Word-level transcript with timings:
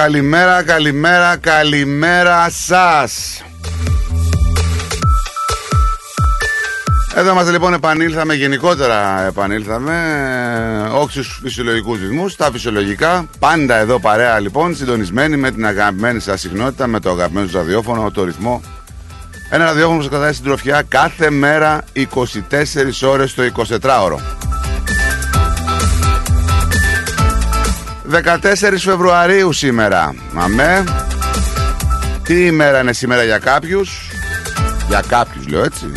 Καλημέρα, 0.00 0.62
καλημέρα, 0.62 1.36
καλημέρα 1.36 2.50
σας. 2.50 3.42
Εδώ 7.14 7.30
είμαστε 7.30 7.50
λοιπόν 7.50 7.72
επανήλθαμε 7.72 8.34
γενικότερα 8.34 9.26
επανήλθαμε 9.26 9.94
όχι 10.94 11.12
στους 11.12 11.40
φυσιολογικούς 11.42 12.00
ρυθμούς, 12.00 12.36
τα 12.36 12.50
φυσιολογικά. 12.52 13.28
Πάντα 13.38 13.76
εδώ 13.76 14.00
παρέα 14.00 14.38
λοιπόν 14.38 14.76
συντονισμένοι 14.76 15.36
με 15.36 15.50
την 15.50 15.66
αγαπημένη 15.66 16.20
σας 16.20 16.40
συχνότητα 16.40 16.86
με 16.86 17.00
το 17.00 17.10
αγαπημένο 17.10 17.46
σας 17.46 17.54
ραδιόφωνο, 17.54 18.10
το 18.10 18.24
ρυθμό. 18.24 18.60
Ένα 19.50 19.64
ραδιόφωνο 19.64 19.96
που 19.96 20.02
σας 20.02 20.10
κρατάει 20.10 20.32
στην 20.32 20.44
τροφιά 20.44 20.82
κάθε 20.88 21.30
μέρα 21.30 21.84
24 21.92 23.08
ώρες 23.08 23.34
το 23.34 23.42
24ωρο 23.42 24.49
14 28.12 28.74
Φεβρουαρίου 28.78 29.52
σήμερα 29.52 30.14
Αμέ 30.34 30.84
Τι 32.22 32.46
ημέρα 32.46 32.80
είναι 32.80 32.92
σήμερα 32.92 33.24
για 33.24 33.38
κάποιους; 33.38 34.10
Για 34.88 35.04
κάποιους 35.08 35.48
λέω 35.48 35.64
έτσι 35.64 35.92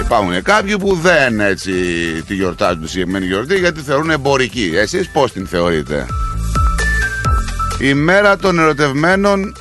Υπάρχουν 0.00 0.42
κάποιοι 0.42 0.78
που 0.78 0.94
δεν 0.94 1.40
έτσι 1.40 1.72
τη 2.26 2.34
γιορτάζουν 2.34 2.82
τη 2.82 2.88
συγκεκριμένη 2.88 3.26
γιορτή 3.26 3.58
γιατί 3.58 3.80
θεωρούν 3.80 4.10
εμπορική. 4.10 4.72
Εσείς 4.74 5.10
πώς 5.10 5.32
την 5.32 5.46
θεωρείτε; 5.46 6.06
Η 7.80 7.94
μέρα 7.94 8.36
των 8.36 8.58
ερωτευμένων 8.58 9.54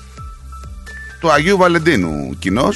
του 1.20 1.32
Αγίου 1.32 1.58
Βαλεντίνου 1.58 2.36
κοινώ. 2.40 2.70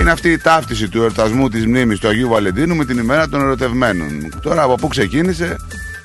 Είναι 0.00 0.10
αυτή 0.10 0.30
η 0.30 0.38
ταύτιση 0.38 0.88
του 0.88 0.98
εορτασμού 0.98 1.48
της 1.48 1.66
μνήμης 1.66 1.98
του 1.98 2.08
Αγίου 2.08 2.28
Βαλεντίνου 2.28 2.76
με 2.76 2.84
την 2.84 2.98
ημέρα 2.98 3.28
των 3.28 3.40
ερωτευμένων. 3.40 4.32
Τώρα 4.42 4.62
από 4.62 4.74
πού 4.74 4.88
ξεκίνησε, 4.88 5.56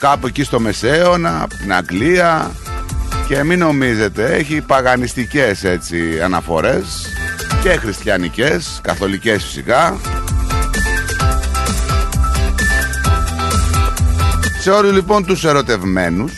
κάπου 0.01 0.27
εκεί 0.27 0.43
στο 0.43 0.59
Μεσαίωνα, 0.59 1.41
από 1.43 1.55
την 1.55 1.73
Αγγλία 1.73 2.51
και 3.27 3.43
μην 3.43 3.59
νομίζετε, 3.59 4.25
έχει 4.35 4.61
παγανιστικές 4.61 5.63
έτσι 5.63 6.21
αναφορές 6.23 7.07
και 7.63 7.69
χριστιανικές, 7.69 8.79
καθολικές 8.83 9.43
φυσικά. 9.43 9.97
Σε 14.59 14.71
όλους 14.71 14.93
λοιπόν 14.93 15.25
τους 15.25 15.43
ερωτευμένους 15.43 16.33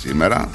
σήμερα 0.00 0.48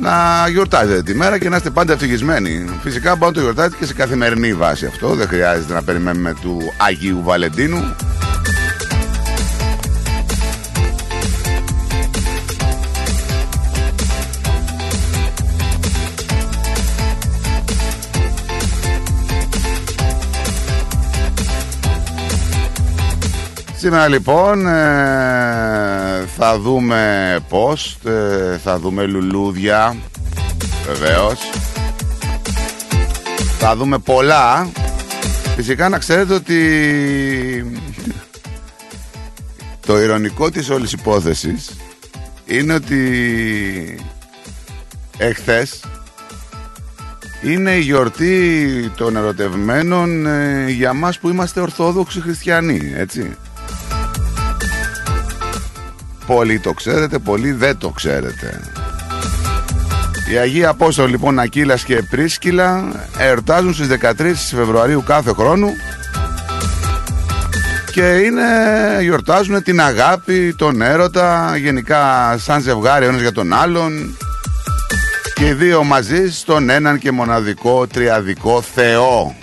να 0.00 0.48
γιορτάζετε 0.48 1.02
τη 1.02 1.14
μέρα 1.14 1.38
και 1.38 1.48
να 1.48 1.56
είστε 1.56 1.70
πάντα 1.70 1.92
ευτυχισμένοι. 1.92 2.64
Φυσικά 2.82 3.16
μπορείτε 3.16 3.26
να 3.26 3.32
το 3.32 3.40
γιορτάζετε 3.40 3.76
και 3.78 3.86
σε 3.86 3.94
καθημερινή 3.94 4.54
βάση 4.54 4.86
αυτό. 4.86 5.14
Δεν 5.14 5.28
χρειάζεται 5.28 5.72
να 5.72 5.82
περιμένουμε 5.82 6.34
του 6.40 6.58
Αγίου 6.76 7.22
Βαλεντίνου. 7.22 7.94
Σήμερα 23.86 24.08
λοιπόν 24.08 24.66
ε, 24.66 26.24
θα 26.36 26.58
δούμε 26.58 27.38
post, 27.50 28.10
ε, 28.10 28.56
θα 28.56 28.78
δούμε 28.78 29.06
λουλούδια, 29.06 29.96
βεβαίως. 30.86 31.40
Θα 33.58 33.76
δούμε 33.76 33.98
πολλά. 33.98 34.68
Φυσικά 35.56 35.88
να 35.88 35.98
ξέρετε 35.98 36.34
ότι 36.34 37.80
το 39.86 39.98
ηρωνικό 39.98 40.50
της 40.50 40.70
όλης 40.70 40.92
υπόθεσης 40.92 41.76
είναι 42.46 42.74
ότι 42.74 43.98
εχθές 45.18 45.80
είναι 47.42 47.70
η 47.70 47.80
γιορτή 47.80 48.90
των 48.96 49.16
ερωτευμένων 49.16 50.26
ε, 50.26 50.66
για 50.68 50.92
μας 50.92 51.18
που 51.18 51.28
είμαστε 51.28 51.60
ορθόδοξοι 51.60 52.20
χριστιανοί, 52.20 52.92
έτσι. 52.96 53.36
Πολλοί 56.26 56.58
το 56.60 56.72
ξέρετε, 56.72 57.18
πολλοί 57.18 57.52
δεν 57.52 57.78
το 57.78 57.88
ξέρετε. 57.88 58.60
Οι 60.32 60.36
Αγίοι 60.36 60.64
Απόστολοι 60.64 61.10
λοιπόν 61.10 61.38
Ακύλας 61.38 61.84
και 61.84 62.02
Πρίσκυλα 62.10 62.84
εορτάζουν 63.18 63.74
στις 63.74 63.88
13 64.18 64.32
Φεβρουαρίου 64.34 65.02
κάθε 65.06 65.32
χρόνο 65.32 65.68
και 67.92 68.02
είναι, 68.02 68.42
γιορτάζουν 69.00 69.62
την 69.62 69.80
αγάπη, 69.80 70.54
τον 70.58 70.82
έρωτα, 70.82 71.56
γενικά 71.56 72.34
σαν 72.38 72.60
ζευγάρι 72.60 73.06
ένας 73.06 73.20
για 73.20 73.32
τον 73.32 73.52
άλλον 73.52 74.16
και 75.34 75.46
οι 75.46 75.52
δύο 75.52 75.84
μαζί 75.84 76.30
στον 76.32 76.70
έναν 76.70 76.98
και 76.98 77.10
μοναδικό 77.10 77.86
τριαδικό 77.86 78.62
Θεό. 78.74 79.34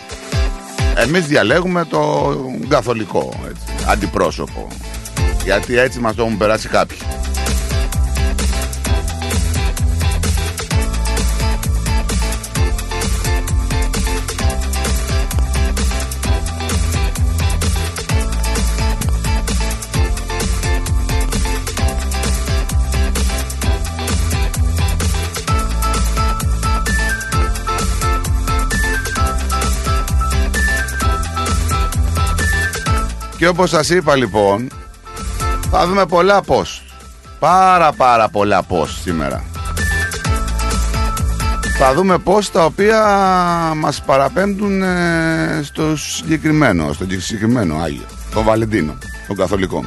Εμείς 0.96 1.26
διαλέγουμε 1.26 1.86
το 1.86 2.34
καθολικό, 2.68 3.34
έτσι, 3.48 3.86
αντιπρόσωπο. 3.88 4.68
Γιατί 5.44 5.78
έτσι 5.78 6.00
μας 6.00 6.16
το 6.16 6.24
έχουν 6.24 6.38
περάσει 6.38 6.68
κάποιοι. 6.68 6.98
Και 33.38 33.50
όπως 33.50 33.70
σας 33.70 33.90
είπα 33.90 34.16
λοιπόν 34.16 34.68
θα 35.76 35.88
δούμε 35.88 36.06
πολλά 36.06 36.42
post. 36.48 36.82
Πάρα 37.40 37.92
πάρα 37.92 38.30
πολλά 38.30 38.66
post 38.70 38.96
σήμερα. 39.02 39.44
Θα 41.78 41.94
δούμε 41.94 42.18
post 42.26 42.46
τα 42.52 42.66
οποία 42.66 43.02
μας 43.76 44.02
παραπέμπτουν 44.02 44.82
ε, 44.82 45.62
στο 45.64 45.96
συγκεκριμένο, 45.96 46.94
στο 46.94 47.06
συγκεκριμένο 47.20 47.76
Άγιο, 47.78 48.06
τον 48.34 48.44
Βαλεντίνο, 48.44 48.98
τον 49.28 49.36
Καθολικό. 49.36 49.86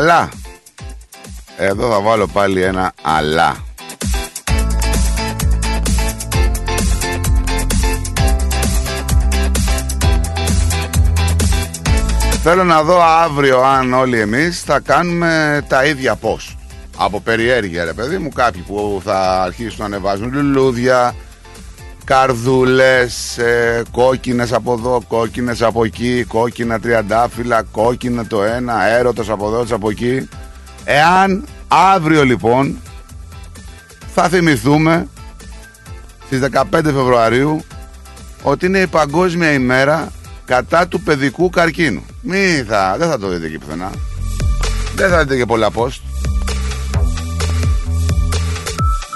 Αλλά 0.00 0.28
εδώ 1.56 1.90
θα 1.90 2.00
βάλω 2.00 2.26
πάλι 2.26 2.62
ένα 2.62 2.92
αλλά. 3.02 3.56
Θέλω 12.42 12.64
να 12.64 12.82
δω 12.82 13.02
αύριο 13.02 13.60
αν 13.60 13.92
όλοι 13.92 14.20
εμείς 14.20 14.62
θα 14.62 14.80
κάνουμε 14.80 15.64
τα 15.68 15.84
ίδια 15.84 16.16
πώς. 16.16 16.56
Από 16.96 17.20
περιέργεια 17.20 17.84
ρε 17.84 17.92
παιδί 17.92 18.18
μου 18.18 18.28
κάποιοι 18.28 18.62
που 18.62 19.00
θα 19.04 19.42
αρχίσουν 19.42 19.78
να 19.78 19.84
ανεβάζουν 19.84 20.32
λουλούδια, 20.32 21.14
καρδούλες, 22.10 23.38
ε, 23.38 23.82
κόκκινες 23.90 24.52
από 24.52 24.72
εδώ, 24.72 25.02
κόκκινες 25.08 25.62
από 25.62 25.84
εκεί, 25.84 26.24
κόκκινα 26.28 26.80
τριαντάφυλλα, 26.80 27.62
κόκκινα 27.62 28.26
το 28.26 28.42
ένα, 28.42 28.86
έρωτος 28.86 29.30
από 29.30 29.46
εδώ, 29.46 29.74
από 29.74 29.90
εκεί. 29.90 30.28
Εάν 30.84 31.44
αύριο 31.68 32.24
λοιπόν 32.24 32.78
θα 34.14 34.28
θυμηθούμε 34.28 35.08
στις 36.26 36.40
15 36.40 36.62
Φεβρουαρίου 36.70 37.64
ότι 38.42 38.66
είναι 38.66 38.78
η 38.78 38.86
παγκόσμια 38.86 39.52
ημέρα 39.52 40.12
κατά 40.44 40.88
του 40.88 41.00
παιδικού 41.00 41.50
καρκίνου. 41.50 42.02
Μη 42.22 42.64
θα, 42.68 42.94
δεν 42.98 43.08
θα 43.08 43.18
το 43.18 43.28
δείτε 43.28 43.46
εκεί 43.46 43.58
πουθενά. 43.58 43.90
Δεν 44.94 45.10
θα 45.10 45.18
δείτε 45.18 45.36
και 45.36 45.46
πολλά 45.46 45.68
post. 45.74 46.00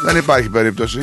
Δεν 0.04 0.16
υπάρχει 0.16 0.48
περίπτωση. 0.48 1.00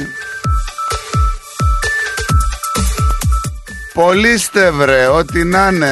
Πολύστε 4.06 4.72
βρε, 4.72 5.08
ό,τι 5.08 5.44
να 5.44 5.68
είναι, 5.68 5.88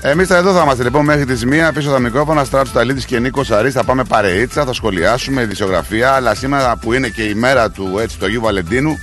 ε. 0.00 0.10
Εμείς 0.10 0.28
θα 0.28 0.36
εδώ 0.36 0.52
θα 0.52 0.62
είμαστε 0.62 0.82
λοιπόν 0.82 1.04
μέχρι 1.04 1.24
τις 1.24 1.44
1 1.44 1.70
πίσω 1.74 1.90
τα 1.90 1.98
μικρόφωνα. 1.98 2.44
Στράψου 2.44 2.72
Ταλίδη 2.72 3.04
και 3.04 3.18
Νίκος 3.18 3.50
Αρής. 3.50 3.72
Θα 3.72 3.84
πάμε 3.84 4.04
παρείτσα, 4.04 4.64
θα 4.64 4.72
σχολιάσουμε 4.72 5.42
ειδησιογραφία. 5.42 6.12
Αλλά 6.12 6.34
σήμερα 6.34 6.76
που 6.76 6.92
είναι 6.92 7.08
και 7.08 7.22
η 7.22 7.34
μέρα 7.34 7.70
του 7.70 7.98
έτσι 7.98 8.18
του 8.18 8.24
Αγίου 8.24 8.40
Βαλεντίνου, 8.40 8.98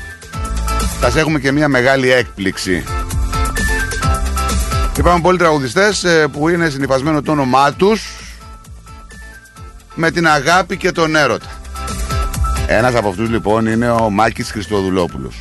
θα 1.00 1.20
έχουμε 1.20 1.40
και 1.40 1.52
μια 1.52 1.68
μεγάλη 1.68 2.12
έκπληξη. 2.12 2.84
Υπάρχουν 4.98 5.22
πολλοί 5.22 5.38
τραγουδιστές 5.38 6.06
που 6.32 6.50
είναι 6.50 6.70
συνηθισμένο 6.70 7.22
το 7.22 7.32
όνομά 7.32 7.74
τους 7.74 8.16
με 9.96 10.12
την 10.12 10.28
αγάπη 10.28 10.78
και 10.78 10.92
τον 10.92 11.16
έρωτα. 11.16 11.59
Ένας 12.72 12.96
από 12.96 13.10
αυτούς 13.10 13.30
λοιπόν 13.30 13.66
είναι 13.66 13.90
ο 13.90 14.10
Μάκης 14.10 14.52
Χριστοδουλόπουλος 14.52 15.36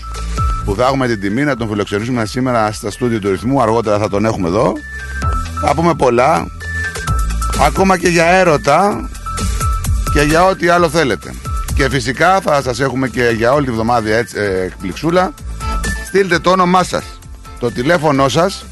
που 0.65 0.75
θα 0.75 0.85
έχουμε 0.85 1.07
την 1.07 1.21
τιμή 1.21 1.45
να 1.45 1.57
τον 1.57 1.69
φιλοξενήσουμε 1.69 2.27
σήμερα 2.27 2.73
στα 2.73 2.91
στούντιο 2.91 3.19
του 3.19 3.31
ρυθμού. 3.31 3.63
Αργότερα 3.63 3.99
θα 3.99 4.09
τον 4.09 4.25
έχουμε 4.25 4.49
εδώ. 4.49 4.73
Θα 5.65 5.75
πούμε 5.75 5.95
πολλά 5.95 6.47
ακόμα 7.61 7.99
και 7.99 8.09
για 8.09 8.25
έρωτα 8.25 9.09
και 10.13 10.21
για 10.21 10.45
ό,τι 10.45 10.69
άλλο 10.69 10.89
θέλετε. 10.89 11.35
Και 11.75 11.89
φυσικά 11.89 12.41
θα 12.41 12.63
σας 12.63 12.81
έχουμε 12.81 13.09
και 13.09 13.33
για 13.37 13.53
όλη 13.53 13.67
τη 13.67 13.73
βδομάδα 13.73 14.17
έτσι, 14.17 14.39
ε, 14.39 14.63
εκπληξούλα. 14.63 15.33
Στείλτε 16.07 16.39
το 16.39 16.51
όνομά 16.51 16.83
σας 16.83 17.05
το 17.59 17.71
τηλέφωνό 17.71 18.29
σας 18.29 18.65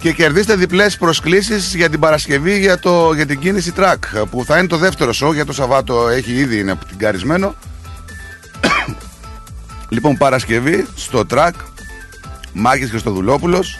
και 0.00 0.12
κερδίστε 0.12 0.54
διπλές 0.54 0.96
προσκλήσεις 0.96 1.74
για 1.74 1.88
την 1.88 2.00
Παρασκευή 2.00 2.58
για, 2.58 2.78
το, 2.78 3.12
για 3.12 3.26
την 3.26 3.38
κίνηση 3.38 3.72
τρακ 3.72 4.04
που 4.30 4.44
θα 4.44 4.58
είναι 4.58 4.66
το 4.66 4.76
δεύτερο 4.76 5.12
σοου 5.12 5.32
για 5.32 5.44
το 5.44 5.52
Σαββάτο 5.52 6.08
έχει 6.08 6.32
ήδη 6.32 6.58
είναι 6.58 6.78
καρισμένο 6.96 7.54
λοιπόν 9.88 10.16
Παρασκευή 10.16 10.86
στο 10.94 11.26
τρακ 11.26 11.54
Μάκης 12.52 12.90
Χριστοδουλόπουλος. 12.90 13.78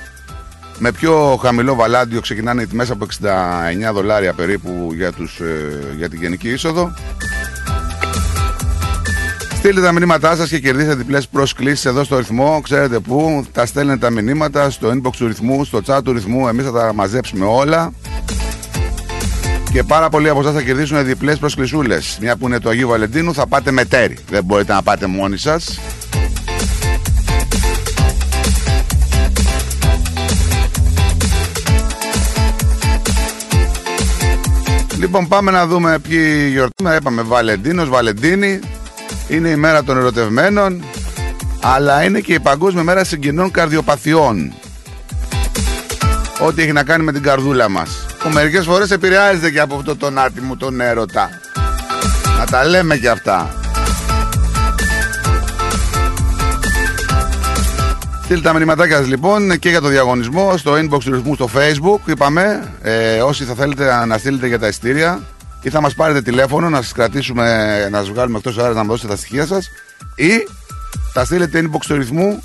Με 0.78 0.92
πιο 0.92 1.38
χαμηλό 1.42 1.74
βαλάντιο 1.74 2.20
ξεκινάνε 2.20 2.62
οι 2.62 2.66
τιμές 2.66 2.90
από 2.90 3.06
69 3.90 3.92
δολάρια 3.92 4.32
περίπου 4.32 4.90
για, 4.94 5.12
τους, 5.12 5.40
ε, 5.40 5.94
για 5.96 6.08
την 6.08 6.20
γενική 6.20 6.48
είσοδο 6.50 6.94
Στείλτε 9.60 9.80
τα 9.80 9.92
μηνύματά 9.92 10.36
σας 10.36 10.48
και 10.48 10.58
κερδίστε 10.58 10.94
διπλές 10.94 11.28
προσκλήσεις 11.28 11.84
εδώ 11.84 12.04
στο 12.04 12.18
ρυθμό. 12.18 12.60
Ξέρετε 12.62 12.98
πού. 12.98 13.44
Τα 13.52 13.66
στέλνετε 13.66 13.98
τα 13.98 14.10
μηνύματα 14.10 14.70
στο 14.70 14.88
inbox 14.88 15.10
του 15.16 15.26
ρυθμού, 15.26 15.64
στο 15.64 15.80
chat 15.86 16.00
του 16.04 16.12
ρυθμού. 16.12 16.48
Εμείς 16.48 16.64
θα 16.64 16.72
τα 16.72 16.92
μαζέψουμε 16.94 17.44
όλα. 17.44 17.92
Και 19.72 19.82
πάρα 19.82 20.08
πολλοί 20.08 20.28
από 20.28 20.40
εσάς 20.40 20.54
θα 20.54 20.62
κερδίσουν 20.62 21.04
διπλές 21.04 21.38
προσκλησούλες. 21.38 22.18
Μια 22.20 22.36
που 22.36 22.46
είναι 22.46 22.58
το 22.58 22.68
Αγίου 22.68 22.88
Βαλεντίνου, 22.88 23.34
θα 23.34 23.46
πάτε 23.46 23.70
με 23.70 23.84
τέρι. 23.84 24.18
Δεν 24.30 24.44
μπορείτε 24.44 24.72
να 24.72 24.82
πάτε 24.82 25.06
μόνοι 25.06 25.36
σας. 25.36 25.80
Λοιπόν, 34.98 35.28
πάμε 35.28 35.50
να 35.50 35.66
δούμε 35.66 35.98
ποιοι 36.08 36.48
γιορτάζουν. 36.50 36.96
Είπαμε 36.98 37.22
Βαλεντίνος, 37.22 37.88
Βαλεντίνη. 37.88 38.60
Είναι 39.30 39.48
η 39.48 39.56
μέρα 39.56 39.84
των 39.84 39.96
ερωτευμένων, 39.96 40.84
αλλά 41.62 42.02
είναι 42.02 42.20
και 42.20 42.34
η 42.34 42.40
παγκόσμια 42.40 42.82
μέρα 42.82 43.04
συγγενών 43.04 43.50
καρδιοπαθειών. 43.50 44.52
Ό,τι 46.46 46.62
έχει 46.62 46.72
να 46.72 46.82
κάνει 46.82 47.04
με 47.04 47.12
την 47.12 47.22
καρδούλα 47.22 47.68
μας. 47.68 48.06
Που 48.22 48.28
μερικές 48.28 48.64
φορές 48.64 48.90
επηρεάζεται 48.90 49.50
και 49.50 49.60
από 49.60 49.74
αυτό 49.74 49.96
τον 49.96 50.18
άτιμο 50.18 50.56
τον 50.56 50.80
έρωτα. 50.80 51.30
Να 52.38 52.44
τα 52.44 52.64
λέμε 52.64 52.96
και 52.96 53.08
αυτά. 53.08 53.54
Στείλτε 58.24 58.42
τα 58.42 58.52
μηνυματάκια 58.52 58.96
σας 58.96 59.06
λοιπόν 59.06 59.58
και 59.58 59.68
για 59.68 59.80
το 59.80 59.88
διαγωνισμό 59.88 60.56
στο 60.56 60.72
inbox 60.72 60.98
του 61.04 61.12
ρυθμού 61.12 61.34
στο 61.34 61.48
facebook 61.54 62.08
είπαμε 62.08 62.72
ε, 62.82 63.20
όσοι 63.20 63.44
θα 63.44 63.54
θέλετε 63.54 64.04
να 64.06 64.18
στείλετε 64.18 64.46
για 64.46 64.58
τα 64.58 64.66
ειστήρια 64.66 65.20
ή 65.62 65.70
θα 65.70 65.80
μας 65.80 65.94
πάρετε 65.94 66.22
τηλέφωνο 66.22 66.68
να 66.68 66.82
σας 66.82 66.92
κρατήσουμε, 66.92 67.88
να 67.90 67.98
σας 67.98 68.10
βγάλουμε 68.10 68.38
εκτός 68.38 68.58
αέρα 68.58 68.74
να 68.74 68.84
δώσετε 68.84 69.08
τα 69.08 69.16
στοιχεία 69.16 69.46
σας 69.46 69.68
ή 70.14 70.30
θα 71.12 71.24
στείλετε 71.24 71.62
inbox 71.64 71.80
του 71.86 71.94
ρυθμού 71.94 72.42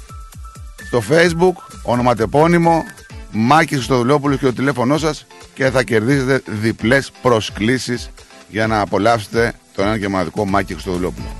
στο 0.88 1.04
facebook, 1.10 1.76
ονοματεπώνυμο, 1.84 2.84
Μάκης 3.32 3.76
Χριστοδουλόπουλος 3.76 4.38
και 4.38 4.46
το 4.46 4.54
τηλέφωνό 4.54 4.98
σας 4.98 5.26
και 5.54 5.70
θα 5.70 5.84
κερδίσετε 5.84 6.42
διπλές 6.46 7.12
προσκλήσεις 7.22 8.10
για 8.50 8.68
να 8.68 8.80
απολαύσετε 8.80 9.54
τον 9.76 9.86
ένα 9.86 9.98
και 9.98 10.08
μοναδικό 10.08 10.46
Μάκη 10.46 10.74
Χριστοδουλόπουλο. 10.74 11.36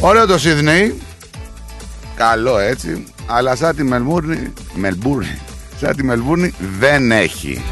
Ωραίο 0.00 0.26
το 0.26 0.38
Σίδνεϊ. 0.38 1.02
Καλό 2.14 2.58
έτσι. 2.58 3.04
Αλλά 3.26 3.56
σαν 3.56 3.76
τη 3.76 3.82
Μελμούρνη. 3.82 4.52
Μελμπούρνη. 4.74 5.38
Σαν 5.82 5.96
τη 5.96 6.04
Μελμπούρνη 6.04 6.54
δεν 6.78 7.10
έχει. 7.10 7.64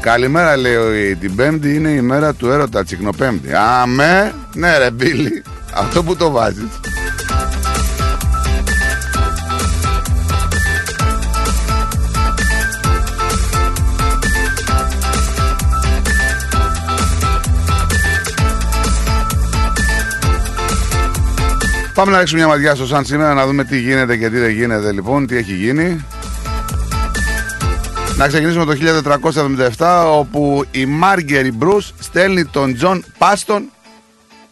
Καλημέρα 0.00 0.56
λέει 0.56 1.16
την 1.16 1.34
Πέμπτη 1.34 1.74
είναι 1.74 1.88
η 1.88 2.00
μέρα 2.00 2.34
του 2.34 2.50
έρωτα 2.50 2.84
Τσικνοπέμπτη. 2.84 3.48
Αμέ, 3.54 4.34
ναι 4.54 4.78
ρε 4.78 4.90
Μπίλι, 4.90 5.42
αυτό 5.74 6.02
που 6.02 6.16
το 6.16 6.30
βάζεις. 6.30 6.80
Πάμε 21.94 22.12
να 22.12 22.18
ρίξουμε 22.18 22.40
μια 22.40 22.48
ματιά 22.48 22.74
στο 22.74 22.86
Σαν 22.86 23.04
σήμερα 23.04 23.34
να 23.34 23.46
δούμε 23.46 23.64
τι 23.64 23.78
γίνεται 23.78 24.16
και 24.16 24.30
τι 24.30 24.38
δεν 24.38 24.50
γίνεται 24.50 24.92
λοιπόν, 24.92 25.26
τι 25.26 25.36
έχει 25.36 25.54
γίνει. 25.54 26.04
Να 28.16 28.28
ξεκινήσουμε 28.28 28.64
το 28.64 28.74
1477 29.78 30.04
όπου 30.18 30.64
η 30.70 30.86
Μάργκερι 30.86 31.52
Μπριούς 31.52 31.92
στέλνει 31.98 32.44
τον 32.44 32.74
Τζον 32.74 33.04
Πάστον 33.18 33.70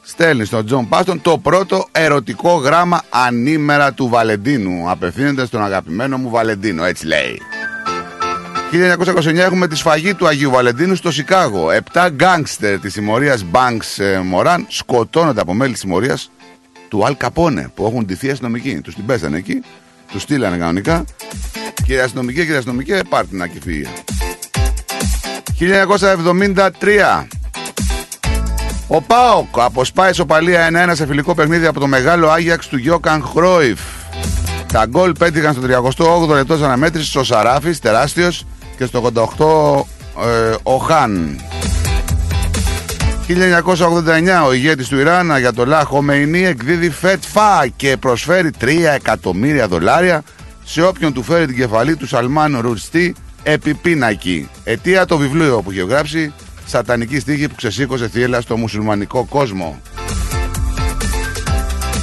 στέλνει 0.02 0.44
στον 0.44 0.66
Τζον 0.66 0.88
Πάστον 0.88 1.20
το 1.22 1.38
πρώτο 1.38 1.86
ερωτικό 1.92 2.54
γράμμα 2.54 3.02
ανήμερα 3.10 3.92
του 3.92 4.08
Βαλεντίνου. 4.08 4.90
Απευθύνεται 4.90 5.46
στον 5.46 5.64
αγαπημένο 5.64 6.16
μου 6.18 6.30
Βαλεντίνο, 6.30 6.84
έτσι 6.84 7.06
λέει. 7.06 7.40
1929 8.72 9.34
έχουμε 9.36 9.66
τη 9.66 9.76
σφαγή 9.76 10.14
του 10.14 10.26
Αγίου 10.26 10.50
Βαλεντίνου 10.50 10.94
στο 10.94 11.10
Σικάγο. 11.10 11.70
Επτά 11.70 12.08
γκάγκστερ 12.08 12.78
της 12.80 12.92
συμμορίας 12.92 13.44
Bugs 13.52 14.22
Μοράν 14.24 14.66
σκοτώνονται 14.68 15.40
από 15.40 15.54
μέλη 15.54 15.72
της 15.72 15.80
συμμορίας 15.80 16.30
του 16.90 17.04
Αλ 17.04 17.16
Καπόνε 17.16 17.70
που 17.74 17.86
έχουν 17.86 18.04
ντυθεί 18.04 18.30
αστυνομικοί. 18.30 18.80
Τους 18.80 18.94
την 18.94 19.06
πέσανε 19.06 19.36
εκεί, 19.36 19.62
τους 20.12 20.22
στείλανε 20.22 20.56
κανονικά. 20.56 21.04
Κύριε 21.84 22.02
αστυνομική, 22.02 22.40
κύριε 22.40 22.56
αστυνομική, 22.56 22.92
πάρτε 23.08 23.26
την 23.30 23.42
ακυφία. 23.42 23.88
1973. 25.58 27.26
Ο 28.88 29.02
Πάοκ 29.02 29.46
αποσπάει 29.52 30.12
σοπαλία 30.12 30.88
1-1 30.88 30.92
σε 30.94 31.06
φιλικό 31.06 31.34
παιχνίδι 31.34 31.66
από 31.66 31.80
το 31.80 31.86
μεγάλο 31.86 32.28
Άγιαξ 32.28 32.68
του 32.68 32.76
Γιώκαν 32.76 33.22
Χρόιφ. 33.22 33.80
Τα 34.72 34.86
γκολ 34.86 35.12
πέτυχαν 35.12 35.54
στο 35.54 35.62
38ο 36.28 36.34
λεπτός 36.34 36.62
αναμέτρησης 36.62 37.16
ο 37.16 37.24
Σαράφης, 37.24 37.78
τεράστιος, 37.78 38.46
και 38.76 38.84
στο 38.84 39.10
88 39.14 39.84
ε, 40.24 40.54
ο 40.62 40.76
Χάν. 40.76 41.40
1989 43.30 44.46
ο 44.46 44.52
ηγέτης 44.52 44.88
του 44.88 44.98
Ιράν 44.98 45.38
για 45.38 45.52
το 45.52 45.66
Λάχ 45.66 45.86
Χομεϊνή 45.86 46.44
εκδίδει 46.44 46.90
ΦΕΤΦΑ 46.90 47.66
και 47.76 47.96
προσφέρει 47.96 48.50
3 48.60 48.66
εκατομμύρια 48.94 49.68
δολάρια 49.68 50.22
σε 50.64 50.82
όποιον 50.82 51.12
του 51.12 51.22
φέρει 51.22 51.46
την 51.46 51.56
κεφαλή 51.56 51.96
του 51.96 52.06
Σαλμάν 52.06 52.58
Ρουστή 52.60 53.14
επί 53.42 53.74
πίνακι. 53.74 54.48
Αιτία 54.64 55.04
το 55.04 55.16
βιβλίο 55.16 55.62
που 55.62 55.70
είχε 55.70 55.82
γράψει 55.82 56.32
Σατανική 56.66 57.20
στίχη 57.20 57.48
που 57.48 57.54
ξεσήκωσε 57.54 58.08
θύελα 58.08 58.40
στο 58.40 58.56
μουσουλμανικό 58.56 59.24
κόσμο. 59.24 59.80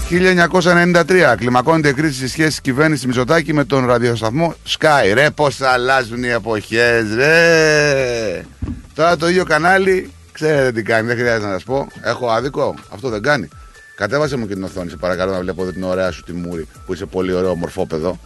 1993 0.09 1.03
κλιμακώνεται 1.37 1.93
κρίση 1.93 2.17
στη 2.17 2.27
σχέση 2.27 2.47
της 2.47 2.61
κυβέρνησης 2.61 3.05
Μητσοτάκη 3.05 3.53
με 3.53 3.63
τον 3.63 3.85
ραδιοσταθμό 3.85 4.53
Sky. 4.77 5.13
Ρε 5.13 5.29
πως 5.29 5.61
αλλάζουν 5.61 6.23
οι 6.23 6.27
εποχές 6.27 7.15
ρε. 7.15 8.45
Τώρα 8.93 9.17
το 9.17 9.29
ίδιο 9.29 9.43
κανάλι 9.43 10.11
ξέρετε 10.37 10.71
τι 10.71 10.83
κάνει, 10.83 11.07
δεν 11.07 11.17
χρειάζεται 11.17 11.45
να 11.45 11.51
σας 11.51 11.63
πω. 11.63 11.87
Έχω 12.01 12.29
άδικο, 12.29 12.75
αυτό 12.89 13.09
δεν 13.09 13.21
κάνει. 13.21 13.49
Κατέβασε 13.95 14.35
μου 14.35 14.47
και 14.47 14.53
την 14.53 14.63
οθόνη, 14.63 14.89
σε 14.89 14.95
παρακαλώ 14.95 15.31
να 15.31 15.39
βλέπω 15.39 15.61
εδώ 15.61 15.71
την 15.71 15.83
ωραία 15.83 16.11
σου 16.11 16.23
τη 16.23 16.33
μούρη 16.33 16.67
που 16.85 16.93
είσαι 16.93 17.05
πολύ 17.05 17.33
ωραίο 17.33 17.55
μορφόπεδο. 17.55 18.19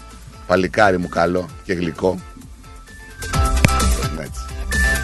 Παλικάρι 0.48 0.98
μου 0.98 1.10
καλό 1.10 1.50
και 1.64 1.74
γλυκό. 1.74 2.22
Έτσι. 4.20 4.42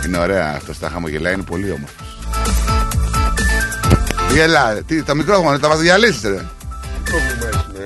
Είναι 0.05 0.17
ωραία 0.17 0.53
αυτό, 0.55 0.73
τα 0.79 0.89
χαμογελάει, 0.89 1.33
είναι 1.33 1.43
πολύ 1.43 1.71
όμορφος. 1.71 2.17
Γελά, 4.33 4.83
τι, 4.83 5.03
τα 5.03 5.15
μικρόφωνα, 5.15 5.59
τα 5.59 5.77
διαλύσεις 5.77 6.21
ρε. 6.23 6.45
Τι 7.03 7.11
πρόβλημα 7.11 7.47
έχεις 7.47 7.67
με. 7.73 7.85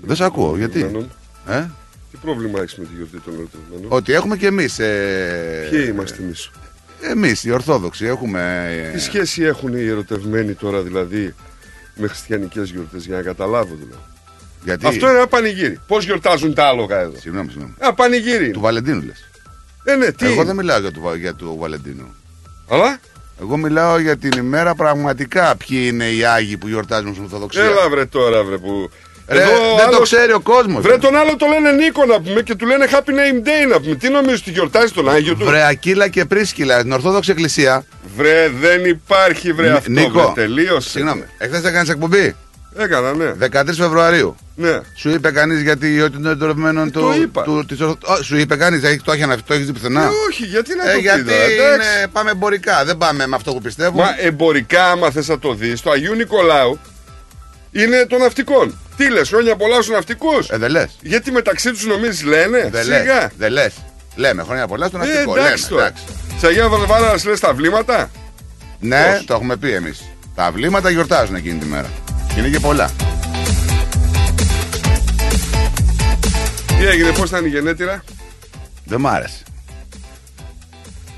Δεν 0.00 0.16
σε 0.16 0.24
ακούω, 0.24 0.56
γιατί; 0.56 0.78
ερωτευμένων; 0.78 1.10
Ε; 1.48 1.66
Τι 2.10 2.16
πρόβλημα 2.22 2.60
έχεις 2.60 2.76
με 2.76 2.84
τη 2.84 2.90
γιορτή 2.96 3.18
των 3.18 3.34
ερωτευμένων; 3.34 3.86
Ότι 3.88 4.12
έχουμε 4.12 4.36
και 4.36 4.46
εμείς 4.46 4.78
ε... 4.78 5.66
Ποιοι 5.70 5.86
είμαστε 5.88 6.22
εμείς; 6.22 6.50
Εμείς 7.00 7.44
οι 7.44 7.50
Ορθόδοξοι 7.50 8.06
έχουμε 8.06 8.66
ε, 8.70 8.90
Τι 8.90 8.98
σχέση 9.00 9.42
έχουν 9.42 9.74
οι 9.74 9.86
ερωτευμένοι 9.86 10.54
τώρα 10.54 10.80
δηλαδή 10.80 11.34
με 11.94 12.06
χριστιανικές 12.08 12.70
γιορτές 12.70 13.06
για 13.06 13.16
να 13.16 13.22
καταλάβω 13.22 13.74
δηλαδή; 13.74 14.02
γιατί... 14.64 14.86
Αυτό 14.86 15.08
είναι 15.08 15.16
ένα 15.16 15.26
πανηγύρι. 15.26 15.80
Πώς 15.86 16.04
γιορτάζουν 16.04 16.54
τα 16.54 16.64
άλογα 16.64 16.98
εδώ; 16.98 17.18
Συγγνώμη, 17.18 17.48
συγγνώμη. 17.50 17.74
Ένα 17.78 17.94
πανηγύρι. 17.94 18.44
είναι. 18.44 18.52
Του 18.52 18.60
Βαλεντίνου 18.60 19.02
λες. 19.02 19.30
Ε, 19.84 19.94
ναι, 19.94 20.12
τι. 20.12 20.26
Εγώ 20.26 20.44
δεν 20.44 20.56
μιλάω 20.56 20.78
για 20.80 20.90
του, 20.92 21.14
για 21.18 21.34
του 21.34 21.56
Βαλεντίνου. 21.58 22.14
Αλλά; 22.68 23.00
Εγώ 23.40 23.56
μιλάω 23.56 23.98
για 23.98 24.16
την 24.16 24.30
ημέρα 24.38 24.74
πραγματικά 24.74 25.56
ποιοι 25.56 25.88
είναι 25.92 26.08
οι 26.10 26.24
Άγιοι 26.24 26.56
που 26.56 26.68
γιορτάζουν 26.68 27.12
στην 27.12 27.24
Ορθοδοξία. 27.24 27.64
έλα 27.64 27.88
βρε 27.88 28.06
τώρα 28.06 28.44
βρε 28.44 28.58
που. 28.58 28.90
Ρε, 29.32 29.42
Εδώ 29.42 29.50
δεν 29.76 29.76
το 29.76 29.82
άλλος- 29.96 30.02
ξέρει 30.02 30.32
ο 30.32 30.40
κόσμος. 30.40 30.82
Βρε 30.82 30.98
τον 30.98 31.16
άλλο 31.16 31.36
το 31.36 31.46
λένε 31.46 31.72
Νίκο 31.72 32.04
να 32.04 32.20
πούμε 32.20 32.42
και 32.42 32.54
του 32.54 32.66
λένε 32.66 32.86
Happy 32.90 33.10
Name 33.10 33.46
Day 33.46 33.70
να 33.70 33.80
πούμε. 33.80 33.94
Τι 33.94 34.08
νομίζεις 34.08 34.40
ότι 34.40 34.50
γιορτάζει 34.50 34.92
τον 34.92 35.10
Άγιο 35.10 35.34
του; 35.34 35.44
Βρε 35.44 35.66
Ακύλα 35.66 36.08
και 36.08 36.24
Πρίσκυλα, 36.24 36.78
στην 36.78 36.92
Ορθόδοξη 36.92 37.30
Εκκλησία. 37.30 37.84
Βρε 38.16 38.50
δεν 38.60 38.84
υπάρχει 38.84 39.52
βρε 39.52 39.68
Νι- 39.68 39.76
αυτό. 39.76 39.90
Νίκο, 39.90 40.32
βρε, 40.34 40.42
τελείωσε. 40.46 40.88
Συγγνώμη, 40.88 41.24
εχθές 41.38 41.64
έκανες 41.64 41.88
εκπομπή. 41.88 42.36
Έκανα 42.76 43.14
ναι. 43.14 43.32
13 43.32 43.76
Φεβρουαρίου. 43.76 44.36
Ναι. 44.56 44.80
Σου 44.94 45.10
είπε 45.10 45.30
κανείς 45.30 45.62
γιατί 45.62 46.00
ότι 46.00 46.16
είναι 46.16 46.28
ερωτευμένο 46.28 46.82
Ε, 46.82 46.84
του. 46.90 47.00
το 47.00 47.12
είπα. 47.22 47.42
του- 47.42 47.64
της 47.68 47.80
Ορθο- 47.80 47.98
Ω, 48.18 48.22
Σου 48.22 48.36
είπε 48.36 48.56
κανείς, 48.56 49.02
το 49.04 49.12
έχει 49.12 49.22
αναφ- 49.22 49.46
το 49.46 49.54
έχεις 49.54 49.66
δει 49.66 49.72
πουθενά; 49.72 50.02
Ε, 50.02 50.08
όχι, 50.28 50.44
γιατί 50.44 50.76
να 50.76 50.82
Ε, 50.84 50.86
το 50.90 50.94
πει 50.94 51.00
γιατί 51.00 51.22
τώρα, 51.24 51.42
εντάξει. 51.42 51.88
είναι, 51.98 52.06
πάμε 52.12 52.30
εμπορικά. 52.30 52.84
Δεν 52.84 52.96
πάμε 52.96 53.26
με 53.26 53.36
αυτό 53.36 53.52
που 53.52 53.60
πιστεύουμε. 53.60 54.02
Μα 54.02 54.14
εμπορικά, 54.20 54.90
άμα 54.90 55.10
θες 55.10 55.28
να 55.28 55.38
το 55.38 55.54
δεις, 55.54 55.80
το 55.82 55.90
Αγίου 55.90 56.14
Νικολάου 56.14 56.78
είναι 57.72 58.06
των 58.08 58.18
ναυτικών. 58.18 58.78
Τι 59.00 59.10
λες, 59.10 59.28
χρόνια 59.28 59.56
πολλά 59.56 59.74
στους 59.74 59.88
ναυτικούς; 59.88 60.48
Ε, 60.48 60.56
δεν 60.56 60.70
λες. 60.70 60.90
Γιατί 61.00 61.30
μεταξύ 61.30 61.70
τους 61.70 61.86
νομίζεις 61.86 62.22
λένε; 62.24 62.68
Δεν 62.72 62.86
λες. 62.86 63.00
Σιγά. 63.00 63.30
Δεν 63.38 63.52
λες. 63.52 63.72
Λέμε 64.14 64.42
χρόνια 64.42 64.66
πολλά 64.66 64.86
στον 64.86 65.00
Ε, 65.02 65.04
ναυτικό. 65.04 65.36
εντάξει 65.36 65.52
Λέμε, 65.62 65.68
τώρα. 65.68 65.86
εντάξει. 65.86 66.04
Σε 66.38 66.46
Αγία 66.46 66.68
Βαρβάρας 66.68 67.24
λες 67.24 67.40
τα 67.40 67.54
βλήματα; 67.54 68.10
Ναι, 68.80 69.12
Πώς; 69.16 69.24
το 69.24 69.34
έχουμε 69.34 69.56
πει 69.56 69.72
εμείς. 69.72 70.02
Τα 70.34 70.50
βλήματα 70.52 70.90
γιορτάζουν 70.90 71.34
εκείνη 71.34 71.58
τη 71.58 71.66
μέρα. 71.66 71.88
Και 72.34 72.40
είναι 72.40 72.48
και 72.48 72.60
πολλά. 72.60 72.90
Τι 76.78 76.86
έγινε, 76.86 77.10
πώς 77.12 77.28
ήταν 77.28 77.44
η 77.44 77.48
γενέτειρα; 77.48 78.04
Δεν 78.84 79.00
μ' 79.00 79.06
άρεσε. 79.06 79.42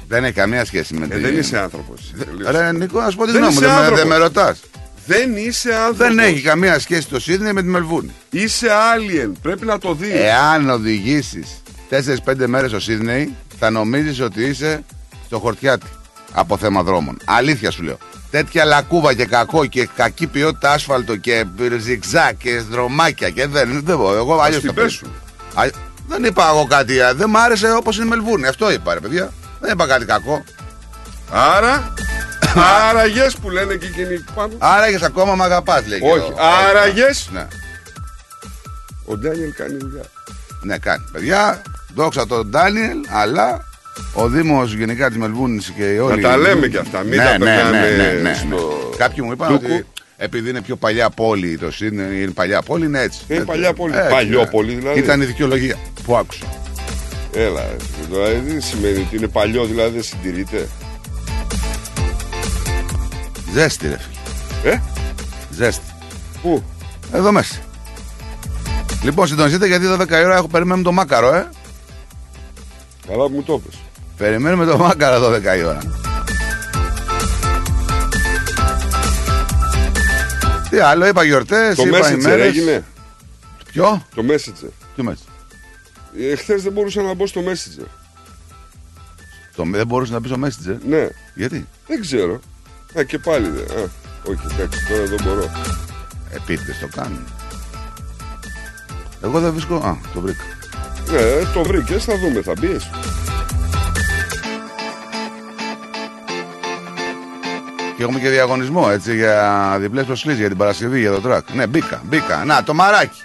Δεν 0.09 0.25
έχει 0.25 0.33
καμία 0.33 0.65
σχέση 0.65 0.95
με 0.95 1.05
Ε, 1.05 1.09
την. 1.09 1.21
δεν 1.21 1.39
είσαι 1.39 1.59
άνθρωπος. 1.59 2.13
Ρε 2.51 2.73
Νίκο, 2.73 3.01
να 3.01 3.11
σου 3.11 3.17
πω 3.17 3.25
τη 3.25 3.31
Δεν 3.33 3.41
γνώμη 3.41 3.55
μου. 3.55 3.61
είσαι 3.61 3.67
Δεν 3.69 3.75
με, 3.75 3.81
άνθρωπος. 3.81 3.99
δεν 3.99 4.09
με 4.09 4.17
ρωτάς. 4.17 4.61
Δεν 5.07 5.37
είσαι 5.37 5.75
άνθρωπος. 5.75 5.97
Δεν 5.97 6.19
έχει 6.19 6.41
καμία 6.41 6.79
σχέση 6.79 7.09
το 7.09 7.21
Σίδνεϊ 7.21 7.53
με 7.53 7.63
τη 7.63 7.69
Μελβούρνη. 7.69 8.11
Είσαι 8.31 8.67
alien. 8.69 9.31
Πρέπει 9.43 9.67
να 9.67 9.79
το 9.79 9.95
δεις. 9.95 10.13
Εάν 10.13 10.71
οδηγήσεις 10.71 11.63
4-5 11.91 12.47
μέρες 12.47 12.71
στο 12.71 12.81
Σίδνεϊ, 12.81 13.35
θα 13.59 13.71
νομίζεις 13.71 14.21
ότι 14.21 14.43
είσαι 14.45 14.85
στο 15.27 15.39
χορτιάτι 15.39 15.87
από 16.33 16.57
θέμα 16.57 16.83
δρόμων. 16.83 17.17
Αλήθεια 17.25 17.71
σου 17.71 17.83
λέω. 17.83 17.99
Τέτοια 18.31 18.65
λακκούβα 18.65 19.15
και 19.15 19.25
κακό 19.25 19.67
και 19.67 19.89
κακή 19.97 20.27
ποιότητα 20.27 20.73
άσφαλτο 20.73 21.17
και 21.17 21.45
ζιγζά 21.79 22.33
και 22.33 22.61
δρομάκια 22.71 23.31
και 23.31 23.47
δεν. 23.47 23.83
δεν 23.85 23.97
μπορώ. 23.97 24.17
εγώ 24.17 24.41
αλλιώς 24.41 24.61
την 24.61 24.75
το 24.75 24.81
πέσουν. 24.83 25.09
Α, 25.55 25.69
Δεν 26.09 26.25
είπα 26.25 26.49
εγώ 26.49 26.67
κάτι. 26.67 27.01
α, 27.01 27.15
Δεν 27.15 27.31
μ' 27.31 27.37
άρεσε 27.37 27.73
όπως 27.73 27.97
είναι 27.97 28.05
η 28.05 28.09
Μελβούρνη. 28.09 28.47
Αυτό 28.47 28.73
είπα, 28.73 28.95
ρε 28.95 29.01
παιδιά. 29.01 29.33
Δεν 29.61 29.73
είπα 29.73 29.87
κάτι 29.87 30.05
κακό. 30.05 30.45
Άρα. 31.31 31.93
Άραγες 32.89 33.37
που 33.37 33.51
λένε 33.51 33.75
και 33.75 33.87
εκείνοι 33.87 34.25
πάνω. 34.35 34.53
Άραγες 34.59 35.03
ακόμα 35.03 35.35
με 35.35 35.45
αγαπάς, 35.45 35.87
λέει. 35.87 36.01
και 36.01 36.07
Όχι. 36.11 36.19
ο- 36.33 36.37
Άραγες. 36.69 37.29
Ναι, 37.33 37.47
Ο 39.05 39.17
Ντάνιελ 39.17 39.53
κάνει 39.57 39.77
δουλειά. 39.77 40.03
ναι, 40.63 40.79
κάνει. 40.79 41.05
Παιδιά, 41.13 41.63
δόξα 41.95 42.27
τον 42.27 42.47
Ντάνιελ, 42.49 42.99
αλλά 43.11 43.65
ο 44.15 44.29
Δήμος 44.29 44.73
γενικά 44.75 45.09
της 45.09 45.17
Μελβούρνη 45.17 45.63
και 45.77 46.01
όλοι. 46.01 46.23
τα 46.23 46.35
οι- 46.37 46.41
λέμε 46.41 46.67
κι 46.69 46.77
αυτά, 46.77 47.03
μην 47.03 47.19
τα 47.19 47.37
περνάμε 47.39 48.33
στο 48.35 48.91
Κάποιοι 48.97 49.19
μου 49.27 49.33
είπαν 49.33 49.49
τούκου. 49.49 49.65
ότι 49.75 49.87
επειδή 50.17 50.51
είναι 50.51 50.61
πιο 50.63 50.77
παλιά 50.77 51.11
πόλη 51.11 51.59
το 51.59 51.71
Σίδνεϊ, 51.71 52.23
είναι 52.23 52.31
παλιά 52.31 52.63
πόλη, 52.63 52.85
είναι 52.85 53.01
έτσι. 53.01 53.19
Είναι 53.27 53.35
Έτσι, 53.39 53.51
παλιά 53.51 53.73
πόλη. 53.73 53.95
έτσι, 53.97 54.09
Παλιό 54.11 54.41
ναι. 54.41 54.47
πόλη, 54.47 54.75
δηλαδή. 54.75 54.99
Ήταν 54.99 55.21
η 55.21 55.25
δικαιολογία 55.25 55.77
που 56.05 56.17
άκουσα. 56.17 56.45
Έλα, 57.35 57.61
ρε, 57.61 57.77
δηλαδή 58.11 58.51
δεν 58.51 58.61
σημαίνει 58.63 58.99
ότι 58.99 59.17
είναι 59.17 59.29
παλιό, 59.29 59.65
δηλαδή 59.65 59.91
δεν 59.95 60.03
συντηρείται. 60.03 60.69
Ζέστη, 63.53 63.89
ρε 63.89 63.97
φίλε. 63.99 64.73
Ε, 64.75 64.81
Ζέστη. 65.51 65.85
πού, 66.43 66.63
Εδώ 67.13 67.33
μέσα. 67.33 67.55
Λοιπόν, 69.03 69.27
συντονιστείτε 69.27 69.67
γιατί 69.67 69.87
12 69.99 70.11
η 70.11 70.25
ώρα 70.25 70.37
έχω 70.37 70.49
περιμένουμε 70.49 70.85
το 70.85 70.93
μάκαρο, 70.93 71.35
ε. 71.35 71.49
καλά 73.07 73.25
που 73.27 73.35
μου 73.35 73.43
το 73.43 73.59
πες. 73.59 73.79
Περιμένουμε 74.17 74.65
το 74.65 74.79
μάκαρο 74.79 75.29
12 75.35 75.43
η 75.59 75.63
ώρα. 75.65 75.79
Τι 80.71 80.79
άλλο, 80.79 81.07
είπα 81.07 81.25
γιορτές, 81.25 81.77
Το 81.77 81.83
είπα 81.83 81.99
Messenger 81.99 82.13
ημέρες. 82.19 82.47
έγινε. 82.47 82.85
Ποιο; 83.73 84.07
Το 84.15 84.25
Messenger. 84.29 84.69
Τι 84.97 85.03
μέσα. 85.03 85.23
Εχθέ 86.31 86.57
δεν 86.57 86.73
μπορούσα 86.73 87.03
να 87.03 87.15
μπω 87.15 87.27
στο 87.27 87.41
Messenger. 87.41 87.87
Το, 89.57 89.65
δεν 89.71 89.87
μπορούσες 89.87 90.15
να 90.15 90.21
πει 90.21 90.29
στο 90.29 90.37
Messenger; 90.45 90.77
Ναι, 90.89 91.07
Γιατί; 91.35 91.67
δεν 91.87 92.01
ξέρω. 92.01 92.41
Α, 92.99 93.03
και 93.03 93.19
πάλι 93.19 93.49
δεν. 93.49 93.79
Α, 93.79 93.89
όχι, 94.29 94.41
εντάξει, 94.53 94.87
τώρα 94.89 95.05
δεν 95.05 95.21
μπορώ. 95.25 95.51
Επίτηδες 96.31 96.79
το 96.79 96.89
κάνουν. 96.97 97.25
Εγώ 99.23 99.41
δεν 99.41 99.53
βρίσκω. 99.53 99.75
Α, 99.75 99.97
το 100.15 100.21
βρήκα. 100.21 100.43
Ναι, 101.11 101.53
το 101.55 101.63
βρήκες, 101.63 102.05
θα 102.05 102.19
δούμε, 102.19 102.43
θα 102.43 102.53
μπεις. 102.59 102.91
Και 107.97 108.03
έχουμε 108.03 108.21
και 108.21 108.29
διαγωνισμό 108.29 108.89
έτσι 108.91 109.15
για 109.15 109.77
διπλές 109.81 110.05
προσκλήσεις 110.05 110.39
για 110.41 110.49
την 110.49 110.57
Παρασκευή 110.57 111.01
για 111.01 111.11
το 111.11 111.21
τρακ. 111.21 111.51
Ναι, 111.55 111.67
μπήκα, 111.67 112.03
μπήκα. 112.05 112.45
Να, 112.45 112.63
το 112.63 112.75
μαράκι. 112.75 113.23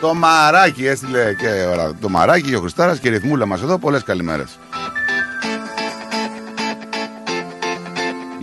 Το 0.00 0.14
μαράκι 0.14 0.86
έστειλε 0.86 1.34
και 1.34 1.66
ώρα. 1.70 1.94
Το 2.00 2.08
μαράκι 2.08 2.48
και 2.48 2.56
ο 2.56 2.60
Χριστάρας 2.60 2.98
και 2.98 3.08
η 3.08 3.10
ρυθμούλα 3.10 3.46
μας 3.46 3.62
εδώ. 3.62 3.78
Πολλές 3.78 4.02
καλημέρες. 4.02 4.58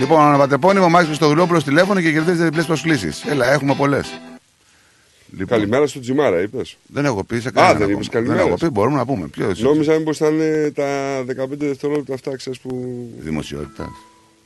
Λοιπόν, 0.01 0.21
αναβατεπώνυμο 0.21 0.89
Μάξι 0.89 1.13
στο 1.13 1.27
δουλόπουλο 1.27 1.61
τηλέφωνο 1.61 2.01
και 2.01 2.11
κερδίζετε 2.11 2.43
διπλές 2.43 2.65
προσκλήσεις. 2.65 3.23
Έλα, 3.25 3.51
έχουμε 3.51 3.75
πολλές. 3.75 4.19
Λοιπόν, 5.31 5.47
Καλημέρα 5.47 5.87
στο 5.87 5.99
Τζιμάρα, 5.99 6.41
είπες. 6.41 6.77
Δεν 6.87 7.05
έχω 7.05 7.23
πει 7.23 7.39
σε 7.39 7.51
κανένα. 7.51 7.79
δεν 7.79 7.89
είπες 7.89 8.07
καλημέρες. 8.09 8.41
Δεν 8.41 8.51
έχω 8.51 8.57
πει, 8.57 8.69
μπορούμε 8.69 8.97
να 8.97 9.05
πούμε. 9.05 9.27
Ποιος 9.27 9.59
Νόμιζα 9.59 9.97
μήπως 9.97 10.17
ήταν 10.17 10.39
ε, 10.39 10.71
τα 10.71 11.21
15 11.21 11.47
δευτερόλεπτα 11.49 12.13
αυτά, 12.13 12.35
ξέρεις, 12.35 12.59
που. 12.59 13.09
Δημοσιότητα. 13.19 13.89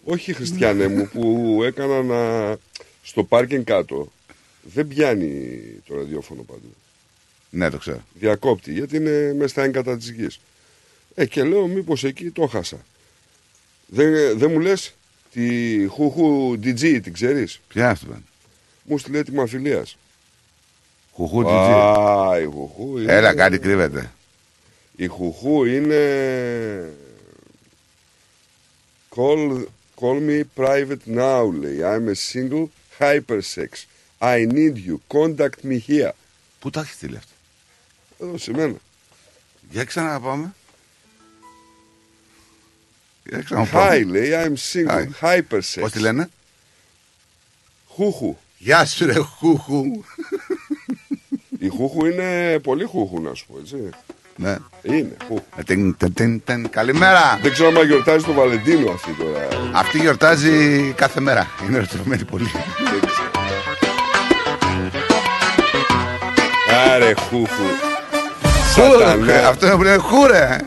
Όχι, 0.03 0.33
Χριστιανέ 0.33 0.87
μου, 0.87 1.09
που 1.13 1.59
έκανα 1.63 2.03
να. 2.03 2.55
στο 3.03 3.23
πάρκινγκ 3.23 3.63
κάτω. 3.63 4.11
Δεν 4.73 4.87
πιάνει 4.87 5.61
το 5.87 5.95
ραδιόφωνο 5.95 6.41
παντού. 6.41 6.75
Ναι, 7.49 7.69
το 7.69 7.77
ξέρω. 7.77 8.03
Διακόπτη, 8.13 8.71
γιατί 8.71 8.95
είναι 8.95 9.33
μέσα 9.33 9.47
στα 9.47 9.63
έγκατα 9.63 9.97
της 9.97 10.09
γης. 10.09 10.39
Ε, 11.15 11.25
και 11.25 11.43
λέω, 11.43 11.67
μήπως 11.67 12.03
εκεί 12.03 12.29
το 12.29 12.47
χάσα. 12.47 12.77
Δεν, 13.87 14.37
δεν 14.37 14.51
μου 14.51 14.59
λες; 14.59 14.94
Τη 15.35 15.87
Χουχού 15.87 16.53
DG, 16.63 16.99
την 17.03 17.13
ξέρεις; 17.13 17.59
Ποια 17.67 17.81
είναι 17.81 17.91
αυτό, 17.91 18.05
πάνε. 18.05 18.21
Μου 18.83 18.97
στείλε 18.97 19.17
έτοιμα 19.17 19.45
φιλία. 19.45 19.85
Χουχού 21.13 21.43
GG. 21.45 21.49
Α, 21.49 22.39
η 22.39 22.45
Χουχού 22.45 22.97
είναι. 22.97 23.13
Έλα, 23.13 23.33
κάτι 23.33 23.59
κρύβεται. 23.59 24.11
Η 24.95 25.07
Χουχού 25.07 25.65
είναι. 25.65 26.93
Call 29.15 29.63
Call 30.01 30.19
me 30.29 30.43
private 30.55 31.05
now, 31.15 31.51
λέει. 31.59 31.79
I'm 31.83 32.07
a 32.07 32.15
single 32.15 32.69
hypersex. 32.99 33.69
I 34.19 34.45
need 34.45 34.75
you. 34.87 34.99
Contact 35.13 35.63
me 35.63 35.79
here. 35.87 36.11
Πού 36.59 36.69
τα 36.69 36.79
έχεις 36.79 36.93
στείλει 36.93 37.17
αυτά; 37.17 37.33
Εδώ 38.19 38.37
σε 38.37 38.51
μένα. 38.51 38.75
Για 39.69 39.83
ξαναπάμε. 39.83 40.53
Για 43.29 43.41
ξαναπάμε. 43.41 43.95
Hi, 43.95 44.05
λέει. 44.07 44.29
I'm 44.33 44.53
single. 44.73 45.05
Hypersex. 45.21 45.79
Πώς 45.79 45.91
τη 45.91 45.99
λένε; 45.99 46.29
Χούχου. 47.87 48.37
Γεια 48.57 48.85
σου, 48.85 49.05
ρε 49.05 49.13
χούχου. 49.19 49.83
Η 51.59 51.67
χούχου 51.67 52.05
είναι 52.05 52.59
πολύ 52.63 52.83
χούχου, 52.83 53.21
να 53.21 53.33
σου 53.33 53.45
πω, 53.47 53.57
έτσι. 53.59 53.89
ναι. 54.35 54.57
Είναι 54.81 55.15
χούχου. 55.27 55.43
Ε, 55.55 55.63
τιν, 55.63 55.97
τιν, 55.97 56.13
τιν, 56.13 56.41
τιν. 56.45 56.69
Καλημέρα. 56.69 57.39
Δεν 57.41 57.51
ξέρω 57.51 57.79
αν 57.79 57.85
γιορτάζει 57.87 58.25
το 58.25 58.33
Βαλεντίνο 58.33 58.91
αυτή 58.91 59.11
τώρα. 59.11 59.47
Αυτή 59.73 59.99
γιορτάζει 59.99 60.91
κάθε 60.95 61.19
μέρα. 61.19 61.47
Είναι 61.67 61.77
ερωτευμένη 61.77 62.25
πολύ. 62.25 62.51
Δεν 62.77 62.99
ξέρω. 63.09 63.31
Άρε 66.93 67.13
χούχου. 67.13 67.63
Σατανά. 68.73 69.33
Ε, 69.33 69.45
Αυτό 69.45 69.65
είναι 69.65 69.75
που 69.75 69.83
λένε 69.83 69.97
χούρε. 69.97 70.57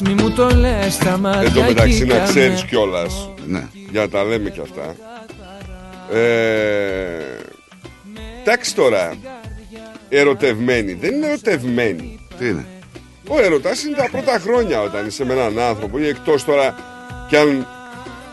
Μη 0.00 0.14
μου 0.14 0.30
το 0.30 0.48
λες 0.50 0.96
τα 0.98 1.18
μάτια 1.18 1.40
Εν 1.42 1.52
τω 1.52 1.62
μεταξύ 1.62 1.98
να 2.04 2.04
κοίταμε. 2.14 2.28
ξέρεις 2.28 2.64
κιόλας. 2.64 3.30
Ναι. 3.46 3.66
Για 3.90 4.00
να 4.00 4.08
τα 4.08 4.24
λέμε 4.24 4.50
κι 4.50 4.60
αυτά. 4.60 4.94
Ε, 6.12 6.20
εντάξει 8.42 8.74
τώρα. 8.74 9.14
Ερωτευμένοι. 10.08 10.92
Δεν 10.92 11.14
είναι 11.14 11.26
ερωτευμένοι. 11.26 12.18
Τι 12.38 12.48
είναι; 12.48 12.66
Ο 13.28 13.40
έρωτας 13.42 13.82
είναι 13.84 13.96
τα 13.96 14.08
πρώτα 14.10 14.38
χρόνια 14.38 14.80
όταν 14.80 15.06
είσαι 15.06 15.24
με 15.24 15.32
έναν 15.32 15.58
άνθρωπο 15.58 15.98
ή 15.98 16.08
εκτός 16.08 16.44
τώρα 16.44 16.74
κι 17.28 17.36
αν 17.36 17.66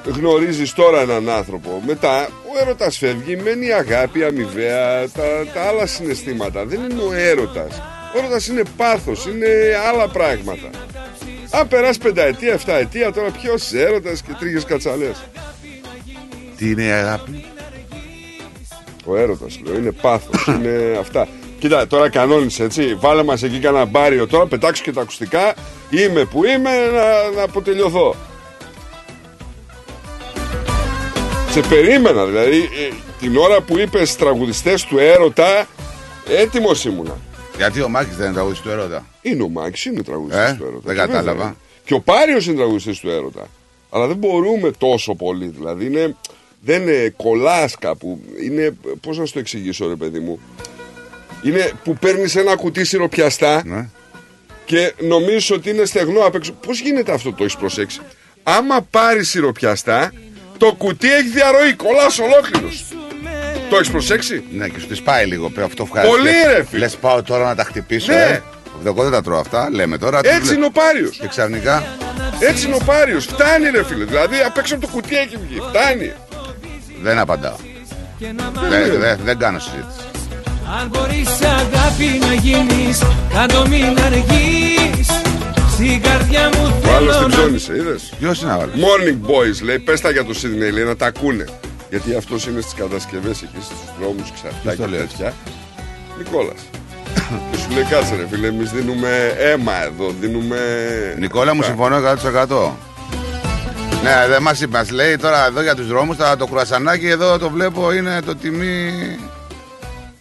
γνωρίζεις 0.06 0.74
τώρα 0.74 1.02
έναν 1.02 1.30
άνθρωπο. 1.30 1.82
Μετά 1.86 2.24
ο 2.24 2.62
έρωτας 2.62 2.98
φεύγει, 2.98 3.36
μένει 3.36 3.66
η 3.66 3.74
αγάπη, 3.74 4.24
αμοιβαία, 4.24 5.10
τα, 5.10 5.24
τα 5.54 5.62
άλλα 5.62 5.86
συναισθήματα. 5.86 6.66
Δεν 6.66 6.80
είναι 6.90 7.02
ο 7.02 7.14
έρωτας. 7.14 7.82
Ο 8.16 8.18
έρωτας 8.18 8.48
είναι 8.48 8.62
πάθος, 8.78 9.26
είναι 9.26 9.48
άλλα 9.92 10.08
πράγματα. 10.08 10.70
Αν 11.52 11.68
περάσει 11.68 12.00
πενταετία, 12.00 12.54
εφταετία, 12.54 13.12
τώρα 13.12 13.30
ποιος 13.30 13.74
έρωτας 13.74 14.22
και 14.22 14.32
τρίγες 14.40 14.64
κατσαλές. 14.64 15.24
Τι 16.58 16.70
είναι 16.70 16.84
η 16.84 16.92
αγάπη; 16.92 17.46
Ο 19.06 19.16
έρωτας 19.18 19.60
λέω, 19.64 19.76
είναι 19.76 19.92
πάθος, 19.92 20.46
είναι 20.56 20.98
αυτά. 21.00 21.28
Κοίτα, 21.60 21.88
τώρα 21.88 22.10
κανόνισε 22.10 22.64
έτσι. 22.64 22.96
Βάλε 23.00 23.24
μας 23.24 23.44
εκεί 23.44 23.60
κανένα 23.60 23.86
μπάριο 23.86 24.28
τώρα, 24.28 24.46
πετάξω 24.46 24.84
και 24.84 24.92
τα 24.92 25.02
ακουστικά. 25.02 25.54
Είμαι 25.90 26.26
που 26.26 26.46
είμαι 26.46 26.70
να, 26.70 27.36
να 27.36 27.44
αποτελειωθώ. 27.44 28.16
Σε 31.52 31.60
περίμενα 31.60 32.26
δηλαδή 32.26 32.58
ε, 32.58 32.94
την 33.20 33.38
ώρα 33.38 33.62
που 33.62 33.78
είπες 33.78 34.16
τραγουδιστές 34.16 34.84
του 34.84 34.98
έρωτα 34.98 35.68
έτοιμος 36.28 36.86
ήμουνα. 36.86 37.18
Γιατί 37.58 37.82
ο 37.82 37.90
Μάκης 37.90 38.16
δεν 38.16 38.26
είναι 38.26 38.34
τραγουδιστής 38.34 38.66
του 38.66 38.78
έρωτα; 38.80 39.06
Είναι 39.22 39.44
ο 39.44 39.50
Μάκης, 39.50 39.86
είναι 39.86 40.04
τραγουδιστής 40.04 40.44
Ε, 40.50 40.56
του 40.60 40.64
έρωτα. 40.64 40.82
δεν 40.86 40.96
Και 40.96 41.02
βέβαια. 41.02 41.16
κατάλαβα. 41.16 41.56
Και 41.86 41.94
ο 41.94 42.00
Πάριος 42.00 42.46
είναι 42.48 42.56
τραγουδιστής 42.56 43.00
του 43.00 43.10
έρωτα. 43.10 43.48
Αλλά 43.90 44.08
δεν 44.08 44.16
μπορούμε 44.18 44.72
τόσο 44.72 45.16
πολύ. 45.16 45.48
Δηλαδή 45.48 45.86
είναι, 45.86 46.16
δεν 46.62 46.82
είναι 46.82 47.14
κολλάς 47.18 47.76
κάπου. 47.80 48.22
Είναι, 48.44 48.74
πώς 49.02 49.18
να 49.18 49.26
σου 49.26 49.34
το 49.34 49.40
εξηγήσω 49.40 49.88
ρε 49.88 49.96
παιδί 49.96 50.20
μου. 50.20 50.40
Είναι 51.44 51.72
που 51.84 51.94
παίρνεις 51.98 52.36
ένα 52.36 52.56
κουτί 52.56 52.84
σιροπιαστά 52.86 53.62
Ναι. 53.66 53.90
και 54.66 54.94
νομίζεις 55.00 55.52
ότι 55.52 55.70
είναι 55.70 55.86
στεγνό 55.86 56.20
απ' 56.26 56.36
έξω. 56.36 56.52
Πώς 56.66 56.80
γίνεται 56.80 57.12
αυτό 57.14 57.34
το 57.34 57.44
έχεις 57.44 57.56
προσέξει; 57.56 58.00
Άμα 58.44 58.82
πάρεις 58.82 59.30
σιροπιαστά, 59.30 60.14
το 60.58 60.74
κουτί 60.78 61.14
έχει 61.14 61.30
διαρροή, 61.30 61.74
κολλάς 61.74 62.20
ολόκληρος. 62.20 62.86
Το 63.72 63.78
έχεις 63.78 63.92
προσέξει; 63.92 64.44
Ναι, 64.52 64.68
και 64.68 64.80
σου 64.80 64.88
τη 64.88 65.02
πάει 65.02 65.26
λίγο 65.26 65.50
πέρα 65.50 65.66
αυτό 65.66 65.84
ευχαριστώ. 65.84 66.18
Πολύ, 66.18 66.32
ρε, 66.56 66.64
φίλε. 66.64 66.80
Λες 66.80 66.96
πάω 66.96 67.24
τώρα 67.24 67.46
να 67.46 67.56
τα 67.56 67.64
χτυπήσω. 67.64 68.14
Ναι. 68.14 68.20
Ε. 68.20 68.42
Εγώ 68.86 69.04
δεν 69.04 69.12
τα 69.12 69.22
τρώω 69.22 69.40
αυτά, 69.40 69.70
λέμε 69.72 69.98
τώρα. 69.98 70.22
τους 70.22 70.32
Έτσι 70.32 70.48
λέ- 70.48 70.56
είναι 70.56 70.66
ο 70.66 70.72
Πάριος. 70.72 71.18
Και 71.18 71.28
ξαφνικά. 71.28 71.84
Έτσι 72.40 72.66
είναι 72.66 72.76
ο 72.76 72.84
Πάριος. 72.86 73.26
Φτάνει 73.26 73.70
ρε 73.70 73.84
φίλε. 73.84 74.04
Δηλαδή 74.04 74.36
απ' 74.46 74.58
έξω 74.58 74.76
από 74.76 74.86
το 74.86 74.92
κουτί 74.92 75.16
έχει 75.18 75.38
βγει. 75.48 75.60
Φτάνει. 75.70 76.12
Δεν 77.02 77.20
απαντάω. 77.20 77.56
Και 78.20 78.26
να 78.38 78.44
μ' 78.44 78.70
Δεν, 78.70 79.00
δεν, 79.00 79.20
δεν 79.24 79.38
κάνω 79.38 79.60
συζήτηση. 79.60 80.00
Αν 80.80 80.88
μπορείς 80.88 81.30
αγάπη 81.42 82.20
να 82.28 82.34
γίνεις 82.34 83.02
Κάντο 83.34 83.68
μην 83.68 84.00
αργείς 84.06 85.08
Στην 85.72 86.02
καρδιά 86.02 86.50
μου 86.56 86.82
Ο 86.88 86.96
άλλος 86.96 87.16
θέλω 87.16 87.28
την 87.28 87.38
να 87.38 87.42
ψώνισε, 87.44 87.74
είδες; 87.76 88.14
Ποιος 88.20 88.42
είναι 88.42 88.52
άλλος; 88.52 88.70
Morning 88.76 89.30
boys 89.30 89.62
λέει, 89.64 89.80
πες 89.80 90.02
τα 90.02 90.12
για 90.12 90.26
το 90.26 90.34
Sydney, 90.42 90.74
λέει 90.74 90.84
να 90.84 90.96
τα 90.96 91.06
ακούνε. 91.06 91.46
Γιατί 91.92 92.16
αυτός 92.16 92.48
είναι 92.48 92.62
στις 92.62 92.74
κατασκευές 92.74 93.42
εκεί 93.42 93.62
στους 93.62 93.78
δρόμους 94.00 94.30
και 94.30 94.38
σε 94.42 94.48
αυτά 94.48 94.60
Ποιος 94.62 94.76
το 94.76 94.84
και 94.84 94.90
λέει; 94.90 95.00
τέτοια. 95.00 95.34
Νικόλας. 96.18 96.62
και 97.52 97.58
σου 97.58 97.70
λέει 97.74 97.84
κάτσε 97.84 98.16
ρε 98.16 98.28
φίλε, 98.28 98.48
εμείς 98.48 98.72
δίνουμε 98.72 99.34
αίμα 99.38 99.84
εδώ, 99.84 100.14
δίνουμε... 100.20 100.58
Νικόλα 101.18 101.54
μου 101.54 101.60
Αυτά. 101.60 101.72
συμφωνώ 101.72 101.98
100%. 101.98 102.72
Ναι, 104.04 104.28
δεν 104.28 104.42
μας 104.42 104.62
είπες. 104.62 104.80
Μας 104.80 104.92
λέει 104.92 105.16
τώρα 105.16 105.46
εδώ 105.46 105.62
για 105.62 105.76
τους 105.76 105.88
δρόμους 105.88 106.18
το 106.38 106.48
κουρασανάκι 106.48 107.08
εδώ 107.08 107.38
το 107.38 107.50
βλέπω 107.50 107.92
είναι 107.94 108.22
το 108.22 108.36
τιμή. 108.36 108.92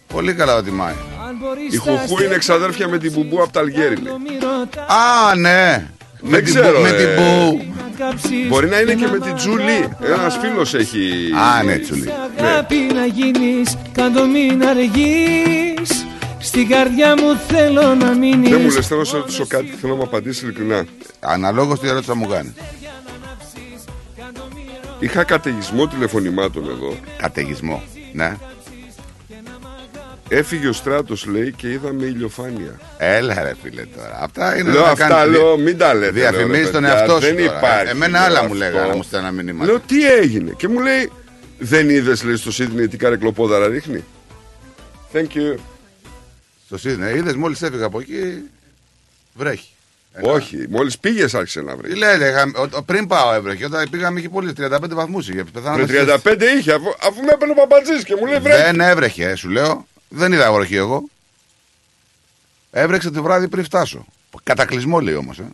Πολύ 0.07 0.33
καλά 0.33 0.55
το 0.55 0.63
τιμάει. 0.63 0.93
Αν 1.27 1.37
μπορείς 1.39 1.73
Η 1.73 1.77
τα 1.77 1.83
Χουχού 1.91 2.23
είναι 2.23 2.35
εξαδέρφια 2.35 2.87
με 2.87 2.97
την 2.97 3.11
Μπουμπού 3.11 3.41
από 3.41 3.51
τα 3.51 3.59
Αλγέρι, 3.59 3.95
λέει. 3.95 4.13
αστέρια 4.13 4.17
μη 4.19 4.37
ρωτάς 4.41 4.85
Α, 5.31 5.35
ναι. 5.35 5.87
Με 6.21 6.37
την, 6.37 6.45
ξέρω, 6.45 6.75
που- 6.75 6.81
με 6.81 6.89
ε. 6.89 6.91
την 6.91 7.15
που. 7.15 7.65
να 7.77 8.05
κάψεις 8.05 8.47
Μπορεί 8.47 8.67
να 8.67 8.79
είναι 8.79 8.93
και 8.93 9.05
να 9.05 9.11
με 9.11 9.17
μ' 9.17 9.21
την 9.21 9.35
Τζουλή. 9.35 9.89
Ένας 10.03 10.37
φίλος 10.41 10.73
έχει... 10.73 10.99
Α, 11.59 11.63
ναι, 11.63 11.77
τσουλή. 11.77 12.09
Αγάπη 12.39 12.75
να 12.93 13.05
γίνεις 13.05 13.77
Κάντο 13.91 14.25
μην 14.25 14.63
αργείς 14.65 16.05
Στην 16.39 16.67
καρδιά 16.67 17.15
μου 17.17 17.37
θέλω 17.47 17.95
να 17.95 18.13
μείνεις 18.13 18.49
Δεν 18.49 18.61
μου 18.61 18.69
λες, 18.71 18.87
θέλω 18.87 18.99
να 18.99 19.05
σε 19.05 19.17
ρωτήσω 19.17 19.45
κάτι, 19.47 19.65
θέλω 19.81 19.91
να 19.93 19.97
μου 19.97 20.03
απαντήσεις 20.05 20.41
ειλικρινά. 20.41 20.85
Αναλόγως 21.19 21.79
τι 21.79 21.87
ερώτηση 21.87 22.09
θα 22.09 22.15
μου 22.15 22.27
κάνει. 22.27 22.53
Είχα 24.99 25.23
καταιγισμό 25.23 25.87
τηλεφωνημάτων 25.87 26.63
εδώ. 26.63 26.95
Καταιγισμό. 27.17 27.83
Ναι. 28.13 28.37
Έφυγε 30.33 30.67
ο 30.67 30.73
στράτος, 30.73 31.25
λέει, 31.25 31.51
και 31.57 31.69
είδαμε 31.71 32.05
ηλιοφάνεια. 32.05 32.79
Έλα 32.97 33.43
ρε 33.43 33.53
φίλε 33.63 33.85
τώρα. 33.85 34.17
Αυτά 34.21 34.57
είναι 34.57 34.71
Λέω 34.71 34.81
να 34.85 34.89
αυτά, 34.91 35.07
κάνεις- 35.07 35.37
λέω, 35.39 35.57
μην 35.57 35.77
τα 35.77 35.93
λέτε. 35.93 36.11
λέω, 36.11 36.23
ρε 36.23 36.29
Διαφημίζεις 36.31 36.71
τον 36.71 36.81
παιδιά, 36.81 36.97
εαυτό 36.97 37.13
σου. 37.13 37.19
Δεν 37.19 37.45
τώρα. 37.45 37.57
υπάρχει. 37.57 37.87
Ε, 37.87 37.89
Εμένα 37.89 38.17
λέω, 38.19 38.27
άλλα 38.27 38.39
μου 38.39 38.45
αυτό. 38.45 38.57
λέγανε 38.57 38.87
να 38.87 38.95
μου 38.95 39.03
στέλνει 39.03 39.25
ένα 39.27 39.35
μήνυμα. 39.35 39.65
Λέω 39.65 39.79
τι 39.79 40.11
έγινε. 40.11 40.53
Και 40.57 40.67
μου 40.67 40.79
λέει, 40.79 41.11
δεν 41.59 41.89
είδες, 41.89 42.23
λέει, 42.23 42.35
στο 42.35 42.51
Σίδνεϊ 42.51 42.87
τι 42.87 42.97
καρεκλοπόδαρα 42.97 43.67
ρίχνει; 43.67 44.03
Thank 45.13 45.17
you. 45.37 45.55
Στο 46.65 46.77
Σίδνεϊ, 46.77 47.15
είδες 47.17 47.35
μόλις 47.35 47.61
έφυγα 47.61 47.85
από 47.85 47.99
εκεί. 47.99 48.43
Βρέχει. 49.33 49.69
Ένα- 50.13 50.31
Όχι, 50.31 50.65
μόλις 50.69 50.97
πήγες 50.99 51.33
άρχισε 51.33 51.61
να 51.61 51.71
Τι 51.71 51.77
βρει. 51.81 51.95
λέτε, 51.95 52.27
είχα- 52.29 52.51
ο- 52.55 52.67
ο- 52.77 52.83
πριν 52.83 53.07
πάω 53.07 53.33
έβρεχε. 53.33 53.65
Όταν 53.65 53.87
πήγαμε 53.89 54.19
είχε 54.19 54.29
πολύ 54.29 54.53
35 54.53 54.95
βαθμούς. 54.95 55.29
Είχε 55.29 55.43
πεθάνω. 55.53 55.75
Με 55.77 55.81
να 55.81 55.87
35 55.87 56.45
είχε, 56.59 56.71
αφού, 56.73 56.85
αφού 57.01 57.21
με 57.21 57.31
έπαιρνε 57.33 57.53
ο 57.57 57.67
παπατζή 57.67 58.03
και 58.03 58.15
μου 58.19 58.25
λέει 58.25 58.39
βρε. 58.39 58.55
Δεν 58.55 58.79
έβρεχε, 58.81 59.35
σου 59.35 59.49
λέω. 59.49 59.85
Δεν 60.13 60.31
είδα 60.31 60.51
βροχή 60.51 60.75
εγώ. 60.75 61.03
Έβρεξε 62.71 63.09
το 63.11 63.23
βράδυ 63.23 63.47
πριν 63.47 63.63
φτάσω. 63.63 64.05
Κατακλυσμό 64.43 64.99
λέει 64.99 65.13
όμως. 65.15 65.39
Ε. 65.39 65.47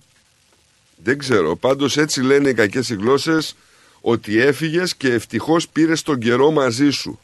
Δεν 1.04 1.18
ξέρω. 1.18 1.56
Πάντως 1.56 1.98
έτσι 1.98 2.22
λένε 2.22 2.50
οι 2.50 2.54
κακές 2.54 2.90
οι 2.90 2.96
γλώσσες 2.96 3.56
ότι 4.02 4.40
έφυγες 4.42 4.96
και 4.96 5.14
ευτυχώς 5.14 5.68
πήρες 5.68 6.02
τον 6.02 6.20
καιρό 6.20 6.52
μαζί 6.52 6.90
σου. 6.90 7.20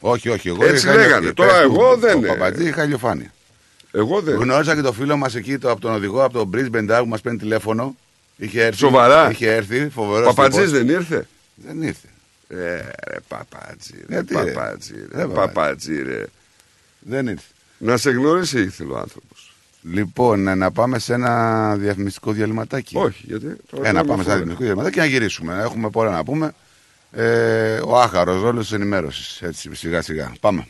Όχι, 0.00 0.28
όχι. 0.28 0.48
Εγώ 0.48 0.64
Έτσι 0.64 0.86
είχα 0.86 0.94
λέγανε. 0.96 1.18
ηλιο- 1.20 1.34
Τώρα 1.34 1.52
πες 1.52 1.60
του, 1.60 1.74
εγώ 1.74 1.96
δεν- 1.96 2.20
Το 2.20 2.26
παπατζή 2.26 2.68
είχα 2.68 2.84
ηλιοφάνεια. 2.84 3.32
Εγώ 3.92 4.20
δεν. 4.20 4.36
Γνώρισα 4.36 4.74
και 4.74 4.80
το 4.80 4.92
φίλο 4.92 5.16
μας 5.16 5.34
εκεί 5.34 5.58
το, 5.58 5.70
από 5.70 5.80
τον 5.80 5.92
οδηγό 5.92 6.24
από 6.24 6.32
τον 6.38 6.50
Brisbane 6.54 6.90
Down 6.90 7.00
που 7.02 7.08
μας 7.08 7.20
παίρνει 7.20 7.38
τηλέφωνο. 7.38 7.96
Είχε 8.36 8.64
έρθει. 8.64 8.78
Σοβαρά; 8.78 9.30
Είχε 9.30 9.52
έρθει, 9.54 9.88
φοβερός. 9.88 10.34
Παπατζή 10.34 10.64
δεν 10.64 10.88
ήρθε; 10.88 11.28
Δεν 11.54 11.82
ήρθε. 11.82 12.08
Ε, 12.48 12.56
ρε 13.10 13.18
παπατζή, 13.28 13.94
ρε 14.08 14.14
Γιατί, 14.14 14.34
ρε; 14.34 14.52
παπατζή, 14.52 14.94
ρε 15.14 15.22
Ε, 15.22 15.26
παπατζή, 15.26 16.02
ρε. 16.02 16.24
Δεν 16.98 17.26
ήρθε. 17.26 17.52
Να 17.78 17.96
σε 17.96 18.10
γνώρισε 18.10 18.60
ήθελε 18.60 18.92
ο 18.92 18.98
άνθρωπος. 18.98 19.52
Λοιπόν, 19.82 20.48
ε, 20.48 20.54
να 20.54 20.70
πάμε 20.70 20.98
σε 20.98 21.14
ένα 21.14 21.74
διαφημιστικό 21.76 22.32
διαλυματάκι. 22.32 22.96
Όχι, 22.96 23.24
γιατί. 23.26 23.56
τώρα 23.70 23.88
Ε, 23.88 23.92
να 23.92 24.00
λέμε 24.02 24.08
πάμε 24.08 24.22
σε 24.22 24.30
ένα 24.30 24.38
φορά. 24.38 24.44
διαφημιστικό 24.44 24.62
διαλυματάκι 24.62 24.94
και 24.94 25.00
να 25.00 25.06
γυρίσουμε. 25.06 25.62
Έχουμε 25.62 25.90
πολλά 25.90 26.10
να 26.10 26.24
πούμε. 26.24 26.54
Ε, 27.12 27.80
ο 27.84 28.00
άχαρος 28.00 28.42
ρόλο 28.42 28.64
τη 28.64 28.74
ενημέρωσης. 28.74 29.42
Έτσι, 29.42 29.74
σιγά 29.74 30.02
σιγά. 30.02 30.32
Πάμε. 30.40 30.66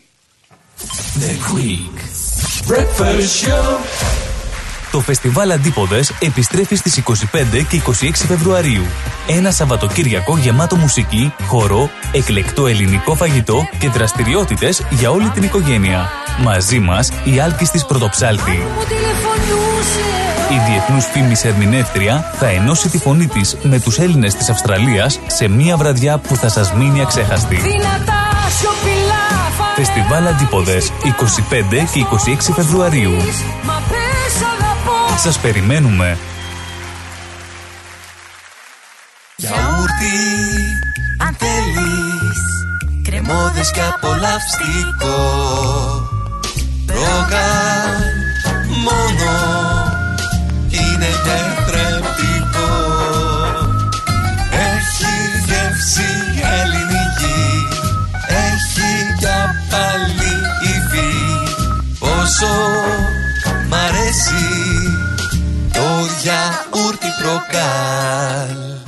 The 1.19 1.53
Greek 1.53 1.99
Breakfast 2.69 3.45
Show. 3.45 4.38
Το 4.91 5.01
φεστιβάλ 5.01 5.51
Αντίποδες 5.51 6.13
επιστρέφει 6.21 6.75
στις 6.75 6.97
25 6.97 7.65
και 7.69 7.83
26 7.87 8.27
Φεβρουαρίου. 8.27 8.83
Ένα 9.27 9.51
Σαββατοκύριακο 9.51 10.37
γεμάτο 10.37 10.77
μουσική, 10.77 11.35
χορό, 11.47 11.91
εκλεκτό 12.13 12.67
ελληνικό 12.67 13.15
φαγητό 13.15 13.69
και 13.79 13.89
δραστηριότητες 13.89 14.87
για 14.91 15.11
όλη 15.11 15.29
την 15.29 15.43
οικογένεια. 15.43 16.11
Μαζί 16.43 16.79
μας 16.79 17.13
η 17.25 17.41
Άλκης 17.41 17.71
της 17.71 17.85
Πρωτοψάλτη. 17.85 18.67
Η 20.51 20.71
διεθνούς 20.71 21.05
φήμης 21.05 21.45
ερμηνεύτρια 21.45 22.35
θα 22.39 22.47
ενώσει 22.47 22.89
τη 22.89 22.99
φωνή 22.99 23.27
της 23.27 23.57
με 23.63 23.81
τους 23.81 23.99
Έλληνες 23.99 24.35
της 24.35 24.49
Αυστραλίας 24.49 25.21
σε 25.27 25.49
μία 25.49 25.77
βραδιά 25.77 26.19
που 26.19 26.37
θα 26.37 26.49
σας 26.49 26.73
μείνει 26.73 27.01
αξέχαστη. 27.01 27.59
Φεστιβάλ 29.77 30.27
Αντίποδες 30.27 30.93
25 31.03 31.87
και 31.93 32.01
26 32.01 32.53
Φεβρουαρίου. 32.55 33.13
Σας 35.23 35.39
περιμένουμε. 35.39 36.19
Γιαούρτι, 39.37 40.19
αν 41.27 41.37
θέλεις 41.39 42.41
Κρεμόδες 43.03 43.71
και 43.71 43.81
απολαυστικό. 43.95 45.17
Ρόγαν 46.87 48.03
μόνο 48.85 49.33
Είναι 50.69 51.11
τετρεπτικό 51.27 52.71
Έχει 54.51 55.15
γεύση 55.47 56.11
ελληνική 56.61 57.67
Έχει 58.29 59.15
για 59.19 59.55
πάλι 59.71 60.33
υφή. 60.63 61.13
Όσο 61.99 62.47
Το 66.19 66.25
γιαούρτι 66.25 67.07
προκάλ 67.23 68.88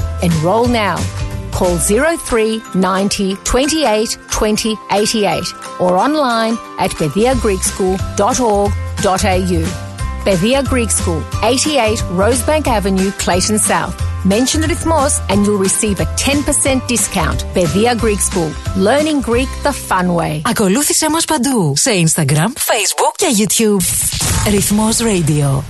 Enroll 0.22 0.68
now. 0.68 0.96
Call 1.52 1.78
03 1.78 2.62
90 2.74 3.36
28 3.44 4.18
20 4.30 4.76
88 4.92 5.42
or 5.80 5.96
online 5.96 6.56
at 6.78 6.90
bethiagreekschool.org.au. 6.92 9.64
Bethia 10.26 10.62
Greek 10.64 10.90
School, 10.90 11.22
88 11.44 11.98
Rosebank 12.20 12.66
Avenue, 12.66 13.10
Clayton 13.12 13.58
South. 13.58 13.94
Mention 14.24 14.60
the 14.60 14.66
Rithmos 14.66 15.20
and 15.30 15.46
you'll 15.46 15.56
receive 15.56 16.00
a 16.00 16.04
10% 16.16 16.84
discount. 16.88 17.44
Bethia 17.54 17.94
Greek 17.96 18.20
School. 18.20 18.50
Learning 18.76 19.20
Greek 19.20 19.48
the 19.62 19.72
fun 19.72 20.14
way. 20.14 20.40
Ακολούθησέ 20.44 21.10
μας 21.10 21.24
παντού. 21.24 21.72
Σε 21.76 21.90
Instagram, 21.90 22.52
Facebook 22.56 23.14
και 23.16 23.26
YouTube. 23.38 23.82
Ρυθμός 24.50 24.98
Radio. 24.98 25.69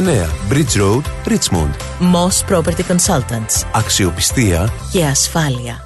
Bridge 0.01 0.75
Road, 0.77 1.03
Richmond. 1.25 1.73
Moss 1.99 2.43
Property 2.49 2.83
Consultants. 2.87 3.65
Αξιοπιστία 3.71 4.73
Και 4.91 5.05
ασφάλεια. 5.05 5.79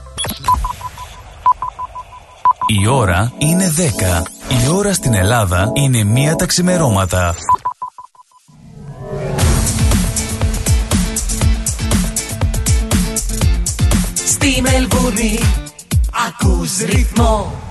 Η 2.67 2.87
ώρα 2.87 3.33
είναι 3.37 3.73
10. 3.77 4.23
Η 4.65 4.69
ώρα 4.71 4.93
στην 4.93 5.13
Ελλάδα 5.13 5.71
είναι 5.73 6.03
μία 6.03 6.35
τα 6.35 6.45
ξημερώματα. 6.45 7.35
Στη 14.25 14.61
Μελβούρνη 14.61 15.39
ακούς 16.27 16.77
ρυθμό 16.77 17.64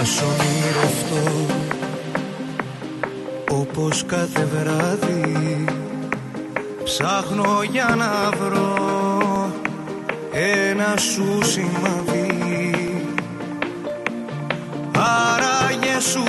Θα 0.00 0.04
σ' 0.04 0.22
ονειρευτώ 0.22 1.46
όπως 3.50 4.04
κάθε 4.06 4.44
βράδυ. 4.44 5.64
Ψάχνω 6.84 7.62
για 7.70 7.94
να 7.98 8.30
βρω 8.30 9.52
ένα 10.32 10.96
σου 10.96 11.38
σημαδί 11.42 13.02
Άραγε 14.92 16.00
σου 16.00 16.22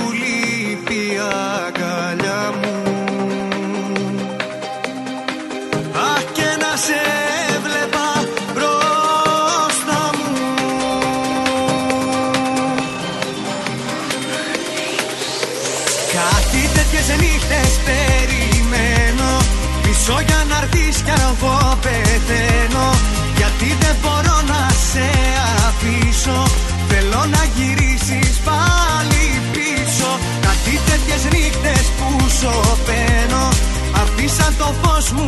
Αφήσαν 34.30 34.54
το 34.58 34.74
φως 34.82 35.10
μου 35.10 35.26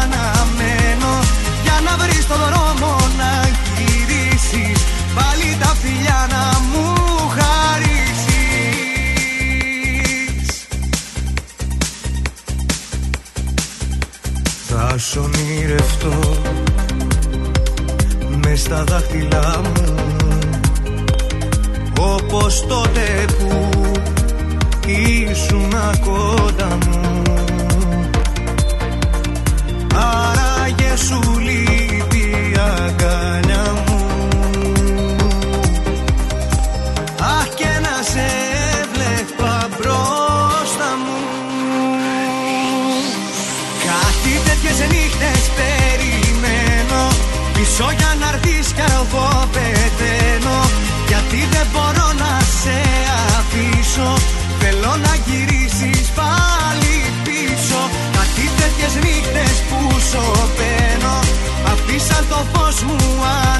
αναμένω. 0.00 1.12
Για 1.62 1.80
να 1.84 1.96
βρεις 1.96 2.26
το 2.26 2.34
δρόμο 2.34 2.96
να 3.18 3.48
γυρίσεις 3.76 4.84
Πάλι 5.14 5.56
τα 5.60 5.66
φιλιά 5.82 6.26
να 6.30 6.60
μου 6.70 6.94
χαρίσεις. 7.36 8.38
Θα 14.68 14.98
σ' 14.98 15.16
ονειρευτώ 15.16 16.18
μες 18.44 18.60
στα 18.60 18.84
δάχτυλά 18.84 19.60
μου 19.62 19.94
όπως 22.00 22.66
τότε 22.66 23.24
που 23.38 23.70
ήσουν 24.86 25.74
κοντά 26.04 26.78
μου 26.86 26.87
mesmo 62.86 63.24
ar. 63.24 63.57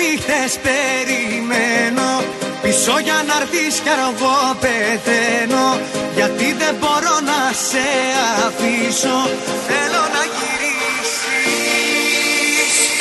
Νύχτες 0.00 0.52
περιμένω. 0.66 2.08
Πίσω 2.62 2.94
για 3.06 3.18
να 3.28 3.34
έρθεις 3.40 3.74
κι 3.84 3.92
εγώ 4.08 4.36
πεθαίνω. 4.62 5.66
Γιατί 6.18 6.48
δεν 6.60 6.74
μπορώ 6.80 7.16
να 7.30 7.40
σε 7.68 7.86
αφήσω. 8.46 9.18
Θέλω 9.68 10.02
να 10.14 10.22
γυρίσεις. 10.34 11.12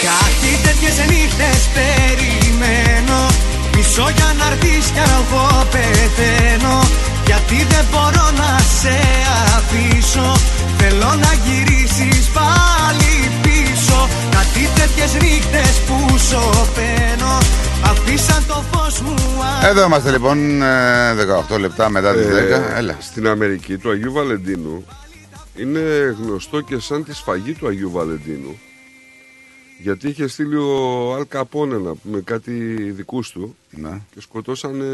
Κάτι 0.08 0.52
τέτοιες 0.66 0.98
νύχτες 1.12 1.62
περιμένω. 1.78 3.20
Πίσω 3.74 4.06
για 4.18 4.30
να 4.40 4.46
έρθεις 4.52 4.86
κι 4.96 5.04
εγώ 5.18 5.48
πεθαίνω. 5.74 6.78
Γιατί 7.28 7.60
δεν 7.72 7.86
μπορώ 7.92 8.28
να 8.42 8.52
σε 8.80 8.98
αφήσω. 9.58 10.30
Θέλω 10.78 11.12
να 11.24 11.32
γυρίσεις 11.44 12.26
πάλι 12.36 12.54
πίσω 12.54 12.73
Κάτι 14.96 15.12
τέτοιες 15.12 15.32
νύχτες 15.32 15.80
που 15.88 16.18
σωπαίνω 16.18 17.38
Αφήσαν 17.84 18.46
το 18.48 18.54
φως 18.72 19.02
μου 19.02 19.14
Εδώ 19.64 19.86
είμαστε 19.86 20.12
λοιπόν, 20.12 20.62
ε, 20.62 21.14
18 21.50 21.60
λεπτά 21.60 21.90
μετά 21.90 22.14
τις 22.14 22.26
10. 22.26 22.30
Ε, 22.30 22.78
Έλα. 22.78 22.98
Στην 23.02 23.28
Αμερική 23.28 23.78
του 23.78 23.92
Αγίου 23.92 24.12
Βαλεντίνου 24.12 24.86
είναι 25.56 26.16
γνωστό 26.22 26.62
και 26.62 26.80
σαν 26.80 27.04
τη 27.04 27.16
σφαγή 27.16 27.54
του 27.54 27.68
Αγίου 27.68 27.92
Βαλεντίνου 27.92 28.60
γιατί 29.80 30.08
είχε 30.10 30.28
στείλει 30.28 30.56
ο 30.56 31.14
Αλ 31.16 31.26
Καπόνε 31.28 31.78
να 31.78 31.96
πούμε 31.96 32.22
κάτι 32.22 32.52
δικούς 32.92 33.30
του 33.32 33.56
Ναι. 33.70 34.00
και 34.14 34.22
σκοτώσανε 34.22 34.86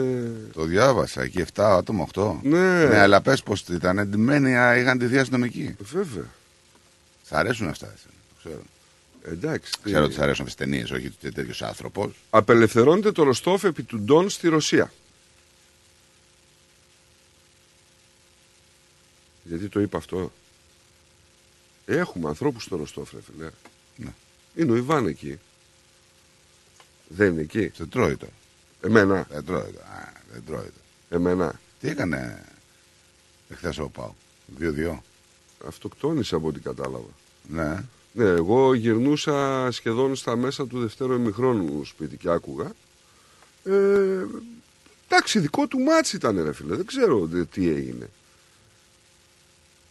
Το 0.53 0.63
διάβασα, 0.63 1.21
εκεί 1.21 1.45
7 1.55 1.63
άτομα, 1.63 2.07
8. 2.13 2.33
Ναι. 2.41 2.85
ναι 2.85 2.99
αλλά 2.99 3.21
πες 3.21 3.43
πως 3.43 3.63
ήταν 3.69 3.97
εντυμένοι, 3.97 4.57
α, 4.57 4.77
είχαν 4.77 4.97
τη 4.97 5.17
αστυνομική. 5.17 5.75
βέβαια 5.79 6.23
Σ' 7.27 7.31
αρέσουν 7.31 7.67
αυτά, 7.67 7.85
εσένα, 7.85 8.13
το 8.29 8.35
ξέρω. 8.39 8.61
Εντάξει 9.31 9.71
τι- 9.71 9.79
Ξέρω 9.83 10.03
ότι 10.05 10.13
σ' 10.13 10.19
αρέσουν 10.19 10.45
αυτές 10.45 10.55
τις 10.55 10.65
ταινίες, 10.71 10.91
όχι 10.91 11.09
τέτοιος 11.31 11.61
άνθρωπος. 11.61 12.11
απελευθερώνεται 12.29 13.11
το 13.11 13.23
Ροστόφ 13.23 13.63
επί 13.63 13.83
του 13.83 13.99
Ντόν 13.99 14.29
στη 14.29 14.47
Ρωσία 14.47 14.93
γιατί 19.43 19.67
το 19.67 19.79
είπα 19.79 19.97
αυτό 19.97 20.31
έχουμε 21.85 22.27
ανθρώπους 22.27 22.63
στο 22.63 22.75
Ροστόφ 22.75 23.11
ρε 23.13 23.19
φίλε 23.21 23.49
Ναι. 23.95 24.13
είναι 24.55 24.71
ο 24.71 24.75
Ιβάν 24.75 25.07
εκεί 25.07 25.39
δεν 27.07 27.31
είναι 27.31 27.41
εκεί 27.41 27.71
Σε 27.75 27.85
τρώει 27.85 28.15
τώρα. 28.17 28.31
εμένα 28.81 29.27
Δεν 29.29 29.45
τρώει 29.45 29.71
τώρα. 29.71 29.85
Α, 29.87 30.11
Δεν 30.31 30.43
τρώει 30.45 30.57
τώρα. 30.59 30.71
εμένα 31.09 31.59
Τι 31.79 31.87
έκανε 31.89 32.43
εχθές 33.49 33.77
ο 33.77 33.89
Πάου. 33.89 34.15
2-2. 34.59 35.03
αυτοκτόνησε 35.67 36.35
από 36.35 36.47
ό,τι 36.47 36.59
κατάλαβα 36.59 37.07
Ναι. 37.49 37.83
Ναι, 38.19 38.25
εγώ 38.29 38.73
γυρνούσα 38.73 39.67
σχεδόν 39.71 40.15
στα 40.15 40.35
μέσα 40.35 40.67
του 40.67 40.79
δευτέρου 40.79 41.13
ημιχρόνου 41.13 41.85
σπίτι 41.85 42.17
και 42.17 42.29
άκουγα. 42.29 42.71
Ε, 43.63 44.25
εντάξει, 45.07 45.39
δικό 45.39 45.67
του 45.67 45.79
μάτσι 45.79 46.15
ήταν 46.15 46.43
ρε 46.43 46.53
φίλε, 46.53 46.75
δεν 46.75 46.85
ξέρω 46.85 47.25
δε- 47.25 47.45
τι 47.45 47.69
έγινε. 47.69 48.09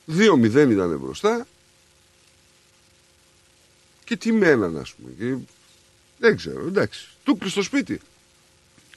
2-0 0.06 0.70
ήταν 0.70 0.98
μπροστά 0.98 1.46
και 4.04 4.16
τι 4.16 4.32
μέναν 4.32 4.78
ας 4.78 4.94
πούμε. 4.94 5.10
Και, 5.18 5.36
δεν 6.18 6.36
ξέρω, 6.36 6.66
εντάξει. 6.66 7.08
Του 7.24 7.38
κλειστο 7.38 7.62
στο 7.62 7.76
σπίτι. 7.76 8.00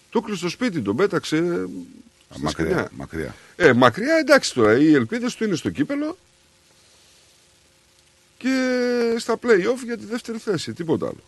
Του 0.10 0.22
κλειστο 0.22 0.50
στο 0.50 0.50
σπίτι, 0.66 0.82
τον 0.82 0.96
πέταξε 0.96 1.38
Α, 1.38 2.34
στη 2.34 2.42
Μακριά, 2.42 2.66
σκηνιά. 2.70 2.90
μακριά. 2.94 3.36
Ε, 3.56 3.74
μακριά 3.74 4.16
εντάξει 4.18 4.54
τώρα, 4.54 4.78
οι 4.78 4.94
ελπίδες 4.94 5.36
του 5.36 5.44
είναι 5.44 5.56
στο 5.56 5.70
κύπελο 5.70 6.18
και 8.42 9.16
στα 9.18 9.40
play-off 9.42 9.84
για 9.86 9.98
τη 9.98 10.06
δεύτερη 10.06 10.38
θέση, 10.38 10.74
τίποτα 10.74 11.06
άλλο. 11.06 11.24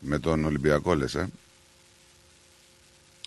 Με 0.00 0.18
τον 0.18 0.44
Ολυμπιακό 0.44 0.94
λες, 0.94 1.14
ε; 1.14 1.28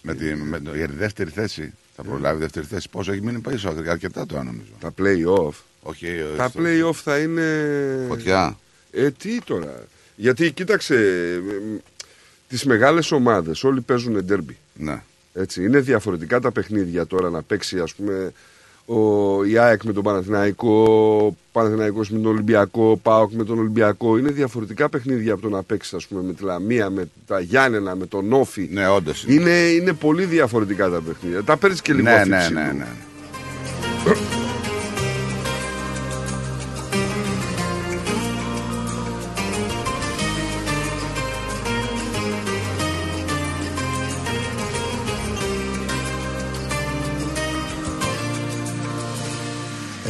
Με 0.01 0.13
τη, 0.15 0.35
με, 0.35 0.59
το- 0.59 0.75
για 0.75 0.87
τη 0.87 0.95
δεύτερη 0.95 1.29
θέση. 1.29 1.73
Θα 1.95 2.03
προλάβει 2.03 2.39
δεύτερη 2.39 2.65
θέση. 2.65 2.89
Πόσο 2.89 3.11
έχει 3.11 3.21
μείνει 3.21 3.39
πίσω, 3.39 3.73
αρκετά 3.87 4.25
τώρα 4.25 4.43
νομίζω. 4.43 4.69
Τα 4.79 4.93
play-off. 4.97 5.53
Όχι, 5.81 6.07
ε, 6.07 6.25
Τα 6.37 6.47
στο- 6.49 6.59
play-off 6.63 6.93
θα 6.93 7.17
είναι. 7.19 8.05
Φωτιά. 8.07 8.57
Ε, 8.91 9.11
τι 9.11 9.41
τώρα. 9.41 9.83
Γιατί 10.15 10.51
κοίταξε, 10.51 10.95
τις 12.47 12.63
μεγάλες 12.65 13.11
ομάδες 13.11 13.63
όλοι 13.63 13.81
παίζουν 13.81 14.25
ντέρμπι. 14.25 14.57
Ναι. 14.73 15.03
Έτσι, 15.33 15.63
είναι 15.63 15.79
διαφορετικά 15.79 16.39
τα 16.39 16.51
παιχνίδια 16.51 17.05
τώρα 17.07 17.29
να 17.29 17.41
παίξει 17.41 17.79
ας 17.79 17.93
πούμε 17.95 18.31
ο, 18.95 19.43
η 19.45 19.57
ΑΕΚ 19.57 19.83
με 19.83 19.93
τον 19.93 20.03
Παναθηναϊκό, 20.03 20.83
ο 21.27 21.35
Παναθηναϊκός 21.51 22.09
με 22.09 22.19
τον 22.19 22.31
Ολυμπιακό, 22.31 22.89
ο 22.91 22.97
ΠΑΟΚ 22.97 23.31
με 23.31 23.43
τον 23.43 23.59
Ολυμπιακό. 23.59 24.17
Είναι 24.17 24.31
διαφορετικά 24.31 24.89
παιχνίδια 24.89 25.33
από 25.33 25.41
το 25.41 25.49
να 25.49 25.63
παίξεις 25.63 25.93
ας 25.93 26.07
πούμε 26.07 26.21
με 26.21 26.33
τη 26.33 26.43
Λαμία, 26.43 26.89
με 26.89 27.09
τα 27.27 27.39
Γιάννενα, 27.39 27.95
με 27.95 28.05
τον 28.05 28.33
Όφη. 28.33 28.69
Ναι, 28.71 28.87
όντως. 28.87 29.25
Είναι, 29.27 29.49
είναι 29.51 29.93
πολύ 29.93 30.25
διαφορετικά 30.25 30.89
τα 30.89 31.01
παιχνίδια. 31.01 31.43
Τα 31.43 31.57
παίρνεις 31.57 31.81
και 31.81 31.93
λίγο 31.93 32.09
Ναι, 32.09 32.23
ναι, 32.25 32.35
αφήψη 32.35 32.53
ναι, 32.53 32.69
του. 32.69 32.77
ναι. 32.77 34.38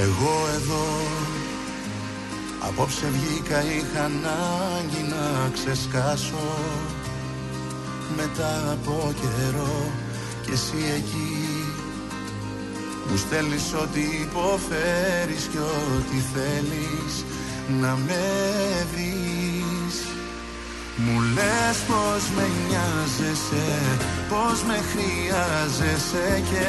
Εγώ 0.02 0.48
εδώ 0.56 0.86
Απόψε 2.60 3.08
βγήκα 3.12 3.64
είχα 3.64 4.04
ανάγκη 4.04 5.04
να 5.10 5.50
ξεσκάσω. 5.54 6.50
Μετά 8.16 8.72
από 8.72 9.14
καιρό 9.22 9.92
και 10.46 10.52
εσύ 10.52 10.78
εκεί 10.96 11.50
Μου 13.10 13.18
στέλνεις 13.18 13.74
ό,τι 13.74 14.00
υποφέρεις 14.00 15.44
και 15.52 15.60
ό,τι 15.60 16.18
θέλεις 16.34 17.26
να 17.82 17.98
με 18.06 18.26
βρεις. 18.92 19.96
Μου 20.96 21.22
λες 21.22 21.78
πως 21.88 22.24
με 22.36 22.48
νοιάζεσαι, 22.68 23.68
πως 24.30 24.64
με 24.64 24.80
χρειάζεσαι 24.92 26.44
και 26.52 26.68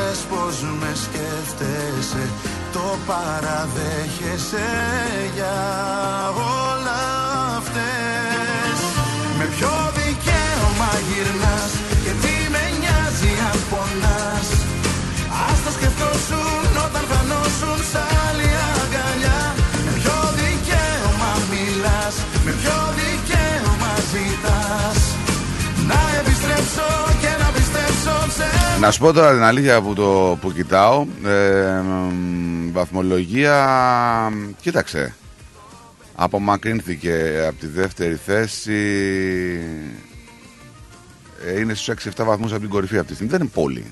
λες 0.00 0.18
πως 0.30 0.56
με 0.80 0.92
σκέφτεσαι, 1.04 2.24
το 2.72 2.86
παραδέχεσαι 3.06 4.70
για 5.34 5.58
όλα 6.68 7.00
αυτές. 7.56 8.76
Με 9.38 9.44
ποιο 9.44 9.74
δικαίωμα 9.98 10.90
γυρνάς 11.08 11.72
και 12.04 12.12
τι 12.22 12.34
με 12.52 12.64
νοιάζει 12.80 13.32
αν 13.50 13.58
πονάς; 13.70 14.48
Ας 15.48 15.58
το 15.64 15.70
σκεφτόσουν 15.76 16.70
όταν 16.86 17.04
φανόσουν 17.10 17.78
σ' 17.90 17.94
άλλη 17.94 18.09
Να 28.80 28.90
σου 28.90 29.00
πω 29.00 29.12
τώρα 29.12 29.32
την 29.32 29.42
αλήθεια 29.42 29.80
που, 29.80 29.94
το, 29.94 30.38
που 30.40 30.52
κοιτάω. 30.52 31.06
Ε, 31.24 31.80
μ, 31.80 32.72
βαθμολογία, 32.72 34.32
κοίταξε. 34.60 35.14
Απομακρύνθηκε 36.14 37.44
από 37.48 37.60
τη 37.60 37.66
δεύτερη 37.66 38.14
θέση. 38.26 38.80
Ε, 41.46 41.60
είναι 41.60 41.74
στους 41.74 41.94
6-7 42.04 42.24
βαθμούς 42.24 42.52
από 42.52 42.60
την 42.60 42.70
κορυφή 42.70 42.96
αυτή 42.96 43.08
τη 43.08 43.14
στιγμή. 43.14 43.32
Δεν 43.32 43.40
είναι 43.40 43.50
πολύ. 43.54 43.84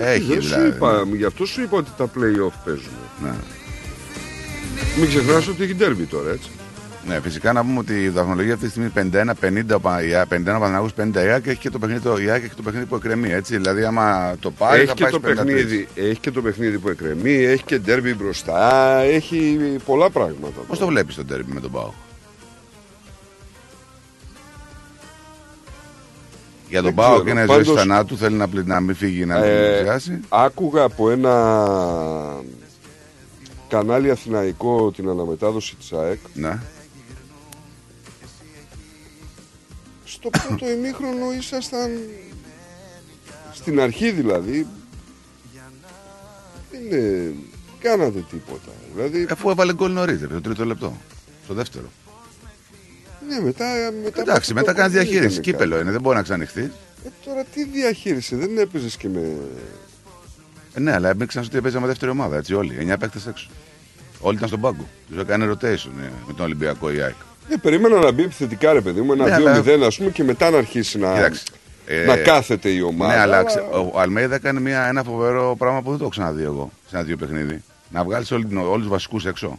Έχει 0.00 0.24
δεν 0.24 0.40
δηλαδή. 0.40 0.62
σου 0.62 0.76
είπα, 0.76 1.04
γι' 1.16 1.24
αυτό 1.24 1.44
σου 1.46 1.62
είπα 1.62 1.76
ότι 1.76 1.90
τα 1.96 2.04
play-off 2.04 2.54
παίζουν. 2.64 2.92
Ναι. 3.22 3.32
Μην 4.98 5.08
ξεχνάς 5.08 5.48
ότι 5.48 5.62
έχει 5.62 5.74
ντέρμπι 5.74 6.04
τώρα, 6.04 6.30
έτσι. 6.30 6.50
Ναι, 7.06 7.20
φυσικά 7.20 7.52
να 7.52 7.60
πούμε 7.62 7.78
ότι 7.78 8.02
η 8.04 8.10
βαθμολογία 8.10 8.54
αυτή 8.54 8.64
τη 8.64 8.70
στιγμή 8.70 8.90
51-50 8.94 9.74
ο 9.74 9.80
Πα- 9.80 10.02
η 10.04 10.14
ΑΕΚ, 10.14 10.26
51 10.28 10.40
ο 10.40 10.42
Παναθηναϊκός, 10.44 10.92
50 10.94 11.14
η 11.14 11.28
ΑΕΚ 11.28 11.42
και 11.42 11.50
έχει 11.50 11.58
και 11.60 11.70
το 11.70 11.78
παιχνίδι, 11.78 12.00
το, 12.00 12.16
η 12.18 12.30
ΑΕΚ 12.30 12.40
έχει 12.40 12.48
και 12.48 12.56
το 12.56 12.62
παιχνίδι 12.62 12.86
που 12.86 12.94
εκκρεμεί. 12.94 13.30
Έτσι. 13.32 13.56
Δηλαδή, 13.56 13.84
άμα 13.84 14.34
το 14.40 14.50
πάει, 14.50 14.78
έχει, 14.78 14.86
θα 14.86 14.94
και 14.94 15.02
πάει 15.02 15.12
το 15.12 15.18
στις 15.24 15.32
53. 15.32 15.36
παιχνίδι, 15.36 15.88
έχει 15.94 16.18
και 16.20 16.30
το 16.30 16.42
παιχνίδι 16.42 16.78
που 16.78 16.88
εκκρεμεί, 16.88 17.32
έχει 17.44 17.62
και 17.64 17.78
ντέρμπι 17.78 18.14
μπροστά, 18.14 18.94
έχει 19.00 19.58
πολλά 19.84 20.10
πράγματα. 20.10 20.60
Πώς 20.68 20.78
το 20.78 20.86
βλέπεις 20.86 21.14
το 21.14 21.24
τέρμι 21.24 21.52
με 21.52 21.60
τον 21.60 21.70
Πάο; 21.70 21.90
Για 26.68 26.82
τον 26.82 26.94
Δεν 26.94 26.94
Πάο 26.94 27.08
ξέρω, 27.10 27.24
και 27.24 27.30
είναι 27.30 27.46
πάντως- 27.46 27.66
ζωή 27.66 27.76
θανάτου, 27.76 28.16
θέλει 28.16 28.36
να, 28.36 28.48
πλη- 28.48 28.66
να 28.66 28.80
μην 28.80 28.94
φύγει 28.94 29.24
να 29.24 29.34
μην 29.34 29.44
Ε, 29.48 29.72
πλησιάσει. 29.76 30.20
άκουγα 30.28 30.82
από 30.82 31.10
ένα 31.10 31.56
κανάλι 33.68 34.10
αθηναϊκό 34.10 34.90
την 34.96 35.08
αναμετάδοση 35.08 35.76
της 35.76 35.92
ΑΕΚ 35.92 36.18
Ναι. 36.34 36.58
Στο 40.12 40.30
πρώτο 40.30 40.70
ημίχρονο 40.70 41.32
ήσασταν 41.38 41.90
στην 43.52 43.80
αρχή 43.80 44.10
δηλαδή 44.10 44.66
δεν 46.70 47.00
ε, 47.00 47.32
κάνατε 47.80 48.24
τίποτα. 48.30 48.70
Δηλαδή, 48.94 49.26
Αφού 49.30 49.50
έβαλε 49.50 49.74
γκολ 49.74 49.92
νωρίτερα, 49.92 50.32
το 50.34 50.40
τρίτο 50.40 50.64
λεπτό. 50.64 50.96
Στο 51.44 51.54
δεύτερο. 51.54 51.90
ναι, 53.28 53.40
μετά, 53.40 53.64
μετά 54.02 54.08
από 54.08 54.20
Εντάξει, 54.20 54.40
αυτό 54.40 54.54
μετά 54.54 54.72
το 54.72 54.78
κάνεις 54.78 54.92
δεν 54.92 55.02
διαχείριση. 55.02 55.30
ήταν 55.32 55.42
Κύπελο 55.42 55.70
κάτι. 55.70 55.82
είναι, 55.82 55.90
δεν 55.90 56.00
μπορεί 56.00 56.16
να 56.16 56.22
ξανοιχθεί. 56.22 56.60
Ε, 57.04 57.08
τώρα 57.24 57.44
τι 57.44 57.64
διαχείριση, 57.64 58.34
δεν 58.36 58.58
έπαιζες 58.58 58.96
και 58.96 59.08
με. 59.08 59.36
Ε, 60.74 60.80
ναι, 60.80 60.92
αλλά 60.92 61.08
έμπαιξαν 61.08 61.44
ότι 61.44 61.60
παίζαμε 61.60 61.86
δεύτερη 61.86 62.10
ομάδα, 62.10 62.36
έτσι 62.36 62.54
όλοι. 62.54 62.76
9 62.92 62.94
παίκτες 62.98 63.26
έξω. 63.26 63.48
Όλοι 64.20 64.36
ήταν 64.36 64.48
στον 64.48 64.60
πάγκο. 64.60 64.88
Τους 65.08 65.18
έκανε 65.20 65.46
rotation 65.50 65.90
ε, 66.00 66.10
με 66.26 66.32
τον 66.36 66.44
Ολυμπιακό 66.44 66.92
η 66.92 67.00
ΑΕΚ. 67.00 67.14
Ε, 67.50 67.56
περίμενα 67.62 67.98
να 67.98 68.12
μπει 68.12 68.22
επιθετικά 68.22 68.72
ρε 68.72 68.80
παιδί 68.80 69.00
μου, 69.00 69.14
Ναι, 69.14 69.22
ένα 69.24 69.34
αλλά- 69.34 69.62
2-0 69.62 69.86
ας 69.86 69.96
πούμε 69.96 70.10
και 70.10 70.24
μετά 70.24 70.50
να 70.50 70.58
αρχίσει 70.58 70.98
να, 70.98 71.14
Κοίταξε. 71.14 71.42
Ε, 71.86 72.04
να 72.04 72.16
κάθεται 72.16 72.68
η 72.68 72.80
ομάδα. 72.80 73.14
Ναι, 73.14 73.20
αλλά 73.20 73.44
ξε- 73.44 73.62
ο 73.92 74.00
Αλμέιδα 74.00 74.34
έκανε 74.34 74.60
μια, 74.60 74.86
ένα 74.86 75.02
φοβερό 75.02 75.54
πράγμα 75.58 75.78
που 75.82 75.88
δεν 75.88 75.98
το 75.98 76.02
έχω 76.04 76.10
ξαναδεί 76.12 76.42
εγώ 76.42 76.70
σε 76.88 76.96
ένα 76.96 77.04
δύο 77.04 77.16
παιχνίδι. 77.16 77.62
Να 77.90 78.04
βγάλεις 78.04 78.30
όλους 78.30 78.78
τους 78.78 78.88
βασικούς 78.88 79.26
έξω. 79.26 79.58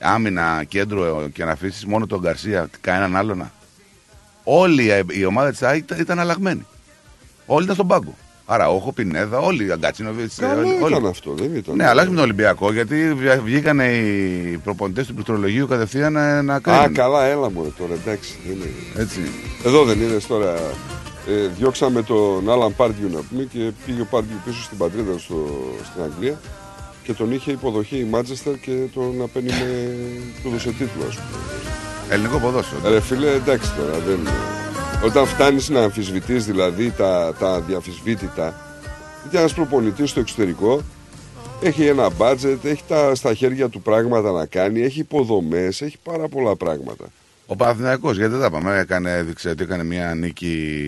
Άμυνα, 0.00 0.64
κέντρο 0.68 1.28
και 1.32 1.44
να 1.44 1.50
αφήσεις 1.52 1.84
μόνο 1.86 2.06
τον 2.06 2.20
Γκαρσία, 2.20 2.68
κανέναν 2.80 3.16
άλλον. 3.16 3.50
Όλη 4.44 4.84
η- 4.84 5.04
η 5.08 5.24
ομάδα 5.24 5.50
της 5.50 5.62
ΑΕΚ 5.62 5.78
ήταν, 5.82 5.98
ήταν 6.00 6.18
αλλαγμένη. 6.18 6.66
Όλοι 7.46 7.62
ήταν 7.64 7.74
στον 7.74 7.86
πάγκο. 7.86 8.14
Άρα, 8.52 8.68
όχο, 8.68 8.92
Πινέδα, 8.92 9.38
όλοι 9.38 9.66
οι 9.66 9.70
Αγκατσίνοβιτ. 9.70 10.30
Καλό 10.36 10.88
ήταν 10.88 11.06
αυτό, 11.06 11.34
δεν 11.38 11.54
ήταν. 11.56 11.76
Ναι, 11.76 11.86
αλλά 11.88 12.00
όχι 12.00 12.10
με 12.10 12.16
τον 12.16 12.24
Ολυμπιακό, 12.24 12.72
γιατί 12.72 13.14
βγα- 13.14 13.40
βγήκαν 13.42 13.80
οι 13.80 14.60
προπονητές 14.64 15.06
του 15.06 15.14
πληκτρολογίου 15.14 15.66
κατευθείαν 15.66 16.12
να, 16.12 16.42
να 16.42 16.54
Α, 16.54 16.60
κρίνουν. 16.60 16.94
καλά, 16.94 17.24
έλα 17.24 17.50
μου 17.50 17.74
τώρα, 17.78 17.92
εντάξει. 18.04 18.38
Δεν 18.46 18.56
είναι. 18.56 19.02
Έτσι. 19.02 19.20
Εδώ 19.64 19.84
δεν 19.84 20.00
είναι 20.00 20.18
τώρα. 20.28 20.54
Ε, 21.28 21.46
διώξαμε 21.58 22.02
τον 22.02 22.50
Άλαν 22.50 22.74
Πάρντιου 22.76 23.08
να 23.12 23.20
πούμε 23.30 23.42
και 23.52 23.70
πήγε 23.86 24.00
ο 24.00 24.06
Πάρντιου 24.10 24.36
πίσω 24.44 24.62
στην 24.62 24.78
πατρίδα 24.78 25.18
στο, 25.18 25.36
στην 25.90 26.02
Αγγλία 26.02 26.40
και 27.02 27.12
τον 27.12 27.32
είχε 27.32 27.50
υποδοχή 27.50 27.96
η 27.98 28.04
Μάντσεστερ 28.04 28.58
και 28.58 28.72
τον 28.94 29.16
να 29.16 29.26
παίρνει 29.26 29.48
με 29.48 29.94
του 30.42 30.50
δώσε 30.50 30.68
τίτλο, 30.68 31.04
ας 31.08 31.14
πούμε. 31.14 31.38
Ελληνικό 32.08 32.38
ποδόσφαιρο. 32.38 32.92
Ρε 32.92 33.00
φίλε, 33.00 33.30
εντάξει 33.30 33.70
τώρα, 33.78 33.98
δεν... 34.06 34.18
Όταν 35.04 35.26
φτάνεις 35.26 35.68
να 35.68 35.82
αμφισβητείς 35.82 36.44
δηλαδή 36.44 36.90
τα, 36.90 37.34
τα 37.38 37.50
αδιαφυσβήτητα, 37.50 38.54
γιατί 39.22 39.36
ένας 39.36 39.54
προπονητής 39.54 40.10
στο 40.10 40.20
εξωτερικό 40.20 40.82
έχει 41.62 41.86
ένα 41.86 42.10
μπάτζετ, 42.10 42.64
έχει 42.64 42.82
τα, 42.88 43.14
στα 43.14 43.34
χέρια 43.34 43.68
του 43.68 43.80
πράγματα 43.82 44.30
να 44.32 44.46
κάνει, 44.46 44.82
έχει 44.82 45.00
υποδομές, 45.00 45.82
έχει 45.82 45.98
πάρα 46.02 46.28
πολλά 46.28 46.56
πράγματα. 46.56 47.04
Ο 47.46 47.56
Παναθηναϊκός, 47.56 48.16
γιατί 48.16 48.32
δεν 48.32 48.40
τα 48.40 48.50
πάμε, 48.50 48.78
έκανε, 48.78 49.16
έδειξε 49.16 49.48
ότι 49.48 49.62
έκανε 49.62 49.84
μια 49.84 50.14
νίκη 50.14 50.82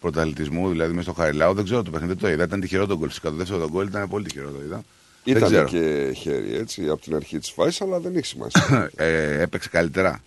πρωταθλητισμού, 0.00 0.68
δηλαδή 0.68 0.90
μέσα 0.94 1.10
στο 1.12 1.22
Χαριλάου. 1.22 1.54
Δεν 1.54 1.64
ξέρω 1.64 1.82
το 1.82 1.90
παιχνίδι, 1.90 2.12
δεν 2.12 2.22
το 2.22 2.30
είδα. 2.30 2.44
Ήταν 2.44 2.60
τυχερό 2.60 2.86
το 2.86 2.96
γκολ. 2.96 3.08
Φυσικά 3.08 3.30
το 3.30 3.36
δεύτερο 3.36 3.58
το 3.58 3.68
γκολ 3.70 3.86
ήταν 3.86 4.08
πολύ 4.08 4.24
τυχερό, 4.24 4.50
το 4.50 4.58
είδα. 4.66 4.84
δεν 5.24 5.36
Ήταν 5.36 5.48
ξέρω. 5.48 5.68
και 5.68 6.12
χέρι 6.16 6.56
έτσι 6.56 6.88
από 6.88 7.00
την 7.00 7.14
αρχή 7.14 7.38
της 7.38 7.50
φάσης, 7.50 7.80
αλλά 7.80 7.98
δεν 7.98 8.16
έχει 8.16 8.26
σημασία. 8.26 8.90
ε, 8.96 9.42
έπαιξε 9.42 9.68
καλύτερα. 9.68 10.22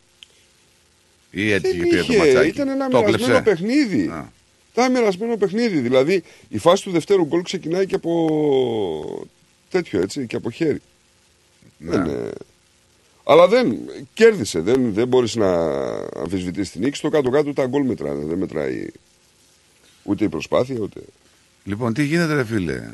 Ή 1.31 1.51
έτσι 1.51 1.77
δεν 1.77 1.87
πήρε 1.87 2.03
το 2.03 2.13
είχε, 2.13 2.17
ματσάκι. 2.17 2.47
ήταν 2.47 2.67
ένα 2.67 2.87
το 2.89 2.97
μοιρασμένο 2.97 3.41
κλέψε. 3.41 3.41
παιχνίδι. 3.41 4.07
Α. 4.07 4.31
Ήταν 4.71 4.91
μοιρασμένο 4.91 5.37
παιχνίδι. 5.37 5.79
Δηλαδή 5.79 6.23
η 6.49 6.57
φάση 6.57 6.83
του 6.83 6.91
δευτέρου 6.91 7.25
γκολ 7.25 7.41
ξεκινάει 7.41 7.85
και 7.85 7.95
από 7.95 9.27
τέτοιο 9.69 10.01
έτσι, 10.01 10.27
και 10.27 10.35
από 10.35 10.51
χέρι. 10.51 10.81
Ναι. 11.77 11.91
Δεν, 11.91 12.05
ε, 12.05 12.31
Αλλά 13.23 13.47
δεν 13.47 13.77
κέρδισε. 14.13 14.59
Δεν, 14.59 14.93
δεν 14.93 15.07
μπορείς 15.07 15.35
να 15.35 15.51
αμφισβητήσεις 15.97 16.71
την 16.71 16.81
νίκη. 16.81 16.97
Στο 16.97 17.09
κάτω-κάτω 17.09 17.53
τα 17.53 17.65
γκολ 17.65 17.85
μετράνε. 17.85 18.25
Δεν 18.25 18.37
μετράει 18.37 18.87
ούτε 20.03 20.23
η 20.23 20.29
προσπάθεια 20.29 20.79
ούτε. 20.79 21.01
Λοιπόν, 21.63 21.93
τι 21.93 22.03
γίνεται, 22.03 22.33
ρε 22.33 22.45
φίλε, 22.45 22.89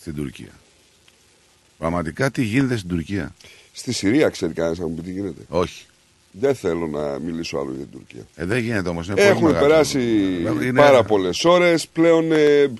στην 0.00 0.14
Τουρκία; 0.14 0.52
Πραγματικά 1.78 2.30
τι 2.30 2.42
γίνεται 2.42 2.76
στην 2.76 2.88
Τουρκία; 2.88 3.34
Στη 3.72 3.92
Συρία 3.92 4.28
ξέρει 4.28 4.52
κανένας 4.52 4.78
να 4.78 4.86
μου 4.86 4.94
πει 4.94 5.02
τι 5.02 5.10
γίνεται. 5.10 5.42
Όχι. 5.48 5.86
Δεν 6.40 6.54
θέλω 6.54 6.86
να 6.86 7.18
μιλήσω 7.18 7.56
άλλο 7.58 7.70
για 7.76 7.84
την 7.84 7.90
Τουρκία. 7.92 8.26
Ε, 8.36 8.44
δεν 8.44 8.58
γίνεται 8.58 8.88
όμως. 8.88 9.06
Είναι 9.06 9.14
πολύ 9.16 9.28
Έχουν 9.28 9.42
μεγάλο. 9.44 9.66
περάσει 9.66 10.00
Είναι- 10.62 10.72
πάρα 10.80 11.02
πολλές 11.04 11.44
ώρες. 11.44 11.86
Πλέον 11.88 12.32
ε, 12.32 12.72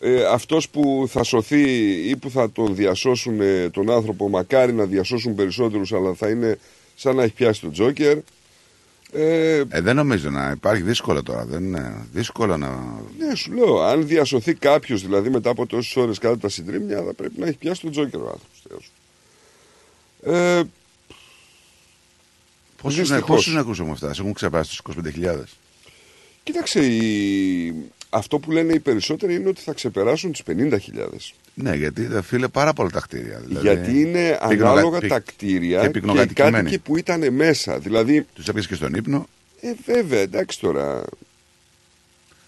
ε, 0.00 0.24
αυτός 0.24 0.68
που 0.68 1.06
θα 1.08 1.22
σωθεί 1.22 1.62
ή 2.08 2.16
που 2.16 2.30
θα 2.30 2.50
τον 2.50 2.74
διασώσουν 2.74 3.40
ε, 3.40 3.68
τον 3.70 3.90
άνθρωπο, 3.90 4.28
μακάρι 4.28 4.72
να 4.72 4.84
διασώσουν 4.84 5.34
περισσότερους, 5.34 5.92
αλλά 5.92 6.14
θα 6.14 6.28
είναι 6.28 6.58
σαν 6.94 7.16
να 7.16 7.22
έχει 7.22 7.32
πιάσει 7.32 7.60
τον 7.60 7.72
Τζόκερ. 7.72 8.18
Ε, 9.12 9.56
Ε, 9.68 9.80
δεν 9.80 9.96
νομίζω 9.96 10.30
να 10.30 10.50
υπάρχει 10.50 10.82
δύσκολο 10.82 11.22
τώρα. 11.22 11.44
Δεν 11.44 11.62
είναι 11.64 12.06
δύσκολο 12.12 12.56
να. 12.56 12.68
ναι, 13.18 13.34
σου 13.34 13.52
λέω, 13.52 13.80
αν 13.82 14.06
διασωθεί 14.06 14.54
κάποιος 14.54 15.02
δηλαδή 15.02 15.30
μετά 15.30 15.50
από 15.50 15.66
τόσες 15.66 15.96
ώρες 15.96 16.18
κάτω 16.18 16.38
τα 16.38 16.48
συντρίμμια, 16.48 17.02
θα 17.02 17.12
πρέπει 17.14 17.40
να 17.40 17.46
έχει 17.46 17.56
πιάσει 17.56 17.80
τον 17.80 17.90
Τζόκερ 17.90 18.20
ο 18.20 18.32
άνθρωπος. 18.32 18.90
Ε, 20.26 20.62
Πόσου 22.84 22.96
Δυστυχώς. 22.96 23.26
πόσους 23.26 23.54
νεκρού 23.54 23.70
έχουμε 23.70 23.94
φτάσει, 23.94 24.20
έχουν 24.20 24.32
ξεπεράσει 24.32 24.82
τους 24.82 24.96
25.000. 25.20 25.36
κοίταξε, 26.42 26.80
η... 26.86 27.74
αυτό 28.10 28.38
που 28.38 28.50
λένε 28.50 28.72
οι 28.72 28.78
περισσότεροι 28.80 29.34
είναι 29.34 29.48
ότι 29.48 29.60
θα 29.60 29.72
ξεπεράσουν 29.72 30.32
τι 30.32 30.42
50.000. 30.46 30.78
Ναι, 31.54 31.74
γιατί 31.74 32.06
δε, 32.06 32.22
φίλε 32.22 32.48
πάρα 32.48 32.72
πολλά 32.72 32.90
τα 32.90 33.00
κτίρια. 33.00 33.38
Δηλαδή, 33.46 33.66
Γιατί 33.68 34.00
είναι 34.00 34.38
πυκνογα- 34.48 34.70
ανάλογα 34.70 34.98
πυ- 34.98 35.08
τα 35.10 35.20
κτίρια 35.20 35.76
και 35.76 35.82
και, 35.82 35.88
οι 35.88 35.90
πυκνοκατοικημένοι. 35.90 36.52
κάτοικοι 36.56 36.78
που 36.78 36.96
ήταν 36.96 37.32
μέσα. 37.34 37.78
Δηλαδή, 37.78 38.26
Τους 38.34 38.48
έπιασε 38.48 38.68
και 38.68 38.74
στον 38.74 38.94
ύπνο. 38.94 39.26
ε, 39.60 39.72
βέβαια, 39.86 40.20
εντάξει 40.20 40.60
τώρα. 40.60 41.04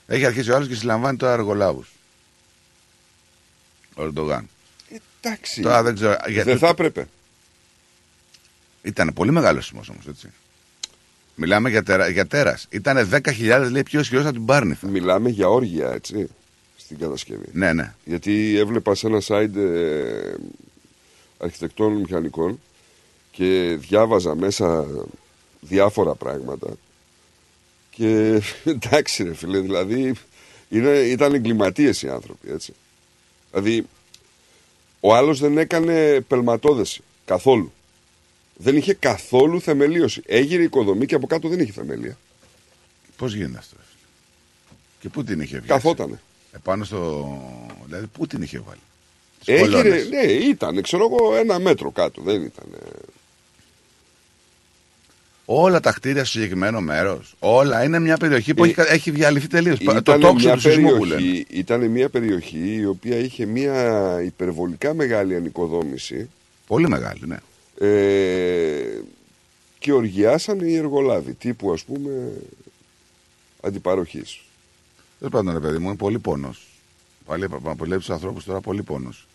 Έχει 0.06 0.24
αρχίσει 0.26 0.50
ο 0.50 0.54
άλλος 0.54 0.68
και 0.68 0.74
συλλαμβάνει 0.74 1.16
τώρα 1.16 1.32
εργολάβου. 1.32 1.84
Ο 3.94 4.02
Ερντογάν. 4.02 4.48
Εντάξει. 5.20 5.60
Τώρα 5.60 5.82
δεν 5.82 5.94
ξέρω. 5.94 6.16
γιατί- 6.28 6.48
Δεν 6.50 6.58
θα 6.58 6.68
έπρεπε. 6.68 7.08
Ήταν 8.86 9.12
πολύ 9.14 9.30
μεγάλος 9.30 9.64
σεισμό 9.64 9.80
όμως, 9.90 10.06
έτσι. 10.06 10.28
Μιλάμε 11.34 11.70
για, 11.70 11.82
τερα... 11.82 12.08
για 12.08 12.26
τέρας. 12.26 12.66
Ήταν 12.70 13.08
10.000 13.12 13.68
λέει 13.70 13.82
πιο 13.82 14.00
ισχυρός 14.00 14.24
από 14.24 14.32
την 14.32 14.44
Πάρνηθα. 14.44 14.88
Μιλάμε 14.88 15.28
για 15.28 15.48
όργια, 15.48 15.92
έτσι, 15.92 16.28
στην 16.76 16.98
κατασκευή. 16.98 17.46
Ναι, 17.52 17.72
ναι. 17.72 17.94
Γιατί 18.04 18.56
έβλεπα 18.58 18.94
σε 18.94 19.06
ένα 19.06 19.20
site 19.26 19.56
ε, 19.56 20.34
αρχιτεκτών 21.38 21.92
μηχανικών 21.92 22.60
και 23.30 23.76
διάβαζα 23.80 24.34
μέσα 24.34 24.86
διάφορα 25.60 26.14
πράγματα 26.14 26.68
και 27.90 28.42
εντάξει 28.64 29.22
ρε 29.22 29.34
φίλε, 29.34 29.58
δηλαδή 29.58 30.14
είναι, 30.68 30.90
ήταν 30.90 31.34
εγκληματίες 31.34 32.02
οι 32.02 32.08
άνθρωποι, 32.08 32.50
έτσι. 32.50 32.72
Δηλαδή, 33.50 33.86
ο 35.00 35.14
άλλος 35.14 35.40
δεν 35.40 35.58
έκανε 35.58 36.20
πελματόδεση 36.20 37.02
καθόλου. 37.24 37.72
Δεν 38.58 38.76
είχε 38.76 38.94
καθόλου 38.94 39.60
θεμελίωση. 39.60 40.22
Έγειρε 40.26 40.62
οικοδομή 40.62 41.06
και 41.06 41.14
από 41.14 41.26
κάτω 41.26 41.48
δεν 41.48 41.60
είχε 41.60 41.72
θεμελία. 41.72 42.16
Πώς 43.16 43.34
γίνεται 43.34 43.58
αυτό; 43.58 43.76
ρε 43.78 43.82
φίλε; 43.88 44.78
Και 45.00 45.08
πού 45.08 45.24
την 45.24 45.40
είχε 45.40 45.58
βγει. 45.58 45.68
Καθότανε. 45.68 46.20
Επάνω 46.52 46.84
στο. 46.84 47.38
Δηλαδή, 47.86 48.06
πού 48.06 48.26
την 48.26 48.42
είχε 48.42 48.58
βάλει; 48.66 48.80
Τις 49.38 49.48
Έγειρε, 49.54 49.70
κολόνες. 49.82 50.08
ναι, 50.08 50.20
ήταν, 50.32 50.82
ξέρω 50.82 51.04
εγώ, 51.12 51.34
ένα 51.36 51.58
μέτρο 51.58 51.90
κάτω. 51.90 52.22
Δεν 52.22 52.42
ήταν. 52.42 52.66
Όλα 55.48 55.80
τα 55.80 55.92
κτίρια 55.92 56.24
στο 56.24 56.32
συγκεκριμένο 56.32 56.80
μέρος. 56.80 57.34
Όλα 57.38 57.84
είναι 57.84 57.98
μια 57.98 58.16
περιοχή 58.16 58.54
που 58.54 58.64
Ε, 58.64 58.68
έχει, 58.68 58.80
έχει 58.80 59.10
διαλυθεί 59.10 59.46
τελείως. 59.46 59.78
Το 59.78 59.96
Ήταν 59.96 60.20
τόξο 60.20 60.46
μια, 60.46 60.54
του 60.54 60.60
σεισμού 60.60 60.96
που 60.96 61.04
λένε. 61.04 61.20
περιοχή, 61.20 61.46
ήταν 61.50 61.86
μια 61.86 62.08
περιοχή 62.08 62.74
η 62.74 62.86
οποία 62.86 63.16
είχε 63.18 63.46
μια 63.46 64.20
υπερβολικά 64.24 64.94
μεγάλη 64.94 65.36
ανοικοδόμηση 65.36 66.30
Πολύ 66.66 66.88
μεγάλη, 66.88 67.20
ναι. 67.26 67.36
Ε, 67.78 69.00
και 69.78 69.92
οργιάσαν 69.92 70.58
οι 70.60 70.74
εργολάβοι 70.76 71.32
τύπου 71.32 71.72
ας 71.72 71.84
πούμε 71.84 72.32
αντιπαροχής. 73.60 74.40
Τέλο 75.18 75.30
πάντων, 75.30 75.52
ρε 75.54 75.60
παιδί 75.60 75.78
μου, 75.78 75.86
είναι 75.86 75.96
πολύ 75.96 76.18
πόνος. 76.18 76.66
Πάλι 77.26 77.48
παλεύει 77.76 77.98
τους 77.98 78.10
ανθρώπους 78.10 78.44
τώρα 78.44 78.60
πολύ 78.60 78.82
πόνος. 78.82 79.26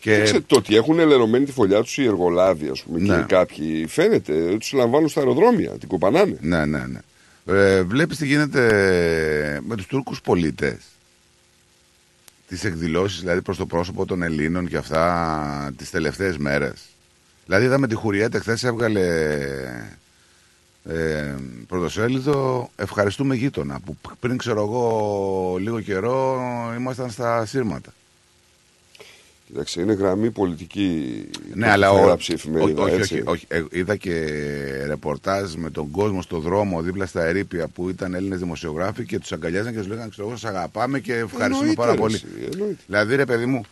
Και... 0.00 0.22
Και 0.22 0.40
το 0.46 0.56
ότι 0.56 0.76
έχουν 0.76 0.98
ελερωμένη 0.98 1.44
τη 1.44 1.52
φωλιά 1.52 1.82
τους 1.82 1.98
οι 1.98 2.04
εργολάβοι 2.04 2.68
ας 2.68 2.82
πούμε 2.82 2.98
Ναι. 2.98 3.16
και 3.16 3.22
κάποιοι 3.34 3.86
φαίνεται 3.86 4.42
ότι 4.42 4.58
τους 4.58 4.72
λαμβάνουν 4.72 5.08
στα 5.08 5.20
αεροδρόμια, 5.20 5.70
την 5.70 5.88
κοπανάνε. 5.88 6.36
Ναι, 6.40 6.64
ναι, 6.66 6.86
ναι. 6.86 7.00
Ε, 7.46 7.82
Βλέπεις 7.82 8.16
τι 8.18 8.26
γίνεται 8.26 9.60
με 9.66 9.76
τους 9.76 9.86
Τούρκους 9.86 10.20
πολίτες. 10.20 10.76
Τις 12.48 12.64
εκδηλώσεις 12.64 13.20
δηλαδή 13.20 13.42
προς 13.42 13.56
το 13.56 13.66
πρόσωπο 13.66 14.06
των 14.06 14.22
Ελλήνων 14.22 14.68
και 14.68 14.76
αυτά 14.76 15.72
τις 15.76 15.90
τελευταίες 15.90 16.36
μέρες. 16.36 16.80
Δηλαδή 17.50 17.68
είδαμε 17.68 17.86
τη 17.86 17.94
Χουριέτα 17.94 18.38
χθες 18.40 18.64
έβγαλε 18.64 19.06
ε, 20.84 21.34
πρωτοσέλιδο 21.68 22.70
Ευχαριστούμε 22.76 23.34
γείτονα 23.34 23.80
που 23.84 23.96
πριν 24.20 24.36
ξέρω 24.36 24.62
εγώ 24.62 25.56
λίγο 25.60 25.80
καιρό 25.80 26.40
ήμασταν 26.78 27.10
στα 27.10 27.46
σύρματα. 27.46 27.92
Κοίταξε, 29.46 29.80
είναι 29.80 29.92
γραμμή 29.92 30.30
πολιτική. 30.30 31.24
Ναι, 31.54 31.66
που 31.66 31.72
αλλά 31.72 31.86
θα 31.86 31.92
ο- 31.92 32.04
γράψει 32.04 32.32
η 32.32 32.34
εφημερίδα, 32.34 32.82
όχι, 32.82 32.94
έτσι. 32.94 33.14
όχι, 33.14 33.22
όχι. 33.26 33.44
Ε, 33.48 33.64
είδα 33.70 33.96
και 33.96 34.12
ρεπορτάζ 34.86 35.54
με 35.54 35.70
τον 35.70 35.90
κόσμο 35.90 36.22
στο 36.22 36.38
δρόμο 36.38 36.82
δίπλα 36.82 37.06
στα 37.06 37.24
ερήπια 37.24 37.68
που 37.68 37.88
ήταν 37.88 38.14
Έλληνες 38.14 38.38
δημοσιογράφοι 38.38 39.04
και 39.04 39.18
τους 39.18 39.32
αγκαλιάζαν 39.32 39.72
και 39.72 39.78
τους 39.78 39.88
λέγανε: 39.88 40.08
Ξέρω 40.10 40.28
εγώ, 40.28 40.36
σα 40.36 40.48
αγαπάμε 40.48 41.00
και 41.00 41.12
ευχαριστούμε 41.14 41.46
Εννοείται, 41.56 41.74
πάρα 41.80 41.92
ρε, 41.92 41.98
πολύ. 41.98 42.14
εσύ, 42.14 42.26
εννοείται. 42.52 42.82
Δηλαδή, 42.86 43.14
ρε 43.16 43.24
παιδί 43.24 43.46
μου, 43.46 43.64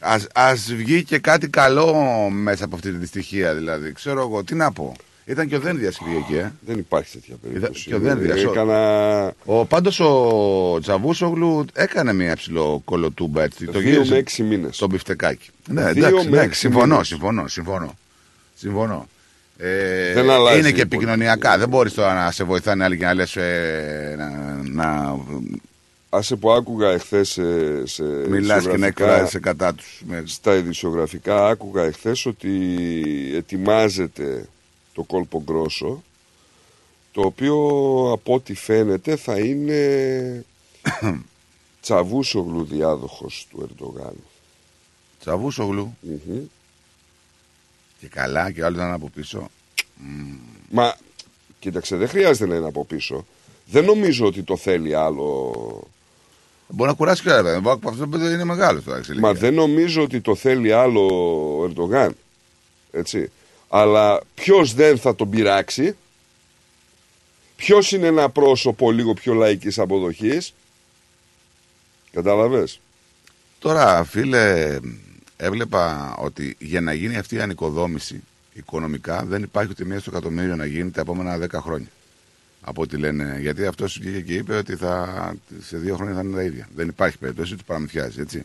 ας, 0.00 0.26
ας 0.34 0.72
βγει 0.74 1.04
και 1.04 1.18
κάτι 1.18 1.48
καλό 1.48 1.94
μέσα 2.30 2.64
από 2.64 2.74
αυτή 2.74 2.90
τη 2.90 2.96
δυστυχία. 2.96 3.54
Δηλαδή, 3.54 3.92
ξέρω 3.92 4.20
εγώ, 4.20 4.44
τι 4.44 4.54
να 4.54 4.72
πω. 4.72 4.92
Ήταν 5.28 5.48
και 5.48 5.56
ο 5.56 5.60
Δένδιας 5.60 5.96
που 5.96 6.04
βγήκε 6.04 6.18
εκεί, 6.28 6.36
ε. 6.36 6.52
Δεν 6.66 6.78
υπάρχει 6.78 7.10
τέτοια 7.12 7.36
περίπτωση. 7.42 7.86
και 7.88 7.94
ο 7.94 7.98
Δένδιας, 7.98 8.44
ο- 8.44 8.50
Έκανα 8.50 9.32
Ο, 9.44 9.64
πάντως 9.64 10.00
ο 10.00 10.78
Τσαβούσογλου 10.80 11.64
έκανε 11.72 12.12
μια 12.12 12.36
ψηλό 12.36 12.82
κολοτούμπα 12.84 13.42
έτσι. 13.42 13.64
Το 13.66 13.78
δύο 13.78 13.90
γύρισε 13.90 14.12
με 14.12 14.18
έξι 14.18 14.42
μήνες. 14.42 14.76
στο 14.76 14.86
μπιφτεκάκι. 14.86 15.48
Ναι, 15.68 15.92
Δύο 15.92 16.06
εντάξει, 16.06 16.28
με 16.28 16.36
ναι, 16.36 16.42
έξι 16.42 16.58
συμφωνώ, 16.60 16.86
μήνες. 16.92 17.06
συμφωνώ, 17.06 17.48
συμφωνώ. 17.48 17.94
Συμφωνώ. 18.54 19.06
Ε, 19.58 20.12
Δεν 20.12 20.30
αλλάζει 20.30 20.58
είναι 20.58 20.70
και 20.70 20.78
η 20.78 20.80
επικοινωνιακά. 20.80 21.58
Δεν 21.58 21.68
μπορείς 21.68 21.94
τώρα 21.94 22.14
να 22.14 22.30
σε 22.30 22.44
βοηθάνε 22.44 22.84
άλλοι 22.84 22.98
και 22.98 23.04
να 23.04 23.14
λες. 23.14 23.36
Ε, 23.36 24.14
να, 24.18 24.28
να 24.84 25.16
Άσε 26.08 26.36
που 26.36 26.50
άκουγα 26.50 26.88
εχθές 26.90 27.28
σε, 27.28 27.86
σε 27.86 28.02
μιλάς 28.02 28.28
και 28.28 28.36
να 28.36 28.46
ειδησιογραφικά- 28.46 28.86
εκφράζεσαι 28.86 29.38
κατά 29.38 29.74
τους. 29.74 30.02
Στα 30.24 30.54
ειδησιογραφικά 30.54 31.46
άκουγα 31.48 31.82
εχθές 31.82 32.26
ότι 32.26 32.50
ετοιμάζεται 33.34 34.48
το 34.94 35.02
κόλπο 35.02 35.42
γκρόσο 35.44 36.02
το 37.12 37.20
οποίο 37.22 37.54
από 38.12 38.34
ό,τι 38.34 38.54
φαίνεται 38.54 39.16
θα 39.16 39.38
είναι 39.38 40.44
τσαβούσογλου 41.82 42.64
διάδοχος 42.64 43.46
του 43.50 43.60
Ερντογάν. 43.70 44.14
Τσαβούσογλου. 45.20 45.96
Μμμ. 46.00 46.40
Και 48.00 48.06
καλά 48.08 48.50
και 48.50 48.64
άλλος 48.64 48.78
ήταν 48.78 48.92
από 48.92 49.10
πίσω. 49.14 49.48
Μα 50.70 50.96
κοίταξε 51.58 51.96
δεν 51.96 52.08
χρειάζεται 52.08 52.46
να 52.46 52.54
είναι 52.56 52.66
από 52.66 52.84
πίσω. 52.84 53.26
Δεν 53.66 53.84
νομίζω 53.84 54.26
ότι 54.26 54.42
το 54.42 54.56
θέλει 54.56 54.94
άλλο. 54.94 55.52
Μπορεί 56.68 56.90
να 56.90 56.96
κουράσει 56.96 57.22
και 57.22 57.32
άλλο. 57.32 57.48
Αυτό 57.84 57.90
το 57.96 58.06
παιδί 58.06 58.32
είναι 58.34 58.44
μεγάλο 58.44 58.82
τώρα. 58.82 59.02
σε 59.02 59.14
Μα 59.14 59.28
ηλικία. 59.28 59.48
δεν 59.48 59.54
νομίζω 59.54 60.02
ότι 60.02 60.20
το 60.20 60.34
θέλει 60.34 60.72
άλλο 60.72 61.00
ο 61.60 61.64
Ερντογάν. 61.64 62.16
Έτσι. 62.90 63.30
Αλλά 63.68 64.20
ποιος 64.34 64.74
δεν 64.74 64.98
θα 64.98 65.14
τον 65.14 65.30
πειράξει; 65.30 65.96
Ποιος 67.56 67.92
είναι 67.92 68.06
ένα 68.06 68.30
πρόσωπο 68.30 68.90
λίγο 68.90 69.14
πιο 69.14 69.34
λαϊκής 69.34 69.78
αποδοχής; 69.78 70.54
Κατάλαβες; 72.12 72.80
Τώρα, 73.58 74.04
φίλε, 74.04 74.78
έβλεπα 75.36 76.14
ότι 76.18 76.56
για 76.58 76.80
να 76.80 76.92
γίνει 76.92 77.16
αυτή 77.16 77.34
η 77.34 77.40
ανοικοδόμηση 77.40 78.22
οικονομικά 78.52 79.24
δεν 79.24 79.42
υπάρχει 79.42 79.70
ούτε 79.70 79.84
μία 79.84 80.00
στο 80.00 80.10
εκατομμύριο 80.10 80.56
να 80.56 80.64
γίνει 80.66 80.90
τα 80.90 81.00
επόμενα 81.00 81.38
10 81.38 81.60
χρόνια. 81.60 81.88
Από 82.68 82.82
ό,τι 82.82 82.96
λένε. 82.96 83.38
Γιατί 83.40 83.66
αυτός 83.66 83.98
βγήκε 84.00 84.20
και 84.20 84.34
είπε 84.34 84.56
ότι 84.56 84.76
θα, 84.76 85.34
σε 85.60 85.76
δύο 85.76 85.96
χρόνια 85.96 86.14
θα 86.14 86.20
είναι 86.20 86.36
τα 86.36 86.42
ίδια. 86.42 86.68
Δεν 86.76 86.88
υπάρχει 86.88 87.18
περίπτωση, 87.18 87.56
του 87.56 87.64
παραμυθιάζει. 87.64 88.20
Έτσι. 88.20 88.44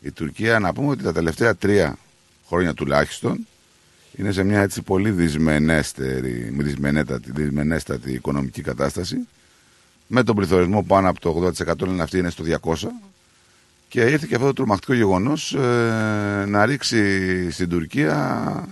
Η 0.00 0.10
Τουρκία, 0.10 0.58
να 0.58 0.72
πούμε 0.72 0.88
ότι 0.88 1.02
τα 1.02 1.12
τελευταία 1.12 1.56
τρία 1.56 1.98
χρόνια 2.48 2.74
τουλάχιστον 2.74 3.46
είναι 4.16 4.32
σε 4.32 4.42
μια 4.42 4.60
έτσι 4.60 4.82
πολύ 4.82 5.10
δυσμενέστερη, 5.10 6.52
δυσμενέτατη, 6.58 7.32
δυσμενέστατη 7.32 8.12
οικονομική 8.12 8.62
κατάσταση. 8.62 9.16
Με 10.06 10.22
τον 10.22 10.36
πληθωρισμό 10.36 10.82
πάνω 10.82 11.08
από 11.08 11.20
το 11.20 11.52
80% 11.66 11.78
λένε 11.78 12.02
αυτοί 12.02 12.18
είναι 12.18 12.30
στο 12.30 12.44
200 12.62 12.74
και 13.88 14.00
ήρθε 14.00 14.26
και 14.28 14.34
αυτό 14.34 14.46
το 14.46 14.52
τρομακτικό 14.52 14.92
γεγονός 14.92 15.56
να 16.46 16.66
ρίξει 16.66 17.50
στην 17.50 17.68
Τουρκία 17.68 18.68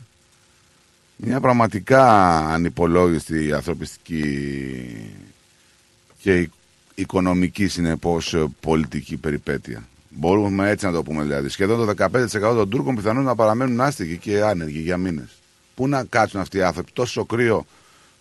μια 1.17 1.41
πραγματικά 1.41 2.05
ανυπολόγιστη 2.39 3.53
ανθρωπιστική 3.53 4.25
και 6.19 6.39
η- 6.39 6.51
οικονομική 6.95 7.69
συνεπώς 7.69 8.37
πολιτική 8.61 9.17
περιπέτεια. 9.17 9.89
Μπορούμε 10.09 10.71
έτσι 10.71 10.85
να 10.87 10.93
το 10.93 11.03
πούμε 11.03 11.23
δηλαδή. 11.23 11.49
Σχεδόν 11.49 11.87
το 11.87 11.95
15% 11.99 12.41
των 12.41 12.69
Τούρκων 12.71 12.95
πιθανόν 12.95 13.25
να 13.25 13.35
παραμένουν 13.35 13.81
άστιγοι 13.81 14.17
και 14.17 14.43
άνεργοι 14.43 14.79
για 14.79 14.97
μήνες. 14.97 15.29
Πού 15.75 15.89
να 15.89 16.05
κάτσουν 16.05 16.41
αυτοί 16.41 16.57
οι 16.59 16.63
άνθρωποι, 16.63 16.91
τόσο 16.93 17.25
κρύο, 17.25 17.67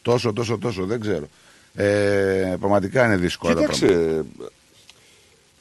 τόσο, 0.01 0.33
τόσο, 0.33 0.57
τόσο, 0.57 0.85
δεν 0.85 0.99
ξέρω. 0.99 1.27
Ε, 1.75 2.55
πραγματικά 2.59 3.05
είναι 3.05 3.17
δύσκολο. 3.17 3.53
τα 3.53 3.61
πράγματα. 3.61 3.87
Κοίταξε. 3.87 4.25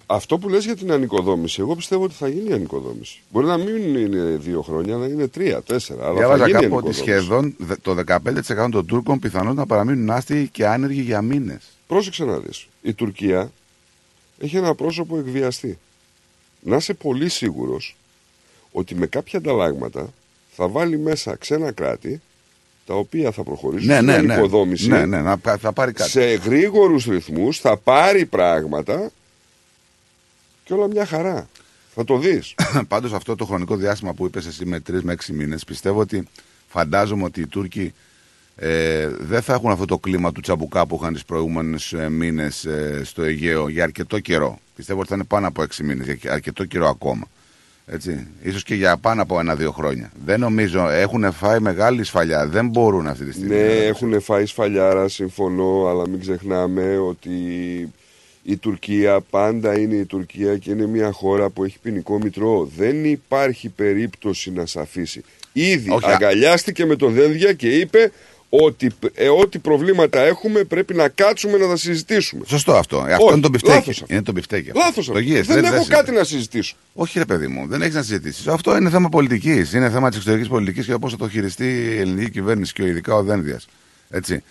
Αυτό 0.06 0.38
που 0.38 0.48
λες 0.48 0.64
για 0.64 0.76
την 0.76 0.92
ανοικοδόμηση, 0.92 1.60
εγώ 1.60 1.74
πιστεύω 1.76 2.04
ότι 2.04 2.14
θα 2.14 2.28
γίνει 2.28 2.48
η 2.48 2.52
ανοικοδόμηση. 2.52 3.20
Μπορεί 3.30 3.46
να 3.46 3.56
μην 3.56 3.94
είναι 3.96 4.36
δύο 4.36 4.62
χρόνια, 4.62 4.96
να 4.96 5.06
είναι 5.06 5.28
τρία, 5.28 5.62
τέσσερα. 5.62 6.00
Αλλά 6.04 6.12
θα 6.12 6.18
Διάβαζα 6.18 6.46
γίνει 6.46 6.58
η 6.58 6.62
κάπου 6.62 6.76
ότι 6.76 6.86
ανοικοδόμηση. 6.86 7.00
σχεδόν 7.00 7.54
δε- 7.58 7.76
το 7.82 7.94
15% 7.94 8.68
των 8.70 8.86
Τούρκων 8.86 9.18
πιθανόν 9.18 9.54
να 9.54 9.66
παραμείνουν 9.66 10.10
άστιγοι 10.10 10.48
και 10.48 10.66
άνεργοι 10.66 11.00
για 11.00 11.22
μήνες. 11.22 11.62
Πρόσεξε 11.86 12.24
να 12.24 12.38
δεις. 12.38 12.66
Η 12.82 12.92
Τουρκία 12.94 13.52
έχει 14.38 14.56
ένα 14.56 14.74
πρόσωπο 14.74 15.18
εκβιαστή. 15.18 15.78
Να 16.60 16.76
είσαι 16.76 16.94
πολύ 16.94 17.28
σίγουρος 17.28 17.96
ότι 18.72 18.94
με 18.94 19.06
κάποια 19.06 19.38
ανταλλάγματα 19.38 20.12
θα 20.56 20.68
βάλει 20.68 20.98
μέσα 20.98 21.36
ξένα 21.36 21.72
κράτη 21.72 22.20
τα 22.86 22.94
οποία 22.94 23.30
θα 23.32 23.42
προχωρήσουν 23.42 23.86
Ναι, 23.86 23.94
στην 23.94 24.06
ναι, 24.06 24.18
ναι. 24.18 24.32
ανοικοδόμηση 24.32 24.88
Ναι, 24.88 25.06
ναι, 25.06 25.20
να, 25.20 25.38
πα- 25.38 25.56
θα 25.58 25.72
πάρει 25.72 25.92
κάτι. 25.92 26.10
σε 26.10 26.20
γρήγορους 26.24 27.04
ρυθμούς, 27.04 27.58
θα 27.60 27.76
πάρει 27.76 28.26
πράγματα 28.26 29.10
και 30.64 30.72
όλα 30.72 30.86
μια 30.86 31.06
χαρά. 31.06 31.48
Θα 31.94 32.04
το 32.04 32.18
δεις. 32.18 32.54
Πάντως 32.88 33.12
αυτό 33.12 33.34
το 33.34 33.44
χρονικό 33.44 33.76
διάστημα 33.76 34.14
που 34.14 34.26
είπες 34.26 34.46
εσύ 34.46 34.64
με 34.64 34.80
τρεις 34.80 35.02
με 35.02 35.12
έξι 35.12 35.32
μήνες, 35.32 35.64
πιστεύω 35.64 36.00
ότι 36.00 36.28
φαντάζομαι 36.68 37.24
ότι 37.24 37.40
οι 37.40 37.46
Τούρκοι 37.46 37.94
ε, 38.56 39.08
δεν 39.08 39.42
θα 39.42 39.52
έχουν 39.54 39.70
αυτό 39.70 39.84
το 39.84 39.98
κλίμα 39.98 40.32
του 40.32 40.40
τσαμπουκά 40.40 40.86
που 40.86 40.98
είχαν 41.00 41.12
τις 41.12 41.24
προηγούμενες 41.24 41.94
μήνες 42.10 42.66
στο 43.02 43.22
Αιγαίο 43.22 43.68
για 43.68 43.82
αρκετό 43.84 44.18
καιρό. 44.18 44.58
Πιστεύω 44.76 45.00
ότι 45.00 45.08
θα 45.08 45.14
είναι 45.14 45.24
πάνω 45.24 45.46
από 45.46 45.62
έξι 45.62 45.82
μήνες, 45.82 46.06
για 46.06 46.32
αρκετό 46.32 46.64
καιρό 46.64 46.88
ακόμα. 46.88 47.26
Έτσι. 47.86 48.26
Ίσως 48.42 48.62
και 48.62 48.74
για 48.74 48.96
πάνω 48.96 49.22
από 49.22 49.40
ένα-δύο 49.40 49.72
χρόνια. 49.72 50.10
Δεν 50.24 50.40
νομίζω, 50.40 50.88
έχουν 50.88 51.32
φάει 51.32 51.60
μεγάλη 51.60 52.04
σφαλιά. 52.04 52.46
Δεν 52.46 52.68
μπορούν 52.68 53.06
αυτή 53.06 53.24
τη 53.24 53.32
στιγμή. 53.32 53.54
Ναι, 53.54 53.62
να- 53.62 53.72
έχουν 53.72 54.20
φάει 54.20 54.46
σφαλιάρα, 54.46 55.08
συμφωνώ, 55.08 55.86
αλλά 55.86 56.08
μην 56.08 56.20
ξεχνάμε 56.20 56.96
ότι 56.98 57.30
η 58.46 58.56
Τουρκία 58.56 59.20
πάντα 59.30 59.78
είναι 59.78 59.94
η 59.94 60.04
Τουρκία 60.04 60.56
και 60.56 60.70
είναι 60.70 60.86
μια 60.86 61.12
χώρα 61.12 61.50
που 61.50 61.64
έχει 61.64 61.78
ποινικό 61.82 62.18
μητρώο. 62.18 62.70
Δεν 62.76 63.04
υπάρχει 63.04 63.68
περίπτωση 63.68 64.50
να 64.52 64.66
σε 64.66 64.80
αφήσει. 64.80 65.22
Ήδη 65.52 65.90
Όχι, 65.90 66.06
α- 66.10 66.12
αγκαλιάστηκε 66.14 66.86
με 66.86 66.96
τον 66.96 67.12
Δένδια 67.12 67.52
και 67.52 67.68
είπε 67.68 68.12
ότι 68.48 68.90
ε, 69.14 69.28
ό,τι 69.28 69.58
προβλήματα 69.58 70.20
έχουμε 70.20 70.64
πρέπει 70.64 70.94
να 70.94 71.08
κάτσουμε 71.08 71.56
να 71.58 71.68
τα 71.68 71.76
συζητήσουμε. 71.76 72.44
Σωστό 72.46 72.72
αυτό. 72.74 73.04
Ε, 73.08 73.12
Αυτό 73.12 73.24
Όχι, 73.24 73.32
είναι 73.32 73.42
το 73.42 73.48
μπιφτέκι. 73.48 73.74
λάθος 73.76 74.00
αυτό. 74.02 74.14
Είναι 74.14 74.22
το 74.22 74.32
μπιφτέκι. 74.32 74.68
αυτό. 74.68 74.80
Λάθος 74.80 75.06
Το 75.06 75.12
αυτό. 75.12 75.24
γύρισε, 75.24 75.52
Δεν 75.54 75.64
έχω 75.64 75.76
συζητά. 75.76 75.94
κάτι 75.96 76.10
να 76.12 76.24
συζητήσω. 76.24 76.74
Όχι, 76.94 77.18
ρε 77.18 77.24
παιδί 77.24 77.46
μου, 77.46 77.66
δεν 77.66 77.82
έχεις 77.82 77.94
να 77.94 78.02
συζητήσεις. 78.02 78.46
Αυτό 78.46 78.76
είναι 78.76 78.90
θέμα 78.90 79.08
πολιτικής. 79.08 79.72
Είναι 79.72 79.90
θέμα 79.90 80.08
της 80.08 80.16
εξωτερικής 80.16 80.48
πολιτικής 80.50 80.86
και 80.86 80.98
πώς 80.98 81.08
θα 81.08 81.16
το 81.16 81.28
χειριστεί 81.28 81.66
η 81.66 81.98
ελληνική 81.98 82.30
κυβέρνηση 82.30 82.72
και 82.72 82.82
ειδικά 82.84 83.14
ο 83.14 83.22
Δένδιας. 83.22 83.66
Έτσι. 84.10 84.42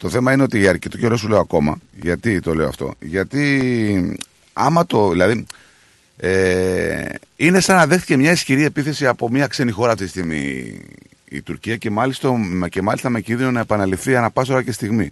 Το 0.00 0.08
θέμα 0.08 0.32
είναι 0.32 0.42
ότι 0.42 0.58
για 0.58 0.70
αρκετό 0.70 0.96
καιρό 0.96 1.16
σου 1.16 1.28
λέω 1.28 1.38
ακόμα. 1.38 1.78
Γιατί 2.00 2.40
το 2.40 2.54
λέω 2.54 2.68
αυτό. 2.68 2.94
Γιατί 3.00 4.18
άμα 4.52 4.86
το. 4.86 5.10
Δηλαδή, 5.10 5.46
ε, 6.16 7.04
είναι 7.36 7.60
σαν 7.60 7.76
να 7.76 7.86
δέχτηκε 7.86 8.16
μια 8.16 8.30
ισχυρή 8.30 8.64
επίθεση 8.64 9.06
από 9.06 9.30
μια 9.30 9.46
ξένη 9.46 9.70
χώρα 9.70 9.92
αυτή 9.92 10.04
τη 10.04 10.10
στιγμή 10.10 10.74
η 11.28 11.42
Τουρκία 11.42 11.76
και 11.76 11.90
μάλιστα, 11.90 12.30
και 12.68 12.82
μάλιστα 12.82 13.10
με 13.10 13.20
κίνδυνο 13.20 13.50
να 13.50 13.60
επαναληφθεί 13.60 14.16
ανά 14.16 14.30
πάσα 14.30 14.52
ώρα 14.52 14.62
και 14.62 14.72
στιγμή. 14.72 15.10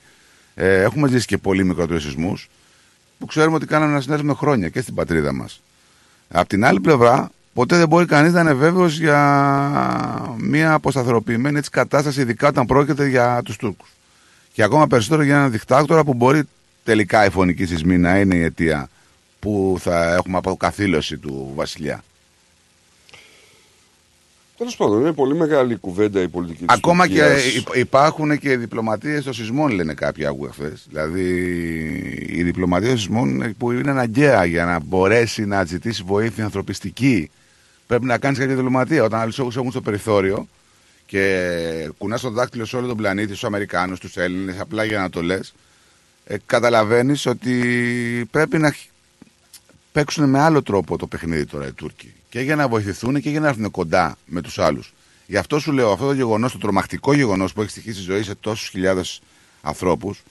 Ε, 0.55 0.82
έχουμε 0.82 1.09
ζήσει 1.09 1.26
και 1.26 1.39
πολύ 1.39 1.64
μικρότερους 1.64 2.03
σεισμούς 2.03 2.49
που 3.18 3.26
ξέρουμε 3.26 3.57
ότι 3.57 3.66
κάναμε 3.66 3.93
να 3.93 4.01
συνέβουμε 4.01 4.34
χρόνια 4.34 4.68
και 4.68 4.80
στην 4.80 4.95
πατρίδα 4.95 5.32
μας. 5.32 5.62
Απ' 6.28 6.49
την 6.49 6.64
άλλη 6.64 6.80
πλευρά, 6.80 7.30
ποτέ 7.53 7.76
δεν 7.76 7.89
μπορεί 7.89 8.07
κανείς 8.07 8.32
να 8.32 8.41
είναι 8.41 8.55
βέβαιος 8.55 8.99
για 8.99 10.36
μια 10.39 10.72
αποσταθεροποιημένη 10.72 11.59
έτσι, 11.59 11.70
κατάσταση, 11.70 12.20
ειδικά 12.20 12.49
όταν 12.49 12.66
πρόκειται 12.66 13.07
για 13.07 13.41
τους 13.45 13.57
Τούρκους. 13.57 13.89
Και 14.59 14.65
ακόμα 14.65 14.87
περισσότερο 14.87 15.23
για 15.23 15.37
έναν 15.37 15.51
δικτάτορα 15.51 16.05
που 16.05 16.15
μπορεί 16.15 16.43
τελικά 16.85 17.27
η 17.27 17.31
φωνική 17.31 17.67
σεισμή 17.67 17.99
να 17.99 18.19
είναι 18.19 18.35
η 18.37 18.43
αιτία 18.43 18.89
που 19.39 19.77
θα 19.81 20.15
έχουμε 20.15 20.37
αποκαθήλωση 20.39 21.17
του 21.19 21.53
βασιλιά. 21.55 22.05
Τέλος 24.57 24.77
πάντων, 24.77 25.01
είναι 25.01 25.13
πολύ 25.13 25.35
μεγάλη 25.35 25.73
η 25.73 25.77
κουβέντα 25.77 26.21
η 26.23 26.29
πολιτική 26.29 26.65
της 26.65 26.75
Ακόμα 26.77 27.07
και 27.09 27.15
Τουρκίας. 27.23 27.55
υπ- 27.55 27.77
υπάρχουν 27.77 28.39
και 28.39 28.57
διπλωματίες 28.57 29.25
των 29.25 29.33
σεισμών, 29.33 29.71
λένε 29.71 29.95
κάποιοι 29.95 30.27
άκουγα 30.27 30.53
χθες. 30.53 30.87
Δηλαδή, 30.89 31.25
η 32.29 32.43
διπλωματία 32.43 32.89
των 32.89 32.97
σεισμών 32.99 33.55
που 33.59 33.73
είναι 33.73 33.91
αναγκαία 33.91 34.45
για 34.45 34.65
να 34.65 34.81
μπορέσει 34.81 35.45
να 35.45 35.65
ζητήσει 35.65 36.03
βοήθεια 36.07 36.45
ανθρωπιστική. 36.45 37.31
Πρέπει 37.87 38.05
να 38.05 38.19
κάνεις 38.19 38.39
κάποια 38.39 38.55
διπλωματία. 38.55 39.05
Όταν 39.05 39.21
άλλοι 39.21 39.33
έχουν 39.39 39.71
στο 39.71 39.81
περιθώριο 39.81 40.49
και 41.09 41.91
κουνάς 41.99 42.21
το 42.21 42.31
δάκτυλο 42.31 42.65
σε 42.65 42.77
όλο 42.77 42.87
τον 42.87 42.97
πλανήτη, 42.97 43.29
στους 43.29 43.45
Αμερικάνους, 43.45 43.99
στου 43.99 44.21
Έλληνες, 44.21 44.61
απλά 44.61 44.85
για 44.85 44.99
να 44.99 45.11
το 45.11 45.23
λες, 45.23 45.55
ε, 46.25 46.37
καταλαβαίνεις 46.47 47.27
ότι 47.27 47.55
πρέπει 48.31 48.59
να 48.59 48.73
χ- 48.73 48.87
παίξουν 49.93 50.29
με 50.29 50.41
άλλο 50.41 50.63
τρόπο 50.63 50.97
το 50.99 51.07
παιχνίδι 51.07 51.47
τώρα 51.47 51.67
οι 51.67 51.73
Τούρκοι. 51.73 52.13
και 52.31 52.41
για 52.41 52.57
να 52.57 52.69
βοηθηθούν 52.69 53.21
και 53.21 53.31
για 53.31 53.41
να 53.41 53.49
έρθουν 53.49 53.71
κοντά 53.71 54.17
με 54.27 54.41
τους 54.41 54.59
άλλους. 54.59 54.93
Γι' 55.27 55.37
αυτό 55.37 55.59
σου 55.59 55.73
λέω 55.73 55.93
αυτό 55.93 56.07
το 56.07 56.13
γεγονός, 56.13 56.53
το 56.53 56.59
τρομακτικό 56.59 57.13
γεγονός 57.15 57.53
που 57.53 57.61
έχει 57.61 57.71
στοιχήσει 57.71 58.01
ζωή 58.01 58.23
σε 58.23 58.35
τόσους 58.35 58.69
χιλιάδες 58.69 59.21
ανθρώπους, 59.63 60.23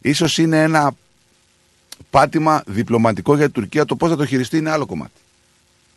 ίσως 0.00 0.38
είναι 0.38 0.62
ένα 0.62 0.92
πάτημα 2.10 2.62
διπλωματικό 2.66 3.34
για 3.34 3.44
την 3.44 3.52
Τουρκία. 3.52 3.84
Το 3.84 3.96
πώς 3.96 4.10
θα 4.10 4.16
το 4.16 4.26
χειριστεί 4.26 4.56
είναι 4.56 4.70
άλλο 4.70 4.86
κομμάτι. 4.86 5.20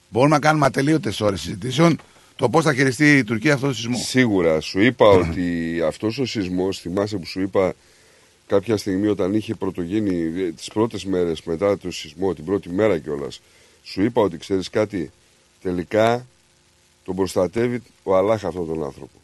Μπορούμε 0.10 0.36
να 0.36 0.42
κάνουμε 0.42 0.66
ατελείωτες 0.66 1.22
ώρες 1.22 1.42
συζητήσεων 1.42 2.00
το 2.36 2.50
πώς 2.50 2.64
θα 2.64 2.74
χειριστεί 2.74 3.18
η 3.18 3.24
Τουρκία 3.24 3.54
αυτό 3.54 3.68
το 3.68 3.74
σεισμό; 3.74 3.98
Σίγουρα. 3.98 4.60
Σου 4.60 4.80
είπα 4.82 5.08
ότι 5.08 5.82
αυτός 5.86 6.18
ο 6.18 6.26
σεισμός, 6.26 6.80
θυμάσαι 6.80 7.18
που 7.18 7.26
σου 7.26 7.42
είπα 7.42 7.74
κάποια 8.48 8.78
στιγμή 8.78 9.08
όταν 9.08 9.34
είχε 9.34 9.56
πρωτογίνει 9.56 10.52
τις 10.52 10.68
πρώτες 10.68 11.06
μέρες 11.06 11.44
μετά 11.44 11.78
το 11.78 11.92
σεισμό, 11.92 12.34
την 12.34 12.46
πρώτη 12.46 12.70
μέρα 12.70 13.00
κιόλας, 13.00 13.42
σου 13.84 14.04
είπα 14.04 14.22
ότι 14.22 14.38
ξέρεις 14.38 14.70
κάτι, 14.70 15.12
τελικά 15.62 16.28
τον 17.04 17.16
προστατεύει 17.16 17.82
ο 18.04 18.16
Αλάχ 18.16 18.46
αυτόν 18.46 18.68
τον 18.68 18.84
άνθρωπο. 18.84 19.20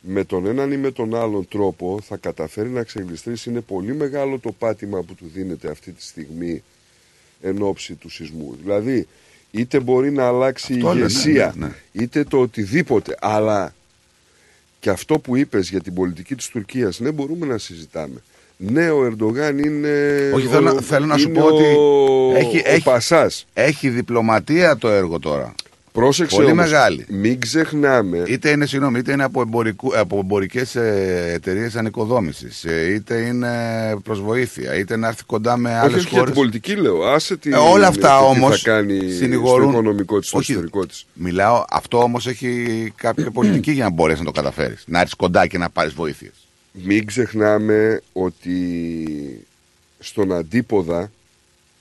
Με 0.00 0.24
τον 0.24 0.46
έναν 0.46 0.72
ή 0.72 0.76
με 0.76 0.90
τον 0.90 1.14
άλλον 1.14 1.48
τρόπο 1.48 2.00
θα 2.02 2.16
καταφέρει 2.16 2.68
να 2.68 2.82
ξεγλιστρήσει. 2.82 3.50
Είναι 3.50 3.60
πολύ 3.60 3.94
μεγάλο 3.94 4.38
το 4.38 4.52
πάτημα 4.52 5.02
που 5.02 5.14
του 5.14 5.30
δίνεται 5.34 5.70
αυτή 5.70 5.92
τη 5.92 6.02
στιγμή 6.02 6.62
εν 7.40 7.62
ώψη 7.62 7.94
του 7.94 8.08
σεισμού. 8.08 8.56
Δηλαδή, 8.62 9.06
είτε 9.50 9.80
μπορεί 9.80 10.12
να 10.12 10.26
αλλάξει 10.26 10.72
Αυτό 10.74 10.86
η 10.86 10.94
λένε, 10.94 10.98
ηγεσία, 10.98 11.54
ναι, 11.56 11.66
ναι. 11.66 11.72
είτε 12.02 12.24
το 12.24 12.40
οτιδήποτε, 12.40 13.16
αλλά 13.20 13.74
και 14.80 14.90
αυτό 14.90 15.18
που 15.18 15.36
είπες 15.36 15.70
για 15.70 15.80
την 15.80 15.94
πολιτική 15.94 16.34
της 16.34 16.48
Τουρκίας, 16.48 17.00
ναι 17.00 17.10
μπορούμε 17.10 17.46
να 17.46 17.58
συζητάμε. 17.58 18.22
Ναι, 18.56 18.90
ο 18.90 19.04
Ερντογάν 19.04 19.58
είναι. 19.58 19.90
Όχι, 20.34 20.46
ο- 20.46 20.50
θέλω, 20.50 20.80
θέλω 20.80 21.06
να 21.06 21.16
σου 21.18 21.28
είναι 21.28 21.38
πω 21.40 21.46
ότι 21.46 21.62
ο- 21.64 22.36
έχει, 22.36 22.56
ο 22.58 22.62
έχει, 22.64 22.82
Πασάς. 22.82 23.46
έχει 23.54 23.88
διπλωματία 23.88 24.76
το 24.76 24.88
έργο 24.88 25.18
τώρα. 25.18 25.54
Πρόσεξε 25.92 26.36
Πολύ 26.36 26.50
όμως, 26.50 26.64
μεγάλη. 26.70 27.04
Μην 27.08 27.40
ξεχνάμε. 27.40 28.22
Είτε 28.26 28.50
είναι, 28.50 28.66
συγγνώμη, 28.66 28.98
είτε 28.98 29.12
είναι 29.12 29.24
από, 29.24 29.40
εμπορικού, 29.40 29.98
από 29.98 30.18
εμπορικές 30.18 30.74
εταιρείες 31.34 31.76
ανοικοδόμησης, 31.76 32.64
είτε 32.64 33.18
είναι 33.20 33.50
προς 34.02 34.20
βοήθεια, 34.20 34.74
είτε 34.74 34.96
να 34.96 35.08
έρθει 35.08 35.24
κοντά 35.24 35.56
με 35.56 35.68
Όχι, 35.70 35.78
άλλες 35.78 35.94
όχι 35.94 36.08
για 36.08 36.18
χώρες. 36.18 36.24
την 36.34 36.34
πολιτική 36.42 36.74
λέω. 36.76 37.04
Άσε 37.04 37.36
τι, 37.36 37.50
Ε, 37.50 37.56
όλα 37.56 37.86
αυτά 37.86 38.18
το 38.18 38.32
τι 38.32 38.38
όμως 38.38 38.62
θα 38.62 38.70
κάνει 38.70 39.10
συνηγορούν- 39.10 39.70
στο 39.70 39.78
οικονομικό 39.78 40.18
της, 40.18 40.28
στο 40.28 40.38
Όχι. 40.38 40.52
ιστορικό 40.52 40.86
της. 40.86 41.06
Μιλάω, 41.12 41.64
αυτό 41.70 41.98
όμως 42.02 42.26
έχει 42.26 42.92
κάποια 42.96 43.30
πολιτική 43.30 43.72
για 43.72 43.84
να 43.84 43.90
μπορέσεις 43.90 44.20
να 44.20 44.26
το 44.26 44.32
καταφέρεις. 44.32 44.84
Να 44.86 44.98
έρθεις 44.98 45.14
κοντά 45.14 45.46
και 45.46 45.58
να 45.58 45.70
πάρεις 45.70 45.92
βοήθειες. 45.92 46.32
Μην 46.72 47.06
ξεχνάμε 47.06 48.02
ότι 48.12 49.46
στον 49.98 50.32
αντίποδα 50.32 51.10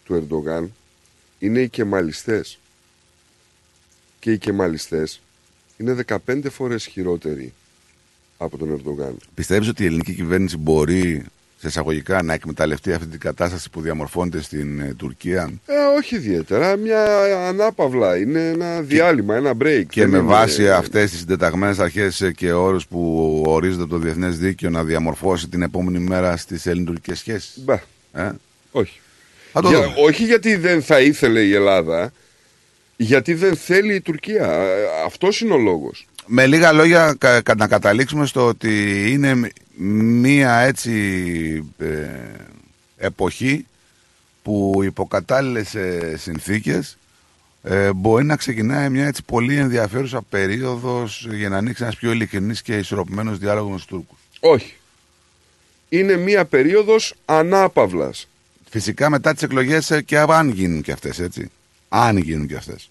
του 0.06 0.14
Ερντογάν 0.16 0.74
είναι 1.40 1.60
οι 1.60 1.70
κεμαλιστές. 1.70 2.59
Και 4.20 4.32
οι 4.32 4.38
κεμαλιστές 4.38 5.22
είναι 5.78 5.96
15 6.28 6.42
φορές 6.52 6.86
χειρότεροι 6.86 7.54
από 8.38 8.58
τον 8.58 8.72
Ερντογάν. 8.72 9.18
Πιστεύεις 9.34 9.68
ότι 9.68 9.84
η 9.84 9.86
ελληνική 9.86 10.14
κυβέρνηση 10.14 10.58
μπορεί 10.58 11.24
σε 11.60 11.68
εισαγωγικά 11.68 12.24
να 12.24 12.34
εκμεταλλευτεί 12.34 12.94
αυτή 12.94 13.08
την 13.08 13.20
κατάσταση 13.20 13.70
που 13.70 13.82
διαμορφώνεται 13.82 14.42
στην 14.42 14.80
ε, 14.80 14.94
Τουρκία; 14.98 15.52
Ε, 15.66 15.74
όχι 15.98 16.16
ιδιαίτερα, 16.16 16.76
μια 16.76 17.04
ανάπαυλα, 17.48 18.18
είναι 18.18 18.48
ένα 18.50 18.82
διάλειμμα, 18.82 19.36
ένα 19.36 19.52
break. 19.62 19.84
και 19.90 20.02
Δεν 20.02 20.10
με 20.10 20.18
είναι- 20.18 20.28
βάση 20.28 20.70
αυτές 20.70 21.10
τις 21.10 21.20
συντεταγμένες 21.20 21.80
αρχές 21.80 22.32
και 22.36 22.52
όρους 22.52 22.88
που 22.88 23.44
ορίζονται 23.48 23.82
από 23.82 23.92
το 23.92 23.98
διεθνές 23.98 24.38
δίκαιο 24.38 24.70
να 24.70 24.84
διαμορφώσει 24.84 25.48
την 25.48 25.62
επόμενη 25.62 26.00
μέρα 26.00 26.38
στις 26.38 26.66
ελληνοτουρκικές 26.66 27.20
σχέσεις; 27.20 27.58
Μπα. 27.64 27.74
Ε; 28.14 28.32
Όχι. 28.72 29.00
Θα 29.52 29.62
το 29.62 29.70
Για- 29.70 29.80
δούμε. 29.82 29.94
όχι 29.98 30.26
γιατί 30.26 30.56
δεν 30.56 30.82
θα 30.82 31.00
ήθελε 31.02 31.42
η 31.42 31.54
Ελλάδα, 31.54 32.12
γιατί 33.02 33.34
δεν 33.34 33.56
θέλει 33.56 33.94
η 33.96 34.02
Τουρκία. 34.02 34.46
Ε, 34.52 34.86
Αυτός 35.06 35.42
είναι 35.42 35.54
ο 35.54 35.58
λόγος. 35.58 36.08
Με 36.26 36.46
λίγα 36.48 36.72
λόγια 36.72 37.16
κα- 37.18 37.42
κα- 37.42 37.56
να 37.56 37.68
καταλήξουμε 37.68 38.26
στο 38.26 38.46
ότι 38.48 39.04
είναι 39.12 39.36
μ- 39.36 39.46
μία 40.22 40.58
έτσι 40.60 40.94
ε, 41.78 41.88
εποχή 42.98 43.66
που 44.44 44.80
υπό 44.84 45.08
κατάλληλες 45.08 45.76
ε, 45.76 46.16
συνθήκες 46.18 46.98
ε, 47.64 47.94
μπορεί 47.94 48.26
να 48.26 48.36
ξεκινάει 48.36 48.90
μια 48.90 49.06
έτσι 49.08 49.24
πολύ 49.24 49.56
ενδιαφέρουσα 49.58 50.22
περίοδος 50.30 51.28
για 51.32 51.50
να 51.50 51.58
ανοίξει 51.58 51.84
ένας 51.84 51.96
πιο 51.96 52.12
ειλικρινής 52.12 52.62
και 52.62 52.78
ισορροπημένος 52.78 53.38
διάλογος 53.38 53.70
με 53.70 53.76
τους 53.76 53.86
Τούρκους. 53.86 54.18
Όχι. 54.40 54.74
Είναι 55.90 56.16
μία 56.18 56.46
περίοδος 56.46 57.14
ανάπαυλας. 57.26 58.28
Φυσικά 58.70 59.10
μετά 59.10 59.34
τις 59.34 59.44
εκλογές 59.44 59.92
ε, 59.92 60.02
και 60.02 60.18
αν 60.18 60.50
γίνουν 60.50 60.82
και 60.82 60.92
αυτές 60.92 61.20
έτσι. 61.20 61.52
Αν 61.90 62.18
γίνουν 62.18 62.48
και 62.48 62.56
αυτές. 62.56 62.90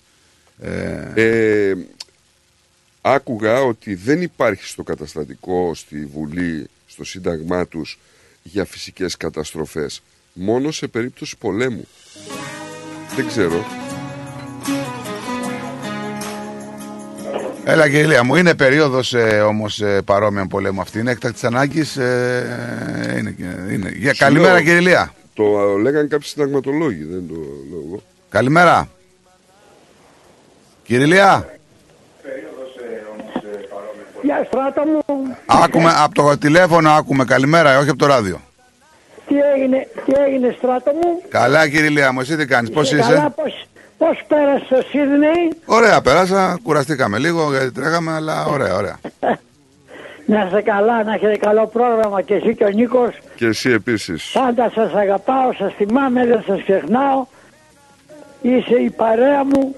Ε, 0.61 1.13
Ε, 1.15 1.77
άκουγα 3.01 3.63
ότι 3.63 3.95
δεν 3.95 4.23
υπάρχει 4.23 4.65
στο 4.65 4.83
καταστατικό, 4.83 5.75
στη 5.75 6.05
Βουλή, 6.05 6.67
στο 6.87 7.05
Σύνταγμά 7.05 7.67
τους 7.67 7.99
για 8.43 8.65
φυσικές 8.65 9.17
καταστροφές. 9.17 10.03
Μόνο 10.33 10.71
σε 10.71 10.87
περίπτωση 10.87 11.37
πολέμου. 11.37 11.87
Δεν 13.17 13.27
ξέρω. 13.27 13.65
Έλα 17.65 17.89
και 17.89 17.99
ηλία 17.99 18.25
μου, 18.25 18.35
είναι 18.35 18.55
περίοδος 18.55 19.15
ε, 19.15 19.41
όμως 19.41 19.81
ε, 19.81 20.03
παρόμοια 20.05 20.41
με 20.41 20.49
πολέμου 20.49 20.81
αυτή. 20.81 20.99
Είναι 20.99 21.11
έκτακτης 21.11 21.45
ανάγκης. 21.45 21.97
Ε, 21.97 23.15
είναι, 23.19 23.35
είναι. 23.73 23.93
Για, 23.97 24.13
Σου 24.13 24.19
καλημέρα 24.19 24.53
λέω, 24.53 24.63
κύριε 24.63 24.79
Ηλία. 24.79 25.15
Το 25.35 25.45
ε, 25.61 25.81
λέγανε 25.83 26.09
κάποιοι 26.09 26.29
συνταγματολόγοι, 26.29 27.05
δεν 27.05 27.29
το 27.29 27.35
λέω 27.71 27.83
εγώ. 27.87 28.03
Καλημέρα. 28.29 28.89
Κύριε 30.85 31.05
Ηλία, 31.05 31.47
Γεια 34.23 34.45
στράτο 34.47 34.83
μου. 34.87 35.37
άκουμε, 35.47 35.93
από 36.03 36.15
το 36.15 36.39
τηλέφωνο 36.39 36.91
άκουμε. 36.91 37.25
Καλημέρα, 37.25 37.79
όχι 37.79 37.89
από 37.89 37.99
το 37.99 38.07
ράδιο. 38.07 38.41
Τι 39.27 39.35
έγινε, 39.55 39.89
τι 40.07 40.13
έγινε 40.27 40.55
στράτο 40.59 40.91
μου; 40.93 41.23
Καλά 41.29 41.69
κύριε 41.69 41.87
Ηλία 41.87 42.13
μου, 42.13 42.21
εσύ 42.21 42.37
τι 42.37 42.47
κάνεις, 42.47 42.71
πώς 42.71 42.91
Καλά, 42.91 43.03
είσαι; 43.05 43.33
πώς, 43.37 43.67
πώς 43.99 44.25
πέρασε 44.29 44.67
το 44.69 44.83
Σίδνεϊ; 44.89 45.53
Ωραία, 45.65 46.01
πέρασα, 46.01 46.59
κουραστήκαμε 46.63 47.19
λίγο 47.19 47.51
γιατί 47.51 47.73
τρέχαμε, 47.73 48.13
αλλά 48.13 48.45
ωραία, 48.45 48.75
ωραία. 48.75 48.99
Να 50.27 50.45
είστε 50.45 50.61
καλά, 50.63 51.05
να 51.05 51.15
έχετε 51.15 51.37
καλό 51.37 51.67
πρόγραμμα 51.67 52.23
και 52.23 52.35
εσύ 52.35 52.55
και 52.55 52.65
ο 52.65 52.69
Νίκος. 52.69 53.19
Και 53.37 53.47
εσύ 53.47 53.71
επίσης. 53.71 54.31
Πάντα 54.33 54.71
σας 54.75 54.93
αγαπάω, 54.95 55.53
σας 55.59 55.73
θυμάμαι, 55.77 56.27
δεν 56.27 56.43
σας 56.47 56.61
ξεχνάω. 56.63 57.27
Είσαι 58.43 58.75
η 58.87 58.91
παρέα 58.91 59.45
μου 59.45 59.75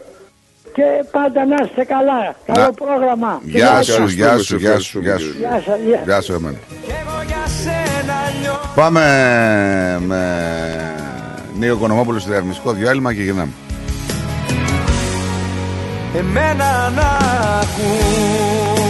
και 0.75 0.83
πάντα 1.11 1.45
να 1.47 1.57
είστε 1.65 1.85
καλά. 1.85 2.35
Καλό 2.47 2.65
Να- 2.65 2.73
πρόγραμμα. 2.73 3.41
Γεια 3.45 3.83
σου, 3.83 3.93
Ευχαριστούμε, 3.93 4.11
γεια 4.13 4.37
σε 4.39 4.45
σου, 4.45 4.57
γεια 4.57 4.79
σου, 4.79 4.99
ευχαριστούμε, 4.99 5.05
γεια 5.05 5.19
σου. 5.19 5.33
κύριε. 5.33 5.49
Γεια 5.49 5.63
σας, 5.67 5.79
γεια. 5.87 6.01
Γεια 6.05 6.21
σου 6.21 6.33
εμένα. 6.33 6.57
για 7.27 7.47
σένα 7.63 8.17
νιώθω 8.41 8.69
Πάμε 8.75 9.03
με 10.07 10.23
Νίκο 11.59 11.77
Κονομόπουλο 11.77 12.19
στο 12.19 12.31
διαφημιστικό 12.31 12.73
διάλειμμα 12.73 13.15
και 13.15 13.23
γυρνάμε. 13.23 13.53
εμένα 16.17 16.91
να 16.95 17.09
ακούς 17.61 18.90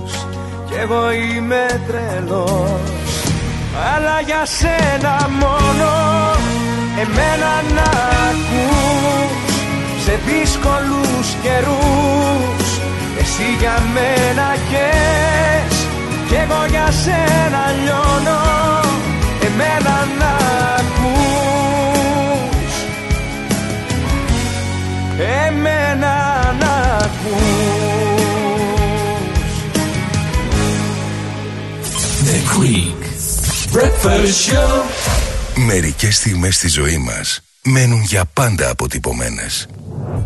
εγώ 0.81 1.11
είμαι 1.11 1.81
τρελός 1.87 2.91
Αλλά 3.93 4.21
για 4.25 4.45
σένα 4.45 5.29
μόνο. 5.29 5.91
Εμένα 7.01 7.53
να 7.75 7.89
ακούς 8.29 10.03
Σε 10.05 10.19
δύσκολους 10.25 11.27
καιρούς. 11.43 12.67
Εσύ 13.19 13.47
για 13.59 13.83
μένα 13.93 14.47
καις 14.71 15.75
Κι 16.27 16.35
εγώ 16.35 16.65
για 16.69 16.91
σένα 17.03 17.63
λιώνω. 17.83 18.41
Εμένα 19.47 19.95
να 20.19 20.33
ακούς. 20.79 22.73
Εμένα 25.47 26.15
να 26.59 26.73
ακούς 27.03 27.50
Breakfast 34.03 34.51
Show. 34.51 34.81
Μερικές 35.55 36.15
στιγμές 36.15 36.55
στη 36.55 36.67
ζωή 36.67 36.97
μας 36.97 37.41
μένουν 37.63 38.01
για 38.01 38.25
πάντα 38.25 38.69
αποτυπωμένες. 38.69 39.67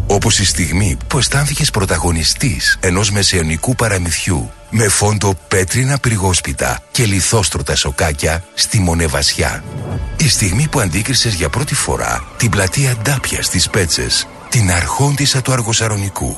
Όπως 0.07 0.39
η 0.39 0.45
στιγμή 0.45 0.97
που 1.07 1.17
αισθάνθηκες 1.17 1.69
πρωταγωνιστής 1.71 2.78
ενός 2.80 3.11
μεσαιωνικού 3.11 3.76
παραμυθιού 3.76 4.51
με 4.69 4.88
φόντο 4.88 5.34
πέτρινα 5.47 5.97
πυργόσπιτα 5.97 6.80
και 6.91 7.05
λιθόστρωτα 7.05 7.76
σοκάκια 7.76 8.43
στη 8.53 8.80
Μονεβασιά. 8.80 9.63
Η 10.17 10.30
στιγμή 10.30 10.67
που 10.67 10.80
αντίκρισες 10.80 11.34
για 11.34 11.49
πρώτη 11.49 11.76
φορά 11.76 12.23
την 12.38 12.49
πλατεία 12.49 12.95
Ντάπια 13.01 13.41
στις 13.41 13.69
Πέτσες, 13.69 14.28
την 14.49 14.71
αρχόντισσα 14.71 15.41
του 15.41 15.51
Αργοσαρονικού. 15.51 16.38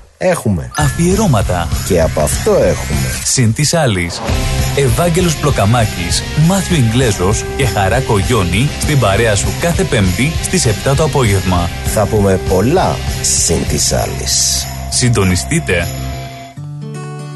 Έχουμε. 0.23 0.71
Αφιερώματα. 0.77 1.67
Και 1.87 2.01
από 2.01 2.21
αυτό 2.21 2.51
έχουμε. 2.51 3.09
Συν 3.23 3.53
της 3.53 3.73
άλλης. 3.73 4.21
Ευάγγελος 4.75 5.35
Πλοκαμάκης, 5.35 6.23
Μάθιο 6.47 6.77
Ιγκλέζος 6.77 7.43
και 7.57 7.65
Χαρά 7.65 7.99
Κογιόνι 7.99 8.69
στην 8.81 8.99
παρέα 8.99 9.35
σου 9.35 9.47
κάθε 9.61 9.83
Πέμπτη 9.83 10.31
στις 10.43 10.65
7 10.65 10.95
το 10.95 11.03
απόγευμα. 11.03 11.69
Θα 11.85 12.05
πούμε 12.05 12.39
πολλά 12.49 12.95
συν 13.21 13.67
της 13.67 13.93
άλλης. 13.93 14.65
Συντονιστείτε. 14.89 15.87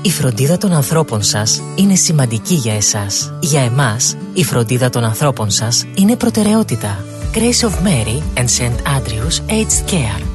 Η 0.01 0.09
φροντίδα 0.09 0.57
των 0.57 0.73
ανθρώπων 0.73 1.23
σας 1.23 1.63
είναι 1.75 1.95
σημαντική 1.95 2.53
για 2.53 2.75
εσάς. 2.75 3.33
Για 3.39 3.61
εμάς, 3.61 4.15
η 4.33 4.43
φροντίδα 4.43 4.89
των 4.89 5.03
ανθρώπων 5.03 5.51
σας 5.51 5.85
είναι 5.95 6.15
προτεραιότητα. 6.15 7.05
Grace 7.33 7.67
of 7.67 7.71
Mary 7.71 8.39
and 8.39 8.47
St. 8.57 8.75
Andrews 8.97 9.51
Aged 9.51 9.91
Care. 9.91 10.34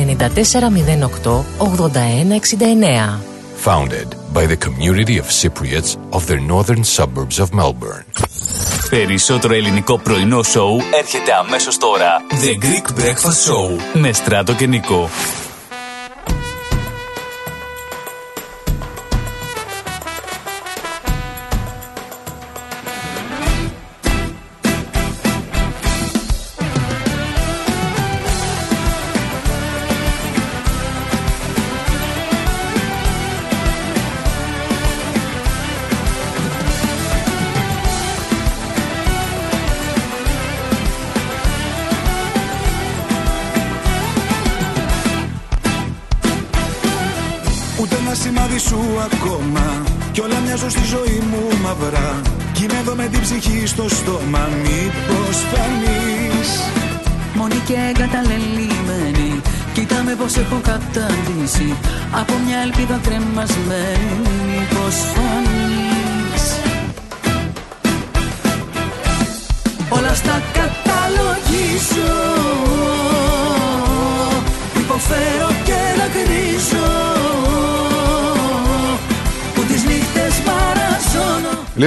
8169. 1.59 3.19
Founded 3.65 4.09
by 4.35 4.47
the 4.47 4.57
community 4.57 5.17
of 5.19 5.27
Cypriots 5.41 5.97
of 6.11 6.27
the 6.27 6.39
northern 6.53 6.83
suburbs 6.97 7.39
of 7.39 7.49
Melbourne. 7.61 8.05
Περισσότερο 8.91 9.55
ελληνικό 9.55 9.99
πρωινό 9.99 10.43
σοου 10.43 10.81
έρχεται 10.99 11.33
αμέσως 11.47 11.79
τώρα. 11.79 12.21
The 12.31 12.59
Greek 12.65 12.87
Breakfast 13.01 13.41
Show 13.49 13.69
με 13.93 14.13
Στράτο 14.13 14.55
και 14.55 14.67
Νικό. 14.67 15.09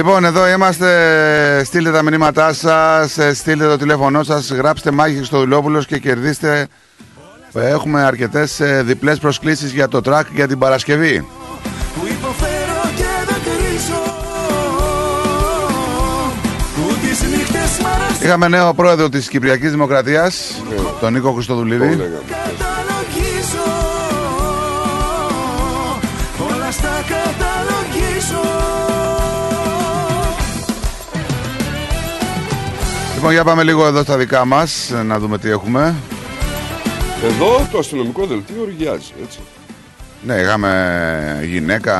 Λοιπόν, 0.08 0.24
εδώ 0.24 0.48
είμαστε. 0.48 1.62
Στείλτε 1.64 1.90
τα 1.90 2.02
μηνύματά 2.02 2.52
σας, 2.52 3.18
στείλτε 3.32 3.66
το 3.66 3.76
τηλέφωνό 3.76 4.22
σας, 4.22 4.50
γράψτε 4.50 4.90
μάχη 4.90 5.22
στο 5.24 5.38
Δουλόπουλο 5.38 5.82
και 5.82 5.98
κερδίστε. 5.98 6.66
Έχουμε 7.52 8.02
αρκετές 8.02 8.60
διπλές 8.82 9.18
προσκλήσεις 9.18 9.72
για 9.72 9.88
το 9.88 10.00
τρακ 10.00 10.26
για 10.34 10.48
την 10.48 10.58
Παρασκευή. 10.58 11.26
Που 11.94 12.06
υποφέρω 12.06 12.90
και 12.96 13.32
δακρύζω 13.32 14.02
Που 16.74 16.94
τις 17.00 17.20
νύχτες 17.20 17.80
μαραζώνω 17.82 18.18
Είχαμε 18.22 18.48
νέο 18.48 18.74
πρόεδρο 18.74 19.08
της 19.08 19.28
Κυπριακής 19.28 19.70
Δημοκρατίας, 19.70 20.62
τον 21.00 21.12
Νίκο 21.12 21.32
Χρυστοδουλίδη. 21.32 21.98
Λοιπόν, 33.18 33.32
για 33.32 33.44
πάμε 33.44 33.62
λίγο 33.62 33.86
εδώ 33.86 34.02
στα 34.02 34.16
δικά 34.16 34.44
μας, 34.44 34.92
να 35.04 35.18
δούμε 35.18 35.38
τι 35.38 35.50
έχουμε. 35.50 35.94
Εδώ 37.24 37.68
το 37.72 37.78
αστυνομικό 37.78 38.26
δελτίο 38.26 38.62
οργιάζει, 38.62 39.12
έτσι. 39.22 39.38
Ναι, 40.22 40.34
είχαμε 40.34 41.42
γυναίκα 41.44 41.96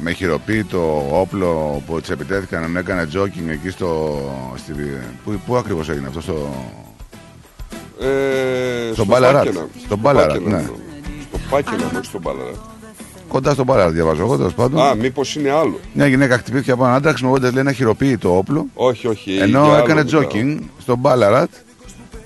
με 0.00 0.12
χειροποίητο 0.12 1.08
όπλο 1.20 1.82
που 1.86 2.00
της 2.00 2.10
επιτέθηκαν 2.10 2.70
να 2.70 2.78
έκανε 2.78 3.06
τζόκινγκ 3.06 3.48
εκεί 3.48 3.70
στο. 3.70 4.20
Στη, 4.56 4.72
πού, 5.24 5.40
πού 5.46 5.56
ακριβώς 5.56 5.88
έγινε 5.88 6.06
αυτό, 6.06 6.20
στο. 6.20 6.54
Ε, 8.00 8.92
Στον 8.92 9.06
Μπάλαρατ. 9.06 9.44
Πάκενα. 9.44 9.66
Στον 9.84 9.98
Μπάλαρατ, 9.98 10.32
Πάκενα, 10.32 10.56
ναι. 10.56 10.64
Στο 11.28 11.38
Πάκενα, 11.50 11.90
όχι 11.94 12.04
στον 12.04 12.20
Μπάλαρατ. 12.20 12.71
Κοντά 13.32 13.52
στον 13.52 13.64
Μπάλαρατ 13.64 13.92
διαβάζω 13.92 14.22
εγώ 14.22 14.36
τέλος 14.36 14.54
πάντων. 14.54 14.80
Α, 14.82 14.94
μήπως 14.94 15.36
είναι 15.36 15.50
άλλο. 15.50 15.80
Μια 15.92 16.06
γυναίκα 16.06 16.38
χτυπήθηκε 16.38 16.70
από 16.70 16.84
έναν 16.84 16.96
άντρα 16.96 17.08
χρησιμοποιώντα 17.10 17.50
λέει 17.50 17.60
ένα 17.60 17.72
χειροποίητο 17.72 18.36
όπλο. 18.36 18.66
Όχι, 18.74 19.06
όχι. 19.06 19.32
Ενώ 19.36 19.48
για 19.48 19.58
άλλο 19.60 19.74
έκανε 19.84 20.02
μιλάω. 20.04 20.04
τζόκινγκ 20.04 20.58
στον 20.80 20.98
Μπάλαρατ. 20.98 21.50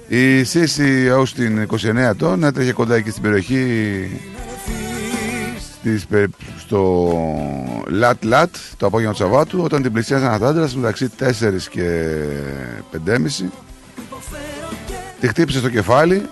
Η 0.09 0.45
Σίση 0.45 1.11
ω 1.11 1.27
την 1.35 1.67
29 1.73 1.97
ετών 1.97 2.45
έτρεχε 2.45 2.73
κοντά 2.73 2.95
εκεί 2.95 3.11
στην 3.11 3.23
περιοχή 3.23 3.65
στις, 5.81 6.07
πε- 6.07 6.31
στο 6.59 7.13
Λατ 7.89 8.25
Λατ 8.25 8.55
το 8.77 8.87
απόγευμα 8.87 9.13
του 9.13 9.19
Σαββάτου 9.19 9.61
όταν 9.63 9.83
την 9.83 9.93
πλησίασε 9.93 10.25
ένα 10.25 10.47
άντρα 10.47 10.69
μεταξύ 10.75 11.09
4 11.21 11.25
και 11.71 12.13
5.30 13.07 13.49
τη 15.21 15.29
χτύπησε 15.29 15.59
στο 15.59 15.69
κεφάλι 15.69 16.23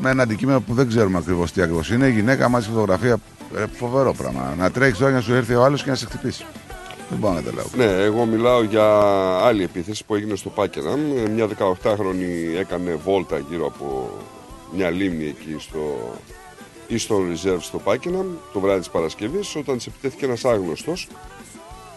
με 0.00 0.10
ένα 0.10 0.22
αντικείμενο 0.22 0.60
που 0.60 0.74
δεν 0.74 0.88
ξέρουμε 0.88 1.18
ακριβώς 1.18 1.52
τι 1.52 1.62
ακριβώς 1.62 1.90
είναι. 1.90 2.06
Η 2.06 2.12
γυναίκα 2.12 2.48
μάλιστα 2.48 2.72
φωτογραφία. 2.72 3.16
ε, 3.56 3.64
φοβερό 3.72 4.12
πράγμα. 4.14 4.54
Να 4.58 4.70
τρέχει 4.70 4.92
τώρα 4.98 5.08
για 5.10 5.18
να 5.18 5.24
σου 5.24 5.34
έρθει 5.34 5.54
ο 5.54 5.64
άλλος 5.64 5.82
και 5.82 5.90
να 5.90 5.96
σε 5.96 6.06
χτυπήσει. 6.06 6.44
Δεν 7.10 7.18
μπορώ 7.18 7.34
να 7.34 7.40
καταλάβω. 7.40 7.68
Ναι, 7.76 7.84
εγώ 7.84 8.24
μιλάω 8.26 8.62
για 8.62 8.84
άλλη 9.42 9.62
επίθεση 9.62 10.04
που 10.04 10.14
έγινε 10.14 10.36
στο 10.36 10.48
Πάκεναμ. 10.50 11.00
Ε, 11.16 11.28
Μια 11.28 11.48
18χρονη 11.58 12.58
έκανε 12.58 12.94
βόλτα 13.04 13.38
γύρω 13.50 13.66
από 13.66 14.10
μια 14.74 14.90
λίμνη 14.90 15.24
εκεί 15.24 15.56
στο 15.58 15.78
Eastern 16.90 17.32
Reserve 17.52 17.60
στο 17.60 17.78
Πάκεναμ 17.78 18.26
το 18.52 18.60
βράδυ 18.60 18.78
της 18.78 18.88
Παρασκευής 18.90 19.56
όταν 19.56 19.76
της 19.76 19.86
επιτέθηκε 19.86 20.24
ένας 20.24 20.44
άγνωστος. 20.44 21.08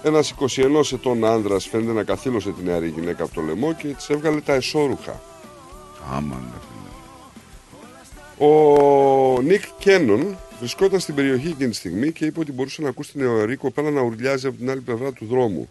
Ένας 0.04 0.34
21 0.40 0.92
ετών 0.94 1.26
άνδρας 1.26 1.68
φαίνεται 1.68 1.92
να 1.92 2.04
καθήλωσε 2.04 2.50
την 2.52 2.66
νεαρή 2.66 2.88
γυναίκα 2.88 3.24
από 3.24 3.34
το 3.34 3.42
λαιμό 3.42 3.74
και 3.74 3.88
της 3.88 4.10
έβγαλε 4.10 4.40
τα 4.42 4.54
εσώρουχα. 4.54 5.22
Άμα 6.14 6.36
ναι. 6.36 6.71
Ο 8.44 9.42
Νικ 9.42 9.64
Κένον 9.80 10.38
βρισκόταν 10.60 11.00
στην 11.00 11.16
περιοχή 11.16 11.48
εκείνη 11.48 11.70
τη 11.70 11.76
στιγμή 11.76 12.12
και 12.12 12.26
είπε 12.26 12.40
ότι 12.40 12.52
μπορούσε 12.52 12.82
να 12.82 12.90
ακούσει 12.90 13.12
την 13.12 13.22
νεαρή 13.22 13.56
κοπέλα 13.56 13.90
να 13.92 14.02
ουρλιάζει 14.02 14.48
από 14.48 14.58
την 14.58 14.70
άλλη 14.70 14.82
πλευρά 14.82 15.12
του 15.12 15.26
δρόμου. 15.26 15.70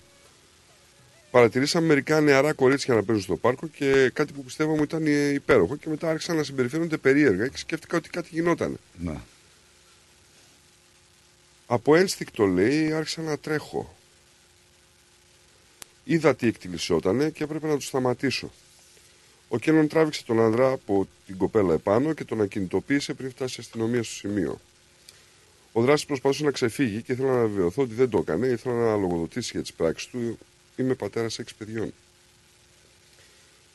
Παρατηρήσαμε 1.30 1.86
μερικά 1.86 2.20
νεαρά 2.20 2.52
κορίτσια 2.52 2.94
να 2.94 3.02
παίζουν 3.02 3.24
στο 3.24 3.36
πάρκο 3.36 3.66
και 3.66 4.10
κάτι 4.12 4.32
που 4.32 4.44
πιστεύαμε 4.44 4.82
ήταν 4.82 5.06
υπέροχο 5.34 5.76
και 5.76 5.88
μετά 5.88 6.10
άρχισαν 6.10 6.36
να 6.36 6.42
συμπεριφέρονται 6.42 6.96
περίεργα 6.96 7.48
και 7.48 7.58
σκέφτηκα 7.58 7.96
ότι 7.96 8.08
κάτι 8.10 8.28
γινόταν. 8.32 8.78
Ναι. 8.98 9.16
Από 11.66 11.94
ένστικτο 11.94 12.44
λέει 12.46 12.92
άρχισα 12.92 13.22
να 13.22 13.38
τρέχω. 13.38 13.96
Είδα 16.04 16.34
τι 16.34 16.46
εκτιλισότανε 16.46 17.30
και 17.30 17.44
έπρεπε 17.44 17.66
να 17.66 17.74
του 17.74 17.82
σταματήσω. 17.82 18.50
Ο 19.52 19.58
Κένον 19.58 19.88
τράβηξε 19.88 20.24
τον 20.24 20.40
άνδρα 20.40 20.72
από 20.72 21.08
την 21.26 21.36
κοπέλα 21.36 21.74
επάνω 21.74 22.12
και 22.12 22.24
τον 22.24 22.40
ακινητοποίησε 22.40 23.14
πριν 23.14 23.30
φτάσει 23.30 23.54
η 23.58 23.60
αστυνομία 23.60 24.02
στο 24.02 24.14
σημείο. 24.14 24.60
Ο 25.72 25.80
δράστης 25.82 26.06
προσπαθούσε 26.06 26.44
να 26.44 26.50
ξεφύγει 26.50 27.02
και 27.02 27.12
ήθελα 27.12 27.32
να 27.32 27.46
βεβαιωθώ 27.46 27.82
ότι 27.82 27.94
δεν 27.94 28.10
το 28.10 28.18
έκανε. 28.18 28.46
Ήθελα 28.46 28.74
να 28.74 28.96
λογοδοτήσει 28.96 29.50
για 29.52 29.60
τις 29.60 29.72
πράξεις 29.72 30.08
του. 30.08 30.38
Είμαι 30.76 30.94
πατέρας 30.94 31.38
έξι 31.38 31.54
παιδιών. 31.54 31.92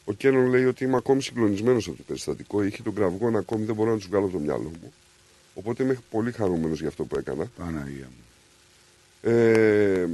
Ο 0.06 0.14
Κένον 0.14 0.46
λέει 0.46 0.66
ότι 0.66 0.84
είμαι 0.84 0.98
ακόμη 0.98 1.22
συγκλονισμένος 1.22 1.88
από 1.88 1.98
το 1.98 2.04
περιστατικό. 2.08 2.64
Είχε 2.64 2.84
τον 2.84 2.96
κραυγόν 2.96 3.36
ακόμη, 3.36 3.66
δεν 3.66 3.76
μπορώ 3.76 3.92
να 3.92 3.98
τους 3.98 4.08
βγάλω 4.08 4.26
από 4.26 4.34
το 4.34 4.40
μυαλό 4.40 4.72
μου. 4.82 4.94
Οπότε 5.54 5.84
είμαι 5.84 5.98
πολύ 6.10 6.32
χαρούμενος 6.32 6.80
για 6.80 6.88
αυτό 6.88 7.06
που 7.06 7.18
έκανα. 7.18 7.52
Παναγία 7.58 8.10
μου. 8.10 8.24
Ε, 9.32 10.08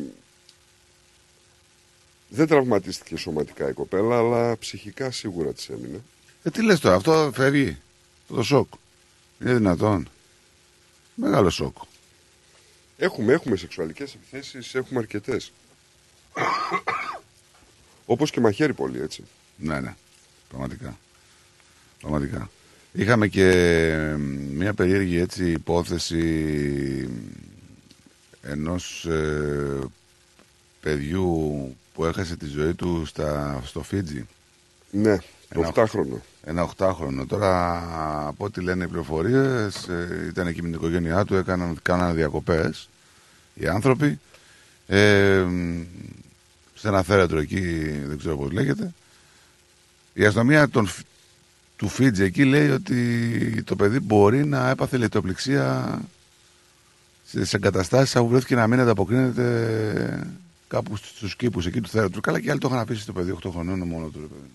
δεν 2.34 2.47
τραυματίστηκε 2.47 3.17
σωματικά 3.17 3.69
η 3.69 3.73
κοπέλα, 3.73 4.17
αλλά 4.17 4.57
ψυχικά 4.57 5.11
σίγουρα 5.11 5.53
της 5.53 5.69
έμεινε. 5.69 6.01
Ε, 6.43 6.49
τι 6.49 6.63
λες 6.63 6.79
τώρα, 6.79 6.95
αυτό 6.95 7.32
φεύγει; 7.34 7.77
Αυτό 8.21 8.36
το 8.36 8.43
σοκ. 8.43 8.73
Είναι 9.41 9.53
δυνατόν; 9.53 10.09
Μεγάλο 11.15 11.49
σοκ. 11.49 11.77
Έχουμε, 12.97 13.34
έχουμε 13.34 13.55
σεξουαλικές 13.55 14.13
επιθέσεις, 14.13 14.75
έχουμε 14.75 14.99
αρκετές. 14.99 15.51
Όπως 18.05 18.32
και 18.32 18.39
μαχαίρι 18.39 18.73
πολύ, 18.73 19.01
έτσι. 19.01 19.23
Ναι, 19.57 19.79
ναι. 19.79 19.95
Πραγματικά. 20.49 20.97
Πραγματικά. 22.01 22.49
Είχαμε 22.93 23.27
και 23.27 23.45
μια 24.51 24.73
περίεργη 24.73 25.17
έτσι 25.17 25.51
υπόθεση 25.51 27.09
ενός 28.41 29.05
ε, 29.05 29.79
παιδιού 30.82 31.75
που 31.93 32.05
έχασε 32.05 32.35
τη 32.35 32.45
ζωή 32.45 32.73
του 32.73 33.05
στα, 33.05 33.61
στο 33.65 33.81
Φίτζι. 33.81 34.25
Ναι, 34.91 35.17
το 35.17 35.59
Ένα 35.59 35.71
8χρονο. 35.73 36.17
Ένα 36.43 36.69
8χρονο. 36.77 37.25
Τώρα, 37.27 37.77
από 38.27 38.45
ό,τι 38.45 38.61
λένε 38.61 38.83
οι 38.83 38.87
πληροφορίες, 38.87 39.87
ήταν 40.27 40.47
εκεί 40.47 40.61
με 40.61 40.67
την 40.67 40.77
οικογένειά 40.77 41.25
του, 41.25 41.35
έκαναν, 41.35 41.79
κάνανε 41.81 42.13
διακοπές 42.13 42.89
οι 43.53 43.67
άνθρωποι. 43.67 44.19
Ε, 44.87 45.45
σε 46.75 46.87
ένα 46.87 47.03
θέρετρο 47.03 47.39
εκεί, 47.39 47.89
δεν 48.07 48.17
ξέρω 48.17 48.37
πώς 48.37 48.51
λέγεται. 48.51 48.93
Η 50.13 50.25
αστυνομία 50.25 50.69
των, 50.69 50.87
Φ- 50.87 51.05
του 51.75 51.87
Φίτζη 51.87 52.23
εκεί 52.23 52.45
λέει 52.45 52.69
ότι 52.69 53.63
το 53.63 53.75
παιδί 53.75 53.99
μπορεί 53.99 54.45
να 54.45 54.69
έπαθε 54.69 54.97
λιτοπληξία 54.97 55.99
στις 57.27 57.53
εγκαταστάσεις 57.53 58.15
όπου 58.15 58.29
βρέθηκε 58.29 58.55
να 58.55 58.67
μην 58.67 58.79
ανταποκρίνεται 58.79 60.27
κάπου 60.72 60.95
στους 60.95 61.36
κήπους 61.36 61.65
εκεί 61.65 61.82
του 61.82 61.89
θέρετρου. 61.89 62.22
Καλά 62.22 62.39
και 62.39 62.49
άλλοι 62.49 62.59
το 62.59 62.67
είχαν 62.67 62.80
αφήσει 62.80 63.05
το 63.05 63.13
παιδί 63.13 63.38
8 63.43 63.49
χρονών 63.51 63.80
μόνο 63.80 64.07
του. 64.07 64.19
Ρε 64.19 64.26
παιδί. 64.26 64.49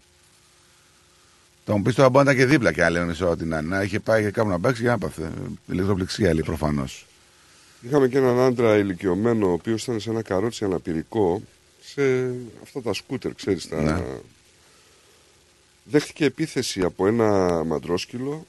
Θα 1.64 1.76
μου 1.76 1.82
πεις 1.82 1.94
τώρα 1.94 2.08
μπορεί 2.08 2.24
να 2.24 2.30
ήταν 2.30 2.44
και 2.44 2.52
δίπλα 2.52 2.72
και 2.72 2.84
άλλη 2.84 3.04
μισό 3.04 3.30
ότι 3.30 3.44
να, 3.44 3.58
είναι. 3.58 3.76
να 3.76 3.82
είχε 3.82 4.00
πάει 4.00 4.22
και 4.22 4.30
κάπου 4.30 4.48
να 4.48 4.60
παίξει 4.60 4.82
και 4.82 4.86
να 4.86 4.92
έπαθε. 4.92 5.32
Ηλεκτροπληξία 5.66 6.32
λέει 6.32 6.42
προφανώς. 6.42 7.06
Είχαμε 7.80 8.08
και 8.08 8.18
έναν 8.18 8.38
άντρα 8.38 8.76
ηλικιωμένο, 8.76 9.48
ο 9.48 9.52
οποίος 9.52 9.82
ήταν 9.82 10.00
σε 10.00 10.10
ένα 10.10 10.22
καρότσι 10.22 10.64
αναπηρικό, 10.64 11.42
σε 11.82 12.30
αυτά 12.62 12.82
τα 12.82 12.92
σκούτερ, 12.92 13.34
ξέρεις, 13.34 13.68
τα... 13.68 13.82
Ναι. 13.82 14.04
Δέχτηκε 15.84 16.24
επίθεση 16.24 16.80
από 16.82 17.06
ένα 17.06 17.62
μαντρόσκυλο 17.64 18.46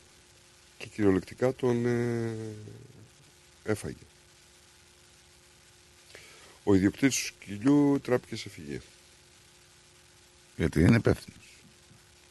και 0.78 0.88
κυριολεκτικά 0.96 1.54
τον 1.54 1.86
ε, 1.86 2.36
έφαγε. 3.64 4.07
Ο 6.70 6.76
ιδιοκτήτης 6.76 7.16
του 7.16 7.26
σκυλιού 7.26 8.00
τράπηκε 8.04 8.36
σε 8.36 8.50
φυγή. 8.50 8.82
Γιατί 10.56 10.82
είναι 10.82 10.96
υπεύθυνος. 10.96 11.40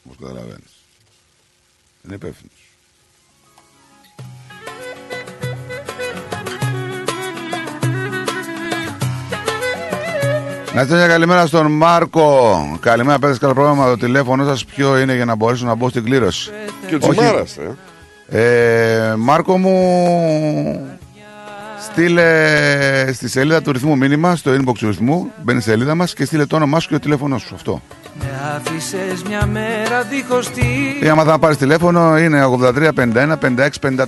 Όπως 0.03 0.17
καταλαβαίνεις. 0.19 0.71
Είναι 2.05 2.15
υπεύθυνος. 2.15 2.51
Να 10.73 10.81
είστε 10.81 10.95
μια 10.95 11.07
καλημέρα 11.07 11.45
στον 11.45 11.71
Μάρκο. 11.71 12.77
Καλημέρα, 12.81 13.19
παίρνει 13.19 13.37
καλό 13.37 13.53
πρόγραμμα. 13.53 13.85
Το 13.85 13.97
τηλέφωνο 13.97 14.45
σας 14.45 14.65
ποιο 14.65 14.99
είναι 14.99 15.15
για 15.15 15.25
να 15.25 15.35
μπορέσω 15.35 15.65
να 15.65 15.75
μπω 15.75 15.89
στην 15.89 16.03
κλήρωση. 16.03 16.51
Και 16.87 16.95
ο 16.95 16.97
Τσιμάρας, 16.97 17.57
ε. 17.57 17.75
Ε, 18.29 19.15
Μάρκο 19.15 19.57
μου, 19.57 20.96
Στείλε 21.97 23.13
στη 23.13 23.29
σελίδα 23.29 23.61
του 23.61 23.71
ρυθμού 23.71 23.97
μήνυμα, 23.97 24.35
στο 24.35 24.51
inbox 24.51 24.73
του 24.77 24.87
ρυθμού, 24.87 25.31
μπαίνει 25.43 25.61
στη 25.61 25.69
σελίδα 25.69 25.95
μας 25.95 26.13
και 26.13 26.25
στείλε 26.25 26.45
το 26.45 26.55
όνομά 26.55 26.79
σου 26.79 26.87
και 26.87 26.93
το 26.93 26.99
τηλέφωνο 26.99 27.37
σου. 27.37 27.55
Αυτό. 27.55 27.81
Με 28.19 28.25
άφησες 28.55 29.23
μια 29.27 29.45
μέρα 29.45 30.03
δίχως 30.03 30.49
τι 30.49 30.65
Ή 31.01 31.09
άμα 31.09 31.23
θα 31.23 31.39
πάρεις 31.39 31.57
τηλέφωνο 31.57 32.17
είναι 32.17 32.43
83 32.61 32.73
51 32.73 32.91
56 32.93 33.69
54. 33.81 33.99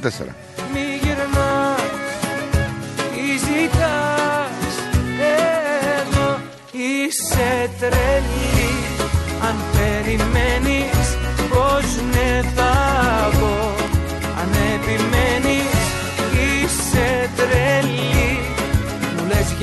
Μη 0.74 1.00
γυρνάς 1.02 1.82
Ή 3.16 3.38
ζητάς 3.38 4.76
Εδώ 6.00 6.40
είσαι 6.72 7.70
τρελή 7.80 8.49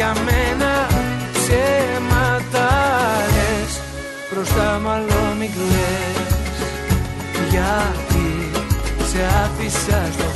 για 0.06 0.22
μένα 0.24 0.86
Ψέματα 1.32 2.68
λες 3.34 3.80
Μπροστά 4.30 4.80
μάλλον 4.84 5.36
μη 5.38 5.50
κλαις 5.54 6.58
γιατί 7.50 8.50
σε 9.10 9.18
άφησα 9.44 10.08
στο 10.12 10.35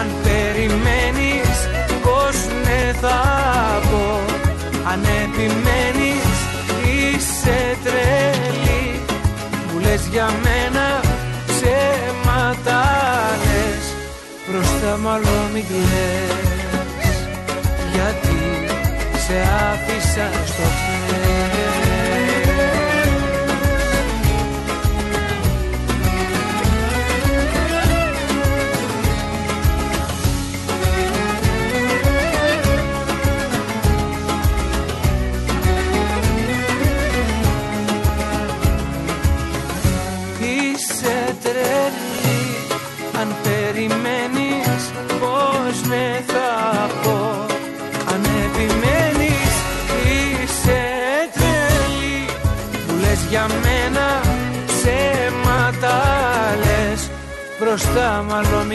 Αν 0.00 0.08
περιμένεις 0.22 1.56
πως 2.02 2.36
ναι 2.64 2.92
θα 3.00 3.20
πω. 3.90 4.20
Αν 4.90 5.00
επιμένεις 5.24 6.30
είσαι 6.84 7.76
τρελή. 7.84 9.00
Μου 9.72 9.80
λες 9.80 10.02
για 10.10 10.28
μένα 10.42 11.00
ψέματα 11.46 12.82
λες. 13.44 13.84
Μπροστά 14.46 14.96
μάλλον 14.96 15.42
μην 15.52 15.64
κλαις. 15.68 17.16
Γιατί 17.92 18.40
σε 19.26 19.36
άφησα 19.70 20.30
στο 20.46 20.62
χθες 20.62 21.89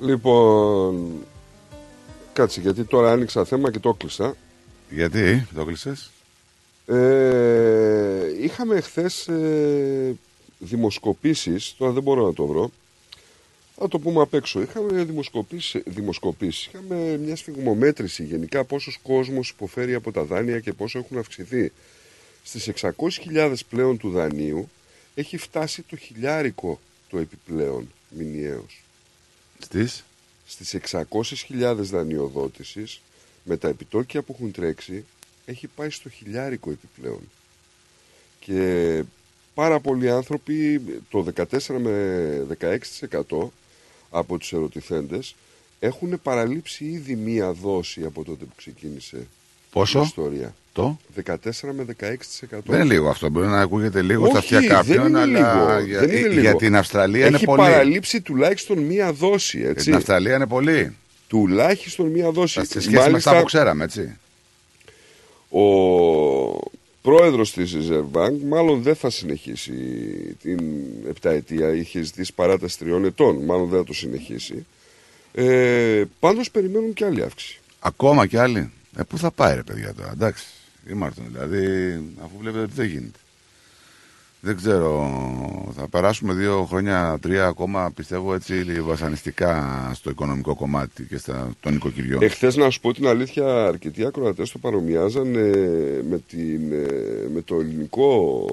Λοιπόν, 0.00 1.26
κάτσε 2.32 2.60
γιατί 2.60 2.84
τώρα 2.84 3.12
άνοιξα 3.12 3.44
θέμα 3.44 3.70
και 3.70 3.78
το 3.78 3.94
κλείσα. 3.94 4.34
Γιατί 4.90 5.48
το 5.54 5.64
κλείσες; 5.64 6.10
Ε, 6.88 8.42
είχαμε 8.42 8.80
χθες 8.80 9.28
ε, 9.28 10.16
δημοσκοπήσεις, 10.58 11.74
τώρα 11.78 11.92
δεν 11.92 12.02
μπορώ 12.02 12.26
να 12.26 12.32
το 12.32 12.46
βρω, 12.46 12.70
θα 13.76 13.88
το 13.88 13.98
πούμε 13.98 14.20
απ' 14.22 14.34
έξω. 14.34 14.60
Είχαμε 14.60 15.04
δημοσκοπήσεις, 15.04 15.82
δημοσκοπήσεις, 15.86 16.66
είχαμε 16.66 17.16
μια 17.16 17.36
σφιγμομέτρηση 17.36 18.24
γενικά 18.24 18.64
πόσος 18.64 18.98
κόσμος 19.02 19.50
υποφέρει 19.50 19.94
από 19.94 20.12
τα 20.12 20.24
δάνεια 20.24 20.60
και 20.60 20.72
πόσο 20.72 20.98
έχουν 20.98 21.18
αυξηθεί. 21.18 21.72
Στις 22.42 22.68
600.000 22.68 23.54
πλέον 23.68 23.98
του 23.98 24.10
δανείου 24.10 24.68
έχει 25.14 25.36
φτάσει 25.36 25.82
το 25.82 25.96
χιλιάρικο 25.96 26.80
το 27.08 27.18
επιπλέον 27.18 27.92
μηνιαίος. 28.08 28.82
Στις; 29.58 30.04
Στις 30.46 30.76
600.000 31.50 31.74
δανειοδότησης 31.76 33.00
με 33.44 33.56
τα 33.56 33.68
επιτόκια 33.68 34.22
που 34.22 34.34
έχουν 34.38 34.52
τρέξει 34.52 35.04
έχει 35.50 35.66
πάει 35.66 35.90
στο 35.90 36.08
χιλιάρικο 36.08 36.70
επιπλέον. 36.70 37.20
Και 38.40 39.02
πάρα 39.54 39.80
πολλοί 39.80 40.10
άνθρωποι, 40.10 40.80
το 41.10 41.26
14 41.36 41.44
με 41.78 42.46
16% 43.28 43.48
από 44.10 44.38
τους 44.38 44.52
ερωτηθέντες 44.52 45.34
έχουν 45.80 46.20
παραλείψει 46.22 46.84
ήδη 46.84 47.14
μία 47.16 47.52
δόση 47.52 48.04
από 48.04 48.24
τότε 48.24 48.44
που 48.44 48.54
ξεκίνησε 48.56 49.26
Πόσο; 49.72 49.98
η 49.98 50.02
ιστορία. 50.02 50.54
Το; 50.72 50.98
14 51.24 51.34
με 51.72 51.86
16%. 52.00 52.14
Δεν 52.64 52.80
είναι 52.80 52.84
λίγο 52.84 53.08
αυτό. 53.08 53.28
Μπορεί 53.28 53.46
να 53.46 53.60
ακούγεται 53.60 54.02
λίγο 54.02 54.22
Όχι, 54.22 54.30
στα 54.30 54.38
αυτιά 54.38 54.60
δεν 54.60 54.68
κάποιον, 54.68 55.06
είναι 55.06 55.20
αλλά 55.20 55.26
λίγο, 55.26 55.78
για, 55.86 56.00
δεν 56.00 56.08
είναι 56.16 56.28
λίγο. 56.28 56.40
για 56.40 56.54
την 56.56 56.76
Αυστραλία 56.76 57.26
Έχει 57.26 57.34
είναι 57.34 57.44
πολύ. 57.44 57.58
παραλείψει 57.60 58.20
τουλάχιστον 58.20 58.78
μία 58.78 59.12
δόση, 59.12 59.58
Για 59.58 59.68
έτσι. 59.68 59.84
την 59.84 59.94
Αυστραλία 59.94 60.34
είναι 60.34 60.46
πολύ. 60.46 60.96
Τουλάχιστον 61.28 62.06
μία 62.06 62.30
δόση. 62.30 62.64
Σε 62.64 62.80
σχέση 62.80 63.10
με 63.10 63.16
αυτά 63.16 63.38
που 63.38 63.44
ξέραμε, 63.44 63.84
έτσι. 63.84 64.16
Ο 65.50 65.62
πρόεδρος 67.02 67.52
της 67.52 67.76
Reserve 67.76 68.18
Bank 68.18 68.38
μάλλον 68.48 68.82
δεν 68.82 68.94
θα 68.94 69.10
συνεχίσει 69.10 69.72
την 70.42 70.60
επταετία, 71.08 71.74
είχε 71.74 72.02
ζητήσει 72.02 72.34
παράταση 72.34 72.78
τριών 72.78 73.04
ετών, 73.04 73.44
μάλλον 73.44 73.68
δεν 73.68 73.78
θα 73.78 73.84
το 73.84 73.92
συνεχίσει. 73.92 74.66
Ε, 75.32 76.04
πάντως 76.20 76.50
περιμένουν 76.50 76.92
και 76.92 77.04
άλλη 77.04 77.22
αύξηση. 77.22 77.60
Ακόμα 77.80 78.26
κι 78.26 78.36
άλλοι. 78.36 78.72
Ε, 78.96 79.02
πού 79.02 79.18
θα 79.18 79.30
πάει 79.30 79.54
ρε 79.54 79.62
παιδιά 79.62 79.94
τώρα, 79.94 80.10
εντάξει. 80.12 80.46
Ήμαρτον 80.90 81.24
δηλαδή, 81.32 81.66
αφού 82.18 82.38
βλέπετε 82.38 82.64
ότι 82.64 82.72
δεν 82.74 82.86
γίνεται. 82.86 83.18
Δεν 84.40 84.56
ξέρω, 84.56 85.10
θα 85.74 85.88
περάσουμε 85.88 86.32
δύο 86.32 86.64
χρόνια, 86.64 87.18
τρία 87.22 87.46
ακόμα, 87.46 87.90
πιστεύω 87.94 88.34
έτσι 88.34 88.80
βασανιστικά 88.80 89.90
στο 89.94 90.10
οικονομικό 90.10 90.54
κομμάτι 90.54 91.04
και 91.04 91.18
στα, 91.18 91.56
των 91.60 91.74
οικοκυριών. 91.74 92.22
Εχθές 92.22 92.56
να 92.56 92.70
σου 92.70 92.80
πω 92.80 92.92
την 92.92 93.06
αλήθεια, 93.06 93.66
αρκετοί 93.66 94.04
ακροατές 94.04 94.50
το 94.50 94.58
παρομοιάζαν 94.58 95.34
ε, 95.34 96.02
με, 96.08 96.18
την, 96.28 96.72
ε, 96.72 97.28
με 97.34 97.42
το 97.44 97.54
ελληνικό. 97.54 98.46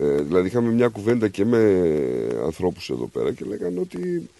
Ε, 0.00 0.22
δηλαδή 0.22 0.46
είχαμε 0.46 0.70
μια 0.70 0.88
κουβέντα 0.88 1.28
και 1.28 1.44
με 1.44 1.58
ανθρώπους 2.44 2.90
εδώ 2.90 3.06
πέρα 3.06 3.32
και 3.32 3.44
λέγανε 3.44 3.80
ότι 3.80 4.30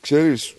ξέρεις 0.00 0.54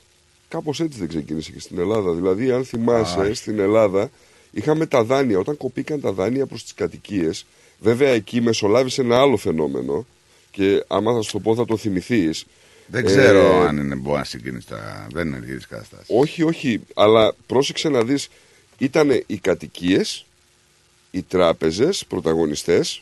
κάπως 0.48 0.80
έτσι 0.80 1.00
δεν 1.00 1.08
ξεκίνησε 1.08 1.52
και 1.52 1.60
στην 1.60 1.80
Ελλάδα. 1.80 2.14
Δηλαδή 2.14 2.52
αν 2.52 2.66
θυμάσαι 2.66 3.20
Α. 3.20 3.34
στην 3.34 3.60
Ελλάδα 3.60 4.10
είχαμε 4.52 4.86
τα 4.86 5.04
δάνεια, 5.04 5.40
όταν 5.40 5.58
κοπήκαν 5.58 6.02
τα 6.02 6.12
δάνεια 6.12 6.46
προς 6.46 6.64
τις 6.64 6.74
κατοικίες 6.74 7.46
βέβαια 7.84 8.10
εκεί 8.10 8.42
μεσολάβησε 8.42 9.02
ένα 9.02 9.20
άλλο 9.20 9.38
φαινόμενο 9.38 10.06
και 10.52 10.84
άμα 10.88 11.14
θα 11.14 11.22
σου 11.22 11.32
το 11.32 11.40
πω 11.40 11.56
θα 11.56 11.66
το 11.66 11.78
θυμηθείς. 11.78 12.46
Δεν 12.88 13.06
ξέρω 13.06 13.62
αν 13.62 13.78
είναι 13.78 13.96
μπορεί 13.96 14.18
να 14.18 14.24
συγκρίνεις 14.24 14.66
τα. 14.66 15.08
Δεν 15.12 15.28
είναι 15.28 15.38
ίδιε 15.38 15.58
καταστάσει. 15.70 16.04
Όχι, 16.08 16.44
όχι, 16.44 16.82
αλλά 16.94 17.34
πρόσεξε 17.48 17.90
να 17.90 18.04
δεις, 18.04 18.28
ήταν 18.78 19.24
οι 19.26 19.38
κατοικίες, 19.38 20.26
οι 21.12 21.22
τράπεζες, 21.22 22.06
πρωταγωνιστές 22.08 23.02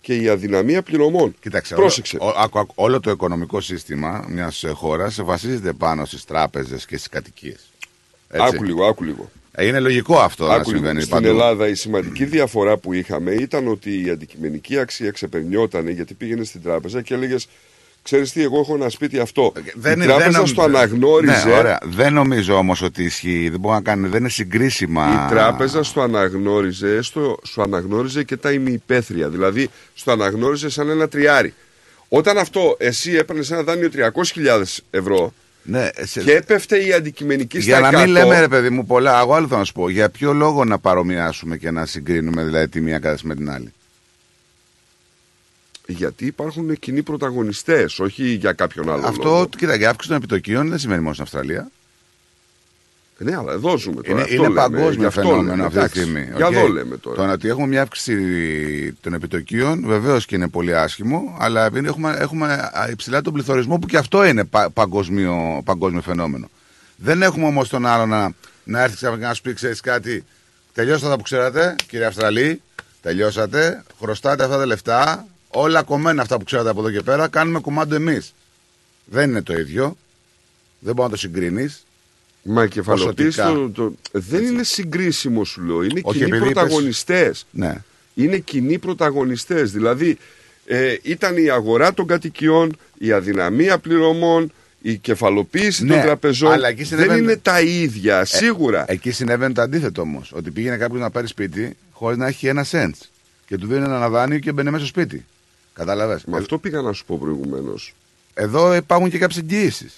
και 0.00 0.16
η 0.16 0.28
αδυναμία 0.28 0.82
πληρωμών. 0.82 1.34
Κοίταξε, 1.40 1.74
Πρόσεξε. 1.74 2.16
Όλο, 2.20 2.30
ο- 2.30 2.34
άκου- 2.38 2.58
άκου, 2.58 2.72
όλο 2.76 3.00
το 3.00 3.10
οικονομικό 3.10 3.60
σύστημα 3.60 4.24
μιας 4.28 4.64
χώρας 4.74 5.22
βασίζεται 5.22 5.72
πάνω 5.72 6.04
στις 6.04 6.24
τράπεζες 6.24 6.86
και 6.86 6.96
στις 6.96 7.08
κατοικίες. 7.08 7.60
Άκου 8.28 8.64
λίγο, 8.64 8.86
άκου 8.86 9.04
λίγο. 9.04 9.30
Είναι 9.60 9.80
λογικό 9.80 10.18
αυτό 10.18 10.46
να 10.46 10.54
Άκου 10.54 10.58
λίγο. 10.68 10.76
συμβαίνει 10.76 11.00
Στην 11.00 11.12
παντού. 11.14 11.26
Ελλάδα 11.28 11.68
η 11.68 11.74
σημαντική 11.74 12.24
διαφορά 12.24 12.76
που 12.76 12.92
είχαμε 12.92 13.30
ήταν 13.32 13.68
ότι 13.68 14.04
η 14.06 14.10
αντικειμενική 14.10 14.78
αξία 14.78 15.10
ξεπερνιόταν 15.10 15.88
γιατί 15.88 16.14
πήγαινε 16.14 16.44
στην 16.44 16.62
τράπεζα 16.62 17.02
και 17.02 17.14
έλεγες 17.14 17.48
Ξέρεις 18.02 18.32
τι, 18.32 18.42
εγώ 18.42 18.58
έχω 18.60 18.74
ένα 18.74 18.88
σπίτι 18.88 19.18
αυτό. 19.18 19.52
η 19.56 19.60
είναι- 19.86 20.04
τράπεζα 20.04 20.30
νομ- 20.30 20.46
στο 20.48 20.62
αναγνώριζε. 20.62 21.44
Ναι, 21.46 21.52
ωραία. 21.52 21.78
Δεν 21.84 22.12
νομίζω 22.12 22.54
όμως 22.56 22.82
ότι 22.82 23.04
ισχύει. 23.04 23.48
Δεν 23.50 23.60
μπορεί 23.60 23.74
να 23.74 23.80
κάνει. 23.80 24.08
Δεν 24.08 24.20
είναι 24.20 24.28
συγκρίσιμα. 24.28 25.26
Η 25.26 25.30
τράπεζα 25.30 25.82
στο 25.82 26.00
αναγνώριζε, 26.00 26.94
έστω 26.96 27.38
σου 27.46 27.62
αναγνώριζε 27.62 28.22
και 28.22 28.36
τα 28.36 28.52
ημιυπαίθρια. 28.52 29.28
Δηλαδή, 29.28 29.68
στο 29.94 30.10
αναγνώριζε 30.12 30.70
σαν 30.70 30.88
ένα 30.88 31.08
τριάρι. 31.08 31.54
Όταν 32.08 32.38
αυτό 32.38 32.76
εσύ 32.78 33.12
έπαιρνες 33.14 33.50
ένα 33.50 33.62
δάνειο 33.62 33.88
300.000 33.88 34.62
ευρώ 34.90 35.32
Ναι, 35.70 35.88
σε- 36.02 36.22
και 36.22 36.32
έπεφτε 36.32 36.84
η 36.86 36.92
αντικειμενική 36.92 37.60
στα 37.60 37.70
Για 37.70 37.80
να 37.80 37.88
100, 37.88 38.02
μην 38.02 38.10
λέμε 38.12 38.40
ρε 38.40 38.48
παιδί 38.48 38.70
μου 38.70 38.86
πολλά, 38.86 39.20
εγώ 39.20 39.34
άλλο 39.34 39.46
θα 39.48 39.56
να 39.56 39.64
σου 39.64 39.72
πω. 39.72 39.88
Για 39.88 40.10
ποιο 40.10 40.32
λόγο 40.32 40.64
να 40.64 40.78
παρομοιάσουμε 40.78 41.56
και 41.56 41.70
να 41.70 41.86
συγκρίνουμε 41.86 42.44
δηλαδή 42.44 42.68
τη 42.68 42.80
μία 42.80 42.98
κατάσταση 42.98 43.26
με 43.26 43.34
την 43.34 43.50
άλλη; 43.50 43.72
Γιατί 45.86 46.26
υπάρχουν 46.26 46.78
κοινοί 46.78 47.02
πρωταγωνιστές, 47.02 47.98
όχι 47.98 48.24
για 48.24 48.52
κάποιον 48.52 48.90
άλλο. 48.90 49.06
Αυτό, 49.06 49.28
λόγο. 49.28 49.48
κοίτα, 49.56 49.78
η 49.78 49.84
αύξηση 49.84 50.08
των 50.08 50.16
επιτοκίων 50.16 50.68
δεν 50.68 50.78
σημαίνει 50.78 51.00
μόνο 51.00 51.12
στην 51.12 51.24
Αυστραλία. 51.24 51.70
Ναι, 53.20 53.36
αλλά 53.36 53.52
εδώ 53.52 53.78
ζούμε 53.78 54.02
τώρα. 54.02 54.10
Είναι, 54.10 54.20
αυτό 54.22 54.34
είναι 54.34 54.42
λέμε, 54.42 54.52
γι' 54.52 54.70
παγκόσμιο 54.70 55.06
αυτό 55.06 55.20
φαινόμενο 55.20 55.48
λέμε, 55.50 55.62
αυτή 55.64 55.72
τη 55.72 55.78
εντάξει. 55.78 56.00
στιγμή. 56.00 56.30
Για 56.36 56.46
Οκ. 56.46 56.52
εδώ 56.52 56.68
λέμε 56.68 56.96
τώρα. 56.96 57.26
Το 57.26 57.32
ότι 57.32 57.48
έχουμε 57.48 57.66
μια 57.66 57.82
αύξηση 57.82 58.16
των 59.00 59.14
επιτοκίων 59.14 59.82
βεβαίως 59.86 60.26
και 60.26 60.34
είναι 60.34 60.48
πολύ 60.48 60.76
άσχημο, 60.76 61.36
αλλά 61.38 61.64
επειδή 61.64 61.86
έχουμε, 61.86 62.16
έχουμε 62.18 62.70
υψηλά 62.90 63.20
τον 63.20 63.32
πληθωρισμό 63.32 63.78
που 63.78 63.86
και 63.86 63.96
αυτό 63.96 64.24
είναι 64.24 64.44
πα- 64.44 64.70
παγκοσμίο, 64.70 65.62
παγκόσμιο 65.64 66.00
φαινόμενο. 66.02 66.48
Δεν 66.96 67.22
έχουμε 67.22 67.46
όμως 67.46 67.68
τον 67.68 67.86
άλλο 67.86 68.06
να, 68.06 68.32
να 68.64 68.82
έρθει 68.82 68.96
ξαφνικά 68.96 69.28
να 69.28 69.34
σου 69.34 69.42
πει: 69.42 69.52
Ξέρεις 69.52 69.80
κάτι, 69.80 70.24
τελειώσατε 70.72 71.04
αυτά 71.04 71.16
που 71.16 71.22
ξέρατε, 71.22 71.74
κύριε 71.88 72.06
Αυστραλή, 72.06 72.62
τελειώσατε, 73.02 73.82
χρωστάτε 74.00 74.44
αυτά 74.44 74.56
τα 74.56 74.66
λεφτά, 74.66 75.26
όλα 75.48 75.82
κομμένα 75.82 76.22
αυτά 76.22 76.38
που 76.38 76.44
ξέρατε 76.44 76.70
από 76.70 76.80
εδώ 76.80 76.90
και 76.90 77.00
πέρα, 77.00 77.28
κάνουμε 77.28 77.60
κομμάτι 77.60 77.94
εμείς. 77.94 78.34
Δεν 79.04 79.30
είναι 79.30 79.42
το 79.42 79.52
ίδιο. 79.58 79.96
Δεν 80.78 80.94
μπορεί 80.94 81.08
να 81.08 81.14
το 81.14 81.20
συγκρίνεις. 81.20 81.82
Μα 82.50 82.64
η 82.64 82.68
κεφαλοποίηση 82.68 83.40
Ποσοτικά. 83.40 83.52
το, 83.52 83.70
το- 83.70 83.94
δεν 84.12 84.44
είναι 84.44 84.62
συγκρίσιμο, 84.62 85.44
σου 85.44 85.62
λέω. 85.62 85.82
Είναι 85.82 86.00
Όχι, 86.04 86.18
κοινοί 86.18 86.30
επειδή 86.30 86.36
είπες- 86.50 86.52
πρωταγωνιστές. 86.52 87.46
Ναι. 87.50 87.74
Είναι 88.14 88.38
κοινοί 88.38 88.78
πρωταγωνιστές. 88.78 89.72
Δηλαδή, 89.72 90.18
ε, 90.66 90.96
ήταν 91.02 91.36
η 91.36 91.50
αγορά 91.50 91.94
των 91.94 92.06
κατοικιών, 92.06 92.76
η 92.98 93.12
αδυναμία 93.12 93.78
πληρωμών, 93.78 94.52
η 94.82 94.96
κεφαλοποίηση 94.96 95.84
Ναι, 95.84 95.92
των 95.94 96.02
τραπεζών. 96.02 96.52
αλλά 96.52 96.68
εκεί 96.68 96.82
δεν 96.84 96.86
συνέβαινε- 96.98 97.22
είναι 97.22 97.36
τα 97.36 97.60
ίδια, 97.60 98.24
σίγουρα. 98.24 98.84
Ε, 98.88 98.92
εκεί 98.92 99.10
συνέβαινε 99.10 99.52
το 99.54 99.62
αντίθετο 99.62 100.00
όμως. 100.02 100.32
Ότι 100.34 100.50
πήγαινε 100.50 100.76
κάποιος 100.76 101.00
να 101.00 101.10
πάρει 101.10 101.26
σπίτι 101.26 101.76
χωρίς 101.92 102.18
να 102.18 102.26
έχει 102.26 102.46
ένα 102.46 102.64
σέντ. 102.64 102.94
Και 103.46 103.56
του 103.58 103.66
δίνει 103.66 103.84
ένα 103.84 104.08
δάνειο 104.08 104.38
και 104.38 104.52
μπαίνει 104.52 104.70
μέσα 104.70 104.84
στο 104.86 105.00
σπίτι. 105.00 105.24
Κατάλαβες; 105.72 106.24
Με 106.24 106.36
αυτό 106.36 106.58
πήγα 106.58 106.80
να 106.80 106.92
σου 106.92 107.04
πω 107.04 107.18
προηγουμένως. 107.18 107.94
Εδώ 108.34 108.74
υπάρχουν 108.74 109.10
και 109.10 109.18
κάποιες 109.18 109.38
εγγυήσεις. 109.38 109.94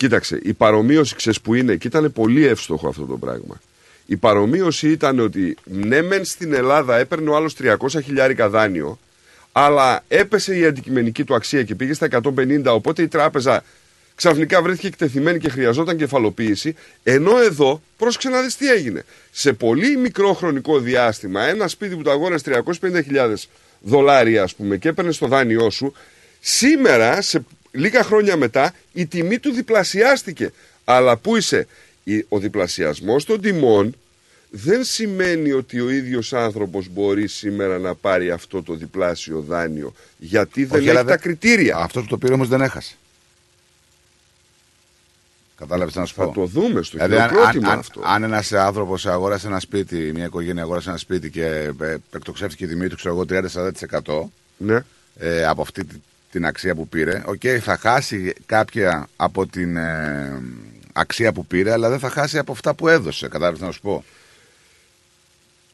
Κοίταξε, 0.00 0.40
η 0.42 0.52
παρομοίωση 0.52 1.14
ξέρεις 1.14 1.40
που 1.40 1.54
είναι 1.54 1.76
και 1.76 1.86
ήταν 1.86 2.12
πολύ 2.12 2.46
εύστοχο 2.46 2.88
αυτό 2.88 3.04
το 3.04 3.16
πράγμα. 3.16 3.60
Η 4.06 4.16
παρομοίωση 4.16 4.90
ήταν 4.90 5.18
ότι 5.18 5.56
ναι, 5.64 6.02
μεν 6.02 6.24
στην 6.24 6.52
Ελλάδα 6.54 6.96
έπαιρνε 6.96 7.30
ο 7.30 7.36
άλλος 7.36 7.56
300 7.62 7.76
χιλιάρικα 8.04 8.48
δάνειο, 8.48 8.98
αλλά 9.52 10.04
έπεσε 10.08 10.56
η 10.56 10.64
αντικειμενική 10.64 11.24
του 11.24 11.34
αξία 11.34 11.62
και 11.62 11.74
πήγε 11.74 11.94
στα 11.94 12.08
150, 12.22 12.64
οπότε 12.64 13.02
η 13.02 13.08
τράπεζα 13.08 13.64
ξαφνικά 14.14 14.62
βρέθηκε 14.62 14.86
εκτεθειμένη 14.86 15.38
και 15.38 15.48
χρειαζόταν 15.48 15.96
κεφαλοποίηση. 15.96 16.74
Ενώ 17.02 17.38
εδώ, 17.38 17.82
πρόσεξε 17.96 18.28
να 18.28 18.42
δεις 18.42 18.56
τι 18.56 18.70
έγινε. 18.70 19.04
Σε 19.30 19.52
πολύ 19.52 19.96
μικρό 19.96 20.32
χρονικό 20.32 20.78
διάστημα, 20.78 21.42
ένα 21.42 21.68
σπίτι 21.68 21.96
που 21.96 22.02
το 22.02 22.10
αγόρασε 22.10 22.62
350.000 22.82 23.34
δολάρια, 23.80 24.42
ας 24.42 24.54
πούμε, 24.54 24.76
και 24.76 24.88
έπαιρνε 24.88 25.12
στο 25.12 25.26
δάνειό 25.26 25.70
σου, 25.70 25.92
σήμερα, 26.40 27.22
σε 27.22 27.44
λίγα 27.72 28.02
χρόνια 28.02 28.36
μετά, 28.36 28.74
η 28.92 29.06
τιμή 29.06 29.38
του 29.38 29.52
διπλασιάστηκε. 29.52 30.52
Αλλά 30.84 31.16
πού 31.16 31.36
είσαι, 31.36 31.66
Η- 32.04 32.24
ο 32.28 32.38
διπλασιασμός 32.38 33.24
των 33.24 33.40
τιμών 33.40 33.94
δεν 34.50 34.84
σημαίνει 34.84 35.52
ότι 35.52 35.80
ο 35.80 35.90
ίδιος 35.90 36.32
άνθρωπος 36.32 36.88
μπορεί 36.88 37.28
σήμερα 37.28 37.78
να 37.78 37.94
πάρει 37.94 38.30
αυτό 38.30 38.62
το 38.62 38.74
διπλάσιο 38.74 39.40
δάνειο 39.40 39.94
γιατί 40.18 40.64
δεν 40.64 40.70
Όχι, 40.78 40.80
έχει 40.88 40.90
αλλά 40.90 41.00
τα 41.04 41.10
δεν- 41.10 41.20
κριτήρια. 41.20 41.76
Αυτό 41.76 42.00
που 42.00 42.06
το 42.06 42.18
πήρε 42.18 42.32
όμως 42.34 42.48
δεν 42.48 42.60
έχασε. 42.60 42.94
Κατάλαβες 45.56 45.94
να 45.94 46.04
σου 46.04 46.14
πω; 46.14 46.24
Θα 46.26 46.32
το 46.32 46.44
δούμε 46.46 46.82
στο 46.82 46.96
Δηλαδή, 46.96 47.16
αν, 47.16 47.28
χειροκρότημα 47.28 47.72
αν, 47.72 47.78
αυτό. 47.78 48.00
αν 48.04 48.22
ένας 48.22 48.52
άνθρωπος 48.52 49.06
αγόρασε 49.06 49.46
ένα 49.46 49.60
σπίτι, 49.60 49.96
μια 50.14 50.24
οικογένεια 50.24 50.62
αγόρασε 50.62 50.88
ένα 50.88 50.98
σπίτι 50.98 51.30
και 51.30 51.44
ε, 51.80 51.96
εκτοξεύτηκε 52.14 52.64
η 52.64 52.68
τιμή 52.68 52.88
του, 52.88 52.96
ξέρω 52.96 53.14
εγώ, 53.14 53.24
30-40% 53.24 54.30
Ναι. 54.56 54.84
ε, 55.18 55.44
από 55.46 55.62
αυτή 55.62 55.84
τη- 55.84 55.96
την 56.30 56.46
αξία 56.46 56.74
που 56.74 56.88
πήρε, 56.88 57.22
οκ, 57.26 57.40
θα 57.60 57.76
χάσει 57.76 58.32
κάποια 58.46 59.08
από 59.16 59.46
την 59.46 59.76
ε, 59.76 60.42
αξία 60.92 61.32
που 61.32 61.46
πήρε, 61.46 61.72
αλλά 61.72 61.88
δεν 61.88 61.98
θα 61.98 62.10
χάσει 62.10 62.38
από 62.38 62.52
αυτά 62.52 62.74
που 62.74 62.88
έδωσε. 62.88 63.28
Κατάλαβες 63.28 63.60
να 63.60 63.70
σου 63.70 63.80
πω. 63.80 64.04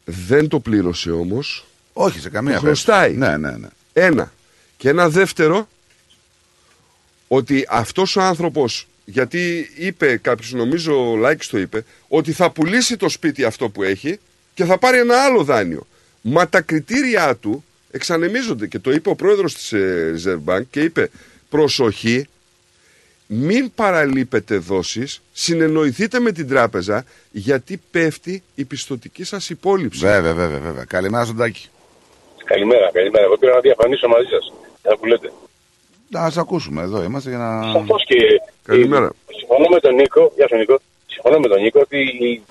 Δεν 0.05 0.49
το 0.49 0.61
πλήρωσε 0.61 1.11
όμως. 1.11 1.67
Όχι, 1.93 2.21
σε 2.21 2.31
καμία 2.31 2.55
Το 2.55 2.61
χρωστάει. 2.61 3.15
Ναι, 3.15 3.37
ναι, 3.37 3.51
ναι. 3.51 3.69
Ένα. 3.93 4.33
Και 4.77 4.89
ένα 4.89 5.09
δεύτερο, 5.09 5.69
ότι 7.29 7.67
αυτός 7.69 8.17
ο 8.17 8.21
άνθρωπος, 8.23 8.89
γιατί 9.05 9.71
είπε 9.77 10.17
κάποιος, 10.17 10.53
νομίζω 10.53 11.11
ο 11.11 11.17
Λάκης 11.17 11.49
το 11.49 11.59
είπε, 11.59 11.85
ότι 12.09 12.33
θα 12.33 12.51
πουλήσει 12.51 12.97
το 12.97 13.09
σπίτι 13.09 13.45
αυτό 13.45 13.69
που 13.69 13.83
έχει 13.83 14.19
και 14.55 14.65
θα 14.65 14.79
πάρει 14.79 14.99
ένα 14.99 15.25
άλλο 15.25 15.45
δάνειο. 15.45 15.87
Μα 16.21 16.49
τα 16.49 16.61
κριτήρια 16.61 17.37
του 17.37 17.65
εξανεμίζονται 17.91 18.66
και 18.66 18.78
το 18.78 18.91
είπε 18.91 19.09
ο 19.09 19.14
πρόεδρος 19.14 19.55
της 19.55 19.72
ε, 19.72 20.14
Reserve 20.16 20.53
Bank 20.53 20.62
και 20.70 20.80
είπε 20.80 21.11
προσοχή, 21.51 22.26
μην 23.26 23.72
παραλείπετε 23.74 24.57
δόσεις, 24.57 25.22
συνεννοηθείτε 25.32 26.20
με 26.20 26.32
την 26.32 26.49
τράπεζα 26.49 27.05
γιατί 27.30 27.80
πέφτει 27.91 28.43
η 28.55 28.64
πιστοτική 28.64 29.24
σας 29.24 29.51
υπόλοιψη. 29.51 30.07
Βέβαια, 30.07 30.34
βέβαια, 30.34 30.59
βέβαια. 30.59 30.84
Καλημέρα 30.84 31.24
στον 31.24 31.37
Τάκη. 31.37 31.68
Καλημέρα, 32.45 32.91
καλημέρα. 32.93 33.24
Εγώ 33.24 33.37
πήρα 33.37 33.55
να 33.55 33.61
διαφανίσω 33.61 34.09
μαζί 34.09 34.28
σας. 34.28 34.53
Θα 34.82 34.97
που 34.97 35.07
λέτε. 35.07 35.32
Να 36.09 36.30
σα 36.30 36.41
ακούσουμε 36.41 36.82
εδώ, 36.82 37.03
είμαστε 37.03 37.28
για 37.28 37.39
να. 37.39 37.72
Σαφώς 37.72 38.05
και. 38.07 38.16
Καλημέρα. 38.64 39.11
Συμφωνώ 39.39 39.66
με 39.68 39.80
τον 39.80 39.95
Νίκο, 39.95 40.32
γεια 40.37 40.49
σου 40.49 40.57
Νίκο. 40.57 40.78
Συμφωνώ 41.07 41.39
με 41.39 41.49
τον 41.49 41.61
Νίκο 41.62 41.80
ότι 41.80 41.99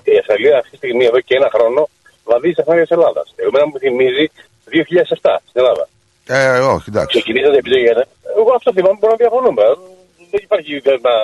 η 0.04 0.18
Αυστραλία 0.18 0.58
αυτή 0.58 0.70
τη 0.70 0.76
στιγμή 0.76 1.04
εδώ 1.04 1.20
και 1.20 1.36
ένα 1.36 1.48
χρόνο 1.54 1.88
βαδίζει 2.24 2.52
στα 2.52 2.64
φάρια 2.64 2.82
της 2.82 2.90
Ελλάδας. 2.90 3.34
Εμένα 3.36 3.66
μου 3.66 3.78
θυμίζει 3.78 4.26
το 4.26 4.55
2007 4.70 5.38
στην 5.48 5.60
Ελλάδα. 5.62 5.88
Ε, 6.26 6.58
όχι, 6.58 6.84
εντάξει. 6.88 7.18
Ξεκινήσατε 7.18 7.56
επιλογή. 7.56 7.86
Εγώ 8.38 8.52
αυτό 8.54 8.72
θυμάμαι 8.72 8.96
μπορώ 9.00 9.12
να 9.12 9.22
διαφωνούμε. 9.24 9.62
Δεν 10.30 10.40
υπάρχει 10.42 10.82
να 10.84 11.14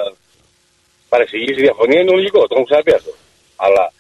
παρεξηγήσει 1.09 1.61
διαφωνία, 1.61 2.01
είναι 2.01 2.11
λογικό. 2.11 2.39
Το 2.39 2.49
έχουμε 2.51 2.65
ξαναπεί 2.65 2.93
αυτό. 2.95 3.13
Αλλά 3.57 3.93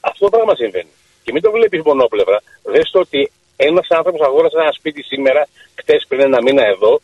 αυτό 0.00 0.24
το 0.24 0.30
πράγμα 0.30 0.54
συμβαίνει. 0.54 0.92
Και 1.24 1.32
μην 1.32 1.42
το 1.42 1.50
βλέπεις 1.50 1.80
μονόπλευρα. 1.84 2.38
Δες 2.62 2.90
το 2.90 2.98
ότι 2.98 3.32
ένας 3.56 3.86
άνθρωπος 3.88 4.20
αγόρασε 4.20 4.56
ένα 4.60 4.72
σπίτι 4.72 5.02
σήμερα, 5.02 5.48
χτες 5.80 6.04
πριν 6.08 6.20
ένα 6.20 6.42
μήνα 6.42 6.64
εδώ, 6.66 7.00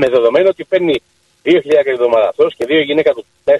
με 0.00 0.08
δεδομένο 0.08 0.48
ότι 0.48 0.64
παίρνει 0.64 1.02
2.000 1.44 1.60
την 1.60 1.92
εβδομάδα 1.92 2.28
αυτό 2.28 2.46
και 2.56 2.64
δύο 2.64 2.80
γυναίκα 2.80 3.12
του 3.12 3.24
4, 3.44 3.50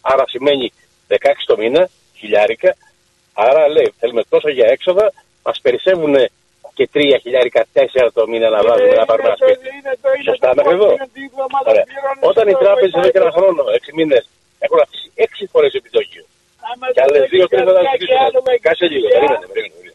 άρα 0.00 0.24
σημαίνει 0.28 0.72
16 1.08 1.16
το 1.46 1.56
μήνα, 1.56 1.88
χιλιάρικα. 2.14 2.76
Άρα 3.32 3.68
λέει, 3.68 3.94
θέλουμε 3.98 4.22
τόσο 4.28 4.48
για 4.48 4.66
έξοδα, 4.68 5.12
μας 5.46 5.58
περισσεύουν 5.64 6.14
και 6.74 6.88
3 6.94 7.18
χιλιάρικα, 7.22 7.60
4 7.72 8.10
το 8.12 8.22
μήνα 8.30 8.48
να 8.56 8.60
βάζουμε 8.66 8.94
να 9.02 9.04
πάρουμε 9.10 9.28
ένα 9.28 9.38
σπίτι. 9.42 9.68
Σωστά 10.30 10.48
μέχρι 10.56 10.74
εδώ. 10.78 10.90
Ωραία. 11.70 11.84
Όταν 12.30 12.44
οι 12.48 12.54
τράπεζες 12.62 12.94
εδώ 12.98 13.08
και 13.14 13.20
ένα 13.24 13.32
χρόνο, 13.36 13.62
6 13.78 13.92
μήνες, 13.98 14.24
έχουν 14.58 14.78
αυξήσει 14.84 15.10
6 15.16 15.46
φορές 15.52 15.72
επιτόκιο. 15.80 16.24
Και 16.94 17.02
άλλες 17.04 17.22
2-3 17.32 17.64
θα 17.68 17.72
τα 17.76 17.80
αυξήσουν. 17.80 18.46
Κάτσε 18.66 18.86
λίγο, 18.92 19.08
περίμενε, 19.14 19.46
περίμενε. 19.56 19.90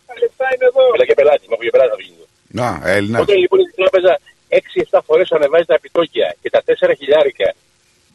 Μιλά 0.91 1.05
και 1.09 1.13
πελάτη, 1.19 1.45
μα 1.49 1.55
που 1.55 1.63
και 1.63 1.73
πελάτη 1.75 1.89
θα 1.89 1.99
βγει. 2.01 2.13
Να, 2.59 2.67
Έλληνα. 2.95 3.19
Όταν 3.19 3.37
λοιπόν 3.43 3.59
η 3.59 3.71
τράπεζα 3.79 4.19
6-7 4.91 4.99
φορές 5.07 5.31
ανεβάζει 5.31 5.65
τα 5.65 5.73
επιτόκια 5.73 6.35
και 6.41 6.49
τα 6.49 6.61
4 6.65 6.93
χιλιάρικα 6.99 7.53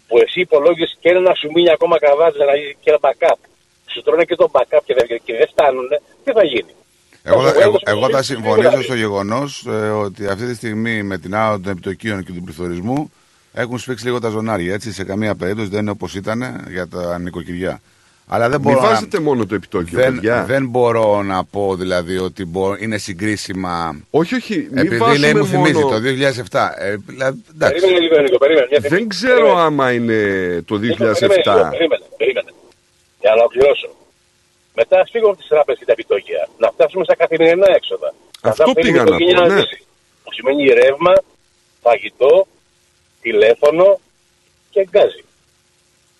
που 0.08 0.18
εσύ 0.18 0.40
υπολόγισε 0.40 0.96
και 1.00 1.08
ένα 1.08 1.34
σου 1.34 1.50
μείνει 1.54 1.70
ακόμα 1.70 1.98
καβάτζα 1.98 2.44
να 2.44 2.54
γίνει 2.56 2.76
και 2.82 2.90
ένα 2.90 3.00
backup, 3.06 3.40
σου 3.92 4.02
τρώνε 4.02 4.24
και 4.24 4.34
το 4.34 4.50
backup 4.52 4.82
και 4.84 4.94
δεν, 4.94 5.06
και 5.24 5.34
δεν 5.40 5.48
φτάνουν, 5.48 5.88
τι 6.24 6.32
θα 6.32 6.44
γίνει; 6.44 6.72
Εγώ, 7.28 7.42
θα- 7.42 7.48
Εγώ 7.48 7.60
εγώ, 7.60 7.68
έδωσα 7.68 7.82
εγώ 7.86 8.10
θα 8.10 8.16
το 8.16 8.22
συμφωνήσω 8.22 8.68
δηλαδή. 8.68 8.82
στο 8.84 8.94
γεγονός 8.94 9.66
ότι 10.04 10.26
αυτή 10.26 10.46
τη 10.46 10.54
στιγμή 10.54 11.02
με 11.02 11.18
την 11.18 11.34
άδεια 11.34 11.60
των 11.60 11.72
επιτοκίων 11.72 12.24
και 12.24 12.32
του 12.32 12.42
πληθωρισμού 12.42 13.10
έχουν 13.52 13.78
σφίξει 13.78 14.04
λίγο 14.04 14.20
τα 14.20 14.28
ζωνάρια. 14.28 14.74
Έτσι, 14.74 14.92
σε 14.92 15.04
καμία 15.04 15.34
περίπτωση 15.34 15.68
δεν 15.68 15.80
είναι 15.80 15.90
όπως 15.90 16.14
ήταν 16.14 16.64
για 16.68 16.88
τα 16.88 17.18
νοικοκυριά. 17.18 17.80
Αλλά 18.30 18.48
δεν 18.48 18.60
Μην 18.60 18.70
μπορώ, 18.72 18.82
να, 18.86 18.88
βάζετε 18.92 19.20
μόνο 19.20 19.46
το 19.46 19.54
επιτόκιο, 19.54 19.98
δεν, 19.98 20.14
παιδιά. 20.14 20.44
δεν 20.44 20.66
μπορώ 20.68 21.22
να 21.22 21.44
πω 21.44 21.74
δηλαδή 21.76 22.16
ότι 22.18 22.44
μπο- 22.44 22.76
είναι 22.78 22.98
συγκρίσιμα. 22.98 24.00
Όχι, 24.10 24.34
όχι. 24.34 24.68
Μην 24.70 24.78
Επειδή 24.78 24.96
βάζουμε 24.96 25.18
λέει 25.18 25.34
μου 25.34 25.46
θυμίζει 25.46 25.72
μόνο- 25.72 25.88
το 25.88 25.98
2007. 26.00 26.74
Ε, 26.78 26.96
δηλαδή, 27.06 27.42
εντάξει. 27.54 27.80
Περίμενε 27.80 28.00
λίγο, 28.06 28.20
Νίκο, 28.20 28.38
περίμενε. 28.38 28.66
Μια 28.70 28.78
στιγμή. 28.78 28.98
Δεν 28.98 29.08
ξέρω 29.08 29.58
άμα 29.58 29.92
είναι 29.92 30.16
το 30.66 30.78
Νίκο, 30.78 30.96
2007. 30.96 31.14
Περίμενε, 31.18 31.70
λίγο, 31.70 31.70
περίμενε, 31.76 32.06
περίμενε. 32.18 32.50
Για 33.20 33.30
να 33.34 33.40
ολοκληρώσω. 33.40 33.88
Μετά 34.80 35.00
ας 35.00 35.10
φύγουμε 35.12 35.30
από 35.30 35.38
τις 35.40 35.48
τράπεζες 35.48 35.78
και 35.80 35.86
τα 35.90 35.92
επιτόκια. 35.92 36.48
Να 36.58 36.68
φτάσουμε 36.70 37.04
στα 37.04 37.16
καθημερινά 37.16 37.66
έξοδα. 37.78 38.14
Αυτό 38.40 38.62
Αυτά 38.62 38.80
πήγα 38.80 38.82
θέλει 38.82 38.90
η 38.90 38.98
να 38.98 39.04
πω, 39.04 39.14
οικογένεια 39.14 39.46
ναι. 39.54 39.60
ζήσει. 39.60 39.78
Που 40.24 40.32
σημαίνει 40.32 40.64
ρεύμα, 40.80 41.12
φαγητό, 41.82 42.46
τηλέφωνο 43.20 44.00
και 44.70 44.82
γκάζι. 44.90 45.24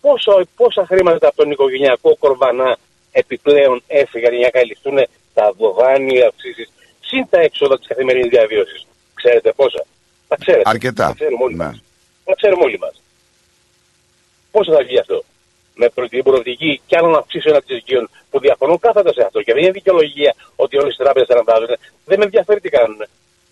Πόσο, 0.01 0.33
πόσα 0.57 0.87
χρήματα 0.87 1.27
από 1.29 1.37
τον 1.37 1.51
οικογενειακό 1.51 2.17
κορβανά 2.17 2.79
επιπλέον 3.13 3.83
έφυγαν 3.87 4.33
για 4.35 4.45
να 4.45 4.51
καλυφθούν 4.59 4.99
τα 5.35 5.53
δοβάνια 5.59 6.27
αυξήσεις 6.29 6.69
συν 7.01 7.27
τα 7.31 7.41
έξοδα 7.41 7.79
της 7.79 7.87
καθημερινής 7.87 8.29
διαβίωσης; 8.31 8.87
Ξέρετε 9.15 9.53
πόσα; 9.53 9.85
Τα 10.29 10.37
ξέρετε. 10.41 10.63
Αρκετά. 10.71 11.07
Τα 11.07 11.15
ξέρουμε 11.15 11.45
όλοι 11.45 11.57
Ναι. 11.57 11.65
μας. 11.65 11.83
Τα 12.25 12.35
ξέρουμε 12.35 12.65
όλοι 12.65 12.79
μας. 12.79 13.03
Πόσο 14.51 14.73
θα 14.73 14.83
βγει 14.85 14.99
αυτό; 14.99 15.25
Με 15.81 15.87
προ- 15.95 16.09
την 16.09 16.23
προοπτική 16.23 16.81
κι 16.89 16.97
άλλων 16.99 17.15
αυξήσεων 17.21 17.55
αντιστοιχείων 17.57 18.05
που 18.31 18.39
διαφωνούν 18.45 18.79
κάθετα 18.79 19.13
σε 19.13 19.23
αυτό. 19.27 19.39
Και 19.43 19.53
δεν 19.55 19.63
είναι 19.63 19.73
δικαιολογία 19.81 20.33
ότι 20.57 20.75
όλες 20.83 20.95
οι 20.95 20.99
τράπεζες 21.05 21.29
αναβάζουν. 21.35 21.71
Δεν 22.09 22.19
με 22.19 22.25
ενδιαφέρει 22.25 22.61
τι 22.61 22.69
κάνουν. 22.77 23.01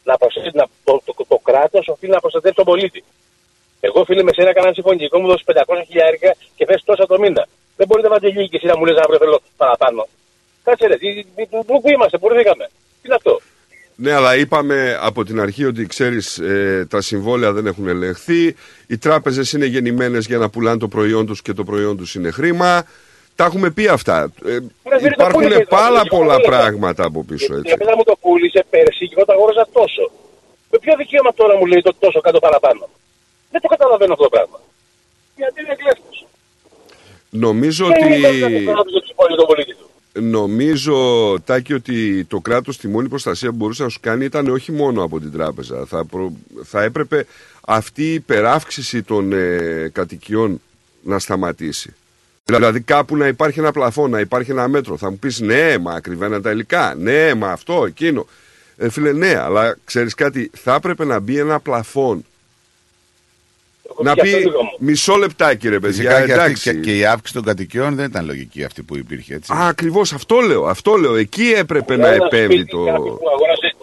Να 0.08 0.16
προστατεύσει, 0.20 0.56
να, 0.60 0.66
το, 0.84 0.92
το, 1.04 1.12
το, 1.18 1.24
το 1.32 1.38
κράτος 1.48 1.84
οφείλει 1.88 2.12
να 2.12 2.20
προστατεύσει 2.20 2.56
τον 2.56 2.64
πολίτη. 2.64 3.04
Εγώ 3.80 4.04
φίλε 4.04 4.22
με 4.22 4.32
σένα 4.36 4.48
έκανα 4.50 4.72
συμφωνητικό 4.72 5.16
μου 5.20 5.26
δώσει 5.26 5.44
500 5.46 5.82
χιλιάρικα 5.86 6.30
και 6.56 6.64
θες 6.68 6.82
τόσα 6.84 7.06
το 7.06 7.18
μήνα. 7.18 7.46
Δεν 7.76 7.86
μπορείτε 7.86 8.08
να 8.08 8.14
βάζετε 8.14 8.42
και 8.44 8.56
εσύ 8.56 8.66
να 8.66 8.76
μου 8.78 8.84
λες 8.84 8.96
αύριο 9.02 9.18
θέλω 9.18 9.40
παραπάνω. 9.56 10.06
Κάτσε 10.64 10.86
ρε, 10.86 10.96
τι- 10.96 11.24
τι- 11.34 11.46
πού 11.46 11.80
πού 11.82 11.88
είμαστε, 11.94 12.18
πού 12.18 12.28
βρήκαμε. 12.28 12.64
Τι 13.00 13.04
είναι 13.06 13.14
αυτό; 13.14 13.40
Ναι, 13.98 14.12
αλλά 14.12 14.36
είπαμε 14.36 14.98
από 15.00 15.24
την 15.24 15.40
αρχή 15.40 15.64
ότι 15.64 15.86
ξέρεις, 15.86 16.40
τα 16.88 17.00
συμβόλαια 17.00 17.52
δεν 17.52 17.66
έχουν 17.66 17.88
ελεγχθεί. 17.88 18.54
Οι 18.86 18.98
τράπεζες 18.98 19.52
είναι 19.52 19.66
γεννημένες 19.66 20.26
για 20.26 20.38
να 20.38 20.48
πουλάνε 20.50 20.78
το 20.78 20.88
προϊόν 20.88 21.26
τους 21.26 21.42
και 21.42 21.52
το 21.52 21.64
προϊόν 21.64 21.96
τους 21.96 22.14
είναι 22.14 22.30
χρήμα. 22.30 22.84
Τα 23.34 23.44
έχουμε 23.44 23.70
πει 23.70 23.86
αυτά. 23.88 24.32
Ε, 24.44 24.50
Ρε, 24.52 24.58
φίλε, 24.98 24.98
το 24.98 25.06
υπάρχουν 25.18 25.40
πούλησε, 25.42 25.64
πάρα 25.68 26.02
το 26.02 26.16
πολλά 26.16 26.34
πούλησε. 26.34 26.50
πράγματα 26.50 27.04
από 27.04 27.24
πίσω 27.24 27.54
Η 27.54 27.56
έτσι. 27.58 27.74
τραπέζα 27.74 27.96
μου 27.96 28.02
το 28.02 28.16
πούλησε 28.20 28.64
πέρσι 28.70 29.08
και 29.08 29.14
εγώ 29.16 29.24
το 29.24 29.32
αγόρασα 29.32 29.68
τόσο. 29.72 30.10
Με 30.70 30.78
ποιο 30.78 30.96
δικαίωμα 30.96 31.34
τώρα 31.34 31.56
μου 31.56 31.66
λέει 31.66 31.82
το 31.82 31.94
τόσο 31.98 32.20
κάτω 32.20 32.38
παραπάνω; 32.38 32.88
Δεν 33.50 33.60
το 33.60 33.68
καταλαβαίνω 33.68 34.12
αυτό 34.12 34.24
το 34.24 34.30
πράγμα. 34.30 34.60
Γιατί 35.36 35.60
είναι 35.64 35.74
κλέφτος. 35.74 36.26
Νομίζω 37.30 37.86
Δεν 37.86 38.12
είναι 38.12 38.28
ότι. 40.16 40.24
το 40.24 40.40
κράτος 40.40 40.56
το 40.56 40.62
ψηφόλιο 40.62 40.64
τον 40.64 40.70
πολίτη 40.70 41.30
του. 41.30 41.30
Νομίζω, 41.30 41.40
Τάκη, 41.44 41.74
ότι 41.74 42.24
το 42.24 42.40
κράτος 42.40 42.78
τη 42.78 42.88
μόνη 42.88 43.08
προστασία 43.08 43.50
που 43.50 43.56
μπορούσε 43.56 43.82
να 43.82 43.88
σου 43.88 43.98
κάνει 44.00 44.24
ήταν 44.24 44.48
όχι 44.48 44.72
μόνο 44.72 45.02
από 45.02 45.20
την 45.20 45.32
τράπεζα. 45.32 45.86
Θα, 45.86 46.04
προ- 46.04 46.32
θα 46.64 46.82
έπρεπε 46.82 47.26
αυτή 47.66 48.02
η 48.02 48.14
υπεράυξηση 48.14 49.02
των 49.02 49.32
ε, 49.32 49.90
κατοικιών 49.92 50.60
να 51.02 51.18
σταματήσει. 51.18 51.94
Δηλαδή 52.44 52.80
κάπου 52.80 53.16
να 53.16 53.26
υπάρχει 53.26 53.58
ένα 53.58 53.72
πλαφόν, 53.72 54.10
να 54.10 54.20
υπάρχει 54.20 54.50
ένα 54.50 54.68
μέτρο. 54.68 54.96
Θα 54.96 55.10
μου 55.10 55.18
πεις 55.18 55.40
ναι, 55.40 55.78
μα 55.78 55.92
ακριβένα 55.92 56.40
τα 56.40 56.50
υλικά. 56.50 56.94
Ναι, 56.98 57.34
μα 57.34 57.48
αυτό, 57.50 57.84
εκείνο. 57.86 58.26
Ε, 58.76 58.88
φίλε, 58.88 59.12
ναι, 59.12 59.36
αλλά 59.38 59.76
ξέρεις 59.84 60.14
κάτι, 60.14 60.50
θα 60.54 60.74
έπρεπε 60.74 61.04
να 61.04 61.20
μπει 61.20 61.38
ένα 61.38 61.60
πλαφόν. 61.60 62.24
Να 64.02 64.14
και 64.14 64.20
αυτό 64.20 64.36
πει 64.36 64.42
λίγο 64.42 64.62
μου. 64.62 64.74
μισό 64.78 65.14
λεπτάκι, 65.16 65.68
ρε 65.68 65.78
παιδιά. 65.78 65.96
Φυσικά 65.96 66.14
και, 66.26 66.32
αυτή, 66.32 66.32
εντάξει. 66.32 66.74
και, 66.74 66.80
και 66.80 66.96
η 66.98 67.04
αύξηση 67.04 67.34
των 67.34 67.44
κατοικιών 67.44 67.94
δεν 67.94 68.04
ήταν 68.04 68.24
λογική 68.26 68.64
αυτή 68.64 68.82
που 68.82 68.96
υπήρχε. 68.96 69.34
Έτσι. 69.34 69.52
Α, 69.52 69.66
ακριβώς 69.68 70.12
αυτό 70.12 70.36
λέω. 70.40 70.64
Αυτό 70.66 70.96
λέω. 70.96 71.14
Εκεί 71.14 71.52
έπρεπε 71.56 71.96
να 71.96 72.08
Ένα 72.08 72.24
επέμβει 72.24 72.54
σπίτι 72.54 72.70
το. 72.70 72.84
κάποιου 72.84 73.16
Που 73.22 73.30
αγόρασε 73.34 73.74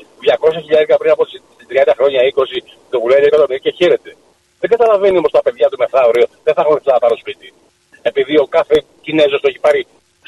200 0.57 0.61
χιλιάρικα 0.63 0.97
πριν 0.97 1.11
από 1.11 1.23
30 1.69 1.93
χρόνια, 1.97 2.19
20, 2.21 2.63
το 2.89 2.99
πουλάει 2.99 3.19
10 3.19 3.23
εκατομμύρια 3.25 3.57
και 3.57 3.71
χαίρεται. 3.79 4.15
Δεν 4.59 4.69
καταλαβαίνει 4.69 5.17
όμως 5.17 5.31
τα 5.31 5.41
παιδιά 5.41 5.67
του 5.69 5.77
μεθαύριο, 5.83 6.25
δεν 6.43 6.53
θα 6.53 6.61
έχουν 6.61 6.73
λεφτά 6.73 6.91
να 6.91 6.99
πάρουν 6.99 7.17
σπίτι. 7.17 7.53
Επειδή 8.01 8.37
ο 8.37 8.45
κάθε 8.57 8.83
Κινέζος 9.01 9.39
το 9.41 9.47
έχει 9.51 9.59
πάρει 9.59 9.81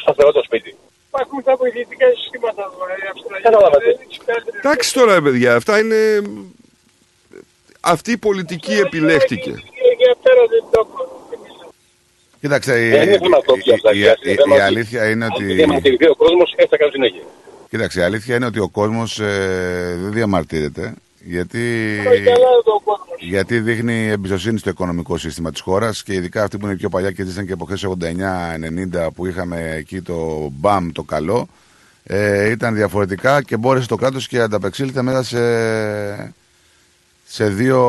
σταθερό 0.03 0.31
το 0.31 0.43
σπίτι. 0.45 0.75
Υπάρχουν 1.07 1.43
τα 1.43 1.55
βοηθητικά 1.55 2.05
συστήματα 2.15 2.61
εδώ, 2.69 2.83
ε, 3.05 3.09
Αυστραλία. 3.13 3.41
Καταλαβαίνετε. 3.47 3.97
Δεν 3.97 4.07
τις 4.07 4.19
κάνετε. 4.25 4.49
Εντάξει 4.61 4.93
τώρα, 4.93 5.13
ρε 5.13 5.21
παιδιά, 5.21 5.55
αυτά 5.55 5.73
είναι. 5.79 5.99
Αυτή 7.85 8.11
η 8.11 8.17
πολιτική 8.17 8.73
επιλέχτηκε. 8.73 9.49
Για 9.49 10.15
πέρα 10.23 10.41
δεν 10.49 10.63
το 10.71 10.87
έχω. 10.89 11.29
Κοίταξε, 12.41 12.85
η, 12.85 12.89
Δεν 12.89 13.01
είναι 13.07 13.17
δημοκρατία 13.17 13.73
αυτά. 13.73 13.91
η- 13.91 13.97
κοιτάξτε, 13.99 14.31
η- 14.31 14.35
δεν 14.35 14.45
η 14.45 14.49
μας- 14.49 14.59
αλήθεια 14.61 15.09
είναι 15.09 15.25
Αν 15.25 15.31
ότι. 15.33 15.43
δεν 15.45 15.55
διαμαρτυρηθεί 15.55 16.07
ο 16.09 16.15
κόσμος, 16.15 16.53
έτσι 16.55 16.67
θα 16.69 16.77
κάνει 16.77 16.91
συνέχεια. 16.91 17.21
Κοίταξε, 17.69 17.99
η 17.99 18.03
αλήθεια 18.03 18.35
είναι 18.35 18.45
ότι 18.45 18.59
ο 18.59 18.69
κόσμος 18.69 19.17
δεν 20.01 20.11
διαμαρτύρεται. 20.11 20.93
Γιατί, 21.27 21.59
Όχι 22.09 22.21
καλά 22.21 22.47
εδώ 22.59 22.73
ο 22.75 22.81
κόσμος. 22.83 23.17
γιατί 23.19 23.59
δείχνει 23.59 24.07
εμπιστοσύνη 24.07 24.57
στο 24.59 24.69
οικονομικό 24.69 25.17
σύστημα 25.17 25.51
της 25.51 25.61
χώρας 25.61 26.03
και 26.03 26.13
ειδικά 26.13 26.43
αυτοί 26.43 26.57
που 26.57 26.65
είναι 26.65 26.75
πιο 26.75 26.89
παλιά 26.89 27.11
και 27.11 27.23
ζήσαν 27.23 27.45
και 27.47 27.53
από 27.53 27.65
χθε 27.65 27.77
89-90 27.87 29.11
που 29.15 29.25
είχαμε 29.25 29.73
εκεί 29.77 30.01
το 30.01 30.49
μπαμ 30.51 30.91
το 30.91 31.03
καλό. 31.03 31.47
Ε, 32.03 32.49
ήταν 32.49 32.75
διαφορετικά 32.75 33.41
και 33.43 33.57
μπόρεσε 33.57 33.87
το 33.87 33.95
κράτος 33.95 34.27
και 34.27 34.39
ανταπεξήλθε 34.39 35.01
μέσα 35.01 35.23
σε, 35.23 35.39
σε 37.27 37.45
δύο 37.49 37.79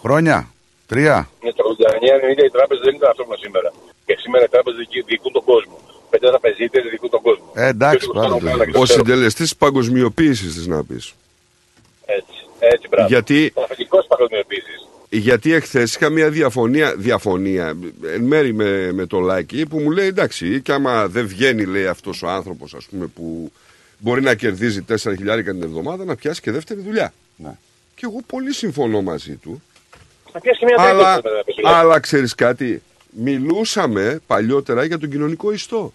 χρόνια. 0.00 0.48
Τρία. 0.86 1.28
Με 1.42 1.52
το 1.52 1.62
89-90 1.78 2.44
οι 2.46 2.50
τράπεζε 2.50 2.80
δεν 2.84 2.94
ήταν 2.94 3.10
αυτό 3.10 3.22
που 3.24 3.28
είναι 3.32 3.40
σήμερα. 3.42 3.72
Και 4.06 4.16
σήμερα 4.20 4.44
οι 4.44 4.48
τράπεζες 4.48 4.86
διοικούν 5.06 5.32
τον 5.32 5.44
κόσμο. 5.44 5.78
Πέντε 6.10 6.28
τραπεζίτες 6.28 6.82
διοικούν 6.90 7.10
τον 7.10 7.22
κόσμο. 7.22 7.50
Ε, 7.54 7.66
εντάξει, 7.66 8.06
Και 8.06 8.12
πάντα 8.12 8.28
το 8.28 8.38
το 8.38 8.44
κάνω 8.44 8.64
διοικούν. 8.64 8.80
Ο 8.80 8.84
ξέρω. 8.84 8.98
συντελεστής 8.98 9.48
της 9.48 9.56
παγκοσμιοποίησης, 9.56 10.54
της 10.54 10.66
να 10.66 10.84
πεις. 10.84 11.14
Έτσι, 12.06 12.36
έτσι, 12.58 12.88
μπράβο. 12.90 13.08
Γιατί- 13.08 13.50
Το 13.54 13.62
αφεντικός 13.62 14.06
παγκοσμιοποίησης. 14.06 14.80
Γιατί 15.10 15.52
εχθές 15.52 15.94
είχα 15.94 16.08
μια 16.10 16.30
διαφωνία, 16.30 16.94
διαφωνία 16.96 17.76
εν 18.14 18.22
μέρη 18.22 18.52
με, 18.54 18.92
με 18.92 19.06
το 19.06 19.18
Λάκη 19.20 19.66
που 19.66 19.78
μου 19.78 19.90
λέει 19.90 20.06
εντάξει, 20.06 20.60
και 20.62 20.72
άμα 20.72 21.08
δεν 21.08 21.26
βγαίνει, 21.26 21.64
λέει 21.64 21.86
αυτός 21.86 22.22
ο 22.22 22.28
άνθρωπος, 22.28 22.74
ας 22.74 22.84
πούμε, 22.90 23.06
που 23.06 23.52
μπορεί 23.98 24.20
να 24.22 24.34
κερδίζει 24.34 24.82
4 24.82 25.14
χιλιάρικα 25.16 25.52
την 25.52 25.62
εβδομάδα, 25.62 26.04
να 26.04 26.16
πιάσει 26.16 26.40
και 26.40 26.50
δεύτερη 26.50 26.80
δουλειά. 26.80 27.12
Ναι. 27.36 27.56
Και 27.94 28.06
εγώ 28.06 28.20
πολύ 28.26 28.52
συμφωνώ 28.52 29.02
μαζί 29.02 29.34
του. 29.34 29.62
Θα 30.32 30.40
πιάσει 30.40 30.58
και 30.58 30.64
μια 30.64 30.74
Αλλά, 30.78 31.12
τρίτη 31.12 31.28
μετά, 31.28 31.44
πες, 31.44 31.56
λέει. 31.56 31.74
αλλά 31.74 32.00
ξέρεις 32.00 32.34
κάτι, 32.34 32.82
μιλούσαμε 33.10 34.20
παλιότερα 34.26 34.84
για 34.84 34.98
τον 34.98 35.10
κοινωνικό 35.10 35.52
ιστό. 35.52 35.92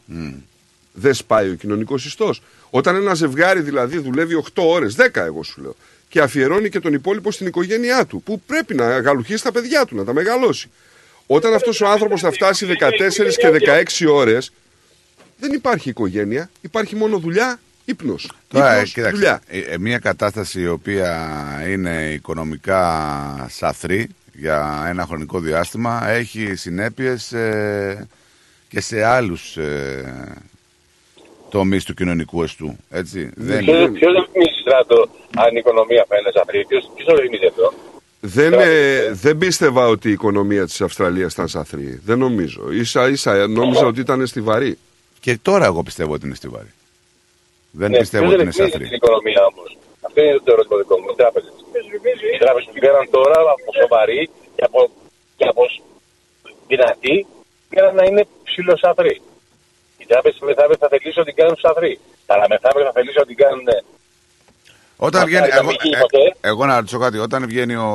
Δεν 0.93 1.13
σπάει 1.13 1.49
ο 1.49 1.53
κοινωνικός 1.53 2.05
ιστός. 2.05 2.41
Όταν 2.69 2.95
ένα 2.95 3.13
ζευγάρι 3.13 3.61
δηλαδή 3.61 3.97
δουλεύει 3.97 4.35
8 4.35 4.63
ώρες, 4.63 4.95
10 4.95 5.09
εγώ 5.13 5.43
σου 5.43 5.61
λέω, 5.61 5.75
και 6.09 6.21
αφιερώνει 6.21 6.69
και 6.69 6.79
τον 6.79 6.93
υπόλοιπο 6.93 7.31
στην 7.31 7.47
οικογένειά 7.47 8.05
του, 8.05 8.21
που 8.21 8.41
πρέπει 8.45 8.75
να 8.75 8.99
γαλουχίσει 8.99 9.43
τα 9.43 9.51
παιδιά 9.51 9.85
του, 9.85 9.95
να 9.95 10.03
τα 10.03 10.13
μεγαλώσει. 10.13 10.69
Όταν 11.27 11.53
αυτός 11.53 11.81
ο 11.81 11.87
άνθρωπος 11.87 12.21
θα 12.21 12.31
φτάσει 12.31 12.65
14 12.65 13.37
και 13.37 13.49
16 13.49 14.05
ώρες, 14.11 14.51
δεν 15.39 15.51
υπάρχει 15.53 15.89
οικογένεια, 15.89 16.49
υπάρχει 16.61 16.95
μόνο 16.95 17.17
δουλειά, 17.17 17.59
ύπνο. 17.91 18.15
Τώρα, 18.47 18.71
ε, 18.71 18.75
Ύπνος, 18.75 18.93
κοίταξε, 18.93 19.15
δουλειά. 19.15 19.41
ε, 19.47 19.59
ε, 19.59 19.77
μια 19.77 19.97
κατάσταση 19.99 20.61
η 20.61 20.67
οποία 20.67 21.29
είναι 21.69 22.11
οικονομικά 22.13 23.47
σαθρή 23.49 24.09
για 24.33 24.85
ένα 24.87 25.05
χρονικό 25.05 25.39
διάστημα 25.39 26.07
έχει 26.09 26.55
συνέπειες 26.55 27.31
ε, 27.31 28.07
και 28.69 28.81
σε 28.81 29.03
άλλους 29.03 29.57
ε, 29.57 30.37
τομείς 31.49 31.83
του 31.83 31.93
κοινωνικού 31.93 32.43
εστού. 32.43 32.75
Έτσι. 32.89 33.29
Δεν, 33.35 33.63
Ποιο 33.63 33.73
δεν 33.73 33.91
ρυθμίζει 33.91 34.59
στράτο 34.61 35.09
αν 35.37 35.49
η 35.55 35.57
οικονομία 35.57 36.05
φαίνεται 36.07 36.31
σαφρή. 36.37 36.65
Ποιος 36.67 36.91
το 37.05 37.15
ρυθμίζει 37.15 37.45
αυτό; 37.45 37.73
Δεν, 38.19 38.53
ε, 38.53 39.11
δεν 39.11 39.37
πίστευα 39.37 39.87
ότι 39.87 40.09
η 40.09 40.11
οικονομία 40.11 40.65
της 40.65 40.81
Αυστραλίας 40.81 41.33
ήταν 41.33 41.47
σαθρή. 41.47 42.01
Δεν 42.05 42.17
νομίζω. 42.17 42.71
Ίσα 42.71 43.09
ίσα 43.09 43.47
νόμιζα 43.47 43.85
ότι 43.85 43.99
ήταν 43.99 44.27
στιβαρή. 44.27 44.77
Και 45.19 45.37
τώρα 45.41 45.65
εγώ 45.65 45.83
πιστεύω 45.83 46.13
ότι 46.13 46.25
είναι 46.25 46.35
στιβαρή. 46.35 46.73
Δεν 47.79 47.89
Ναι, 47.91 47.97
πιστεύω 48.03 48.23
ποιος 48.23 48.33
ότι 48.35 48.41
είναι 48.43 48.51
ρυθμίζει 48.51 48.71
σαθρή. 48.71 48.85
την 48.87 48.97
οικονομία 48.99 49.41
όμως. 49.51 49.69
Αυτό 50.07 50.17
είναι 50.23 50.37
το 50.45 50.51
ερώτημα 50.55 50.75
δικό 50.81 50.95
μου. 51.01 51.07
Οι 51.13 51.17
τράπεζες; 51.21 51.51
Οι 52.35 52.39
τράπεζες 52.43 52.67
που 52.67 52.73
πήραν 52.79 53.05
τώρα 53.17 53.37
από 53.55 53.67
σοβαρή 53.81 54.21
και 54.55 54.63
από, 54.69 54.79
και 55.37 55.45
από 55.51 55.63
δυνατή 56.71 57.15
πήραν 57.69 57.93
να 57.99 58.03
είναι 58.09 58.23
ψηλοσαθροί. 58.47 59.15
Οι 60.01 60.05
τράπεζες 60.11 60.39
μεθαύριο 60.47 60.77
θα 60.83 60.87
θελήσουν 60.91 61.21
ότι 61.25 61.33
κάνουν 61.39 61.57
σαθροί. 61.65 61.93
Αλλά 62.31 62.45
μεθαύριο 62.53 62.85
θα 62.89 62.93
θελήσουν 62.97 63.21
ότι 63.27 63.35
κάνουν. 63.43 63.67
Όταν 65.07 65.21
Μακάρι 65.21 65.29
βγαίνει, 65.31 65.47
να 65.53 65.55
εγώ, 65.59 65.67
μην 65.69 65.77
γίνει 65.83 65.95
ε, 65.95 65.99
ποτέ. 65.99 66.23
εγώ 66.51 66.65
να 66.65 66.75
ρωτήσω 66.75 66.99
κάτι, 67.05 67.17
όταν 67.17 67.45
βγαίνει 67.47 67.75
ο, 67.75 67.87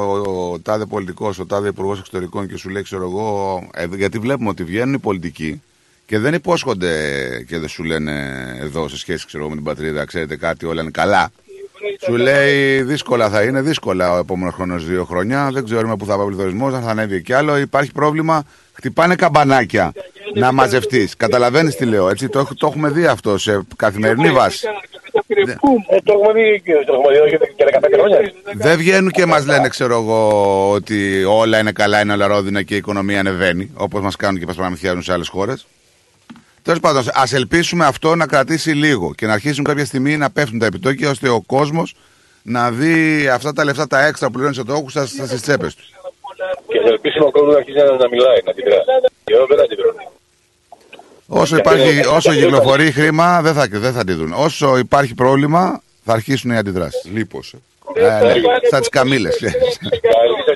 ο, 0.52 0.58
τάδε 0.60 0.84
πολιτικός, 0.86 1.38
ο 1.38 1.46
τάδε 1.46 1.68
υπουργός 1.68 1.98
εξωτερικών 1.98 2.48
και 2.48 2.56
σου 2.56 2.68
λέει, 2.68 2.82
ξέρω 2.82 3.02
εγώ, 3.02 3.26
ε, 3.74 3.86
γιατί 3.96 4.18
βλέπουμε 4.18 4.48
ότι 4.48 4.64
βγαίνουν 4.64 4.94
οι 4.94 4.98
πολιτικοί 4.98 5.62
Και 6.06 6.18
δεν 6.18 6.34
υπόσχονται 6.34 6.90
και 7.48 7.58
δεν 7.58 7.68
σου 7.68 7.84
λένε 7.84 8.12
εδώ 8.60 8.88
σε 8.88 8.96
σχέση 8.98 9.26
ξέρω, 9.26 9.48
με 9.48 9.54
την 9.54 9.64
πατρίδα, 9.64 10.04
ξέρετε 10.04 10.36
κάτι, 10.36 10.66
όλα 10.66 10.82
είναι 10.82 10.90
καλά. 10.90 11.30
Σου 12.04 12.16
λέει 12.16 12.82
δύσκολα 12.82 13.28
θα 13.30 13.42
είναι, 13.42 13.60
δύσκολα 13.60 14.12
ο 14.12 14.18
επόμενος 14.18 14.54
χρόνος 14.54 14.86
δύο 14.86 15.04
χρόνια. 15.04 15.48
Δεν 15.52 15.64
ξέρουμε 15.64 15.96
πού 15.96 16.06
θα 16.06 16.16
πάει 16.16 16.24
ο 16.24 16.26
πληθωρισμός, 16.26 16.74
αν 16.74 16.82
θα 16.82 16.90
ανέβει 16.90 17.22
κι 17.22 17.32
άλλο. 17.32 17.58
Υπάρχει 17.58 17.92
πρόβλημα. 17.92 18.44
Χτυπάνε 18.72 19.14
καμπανάκια 19.14 19.92
να 20.34 20.52
μαζευτείς. 20.52 21.16
Καταλαβαίνεις 21.16 21.76
τι 21.76 21.84
λέω, 21.84 22.08
έτσι. 22.08 22.28
Το, 22.28 22.48
το 22.58 22.66
έχουμε 22.66 22.90
δει 22.90 23.06
αυτό 23.06 23.38
σε 23.38 23.60
καθημερινή 23.76 24.30
βάση. 24.30 24.66
Ε, 25.26 26.00
Το 26.04 26.12
έχουμε 26.12 26.32
δει 26.32 26.60
και 26.64 26.72
το 26.86 26.92
έχουμε 26.92 27.12
δει 27.12 27.16
εδώ 27.16 27.28
και 27.28 27.64
15 27.80 27.88
χρόνια. 27.94 28.32
Δεν 28.54 28.76
βγαίνουν 28.76 29.10
και 29.10 29.26
μας 29.26 29.46
λένε, 29.46 29.68
ξέρω 29.68 29.94
εγώ, 29.94 30.70
ότι 30.70 31.24
όλα 31.24 31.58
είναι 31.58 31.72
καλά, 31.72 32.00
είναι 32.00 32.12
όλα 32.12 32.26
ρόδινα 32.26 32.62
και 32.62 32.74
η 32.74 32.76
οικονομία 32.76 33.20
ανεβαίνει, 33.20 33.70
όπως 33.74 34.00
μας 34.00 34.16
κάνουν 34.16 34.40
και 34.40 34.46
μας 34.46 34.56
παραμυθιάζουν 34.56 35.02
σε 35.02 35.12
άλλες 35.12 35.28
χώρες. 35.28 35.66
Τέλος 36.66 36.80
πάντων, 36.80 37.05
ας 37.14 37.32
ελπίσουμε 37.32 37.86
αυτό 37.86 38.14
να 38.14 38.26
κρατήσει 38.26 38.70
λίγο 38.70 39.14
και 39.14 39.26
να 39.26 39.32
αρχίσουν 39.32 39.64
κάποια 39.64 39.84
στιγμή 39.84 40.16
να 40.16 40.30
πέφτουν 40.30 40.59
τα 40.59 40.66
επιτόκια 40.66 41.10
ώστε 41.10 41.28
ο 41.28 41.40
κόσμος 41.47 41.94
να 42.43 42.70
δει 42.70 43.28
αυτά 43.28 43.52
τα 43.52 43.64
λεφτά 43.64 43.86
τα 43.86 44.06
έξτρα 44.06 44.30
που 44.30 44.38
λένε 44.38 44.52
σε 44.52 44.64
τόκου 44.64 44.88
στις 44.88 45.40
τσέπες 45.43 45.74
του. 45.74 45.82
Και 46.68 46.80
θα 46.80 46.88
ελπίσουμε 46.88 47.24
ο 47.24 47.30
κόσμος 47.30 47.52
να 47.52 47.59
αρχίσει 47.59 47.76
να, 47.78 47.84
να 47.84 48.09
μιλάει, 48.09 48.40
να 48.44 48.51
αντιδρά. 48.51 48.76
Και 49.24 49.34
εδώ 49.34 49.47
δεν 49.47 49.60
αντιδρώνει. 49.60 50.09
Όσο, 51.26 51.56
υπάρχει, 51.56 52.06
όσο 52.06 52.32
κυκλοφορεί 52.32 52.93
χρήμα, 52.93 53.43
δεν 53.43 53.55
θα, 53.55 53.66
δεν 53.70 53.93
θα 53.93 54.01
αντιδρούν. 54.01 54.32
Όσο 54.32 54.78
υπάρχει 54.78 55.14
πρόβλημα, 55.14 55.82
θα 56.05 56.12
αρχίσουν 56.12 56.51
οι 56.51 56.56
αντιδράσεις. 56.56 57.10
Λίπος. 57.12 57.55
Ε, 57.94 58.02
ναι, 58.02 58.34
σαν 58.70 58.80
τις 58.80 58.88
καμίλε. 58.88 59.28
Καλή 59.28 59.52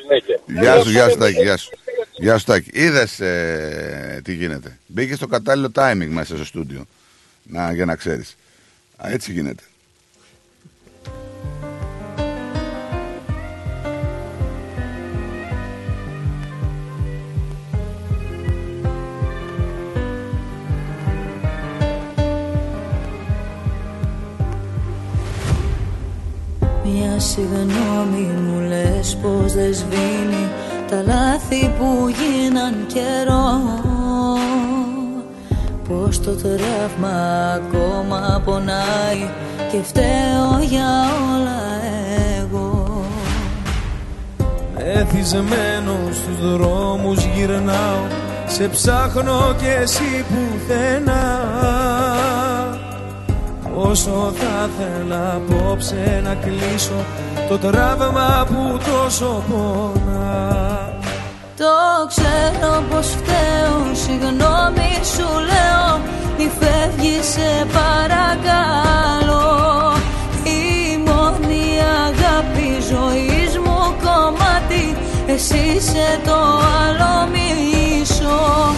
συνέχεια. 0.02 0.40
Γεια 0.46 0.80
σου, 0.80 0.90
γεια 0.90 1.08
σου 1.08 1.18
Τάκη, 1.18 1.42
γεια 1.42 1.56
σου. 1.56 1.70
Γεια 2.20 2.38
σου 2.38 2.44
Τάκη. 2.44 2.70
Είδες 2.72 3.20
ε, 3.20 4.20
τι 4.24 4.34
γίνεται. 4.34 4.78
Μπήκε 4.86 5.14
στο 5.14 5.26
κατάλληλο 5.26 5.70
timing 5.74 6.08
μέσα 6.08 6.36
στο 6.36 6.44
στούντιο. 6.44 6.84
Να, 7.42 7.72
για 7.72 7.84
να 7.84 7.96
ξέρεις. 7.96 8.36
Α, 8.96 9.10
έτσι 9.10 9.32
γίνεται. 9.32 9.62
Μια 26.84 27.20
συγγνώμη 27.20 28.20
μου 28.20 28.60
λες 28.60 29.16
πως 29.22 29.52
δεν 29.52 29.74
σβήνει 29.74 30.48
τα 30.90 31.02
λάθη 31.06 31.70
που 31.78 32.08
γίναν 32.08 32.74
καιρό. 32.86 33.60
Πως 35.88 36.20
το 36.20 36.30
τραύμα 36.30 37.52
ακόμα 37.54 38.42
πονάει 38.44 39.30
και 39.70 39.78
φταίω 39.82 40.58
για 40.60 40.88
όλα 41.32 41.60
εγώ. 42.38 43.04
Εθισμένο 44.76 45.96
στους 46.12 46.52
δρόμους 46.52 47.24
γυρνάω 47.24 48.06
Σε 48.46 48.68
ψάχνω 48.68 49.54
και 49.60 49.72
εσύ 49.82 50.24
πουθενά 50.28 51.40
Όσο 53.74 54.32
θα 54.34 54.68
θέλα 54.78 55.34
απόψε 55.34 56.20
να 56.24 56.34
κλείσω 56.34 57.04
Το 57.48 57.58
τραύμα 57.58 58.46
που 58.46 58.78
τόσο 58.90 59.44
πονά. 59.50 60.92
Το 61.56 62.06
ξέρω 62.08 62.82
πως 62.90 63.06
φταίω 63.06 63.94
Συγγνώμη 63.94 64.90
σου 65.14 65.28
λέω 65.50 66.00
Μη 66.38 66.50
φεύγεις 66.58 67.26
σε 67.26 67.66
παρακαλώ. 67.72 69.48
Η 70.44 70.96
μόνη 71.06 71.64
αγάπη 72.06 72.68
ζωής 72.90 73.58
μου 73.58 73.94
κομμάτι 74.04 74.96
Εσύ 75.26 75.58
είσαι 75.76 76.20
το 76.24 76.38
άλλο 76.82 77.28
μισό 77.32 78.74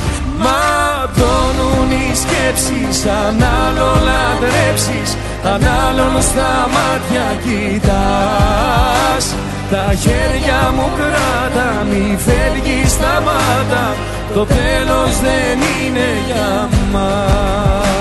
Ματώνουν 1.83 1.91
οι 1.91 2.15
σκέψεις 2.15 3.07
Αν 3.07 3.43
άλλο 3.43 3.91
λατρέψεις 4.07 5.17
Αν 5.45 5.63
άλλον 5.87 6.23
στα 6.23 6.69
μάτια 6.75 7.27
κοιτάς. 7.43 9.25
Τα 9.71 9.95
χέρια 9.95 10.73
μου 10.75 10.91
κράτα 10.97 11.87
Μη 11.91 12.19
φεύγεις 12.25 12.91
σταμάτα. 12.91 13.95
Το 14.35 14.47
τέλος 14.47 15.21
δεν 15.21 15.59
είναι 15.85 16.09
για 16.27 16.69
μας 16.93 17.92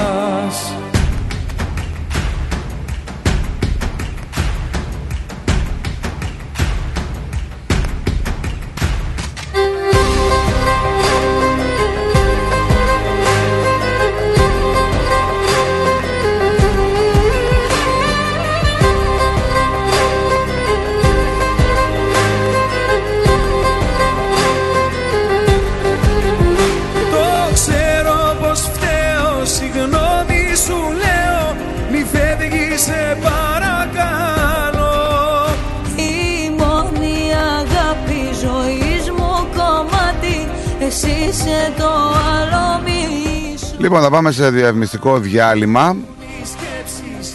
Λοιπόν, 43.82 44.02
θα 44.02 44.10
πάμε 44.10 44.32
σε 44.32 44.49
διαφημιστικό 44.49 45.20
διάλειμμα. 45.20 45.95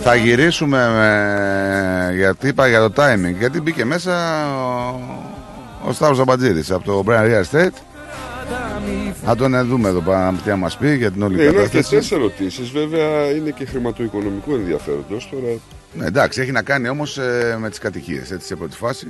Θα 0.02 0.14
γυρίσουμε 0.14 0.88
με... 0.88 2.14
γιατί 2.16 2.48
είπα 2.48 2.68
για 2.68 2.80
το 2.88 2.92
timing. 3.02 3.34
Γιατί 3.38 3.60
μπήκε 3.60 3.84
μέσα 3.84 4.12
ο, 4.56 5.00
ο 5.88 5.92
Σταύρος 5.92 6.18
Αμπατζίδης 6.20 6.70
από 6.70 6.84
το 6.84 7.04
Brian 7.06 7.22
Real 7.24 7.42
Estate. 7.50 7.70
Θα 9.24 9.36
τον 9.36 9.54
ε, 9.54 9.62
δούμε 9.62 9.88
εδώ 9.88 10.00
πάνω 10.00 10.38
τι 10.44 10.48
θα 10.50 10.56
μας 10.56 10.76
πει 10.76 10.94
για 10.94 11.10
την 11.10 11.22
όλη 11.22 11.36
Ναι, 11.36 11.42
είναι 11.42 11.52
κατάσταση. 11.52 11.78
αρκετές 11.78 12.12
ερωτήσεις. 12.12 12.70
Βέβαια 12.70 13.30
είναι 13.30 13.50
και 13.50 13.64
χρηματοοικονομικού 13.66 14.54
ενδιαφέροντος. 14.54 15.28
Τώρα 15.30 15.58
Ναι, 15.92 16.06
εντάξει, 16.06 16.40
έχει 16.40 16.52
να 16.52 16.62
κάνει 16.62 16.88
όμως 16.88 17.18
ε, 17.18 17.56
με 17.60 17.68
τις 17.70 17.78
κατοικίες, 17.78 18.30
έτσι, 18.30 18.46
σε 18.46 18.56
πρώτη 18.56 18.76
φάση. 18.76 19.06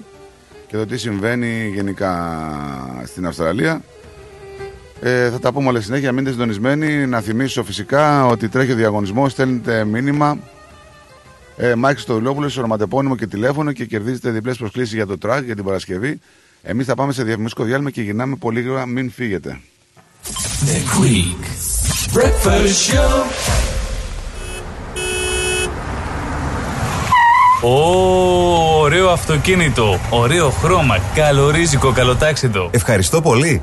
Και 0.67 0.77
το 0.77 0.87
τι 0.87 0.97
συμβαίνει 0.99 1.71
γενικά 1.75 2.37
στην 3.07 3.27
Αυστραλία. 3.27 3.81
Ε, 5.01 5.31
θα 5.31 5.39
τα 5.39 5.52
πούμε 5.52 5.68
όλα 5.68 5.81
συνέχεια, 5.81 6.12
μείνετε 6.12 6.31
συντονισμένοι. 6.31 7.06
Να 7.06 7.20
θυμίσω 7.20 7.64
φυσικά 7.64 8.27
ότι 8.27 8.48
τρέχει 8.48 8.73
ο 8.73 8.74
διαγωνισμός. 8.74 9.32
Στέλνετε 9.32 9.85
μήνυμα. 9.85 10.39
Ε, 11.56 11.74
Μάκης 11.74 12.02
Στοδουλόπουλο, 12.02 12.51
ονοματεπώνυμο 12.59 13.16
και 13.16 13.27
τηλέφωνο 13.27 13.73
και 13.73 13.85
κερδίζετε 13.85 14.31
διπλές 14.31 14.56
προσκλήσεις 14.56 14.94
για 14.94 15.06
το 15.06 15.18
τρακ 15.18 15.44
για 15.44 15.55
την 15.55 15.64
Παρασκευή. 15.64 16.20
Εμείς 16.62 16.86
θα 16.86 16.94
πάμε 16.94 17.12
σε 17.12 17.23
διαφημιστικό 17.23 17.64
διάλειμμα 17.64 17.90
και 17.90 18.02
γυρνάμε 18.02 18.36
πολύ 18.36 18.60
γρήγορα. 18.60 18.86
Μην 18.86 19.10
φύγετε. 19.10 19.60
The 20.64 21.02
Greek 21.02 21.44
Breakfast 22.16 22.94
Show. 22.94 23.24
Ω, 27.62 28.81
ωραίο 28.81 29.09
αυτοκίνητο, 29.09 30.01
ωραίο 30.10 30.51
χρώμα, 30.51 30.98
καλορίζικο, 31.14 31.93
καλοτάξιτο. 31.93 32.68
Ευχαριστώ 32.73 33.20
πολύ. 33.20 33.62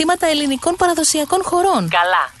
ελληνικών 0.27 0.75
παραδοσιακών 0.75 1.43
χωρών. 1.43 1.89
Καλά. 1.89 2.40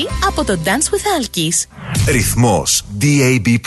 από 0.27 0.43
το 0.43 0.59
Dance 0.63 0.67
with 0.93 1.21
Alkis. 1.21 1.65
Ρυθμός 2.07 2.83
DAB+. 3.01 3.57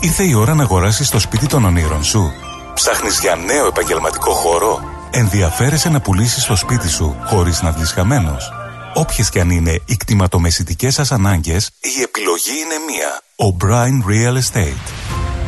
Ήρθε 0.00 0.24
η 0.24 0.34
ώρα 0.34 0.54
να 0.54 0.62
αγοράσεις 0.62 1.08
το 1.08 1.18
σπίτι 1.18 1.46
των 1.46 1.64
ονείρων 1.64 2.04
σου. 2.04 2.32
Ψάχνεις 2.74 3.18
για 3.20 3.34
νέο 3.34 3.66
επαγγελματικό 3.66 4.32
χώρο; 4.32 4.80
Ενδιαφέρεσαι 5.10 5.88
να 5.88 6.00
πουλήσεις 6.00 6.44
το 6.44 6.56
σπίτι 6.56 6.88
σου 6.88 7.16
χωρίς 7.26 7.62
να 7.62 7.70
βγεις 7.70 7.92
χαμένος. 7.92 8.52
Όποιες 8.94 9.30
και 9.30 9.40
αν 9.40 9.50
είναι 9.50 9.80
οι 9.84 9.96
κτηματομεσητικές 9.96 10.94
σας 10.94 11.12
ανάγκες, 11.12 11.70
η 11.80 12.02
επιλογή 12.02 12.50
είναι 12.64 12.74
μία. 12.86 13.22
O'Brien 13.36 14.10
Real 14.10 14.36
Estate. 14.42 14.86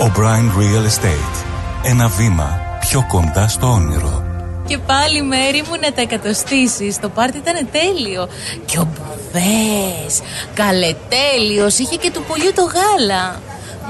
O'Brien 0.00 0.48
Real 0.58 0.84
Estate. 0.86 1.44
Ένα 1.82 2.08
βήμα 2.08 2.60
πιο 2.80 3.04
κοντά 3.08 3.48
στο 3.48 3.66
όνειρο. 3.66 4.24
Και 4.66 4.78
πάλι 4.78 5.22
μέρη 5.22 5.62
μου 5.68 5.76
να 5.80 5.92
τα 5.92 6.00
εκατοστήσεις. 6.00 7.00
Το 7.00 7.08
πάρτι 7.08 7.38
ήταν 7.38 7.68
τέλειο. 7.72 8.28
Και 8.66 8.78
ο 8.78 8.88
Μπουβές 8.92 10.20
Καλετέλειος. 10.54 11.78
Είχε 11.78 11.96
και 11.96 12.10
του 12.10 12.22
πολιού 12.28 12.52
το 12.54 12.62
γάλα. 12.62 13.40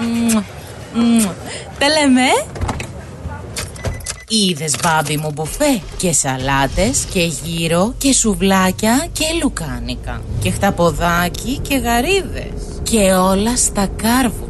Μμμ, 0.00 0.42
μμμ. 0.94 1.28
Τα 1.78 1.88
λέμε. 1.88 2.22
Ε; 2.22 2.44
Είδες 4.28 4.74
μπάμπι 4.82 5.16
μου 5.16 5.30
μπουφέ; 5.34 5.80
Και 5.96 6.12
σαλάτες 6.12 7.06
και 7.12 7.20
γύρο 7.20 7.94
Και 7.98 8.12
σουβλάκια 8.12 9.06
και 9.12 9.24
λουκάνικα. 9.42 10.20
Και 10.42 10.50
χταποδάκι 10.50 11.58
και 11.68 11.76
γαρίδες. 11.76 12.80
Και 12.82 13.12
όλα 13.12 13.56
στα 13.56 13.88
κάρβουνα 13.96 14.49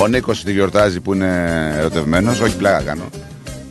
Ο 0.00 0.06
Νίκος 0.06 0.44
τη 0.44 0.52
γιορτάζει 0.52 1.00
που 1.00 1.14
είναι 1.14 1.72
ερωτευμένος. 1.78 2.40
Όχι 2.40 2.56
πλάκα 2.56 2.82
κάνω. 2.82 3.04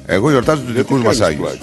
Εγώ 0.06 0.30
γιορτάζω 0.30 0.62
τους 0.62 0.74
δικούς 0.74 1.02
μας 1.02 1.18
κάνεις 1.18 1.38
Άγιους. 1.38 1.60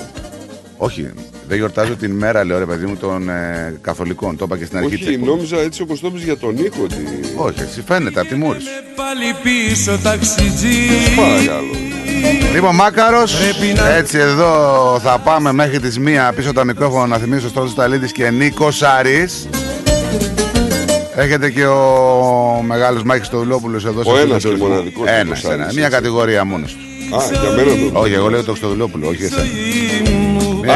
Όχι, 0.76 1.10
δεν 1.48 1.56
γιορτάζω 1.56 1.96
την 1.96 2.10
μέρα 2.10 2.44
λέω 2.44 2.58
ρε 2.58 2.66
παιδί 2.66 2.86
μου 2.86 2.96
των 2.96 3.28
ε, 3.28 3.74
καθολικών. 3.80 4.36
Το 4.36 4.44
είπα 4.44 4.58
και 4.58 4.64
στην 4.64 4.78
αρχή 4.78 4.96
της 4.96 5.06
Όχι, 5.06 5.14
εκπομπής. 5.14 5.34
νόμιζα 5.34 5.58
έτσι 5.58 5.82
όπως 5.82 6.00
το 6.00 6.06
είπες 6.06 6.22
για 6.22 6.36
τον 6.36 6.54
Νίκο 6.54 6.82
ότι... 6.82 7.04
Όχι, 7.36 7.60
έτσι 7.60 7.82
φαίνεται 7.86 8.20
από 8.20 8.28
τη 8.28 8.34
μούρη. 8.34 8.60
Σου 8.60 8.66
Πάλι 8.96 9.34
πίσω 9.42 9.98
ταξιτζή. 10.02 10.76
Παρακαλώ. 11.16 11.87
Λοιπόν, 12.54 12.74
Μάκαρος, 12.74 13.34
έτσι 13.96 14.18
εδώ 14.18 14.98
θα 15.02 15.18
πάμε 15.18 15.52
μέχρι 15.52 15.80
τις 15.80 15.98
μία 15.98 16.32
πίσω 16.36 16.52
τα 16.52 16.64
μικρόφωνα 16.64 17.06
να 17.06 17.18
θυμίσω 17.18 17.48
Στράτο 17.48 17.68
Σταλίδης 17.68 18.12
και 18.12 18.30
Νίκο 18.30 18.70
Σάρης. 18.70 19.48
Έχετε 21.16 21.50
και 21.50 21.66
ο 21.66 22.62
μεγάλος 22.66 23.02
Μάκης 23.02 23.28
Τοδουλόπουλο 23.28 23.76
εδώ 23.76 23.90
στο 24.02 24.10
Ο 24.12 24.16
στούντιο 24.16 24.22
ένας 24.22 24.42
του 24.42 24.48
και 24.48 24.54
ρυθμού. 24.54 24.68
μοναδικός 24.68 25.06
Ένας, 25.08 25.24
Νίκος 25.24 25.44
ένας. 25.44 25.60
Άρης, 25.64 25.74
Μια 25.74 25.84
έτσι. 25.86 25.96
κατηγορία 25.96 26.44
μόνος 26.44 26.72
του. 26.72 27.16
Α, 27.16 27.20
για 27.40 27.50
μένα 27.50 27.90
το. 27.92 27.98
Όχι, 28.00 28.12
εγώ 28.12 28.28
λέω 28.28 28.44
το 28.44 28.50
Χρυστοδουλόπουλο, 28.50 29.08
όχι 29.08 29.24
εσένα. 29.24 29.42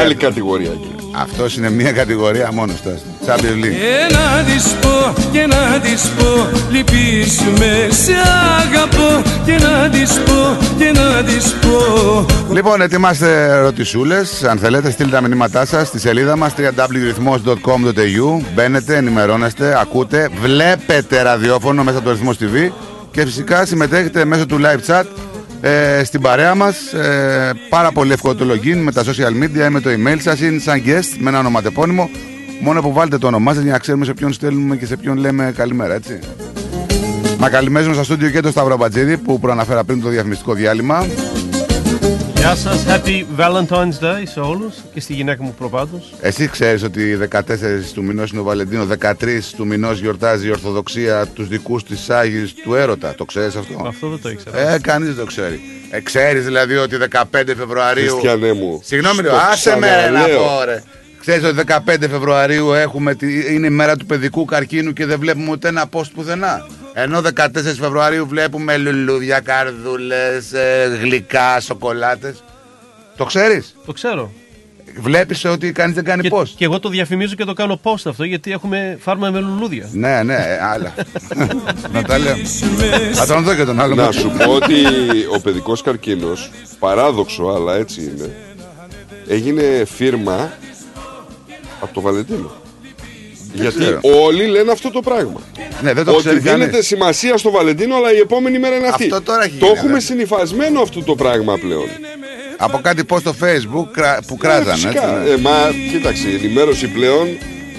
Άλλη 0.01 0.15
κατηγορία 0.15 0.71
εκεί. 0.71 0.95
Αυτός 1.15 1.57
είναι 1.57 1.71
μια 1.71 1.93
κατηγορία 1.93 2.53
μόνος 2.53 2.81
του. 2.81 3.01
Champions 3.27 3.65
League. 3.65 3.77
Και 3.79 4.07
να 4.13 4.43
της 4.45 4.75
πω, 4.81 5.15
και 5.33 5.47
να 5.47 5.81
της 5.81 6.09
πω 6.09 6.49
Λυπείς 6.71 7.41
με, 7.59 7.89
σε 7.91 8.13
αγαπώ 8.59 9.23
Και 9.45 9.53
να 9.53 9.89
της 9.89 10.21
πω, 10.21 10.57
και 10.79 10.93
να 10.93 11.23
της 11.23 11.55
πω 11.55 12.27
Λοιπόν, 12.53 12.81
ετοιμάστε 12.81 13.45
ερωτησούλες. 13.45 14.45
Αν 14.45 14.59
θέλετε, 14.59 14.91
στείλτε 14.91 15.13
τα 15.13 15.21
μηνύματά 15.21 15.67
σας 15.67 15.87
στη 15.89 15.99
σελίδα 15.99 16.37
μας 16.37 16.53
www.rhythmos.com.au. 16.57 18.43
Μπαίνετε, 18.55 18.97
ενημερώνεστε, 18.97 19.81
ακούτε, 19.81 20.31
βλέπετε 20.41 21.23
ραδιόφωνο 21.23 21.83
μέσα 21.83 21.99
από 21.99 22.07
το 22.07 22.13
Ρυθμός 22.13 22.37
TV 22.41 22.71
και 23.11 23.25
φυσικά 23.25 23.67
συμμετέχετε 23.67 24.25
μέσω 24.25 24.47
του 24.47 24.61
live 24.61 24.81
chat 24.91 25.05
ε, 25.65 26.05
στην 26.05 26.21
παρέα 26.21 26.55
μας. 26.55 26.93
Ε, 26.93 27.53
πάρα 27.69 27.93
πολύ 27.93 28.13
εύκολο 28.13 28.35
το 28.35 28.45
login 28.53 28.77
με 28.77 28.93
τα 28.93 29.03
social 29.05 29.43
media 29.43 29.67
ή 29.67 29.71
με 29.71 29.81
το 29.81 29.91
email 29.91 30.17
σας. 30.21 30.41
Είναι 30.41 30.59
σαν 30.59 30.83
guest 30.87 31.17
με 31.19 31.29
ένα 31.29 31.39
ονοματεπώνυμο. 31.39 32.11
Μόνο 32.61 32.81
που 32.81 32.93
βάλετε 32.93 33.19
το 33.19 33.27
όνομά 33.27 33.55
σας 33.55 33.63
για 33.63 33.73
να 33.73 33.79
ξέρουμε 33.79 34.05
σε 34.05 34.15
ποιον 34.15 34.33
στέλνουμε 34.33 34.77
και 34.77 34.87
σε 34.87 34.97
ποιον 34.97 35.17
λέμε 35.17 35.53
καλημέρα, 35.57 35.95
έτσι. 35.95 36.19
Να 37.39 37.49
καλημέζουμε 37.49 37.95
στο 37.95 38.05
στούντιο 38.05 38.31
και 38.31 38.41
το 38.41 38.51
Σταύρο 38.51 38.77
Μπατζίδη 38.77 39.17
που 39.17 39.41
προαναφέρα 39.41 39.85
πριν 39.85 40.03
το 40.03 40.09
διαφημιστικό 40.09 40.55
διάλειμμα. 40.55 41.07
Γεια 42.43 42.55
σας, 42.55 42.85
Happy 42.89 43.25
Valentine's 43.41 44.05
Day 44.05 44.23
σε 44.25 44.41
όλους 44.41 44.75
και 44.95 45.01
στη 45.01 45.13
γυναίκα 45.13 45.43
μου 45.43 45.55
προπάντως. 45.59 46.13
Εσύ 46.21 46.49
ξέρεις 46.49 46.83
ότι 46.83 47.19
14 47.31 47.93
του 47.95 48.03
μηνός 48.03 48.31
είναι 48.31 48.41
ο 48.41 48.43
Βαλεντίνο, 48.43 48.87
13 48.87 49.53
του 49.57 49.67
μηνός 49.67 50.01
γιορτάζει 50.01 50.47
η 50.47 50.51
Ορθοδοξία 50.51 51.27
τους 51.27 51.49
δικούς 51.49 51.85
της 51.85 52.11
Άγιου 52.11 52.49
του 52.63 52.75
Έρωτα. 52.75 53.15
Το 53.15 53.25
ξέρεις 53.25 53.57
αυτό; 53.57 53.85
Αυτό 53.87 54.09
δεν 54.09 54.21
το 54.23 54.29
ήξερα. 54.31 54.73
Ε, 54.73 54.79
κανείς 54.79 55.09
δεν 55.09 55.17
το 55.17 55.25
ξέρει. 55.25 55.61
Ε, 55.91 56.01
ξέρεις 56.01 56.45
δηλαδή 56.45 56.77
ότι 56.77 56.97
15 57.11 57.55
Φεβρουαρίου. 57.57 58.11
Χριστιανέ 58.11 58.53
μου. 58.53 58.81
Συγγνώμη, 58.85 59.23
ρε, 59.23 59.29
Στο 59.29 59.37
άσε 59.37 59.77
με 59.79 59.87
ρε, 59.87 59.95
να 59.95 60.01
ξαναλέω. 60.01 60.39
πω 60.39 60.65
ρε. 60.65 60.83
Ξέρεις 61.21 61.45
ότι 61.45 61.63
15 61.69 62.09
Φεβρουαρίου 62.11 62.73
έχουμε 62.73 63.15
τη, 63.15 63.55
είναι 63.55 63.67
η 63.67 63.71
μέρα 63.71 63.97
του 63.97 64.07
παιδικού 64.07 64.45
καρκίνου 64.45 64.93
και 64.93 65.07
δεν 65.07 65.19
βλέπουμε 65.19 65.51
ούτε 65.51 65.69
ένα 65.69 65.85
post 65.93 66.11
πουθενά. 66.15 66.67
Ενώ 66.93 67.21
14 67.21 67.49
Φεβρουαρίου 67.79 68.27
βλέπουμε 68.27 68.77
λουλούδια, 68.77 69.41
καρδούλες, 69.41 70.53
γλυκά, 71.01 71.61
σοκολάτες. 71.61 72.43
Το 73.17 73.25
ξέρεις; 73.25 73.77
Το 73.87 73.93
ξέρω. 73.93 74.33
Βλέπεις 75.01 75.45
ότι 75.45 75.73
κανείς 75.73 75.95
δεν 75.95 76.05
κάνει 76.05 76.23
Και, 76.23 76.31
post. 76.33 76.49
και 76.49 76.65
εγώ 76.65 76.79
το 76.81 76.89
διαφημίζω 76.89 77.35
και 77.35 77.45
το 77.45 77.53
κάνω 77.53 77.81
post 77.83 78.03
αυτό 78.07 78.25
γιατί 78.25 78.53
έχουμε 78.53 78.99
φάρμα 79.01 79.31
με 79.31 79.41
λουλούδια. 79.41 79.89
Ναι, 79.93 80.23
ναι, 80.23 80.35
ε, 80.35 80.59
άλλα. 80.63 80.95
να 81.93 82.03
τα 82.03 82.19
λέω. 82.19 82.37
Θα 83.13 83.27
τον 83.27 83.43
δω 83.45 83.55
και 83.55 83.65
τον 83.65 83.81
άλλο. 83.81 83.95
Να 83.95 84.13
σου 84.13 84.31
πω 84.39 84.51
ότι 84.53 84.75
ο 85.37 85.41
παιδικός 85.41 85.83
καρκίνος, 85.83 86.51
παράδοξο 86.79 87.45
αλλά 87.45 87.75
έτσι 87.77 88.01
είναι, 88.01 88.37
έγινε 89.29 89.85
φίρμα 89.85 90.53
από 91.81 91.95
το 91.95 92.01
Βαλεντίνο. 92.01 92.62
Γιατί 93.53 93.79
ξέρω. 93.79 94.01
όλοι 94.03 94.47
λένε 94.47 94.71
αυτό 94.73 94.91
το 94.91 95.01
πράγμα. 95.01 95.41
Ναι, 95.83 95.93
δεν 95.93 96.05
το 96.05 96.11
ότι 96.11 96.21
ξέρει 96.21 96.39
δίνεται 96.39 96.71
κανείς. 96.71 96.87
σημασία 96.87 97.37
στο 97.37 97.51
Βαλεντίνο, 97.51 97.97
αλλά 97.97 98.13
η 98.15 98.19
επόμενη 98.19 98.59
μέρα 98.59 98.77
είναι 98.77 98.87
αυτή. 98.89 99.03
Αυτό 99.05 99.23
τώρα 99.23 99.45
έχει 99.45 99.57
το 99.59 99.67
γίνει, 99.67 99.79
έχουμε 99.79 99.93
ναι. 99.93 100.01
συνυφασμένο 100.01 100.81
αυτό 100.81 101.03
το 101.03 101.15
πράγμα 101.15 101.59
πλέον. 101.59 101.87
Από 102.57 102.79
κάτι 102.83 103.03
post 103.09 103.19
στο 103.21 103.35
facebook 103.43 103.87
κρα- 103.93 104.19
που 104.27 104.37
κράζανε. 104.37 104.69
Ε, 104.71 104.73
έτσι, 104.73 104.87
φυσικά. 104.87 105.07
ναι. 105.25 105.31
Ε, 105.31 105.37
μα 105.37 105.51
κοίταξε, 105.91 106.29
η 106.29 106.35
ενημέρωση 106.35 106.87
πλέον 106.89 107.29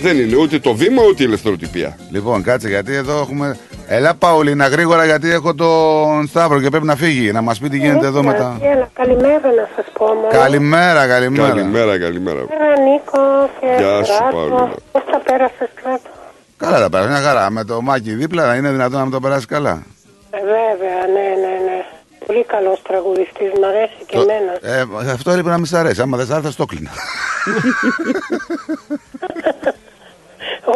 δεν 0.01 0.19
είναι 0.19 0.35
ούτε 0.35 0.59
το 0.59 0.73
βήμα 0.75 1.01
ούτε 1.09 1.23
η 1.23 1.25
ελευθεροτυπία. 1.25 1.97
Λοιπόν, 2.11 2.43
κάτσε 2.43 2.67
γιατί 2.67 2.93
εδώ 2.93 3.19
έχουμε. 3.19 3.57
Ελά, 3.87 4.15
Παουλίνα, 4.15 4.67
γρήγορα 4.67 5.05
γιατί 5.05 5.31
έχω 5.31 5.55
τον 5.55 6.27
Σταύρο 6.27 6.61
και 6.61 6.69
πρέπει 6.69 6.85
να 6.85 6.95
φύγει. 6.95 7.31
Να 7.31 7.41
μας 7.41 7.59
πει 7.59 7.69
τι 7.69 7.77
γίνεται 7.77 8.05
εδώ 8.07 8.23
μετά. 8.23 8.57
Έλα, 8.61 8.89
καλημέρα 8.93 9.39
να 9.55 9.69
σας 9.75 9.85
πω 9.93 10.05
μόνο. 10.05 10.27
Καλημέρα, 10.31 11.07
καλημέρα. 11.07 11.47
Καλημέρα, 11.47 11.99
καλημέρα. 11.99 12.45
Καλημέρα 12.45 12.79
Νίκο 12.79 13.49
και 13.59 13.65
Γεια 13.77 14.03
σου, 14.03 14.13
Στράτο. 14.13 14.35
Παύλα. 14.37 14.71
Πώς 14.91 15.03
τα 15.11 15.19
πέρασες 15.19 15.69
Στράτο. 15.77 16.09
Καλά 16.57 16.79
τα 16.79 16.89
πέρα, 16.89 17.07
μια 17.07 17.21
χαρά. 17.21 17.49
Με 17.49 17.63
το 17.63 17.81
μάκι 17.81 18.11
δίπλα 18.11 18.55
είναι 18.55 18.69
δυνατόν 18.69 18.99
να 18.99 19.05
με 19.05 19.11
το 19.11 19.19
περάσει 19.19 19.45
καλά. 19.45 19.83
Ε, 20.29 20.37
βέβαια, 20.37 20.99
ναι, 21.13 21.27
ναι, 21.41 21.53
ναι. 21.65 21.85
Πολύ 22.25 22.43
καλός 22.43 22.81
τραγουδιστής, 22.81 23.51
μ' 23.61 23.65
αρέσει 23.65 24.03
και 24.05 24.17
εμένα. 24.17 24.51
Ε, 25.07 25.11
αυτό 25.11 25.29
έπρεπε 25.31 25.49
να 25.49 25.57
μην 25.57 25.65
σ' 25.65 25.73
αρέσει. 25.73 26.01
Άμα 26.01 26.17
δεν 26.17 26.25
σ' 26.25 26.31
άρεσε, 26.31 26.47
θα 26.47 26.51
στο 26.53 26.65
κλείνα. 26.65 26.91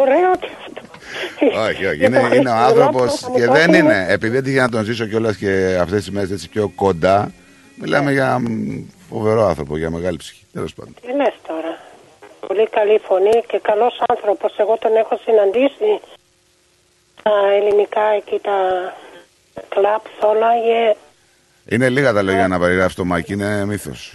Ωραίο 0.00 0.30
και 0.40 0.48
αυτό. 0.58 0.77
όχι, 1.68 1.86
όχι. 1.86 1.96
Για 1.96 2.06
Είναι, 2.06 2.20
το 2.20 2.34
είναι 2.34 2.50
ο 2.50 2.54
Χριστουγεννιάτικο 2.54 3.02
άνθρωπος 3.02 3.20
θα 3.20 3.28
μου 3.30 3.36
και 3.36 3.44
το 3.46 3.52
δεν 3.52 3.74
έδινε. 3.74 3.78
είναι. 3.78 4.06
Επειδή 4.08 4.36
έτυχε 4.36 4.60
να 4.60 4.68
τον 4.68 4.84
ζήσω 4.84 5.06
κιόλας 5.06 5.36
και 5.36 5.78
αυτές 5.80 5.98
τις 5.98 6.10
μέρες 6.10 6.30
έτσι 6.30 6.48
πιο 6.48 6.68
κοντά, 6.74 7.32
μιλάμε 7.74 8.12
για 8.12 8.38
μ, 8.38 8.44
φοβερό 9.08 9.46
άνθρωπο, 9.46 9.76
για 9.76 9.90
μεγάλη 9.90 10.16
ψυχή. 10.16 10.44
Τέλος 10.52 10.74
πάντων. 10.74 10.94
Τι 11.00 11.12
λες 11.16 11.34
τώρα; 11.46 11.78
Πολύ 12.46 12.68
καλή 12.68 13.00
φωνή 13.08 13.42
και 13.46 13.58
καλός 13.62 14.02
άνθρωπος. 14.08 14.54
Εγώ 14.56 14.78
τον 14.78 14.96
έχω 14.96 15.18
συναντήσει 15.24 16.00
τα 17.22 17.32
ελληνικά 17.56 18.02
εκεί 18.16 18.38
τα 18.42 18.58
κλαπ 19.68 20.04
όλα. 20.22 20.48
Και... 20.66 20.96
Είναι 21.70 21.88
λίγα 21.88 22.12
τα 22.12 22.22
λόγια 22.22 22.48
να 22.48 22.58
περιγράψει 22.58 22.96
το 22.96 23.04
Μάκη, 23.04 23.32
είναι 23.32 23.64
μύθος. 23.64 24.14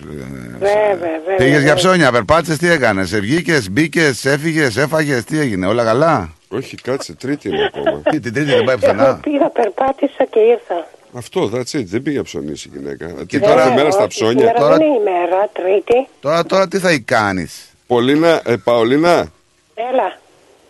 Βέβαια, 0.59 0.95
βέβαια. 0.95 1.35
Πήγες 1.35 1.49
για 1.49 1.59
βέβαια. 1.59 1.75
ψώνια, 1.75 2.11
περπάτησες, 2.11 2.57
τι 2.57 2.69
έκανες; 2.69 3.19
Βγήκες, 3.19 3.69
μπήκες, 3.71 4.25
έφυγες, 4.25 4.77
έφαγες, 4.77 5.23
τι 5.23 5.39
έγινε, 5.39 5.67
όλα 5.67 5.83
καλά; 5.83 6.33
Όχι, 6.53 6.75
κάτσε, 6.75 7.13
τρίτη 7.13 7.47
είναι 7.49 7.63
ακόμα. 7.73 8.01
Τι, 8.11 8.19
την 8.19 8.33
τρίτη 8.33 8.49
δεν 8.51 8.63
πάει 8.63 8.75
Εγώ 8.81 8.93
πουθενά. 8.93 9.19
πήγα, 9.23 9.49
περπάτησα 9.49 10.25
και 10.29 10.39
ήρθα. 10.39 10.87
Αυτό, 11.13 11.49
that's 11.53 11.77
it. 11.79 11.83
Δεν 11.85 12.01
πήγε 12.01 12.17
να 12.17 12.23
ψωνίσει 12.23 12.69
η 12.73 12.77
γυναίκα. 12.77 13.05
Και 13.07 13.25
Τι 13.25 13.39
τώρα- 13.39 13.55
κάθε 13.55 13.73
μέρα 13.75 13.91
στα 13.91 13.99
Όχι, 14.03 14.07
ψώνια. 14.07 14.37
Σήμερα 14.39 14.59
Τώρα- 14.59 14.77
δεν 14.77 14.87
είναι 14.87 14.95
ημέρα, 14.97 15.49
τρίτη. 15.53 16.07
Τώρα, 16.19 16.45
τώρα 16.45 16.67
τι 16.67 16.77
θα 16.79 16.97
κάνεις; 17.05 17.69
Πολίνα, 17.87 18.41
ε, 18.45 18.55
Παολίνα, 18.63 19.31
Έλα. 19.75 20.19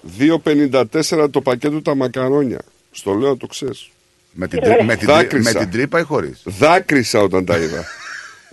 2,54 0.01 1.29
το 1.29 1.41
πακέτο 1.41 1.81
τα 1.81 1.95
μακαρόνια. 1.95 2.59
Στο 2.91 3.13
λέω, 3.13 3.37
το 3.37 3.47
ξέρεις. 3.47 3.89
Με 4.31 4.47
την, 4.47 4.61
τρί- 4.61 4.81
με, 4.81 4.95
την, 4.95 5.07
τρί- 5.07 5.17
Δάκρυσα. 5.17 5.51
με 5.53 5.59
την 5.59 5.71
τρύπα 5.71 5.99
ή 5.99 6.03
χωρίς; 6.03 6.41
Δάκρυσα 6.45 7.19
όταν 7.19 7.45
τα 7.45 7.57
είδα. 7.57 7.85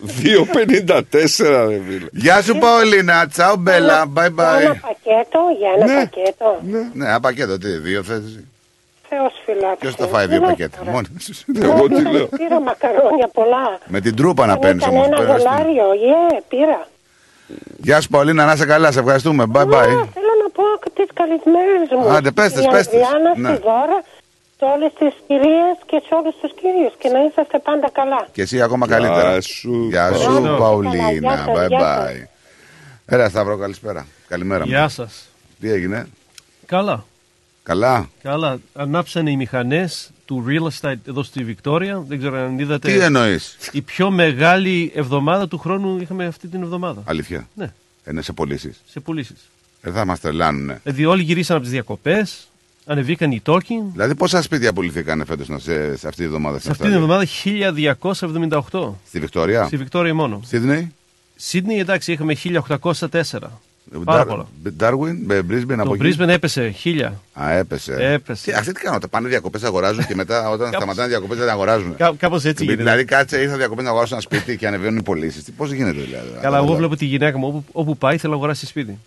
2,54 0.07 1.67
ρε 1.69 1.81
φίλε. 1.89 2.07
Γεια 2.13 2.43
σου, 2.43 2.59
Παολίνα. 2.59 3.27
Τσαου, 3.27 3.57
Μπέλα. 3.57 4.05
Bye 4.15 4.25
Ένα 4.25 4.35
bye. 4.37 4.77
πακέτο, 4.81 5.41
για 5.59 5.69
ένα 5.77 5.87
Ναι. 5.87 5.95
πακέτο. 5.95 6.61
Ναι, 6.93 7.07
ένα 7.07 7.21
πακέτο, 7.21 7.59
τι, 7.59 7.69
δύο 7.69 8.03
θέσεις; 8.03 8.41
Θεός 9.09 9.33
φυλάξει. 9.45 9.77
Ποιος 9.79 9.95
θα 9.95 10.07
φάει 10.07 10.27
δύο 10.27 10.41
πακέτα; 10.41 10.79
Μόνος. 10.85 11.45
Εγώ 11.69 11.89
τι 11.89 12.03
λέω. 12.11 12.27
Πήρα 12.27 12.61
μακαρόνια 12.61 13.29
πολλά. 13.33 13.79
Με 13.87 14.01
την 14.01 14.17
τρούπα 14.17 14.47
να 14.47 14.53
Αν 14.53 14.59
παίρνεις 14.59 14.83
ήταν 14.87 14.95
όμως. 14.97 15.07
ένα 15.07 15.21
δολάριο, 15.25 15.85
yeah, 16.05 16.39
πήρα. 16.49 16.89
Γεια 17.79 18.01
σου, 18.01 18.09
Παολίνα, 18.09 18.45
να 18.45 18.53
είσαι 18.53 18.67
καλά. 18.67 18.93
Σε 18.93 18.99
ευχαριστούμε. 18.99 19.45
Bye 19.55 19.59
Α, 19.59 19.63
bye. 19.65 19.87
θέλω 20.15 20.33
να 20.45 20.49
πω 20.53 20.63
τις 20.95 21.09
καλησμέρες 21.15 21.89
μου. 21.91 22.11
Άντε, 22.17 22.31
πες 22.31 22.53
τις, 22.53 22.59
Στην 22.61 22.71
πες 22.71 22.87
τις. 22.87 22.99
Αδριάννα, 23.03 23.33
Ναι. 23.37 23.49
στη 23.55 23.63
Δώρα, 23.63 24.03
σε 24.61 24.67
όλες 24.75 24.93
τις 24.99 25.15
κυρίες 25.27 25.75
και 25.87 26.03
σε 26.07 26.15
όλους 26.19 26.35
τους 26.41 26.53
κύριους. 26.61 26.93
Και 26.99 27.09
να 27.09 27.21
είσαστε 27.25 27.59
πάντα 27.59 27.91
καλά. 27.91 28.29
Και 28.33 28.43
εσύ 28.43 28.63
ακόμα 28.63 28.87
Γεια 28.87 28.97
καλύτερα. 28.97 29.41
σου, 29.41 29.87
Γεια 29.91 30.13
σου, 30.13 30.25
Παολίνα. 30.25 30.57
Παολίνα. 30.57 31.13
Γεια 31.13 31.37
σας, 31.37 31.57
Bye 31.57 31.69
γεια 31.69 32.07
bye. 32.09 32.27
Έλα, 33.07 33.29
Σταύρο, 33.29 33.57
καλησπέρα. 33.59 34.07
Καλημέρα 34.29 34.65
μου. 34.65 34.71
Γεια 34.71 34.89
σας. 34.89 35.29
Τι 35.61 35.71
έγινε, 35.71 36.07
Καλά. 36.67 37.05
καλά. 37.63 38.09
Καλά. 38.23 38.59
Ανάψανε 38.75 39.31
οι 39.31 39.37
μηχανές 39.37 40.11
του 40.25 40.45
real 40.49 40.69
estate 40.81 40.99
εδώ 41.09 41.23
στη 41.23 41.45
Βικτόρια. 41.45 41.99
Δεν 42.09 42.19
ξέρω 42.19 42.37
αν 42.39 42.59
είδατε. 42.59 42.89
Τι 42.93 42.99
εννοείς, 42.99 43.57
Η 43.73 43.81
πιο 43.83 44.11
μεγάλη 44.11 44.93
εβδομάδα 44.95 45.49
του 45.49 45.59
χρόνου 45.59 45.99
είχαμε 46.01 46.27
αυτή 46.27 46.49
την 46.49 46.63
εβδομάδα. 46.63 47.03
Αλήθεια; 47.05 47.49
Ναι, 47.55 47.73
Είναι 48.11 48.23
σε 48.23 48.33
πωλήσεις. 48.33 48.81
σε 48.91 49.01
πωλήσεις. 49.01 49.51
Δεν 49.83 49.93
θα 49.93 50.05
μας 50.05 50.21
τρελάνουνε. 50.21 50.81
Δηλαδή 50.83 51.05
όλοι 51.05 51.23
γυρίσαν 51.23 51.55
από 51.57 51.65
τις 51.65 51.75
διακοπές, 51.75 52.49
ανεβήκαν 52.91 53.31
οι 53.31 53.41
τόκοι. 53.41 53.75
Δηλαδή, 53.93 54.15
πόσα 54.15 54.43
σπίτια 54.43 54.73
πουληθήκαν 54.73 55.25
φέτος 55.27 55.47
σε, 55.47 55.97
σε 55.97 56.09
αυτή 56.09 56.21
τη 56.21 56.25
εβδομάδα 56.25 56.55
Σε 56.55 56.61
στην 56.61 56.71
αυτή 56.71 56.85
την 56.85 57.03
Αυστραλία; 57.03 57.91
εβδομάδα 57.91 58.61
1278. 58.71 58.95
Στη 59.07 59.19
Βικτόρια; 59.21 59.65
Στη 59.67 59.77
Βικτόρια 59.77 60.15
μόνο. 60.15 60.41
Σίδνεϊ; 60.45 60.93
Σίδνey 61.53 61.79
εντάξει 61.81 62.13
είχαμε 62.13 62.37
1804. 62.81 63.23
Πάρα 64.05 64.27
πολλά. 64.27 64.47
Ντάρουιν, 64.77 65.17
Μπρίσμπεν 65.45 65.77
Το 65.77 65.83
από 65.83 65.95
εκεί; 65.95 66.17
Brisbane 66.19 66.29
έπεσε 66.29 66.75
1000. 66.85 67.11
Α, 67.33 67.51
έπεσε. 67.51 67.95
Έπεσε. 67.99 68.45
Τι, 68.45 68.53
αυτοί 68.53 68.73
τι 68.73 68.81
κάνουν, 68.81 69.03
πάνε 69.11 69.29
διακοπές, 69.29 69.63
αγοράζουν 69.63 70.07
και 70.07 70.15
μετά 70.15 70.39
όταν 70.49 70.59
Κάπως- 70.59 70.77
σταματάνε 70.77 71.09
διακοπές 71.09 71.39
δεν 71.39 71.49
αγοράζουν. 71.49 71.97
Κά, 71.97 72.15
Κάπως 72.19 72.45
έτσι 72.45 72.65
γίνεται. 72.65 72.83
Δηλαδή, 72.83 73.05
κάτσε, 73.05 73.41
ήρθα 73.41 73.57
διακοπές 73.57 73.85
να 73.85 73.91
αγοράσω 73.91 74.15
ένα 74.15 74.23
σπίτι 74.23 74.57
και 74.57 74.67
ανεβαίνουν 74.67 74.99
οι 74.99 75.03
πωλήσεις. 75.03 75.45
Πώς 75.57 75.73
γίνεται 75.73 76.01
δηλαδή. 76.01 76.29
Καλά, 76.41 76.57
εγώ 76.57 76.75
βλέπω 76.75 76.97
τη 76.97 77.05
γυναίκα 77.05 77.39
μου 77.39 77.47
όπου, 77.47 77.65
όπου 77.73 77.97
πάει 77.97 78.19
θέλω 78.19 78.33
να 78.33 78.39
αγοράσει 78.39 78.67
σπίτι. 78.67 78.99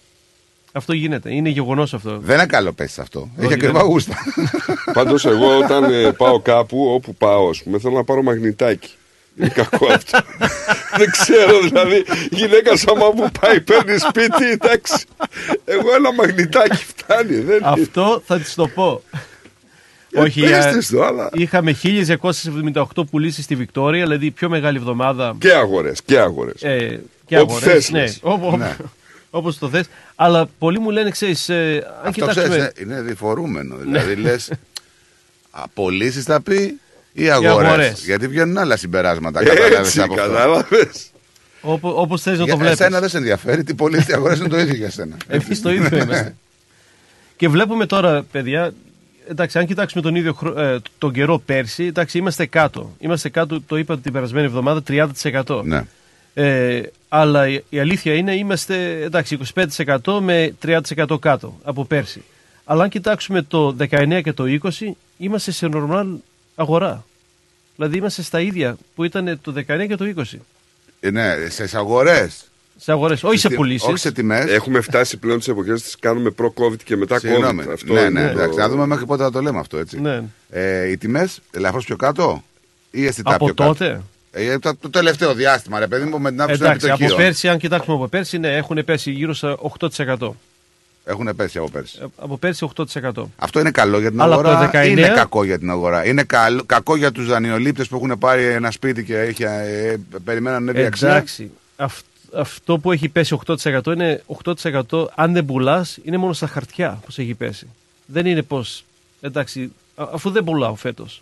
Αυτό 0.75 0.93
γίνεται. 0.93 1.33
Είναι 1.33 1.49
γεγονός 1.49 1.93
αυτό. 1.93 2.17
Δεν 2.19 2.35
είναι 2.35 2.45
καλό 2.45 2.73
πέσει 2.73 3.01
αυτό. 3.01 3.29
Έχει 3.37 3.45
Όχι, 3.45 3.53
ακριβά 3.53 3.79
δεν- 3.79 3.87
γούστα. 3.87 4.15
Πάντως, 4.93 5.25
εγώ 5.25 5.57
όταν 5.57 5.83
ε, 5.83 6.11
πάω 6.11 6.39
κάπου, 6.39 6.93
όπου 6.93 7.15
πάω, 7.15 7.49
ας 7.49 7.63
πούμε, 7.63 7.79
θέλω 7.79 7.93
να 7.95 8.03
πάρω 8.03 8.21
μαγνητάκι. 8.23 8.89
Είναι 9.37 9.47
κακό 9.47 9.87
αυτό. 9.93 10.19
Δεν 10.97 11.11
ξέρω, 11.11 11.59
δηλαδή, 11.59 11.95
η 12.29 12.35
γυναίκα 12.35 12.77
σάμα 12.77 13.09
που 13.11 13.29
πάει, 13.41 13.61
παίρνει 13.61 13.97
σπίτι, 13.97 14.45
εντάξει. 14.51 15.05
Εγώ 15.65 15.93
ένα 15.95 16.13
μαγνητάκι 16.13 16.75
φτάνει. 16.85 17.35
Δεν... 17.35 17.59
Αυτό 17.63 18.21
θα 18.25 18.39
της 18.39 18.53
το 18.53 18.67
πω. 18.67 19.01
Όχι, 20.15 20.41
πέστε 20.41 20.77
ε, 20.77 20.81
στο, 20.81 21.01
αλλά- 21.03 21.29
είχαμε 21.33 21.75
1278 22.73 22.83
πουλήσεις 23.11 23.43
στη 23.43 23.55
Βικτόρια, 23.55 24.03
δηλαδή 24.03 24.25
η 24.25 24.31
πιο 24.31 24.49
μεγάλη 24.49 24.77
εβδομάδα. 24.77 25.35
Και 25.39 25.51
αγορές, 25.53 26.01
και 26.05 26.19
αγορές. 26.19 26.61
Ε, 26.63 26.99
και 27.25 27.39
Όπου 27.39 27.51
αγορές, 27.53 27.73
θες, 27.73 27.89
ναι, 27.91 27.99
λες. 27.99 28.19
όπου- 28.21 28.47
όπου- 28.47 28.57
Ναι. 28.57 28.75
όπως 29.29 29.57
το 29.57 29.69
θες. 29.69 29.85
Αλλά 30.15 30.47
πολλοί 30.59 30.79
μου 30.79 30.89
λένε, 30.89 31.09
ξέρεις, 31.09 31.49
ε, 31.49 31.83
αν 32.01 32.07
Αυτό 32.07 32.11
κοιτάξουμε... 32.11 32.47
ξέρεις, 32.47 32.71
είναι 32.81 33.01
διφορούμενο. 33.01 33.75
Ναι. 33.75 33.83
Δηλαδή 33.83 34.15
λες, 34.21 34.51
πωλήσει 35.73 36.21
θα 36.21 36.41
πει 36.41 36.79
ή 37.13 37.29
αγορές. 37.29 37.67
αγορές. 37.67 38.03
Γιατί 38.05 38.27
βγαίνουν 38.27 38.57
άλλα 38.57 38.77
συμπεράσματα. 38.77 39.39
Έτσι, 39.41 39.53
Κατάλαβε 39.55 40.01
από 40.01 40.13
αυτό. 40.13 40.15
κατάλαβες. 40.15 41.07
Όπω, 41.61 42.01
όπως 42.01 42.21
θες 42.21 42.37
να 42.37 42.43
Για 42.43 42.53
το 42.53 42.59
βλέπεις. 42.59 42.79
Εσένα 42.79 42.99
δεν 42.99 43.09
σε 43.09 43.17
ενδιαφέρει. 43.17 43.63
Τι 43.63 43.73
πωλήσει, 43.73 44.05
τι 44.05 44.13
αγορές 44.13 44.39
είναι 44.39 44.47
το 44.47 44.59
ίδιο 44.59 44.73
για 44.75 44.89
σένα. 44.89 45.17
Εμείς 45.27 45.61
το 45.61 45.71
ίδιο 45.71 45.97
είμαστε. 45.97 46.35
Και 47.37 47.49
βλέπουμε 47.49 47.85
τώρα, 47.85 48.23
παιδιά, 48.31 48.73
εντάξει, 49.29 49.57
αν 49.57 49.65
κοιτάξουμε 49.65 50.01
τον 50.01 50.15
ίδιο 50.15 50.33
χρο- 50.33 50.57
ε, 50.57 50.79
τον 50.97 51.13
καιρό 51.13 51.39
πέρσι, 51.45 51.83
εντάξει, 51.85 52.17
είμαστε 52.17 52.45
κάτω. 52.45 52.95
Είμαστε 52.99 53.29
κάτω, 53.29 53.61
το 53.61 53.77
είπα 53.77 53.99
την 53.99 54.11
περασμένη 54.11 54.45
εβδομάδα, 54.45 54.81
30%. 54.87 55.61
Ναι. 55.63 55.83
Ε, 56.33 56.81
αλλά 57.09 57.47
η, 57.47 57.63
η 57.69 57.79
αλήθεια 57.79 58.13
είναι, 58.13 58.35
είμαστε 58.35 59.01
εντάξει, 59.01 59.37
25% 59.55 60.19
με 60.21 60.55
30% 60.65 61.19
κάτω 61.19 61.57
από 61.63 61.85
πέρσι. 61.85 62.23
Αλλά 62.65 62.83
αν 62.83 62.89
κοιτάξουμε 62.89 63.41
το 63.41 63.75
19 63.89 64.19
και 64.23 64.33
το 64.33 64.43
20, 64.63 64.69
είμαστε 65.17 65.51
σε 65.51 65.69
normal 65.73 66.05
αγορά. 66.55 67.05
Δηλαδή 67.75 67.97
είμαστε 67.97 68.21
στα 68.21 68.39
ίδια 68.41 68.77
που 68.95 69.03
ήταν 69.03 69.39
το 69.41 69.53
19 69.67 69.87
και 69.87 69.95
το 69.95 70.05
20. 70.17 70.23
Ε, 70.99 71.09
Ναι, 71.09 71.35
σε 71.49 71.77
αγορές. 71.77 72.43
Σε 72.77 72.91
αγορές, 72.91 73.23
όχι 73.23 73.37
σε 73.37 73.47
τι- 73.47 73.55
πωλήσεις. 73.55 73.87
όχι 73.87 73.97
σε 73.97 74.11
τιμές. 74.11 74.45
Έχουμε 74.51 74.81
φτάσει 74.81 75.17
πλέον 75.17 75.39
τι 75.39 75.51
εποχές 75.51 75.81
τι 75.83 75.97
κάνουμε 75.99 76.29
προ-COVID 76.29 76.77
και 76.83 76.95
μετά 76.97 77.19
Συγγνώμη. 77.19 77.63
COVID. 77.67 77.71
Αυτό 77.73 77.93
ναι, 77.93 77.99
είναι 77.99 78.09
ναι, 78.09 78.25
το- 78.31 78.39
εντάξει, 78.39 78.57
να 78.57 78.69
δούμε 78.69 78.85
μέχρι 78.85 79.05
πότε 79.05 79.23
θα 79.23 79.31
το 79.31 79.41
λέμε 79.41 79.59
αυτό 79.59 79.77
έτσι. 79.77 80.01
Ναι. 80.01 80.23
Ε, 80.49 80.89
οι 80.89 80.97
τιμές 80.97 81.39
ελαφρώς 81.51 81.85
πιο 81.85 81.95
κάτω 81.95 82.43
ή 82.91 83.05
αισθητά 83.05 83.35
Από 83.35 83.45
πιο 83.45 83.53
κάτω; 83.53 84.03
Τότε. 84.33 84.45
Ε, 84.53 84.59
το, 84.59 84.75
το 84.75 84.89
τελευταίο 84.89 85.33
διάστημα, 85.33 85.79
ρε 85.79 85.87
παιδί 85.87 86.05
μου, 86.09 86.19
με 86.19 86.29
την 86.29 86.41
άποψη 86.41 86.59
των 86.59 86.67
Εντάξει, 86.69 86.85
από 86.85 86.93
επιτοκίων. 86.95 87.27
πέρσι, 87.27 87.49
αν 87.49 87.57
κοιτάξουμε 87.57 87.95
από 87.95 88.07
πέρσι, 88.07 88.37
ναι, 88.37 88.55
έχουν 88.55 88.83
πέσει 88.85 89.11
γύρω 89.11 89.33
στα 89.33 89.57
8%. 89.79 90.29
Έχουν 91.05 91.35
πέσει 91.35 91.57
από 91.57 91.69
πέρσι. 91.69 91.99
Από 92.17 92.37
πέρσι 92.37 92.67
8%. 92.75 93.11
Αυτό 93.35 93.59
είναι 93.59 93.71
καλό 93.71 93.99
για 93.99 94.09
την 94.09 94.21
Αλλά 94.21 94.35
από 94.35 94.47
αγορά. 94.49 94.71
το 94.71 94.77
19 94.79 94.87
Είναι 94.87 95.07
κακό 95.07 95.43
για 95.43 95.59
την 95.59 95.69
αγορά. 95.69 96.05
Είναι 96.05 96.23
καλό, 96.23 96.63
κακό 96.65 96.95
για 96.95 97.11
τους 97.11 97.27
δανειολήπτες 97.27 97.87
που 97.87 97.95
έχουν 97.95 98.17
πάρει 98.19 98.43
ένα 98.45 98.71
σπίτι 98.71 99.03
και 99.03 99.17
έχει, 99.19 99.43
ε, 99.43 99.95
περιμέναν 100.23 100.63
να 100.63 100.69
ανέβει 100.69 100.83
η 100.83 100.87
αξία. 100.87 101.09
Εντάξει. 101.09 101.51
αυ- 101.75 102.05
αυτό 102.35 102.77
που 102.79 102.91
έχει 102.91 103.09
πέσει 103.09 103.33
8% 103.33 103.91
είναι 103.93 104.23
8% 104.25 105.07
αν 105.15 105.33
δεν 105.33 105.45
πουλάς, 105.45 105.97
είναι 106.03 106.17
μόνο 106.17 106.33
στα 106.33 106.47
χαρτιά 106.47 106.99
που 107.05 107.07
έχει 107.17 107.33
πέσει. 107.33 107.67
Δεν 108.05 108.25
είναι 108.25 108.41
πως. 108.41 108.83
Εντάξει, 109.21 109.71
α- 109.95 110.07
αφού 110.13 110.29
δεν 110.29 110.43
πουλάω 110.43 110.75
φέτος. 110.75 111.21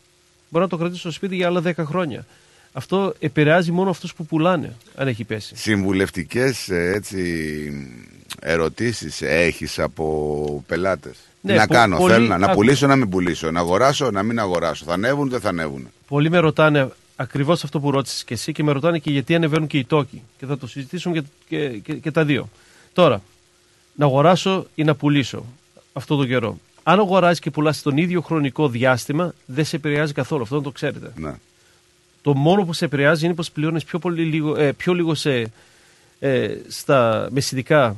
Μπορώ 0.49 0.63
να 0.63 0.69
το 0.69 0.77
κρατήσω 0.77 0.99
στο 0.99 1.11
σπίτι 1.11 1.35
για 1.35 1.47
άλλα 1.47 1.61
10 1.61 1.83
χρόνια. 1.85 2.25
Αυτό 2.73 3.13
επηρεάζει 3.19 3.71
μόνο 3.71 3.89
αυτούς 3.89 4.13
που 4.13 4.25
πουλάνε, 4.25 4.75
αν 4.95 5.07
έχει 5.07 5.23
πέσει. 5.23 5.55
Συμβουλευτικές 5.55 6.69
έτσι 6.69 7.71
ερωτήσεις 8.39 9.21
έχεις 9.21 9.79
από 9.79 10.63
πελάτες; 10.67 11.17
Ναι, 11.41 11.51
Τι 11.51 11.57
να 11.57 11.67
πο- 11.67 11.73
κάνω, 11.73 11.97
πολύ- 11.97 12.13
θέλω 12.13 12.27
να, 12.27 12.37
να 12.37 12.45
άκου. 12.45 12.55
πουλήσω, 12.55 12.87
να 12.87 12.95
μην 12.95 13.09
πουλήσω, 13.09 13.51
να 13.51 13.59
αγοράσω, 13.59 14.11
να 14.11 14.23
μην 14.23 14.39
αγοράσω. 14.39 14.85
Θα 14.85 14.93
ανέβουν, 14.93 15.29
δεν 15.29 15.39
θα 15.39 15.49
ανέβουν. 15.49 15.87
Πολλοί 16.07 16.29
με 16.29 16.37
ρωτάνε 16.37 16.89
ακριβώς 17.15 17.63
αυτό 17.63 17.79
που 17.79 17.91
ρώτησες 17.91 18.23
και 18.23 18.33
εσύ 18.33 18.51
και 18.51 18.63
με 18.63 18.71
ρωτάνε 18.71 18.99
και 18.99 19.11
γιατί 19.11 19.35
ανεβαίνουν 19.35 19.67
και 19.67 19.77
οι 19.77 19.85
τόκοι. 19.85 20.21
Και 20.37 20.45
θα 20.45 20.57
το 20.57 20.67
συζητήσουμε 20.67 21.19
και, 21.19 21.23
και, 21.49 21.67
και, 21.77 21.93
και 21.93 22.11
τα 22.11 22.25
δύο. 22.25 22.49
Τώρα, 22.93 23.21
να 23.95 24.05
αγοράσω 24.05 24.65
ή 24.75 24.83
να 24.83 24.95
πουλήσω 24.95 25.45
αυτό 25.93 26.15
το 26.15 26.25
καιρό. 26.25 26.57
Αν 26.83 26.99
αγοράζεις 26.99 27.39
και 27.39 27.51
πουλάς 27.51 27.81
τον 27.81 27.97
ίδιο 27.97 28.21
χρονικό 28.21 28.69
διάστημα, 28.69 29.33
δεν 29.45 29.65
σε 29.65 29.75
επηρεάζει 29.75 30.13
καθόλου. 30.13 30.41
Αυτό 30.41 30.55
να 30.55 30.61
το 30.61 30.71
ξέρετε. 30.71 31.11
Ναι. 31.15 31.33
Το 32.21 32.35
μόνο 32.35 32.65
που 32.65 32.73
σε 32.73 32.85
επηρεάζει 32.85 33.25
είναι 33.25 33.33
πως 33.33 33.51
πληρώνεις 33.51 33.83
πιο, 33.83 33.99
πολύ 33.99 34.23
λίγο, 34.23 34.55
ε, 34.55 34.71
πιο 34.71 34.93
λίγο 34.93 35.15
σε, 35.15 35.51
ε, 36.19 36.55
στα 36.67 37.27
μεσητικά 37.31 37.95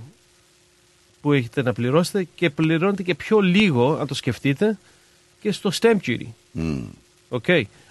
που 1.22 1.34
έχετε 1.34 1.62
να 1.62 1.74
πληρώσετε 1.74 2.28
και 2.36 2.50
πληρώνετε 2.50 3.04
και 3.04 3.16
πιο 3.16 3.40
λίγο, 3.40 3.98
αν 4.00 4.08
το 4.08 4.14
σκεφτείτε, 4.14 4.78
και 5.42 5.52
στο 5.52 5.72
stamp 5.82 5.98
duty. 6.06 6.26
OK. 7.30 7.46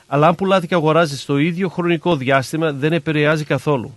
Αλλά 0.07 0.27
αν 0.27 0.35
πουλάτε 0.35 0.67
και 0.67 0.75
αγοράζει 0.75 1.19
στο 1.19 1.39
ίδιο 1.39 1.69
χρονικό 1.69 2.17
διάστημα, 2.17 2.73
δεν 2.73 2.93
επηρεάζει 2.93 3.45
καθόλου. 3.45 3.97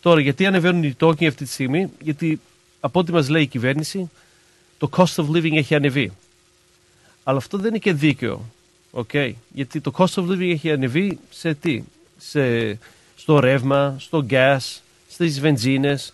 Τώρα, 0.00 0.20
γιατί 0.20 0.46
ανεβαίνουν 0.46 0.82
οι 0.82 0.94
τόκοι 0.94 1.26
αυτή 1.26 1.44
τη 1.44 1.50
στιγμή, 1.50 1.90
γιατί 2.00 2.40
από 2.80 3.00
ό,τι 3.00 3.12
μας 3.12 3.28
λέει 3.28 3.42
η 3.42 3.46
κυβέρνηση, 3.46 4.10
το 4.78 4.88
cost 4.96 5.14
of 5.14 5.26
living 5.30 5.52
έχει 5.52 5.74
ανεβεί. 5.74 6.12
Αλλά 7.24 7.38
αυτό 7.38 7.58
δεν 7.58 7.68
είναι 7.68 7.78
και 7.78 7.92
δίκαιο. 7.92 8.44
Okay. 8.92 9.32
Γιατί 9.52 9.80
το 9.80 9.92
cost 9.96 10.14
of 10.14 10.24
living 10.28 10.50
έχει 10.50 10.70
ανεβεί 10.70 11.18
σε 11.30 11.54
τι, 11.54 11.82
σε, 12.18 12.72
στο 13.16 13.40
ρεύμα, 13.40 13.96
στο 13.98 14.26
gas, 14.30 14.58
στις 15.08 15.40
βενζίνες 15.40 16.12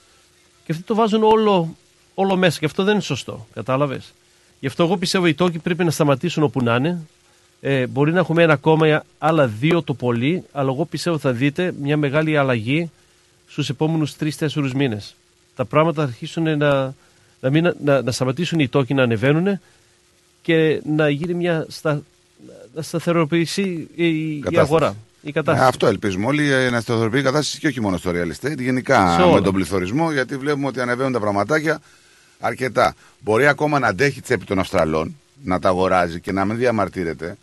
και 0.64 0.72
αυτοί 0.72 0.84
το 0.84 0.94
βάζουν 0.94 1.22
όλο, 1.22 1.76
όλο 2.14 2.36
μέσα 2.36 2.58
και 2.58 2.66
αυτό 2.66 2.84
δεν 2.84 2.92
είναι 2.92 3.02
σωστό. 3.02 3.46
Κατάλαβες; 3.54 4.12
Γι' 4.60 4.66
αυτό 4.66 4.82
εγώ 4.82 4.96
πιστεύω 4.96 5.26
οι 5.26 5.34
τόκοι 5.34 5.58
πρέπει 5.58 5.84
να 5.84 5.90
σταματήσουν 5.90 6.42
όπου 6.42 6.62
να 6.62 6.74
είναι. 6.74 7.06
Ε, 7.60 7.86
μπορεί 7.86 8.12
να 8.12 8.18
έχουμε 8.18 8.42
ένα 8.42 8.52
ακόμα 8.52 9.04
άλλα 9.18 9.46
δύο 9.46 9.82
το 9.82 9.94
πολύ, 9.94 10.44
αλλά 10.52 10.70
εγώ 10.70 10.84
πιστεύω 10.84 11.18
θα 11.18 11.32
δείτε 11.32 11.74
μια 11.80 11.96
μεγάλη 11.96 12.36
αλλαγή 12.36 12.90
στους 13.48 13.68
επόμενους 13.68 14.16
τρει-τέσσερι 14.16 14.70
μήνες. 14.74 15.14
Τα 15.56 15.64
πράγματα 15.64 16.02
θα 16.02 16.08
αρχίσουν 16.08 16.58
να, 16.58 16.94
να, 17.40 17.50
μην, 17.50 17.74
να, 17.84 18.02
να 18.02 18.12
σταματήσουν 18.12 18.58
οι 18.58 18.68
τόκοι 18.68 18.94
να 18.94 19.02
ανεβαίνουν 19.02 19.60
και 20.42 20.82
να 20.84 21.08
γίνει 21.08 21.34
μια 21.34 21.66
στα, 21.68 22.02
να 22.74 22.82
σταθεροποιηθεί 22.82 23.88
η, 23.94 24.06
η 24.06 24.38
Κατάσταση. 24.40 24.66
αγορά. 24.66 24.96
Η 25.22 25.32
κατάσταση. 25.32 25.64
Ε, 25.64 25.68
αυτό 25.68 25.86
ελπίζουμε 25.86 26.26
όλοι 26.26 26.52
ε, 26.52 26.70
να 26.70 26.80
σταθεροποιεί 26.80 27.20
η 27.22 27.24
κατάσταση 27.24 27.58
και 27.58 27.66
όχι 27.66 27.80
μόνο 27.80 27.96
στο 27.96 28.10
real 28.14 28.46
estate, 28.46 28.58
γενικά 28.58 29.14
Σε 29.16 29.22
όλα. 29.22 29.34
με 29.34 29.40
τον 29.40 29.54
πληθωρισμό, 29.54 30.12
γιατί 30.12 30.36
βλέπουμε 30.36 30.66
ότι 30.66 30.80
ανεβαίνουν 30.80 31.12
τα 31.12 31.20
πραγματάκια 31.20 31.80
αρκετά. 32.40 32.94
Μπορεί 33.20 33.46
ακόμα 33.46 33.78
να 33.78 33.86
αντέχει 33.86 34.20
τσέπη 34.20 34.44
των 34.44 34.58
Αυστραλών, 34.58 35.16
να 35.44 35.58
τα 35.58 35.68
αγοράζει 35.68 36.20
και 36.20 36.32
να 36.32 36.44
μην 36.44 36.56
διαμαρτύρεται. 36.56 37.36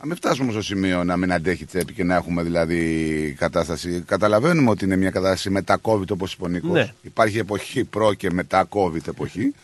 Να 0.00 0.06
μην 0.06 0.16
φτάσουμε 0.16 0.52
στο 0.52 0.62
σημείο 0.62 1.04
να 1.04 1.16
μην 1.16 1.32
αντέχει 1.32 1.64
τσέπη 1.64 1.92
και 1.92 2.04
να 2.04 2.14
έχουμε 2.14 2.42
δηλαδή 2.42 3.34
κατάσταση. 3.38 4.02
Καταλαβαίνουμε 4.06 4.70
ότι 4.70 4.84
είναι 4.84 4.96
μια 4.96 5.10
κατάσταση 5.10 5.50
μετά 5.50 5.78
COVID 5.82 6.10
όπως 6.10 6.32
είπε 6.32 6.44
ο 6.44 6.48
Νίκος. 6.48 6.70
Ναι. 6.70 6.92
Υπάρχει 7.02 7.38
εποχή 7.38 7.84
προ 7.84 8.14
και 8.14 8.30
μετά 8.30 8.68
COVID 8.68 9.06
εποχή. 9.08 9.54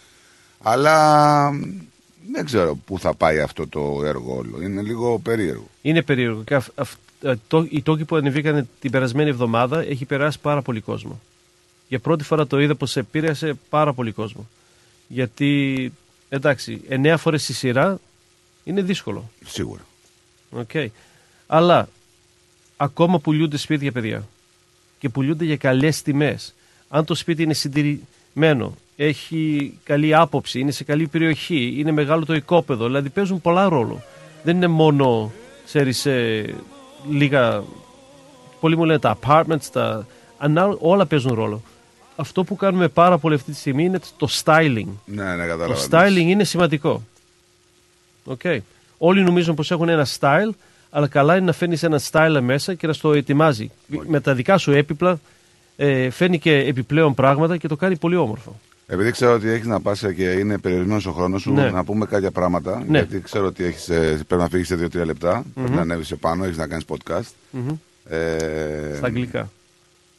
Αλλά 0.62 1.51
δεν 2.32 2.44
ξέρω 2.44 2.76
πού 2.76 2.98
θα 2.98 3.14
πάει 3.14 3.40
αυτό 3.40 3.68
το 3.68 4.02
έργο 4.04 4.36
όλο. 4.36 4.62
Είναι 4.62 4.82
λίγο 4.82 5.18
περίεργο. 5.18 5.68
Είναι 5.82 6.02
περίεργο. 6.02 6.42
Και 6.42 6.54
αυ, 6.54 6.68
αυ, 6.74 6.94
ε, 7.22 7.34
το, 7.48 7.66
οι 7.70 7.82
τόκοι 7.82 8.04
που 8.04 8.16
ανεβήκαν 8.16 8.68
την 8.80 8.90
περασμένη 8.90 9.30
εβδομάδα 9.30 9.80
έχει 9.80 10.04
περάσει 10.04 10.38
πάρα 10.40 10.62
πολύ 10.62 10.80
κόσμο. 10.80 11.20
Για 11.88 11.98
πρώτη 11.98 12.24
φορά 12.24 12.46
το 12.46 12.60
είδα 12.60 12.74
πως 12.74 12.96
επήρεασε 12.96 13.54
πάρα 13.68 13.92
πολύ 13.92 14.12
κόσμο. 14.12 14.48
Γιατί, 15.08 15.92
εντάξει, 16.28 16.80
εννέα 16.88 17.16
φορές 17.16 17.42
στη 17.42 17.52
σειρά 17.52 18.00
είναι 18.64 18.82
δύσκολο. 18.82 19.30
Σίγουρα. 19.44 19.86
Okay. 20.56 20.86
Αλλά 21.46 21.88
ακόμα 22.76 23.18
πουλούνται 23.18 23.56
σπίτια, 23.56 23.92
παιδιά. 23.92 24.28
Και 24.98 25.08
πουλούνται 25.08 25.44
για 25.44 25.56
καλές 25.56 26.02
τιμές. 26.02 26.54
Αν 26.88 27.04
το 27.04 27.14
σπίτι 27.14 27.42
είναι 27.42 27.54
συντηρημένο, 27.54 28.76
έχει 28.97 29.73
καλή 29.85 30.14
άποψη, 30.14 30.59
είναι 30.60 30.70
σε 30.70 30.85
καλή 30.85 31.06
περιοχή, 31.06 31.74
είναι 31.78 31.93
μεγάλο 31.93 32.24
το 32.24 32.35
οικόπεδο, 32.35 32.86
δηλαδή 32.86 33.09
παίζουν 33.09 33.40
πολλά 33.40 33.69
ρόλο. 33.69 34.02
Δεν 34.43 34.56
είναι 34.56 34.66
μόνο, 34.66 35.32
ξέρεις, 35.64 36.06
ε, 36.06 36.55
λίγα... 37.10 37.62
Πολλοί 38.60 38.77
μου 38.77 38.85
λένε 38.85 38.98
τα 38.98 39.19
apartments, 39.23 39.64
τα... 39.73 40.06
ανά- 40.39 40.77
όλα 40.78 41.06
παίζουν 41.06 41.35
ρόλο. 41.35 41.62
Αυτό 42.16 42.44
που 42.44 42.56
κάνουμε 42.56 42.89
πάρα 42.89 43.19
πολύ 43.19 43.35
αυτή 43.35 43.52
τη 43.52 43.59
στιγμή 43.59 43.85
είναι 43.85 44.01
το 44.16 44.28
styling. 44.44 44.86
Ναι, 45.05 45.24
ναι, 45.35 45.47
Το 45.47 45.48
καταλαβαίνω. 45.48 45.77
styling 45.90 46.28
είναι 46.28 46.44
σημαντικό. 46.44 47.02
Okay. 48.28 48.59
Όλοι 48.98 49.23
νομίζουν 49.23 49.55
πως 49.55 49.70
έχουν 49.70 49.89
ένα 49.89 50.06
style, 50.20 50.51
αλλά 50.90 51.06
καλά 51.06 51.36
είναι 51.36 51.44
να 51.47 51.52
φέρνεις 51.52 51.82
ένα 51.82 52.01
style 52.10 52.39
μέσα 52.43 52.74
και 52.74 52.86
να 52.86 52.93
στο 52.93 53.12
ετοιμάζει. 53.12 53.70
Με 54.06 54.20
τα 54.20 54.35
δικά 54.35 54.59
σου 54.59 54.73
έπιπλα 54.73 55.20
ε, 55.77 56.10
φέρνει 56.10 56.39
και 56.39 56.56
επιπλέον 56.56 57.14
πράγματα 57.14 57.56
και 57.56 57.69
το 57.69 57.77
κάνει 57.77 57.97
πολύ 57.97 58.16
όμορφο. 58.16 58.60
Επειδή 58.93 59.10
ξέρω 59.10 59.32
ότι 59.35 59.48
έχεις 59.48 59.66
να 59.66 59.81
πας 59.81 60.05
και 60.16 60.31
είναι 60.31 60.59
περιορισμένο 60.59 61.01
ο 61.06 61.10
χρόνος 61.12 61.43
σου, 61.43 61.52
Ναι. 61.52 61.70
να 61.70 61.85
πούμε 61.85 62.06
κάποια 62.06 62.31
πράγματα. 62.31 62.85
Ναι. 62.89 62.98
Γιατί 62.98 63.20
ξέρω 63.20 63.47
ότι 63.47 63.64
έχεις, 63.64 63.89
ε, 63.89 64.20
πρέπει 64.27 64.43
να 64.43 64.48
φύγεις 64.48 64.66
σε 64.66 64.77
2-3 64.77 65.05
λεπτά. 65.05 65.44
Πρέπει 65.55 65.69
Μμμ. 65.69 65.77
να 65.77 65.81
ανέβεις 65.82 66.10
επάνω, 66.10 66.44
έχεις 66.44 66.56
να 66.56 66.66
κάνεις 66.66 66.85
podcast. 66.89 67.31
Μμμ. 67.51 67.69
Ε, 68.09 68.94
Στα 68.97 69.06
αγγλικά. 69.06 69.51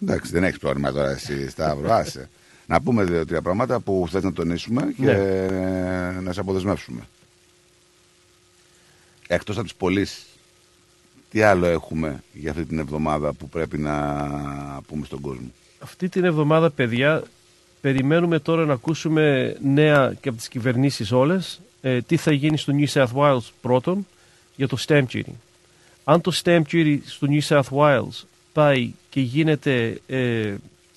Εντάξει, 0.03 0.31
δεν 0.31 0.43
έχεις 0.43 0.57
πρόβλημα 0.59 0.91
τώρα 0.91 1.09
εσύ, 1.09 1.49
Σταύρο, 1.49 1.93
άσε. 1.93 2.29
να 2.65 2.81
πούμε 2.81 3.03
δύο-τρία 3.03 3.41
πράγματα 3.41 3.79
που 3.79 4.07
θες 4.11 4.23
να 4.23 4.33
τονίσουμε 4.33 4.93
και 4.97 5.05
Ναι. 5.05 6.19
να 6.21 6.33
σε 6.33 6.39
αποδεσμεύσουμε. 6.39 7.01
Εκτός 9.27 9.55
από 9.55 9.63
τις 9.65 9.75
πωλήσεις, 9.75 10.25
τι 11.29 11.41
άλλο 11.41 11.65
έχουμε 11.65 12.23
για 12.33 12.51
αυτή 12.51 12.65
την 12.65 12.79
εβδομάδα 12.79 13.33
που 13.33 13.49
πρέπει 13.49 13.77
να 13.77 14.27
πούμε 14.87 15.05
στον 15.05 15.19
κόσμο; 15.21 15.51
Αυτή 15.79 16.09
την 16.09 16.23
εβδομάδα, 16.23 16.69
παιδιά, 16.71 17.23
περιμένουμε 17.83 18.39
τώρα 18.39 18.65
να 18.65 18.73
ακούσουμε 18.73 19.55
νέα 19.63 20.13
και 20.21 20.29
από 20.29 20.37
τις 20.37 20.47
κυβερνήσεις 20.47 21.11
όλες 21.11 21.59
ε, 21.81 22.01
τι 22.01 22.17
θα 22.17 22.31
γίνει 22.31 22.57
στο 22.57 22.73
New 22.77 22.87
South 22.93 23.13
Wales 23.15 23.43
πρώτον 23.61 24.07
για 24.55 24.67
το 24.67 24.77
stamp 24.87 25.03
duty. 25.13 25.21
Αν 26.03 26.21
το 26.21 26.31
stamp 26.43 26.61
duty 26.71 26.97
στο 27.05 27.27
New 27.29 27.41
South 27.47 27.77
Wales 27.77 28.23
πάει 28.53 28.91
και 29.09 29.19
γίνεται, 29.21 29.97
ε, 30.07 30.53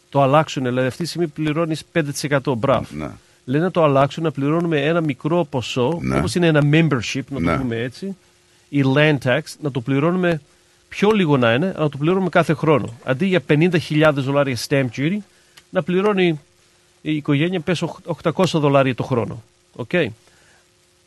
το 0.08 0.22
αλλάξουν, 0.22 0.62
δηλαδή 0.62 0.86
αυτή 0.86 1.02
τη 1.02 1.08
στιγμή 1.08 1.26
πληρώνεις 1.26 1.82
5% 1.92 2.54
μπραφ. 2.56 2.90
Ναι. 2.92 3.10
Λένε 3.44 3.64
να 3.64 3.70
το 3.70 3.82
αλλάξουν, 3.84 4.22
να 4.22 4.30
πληρώνουμε 4.30 4.80
ένα 4.84 5.00
μικρό 5.00 5.44
ποσό, 5.44 5.98
Ναι. 6.02 6.18
όπως 6.18 6.34
είναι 6.34 6.46
ένα 6.46 6.62
membership, 6.72 7.22
να 7.28 7.40
Ναι. 7.40 7.52
το 7.52 7.58
πούμε 7.62 7.76
έτσι, 7.76 8.16
ή 8.68 8.82
land 8.96 9.18
tax, 9.24 9.40
να 9.60 9.70
το 9.70 9.80
πληρώνουμε 9.80 10.40
πιο 10.88 11.10
λίγο 11.10 11.36
να 11.36 11.54
είναι, 11.54 11.66
αλλά 11.66 11.82
να 11.84 11.88
το 11.90 11.96
πληρώνουμε 11.96 12.28
κάθε 12.28 12.52
χρόνο. 12.54 12.98
Αντί 13.04 13.26
για 13.26 13.40
50.000 13.46 14.12
δολάρια 14.14 14.56
stamp 14.68 14.86
duty, 14.96 15.16
να 15.70 15.82
πληρώνει 15.82 16.40
η 17.10 17.16
οικογένεια 17.16 17.60
πες 17.60 17.82
οχ- 17.82 17.98
800 18.22 18.58
δολάρια 18.60 18.94
το 18.94 19.02
χρόνο. 19.02 19.42
Okay. 19.88 20.06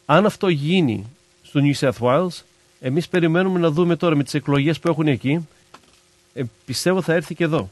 Αν 0.06 0.26
αυτό 0.26 0.48
γίνει 0.48 1.06
στο 1.44 1.60
New 1.64 1.80
South 1.80 2.00
Wales, 2.08 2.42
εμείς 2.80 3.08
περιμένουμε 3.08 3.60
να 3.60 3.70
δούμε 3.72 3.96
τώρα 3.96 4.16
με 4.16 4.24
τις 4.24 4.34
εκλογές 4.34 4.80
που 4.80 4.88
έχουν 4.88 5.08
εκεί, 5.08 5.48
ε, 6.34 6.44
πιστεύω 6.66 7.02
θα 7.02 7.14
έρθει 7.14 7.36
και 7.36 7.44
εδώ. 7.44 7.70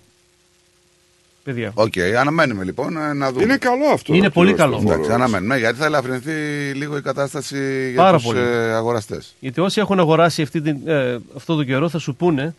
Παιδιά. 1.44 1.72
Οκ, 1.74 1.94
αναμένουμε 2.20 2.64
λοιπόν 2.64 2.98
ε, 2.98 3.14
να 3.14 3.32
δούμε. 3.32 3.44
Είναι 3.44 3.58
καλό 3.58 3.86
αυτό. 3.94 4.14
Είναι 4.14 4.28
ο 4.28 4.32
πολύ 4.32 4.50
κύριος 4.50 4.66
καλό. 4.70 4.78
Θεοφόρος. 4.80 4.96
Εντάξει, 5.08 5.14
αναμένουμε 5.24 5.58
γιατί 5.58 5.78
θα 5.78 5.86
ελαφρυνθεί 5.86 6.32
λίγο 6.76 6.98
η 6.98 7.02
κατάσταση 7.02 7.90
για 7.92 8.02
Πάρα 8.02 8.18
τους 8.18 8.26
πολύ. 8.26 8.40
ε, 8.40 8.74
αγοραστές. 8.74 9.36
Γιατί 9.40 9.62
όσοι 9.62 9.80
έχουν 9.80 10.00
αγοράσει 10.00 10.42
αυτή 10.42 10.62
την, 10.62 10.78
ε, 10.86 11.18
αυτό 11.36 11.56
τον 11.56 11.66
καιρό 11.66 11.90
θα 11.90 12.00
σου 12.00 12.16
πούνε, 12.16 12.56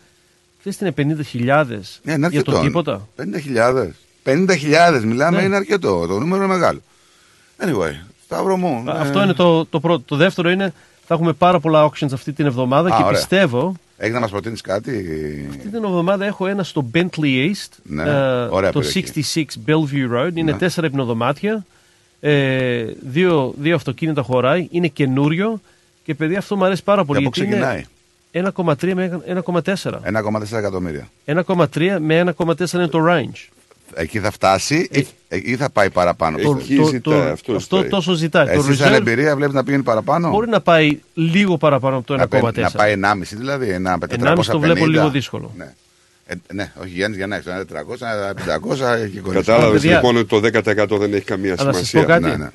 ξέρεις 0.61 0.79
τι 0.79 0.85
είναι 0.85 0.93
50.000 1.23 2.01
Ναι, 2.03 2.13
είναι 2.13 2.29
για 2.31 2.43
το 2.43 2.51
αρκετό. 2.51 2.61
τίποτα. 2.67 3.09
50.000. 3.17 3.89
50.000 4.33 5.03
μιλάμε, 5.05 5.37
Ναι. 5.39 5.43
είναι 5.43 5.57
αρκετό. 5.57 6.07
Το 6.07 6.19
νούμερο 6.19 6.45
είναι 6.45 6.53
μεγάλο. 6.55 6.81
Anyway, 7.65 7.95
Σταύρο 8.25 8.57
μου. 8.57 8.85
Α, 8.91 8.97
ε, 8.97 9.01
Αυτό 9.01 9.23
είναι 9.23 9.33
το, 9.33 9.65
το 9.65 9.81
πρώτο. 9.81 10.03
Το 10.07 10.17
δεύτερο 10.17 10.51
είναι 10.51 10.73
θα 11.07 11.15
έχουμε 11.15 11.33
πάρα 11.33 11.61
πολλά 11.61 11.89
auctions 11.91 12.13
αυτή 12.13 12.33
την 12.33 12.47
εβδομάδα 12.47 12.95
Α, 12.95 12.97
και 12.97 13.03
ωραία. 13.05 13.19
πιστεύω 13.19 13.75
Έχεις 14.01 14.15
να 14.15 14.21
μας 14.21 14.31
προτείνεις 14.31 14.61
κάτι; 14.61 14.91
αυτή 15.51 15.69
την 15.69 15.85
εβδομάδα 15.85 16.25
έχω 16.27 16.47
ένα 16.47 16.63
στο 16.63 16.91
Bentley 16.95 17.49
East, 17.51 17.69
Ναι, 17.83 18.03
ε, 18.03 18.07
ωραία 18.51 18.73
το 18.73 18.81
περιοχή. 18.81 19.05
66 19.35 19.45
Bellevue 19.67 20.17
Road. 20.19 20.31
Είναι 20.35 20.53
Ναι. 20.53 20.59
τέσσερα 20.59 20.87
υπνοδωμάτια, 20.87 21.65
ε, 22.21 22.85
δύο, 23.01 23.55
δύο 23.59 23.75
αυτοκίνητα 23.75 24.23
χωράει, 24.23 24.69
είναι 24.71 24.89
καινούριο 24.89 25.61
και 26.05 26.15
παιδιά 26.15 26.39
αυτό 26.39 26.57
μου 26.57 26.65
αρέσει 26.65 26.83
πάρα 26.85 27.05
πολύ. 27.05 27.19
Από 27.19 27.31
πού 27.31 27.41
γιατί 27.41 27.55
είναι 27.57 27.65
ξεκινάει; 27.67 27.85
1,3 28.31 28.95
με 28.95 29.21
1,4. 29.27 30.01
1,4 30.05 30.59
εκατομμύρια. 30.59 31.09
1,3 31.25 31.97
με 32.01 32.19
1,4 32.19 32.73
είναι 32.75 32.87
το 32.89 32.99
range. 33.09 33.49
Εκεί 34.01 34.19
θα 34.21 34.31
φτάσει 34.31 34.89
ή, 34.93 35.07
ή 35.29 35.57
θα 35.57 35.71
πάει 35.71 35.91
παραπάνω. 35.91 36.39
Το- 36.39 36.55
πιστεύεις; 36.55 36.91
το- 36.91 37.11
το- 37.11 37.17
αυτός 37.17 37.57
αυτό 37.57 37.77
ζητάει. 37.77 37.91
τόσο 37.91 38.13
ζητάει. 38.13 38.45
Το 38.47 38.51
Εσύ 38.53 38.75
σαν 38.75 38.89
reserve- 38.93 38.97
εμπειρία 38.97 39.37
βλέπεις 39.37 39.55
να 39.55 39.65
πηγαίνει 39.65 39.83
παραπάνω; 39.83 40.31
Μπορεί 40.31 40.49
να 40.49 40.61
πάει 40.61 40.99
λίγο 41.15 41.57
παραπάνω 41.57 41.97
από 41.97 42.07
το 42.07 42.17
να, 42.17 42.23
1,4. 42.23 42.53
πέ- 42.53 42.65
να 42.65 42.71
πάει 42.71 42.93
1,5 42.93 43.37
δηλαδή. 43.37 43.69
Ένα 43.69 43.93
1,5 43.93 44.51
το 44.51 44.61
βλέπω 44.61 44.87
λίγο 44.87 45.11
δύσκολο. 45.11 45.53
Ναι. 45.57 45.75
Ε, 46.27 46.35
ναι, 46.53 46.73
όχι 46.81 46.89
Γιάννης 46.91 47.17
για 47.19 47.27
να 47.27 47.35
έχεις 47.37 47.47
ένα 47.47 47.65
400, 47.65 48.07
ένα 48.07 48.35
500 48.35 48.95
έχει 48.95 49.19
κορίτσι. 49.19 49.45
Κατάλαβες 49.47 49.81
Παιδιά- 49.81 49.97
λοιπόν 49.97 50.17
ότι 50.17 50.27
το 50.27 50.41
10% 50.41 50.99
δεν 50.99 51.15
έχει 51.15 51.25
καμία 51.25 51.55
Αλλά 51.59 51.71
να 51.71 51.73
σας 51.79 51.89
σημασία. 51.89 52.17
πω 52.17 52.21
κάτι. 52.23 52.37
Ναι, 52.39 52.45
ναι. 52.45 52.51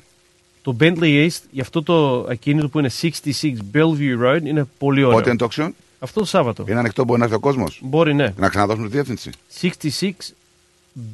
Το 0.62 0.76
Bentley 0.80 1.26
East, 1.26 1.40
για 1.50 1.62
αυτό 1.62 1.82
το 1.82 2.26
ακίνητο 2.30 2.68
που 2.68 2.78
είναι 2.78 2.90
66 3.02 3.56
Bellevue 3.74 4.24
Road, 4.24 4.40
είναι 4.44 4.64
πολύ 4.78 5.02
ωραίο. 5.04 5.16
Πότε 5.18 5.28
είναι 5.30 5.38
το 5.38 5.48
auction? 5.50 5.68
Αυτό 5.98 6.20
το 6.20 6.26
Σάββατο. 6.26 6.64
Είναι 6.68 6.78
ανοιχτό, 6.78 7.04
μπορεί 7.04 7.18
να 7.18 7.24
έρθει 7.24 7.36
ο 7.36 7.40
κόσμος; 7.40 7.80
Μπορεί, 7.82 8.14
ναι. 8.14 8.32
Να 8.36 8.48
ξαναδώσουμε 8.48 8.86
τη 8.86 8.92
διεύθυνση; 8.92 9.30
66 9.60 10.34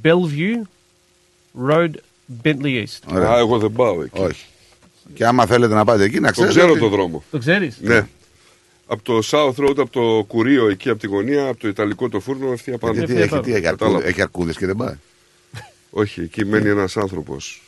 Bellevue 0.02 0.66
Road, 1.68 1.90
Bentley 2.42 2.84
East. 2.84 3.14
Α, 3.18 3.38
εγώ 3.38 3.58
δεν 3.58 3.72
πάω 3.72 4.02
εκεί. 4.02 4.20
Όχι. 4.20 4.44
Και 5.14 5.26
άμα 5.26 5.46
θέλετε 5.46 5.74
να 5.74 5.84
πάτε 5.84 6.04
εκεί, 6.04 6.20
να 6.20 6.26
Το 6.26 6.32
ξέρετε. 6.32 6.54
ξέρω 6.54 6.70
ότι- 6.70 6.80
το 6.80 6.88
δρόμο. 6.88 7.22
Το 7.30 7.38
ξέρεις; 7.38 7.78
Ναι. 7.80 8.06
Από 8.86 9.02
το 9.02 9.18
South 9.30 9.54
Road, 9.68 9.74
από 9.78 9.90
το 9.90 10.24
κουρίο 10.24 10.68
εκεί, 10.68 10.88
από 10.88 11.00
τη 11.00 11.06
γωνία, 11.06 11.48
από 11.48 11.60
το 11.60 11.68
Ιταλικό 11.68 12.08
το 12.08 12.20
φούρνο, 12.20 12.52
ευθεία 12.52 12.78
πάνω. 12.78 12.92
Γιατί 12.92 13.14
τι 13.14 13.20
έχει, 13.20 13.28
τι 13.40 13.52
έχει, 13.54 13.66
αρκούδες, 13.66 13.70
Κατάλαβα. 13.70 14.06
έχει 14.06 14.22
αρκούδες 14.22 14.56
και 14.56 14.66
δεν 14.66 14.76
πάει; 14.76 14.94
Όχι, 15.90 16.20
εκεί 16.20 16.44
μένει 16.44 16.68
ένας 16.68 16.96
άνθρωπος. 16.96 17.62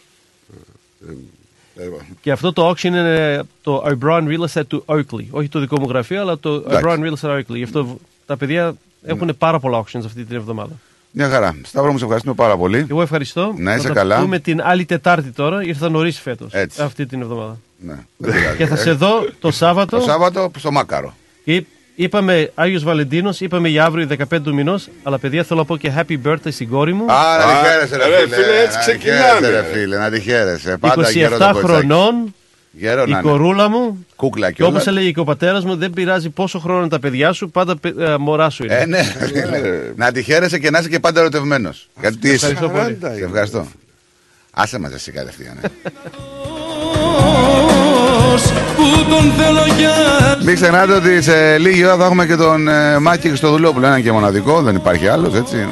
Και 2.20 2.32
αυτό 2.32 2.52
το 2.52 2.68
auction 2.70 2.84
είναι 2.84 3.42
το 3.62 3.84
O'Brien 3.86 4.24
Real 4.28 4.44
Estate 4.52 4.66
του 4.66 4.82
Oakley. 4.86 5.26
Όχι 5.30 5.48
το 5.48 5.60
δικό 5.60 5.80
μου 5.80 5.88
γραφείο, 5.88 6.20
αλλά 6.20 6.38
το 6.38 6.54
Εντάξει. 6.54 6.84
O'Brien 6.88 6.98
Real 6.98 7.12
Estate 7.20 7.38
Oakley. 7.38 7.54
Γι' 7.56 7.62
αυτό 7.62 7.98
τα 8.26 8.36
παιδιά 8.36 8.74
έχουν 9.04 9.34
πάρα 9.38 9.58
πολλά 9.60 9.82
auctions 9.84 10.02
αυτή 10.04 10.24
την 10.24 10.36
εβδομάδα. 10.36 10.80
Μια 11.14 11.28
χαρά. 11.28 11.56
Σταύρο 11.64 11.90
μου, 11.92 11.98
σε 11.98 12.04
ευχαριστούμε 12.04 12.34
πάρα 12.34 12.56
πολύ. 12.56 12.86
Εγώ 12.90 13.02
ευχαριστώ. 13.02 13.54
Να 13.56 13.74
είσαι 13.74 13.88
θα 13.88 13.94
καλά. 13.94 14.14
τα 14.16 14.20
πούμε 14.22 14.38
την 14.38 14.60
άλλη 14.62 14.84
Τετάρτη 14.84 15.30
τώρα, 15.30 15.62
ήρθα 15.64 15.88
νωρίς 15.88 16.20
φέτος. 16.20 16.52
Έτσι. 16.52 16.82
Αυτή 16.82 17.06
την 17.06 17.20
εβδομάδα. 17.20 17.58
Ναι, 17.78 17.92
δεν 18.16 18.32
πειράζει. 18.34 18.56
Και 18.56 18.66
θα 18.66 18.76
σε 18.76 18.92
δω 18.92 19.26
το 19.40 19.50
Σάββατο. 19.50 19.96
Το 19.96 20.02
Σάββατο 20.02 20.50
στο 20.58 20.70
Μάκαρο. 20.70 21.14
Και 21.44 21.64
είπαμε 21.94 22.50
Άγιος 22.54 22.84
Βαλεντίνος, 22.84 23.40
είπαμε 23.40 23.68
για 23.68 23.84
αύριο 23.84 24.06
15 24.30 24.40
του 24.42 24.54
μηνός. 24.54 24.88
Αλλά 25.02 25.18
παιδιά 25.18 25.44
θέλω 25.44 25.60
να 25.60 25.66
πω 25.66 25.76
και 25.76 25.92
happy 25.96 26.16
birthday 26.26 26.50
στην 26.50 26.68
κόρη 26.68 26.92
μου. 26.92 27.12
Α, 27.12 27.36
να 27.38 27.44
τη 27.44 27.66
χαίρεσαι, 27.68 27.96
ρε 27.96 28.04
ρε, 28.04 28.16
φίλε. 28.22 28.36
φίλε, 28.36 28.58
έτσι 28.62 28.76
να 28.76 28.84
τη 28.84 28.90
ξεκινάμε. 28.90 29.22
χαίρεσαι, 29.22 29.50
ρε 29.50 29.64
φίλε, 29.72 29.96
να 29.98 30.10
τη 30.10 30.20
χαίρεσαι. 30.20 30.76
Πάντα 30.80 31.10
γερό 31.10 31.36
27 31.36 31.38
το 31.38 31.44
κοριτσάκι. 31.52 31.66
χρονών, 31.86 32.34
Γερό 32.74 33.02
η 33.06 33.10
να 33.10 33.18
είναι. 33.18 33.28
κορούλα 33.28 33.68
μου. 33.68 34.06
Κούκλα 34.16 34.50
Και 34.50 34.62
όπως 34.62 34.68
κιόλας. 34.82 34.86
έλεγε 34.86 35.10
και 35.12 35.20
ο 35.20 35.24
πατέρας 35.24 35.64
μου, 35.64 35.76
δεν 35.76 35.90
πειράζει 35.90 36.30
πόσο 36.30 36.58
χρόνο 36.58 36.78
είναι 36.80 36.88
τα 36.88 36.98
παιδιά 36.98 37.32
σου, 37.32 37.50
πάντα 37.50 37.76
παι- 37.76 37.98
ε, 38.00 38.16
μωρά 38.16 38.50
σου 38.50 38.64
είναι. 38.64 38.74
Ε, 38.74 38.86
ναι. 38.86 39.02
να 39.96 40.12
τη 40.12 40.22
χαίρεσαι 40.22 40.58
και 40.58 40.70
να 40.70 40.78
είσαι 40.78 40.88
και 40.88 41.00
πάντα 41.00 41.20
ερωτευμένος. 41.20 41.88
Γιατί 42.00 42.16
τι 42.16 42.28
είσαι. 42.30 42.46
ευχαριστώ 42.46 42.68
πολύ. 42.78 42.98
Σε 43.18 43.24
ευχαριστώ. 43.24 43.66
Άσε 44.54 44.78
μας 44.78 44.92
εσύ 44.92 45.12
κατευθείαν. 45.12 45.58
ε. 45.62 45.68
που 48.76 49.10
τον 49.10 49.32
θέλω 49.32 49.64
για 49.78 49.92
Μην 50.44 50.54
ξεχνάτε 50.54 50.92
ότι 50.94 51.22
σε 51.22 51.58
λίγη 51.58 51.84
ώρα 51.84 51.96
θα 51.96 52.04
έχουμε 52.04 52.26
και 52.26 52.36
τον 52.36 52.68
ε, 52.68 52.98
Μάκη 52.98 53.28
Χριστοδουλόπουλο. 53.28 53.86
Έναν 53.86 54.02
και 54.02 54.12
μοναδικό, 54.12 54.62
δεν 54.62 54.74
υπάρχει 54.76 55.08
άλλος 55.08 55.34
έτσι. 55.34 55.66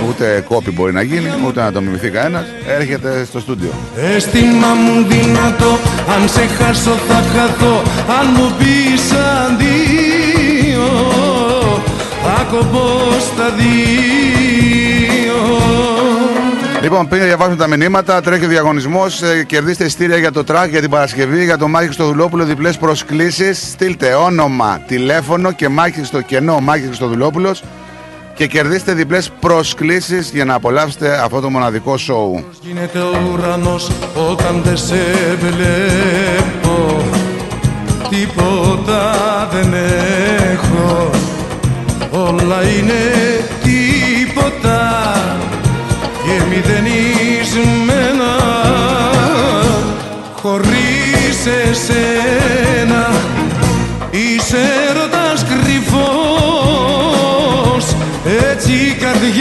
Ου- 0.00 0.08
Ούτε 0.08 0.44
κόπη 0.48 0.70
μπορεί 0.70 0.92
να 0.92 1.02
γίνει, 1.02 1.28
ούτε 1.46 1.60
να 1.60 1.72
το 1.72 1.80
μιμηθεί 1.80 2.08
κανένας. 2.10 2.44
Έρχεται 2.78 3.24
στο 3.24 3.40
στούντιο. 3.40 3.70
Αίσθημα 3.96 4.66
μου 4.74 5.04
δυνατό 5.08 5.78
Αν 6.14 6.28
σε 6.28 6.40
χάσω 6.40 6.90
θα 7.08 7.14
χαθώ 7.34 7.82
Αν 8.20 8.26
μου 8.36 8.52
πεις 8.58 9.12
αντίο 9.46 10.88
Θα 12.22 12.46
κοπώ 12.50 12.88
στα 13.20 13.50
δύο 13.56 13.74
Λοιπόν, 16.82 17.08
πριν 17.08 17.22
διαβάσουμε 17.22 17.56
τα 17.56 17.66
μηνύματα, 17.66 18.20
τρέχει 18.20 18.44
ο 18.44 18.48
διαγωνισμός. 18.48 19.20
κερδίστε 19.46 19.84
ειστήρια 19.84 20.16
για 20.16 20.30
το 20.32 20.44
τρακ 20.44 20.70
για 20.70 20.80
την 20.80 20.90
Παρασκευή, 20.90 21.44
για 21.44 21.58
το 21.58 21.68
Μάκη 21.68 21.84
Χριστοδουλόπουλο. 21.84 22.44
Διπλές 22.44 22.76
προσκλήσεις. 22.76 23.58
Στείλτε 23.72 24.14
όνομα, 24.14 24.80
τηλέφωνο 24.86 25.52
και 25.52 25.68
Μάκη 25.68 26.04
στο 26.04 26.20
κενό 26.20 26.60
Μάκη 26.60 26.84
Χριστοδουλόπουλος 26.86 27.62
και 28.34 28.46
κερδίστε 28.46 28.92
διπλές 28.92 29.30
προσκλήσεις 29.40 30.30
για 30.30 30.44
να 30.44 30.54
απολαύσετε 30.54 31.20
αυτό 31.22 31.40
το 31.40 31.50
μοναδικό 31.50 31.96
σοου. 31.96 32.44
Γίνεται 32.60 32.98
ο 32.98 33.30
ουρανός 33.32 33.90
όταν 34.30 34.62
δεν 34.64 34.76
σε 34.76 35.04
βλέπω. 35.40 37.02
Τίποτα 38.08 39.12
δεν 39.52 39.74
έχω. 40.52 41.10
Όλα 42.10 42.62
είναι 42.62 43.02
τίποτα. 43.62 45.02
Και 46.24 46.44
μηδενισμένα 46.48 48.32
Χωρίς 50.44 51.46
εσένα 51.70 53.10
είσαι 54.10 54.66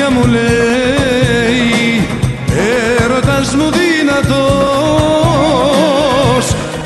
η 0.04 0.06
καρδιά 0.06 0.22
μου 0.22 0.26
λέει 0.28 2.08
Έρωτας 3.00 3.56
μου 3.56 3.70
δυνατός 3.72 4.16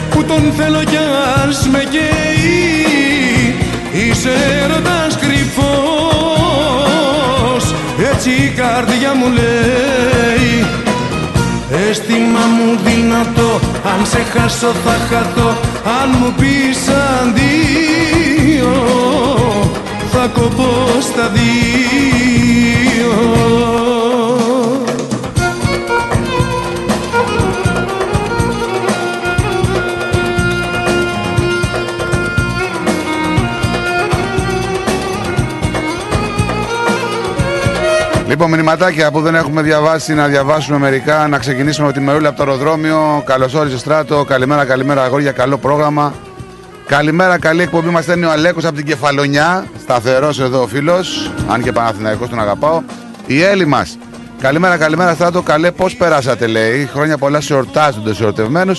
Που 0.10 0.24
τον 0.24 0.54
θέλω 0.58 0.84
κι 0.84 0.98
ας 1.46 1.68
με 1.72 1.84
καίει 1.90 3.56
Είσαι 3.92 4.34
έρωτας 4.64 5.18
κρυφός 5.18 5.66
Έτσι 8.12 8.30
η 8.30 8.54
καρδιά 8.56 9.14
μου 9.14 9.28
λέει 9.28 10.66
Αίσθημα 11.90 12.46
μου 12.58 12.78
δυνατό 12.84 13.60
Αν 13.84 14.06
σε 14.06 14.22
χάσω 14.34 14.72
θα 14.86 14.98
χαθώ 15.10 15.50
Αν 16.02 16.10
μου 16.20 16.34
πεις 16.38 16.80
αντίο 17.22 18.76
Θα 20.12 20.28
κοπώ 20.34 20.72
στα 21.02 21.28
δύο 21.34 22.87
Λοιπόν, 38.28 38.50
μηνυματάκια 38.50 39.12
που 39.12 39.22
δεν 39.22 39.36
έχουμε 39.36 39.62
διαβάσει, 39.62 40.14
να 40.14 40.28
διαβάσουμε 40.28 40.78
μερικά. 40.78 41.28
Να 41.28 41.38
ξεκινήσουμε 41.38 41.88
με 41.88 41.94
την 41.94 42.04
Μερούλα 42.04 42.30
από 42.30 42.38
το 42.38 42.44
αεροδρόμιο. 42.44 43.24
Καλώ 43.26 43.50
όρισε 43.56 43.78
στράτο. 43.78 44.26
Καλημέρα, 44.28 44.66
καλημέρα, 44.66 45.04
αγόρια. 45.04 45.32
Καλό 45.32 45.58
πρόγραμμα. 45.58 46.14
Καλημέρα, 46.88 47.40
καλή 47.40 47.62
εκπομπή. 47.62 47.90
Μας 47.90 48.04
στέλνει 48.04 48.26
ο 48.26 48.32
Αλέκος 48.32 48.66
από 48.66 48.76
την 48.76 48.86
Κεφαλονιά. 48.86 49.66
Σταθερός 49.82 50.40
εδώ 50.40 50.62
ο 50.62 50.68
φίλος. 50.68 51.32
Αν 51.48 51.64
και 51.64 51.72
Παναθηναϊκός 51.72 52.30
τον 52.30 52.40
αγαπάω. 52.40 52.82
Η 53.26 53.42
Έλλη 53.42 53.66
μας. 53.66 53.98
Καλημέρα, 54.42 54.78
καλημέρα, 54.78 55.14
Στράτο. 55.14 55.42
Καλέ, 55.42 55.72
πώς 55.72 55.96
περάσατε, 55.96 56.48
λέει. 56.48 56.90
Χρόνια 56.94 57.18
πολλά 57.18 57.42
σε 57.42 57.54
εορτάζονται 57.54 58.14
σε 58.14 58.24
εορτευμένου. 58.24 58.74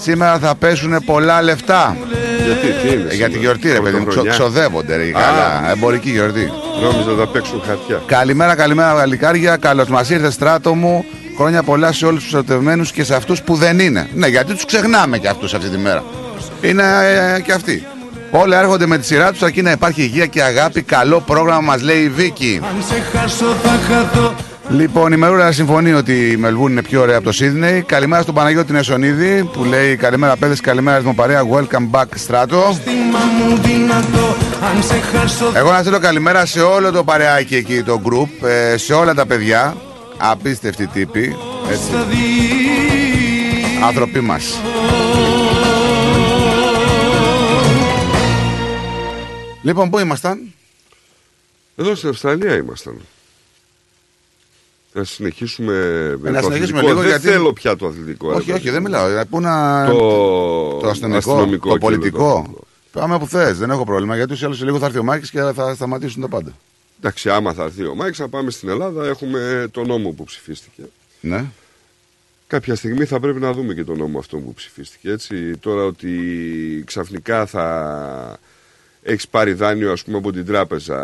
Σήμερα 0.00 0.38
θα 0.38 0.54
πέσουν 0.54 1.04
πολλά 1.04 1.42
λεφτά. 1.42 1.96
Γιατί, 2.44 2.66
τι 2.88 2.94
είναι. 2.94 3.08
Ε, 3.10 3.14
Για 3.14 3.28
τη 3.30 3.38
γιορτή, 3.38 3.72
ρε 3.72 3.80
παιδί 3.80 3.96
μου. 3.96 4.04
Πρωτοχρονιά. 4.04 4.30
Ξο- 4.30 4.42
Ξοδεύονται, 4.48 4.96
ρε. 4.96 5.02
Α. 5.02 5.10
Καλά. 5.12 5.70
Εμπορική 5.70 6.10
γιορτή. 6.10 6.52
Νόμιζα 6.82 7.10
θα 7.18 7.26
παίξουν 7.26 7.62
χαρτιά. 7.66 8.02
Καλημέρα, 8.06 8.54
καλημέρα, 8.54 8.92
γαλλικάρια. 8.92 9.56
Καλώς 9.56 9.88
μας 9.88 10.10
ήρθες, 10.10 10.34
στράτο 10.34 10.74
μου. 10.74 11.04
Χρόνια 11.36 11.62
πολλά 11.62 11.92
σε 11.92 12.06
όλους 12.06 12.22
τους 12.24 12.32
ερωτευμένου 12.32 12.84
και 12.94 13.04
σε 13.04 13.14
αυτούς 13.14 13.42
που 13.42 13.54
δεν 13.54 13.78
είναι. 13.78 14.08
Ναι, 14.14 14.26
γιατί 14.26 14.52
τους 14.54 14.64
ξεχνάμε 14.64 15.18
και 15.18 15.28
αυτούς 15.28 15.54
αυτή 15.54 15.68
τη 15.68 15.78
μέρα. 15.78 16.04
Είναι 16.60 16.82
ε, 17.36 17.40
και 17.40 17.52
αυτοί. 17.52 17.86
Όλα 18.30 18.58
έρχονται 18.58 18.86
με 18.86 18.98
τη 18.98 19.06
σειρά 19.06 19.30
τους, 19.30 19.42
αρκεί 19.42 19.62
να 19.62 19.70
υπάρχει 19.70 20.02
υγεία 20.02 20.26
και 20.26 20.42
αγάπη. 20.42 20.82
Καλό 20.82 21.20
πρόγραμμα, 21.20 21.60
μας 21.60 21.82
λέει 21.82 22.02
η 22.02 22.08
Βίκη. 22.08 22.60
Αν 22.62 22.84
σε 22.88 23.18
χάσω 23.18 23.54
θα 23.62 23.78
χαθώ 23.88 24.34
Λοιπόν, 24.68 25.12
η 25.12 25.16
Μερούρα 25.16 25.52
συμφωνεί 25.52 25.92
ότι 25.92 26.30
η 26.30 26.36
Μελβούρν 26.36 26.72
είναι 26.72 26.82
πιο 26.82 27.00
ωραία 27.00 27.16
από 27.16 27.24
το 27.24 27.32
Σίδνεϊ. 27.32 27.82
Καλημέρα 27.82 28.22
στον 28.22 28.34
Παναγιώτη 28.34 28.72
Νεσονίδη 28.72 29.44
που 29.52 29.64
λέει 29.64 29.96
Καλημέρα, 29.96 30.36
παιδε, 30.36 30.56
καλημέρα, 30.62 30.98
δημοπαρέα. 30.98 31.42
Welcome 31.52 31.90
back, 31.90 32.04
στράτο. 32.14 32.72
Στήμα 32.72 33.18
μου 33.18 33.56
δυνατό 33.62 34.36
Αν 34.74 34.82
σε 34.82 34.94
χάσω 34.94 35.52
Εγώ 35.54 35.72
να 35.72 35.78
στείλω 35.78 35.98
καλημέρα 35.98 36.46
σε 36.46 36.60
όλο 36.60 36.90
το 36.90 37.04
παρεάκι 37.04 37.56
εκεί, 37.56 37.82
το 37.82 38.00
group, 38.04 38.48
ε, 38.48 38.76
σε 38.76 38.92
όλα 38.92 39.14
τα 39.14 39.26
παιδιά. 39.26 39.76
Απίστευτοι 40.16 40.86
τύποι. 40.86 41.36
Έτσι. 41.70 41.90
θα 41.92 42.02
δει 42.08 42.16
Άνθρωποι 43.86 44.20
μας. 44.20 44.60
Λοιπόν, 49.62 49.90
πού 49.90 49.98
ήμασταν; 49.98 50.52
Εδώ 51.76 51.94
στην 51.94 52.08
Αυστραλία 52.08 52.56
ήμασταν. 52.56 53.00
Να 54.92 55.04
συνεχίσουμε 55.04 55.72
με 56.20 56.28
Ε, 56.28 56.32
να 56.32 56.40
το 56.40 56.44
συνεχίσουμε 56.46 56.78
αθλητικό. 56.78 56.86
λίγο, 56.88 57.00
Δεν 57.00 57.08
γιατί- 57.08 57.26
θέλω 57.26 57.52
πια 57.52 57.76
το 57.76 57.86
αθλητικό. 57.86 58.28
ρε 58.30 58.34
όχι, 58.36 58.46
παιδί. 58.46 58.58
όχι, 58.58 58.70
δεν 58.70 58.82
μιλάω. 58.82 59.08
Ε, 59.08 59.24
Πού 59.24 59.40
να... 59.40 59.86
Το, 59.86 59.98
το 60.78 60.88
αστυνομικό, 60.88 61.18
αστυνομικό 61.32 61.68
το 61.68 61.74
και 61.74 61.80
πολιτικό. 61.80 62.54
Πάμε 62.92 63.18
που 63.18 63.26
θες, 63.26 63.58
δεν 63.58 63.70
έχω 63.70 63.84
πρόβλημα. 63.84 64.14
Γιατί 64.16 64.30
ούτως 64.30 64.42
ή 64.42 64.44
άλλως 64.44 64.58
σε 64.58 64.64
λίγο 64.64 64.78
θα 64.78 64.86
έρθει 64.86 64.98
ο 64.98 65.02
Μάκης 65.04 65.30
και 65.30 65.40
θα 65.54 65.74
σταματήσουν 65.74 66.20
τα 66.22 66.28
πάντα. 66.28 66.56
Εντάξει, 66.98 67.30
άμα 67.30 67.52
θα 67.52 67.62
έρθει 67.64 67.84
ο 67.86 67.94
Μάικ, 67.94 68.14
θα 68.16 68.28
πάμε 68.28 68.50
στην 68.50 68.68
Ελλάδα. 68.68 69.06
Έχουμε 69.06 69.68
τον 69.70 69.86
νόμο 69.86 70.10
που 70.10 70.24
ψηφίστηκε. 70.24 70.82
Ναι. 71.20 71.44
Κάποια 72.46 72.74
στιγμή 72.74 73.04
θα 73.04 73.20
πρέπει 73.20 73.40
να 73.40 73.52
δούμε 73.52 73.74
και 73.74 73.84
τον 73.84 73.98
νόμο 73.98 74.18
αυτό 74.18 74.36
που 74.36 74.54
ψηφίστηκε. 74.54 75.10
Έτσι, 75.10 75.56
τώρα 75.56 75.82
ότι 75.84 76.12
ξαφνικά 76.86 77.46
θα 77.46 78.38
έχεις 79.02 79.28
πάρει 79.28 79.52
δάνειο 79.52 79.92
ας 79.92 80.02
πούμε, 80.04 80.18
από 80.18 80.32
την 80.32 80.46
τράπεζα, 80.46 80.98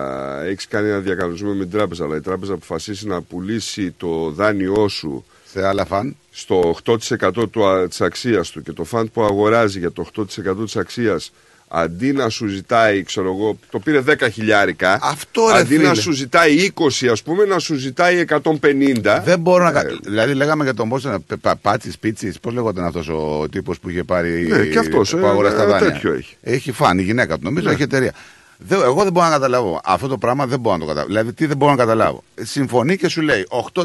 έχεις 0.44 0.68
κάνει 0.68 0.88
ένα 0.88 0.98
διακανονισμό 0.98 1.52
με 1.52 1.64
την 1.64 1.78
τράπεζα, 1.78 2.04
αλλά 2.04 2.16
η 2.16 2.20
τράπεζα 2.20 2.52
αποφασίσει 2.52 3.06
να 3.06 3.22
πουλήσει 3.22 3.90
το 3.90 4.30
δάνειό 4.30 4.88
σου 4.88 5.24
σε 5.44 5.66
άλλα 5.66 5.84
fund 5.84 6.16
στο 6.30 6.74
8% 6.84 7.48
του, 7.50 7.66
α- 7.66 7.88
της 7.88 8.00
αξίας 8.00 8.50
του 8.50 8.62
και 8.62 8.72
το 8.72 8.84
fund 8.84 9.10
που 9.10 9.22
αγοράζει 9.22 9.78
για 9.78 9.92
το 9.92 10.06
8% 10.16 10.64
της 10.64 10.76
αξίας 10.76 11.32
αντί 11.68 12.12
να 12.12 12.28
σου 12.28 12.46
ζητάει, 12.46 13.02
ξέρω 13.02 13.26
εγώ, 13.38 13.58
το 13.70 13.78
πήρε 13.78 14.02
10 14.08 14.28
χιλιάρικα. 14.32 14.98
Αυτό 15.02 15.48
ρε 15.52 15.58
αντί 15.58 15.76
να 15.78 15.88
φίλε. 15.88 16.00
σου 16.00 16.12
ζητάει 16.12 16.70
20, 16.74 17.06
ας 17.10 17.22
πούμε, 17.22 17.44
να 17.44 17.58
σου 17.58 17.74
ζητάει 17.74 18.24
150. 18.42 19.22
Δεν 19.24 19.38
μπορώ 19.40 19.64
να. 19.64 19.70
Ε, 19.70 19.72
κα- 19.72 19.98
Δηλαδή, 20.02 20.34
λέγαμε 20.34 20.64
για 20.64 20.74
τον 20.74 20.88
Πόσο. 20.88 21.24
Πάτσι, 21.62 21.92
Πίτσι, 22.00 22.32
πώς 22.40 22.52
λέγονταν 22.54 22.84
αυτός 22.84 23.08
ο 23.08 23.46
τύπος 23.50 23.78
που 23.78 23.88
είχε 23.90 24.04
πάρει. 24.04 24.46
Ναι, 24.46 24.64
και 24.64 24.78
αυτός, 24.78 25.10
που 25.10 25.16
ε, 25.16 25.28
αγοράσει 25.28 25.56
τα 25.56 25.62
ε, 25.62 25.66
δάνεια. 25.66 25.92
τέτοιο 25.92 26.12
έχει. 26.12 26.36
Έχει 26.42 26.72
φάνη 26.72 27.02
η 27.02 27.04
γυναίκα 27.04 27.34
του, 27.36 27.40
νομίζω, 27.44 27.66
Ναι. 27.68 27.72
έχει 27.72 27.82
εταιρεία. 27.82 28.12
Δεν, 28.58 28.80
εγώ 28.82 29.02
δεν 29.02 29.12
μπορώ 29.12 29.26
να 29.26 29.32
καταλάβω. 29.32 29.80
Αυτό 29.84 30.06
το 30.08 30.18
πράγμα 30.18 30.46
δεν 30.46 30.60
μπορώ 30.60 30.74
να 30.76 30.80
το 30.80 30.86
καταλάβω. 30.86 31.12
Δηλαδή, 31.12 31.32
τι 31.32 31.46
δεν 31.46 31.56
μπορώ 31.56 31.70
να 31.70 31.76
καταλάβω. 31.78 32.22
Συμφωνεί 32.42 32.96
και 32.96 33.08
σου 33.08 33.20
λέει 33.22 33.46
8% 33.72 33.78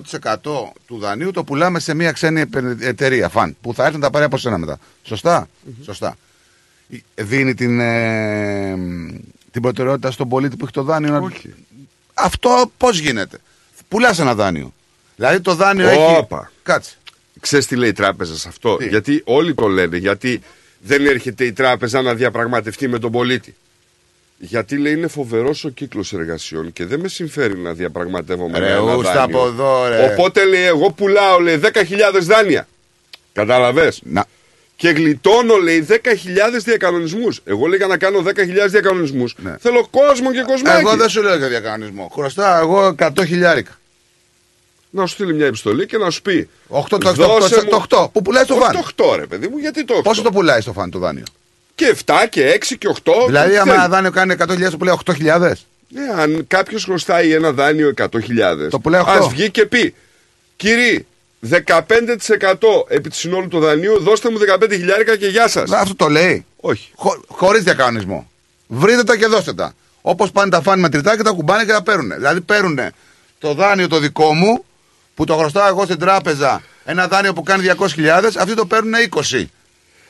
του 0.87 0.97
δανείου 0.99 1.31
το 1.31 1.43
πουλάμε 1.43 1.79
σε 1.79 1.93
μια 1.93 2.11
ξένη 2.11 2.41
επε- 2.41 2.81
εταιρεία, 2.81 3.29
φαν, 3.29 3.55
που 3.61 3.73
θα 3.73 3.83
έρθει 3.85 3.95
να 3.97 4.01
τα 4.03 4.09
πάρει 4.09 4.25
από 4.25 4.37
σένα 4.37 4.57
μετά. 4.57 4.77
Σωστά; 5.03 5.47
Σωστά. 5.85 6.15
Δίνει 7.15 7.53
την, 7.53 7.80
ε, 7.80 8.76
την 9.51 9.61
προτεραιότητα 9.61 10.11
στον 10.11 10.30
πολίτη 10.30 10.55
που 10.55 10.63
έχει 10.63 10.73
το 10.73 10.84
δάνειο. 10.84 11.11
να- 11.11 11.19
Όχι. 11.19 11.53
Αυτό 12.13 12.72
πώς 12.77 12.99
γίνεται; 12.99 13.38
Πουλάς 13.88 14.19
ένα 14.19 14.35
δάνειο. 14.35 14.73
Δηλαδή 15.15 15.39
το 15.41 15.55
δάνειο 15.55 15.88
έχει. 15.88 16.15
Όπα. 16.18 16.51
Κάτσε. 16.63 16.95
Ξέρεις 17.39 17.68
τι 17.68 17.76
λέει 17.76 17.89
η 17.89 17.93
τράπεζα 17.93 18.38
σε 18.38 18.47
αυτό; 18.47 18.77
Τι; 18.77 18.88
Γιατί 18.88 19.22
όλοι 19.26 19.53
το 19.53 19.68
λένε. 19.68 19.97
Γιατί 19.97 20.41
δεν 20.80 21.05
έρχεται 21.05 21.45
η 21.45 21.53
τράπεζα 21.53 22.01
να 22.01 22.13
διαπραγματευτεί 22.13 22.88
με 22.88 22.99
τον 22.99 23.11
πολίτη. 23.11 23.55
Γιατί 24.38 24.77
λέει 24.77 24.93
είναι 24.93 25.07
φοβερός 25.07 25.63
ο 25.65 25.69
κύκλος 25.69 26.13
εργασιών 26.13 26.73
και 26.73 26.85
δεν 26.85 26.99
με 26.99 27.07
συμφέρει 27.07 27.57
να 27.57 27.73
διαπραγματεύομαι 27.73 28.59
Ρε, 28.59 28.65
με 28.65 28.72
ένα 28.72 28.95
ούστα 28.95 29.13
δάνειο. 29.13 29.38
από 29.39 29.47
εδώ, 29.47 29.88
ρε. 29.88 30.03
Οπότε 30.11 30.45
λέει, 30.45 30.63
εγώ 30.63 30.91
πουλάω 30.91 31.39
λέει 31.39 31.57
10.000 31.57 32.26
δάνεια. 32.26 32.68
Κατάλαβες; 33.34 34.01
Να. 34.03 34.26
Και 34.81 34.89
γλιτώνω 34.89 35.55
λέει 35.55 35.85
10.000 35.89 35.95
διακανονισμούς. 36.63 37.41
Εγώ 37.43 37.65
λέει 37.67 37.77
για 37.77 37.87
να 37.87 37.97
κάνω 37.97 38.23
10.000 38.27 38.67
διακανονισμούς. 38.67 39.35
Θέλω 39.59 39.87
κόσμο 39.91 40.31
και 40.31 40.41
κοσμάκι. 40.41 40.75
Ναι. 40.83 40.89
Εγώ 40.89 40.95
δεν 40.95 41.09
σου 41.09 41.21
λέω 41.21 41.35
για 41.37 41.47
διακανονισμό. 41.47 42.11
Χρωστάω 42.13 42.59
εγώ 42.61 42.95
100 42.99 43.09
χιλιάρικα. 43.25 43.71
Να 44.89 45.05
σου 45.05 45.13
στείλει 45.13 45.33
μια 45.33 45.45
επιστολή 45.45 45.85
και 45.85 45.97
να 45.97 46.09
σου 46.09 46.21
πει. 46.21 46.49
8 46.69 46.81
το, 46.89 46.97
το, 46.97 47.11
δώσε 47.13 47.55
το, 47.55 47.61
μου- 47.77 47.87
το 47.87 48.03
8 48.05 48.11
που 48.11 48.21
πουλάει 48.21 48.43
στο 48.43 48.53
Όχι 48.53 48.63
φαν; 48.63 48.83
το 48.95 49.11
8 49.13 49.15
ρε 49.15 49.25
παιδί 49.25 49.47
μου, 49.47 49.57
γιατί 49.57 49.85
το 49.85 49.97
8. 49.97 50.03
Πόσο 50.03 50.21
το 50.21 50.31
πουλάει 50.31 50.61
στο 50.61 50.73
φαν 50.73 50.89
το 50.91 50.99
δάνειο; 50.99 51.23
Και 51.75 51.95
7 52.05 52.13
και 52.29 52.57
6 52.69 52.75
και 52.77 52.87
8. 53.03 53.11
Δηλαδή, 53.25 53.51
και 53.51 53.57
άμα 53.59 53.71
θέλει. 53.71 53.83
ένα 53.83 53.87
δάνειο 53.87 54.11
κάνει 54.11 54.35
100.000 54.39 54.69
το 54.71 54.77
πουλάει 54.77 54.95
8.000. 55.05 55.51
Ναι, 55.89 56.21
αν 56.21 56.45
κάποιος 56.47 56.83
χρωστάει 56.83 57.33
ένα 57.33 57.51
δάνειο 57.51 57.93
100.000, 57.97 58.07
Το 58.69 58.79
πουλάει 58.79 59.01
8. 59.05 59.07
ας 59.09 59.27
βγει 59.27 59.49
και 59.51 59.65
πει, 59.65 59.95
κύριε, 60.55 61.05
15% 61.49 61.59
επί 62.88 63.09
του 63.09 63.15
συνόλου 63.15 63.47
του 63.47 63.59
δανείου, 63.59 63.99
δώστε 63.99 64.30
μου 64.30 64.38
15 64.59 64.72
χιλιάρικα 64.72 65.18
και 65.18 65.27
γεια 65.27 65.47
σας. 65.47 65.72
Αυτό 65.72 65.95
το 65.95 66.09
λέει. 66.09 66.45
Όχι. 66.59 66.91
Χω, 66.95 67.23
Χωρίς 67.27 67.63
διακανονισμό. 67.63 68.30
Βρείτε 68.68 69.03
τα 69.03 69.18
και 69.18 69.26
δώστε 69.26 69.53
τα. 69.53 69.73
Όπως 70.01 70.31
πάνε 70.31 70.49
τα 70.49 70.61
φαν 70.61 70.80
μετρητά 70.80 71.18
και 71.18 71.23
τα 71.23 71.31
κουμπάνε 71.31 71.65
και 71.65 71.72
τα 71.72 71.84
παίρνουν. 71.84 72.13
Δηλαδή 72.13 72.41
παίρνουν 72.41 72.80
το 73.39 73.53
δάνειο 73.53 73.88
το 73.88 73.99
δικό 73.99 74.34
μου 74.34 74.65
που 75.15 75.26
το 75.26 75.38
χρωστάω 75.38 75.68
εγώ 75.68 75.84
στην 75.84 75.99
τράπεζα 75.99 76.61
ένα 76.85 77.07
δάνειο 77.07 77.34
που 77.34 77.43
κάνει 77.43 77.68
200.000, 77.77 78.31
αυτοί 78.38 78.53
το 78.53 78.65
παίρνουν 78.65 78.93
20. 79.31 79.45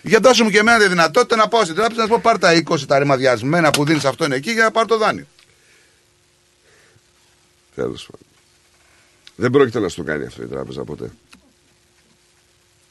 Για 0.02 0.20
δώσε 0.20 0.44
μου 0.44 0.50
και 0.50 0.58
εμένα 0.58 0.80
τη 0.80 0.88
δυνατότητα 0.88 1.36
να 1.36 1.48
πάω 1.48 1.64
στην 1.64 1.76
τράπεζα 1.76 2.00
να 2.00 2.06
σου 2.06 2.14
πω 2.14 2.20
πάρ 2.22 2.38
τα 2.38 2.64
20 2.70 2.80
τα 2.88 3.00
ρημαδιασμένα 3.00 3.72
που 3.72 3.86
δίνεις 3.86 4.06
αυτόν 4.06 4.32
εκεί 4.32 4.52
για 4.52 4.64
να 4.64 4.72
πάρω 4.72 4.86
το 4.86 4.98
δάνειο. 4.98 5.26
Τέλος 7.76 8.08
πάντων. 8.12 8.31
Δεν 9.42 9.52
πρόκειται 9.52 9.80
να 9.80 9.90
σου 9.90 9.96
το 9.96 10.04
κάνει 10.04 10.26
αυτό 10.26 10.44
η 10.44 10.46
τράπεζα 10.46 10.84
ποτέ. 10.84 11.12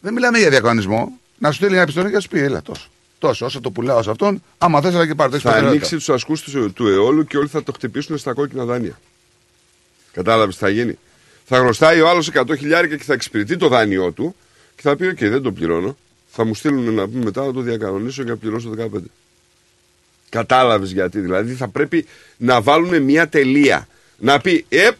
Δεν 0.01 0.13
μιλάμε 0.13 0.39
για 0.39 0.51
διακανονισμό. 0.51 1.19
Να 1.39 1.51
σου 1.51 1.57
στείλει 1.57 1.71
μια 1.71 1.81
επιστολή 1.81 2.09
και 2.09 2.15
να 2.15 2.21
σου 2.21 2.29
πει: 2.29 2.39
Έλα 2.39 2.63
τόσο. 2.63 2.89
Τόσο, 3.19 3.47
όσο 3.47 3.61
το 3.61 3.71
πουλάω 3.71 4.03
σε 4.03 4.11
αυτόν, 4.11 4.43
άμα 4.59 4.81
θες, 4.81 4.95
έλα 4.95 5.07
και 5.07 5.15
πάρ' 5.15 5.28
το. 5.28 5.39
Θα 5.39 5.51
ανοίξει 5.51 5.97
τους 5.97 6.09
ασκούς 6.09 6.43
του, 6.43 6.73
του 6.73 6.87
Αιόλου 6.87 7.25
και 7.25 7.37
όλοι 7.37 7.49
θα 7.49 7.63
το 7.63 7.73
χτυπήσουν 7.73 8.19
στα 8.19 8.33
κόκκινα 8.33 8.65
δάνεια. 8.65 9.01
Κατάλαβες 10.13 10.55
τι 10.55 10.61
θα 10.61 10.69
γίνει. 10.69 10.99
Θα 11.45 11.59
χρωστάει 11.59 12.01
ο 12.01 12.09
άλλος 12.09 12.31
100 12.35 12.57
χιλιάρικα 12.59 12.97
και 12.97 13.05
θα 13.05 13.13
εξυπηρετεί 13.13 13.57
το 13.57 13.69
δάνειό 13.69 14.13
του 14.13 14.35
και 14.77 14.83
θα 14.83 14.97
πει: 14.97 15.07
Οκ, 15.07 15.19
δεν 15.19 15.43
το 15.43 15.53
πληρώνω. 15.53 15.97
Θα 16.31 16.45
μου 16.45 16.55
στείλουν 16.55 16.95
να 16.95 17.09
πούμε 17.09 17.25
μετά 17.25 17.45
να 17.45 17.53
το 17.53 17.61
διακανονίσω 17.61 18.23
και 18.23 18.31
να 18.31 18.37
πληρώσω 18.37 18.75
15. 18.79 18.87
Κατάλαβες 20.29 20.93
γιατί. 20.93 21.21
Δηλαδή 21.21 21.53
θα 21.53 21.69
πρέπει 21.69 22.07
να 22.37 22.61
βάλουν 22.61 23.03
μια 23.03 23.29
τελεία. 23.29 23.89
Να 24.19 24.41
πει: 24.41 24.65
Επ, 24.69 24.95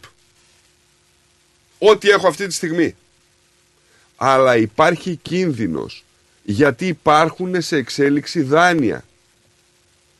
ό,τι 1.89 2.09
έχω 2.09 2.27
αυτή 2.27 2.47
τη 2.47 2.53
στιγμή. 2.53 2.95
Αλλά 4.15 4.57
υπάρχει 4.57 5.19
κίνδυνος 5.21 6.03
γιατί 6.43 6.87
υπάρχουν 6.87 7.61
σε 7.61 7.75
εξέλιξη 7.75 8.41
δάνεια. 8.41 9.03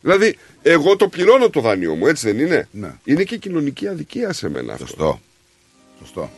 Δηλαδή, 0.00 0.38
εγώ 0.62 0.96
το 0.96 1.08
πληρώνω 1.08 1.50
το 1.50 1.60
δάνειο 1.60 1.94
μου, 1.94 2.06
έτσι 2.06 2.26
δεν 2.32 2.38
είναι; 2.46 2.68
Ναι. 2.70 2.94
Είναι 3.04 3.22
και 3.22 3.36
κοινωνική 3.36 3.88
αδικία 3.88 4.32
σε 4.32 4.48
μένα 4.48 4.72
αυτό. 4.72 4.86
Σωστό. 4.86 5.20
Σωστό. 5.98 6.30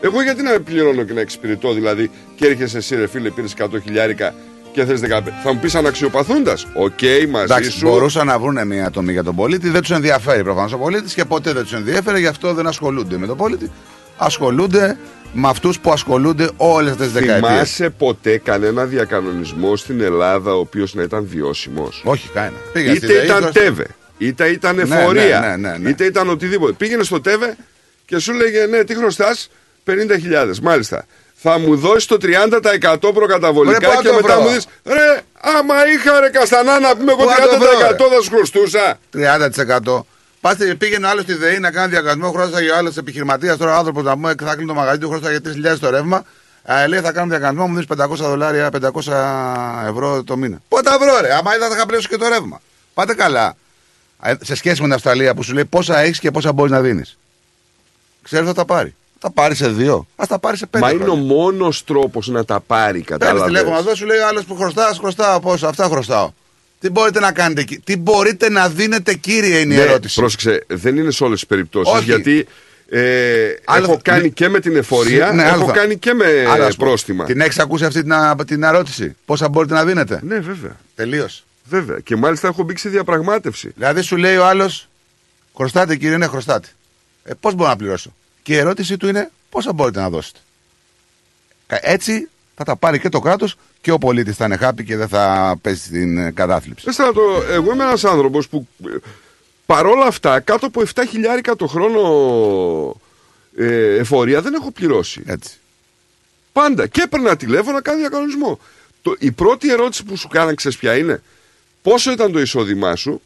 Εγώ 0.00 0.22
γιατί 0.22 0.42
να 0.42 0.60
πληρώνω 0.60 1.04
και 1.04 1.12
να 1.12 1.20
εξυπηρετώ, 1.20 1.72
δηλαδή, 1.72 2.10
και 2.36 2.46
έρχεσαι 2.46 2.76
εσύ, 2.76 2.96
ρε 2.96 3.06
φίλε, 3.06 3.30
πήρες 3.30 3.54
100 3.58 3.68
χιλιάρικα 3.82 4.34
και 4.72 4.84
θες 4.84 5.00
15. 5.00 5.40
Θα 5.42 5.52
μου 5.52 5.60
πεις 5.60 5.74
αναξιοπαθούντας. 5.74 6.66
Οκ, 6.74 7.00
μαζί 7.30 7.44
Εντάξει, 7.44 7.70
σου. 7.70 7.86
μπορούσαν 7.88 8.26
να 8.26 8.38
βρουν 8.38 8.66
μια 8.66 8.86
τομή 8.86 9.12
για 9.12 9.24
τον 9.24 9.34
πολίτη. 9.34 9.68
Δεν 9.68 9.80
τους 9.80 9.90
ενδιαφέρει 9.90 10.42
προφανώς 10.42 10.72
ο 10.72 10.78
πολίτης 10.78 11.14
και 11.14 11.24
ποτέ 11.24 11.52
δεν 11.52 11.62
τους 11.62 11.72
ενδιαφέρει, 11.72 12.20
γι' 12.20 12.26
αυτό 12.26 12.54
δεν 12.54 12.66
ασχολούνται 12.66 13.16
με 13.18 13.26
τον 13.26 13.36
πολίτη. 13.36 13.70
Ασχολούνται 14.18 14.98
με 15.32 15.48
αυτούς 15.48 15.78
που 15.80 15.92
ασχολούνται 15.92 16.50
όλες 16.56 16.90
αυτές 16.92 17.06
τις 17.06 17.14
δεκαετίες. 17.14 17.50
Θυμάσαι 17.52 17.90
ποτέ 17.90 18.38
κανένα 18.38 18.84
διακανονισμό 18.84 19.76
στην 19.76 20.00
Ελλάδα 20.00 20.54
ο 20.54 20.58
οποίος 20.58 20.94
να 20.94 21.02
ήταν 21.02 21.26
βιώσιμος; 21.30 22.02
Όχι, 22.04 22.28
κανένα. 22.28 22.56
Πήγα 22.72 22.94
στη 22.94 23.04
Είτε 23.04 23.14
ΔΕΗ, 23.14 23.24
ήταν 23.24 23.38
τώρα- 23.40 23.52
ΤΕΒΕ, 23.52 23.86
είτε 24.18 24.48
ήταν 24.48 24.76
Ναι, 24.76 24.82
εφορία, 24.82 25.40
ναι, 25.40 25.46
ναι, 25.56 25.68
ναι, 25.70 25.76
ναι. 25.78 25.88
είτε 25.90 26.04
ήταν 26.04 26.28
οτιδήποτε. 26.28 26.72
Πήγαινε 26.72 27.02
στο 27.02 27.20
ΤΕΒΕ 27.20 27.56
και 28.06 28.18
σου 28.18 28.32
λέγε 28.32 28.66
ναι, 28.66 28.84
τι 28.84 28.94
χρωστάς, 28.94 29.50
50.000. 29.84 30.58
Μάλιστα. 30.62 31.04
θα 31.34 31.58
μου 31.58 31.76
δώσεις 31.76 32.06
το 32.06 32.16
30% 32.22 32.96
προκαταβολικά 33.14 33.78
Ρε, 33.78 33.86
πού 33.86 33.92
να 33.94 34.00
και 34.02 34.08
το 34.08 34.14
μετά 34.14 34.34
βρω; 34.34 34.42
μου 34.42 34.48
δεις 34.48 34.66
ρε, 34.84 35.20
άμα 35.40 35.74
είχα 35.94 36.20
ρε 36.20 36.28
Καστανά 36.30 36.80
να 36.80 36.96
πούμε 36.96 37.12
εγώ 37.12 37.22
Πού 37.22 37.28
να 37.28 37.48
το 37.48 37.58
βρω, 37.58 37.68
30% 37.70 38.08
θα 38.16 38.22
σου 38.22 38.30
χρωστούσα. 38.30 38.98
30%. 39.12 40.06
Πάστε, 40.40 40.74
πήγαινε 40.74 41.06
ο 41.06 41.08
άλλο 41.08 41.20
στη 41.20 41.34
ΔΕΗ 41.34 41.58
να 41.58 41.70
κάνει 41.70 41.88
διακανονισμό, 41.90 42.32
χρώστα 42.32 42.58
ο 42.74 42.76
άλλος 42.76 42.96
επιχειρηματίας 42.96 43.56
τώρα 43.56 43.76
άνθρωπος 43.78 44.04
να 44.04 44.12
πούμε 44.12 44.34
θα 44.42 44.52
κλείνει 44.54 44.68
το 44.68 44.74
μαγαζί 44.74 44.98
του, 44.98 45.08
χρώστα 45.08 45.30
για 45.30 45.40
3.000 45.74 45.78
το 45.80 45.90
ρεύμα. 45.90 46.22
Ε, 46.62 46.86
λέει 46.86 47.00
θα 47.00 47.12
κάνω 47.12 47.28
διακανονισμό, 47.28 47.66
μου 47.66 47.72
δίνεις 47.74 47.86
500 48.24 48.28
δολάρια, 48.28 48.68
500 48.70 49.88
ευρώ 49.88 50.22
το 50.24 50.36
μήνα. 50.36 50.58
Πού 50.68 50.80
τα 50.82 50.98
βρω, 50.98 51.20
ρε, 51.20 51.34
άμα 51.34 51.54
είδα 51.56 51.68
θα 51.68 51.74
είχα 51.74 51.86
πληρώσει 51.86 52.08
και 52.08 52.16
το 52.16 52.28
ρεύμα. 52.28 52.60
Πάτε 52.94 53.14
καλά. 53.14 53.54
Ε, 54.22 54.34
Σε 54.40 54.54
σχέση 54.54 54.80
με 54.80 54.86
την 54.86 54.94
Αυστραλία 54.94 55.34
που 55.34 55.42
σου 55.42 55.52
λέει 55.54 55.64
πόσα 55.64 55.98
έχεις 55.98 56.18
και 56.18 56.30
πόσα 56.30 56.52
μπορείς 56.52 56.72
να 56.72 56.80
δίνεις. 56.80 57.18
Ξέρεις 58.22 58.46
θα 58.46 58.54
τα 58.54 58.64
πάρει. 58.64 58.94
Θα 59.20 59.28
τα 59.28 59.30
πάρει 59.34 59.54
σε 59.54 59.68
δύο, 59.68 60.06
ας 60.16 60.28
τα 60.28 60.38
πάρει 60.38 60.56
σε 60.56 60.66
πέντε. 60.66 60.84
Μα 60.84 60.90
είναι 60.92 61.10
ο 61.10 61.14
μόνος 61.14 61.84
τρόπος 61.84 62.28
να 62.28 62.44
τα 62.44 62.60
πάρει, 62.60 62.86
Παίρνεις 62.90 63.06
κατάλαβες. 63.06 63.42
τηλέφωνο 63.46 63.76
εδώ, 63.78 63.94
σου 63.94 64.06
λέει 64.06 64.18
άλλος 64.18 64.44
που 64.44 64.56
χρωστάς, 64.56 64.98
χρωστάω 64.98 65.40
πόσο, 65.40 65.66
αυτά 65.66 65.84
χρωστάω. 65.84 66.30
Τι 66.80 66.90
μπορείτε 66.90 67.20
να 67.20 67.32
κάνετε 67.32 67.60
εκεί, 67.60 67.78
τι 67.78 67.96
μπορείτε 67.96 68.48
να 68.50 68.68
δίνετε, 68.68 69.14
κύριε, 69.14 69.58
είναι 69.58 69.74
η 69.74 69.76
Ναι, 69.76 69.82
ερώτηση. 69.82 70.14
Πρόσεξε, 70.20 70.64
δεν 70.66 70.96
είναι 70.96 71.10
σε 71.10 71.24
όλες 71.24 71.38
τις 71.38 71.48
περιπτώσεις. 71.48 71.92
Όχι. 71.94 72.04
Γιατί 72.04 72.46
ε, 72.88 73.48
Άλλο 73.64 73.84
έχω 73.84 73.94
θα- 73.94 74.00
κάνει 74.02 74.22
ναι. 74.22 74.28
και 74.28 74.48
με 74.48 74.60
την 74.60 74.76
εφορία, 74.76 75.32
Ναι, 75.32 75.42
άλλο 75.42 75.60
έχω 75.62 75.66
θα- 75.66 75.72
κάνει 75.78 75.96
και 75.98 76.12
με 76.14 76.24
Άρα, 76.48 76.66
ας 76.66 76.76
πω, 76.76 76.86
πρόστιμα. 76.86 77.24
Την 77.24 77.40
έχεις 77.40 77.58
ακούσει 77.58 77.84
αυτή 77.84 78.00
την, 78.02 78.12
α, 78.12 78.36
την 78.46 78.62
ερώτηση; 78.62 79.16
Πόσα 79.24 79.48
μπορείτε 79.48 79.74
να 79.74 79.84
δίνετε; 79.84 80.20
Ναι, 80.22 80.38
βέβαια. 80.38 80.76
Τελείως. 80.94 81.44
Βέβαια. 81.64 81.98
Και 81.98 82.16
μάλιστα 82.16 82.48
έχω 82.48 82.62
μπει 82.62 82.78
σε 82.78 82.88
διαπραγμάτευση. 82.88 83.70
Δηλαδή 83.76 84.00
σου 84.00 84.16
λέει 84.16 84.36
ο 84.36 84.46
άλλος, 84.46 84.88
χρωστάτε 85.56 85.96
κύριε, 85.96 86.16
ναι, 86.16 86.26
χρωστάτε. 86.26 86.68
Ε, 87.24 87.32
Πώς 87.40 87.54
μπορώ 87.54 87.68
να 87.70 87.76
πληρώσω; 87.76 88.14
Και 88.42 88.52
η 88.52 88.56
ερώτηση 88.56 88.96
του 88.96 89.08
είναι 89.08 89.30
πόσα 89.50 89.72
μπορείτε 89.72 90.00
να 90.00 90.10
δώσετε; 90.10 90.38
Κα- 91.66 91.78
Έτσι 91.82 92.28
θα 92.56 92.64
τα 92.64 92.76
πάρει 92.76 92.98
και 93.00 93.08
το 93.08 93.20
κράτος 93.20 93.56
και 93.80 93.90
ο 93.90 93.98
πολίτης 93.98 94.36
θα 94.36 94.44
είναι 94.44 94.58
happy 94.60 94.84
και 94.84 94.96
δεν 94.96 95.08
θα 95.08 95.54
πέσει 95.62 95.84
στην 95.84 96.18
ε, 96.18 96.30
κατάθλιψη. 96.30 96.84
Δεν 96.84 96.94
στρατώ, 96.94 97.42
εγώ 97.50 97.72
είμαι 97.72 97.84
ένας 97.84 98.04
άνθρωπος 98.04 98.48
που 98.48 98.66
ε, 98.84 98.96
παρόλα 99.66 100.04
αυτά 100.04 100.40
κάτω 100.40 100.66
από 100.66 100.82
7 100.94 101.02
χιλιάρικα 101.08 101.56
το 101.56 101.66
χρόνο 101.66 102.00
ε, 103.56 103.96
εφορία 103.96 104.42
δεν 104.42 104.54
έχω 104.54 104.70
πληρώσει. 104.70 105.22
Έτσι. 105.26 105.58
Πάντα. 106.52 106.86
Και 106.86 107.02
έπαιρνα 107.02 107.36
τηλέφωνο 107.36 107.72
να 107.72 107.80
κάνω 107.80 107.98
διακανονισμό. 107.98 108.58
Το, 109.02 109.14
η 109.18 109.30
πρώτη 109.30 109.70
ερώτηση 109.70 110.04
που 110.04 110.16
σου 110.16 110.28
κάναν, 110.28 110.54
ξέρεις 110.54 110.78
ποια 110.78 110.96
είναι; 110.96 111.22
Πόσο 111.82 112.12
ήταν 112.12 112.32
το 112.32 112.40
εισόδημά 112.40 112.96
σου, 112.96 113.20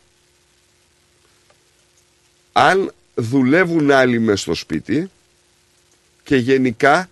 αν 2.52 2.92
δουλεύουν 3.14 3.90
άλλοι 3.90 4.18
μες 4.18 4.40
στο 4.40 4.54
σπίτι 4.54 5.10
και 6.24 6.36
γενικά 6.36 7.08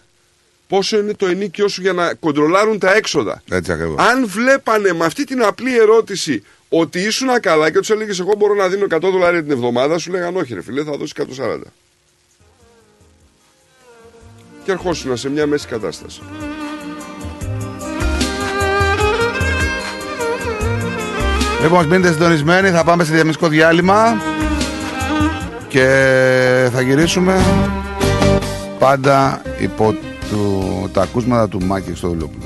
πόσο 0.71 0.99
είναι 0.99 1.15
το 1.15 1.27
ενίκιο 1.27 1.69
σου 1.69 1.81
για 1.81 1.93
να 1.93 2.15
κοντρολάρουν 2.15 2.79
τα 2.79 2.95
έξοδα. 2.95 3.43
Έτσι 3.51 3.73
ακριβώς. 3.73 3.97
Αν 3.99 4.27
βλέπανε 4.27 4.93
με 4.93 5.05
αυτή 5.05 5.25
την 5.25 5.43
απλή 5.43 5.79
ερώτηση 5.79 6.43
ότι 6.69 7.01
ήσουν 7.01 7.41
καλά 7.41 7.71
και 7.71 7.79
τους 7.79 7.91
έλεγες: 7.91 8.21
Εγώ 8.21 8.35
μπορώ 8.39 8.55
να 8.55 8.69
δίνω 8.69 8.87
100 8.91 8.99
δολάρια 9.01 9.43
την 9.43 9.51
εβδομάδα, 9.51 9.99
σου 9.99 10.11
λέγανε 10.11 10.39
Όχι, 10.39 10.55
ρε 10.55 10.63
φίλε, 10.63 10.85
θα 10.85 10.97
δώσει 10.97 11.13
140. 11.17 11.61
Και 14.65 14.73
ερχόσουν 14.73 15.17
σε 15.17 15.31
μια 15.31 15.47
μέση 15.47 15.67
κατάσταση. 15.67 16.21
Λοιπόν, 21.63 21.87
μείνετε 21.87 22.13
συντονισμένοι, 22.13 22.71
θα 22.71 22.85
πάμε 22.85 23.05
σε 23.05 23.13
διαμιστικό 23.13 23.49
διάλειμμα 23.49 24.23
και 25.69 26.69
θα 26.73 26.81
γυρίσουμε 26.81 27.45
πάντα 28.79 29.43
υπό 29.59 29.95
το, 30.31 30.89
τα 30.93 31.03
ακούσματα 31.03 31.49
του 31.49 31.65
Μάκη 31.65 31.95
στο 31.95 32.09
Δουλόπουλο. 32.09 32.45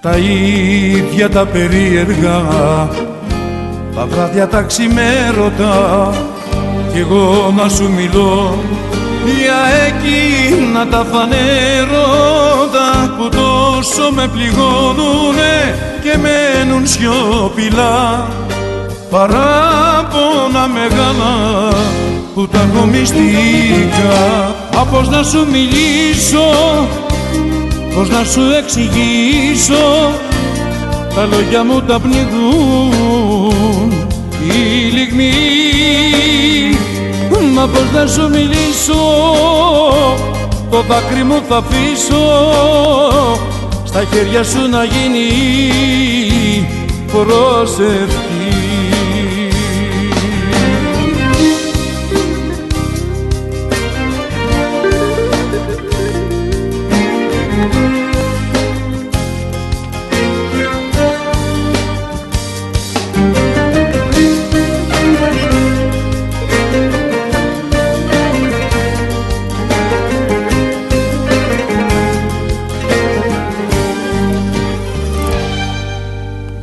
Τα 0.00 0.16
ίδια 0.16 1.28
τα 1.30 1.46
περίεργα 1.46 2.40
Τα 3.94 4.06
βράδια 4.06 4.48
τα 4.48 4.62
ξημέρωτα 4.62 6.10
Κι 6.92 6.98
εγώ 6.98 7.54
να 7.56 7.68
σου 7.68 7.90
μιλώ. 7.90 8.54
Για 9.24 9.60
εκείνα 9.86 10.86
τα 10.86 11.06
φανέρωτα 11.12 13.14
Που 13.18 13.28
τόσο 13.28 14.10
με 14.10 14.28
πληγώνουνε 14.28 15.78
Και 16.02 16.18
μένουν 16.18 16.86
σιωπηλά. 16.86 18.26
Παράπονα 19.10 20.68
μεγάλα 20.72 21.70
που 22.34 22.48
τα 22.48 22.58
έχω 22.58 22.86
μυστικά. 22.86 24.54
Α, 24.80 24.84
πώς 24.84 25.08
να 25.08 25.22
σου 25.22 25.46
μιλήσω 25.50 26.54
Πώς 27.94 28.08
να 28.08 28.24
σου 28.24 28.40
εξηγήσω. 28.58 30.12
Τα 31.14 31.26
λόγια 31.26 31.64
μου 31.64 31.82
τα 31.82 32.00
πνιγούν 32.00 33.51
Οι 34.44 34.90
λιγμοί 34.90 35.32
Μα 37.54 37.66
πώς 37.66 37.90
να 37.94 38.06
σου 38.06 38.28
μιλήσω 38.28 39.02
Το 40.70 40.82
δάκρυ 40.88 41.22
μου 41.22 41.42
θα 41.48 41.56
αφήσω. 41.56 42.24
Στα 43.84 44.04
χέρια 44.04 44.44
σου 44.44 44.68
να 44.68 44.84
γίνει 44.84 45.28
προσευχή 47.12 48.31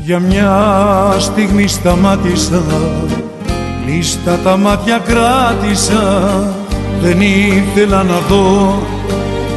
Για 0.10 0.20
μια 0.20 1.16
στιγμή 1.20 1.68
σταμάτησα 1.68 2.64
Λίστα 3.86 4.40
τα 4.44 4.58
μάτια 4.58 4.98
κράτησα 4.98 6.34
Δεν 7.02 7.22
ήθελα 7.22 8.04
να 8.04 8.20
δω. 8.30 8.82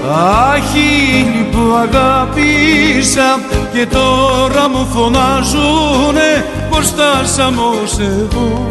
Τα 0.07 0.57
χείλη 0.73 1.47
που 1.51 1.59
αγάπησα 1.75 3.41
Και 3.73 3.87
τώρα 3.87 4.69
μου 4.69 4.87
φωνάζουνε 4.95 6.45
Πως 6.71 6.87
φτάσαμε 6.87 7.61
ως 7.83 7.99
εδώ 7.99 8.69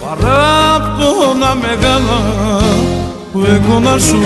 Παράπονα 0.00 1.54
μεγάλα 1.54 2.20
που 3.32 3.42
έχω 3.54 3.78
να 3.78 3.98
σου 3.98 4.20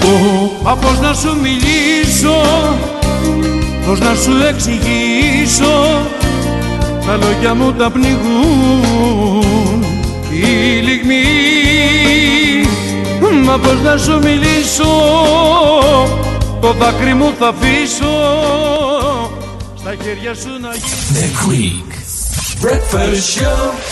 πω 0.00 0.50
Μα 0.62 0.76
πώς 0.76 1.00
να 1.00 1.12
σου 1.12 1.36
μιλήσω 1.42 2.40
Πώς 3.86 4.00
να 4.00 4.14
σου 4.14 4.32
εξηγήσω 4.48 6.06
Τα 7.06 7.16
λόγια 7.16 7.54
μου 7.54 7.72
τα 7.72 7.90
πνιγούν. 7.90 9.42
Οι 10.32 10.80
λιγμοί 10.80 11.24
Μα 13.44 13.58
πώς 13.58 13.80
να 13.82 13.96
σου 13.96 14.18
μιλήσω 14.22 14.84
Το 16.60 16.72
δάκρυ 16.72 17.14
μου 17.14 17.32
θα 17.38 17.48
αφήσω 17.48 18.14
Στα 19.78 19.94
χέρια 20.02 20.34
σου 20.34 20.48
να 20.60 20.68
γίνει 20.68 21.02
The 21.14 21.48
Greek 21.48 21.92
Breakfast 22.62 23.26
Show. 23.34 23.91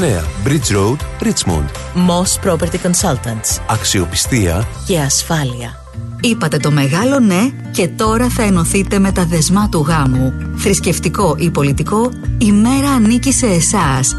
Bridge 0.01 0.71
Road, 0.71 0.97
Richmond. 1.21 1.69
Moss 1.93 2.39
Property 2.45 2.77
Consultants. 2.83 3.61
Αξιοπιστία 3.69 4.67
Και 4.87 4.99
ασφάλεια. 4.99 5.75
Είπατε 6.21 6.57
το 6.57 6.71
μεγάλο 6.71 7.19
ναι 7.19 7.49
και 7.71 7.87
τώρα 7.87 8.29
θα 8.29 8.43
ενωθείτε 8.43 8.99
με 8.99 9.11
τα 9.11 9.25
δεσμά 9.25 9.69
του 9.69 9.85
γάμου. 9.87 10.33
Θρησκευτικό 10.55 11.35
ή 11.39 11.49
πολιτικό, 11.49 12.11
η 12.37 12.51
μέρα 12.51 12.89
ανήκει 12.89 13.31
σε 13.33 13.47
εσάς. 13.47 14.15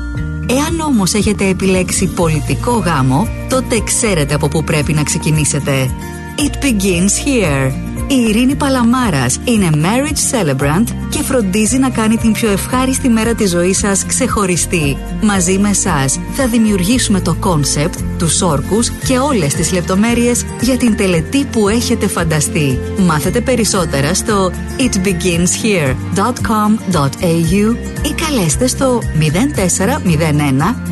Εάν 0.47 0.81
όμως 0.81 1.15
έχετε 1.15 1.49
επιλέξει 1.49 2.07
πολιτικό 2.07 2.73
γάμο, 2.73 3.29
τότε 3.49 3.81
ξέρετε 3.81 4.35
από 4.35 4.49
πού 4.49 4.65
πρέπει 4.65 4.93
να 4.93 5.03
ξεκινήσετε. 5.03 5.91
It 6.37 6.65
begins 6.65 7.27
here. 7.27 7.73
Η 8.13 8.17
Ειρήνη 8.29 8.55
Παλαμάρας 8.55 9.39
είναι 9.45 9.71
marriage 9.75 10.19
celebrant 10.33 10.85
και 11.11 11.23
φροντίζει 11.23 11.79
να 11.79 11.91
κάνει 11.91 12.17
την 12.17 12.33
πιο 12.33 12.51
ευχάριστη 12.51 13.09
μέρα 13.09 13.35
της 13.35 13.51
ζωής 13.51 13.79
σας 13.79 14.07
ξεχωριστή. 14.07 14.97
Μαζί 15.23 15.59
με 15.59 15.69
εσάς 15.69 16.21
θα 16.33 16.47
δημιουργήσουμε 16.47 17.21
το 17.21 17.35
concept, 17.35 17.99
τους 18.19 18.43
όρκους 18.43 18.91
και 18.91 19.19
όλες 19.19 19.55
τις 19.55 19.73
λεπτομέρειες 19.73 20.45
για 20.61 20.77
την 20.77 20.97
τελετή 20.97 21.45
που 21.45 21.69
έχετε 21.69 22.09
φανταστεί. 22.09 22.79
Μάθετε 22.99 23.41
περισσότερα 23.41 24.15
στο 24.15 24.53
itbeginshere.com.au 24.79 27.77
ή 28.03 28.13
καλέστε 28.27 28.67
στο 28.67 29.03
0401 29.19 29.23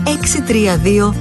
632 0.05 1.14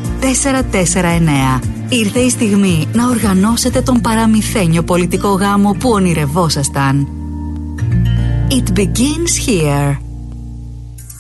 449. 1.62 1.79
Ήρθε 1.90 2.20
η 2.20 2.30
στιγμή 2.30 2.88
να 2.94 3.08
οργανώσετε 3.08 3.82
τον 3.82 4.02
παραμυθένιο 4.02 4.84
πολιτικό 4.84 5.28
γάμο 5.28 5.72
που 5.80 5.90
ονειρευόσασταν. 5.90 7.08
It 8.50 8.80
begins 8.80 9.48
here. 9.48 9.98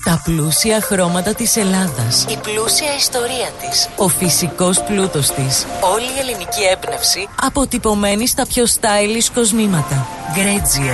Τα 0.04 0.22
πλούσια 0.24 0.82
χρώματα 0.82 1.34
της 1.34 1.56
Ελλάδας. 1.56 2.26
Η 2.30 2.38
πλούσια 2.42 2.96
ιστορία 2.98 3.50
της. 3.62 3.90
Ο 3.98 4.08
φυσικός 4.08 4.84
πλούτος 4.84 5.32
της. 5.32 5.66
Όλη 5.94 6.06
η 6.06 6.20
ελληνική 6.20 6.62
έμπνευση 6.74 7.28
αποτυπωμένη 7.42 8.28
στα 8.28 8.46
πιο 8.48 8.64
stylish 8.66 9.32
κοσμήματα. 9.34 10.08
Γκρέτζιο. 10.34 10.94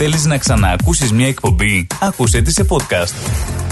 Θέλεις 0.00 0.24
να 0.24 0.38
ξαναακούσεις 0.38 1.12
μια 1.12 1.26
εκπομπή; 1.26 1.86
Άκουσέ 2.00 2.40
τη 2.40 2.52
σε 2.52 2.66
podcast. 2.68 3.14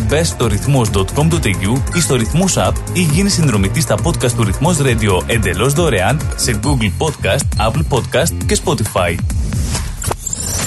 Μπες 0.09 0.29
στο 0.29 0.47
ρυθμός.com.au 0.47 1.81
ή 1.95 2.01
στο 2.01 2.15
ρυθμός 2.15 2.55
app 2.59 2.73
ή 2.93 3.01
γίνεις 3.01 3.33
συνδρομητής 3.33 3.83
στα 3.83 3.97
podcast 4.05 4.31
του 4.31 4.45
ρυθμός 4.45 4.77
radio 4.81 5.23
εντελώς 5.27 5.73
δωρεάν 5.73 6.21
σε 6.37 6.61
Google 6.63 6.91
Podcast, 6.99 7.69
Apple 7.69 7.97
Podcast 7.97 8.45
και 8.47 8.59
Spotify. 8.65 9.15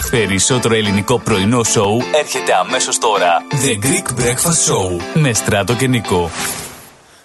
Περισσότερο 0.10 0.76
ελληνικό 0.76 1.20
πρωινό 1.20 1.64
σοου 1.64 2.02
έρχεται 2.20 2.54
αμέσως 2.66 2.98
τώρα. 2.98 3.38
The 3.52 3.86
Greek 3.86 4.20
Breakfast 4.20 4.72
Show 4.72 5.02
με 5.14 5.34
Στράτο 5.34 5.74
και 5.74 5.88
Νικό. 5.88 6.30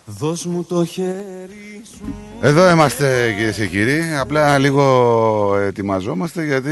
Δώσ' 0.07 0.45
μου 0.45 0.65
το 0.65 0.85
χέρι 0.85 1.83
σου 1.97 2.15
Εδώ 2.41 2.71
είμαστε 2.71 3.33
κυρίες 3.37 3.57
και 3.57 3.67
κύριοι. 3.67 4.03
Απλά 4.21 4.59
λίγο 4.59 5.57
ετοιμαζόμαστε 5.61 6.45
γιατί 6.45 6.71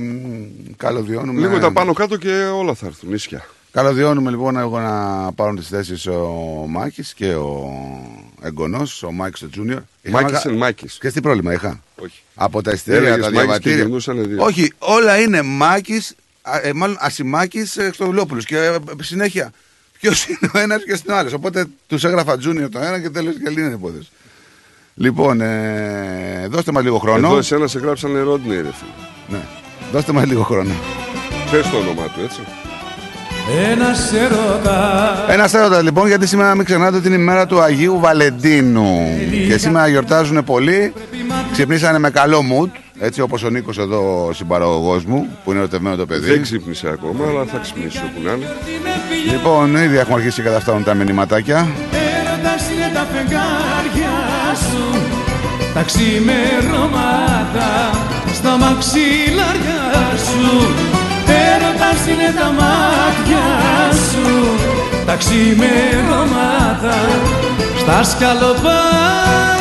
μ, 0.00 0.74
καλωδιώνουμε. 0.76 1.40
Λίγο 1.40 1.58
τα 1.58 1.72
πάνω 1.72 1.92
κάτω 1.92 2.16
και 2.16 2.30
όλα 2.54 2.74
θα 2.74 2.86
έρθουν 2.86 3.12
ίσια. 3.12 3.46
Καλωδιώνουμε 3.70 4.30
λοιπόν 4.30 4.56
εγώ 4.56 4.80
να 4.80 5.32
πάρουν 5.32 5.56
τις 5.56 5.68
θέσεις 5.68 6.06
ο 6.06 6.24
Μάκης 6.68 7.14
και 7.14 7.34
ο 7.34 7.70
εγγονός, 8.42 9.02
ο 9.02 9.12
Μάκης 9.12 9.42
ο 9.42 9.48
Τζούνιορ. 9.48 9.80
Μάκης 10.10 10.46
and 10.46 10.56
Μάκης. 10.56 10.98
Και 11.00 11.10
τι 11.10 11.20
πρόβλημα 11.20 11.52
είχα; 11.52 11.82
Όχι. 11.96 12.22
Από 12.34 12.62
τα 12.62 12.70
ειστήρια, 12.70 12.98
Έλεγες 12.98 13.24
τα 13.24 13.30
Μάκης 13.30 13.40
και 13.40 13.44
διαβατήρια. 13.46 13.76
γυρνούσανε 13.76 14.22
δύο. 14.22 14.44
Όχι, 14.44 14.72
όλα 14.78 15.18
είναι 15.20 15.42
Μάκης, 15.42 16.14
ε, 16.62 16.72
μάλλον 16.72 16.96
Ασημάκης 17.00 17.72
Χριστοδουλόπουλο. 17.78 18.40
Και 18.40 18.56
ε, 18.56 18.78
συνέχεια 19.00 19.52
ποιος 20.00 20.26
είναι 20.26 20.50
ο 20.54 20.58
ένας 20.58 20.84
και 20.84 21.10
ο 21.10 21.16
άλλος. 21.16 21.32
Οπότε 21.32 21.64
τους 21.86 22.04
έγραφα 22.04 22.38
Τζούνιορ 22.38 22.68
το 22.68 22.78
ένα 22.78 23.00
και 23.00 23.10
τέλος 23.10 23.34
και 23.34 23.44
άλλη 23.46 23.60
είναι 23.60 23.74
υπόθεση. 23.74 24.08
Λοιπόν, 24.94 25.40
ε, 25.40 26.46
δώστε 26.50 26.72
μας 26.72 26.82
λίγο 26.82 26.98
χρόνο. 26.98 27.26
Εδώ 27.26 27.38
εσένα 27.38 27.66
σε 27.66 27.78
γράψανε 27.78 28.20
Ρόντνεϊ, 28.20 28.56
ρε 28.56 28.62
φίλε. 28.62 29.38
Ναι. 29.38 29.44
Δώστε 29.92 30.12
μας 30.12 30.26
λίγο 30.26 30.42
χρόνο. 30.42 30.70
Πες 31.50 31.70
το 31.70 31.76
όνομά 31.76 32.02
του, 32.02 32.20
έτσι. 32.24 32.40
Ένας 33.70 34.12
έρωτας 34.12 35.18
Ένας 35.28 35.54
έρωτας 35.54 35.82
λοιπόν, 35.82 36.06
γιατί 36.06 36.26
σήμερα 36.26 36.54
μην 36.54 36.64
ξεχνάτε 36.64 36.96
ότι 36.96 37.06
είναι 37.06 37.16
η 37.16 37.18
μέρα 37.18 37.46
του 37.46 37.60
Αγίου 37.60 37.98
Βαλεντίνου. 38.00 39.18
Και 39.48 39.58
σήμερα 39.58 39.88
γιορτάζουν 39.88 40.44
πολλοί. 40.44 40.92
Ξυπνήσανε 41.52 41.98
με 41.98 42.10
καλό 42.10 42.42
mood. 42.50 42.68
Έτσι 43.00 43.20
όπως 43.20 43.42
ο 43.42 43.50
Νίκος 43.50 43.78
εδώ, 43.78 44.26
ο 44.26 44.32
συμπαραγωγός 44.32 45.04
μου, 45.04 45.38
που 45.44 45.50
είναι 45.50 45.60
ερωτευμένο 45.60 45.96
το 45.96 46.06
παιδί. 46.06 46.30
Δεν 46.30 46.42
ξύπνησε 46.42 46.88
ακόμα, 46.88 47.24
αλλά 47.28 47.44
θα 47.44 47.58
ξυπνήσει 47.58 47.98
όπου 47.98 48.20
να 48.24 48.32
είναι. 48.32 48.46
Λοιπόν, 49.30 49.76
ήδη 49.76 49.96
έχουμε 49.96 50.16
αρχίσει 50.16 50.34
και 50.34 50.42
καταφτάνουν 50.42 50.84
τα 50.84 50.94
μηνυματάκια. 50.94 51.68
Έρωτας 51.92 52.62
είναι 52.70 52.90
τα 52.94 53.06
φεγγάρια 53.12 54.16
σου 54.54 55.00
Τα 55.74 55.82
ξημερώματα 55.82 57.70
Στα 58.32 58.56
μαξιλάρια 58.56 59.82
σου 60.16 60.74
Έρωτας 61.50 62.06
είναι 62.06 62.32
τα 62.40 62.46
μάτια 62.58 63.44
σου 64.10 64.26
Τα 65.06 65.16
ξημερώματα 65.16 66.96
Στα 67.78 68.02
σκαλοπάτια 68.04 69.57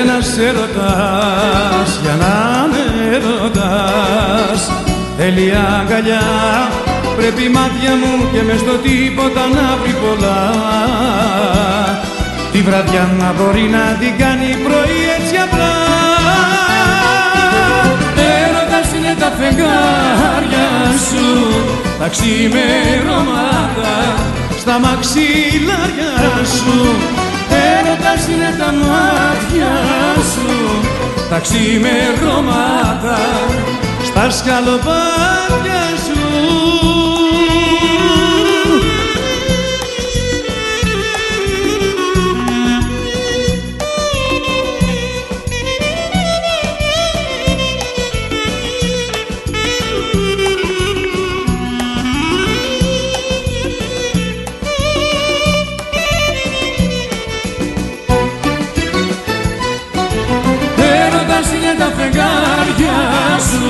Ένας 0.00 0.38
έρωτας 0.38 1.98
για 2.02 2.14
να 2.14 2.66
είναι 2.66 3.16
έρωτας 3.16 4.70
Θέλει 5.16 5.52
αγκαλιά 5.80 6.28
Πρέπει 7.20 7.48
μάτια 7.48 7.92
μου 8.00 8.12
και 8.32 8.42
μες 8.42 8.60
στο 8.60 8.72
τίποτα 8.86 9.42
να 9.56 9.66
βρει 9.82 9.94
πολλά. 10.02 10.42
Τη 12.52 12.62
βραδιά 12.62 13.10
να 13.18 13.32
μπορεί 13.36 13.66
να 13.76 13.84
την 14.00 14.12
κάνει 14.18 14.48
πρωί 14.64 15.00
έτσι 15.16 15.36
απλά. 15.46 15.74
Έρωτας 18.40 18.88
είναι 18.96 19.14
τα 19.22 19.30
φεγγάρια 19.38 20.68
σου 21.08 21.26
τα 21.98 22.08
ξημερώματα 22.08 23.94
στα 24.60 24.78
μαξιλάρια 24.78 26.12
σου. 26.56 26.78
Έρωτας 27.74 28.22
είναι 28.28 28.54
τα 28.58 28.70
μάτια 28.82 29.59
σου 29.59 29.59
τα 31.40 31.46
ξημερώματα 31.46 33.18
στα 34.04 34.30
σκαλοπάτια 34.30 35.82
σου 36.04 36.19
σου. 63.48 63.68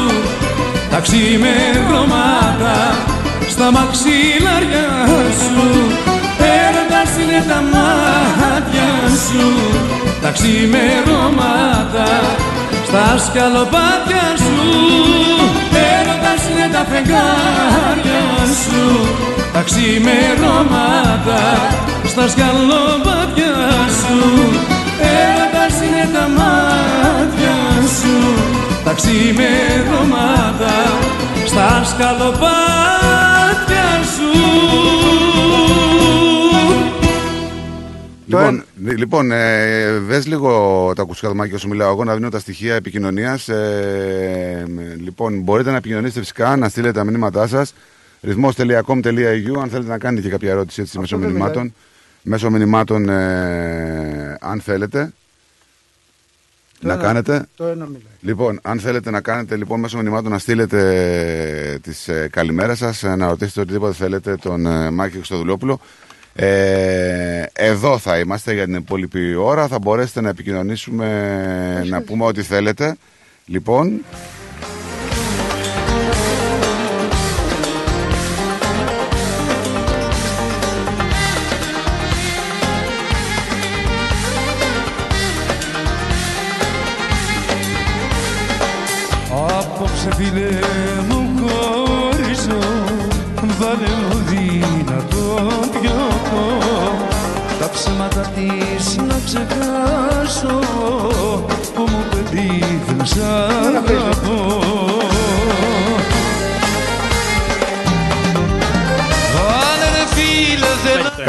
Τα 0.91 1.01
ξημερώματα 1.01 2.77
στα 3.49 3.71
μαξιλάρια 3.77 4.89
σου. 5.43 5.69
Έρωτας 6.59 7.11
είναι 7.21 7.41
τα 7.51 7.61
μάτια 7.73 8.91
σου. 9.27 9.47
Τα 10.23 10.31
ξημερώματα 10.31 12.09
στα 12.89 13.07
σκαλοπάτια 13.25 14.27
σου. 14.45 14.61
Έρωτας 15.91 16.43
είναι 16.51 16.69
τα 16.75 16.83
φεγγάρια 16.91 18.25
σου. 18.63 18.85
Τα 19.53 19.63
ξημερώματα 19.69 21.43
στα 22.11 22.25
σκαλοπάτια 22.33 23.55
σου. 24.01 24.19
Έρωτας 25.21 25.75
είναι 25.85 26.05
τα 26.15 26.25
μάτια 26.39 27.57
σου 27.99 28.70
τα 28.85 28.93
ξημερώματα 28.95 30.75
στα 31.47 31.85
σκαλοπάτια 31.85 32.43
σου 34.15 34.31
Λοιπόν, 38.27 38.65
λοιπόν 38.97 39.33
ε, 39.33 39.99
δες 39.99 40.27
λίγο 40.27 40.93
τα 40.97 41.03
ακουστικά 41.03 41.29
δωμάτια 41.29 41.55
όσο 41.55 41.69
μιλάω 41.69 41.91
εγώ 41.91 42.05
να 42.05 42.15
δίνω 42.15 42.29
τα 42.29 42.39
στοιχεία 42.39 42.75
επικοινωνίας. 42.75 43.49
Ε, 43.49 44.65
λοιπόν, 45.01 45.41
μπορείτε 45.41 45.71
να 45.71 45.77
επικοινωνήσετε 45.77 46.21
φυσικά, 46.21 46.57
να 46.57 46.69
στείλετε 46.69 46.93
τα 46.93 47.05
μηνύματά 47.05 47.47
σας. 47.47 47.75
ρυθμός.com.au 48.21 49.61
αν 49.63 49.69
θέλετε 49.69 49.89
να 49.89 49.99
κάνετε 49.99 50.23
και 50.23 50.29
κάποια 50.29 50.51
ερώτηση 50.51 50.81
έτσι, 50.81 50.99
μέσω 50.99 51.19
δεν 51.19 51.27
μηνυμάτων. 51.27 51.75
Μέσω 52.23 52.51
μηνυμάτων, 52.51 53.09
ε, 53.09 54.37
αν 54.41 54.61
θέλετε. 54.61 55.13
Το 56.81 56.87
να 56.87 56.93
ένα- 56.93 57.03
κάνετε; 57.03 57.47
Το 57.57 57.65
ένα 57.67 57.85
μιλάει. 57.87 58.03
Λοιπόν, 58.21 58.59
αν 58.63 58.81
θέλετε 58.81 59.11
να 59.11 59.21
κάνετε 59.21 59.57
λοιπόν 59.57 59.81
μέσω 59.81 59.97
μηνυμάτων 59.97 60.31
να 60.31 60.39
στείλετε 60.39 61.79
τις 61.83 62.09
ε, 62.09 62.29
καλημέρα 62.33 62.75
σας, 62.75 63.03
ε, 63.03 63.17
να 63.17 63.29
ρωτήσετε 63.29 63.61
οτιδήποτε 63.61 63.93
θέλετε 63.95 64.37
τον 64.37 64.67
ε, 64.67 64.91
Μάκη 64.91 65.17
Χρυστοδουλόπουλο. 65.17 65.81
Ε, 66.35 67.43
εδώ 67.53 67.99
θα 67.99 68.19
είμαστε 68.19 68.53
για 68.55 68.65
την 68.65 68.75
υπόλοιπη 68.75 69.35
ώρα. 69.35 69.67
Θα 69.69 69.79
μπορέσετε 69.79 70.21
να 70.21 70.29
επικοινωνήσουμε, 70.29 71.85
να 71.89 72.01
πούμε 72.03 72.25
ό,τι 72.25 72.43
θέλετε. 72.43 72.97
Λοιπόν, 73.47 74.05
φίλε 90.21 90.49
μου 91.09 91.29
χωρίζω 91.41 92.59
Βάλε 93.59 93.93
μου 94.09 94.19
δυνατό 94.29 95.49
πιωτό 95.71 96.47
Τα 97.61 97.71
ψέματα 97.73 98.21
της 98.21 98.97
να 98.97 99.19
ξεχάσω 99.25 100.59
Που 101.75 101.83
μου 101.83 102.05
πετύχουν 102.11 103.07
σ' 103.07 103.19
αγαπώ 103.67 104.40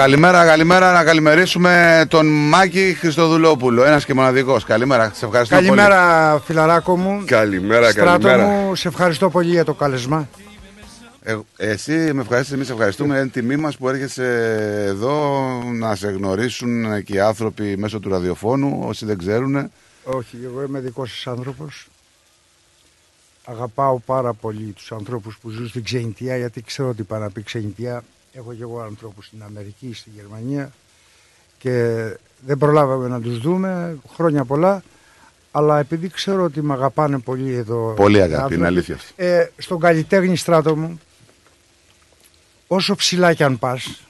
καλημέρα, 0.02 0.46
καλημέρα. 0.46 0.92
Να 0.92 1.04
καλημερίσουμε 1.04 2.06
τον 2.08 2.26
Μάκη 2.28 2.96
Χριστοδουλόπουλο. 3.00 3.84
Ένας 3.84 4.06
και 4.06 4.14
μοναδικός. 4.14 4.64
Καλημέρα. 4.64 5.12
Σε 5.14 5.26
ευχαριστώ 5.26 5.56
πολύ. 5.56 5.68
Καλημέρα, 5.68 6.40
φιλαράκο 6.46 6.98
μου. 6.98 7.24
Καλημέρα, 7.26 7.92
Στράτο 7.92 8.28
καλημέρα. 8.28 8.48
μου, 8.48 8.76
σε 8.76 8.88
ευχαριστώ 8.88 9.30
πολύ 9.30 9.50
για 9.50 9.66
το 9.66 9.74
κάλεσμα. 9.74 10.30
Ε, 11.24 11.38
εσύ 11.58 12.14
με 12.14 12.22
ευχαριστείς, 12.22 12.56
εμείς 12.56 12.70
ευχαριστούμε. 12.70 13.18
Είναι 13.18 13.28
τιμή 13.28 13.56
μας 13.56 13.78
που 13.78 13.90
έρχεσαι 13.90 14.56
εδώ 14.88 15.40
να 15.74 15.96
σε 15.96 16.08
γνωρίσουν 16.08 17.04
και 17.04 17.14
οι 17.14 17.20
άνθρωποι 17.20 17.78
μέσω 17.78 18.00
του 18.00 18.10
ραδιοφώνου, 18.10 18.84
όσοι 18.86 19.06
δεν 19.06 19.18
ξέρουν. 19.18 19.72
Όχι, 20.04 20.38
εγώ 20.44 20.64
είμαι 20.64 20.80
δικός 20.80 21.12
σας 21.12 21.28
άνθρωπος. 21.28 21.88
Αγαπάω 23.46 24.00
πάρα 24.00 24.34
πολύ 24.34 24.74
τους 24.76 24.92
ανθρώπους 24.92 25.38
που 25.42 25.50
ζουν 25.50 25.68
στην 25.68 25.84
ξενιτιά, 25.84 26.38
γιατί 26.38 26.62
ξέρω 26.62 26.94
τι 26.94 27.04
πάει 27.04 27.20
να 27.20 27.30
πει 27.30 27.44
ξενιτιά. 27.44 28.04
Έχω 28.34 28.54
και 28.54 28.62
εγώ 28.62 28.80
ανθρώπους 28.80 29.26
στην 29.26 29.44
Αμερική, 29.44 29.94
στη 29.94 30.10
Γερμανία 30.16 30.72
και 31.58 32.06
δεν 32.40 32.58
προλάβαμε 32.58 33.08
να 33.08 33.22
τους 33.22 33.38
δούμε 33.38 33.98
χρόνια 34.14 34.46
πολλά. 34.46 34.84
Αλλά 35.52 35.80
επειδή 35.80 36.10
ξέρω 36.10 36.44
ότι 36.44 36.62
με 36.62 36.74
αγαπάνε 36.74 37.20
πολύ 37.20 37.54
εδώ. 37.54 37.94
Πολύ 37.94 38.18
οι 38.18 38.22
αγάπη, 38.22 38.34
άνθρωποι, 38.34 38.56
είναι 38.56 38.66
αλήθεια 38.66 38.96
αυτό. 38.96 39.24
Ε, 39.24 39.52
στον 39.58 39.80
καλλιτέχνη 39.80 40.36
στράτο 40.36 40.76
μου, 40.76 41.00
όσο 42.68 42.96
ψηλά 42.96 43.34
κι 43.34 43.44
αν 43.44 43.60
πας, 43.60 44.02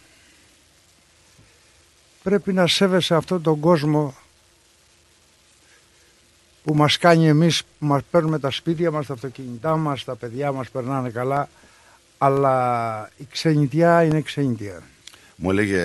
πρέπει 2.23 2.53
να 2.53 2.67
σέβεσαι 2.67 3.15
αυτόν 3.15 3.41
τον 3.41 3.59
κόσμο 3.59 4.15
που 6.63 6.75
μας 6.75 6.97
κάνει 6.97 7.27
εμείς, 7.27 7.63
που 7.63 7.85
μας 7.85 8.01
παίρνουμε 8.11 8.39
τα 8.39 8.51
σπίτια 8.51 8.91
μας, 8.91 9.05
τα 9.05 9.13
αυτοκίνητά 9.13 9.75
μας, 9.75 10.03
τα 10.03 10.15
παιδιά 10.15 10.51
μας 10.51 10.69
περνάνε 10.69 11.09
καλά, 11.09 11.49
αλλά 12.23 13.09
η 13.17 13.27
ξενιτιά 13.31 14.03
είναι 14.03 14.21
ξενιτιά. 14.21 14.83
Μου 15.35 15.49
έλεγε 15.49 15.81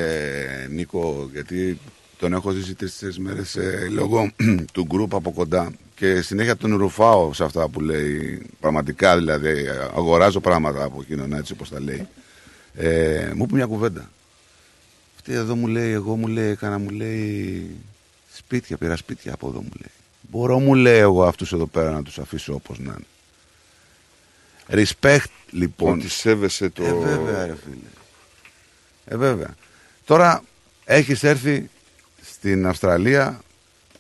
Νίκο, 0.71 1.31
γιατί 1.33 1.79
τον 2.19 2.33
έχω 2.33 2.51
ζήσει 2.51 2.75
τρει-τέσσερι 2.75 3.21
μέρες 3.21 3.57
ε, 3.57 3.89
λόγω 3.91 4.31
του 4.73 4.85
γκρουπ 4.85 5.15
από 5.15 5.33
κοντά 5.33 5.73
και 5.95 6.21
συνέχεια 6.21 6.57
τον 6.57 6.77
ρουφάω 6.77 7.33
σε 7.33 7.45
αυτά 7.45 7.69
που 7.69 7.81
λέει. 7.81 8.43
Πραγματικά 8.61 9.17
δηλαδή, 9.17 9.67
αγοράζω 9.95 10.41
πράγματα 10.41 10.85
από 10.85 11.01
εκείνον 11.01 11.33
έτσι 11.33 11.53
όπως 11.53 11.69
τα 11.69 11.81
λέει. 11.81 12.09
Ε, 12.75 13.33
μου 13.35 13.43
είπε 13.43 13.55
μια 13.55 13.67
κουβέντα. 13.67 14.11
Αυτή 15.15 15.33
εδώ 15.33 15.57
μου 15.57 15.67
λέει, 15.67 15.91
εγώ 15.91 16.17
μου 16.17 16.27
λέει, 16.27 16.49
έκανα 16.51 16.79
μου 16.79 16.91
λέει 16.91 17.71
σπίτια, 18.33 18.77
πήρα 18.77 18.97
σπίτια 18.97 19.35
από 19.35 19.49
εδώ 19.49 19.61
μου 19.61 19.71
λέει. 19.81 19.93
Μπορώ 20.31 20.59
μου 20.59 20.75
λέει 20.75 20.99
εγώ 20.99 21.25
αυτούς 21.25 21.53
εδώ 21.53 21.67
πέρα 21.67 21.91
να 21.91 22.03
τους 22.03 22.19
αφήσω 22.19 22.55
όπως 22.55 22.79
να 22.79 22.93
είναι. 22.93 23.07
Respect 24.69 25.27
λοιπόν. 25.51 25.99
Ότι 25.99 26.09
σέβεσαι 26.09 26.69
το... 26.69 26.85
Ε, 26.85 26.93
βέβαια, 26.93 27.47
ρε 27.47 27.57
φίλε. 27.65 27.77
Ε, 29.05 29.17
βέβαια. 29.17 29.55
Τώρα 30.05 30.43
έχεις 30.85 31.23
έρθει 31.23 31.71
στην 32.23 32.67
Αυστραλία 32.67 33.41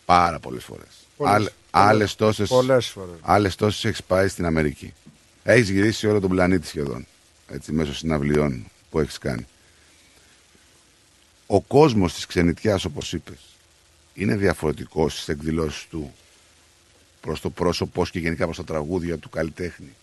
πάρα 0.04 0.38
πολλές 0.38 0.64
φορές. 0.64 0.86
Πολλές, 1.16 1.34
Άλλ- 1.34 1.38
πολλές. 1.44 1.54
άλλες 1.70 2.14
τόσες, 2.14 2.48
Πολλές 2.48 2.86
φορές. 2.86 3.14
άλλες 3.22 3.54
τόσες 3.54 3.84
έχεις 3.84 4.02
πάει 4.02 4.28
στην 4.28 4.46
Αμερική. 4.46 4.94
Έχεις 5.42 5.68
γυρίσει 5.70 6.06
όλο 6.06 6.20
τον 6.20 6.30
πλανήτη 6.30 6.66
σχεδόν. 6.66 7.06
Έτσι, 7.48 7.72
μέσω 7.72 7.94
συναυλιών 7.94 8.66
που 8.90 9.00
έχεις 9.00 9.18
κάνει. 9.18 9.46
Ο 11.46 11.60
κόσμος 11.60 12.14
της 12.14 12.26
ξενιτιάς, 12.26 12.84
όπως 12.84 13.12
είπες, 13.12 13.38
είναι 14.14 14.36
διαφορετικός 14.36 15.12
στις 15.12 15.28
εκδηλώσεις 15.28 15.86
του 15.90 16.14
προς 17.20 17.40
το 17.40 17.50
πρόσωπός 17.50 18.10
και 18.10 18.18
γενικά 18.18 18.44
προς 18.44 18.56
τα 18.56 18.64
τραγούδια 18.64 19.18
του 19.18 19.28
καλλιτέχνη. 19.28 19.94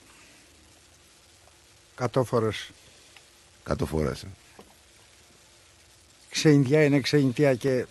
Κατώ 1.96 2.24
φορές. 2.24 2.72
Κάτω 3.64 3.86
φορές. 3.86 4.24
ε. 4.24 4.28
Ξενιτιά 6.30 6.84
είναι 6.84 7.00
ξενιτιά 7.00 7.56
και 7.56 7.86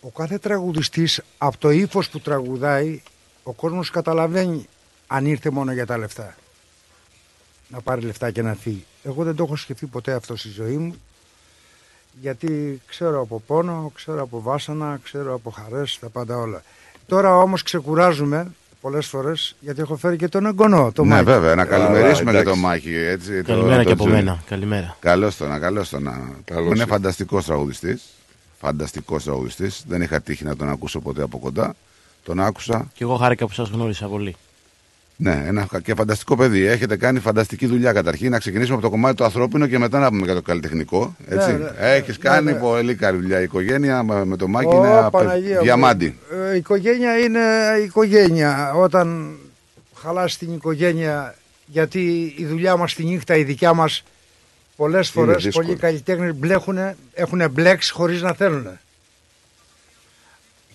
ο 0.00 0.08
κάθε 0.08 0.38
τραγουδιστής 0.38 1.20
από 1.38 1.58
το 1.58 1.70
ύφος 1.70 2.08
που 2.08 2.20
τραγουδάει 2.20 3.02
ο 3.42 3.52
κόσμος 3.52 3.90
καταλαβαίνει 3.90 4.68
αν 5.06 5.26
ήρθε 5.26 5.50
μόνο 5.50 5.72
για 5.72 5.86
τα 5.86 5.98
λεφτά. 5.98 6.36
Να 7.68 7.80
πάρει 7.80 8.00
λεφτά 8.00 8.30
και 8.30 8.42
να 8.42 8.54
φύγει. 8.54 8.84
Εγώ 9.02 9.24
δεν 9.24 9.36
το 9.36 9.42
έχω 9.44 9.56
σκεφτεί 9.56 9.86
ποτέ 9.86 10.12
αυτό 10.12 10.36
στη 10.36 10.48
ζωή 10.48 10.76
μου 10.76 11.00
γιατί 12.20 12.80
ξέρω 12.86 13.20
από 13.20 13.40
πόνο, 13.46 13.92
ξέρω 13.94 14.22
από 14.22 14.40
βάσανα, 14.40 15.00
ξέρω 15.02 15.34
από 15.34 15.50
χαρές, 15.50 15.98
τα 15.98 16.08
πάντα 16.08 16.36
όλα. 16.36 16.62
Τώρα 17.06 17.36
όμως 17.36 17.62
ξεκουράζουμε 17.62 18.52
πολλές 18.86 19.06
φορές 19.06 19.56
γιατί 19.60 19.80
έχω 19.80 19.96
φέρει 19.96 20.16
και 20.16 20.28
τον 20.28 20.46
εγγονό. 20.46 20.92
Το 20.94 21.04
ναι, 21.04 21.08
Μάκη. 21.14 21.24
βέβαια, 21.24 21.54
να 21.54 21.64
καλημερίσουμε 21.64 22.30
και 22.30 22.36
εντάξει. 22.36 22.60
το 22.60 22.66
Μάκη. 22.66 22.94
Έτσι, 22.94 23.42
Καλημέρα 23.42 23.84
και 23.84 23.92
από 23.92 24.06
μένα. 24.06 24.42
Καλημέρα. 24.48 24.96
Καλώς 25.00 25.36
το 25.36 25.46
να, 25.46 25.58
καλώς 25.58 25.88
το 25.88 26.00
να. 26.00 26.30
Καλώς 26.44 26.64
είναι 26.64 26.74
ήρθε. 26.74 26.86
φανταστικός 26.86 27.44
τραγουδιστής. 27.44 28.02
Φανταστικός 28.60 29.24
τραγουδιστής. 29.24 29.84
Δεν 29.88 30.02
είχα 30.02 30.20
τύχει 30.20 30.44
να 30.44 30.56
τον 30.56 30.68
ακούσω 30.68 31.00
ποτέ 31.00 31.22
από 31.22 31.38
κοντά. 31.38 31.74
Τον 32.22 32.40
άκουσα. 32.40 32.90
Και 32.94 33.04
εγώ 33.04 33.16
χάρηκα 33.16 33.46
που 33.46 33.52
σας 33.52 33.68
γνώρισα 33.68 34.06
πολύ. 34.06 34.36
Ναι, 35.18 35.42
ένα 35.46 35.68
και 35.82 35.94
φανταστικό 35.94 36.36
παιδί. 36.36 36.64
Έχετε 36.64 36.96
κάνει 36.96 37.20
φανταστική 37.20 37.66
δουλειά 37.66 37.92
καταρχήν. 37.92 38.30
Να 38.30 38.38
ξεκινήσουμε 38.38 38.74
από 38.76 38.84
το 38.84 38.90
κομμάτι 38.90 39.16
του 39.16 39.24
ανθρώπινου 39.24 39.68
και 39.68 39.78
μετά 39.78 39.98
να 39.98 40.08
πούμε 40.08 40.24
για 40.24 40.34
το 40.34 40.42
καλλιτεχνικό. 40.42 41.16
Έτσι. 41.28 41.52
Ναι, 41.52 41.58
ναι. 41.58 41.70
Έχεις 41.78 42.18
κάνει 42.18 42.52
ναι. 42.52 42.58
πολύ 42.58 42.94
καλή 42.94 43.18
δουλειά. 43.20 43.40
Η 43.40 43.42
οικογένεια 43.42 44.02
με 44.02 44.24
με 44.24 44.36
το 44.36 44.48
Μάκη 44.48 44.66
Ω, 44.74 44.76
είναι 44.76 44.96
απε- 44.96 45.10
Παναγία 45.10 45.56
μου. 45.56 45.62
διαμάντι. 45.62 46.18
Ε, 46.50 46.54
η 46.54 46.56
οικογένεια 46.56 47.18
είναι 47.18 47.40
οικογένεια. 47.84 48.72
Όταν 48.74 49.36
χαλάσει 49.94 50.38
την 50.38 50.52
οικογένεια, 50.54 51.34
γιατί 51.66 52.34
η 52.36 52.44
δουλειά 52.46 52.76
μας 52.76 52.94
τη 52.94 53.04
νύχτα, 53.04 53.36
η 53.36 53.42
δικιά 53.44 53.72
μας, 53.74 54.04
πολλές 54.76 55.08
φορές 55.10 55.44
δύσκολο. 55.44 55.66
πολλοί 55.66 55.78
καλλιτέχνες 55.78 56.34
μπλέχουν, 56.34 56.78
έχουν 57.14 57.50
μπλέξει 57.50 57.92
χωρίς 57.92 58.22
να 58.22 58.32
θέλουν. 58.32 58.78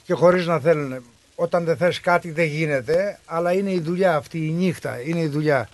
Και 0.03 0.13
χωρίς 0.13 0.45
να 0.45 0.59
θέλουν. 0.59 1.03
Όταν 1.41 1.63
δεν 1.63 1.77
θες 1.77 1.99
κάτι 1.99 2.31
δεν 2.31 2.45
γίνεται, 2.45 3.19
αλλά 3.25 3.53
είναι 3.53 3.71
η 3.71 3.79
δουλειά 3.79 4.15
αυτή, 4.15 4.37
η 4.37 4.49
νύχτα, 4.49 5.01
είναι 5.05 5.19
η 5.19 5.27
δουλειά. 5.27 5.69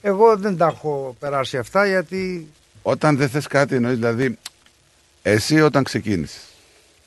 Εγώ 0.00 0.36
δεν 0.36 0.56
τα 0.56 0.66
έχω 0.66 1.16
περάσει 1.18 1.56
αυτά 1.56 1.86
γιατί 1.86 2.46
Όταν 2.82 3.16
δεν 3.16 3.28
θες 3.28 3.46
κάτι, 3.46 3.74
εννοείς 3.74 3.94
δηλαδή. 3.94 4.38
Εσύ 5.22 5.60
όταν 5.60 5.82
ξεκίνησες. 5.84 6.42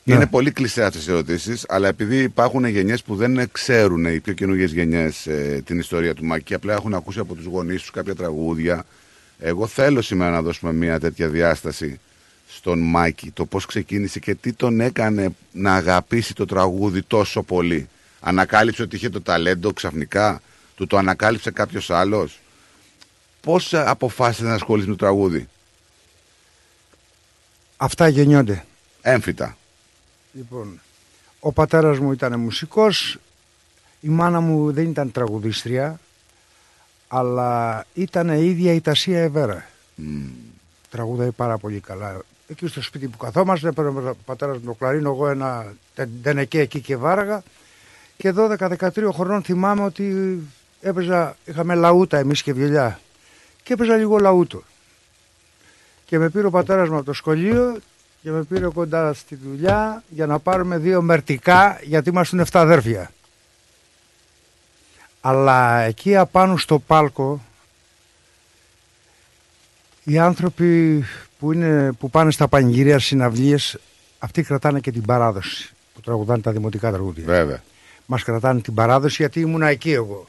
Ναι. 0.04 0.14
Είναι 0.14 0.26
πολύ 0.26 0.50
κλεισέ 0.50 0.84
αυτέ 0.84 0.98
οι 0.98 1.14
ερωτήσεις, 1.14 1.64
αλλά 1.68 1.88
επειδή 1.88 2.22
υπάρχουν 2.22 2.64
γενιές 2.64 3.02
που 3.02 3.16
δεν 3.16 3.48
ξέρουν 3.52 4.04
οι 4.04 4.20
πιο 4.20 4.32
καινούργιες 4.32 4.72
γενιές 4.72 5.28
την 5.64 5.78
ιστορία 5.78 6.14
του 6.14 6.24
Μάκη 6.24 6.44
και 6.44 6.54
απλά 6.54 6.72
έχουν 6.74 6.94
ακούσει 6.94 7.18
από 7.18 7.34
τους 7.34 7.44
γονείς 7.44 7.80
τους 7.80 7.90
κάποια 7.90 8.14
τραγούδια. 8.14 8.84
Εγώ 9.38 9.66
θέλω 9.66 10.02
σήμερα 10.02 10.30
να 10.30 10.42
δώσουμε 10.42 10.72
μια 10.72 11.00
τέτοια 11.00 11.28
διάσταση 11.28 12.00
στον 12.48 12.78
Μάκη, 12.78 13.30
το 13.30 13.46
πώς 13.46 13.66
ξεκίνησε 13.66 14.18
και 14.18 14.34
τι 14.34 14.52
τον 14.52 14.80
έκανε 14.80 15.28
να 15.52 15.74
αγαπήσει 15.74 16.34
το 16.34 16.44
τραγούδι 16.44 17.02
τόσο 17.02 17.42
πολύ. 17.42 17.88
Ανακάλυψε 18.20 18.82
ότι 18.82 18.96
είχε 18.96 19.08
το 19.08 19.20
ταλέντο 19.20 19.72
ξαφνικά, 19.72 20.42
του 20.74 20.86
το 20.86 20.96
ανακάλυψε 20.96 21.50
κάποιος 21.50 21.90
άλλος. 21.90 22.40
Πώς 23.40 23.72
ε, 23.72 23.84
αποφάσισε 23.86 24.44
να 24.44 24.54
ασχοληθεί 24.54 24.88
με 24.88 24.96
το 24.96 25.04
τραγούδι; 25.04 25.48
αυτά 27.76 28.08
γεννιόνται. 28.08 28.64
Έμφυτα. 29.02 29.56
Λοιπόν, 30.32 30.80
ο 31.40 31.52
πατέρας 31.52 31.98
μου 31.98 32.12
ήταν 32.12 32.40
μουσικός, 32.40 33.18
η 34.00 34.08
μάνα 34.08 34.40
μου 34.40 34.72
δεν 34.72 34.88
ήταν 34.90 35.12
τραγουδίστρια, 35.12 36.00
αλλά 37.08 37.84
ήταν 37.94 38.28
η 38.28 38.46
ίδια 38.46 38.72
η 38.72 38.80
Τασία 38.80 39.22
Εβέρα. 39.22 39.68
Τραγουδάει 40.90 41.30
πάρα 41.30 41.58
πολύ 41.58 41.80
καλά. 41.80 42.20
Εκεί 42.48 42.66
στο 42.66 42.82
σπίτι 42.82 43.08
που 43.08 43.16
καθόμαστε, 43.16 43.68
έπαιρνε 43.68 44.08
ο 44.10 44.16
πατέρας 44.24 44.58
μου 44.58 44.64
το 44.64 44.72
κλαρίνο, 44.72 45.10
εγώ 45.10 45.28
ένα 45.28 45.74
τενεκέ 46.22 46.60
εκεί 46.60 46.80
και 46.80 46.96
βάραγα. 46.96 47.42
Και 48.16 48.32
12-13 48.36 49.08
χρονών 49.12 49.42
θυμάμαι 49.42 49.82
ότι 49.82 50.38
έπαιζα, 50.80 51.36
είχαμε 51.44 51.74
λαούτα 51.74 52.18
εμείς 52.18 52.42
και 52.42 52.52
βιολιά. 52.52 53.00
Και 53.62 53.72
έπαιζα 53.72 53.96
λίγο 53.96 54.18
λαούτο. 54.18 54.62
Και 56.04 56.18
με 56.18 56.30
πήρε 56.30 56.46
ο 56.46 56.50
πατέρας 56.50 56.88
μου 56.88 56.96
από 56.96 57.04
το 57.04 57.12
σχολείο 57.12 57.78
και 58.22 58.30
με 58.30 58.42
πήρε 58.42 58.66
κοντά 58.66 59.12
στη 59.12 59.34
δουλειά 59.34 60.02
για 60.08 60.26
να 60.26 60.38
πάρουμε 60.38 60.78
δύο 60.78 61.02
μερτικά 61.02 61.80
γιατί 61.82 62.08
ήμασταν 62.08 62.40
7 62.40 62.44
αδέρφια. 62.52 63.10
Αλλά 65.20 65.80
εκεί 65.80 66.16
απάνω 66.16 66.56
στο 66.56 66.78
πάλκο 66.78 67.44
οι 70.04 70.18
άνθρωποι 70.18 71.04
που, 71.38 71.52
είναι, 71.52 71.92
που 71.92 72.10
πάνε 72.10 72.30
στα 72.30 72.48
πανηγυρία 72.48 72.98
συναυλίες 72.98 73.78
αυτοί 74.18 74.42
κρατάνε 74.42 74.80
και 74.80 74.92
την 74.92 75.02
παράδοση 75.02 75.74
που 75.94 76.00
τραγουδάνε 76.00 76.42
τα 76.42 76.52
δημοτικά 76.52 76.92
τραγούδια. 76.92 77.24
Βέβαια. 77.24 77.62
Μας 78.06 78.22
κρατάνε 78.22 78.60
την 78.60 78.74
παράδοση 78.74 79.16
γιατί 79.18 79.40
ήμουνα 79.40 79.66
εκεί 79.68 79.92
εγώ. 79.92 80.26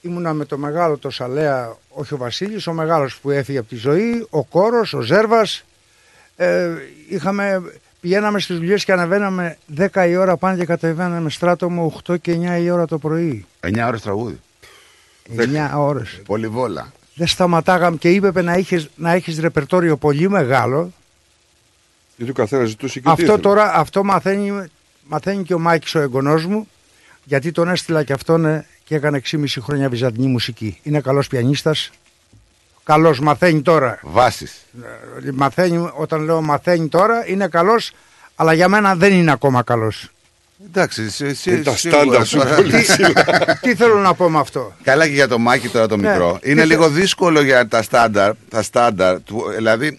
Ήμουνα 0.00 0.32
με 0.32 0.44
το 0.44 0.58
μεγάλο 0.58 0.98
το 0.98 1.10
Σαλέα, 1.10 1.76
όχι 1.88 2.14
ο 2.14 2.16
Βασίλης, 2.16 2.66
ο 2.66 2.72
μεγάλος 2.72 3.18
που 3.18 3.30
έφυγε 3.30 3.58
από 3.58 3.68
τη 3.68 3.76
ζωή, 3.76 4.26
ο 4.30 4.44
Κόρος, 4.44 4.92
ο 4.94 5.00
Ζέρβας. 5.00 5.64
Ε, 6.36 6.70
είχαμε, 7.08 7.62
πηγαίναμε 8.00 8.40
στις 8.40 8.56
δουλειές 8.56 8.84
και 8.84 8.92
ανεβαίναμε 8.92 9.56
10 9.76 10.08
η 10.08 10.16
ώρα 10.16 10.36
πάνω 10.36 10.56
και 10.56 10.64
κατεβαίναμε 10.64 11.30
στράτομο 11.30 12.00
8 12.08 12.20
και 12.20 12.32
9 12.32 12.58
η 12.60 12.70
ώρα 12.70 12.86
το 12.86 12.98
πρωί. 12.98 13.46
9 13.60 13.86
ώρες 13.86 14.00
τραγούδι. 14.02 14.40
9 15.36 15.72
ώρες. 15.76 16.20
Πολυβόλα. 16.26 16.92
Δεν 17.14 17.26
σταματάγαμε 17.26 17.96
και 17.96 18.10
είπε 18.10 18.42
να 18.42 18.52
έχεις, 18.52 18.88
να 18.96 19.12
έχεις 19.12 19.38
ρεπερτόριο 19.38 19.96
πολύ 19.96 20.28
μεγάλο. 20.28 20.92
Γιατί 22.16 22.30
ο 22.32 22.34
καθένας 22.34 22.68
ζητούσε 22.68 22.98
και 22.98 23.04
τι 23.04 23.10
Αυτό 23.10 23.22
ήθελε. 23.22 23.38
τώρα, 23.38 23.74
αυτό 23.74 24.04
μαθαίνει, 24.04 24.66
μαθαίνει 25.08 25.42
και 25.42 25.54
ο 25.54 25.58
Μάκης 25.58 25.94
ο 25.94 26.00
εγγονός 26.00 26.46
μου, 26.46 26.68
γιατί 27.24 27.52
τον 27.52 27.68
έστειλα 27.68 28.02
και 28.02 28.12
αυτόν 28.12 28.44
ε, 28.44 28.66
και 28.84 28.94
έκανε 28.94 29.20
6,5 29.30 29.44
χρόνια 29.60 29.88
βυζαντινή 29.88 30.26
μουσική. 30.26 30.78
Είναι 30.82 31.00
καλός 31.00 31.26
πιανίστας, 31.28 31.90
καλός 32.84 33.20
μαθαίνει 33.20 33.62
τώρα. 33.62 33.98
Βάσεις. 34.02 34.52
Ε, 35.26 35.30
Μαθαίνει, 35.34 35.90
όταν 35.94 36.22
λέω 36.24 36.40
μαθαίνει 36.42 36.88
τώρα, 36.88 37.28
είναι 37.28 37.48
καλός, 37.48 37.92
αλλά 38.34 38.52
για 38.52 38.68
μένα 38.68 38.94
δεν 38.94 39.12
είναι 39.12 39.30
ακόμα 39.32 39.62
καλός. 39.62 40.08
Εντάξει, 40.66 41.02
εσύ, 41.02 41.24
εσύ, 41.24 41.50
Είναι 41.50 41.62
τα 41.62 41.76
σίγουρα 41.76 42.00
στάνταρ 42.02 42.26
σου 42.26 42.36
τώρα- 42.36 42.54
πολύ 42.54 42.80
ψηλά. 42.82 43.12
Τι 43.60 43.74
θέλω 43.74 43.98
να 43.98 44.14
πω 44.14 44.30
με 44.30 44.38
αυτό; 44.38 44.72
Καλά 44.82 45.06
και 45.06 45.12
για 45.12 45.28
το 45.28 45.38
Μάκη 45.38 45.68
τώρα 45.68 45.86
το 45.86 45.96
Ναι. 45.96 46.08
μικρό. 46.10 46.38
Τι 46.40 46.50
Είναι 46.50 46.60
θε- 46.60 46.70
λίγο 46.70 46.88
δύσκολο 46.88 47.42
για 47.42 47.68
τα 47.68 47.82
στάνταρ. 47.82 48.32
Τα 48.48 48.62
στάνταρ 48.62 49.20
του, 49.22 49.44
δηλαδή, 49.56 49.98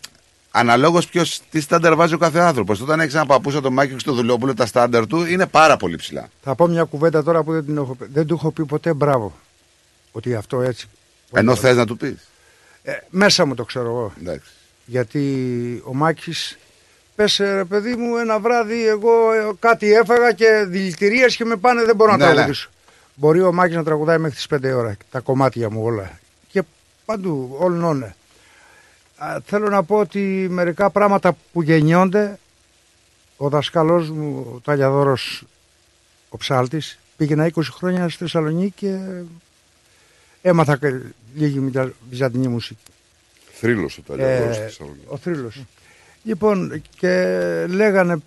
αναλόγως 0.56 1.10
τι 1.50 1.62
στάνταρ 1.62 1.96
βάζει 1.96 2.14
ο 2.14 2.18
κάθε 2.18 2.40
άνθρωπος. 2.40 2.82
Όταν 2.82 3.00
έχεις 3.00 3.14
ένα 3.14 3.26
παππούς 3.26 3.54
σαν 3.54 3.62
το 3.62 3.72
Μάκη 3.72 4.00
στο 4.00 4.14
Δουλόπουλο, 4.14 4.54
τα 4.54 4.66
στάνταρ 4.66 5.08
του 5.08 5.26
είναι 5.26 5.46
πάρα 5.46 5.78
πολύ 5.78 5.96
ψηλά. 5.96 6.30
Θα 6.44 6.56
πω 6.56 6.68
μια 6.68 6.84
κουβέντα 6.84 7.24
τώρα 7.24 7.44
που 7.44 7.52
δεν, 7.52 7.66
την 7.66 7.78
έχω, 7.78 7.96
πει. 7.96 8.06
δεν 8.14 8.26
του 8.28 8.34
έχω 8.34 8.52
πει 8.52 8.66
ποτέ 8.66 8.94
μπράβο. 8.94 9.34
Ότι 10.12 10.36
αυτό 10.36 10.62
έτσι. 10.62 10.88
Ενώ 11.34 11.56
θες 11.56 11.76
να 11.76 11.86
του 11.86 11.98
πεις. 11.98 12.30
Ε, 12.84 12.92
μέσα 13.10 13.46
μου 13.46 13.56
το 13.56 13.64
ξέρω 13.64 13.86
εγώ. 13.88 14.14
Εντάξει. 14.22 14.50
Γιατί 14.86 15.22
ο 15.86 15.94
Μάκης 15.94 16.58
πες 17.16 17.40
ε, 17.40 17.54
ρε 17.56 17.64
παιδί 17.66 17.96
μου 17.96 18.16
ένα 18.18 18.40
βράδυ 18.40 18.88
εγώ 18.88 19.32
ε, 19.34 19.52
κάτι 19.60 19.94
έφαγα 19.94 20.32
και 20.32 20.66
δηλητηρίες 20.68 21.36
και 21.36 21.46
με 21.46 21.56
πάνε 21.56 21.84
δεν 21.86 21.96
μπορώ 21.96 22.12
να 22.12 22.18
Ναι, 22.18 22.26
ναι. 22.26 22.34
τραγουδήσω. 22.34 22.70
Μπορεί 23.16 23.42
ο 23.42 23.54
Μάκης 23.54 23.76
να 23.76 23.84
τραγουδάει 23.84 24.18
μέχρι 24.18 24.36
τις 24.36 24.48
5 24.70 24.76
ώρα 24.76 24.96
τα 25.12 25.20
κομμάτια 25.20 25.70
μου 25.70 25.82
όλα. 25.84 26.20
Και 26.52 26.64
παντού, 27.06 27.56
όλων 27.60 27.84
όλων. 27.84 28.14
Α, 29.18 29.38
Θέλω 29.46 29.70
να 29.70 29.84
πω 29.84 29.96
ότι 30.00 30.48
μερικά 30.50 30.90
πράγματα 30.90 31.38
που 31.54 31.62
γεννιόνται 31.62 32.40
ο 33.38 33.50
δασκαλός 33.50 34.10
μου, 34.10 34.52
ο 34.56 34.60
Ταλιαδόρος, 34.60 35.44
ο 36.30 36.38
Ψάλτης, 36.38 37.00
πήγαινα 37.18 37.46
20 37.46 37.62
χρόνια 37.72 38.10
στη 38.10 38.18
Θεσσαλονίκη 38.18 38.74
και 38.76 39.22
έμαθα 40.42 40.78
και 40.78 41.00
λίγη 41.36 41.60
μητα- 41.60 41.92
βυζαντινή 42.10 42.48
μουσική. 42.48 42.82
Θρύλος 43.54 43.98
ο 43.98 44.02
Ταλιαδόρος 44.08 44.50
Ε, 44.50 44.54
στη 44.54 44.64
Θεσσαλονίκη. 44.64 45.06
ο 45.08 45.18
θρύλος. 45.18 45.64
Λοιπόν, 46.24 46.82
και 46.98 47.12
λέγανε 47.70 48.18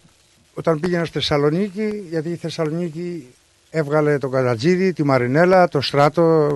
όταν 0.55 0.81
πήγαινα 0.81 1.05
στη 1.05 1.13
Θεσσαλονίκη, 1.13 2.05
γιατί 2.11 2.29
η 2.31 2.37
Θεσσαλονίκη 2.37 3.27
έβγαλε 3.71 4.19
τον 4.19 4.31
Κατατζίδη, 4.31 4.93
τη 4.93 5.03
Μαρινέλα, 5.05 5.69
το 5.69 5.81
Στράτο, 5.81 6.47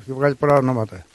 έχει 0.00 0.12
βγάλει 0.12 0.34
πολλά 0.34 0.54
ονόματα. 0.54 1.06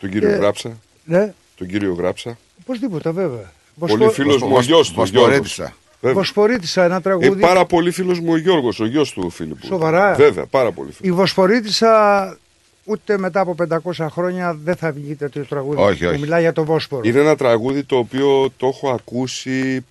Τον 0.00 0.10
κύριο 0.10 0.28
Ε, 0.28 0.36
Γράψα. 0.36 0.78
Ναι, 1.04 1.34
Τον 1.62 1.70
κύριο 1.70 1.92
Γράψα. 1.94 2.38
οπωσδήποτε 2.62 3.10
βέβαια. 3.10 3.52
Πολύ 3.78 4.08
φίλος 4.08 4.42
μου 4.42 4.54
ο 4.56 4.60
γιος 4.60 4.88
του. 4.88 4.94
Βοσπορέτησα. 4.94 5.62
Γιώργος. 5.62 5.78
Βέβαια. 6.00 6.16
Βοσπορίτησα 6.16 6.84
ένα 6.84 6.96
Ε, 6.96 7.00
τραγούδι. 7.00 7.40
πάρα 7.40 7.64
πολύ 7.64 7.90
φίλος 7.90 8.20
μου 8.20 8.32
ο 8.32 8.36
Γιώργος, 8.36 8.80
ο 8.80 8.86
γιος 8.86 9.12
του 9.12 9.30
Φίλιππου. 9.30 9.66
Σοβαρά. 9.66 10.14
Βέβαια, 10.14 10.46
πάρα 10.46 10.72
πολύ 10.72 10.92
φίλος. 10.92 11.08
Η 11.12 11.12
Βοσπορίτησα 11.12 12.36
ούτε 12.84 13.18
μετά 13.18 13.40
από 13.40 13.54
500 13.54 14.08
χρόνια 14.10 14.54
δεν 14.54 14.76
θα 14.76 14.92
βγει 14.92 15.14
τέτοιο 15.14 15.44
τραγούδι. 15.44 15.80
Όχι, 15.82 16.04
που 16.04 16.08
όχι. 16.10 16.18
Μιλάει 16.20 16.40
για 16.40 16.52
το 16.52 16.64
Βόσπορο. 16.64 17.02
Είναι 17.04 17.20
ένα 17.20 17.36
τραγούδι 17.36 17.82
το 17.84 17.96
οποίο 17.96 18.50
το 18.56 18.66
έχω 18.66 18.90
ακούσει 18.90 19.84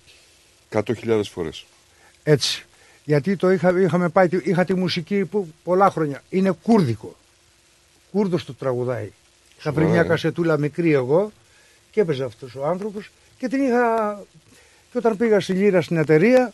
100.000 0.72 1.20
φορές. 1.32 1.64
Έτσι. 2.22 2.64
Γιατί 3.04 3.36
το 3.36 3.50
είχα, 3.50 3.80
είχαμε 3.80 4.08
πάει, 4.08 4.28
είχα 4.42 4.64
τη 4.64 4.74
μουσική 4.74 5.24
που 5.24 5.52
πολλά 5.64 5.90
χρόνια. 5.90 6.22
Είναι 6.28 6.50
κούρδικο. 6.62 7.16
Κούρδος 8.12 8.44
το 8.44 8.54
τραγουδάει. 8.54 9.12
Θα 9.58 9.72
βρει 9.72 9.80
Σοβαρά, 9.82 9.90
μια 9.90 10.00
ε. 10.00 10.08
κασετούλα 10.14 10.58
μικρή 10.58 10.92
εγώ 10.92 11.32
και 11.92 12.00
έπαιζε 12.00 12.24
αυτός 12.24 12.54
ο 12.54 12.66
άνθρωπος 12.66 13.10
και 13.38 13.48
την 13.48 13.62
είχα... 13.62 14.22
Και 14.92 14.98
όταν 14.98 15.16
πήγα 15.16 15.40
στη 15.40 15.52
Λύρα 15.52 15.82
στην 15.82 15.96
εταιρεία, 15.96 16.52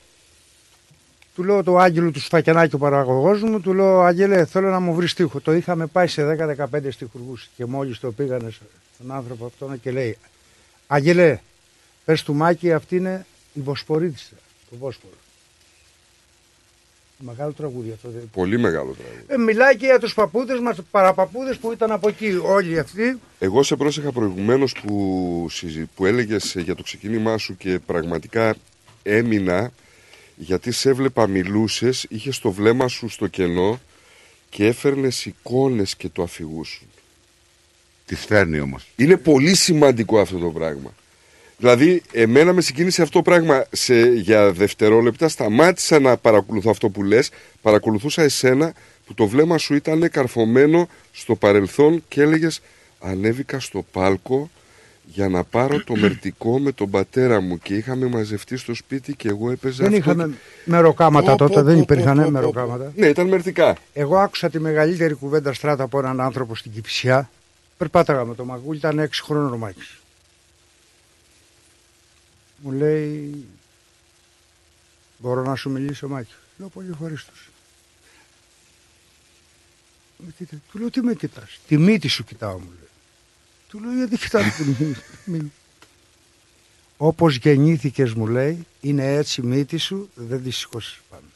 του 1.34 1.44
λέω 1.44 1.62
το 1.62 1.78
Άγγελο 1.78 2.10
του 2.10 2.20
Σφακιανάκη, 2.20 2.74
ο 2.74 2.78
παραγωγός 2.78 3.42
μου, 3.42 3.60
του 3.60 3.74
λέω 3.74 4.00
Άγγελε 4.00 4.44
θέλω 4.44 4.70
να 4.70 4.80
μου 4.80 4.94
βρεις 4.94 5.10
στίχο. 5.10 5.40
Το 5.40 5.52
είχαμε 5.52 5.86
πάει 5.86 6.06
σε 6.06 6.36
10-15 6.72 6.88
στιχουργούς 6.90 7.48
και 7.56 7.64
μόλις 7.64 7.98
το 7.98 8.12
πήγανε 8.12 8.50
στον 8.94 9.12
άνθρωπο 9.12 9.46
αυτόν 9.46 9.80
και 9.80 9.90
λέει 9.90 10.18
Άγγελε, 10.86 11.38
πες 12.04 12.22
του 12.22 12.34
Μάκη 12.34 12.72
αυτή 12.72 12.96
είναι 12.96 13.26
η 13.52 13.60
Βοσπορίτισσα, 13.60 14.34
το 14.70 14.76
Βόσπορο. 14.76 15.17
Μεγάλο 17.20 17.52
τραγούδι 17.52 17.90
αυτό. 17.94 18.08
δεν- 18.10 18.30
Πολύ 18.32 18.58
μεγάλο 18.58 18.96
τραγούδι. 18.98 19.24
Ε, 19.26 19.36
μιλάει 19.36 19.76
και 19.76 19.86
για 19.86 19.98
τους 19.98 20.14
παππούδες 20.14 20.60
μας, 20.60 20.78
παραπαππούδες 20.90 21.56
που 21.56 21.72
ήταν 21.72 21.90
από 21.90 22.08
εκεί 22.08 22.40
όλοι 22.42 22.78
αυτοί. 22.78 23.18
Εγώ 23.38 23.62
σε 23.62 23.76
πρόσεχα 23.76 24.12
προηγουμένως 24.12 24.72
που, 24.72 25.46
συζη- 25.50 25.88
που 25.94 26.06
έλεγες 26.06 26.54
για 26.58 26.74
το 26.74 26.82
ξεκίνημά 26.82 27.38
σου 27.38 27.56
και 27.56 27.78
πραγματικά 27.86 28.54
έμεινα 29.02 29.72
γιατί 30.36 30.72
σε 30.72 30.88
έβλεπα 30.88 31.26
μιλούσες, 31.26 32.06
είχες 32.08 32.38
το 32.38 32.50
βλέμμα 32.50 32.88
σου 32.88 33.08
στο 33.08 33.26
κενό 33.26 33.80
και 34.48 34.66
έφερνες 34.66 35.26
εικόνες 35.26 35.96
και 35.96 36.08
το 36.08 36.22
αφηγούσουν. 36.22 36.86
Τι 38.06 38.14
φέρνει 38.14 38.60
όμως; 38.60 38.86
Είναι 38.96 39.16
πολύ 39.16 39.54
σημαντικό 39.54 40.20
αυτό 40.20 40.38
το 40.38 40.48
πράγμα. 40.50 40.94
Δηλαδή, 41.58 42.02
εμένα 42.12 42.52
με 42.52 42.60
συγκίνησε 42.60 43.02
αυτό 43.02 43.18
το 43.18 43.30
πράγμα. 43.30 43.64
Σε, 43.70 44.00
για 44.00 44.52
δευτερόλεπτα 44.52 45.28
σταμάτησα 45.28 45.98
να 46.00 46.16
παρακολουθώ 46.16 46.70
αυτό 46.70 46.88
που 46.88 47.02
λες, 47.02 47.30
παρακολουθούσα 47.62 48.22
εσένα 48.22 48.72
που 49.06 49.14
το 49.14 49.26
βλέμμα 49.26 49.58
σου 49.58 49.74
ήταν 49.74 50.10
καρφωμένο 50.10 50.88
στο 51.12 51.34
παρελθόν 51.34 52.02
και 52.08 52.22
έλεγες 52.22 52.60
ανέβηκα 53.00 53.60
στο 53.60 53.84
πάλκο 53.92 54.50
για 55.04 55.28
να 55.28 55.44
πάρω 55.44 55.84
το 55.84 55.96
μερτικό 56.02 56.58
με 56.58 56.72
τον 56.72 56.90
πατέρα 56.90 57.40
μου 57.40 57.58
και 57.58 57.74
είχαμε 57.74 58.06
μαζευτεί 58.06 58.56
στο 58.56 58.74
σπίτι 58.74 59.14
και 59.14 59.28
εγώ 59.28 59.50
έπαιζα 59.50 59.76
Δεν 59.84 59.86
αυτό 59.86 59.96
είχαμε 60.10 60.24
και- 60.26 60.70
μεροκάματα 60.70 61.30
Πω, 61.30 61.36
τότε, 61.36 61.54
πω, 61.54 61.62
δεν 61.62 61.74
πω, 61.74 61.80
υπήρχαν 61.80 62.16
πω, 62.16 62.24
πω, 62.24 62.30
μεροκάματα. 62.30 62.92
Ναι, 62.96 63.06
ήταν 63.06 63.28
μερτικά. 63.28 63.76
Εγώ 63.92 64.16
άκουσα 64.18 64.50
τη 64.50 64.58
μεγαλύτερη 64.60 65.14
κουβέντα 65.14 65.52
στράτα 65.52 65.82
από 65.82 65.98
έναν 65.98 66.20
άνθρωπο 66.20 66.54
στην 66.56 66.72
Κυψιά. 66.72 67.30
Περπάταγα 67.76 68.24
με 68.24 68.34
το 68.34 68.44
μαγούλι, 68.44 68.78
ήταν 68.78 69.00
6 69.00 69.06
χρόνων 69.24 69.52
ο 69.52 69.56
Μάκης. 69.56 69.98
Μου 72.62 72.70
λέει, 72.70 73.44
μπορώ 75.18 75.42
να 75.42 75.54
σου 75.54 75.70
μιλήσω 75.70 76.08
Μάκη. 76.08 76.32
Λέω 76.56 76.68
πολύ 76.68 76.88
ευχαρίστως. 76.90 77.48
Με 80.16 80.32
κοίτα, 80.36 80.56
του 80.70 80.78
λέω 80.78 80.90
τι 80.90 81.00
με 81.00 81.14
κοιτάς. 81.14 81.60
Τη 81.66 81.78
μύτη 81.78 82.08
σου 82.08 82.24
κοιτάω 82.24 82.58
μου 82.58 82.68
λέει. 82.68 82.88
Του 83.68 83.80
λέω 83.80 83.94
γιατί 83.94 84.16
κοιτάω 84.16 84.42
τη 84.42 84.64
μύτη. 84.64 84.96
μύτη». 85.24 85.52
Όπως 86.96 87.36
γεννήθηκες 87.36 88.12
μου 88.12 88.26
λέει, 88.26 88.66
είναι 88.80 89.14
έτσι 89.14 89.40
η 89.40 89.44
μύτη 89.44 89.76
σου, 89.76 90.10
δεν 90.14 90.42
τη 90.42 90.50
σηκώσεις 90.50 91.00
πάνω. 91.10 91.26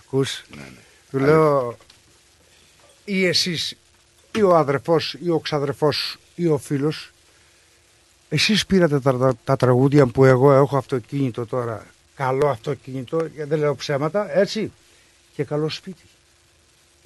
Ακούς; 0.00 0.44
Του 1.10 1.18
λέω 1.18 1.76
ή 3.04 3.24
εσείς 3.24 3.76
ή 4.32 4.42
ο 4.42 4.56
αδερφός 4.56 5.16
ή 5.22 5.30
ο 5.30 5.38
ξαδερφός 5.38 5.96
σου 5.96 6.20
ή 6.34 6.46
ο 6.46 6.58
φίλος 6.58 7.10
εσείς 8.28 8.66
πήρατε 8.66 9.00
τα, 9.00 9.18
τα, 9.18 9.34
τα 9.44 9.56
τραγούδια 9.56 10.06
που 10.06 10.24
εγώ 10.24 10.52
έχω 10.52 10.76
αυτοκίνητο 10.76 11.46
τώρα. 11.46 11.86
Καλό 12.14 12.48
αυτοκίνητο 12.48 13.16
γιατί 13.16 13.48
δεν 13.50 13.58
λέω 13.58 13.74
ψέματα 13.74 14.38
έτσι. 14.38 14.72
Και 15.34 15.44
καλό 15.44 15.68
σπίτι. 15.68 16.02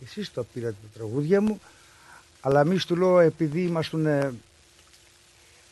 Εσείς 0.05 0.33
το 0.33 0.47
πήρατε 0.53 0.77
τα 0.83 0.99
τραγούδια 0.99 1.41
μου 1.41 1.61
αλλά 2.41 2.61
εμείς 2.61 2.85
του 2.85 2.97
λέω 2.97 3.21
επειδή 3.21 3.63
ήμασταν 3.63 4.07
ε, 4.07 4.33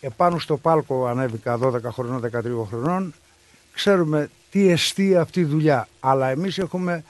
επάνω 0.00 0.38
στο 0.38 0.56
πάλκο 0.56 1.06
ανέβηκα 1.06 1.58
12 1.62 1.82
χρονών 1.82 2.30
13 2.32 2.68
χρονών 2.68 3.14
ξέρουμε 3.72 4.30
τι 4.50 4.68
εστί 4.68 5.16
αυτή 5.16 5.40
η 5.40 5.44
δουλειά. 5.44 5.88
Αλλά 6.00 6.28
εμείς 6.28 6.58
έχουμε 6.58 7.04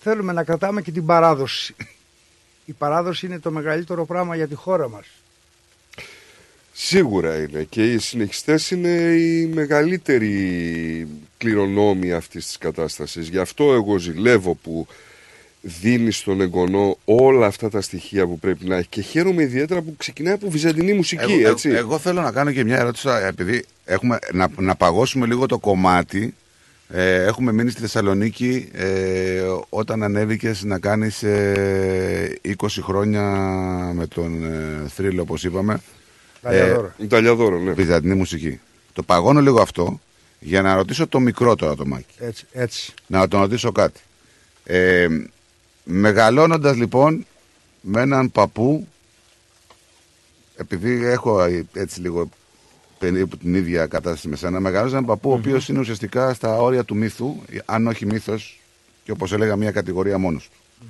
θέλουμε 0.00 0.32
να 0.32 0.44
κρατάμε 0.44 0.82
και 0.82 0.92
την 0.92 1.06
παράδοση. 1.06 1.74
Η 2.64 2.72
παράδοση 2.72 3.26
είναι 3.26 3.38
το 3.38 3.50
μεγαλύτερο 3.50 4.04
πράγμα 4.04 4.36
για 4.36 4.48
τη 4.48 4.54
χώρα 4.54 4.88
μας 4.88 5.06
Σίγουρα 6.72 7.36
είναι 7.36 7.66
και 7.68 7.92
οι 7.92 7.98
συνεχιστές 7.98 8.70
είναι 8.70 8.88
η 9.14 9.50
μεγαλύτερη 9.54 11.08
κληρονόμη 11.36 12.12
αυτής 12.12 12.46
της 12.46 12.58
κατάστασης. 12.58 13.28
Γι' 13.28 13.38
αυτό 13.38 13.72
εγώ 13.72 13.98
ζηλεύω 13.98 14.54
που 14.54 14.86
δίνει 15.60 16.10
στον 16.10 16.40
εγγονό 16.40 16.98
όλα 17.04 17.46
αυτά 17.46 17.70
τα 17.70 17.80
στοιχεία 17.80 18.26
που 18.26 18.38
πρέπει 18.38 18.66
να 18.66 18.76
έχει 18.76 18.88
και 18.88 19.00
χαίρομαι 19.00 19.42
ιδιαίτερα 19.42 19.80
που 19.82 19.94
ξεκινάει 19.96 20.34
από 20.34 20.50
βυζαντινή 20.50 20.92
μουσική, 20.92 21.32
Εγώ, 21.32 21.48
έτσι. 21.48 21.68
εγώ, 21.68 21.78
εγώ 21.78 21.98
θέλω 21.98 22.20
να 22.20 22.32
κάνω 22.32 22.52
και 22.52 22.64
μια 22.64 22.78
ερώτηση, 22.78 23.08
επειδή 23.28 23.64
έχουμε, 23.84 24.18
να, 24.32 24.48
να 24.58 24.74
παγώσουμε 24.74 25.26
λίγο 25.26 25.46
το 25.46 25.58
κομμάτι. 25.58 26.34
Ε, 26.92 27.24
έχουμε 27.24 27.52
μείνει 27.52 27.70
στη 27.70 27.80
Θεσσαλονίκη 27.80 28.68
ε, 28.72 29.42
όταν 29.68 30.02
ανέβηκες 30.02 30.62
να 30.62 30.78
κάνεις 30.78 31.22
ε, 31.22 32.40
20 32.58 32.66
χρόνια 32.80 33.22
με 33.94 34.06
τον 34.06 34.44
ε, 34.44 34.88
θρύλο, 34.88 35.22
όπως 35.22 35.44
είπαμε. 35.44 35.80
Ταλιαδόρο. 36.42 36.92
Ταλιαδόρο, 37.08 37.58
ναι. 37.58 37.72
Βυζαντινή 37.72 38.14
μουσική. 38.14 38.60
Το 38.92 39.02
παγώνω 39.02 39.40
λίγο 39.40 39.60
αυτό 39.60 40.00
για 40.40 40.62
να 40.62 40.74
ρωτήσω 40.74 41.06
το 41.06 41.20
μικρό 41.20 41.54
τώρα 41.56 41.74
το 41.76 41.86
Μάκη. 41.86 42.14
έτσι, 42.18 42.46
έτσι. 42.52 42.94
Να 43.06 43.28
τον 43.28 43.40
ρωτήσω 43.40 43.72
κάτι. 43.72 44.00
Ε, 44.64 45.08
μεγαλώνοντας 45.84 46.76
λοιπόν 46.76 47.26
με 47.80 48.00
έναν 48.00 48.30
παππού 48.30 48.86
επειδή 50.56 51.04
έχω 51.04 51.42
ε, 51.42 51.66
έτσι 51.72 52.00
λίγο 52.00 52.28
περίπου 52.98 53.36
την 53.36 53.54
ίδια 53.54 53.86
κατάσταση 53.86 54.28
με 54.28 54.36
σένα, 54.36 54.60
μεγαλώνοντας 54.60 54.92
έναν 54.92 55.04
παππού 55.04 55.30
ο 55.30 55.34
οποίος 55.34 55.68
είναι 55.68 55.78
ουσιαστικά 55.78 56.34
στα 56.34 56.56
όρια 56.56 56.84
του 56.84 56.96
μύθου, 56.96 57.36
αν 57.64 57.86
όχι 57.86 58.06
μύθος 58.06 58.60
και 59.04 59.10
όπως 59.10 59.32
έλεγα 59.32 59.56
μια 59.56 59.70
κατηγορία 59.70 60.18
μόνος 60.18 60.48
του. 60.48 60.86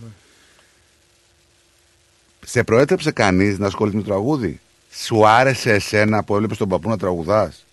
Σε 2.46 2.64
προέτρεψε 2.64 3.10
κανείς 3.10 3.58
να 3.58 3.66
ασχοληθεί 3.66 3.96
με 3.96 4.02
το 4.02 4.08
τραγούδι; 4.08 4.60
Σου 4.92 5.26
άρεσε 5.26 5.72
εσένα 5.72 6.24
που 6.24 6.34
έβλεπες 6.34 6.56
τον 6.56 6.68
παππού 6.68 6.88
να 6.88 6.98
τραγουδάς; 6.98 7.64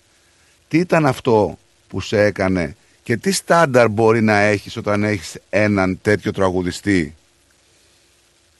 Τι 0.68 0.77
ήταν 0.77 1.06
αυτό 1.06 1.57
που 1.88 2.02
σε 2.02 2.22
έκανε 2.22 2.76
και 3.03 3.18
τι 3.18 3.31
στάνταρ 3.31 3.89
μπορεί 3.89 4.22
να 4.22 4.38
έχεις 4.38 4.77
όταν 4.77 5.03
έχεις 5.03 5.38
έναν 5.49 5.99
τέτοιο 6.02 6.31
τραγουδιστή; 6.31 7.15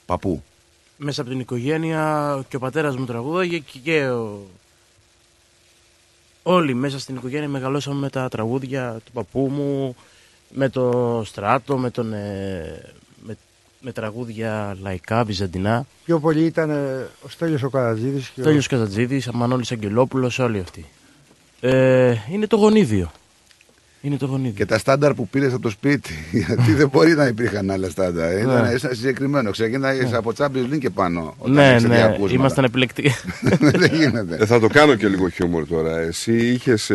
Παππού. 0.06 0.42
Μέσα 0.96 1.20
από 1.20 1.30
την 1.30 1.40
οικογένεια 1.40 2.44
και 2.48 2.56
ο 2.56 2.58
πατέρας 2.58 2.96
μου 2.96 3.04
τραγούδαγε 3.04 3.58
και, 3.58 3.78
και 3.78 4.08
ο... 4.08 4.46
Όλοι 6.42 6.74
μέσα 6.74 6.98
στην 6.98 7.16
οικογένεια 7.16 7.48
μεγαλώσαμε 7.48 8.00
με 8.00 8.10
τα 8.10 8.28
τραγούδια 8.28 9.00
του 9.04 9.12
παππού 9.12 9.48
μου, 9.48 9.96
με 10.48 10.68
το 10.68 11.22
στράτο, 11.26 11.78
με, 11.78 11.90
τον, 11.90 12.12
ε, 12.12 12.92
με, 13.80 13.86
με 13.86 13.92
τραγούδια 13.92 14.76
λαϊκά, 14.80 15.24
βυζαντινά. 15.24 15.86
Πιο 16.04 16.20
πολύ 16.20 16.44
ήταν 16.44 16.70
ε, 16.70 17.08
ο 17.24 17.28
Στέλιος 17.28 17.62
ο 17.62 17.68
Καρατζίδης 17.70 18.28
και 18.28 18.40
ο- 18.40 18.44
Τέλειος 18.44 18.66
Καζατζίδης, 18.66 19.28
Μανώλης 19.32 19.72
Αγγελόπουλος, 19.72 20.38
όλοι 20.38 20.58
αυτοί. 20.58 20.84
Ε, 21.60 22.14
είναι 22.32 22.46
το 22.46 22.56
γονίδιο. 22.56 23.10
Είναι 24.00 24.16
το 24.16 24.26
γονίδιο. 24.26 24.52
Και 24.52 24.66
τα 24.66 24.78
στάνταρ 24.78 25.14
που 25.14 25.28
πήρες 25.28 25.52
από 25.52 25.62
το 25.62 25.70
σπίτι. 25.70 26.14
Γιατί 26.46 26.72
δεν 26.72 26.88
μπορεί 26.88 27.14
να 27.14 27.26
υπήρχαν 27.26 27.70
άλλα 27.70 27.90
στάνταρ. 27.90 28.38
Ήταν 28.38 28.62
Ναι. 28.62 28.72
ήταν 28.72 28.94
συγκεκριμένο. 28.94 29.50
Ξεκίναγε 29.50 30.16
από 30.16 30.32
Champions 30.38 30.72
League 30.72 30.78
και 30.78 30.90
πάνω. 30.90 31.34
Όταν 31.38 31.52
Ναι, 31.54 31.68
έχεις 31.70 31.82
ναι, 31.82 31.94
διακούσματα. 31.94 32.32
ήμασταν 32.34 32.64
επιλεκτικοί. 32.64 33.10
δεν 33.60 33.94
γίνεται. 33.94 34.36
Ε, 34.40 34.46
θα 34.46 34.60
το 34.60 34.66
κάνω 34.66 34.94
και 34.94 35.08
λίγο 35.08 35.28
χιούμορ 35.28 35.66
τώρα. 35.66 35.98
Εσύ 35.98 36.36
είχες 36.36 36.90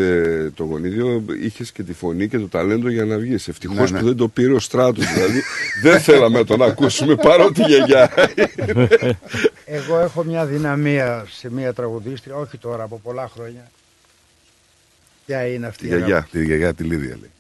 το 0.56 0.64
γονίδιο, 0.64 1.24
είχες 1.42 1.72
και 1.72 1.84
τη 1.84 1.94
φωνή 1.94 2.28
και 2.28 2.38
το 2.40 2.48
ταλέντο 2.48 2.90
για 2.90 3.06
να 3.06 3.18
βγεις. 3.18 3.48
Ευτυχώς 3.48 3.78
Ναι, 3.92 3.98
ναι. 3.98 4.00
που 4.00 4.06
δεν 4.06 4.16
το 4.18 4.28
πήρε 4.28 4.54
ο 4.54 4.60
στράτος. 4.60 5.06
δηλαδή 5.14 5.42
δεν 5.84 6.00
θέλαμε 6.00 6.38
να 6.38 6.46
τον 6.46 6.62
ακούσουμε 6.62 7.16
παρότι 7.16 7.62
γιαγιά. 7.64 8.12
Εγώ 9.66 10.00
έχω 10.00 10.24
μια 10.24 10.46
δυναμία 10.46 11.26
σε 11.30 11.52
μια 11.52 11.74
τραγουδίστρια, 11.74 12.36
όχι 12.36 12.58
τώρα, 12.58 12.84
από 12.84 13.00
πολλά 13.04 13.30
χρόνια. 13.36 13.72
Ποια 15.26 15.48
είναι 15.48 15.68
αυτή 15.68 15.80
Τη 15.82 15.86
η 15.86 15.88
γιαγιά, 15.98 16.16
αγάπη. 16.16 16.30
τη 16.38 16.45
γιαγιά 16.45 16.74
τη 16.74 16.84
Λίδια 16.84 17.18
λέει. 17.20 17.32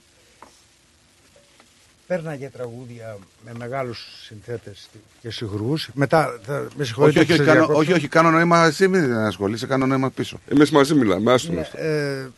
Πέρναγε 2.07 2.49
τραγούδια 2.49 3.17
με 3.45 3.51
μεγάλους 3.57 4.07
συνθέτες 4.25 4.89
και 5.21 5.29
συγχρούς. 5.31 5.89
Μετά, 5.93 6.39
θα, 6.43 6.53
με 6.53 6.67
Όχι, 6.75 6.83
συγχωρείτε 6.83 7.19
όχι, 7.19 7.27
που 7.27 7.33
όχι, 7.33 7.43
σας 7.43 7.45
κάνω, 7.53 7.59
διακόπτω. 7.65 7.79
όχι, 7.79 7.93
όχι, 7.93 8.07
κάνω 8.07 8.31
νόημα. 8.31 8.65
Εσύ 8.65 8.87
μην 8.87 9.13
ασχολείσαι, 9.13 9.67
κάνω 9.67 9.85
νόημα 9.85 10.09
πίσω. 10.11 10.39
Εμείς 10.47 10.71
μαζί 10.71 10.93
μιλάμε, 10.93 11.33
άστον 11.33 11.55
Ναι, 11.55 11.61
αυτό. 11.61 11.77
ε, 11.81 12.29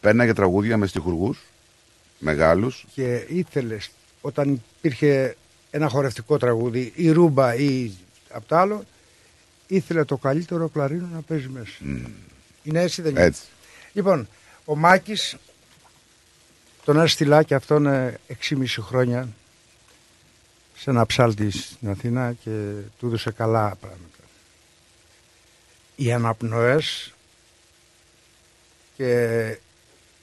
Πέρναγε 0.00 0.32
τραγούδια 0.32 0.76
με 0.76 0.86
στιχουργούς 0.86 1.38
μεγάλους. 2.18 2.86
και 2.94 3.24
ήθελες 3.28 3.90
όταν 4.20 4.62
υπήρχε 4.78 5.36
ένα 5.70 5.88
χορευτικό 5.88 6.36
τραγούδι 6.38 6.92
ή 6.94 7.10
ρούμπα 7.10 7.54
ή 7.54 7.90
απ' 8.30 8.46
το 8.46 8.56
άλλο 8.56 8.84
ήθελε 9.66 10.04
το 10.04 10.16
καλύτερο 10.16 10.68
κλαρίνο 10.68 11.08
να 11.12 11.20
παίζει 11.20 11.48
μέσα. 11.48 12.06
Είναι 12.62 12.82
έτσι 12.82 13.02
δεν 13.02 13.10
είναι; 13.10 13.22
Έτσι. 13.22 13.42
Λοιπόν, 13.92 14.28
ο 14.64 14.76
Μάκης 14.76 15.36
τον 16.84 17.00
έστειλα 17.00 17.42
και 17.42 17.54
αυτόν 17.54 17.86
ε, 17.86 18.18
6,5 18.48 18.64
χρόνια 18.80 19.28
σε 20.76 20.90
ένα 20.90 21.06
ψάλτη 21.06 21.50
στην 21.50 21.88
Αθήνα 21.88 22.32
και 22.32 22.50
του 22.98 23.06
έδωσε 23.06 23.30
καλά 23.30 23.76
πράγματα. 23.80 24.06
Οι 25.96 26.12
αναπνοές 26.12 27.12
και 28.96 29.12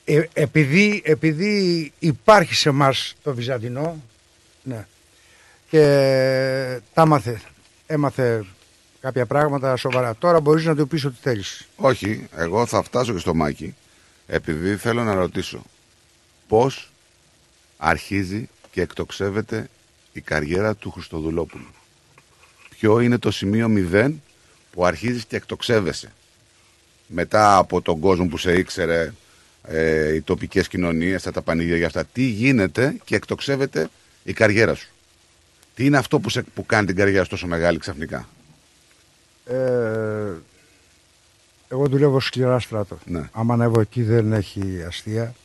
ε, 0.05 0.23
επειδή, 0.33 1.01
επειδή 1.05 1.93
υπάρχει 1.99 2.55
σε 2.55 2.71
μας 2.71 3.15
το 3.23 3.33
Βυζαντινό 3.33 4.01
ναι, 4.63 4.87
και 5.69 5.79
τα 6.93 7.01
έμαθε, 7.01 7.41
έμαθε 7.87 8.45
κάποια 9.05 9.25
πράγματα 9.25 9.75
σοβαρά. 9.75 10.15
Τώρα 10.15 10.39
μπορείς 10.39 10.65
να 10.65 10.75
του 10.75 10.87
πεις 10.87 11.05
ό,τι 11.05 11.15
θέλεις. 11.21 11.67
Όχι, 11.75 12.27
εγώ 12.35 12.65
θα 12.65 12.83
φτάσω 12.83 13.13
και 13.13 13.19
στο 13.19 13.33
Μάκη 13.33 13.75
επειδή 14.27 14.75
θέλω 14.75 15.03
να 15.03 15.13
ρωτήσω 15.13 15.63
πώς 16.47 16.91
αρχίζει 17.77 18.49
και 18.71 18.81
εκτοξεύεται 18.81 19.69
η 20.13 20.21
καριέρα 20.21 20.75
του 20.75 20.91
Χριστοδουλόπουλου. 20.91 21.67
Ποιο 22.69 22.99
είναι 22.99 23.17
το 23.17 23.31
σημείο 23.31 23.67
0 23.91 24.11
που 24.71 24.85
αρχίζεις 24.85 25.25
και 25.25 25.35
εκτοξεύεσαι. 25.35 26.13
Μετά 27.07 27.57
από 27.57 27.81
τον 27.81 27.99
κόσμο 27.99 28.27
που 28.27 28.37
σε 28.37 28.53
ήξερε, 28.53 29.13
ε, 29.63 30.13
οι 30.13 30.21
τοπικές 30.21 30.67
κοινωνίες, 30.67 31.23
τα 31.23 31.41
πανηγύρια 31.41 31.77
για 31.77 31.87
αυτά. 31.87 32.05
Τι 32.05 32.23
γίνεται 32.23 32.95
και 33.03 33.15
εκτοξεύεται 33.15 33.89
η 34.23 34.33
καριέρα 34.33 34.75
σου. 34.75 34.89
Τι 35.75 35.85
είναι 35.85 35.97
αυτό 35.97 36.19
που, 36.19 36.29
σε, 36.29 36.41
που 36.41 36.65
κάνει 36.65 36.85
την 36.85 36.95
καριέρα 36.95 37.23
σου 37.23 37.29
τόσο 37.29 37.47
μεγάλη 37.47 37.77
ξαφνικά; 37.77 38.27
Ε, 39.45 40.33
εγώ 41.67 41.87
δουλεύω 41.87 42.19
σκληρά 42.19 42.59
στράτο. 42.59 42.97
Ναι. 43.05 43.29
Άμα 43.31 43.53
ανέβω 43.53 43.79
εκεί 43.79 44.03
δεν 44.03 44.33
έχει 44.33 44.83
αστεία. 44.87 45.35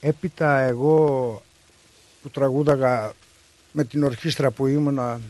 Έπειτα 0.00 0.58
εγώ 0.58 1.42
που 2.22 2.30
τραγούδαγα 2.30 3.12
με 3.72 3.84
την 3.84 4.04
ορχήστρα 4.04 4.50
που 4.50 4.66
ήμουνα 4.66 5.20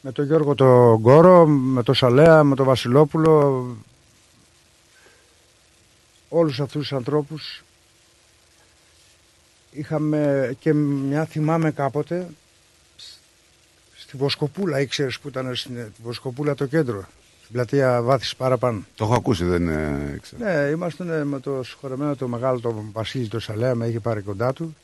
με 0.00 0.12
τον 0.12 0.24
Γιώργο 0.24 0.54
τον 0.54 0.96
Γκόρο, 0.96 1.46
με 1.46 1.82
τον 1.82 1.94
Σαλέα, 1.94 2.44
με 2.44 2.54
τον 2.54 2.66
Βασιλόπουλο 2.66 3.66
όλους 6.28 6.60
αυτούς 6.60 6.80
τους 6.80 6.92
ανθρώπους 6.92 7.62
είχαμε 9.70 10.54
και 10.58 10.72
μια 10.72 11.24
θυμάμαι 11.24 11.70
κάποτε 11.70 12.28
στη 14.12 14.20
Βοσκοπούλα, 14.20 14.80
ήξερες 14.80 15.18
που 15.18 15.28
ήταν 15.28 15.54
στην 15.54 15.76
Βοσκοπούλα 16.02 16.54
το 16.54 16.66
κέντρο 16.66 17.04
στην 17.42 17.52
πλατεία 17.54 18.02
Βάθης 18.02 18.36
παραπάνω. 18.36 18.82
Το 18.94 19.04
έχω 19.04 19.14
ακούσει, 19.14 19.44
δεν 19.44 19.68
ε, 19.68 20.18
ξέρω. 20.22 20.44
Ναι, 20.44 20.68
ήμασταν 20.70 21.26
με 21.26 21.40
το 21.40 21.60
συγχωρεμένο 21.62 22.16
το 22.16 22.28
μεγάλο 22.28 22.60
το 22.60 22.84
Βασίλη 22.92 23.28
το 23.28 23.40
Σαλέα, 23.40 23.74
με 23.74 23.86
είχε 23.86 24.00
πάρει 24.00 24.20
κοντά 24.20 24.52
του. 24.52 24.76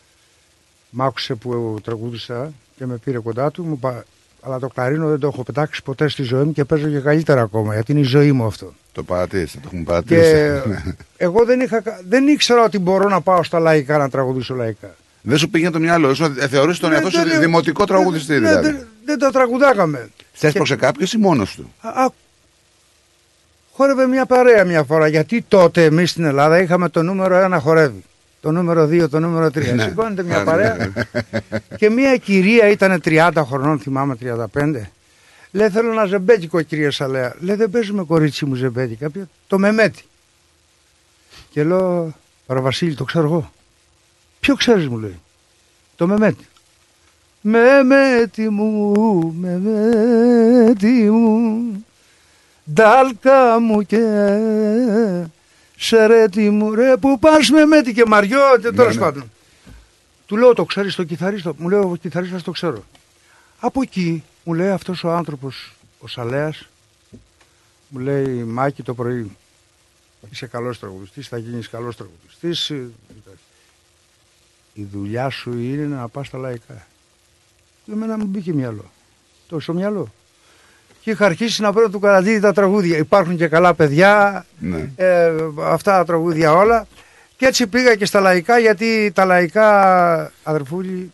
Μ' 0.90 1.02
άκουσε 1.02 1.34
που 1.34 1.76
τραγούδισα 1.82 2.52
και 2.76 2.86
με 2.86 2.96
πήρε 2.96 3.18
κοντά 3.18 3.50
του. 3.50 3.64
Μου 3.64 3.78
πα... 3.78 4.04
Αλλά 4.40 4.58
το 4.58 4.68
κλαρίνο 4.68 5.08
δεν 5.08 5.18
το 5.18 5.26
έχω 5.26 5.42
πετάξει 5.42 5.82
ποτέ 5.82 6.08
στη 6.08 6.22
ζωή 6.22 6.44
μου 6.44 6.52
και 6.52 6.64
παίζω 6.64 6.88
και 6.88 6.98
καλύτερα 6.98 7.40
ακόμα, 7.40 7.74
γιατί 7.74 7.92
είναι 7.92 8.00
η 8.00 8.04
ζωή 8.04 8.32
μου 8.32 8.44
αυτό. 8.46 8.72
Το 8.92 9.02
παρατήρησα, 9.02 9.58
το 9.58 9.62
έχουμε 9.66 9.82
παρατηρήσει. 9.82 10.30
Και 10.30 10.94
εγώ 11.24 11.44
δεν, 11.44 11.60
είχα... 11.60 11.82
δεν 12.08 12.28
ήξερα 12.28 12.64
ότι 12.64 12.78
μπορώ 12.78 13.08
να 13.08 13.20
πάω 13.20 13.42
στα 13.42 13.58
λαϊκά 13.58 13.98
να 13.98 14.10
τραγουδήσω 14.10 14.54
λαϊκά. 14.54 14.94
Δεν 15.22 15.38
σου 15.38 15.50
πήγαινε 15.50 15.70
το 15.70 15.78
μυαλό 15.78 16.14
σου, 16.14 16.34
ε, 16.38 16.48
θεωρείς 16.48 16.78
τον 16.78 16.88
Ναι, 16.90 16.94
εαυτό 16.94 17.10
σου 17.10 17.22
δεν- 17.28 17.40
δημοτικό 17.40 17.84
τραγουδιστή 17.84 18.32
Ναι, 18.32 18.38
δηλαδή. 18.38 18.86
Δεν, 19.08 19.18
δεν 19.18 19.18
τα 19.18 19.30
τραγουδάγαμε. 19.30 20.10
Σε 20.32 20.46
έσπρωξε 20.46 20.76
κάποιος 20.76 21.12
ή 21.12 21.18
μόνος 21.18 21.54
του. 21.54 21.72
Α, 21.80 21.88
α, 22.04 22.08
χόρευε 23.72 24.06
μια 24.06 24.26
παρέα 24.26 24.64
μια 24.64 24.84
φορά. 24.84 25.06
Γιατί 25.08 25.42
τότε 25.48 25.84
εμείς 25.84 26.10
στην 26.10 26.24
Ελλάδα 26.24 26.60
είχαμε 26.60 26.88
το 26.88 27.02
νούμερο 27.02 27.54
1 27.54 27.58
χορεύει. 27.60 28.02
Το 28.40 28.50
νούμερο 28.52 28.84
2, 28.84 29.08
το 29.10 29.18
νούμερο 29.20 29.46
3. 29.46 29.74
Ναι. 29.74 29.82
Σηκώνεται 29.82 30.22
μια 30.22 30.38
Ναι, 30.38 30.44
παρέα. 30.44 30.76
ναι. 30.76 30.92
και 31.76 31.90
μια 31.90 32.16
κυρία 32.16 32.68
ήταν 32.68 33.00
30 33.04 33.30
χρονών, 33.46 33.78
θυμάμαι 33.78 34.16
35. 34.54 34.74
Λέει 35.50 35.68
θέλω 35.68 35.90
ένα 35.90 36.04
ζεμπέτικο 36.06 36.62
κυρία 36.62 36.90
Σαλέα. 36.90 37.34
Λέει 37.40 37.56
δεν 37.56 37.70
παίζουμε 37.70 38.04
κορίτσι 38.04 38.44
μου 38.44 38.54
ζεμπέτικα. 38.54 39.10
Πει, 39.10 39.28
Το 39.46 39.58
μεμέτι. 39.58 40.02
Και 41.50 41.64
λέω 41.64 42.14
Παραβασίλη 42.46 42.94
το 42.94 43.04
ξέρω 43.04 43.24
εγώ. 43.24 43.52
Ποιο 44.40 44.54
ξέρεις 44.54 44.88
μου 44.88 44.98
λέει. 44.98 45.20
Το 45.96 46.06
μεμέτι. 46.06 46.46
Μεμέτι 47.40 48.48
μου, 48.48 49.34
μεμέτι 49.38 51.10
μου 51.10 51.84
Ντάλκα 52.72 53.60
μου 53.60 53.82
και 53.82 54.02
σερέτι 55.76 56.50
μου 56.50 56.74
ρε 56.74 56.96
που 56.96 57.18
πας 57.18 57.50
με 57.50 57.64
μέτη 57.64 57.92
και 57.92 58.04
μαριό 58.06 58.58
και 58.62 58.70
τέλος 58.70 58.94
ναι. 58.94 59.00
πάντων. 59.00 59.30
Του 60.26 60.36
λέω 60.36 60.54
το 60.54 60.64
ξέρεις 60.64 60.94
το 60.94 61.04
κιθαρίστο. 61.04 61.54
Μου 61.58 61.68
λέει 61.68 61.80
ο 61.80 61.96
κιθαρίστας 62.00 62.42
το 62.42 62.50
ξέρω. 62.50 62.84
Από 63.60 63.82
εκεί 63.82 64.24
μου 64.44 64.54
λέει 64.54 64.70
αυτός 64.70 65.04
ο 65.04 65.12
άνθρωπος 65.12 65.72
ο 65.98 66.06
Σαλέας 66.06 66.68
μου 67.88 67.98
λέει 67.98 68.44
Μάκη 68.44 68.82
το 68.82 68.94
πρωί 68.94 69.36
είσαι 70.30 70.46
καλός 70.46 70.78
τραγουδιστής, 70.78 71.28
θα 71.28 71.38
γίνεις 71.38 71.68
καλός 71.68 71.96
τραγουδιστής. 71.96 72.70
ε, 72.70 72.90
Η 74.74 74.84
δουλειά 74.84 75.30
σου 75.30 75.58
είναι 75.58 75.86
να 75.86 76.08
πας 76.08 76.26
στα 76.26 76.38
λαϊκά. 76.38 76.86
Και 77.88 77.94
εμένα 77.94 78.18
μου 78.18 78.24
μπήκε 78.24 78.52
μυαλό. 78.52 78.84
Το 79.48 79.60
στο 79.60 79.72
μυαλό. 79.72 80.12
Και 81.00 81.10
είχα 81.10 81.24
αρχίσει 81.26 81.62
να 81.62 81.72
βρω 81.72 81.88
του 81.90 81.98
καραντίδι 81.98 82.40
τα 82.40 82.52
τραγούδια. 82.52 82.96
Υπάρχουν 82.98 83.36
και 83.36 83.48
καλά 83.48 83.74
παιδιά, 83.74 84.44
Ναι. 84.58 84.90
ε, 84.96 85.32
αυτά 85.62 85.92
τα 85.96 86.04
τραγούδια 86.04 86.52
όλα. 86.52 86.86
Και 87.36 87.46
έτσι 87.46 87.66
πήγα 87.66 87.94
και 87.94 88.04
στα 88.04 88.20
λαϊκά 88.20 88.58
γιατί 88.58 89.10
τα 89.14 89.24
λαϊκά 89.24 90.32
αδερφούλη 90.42 91.12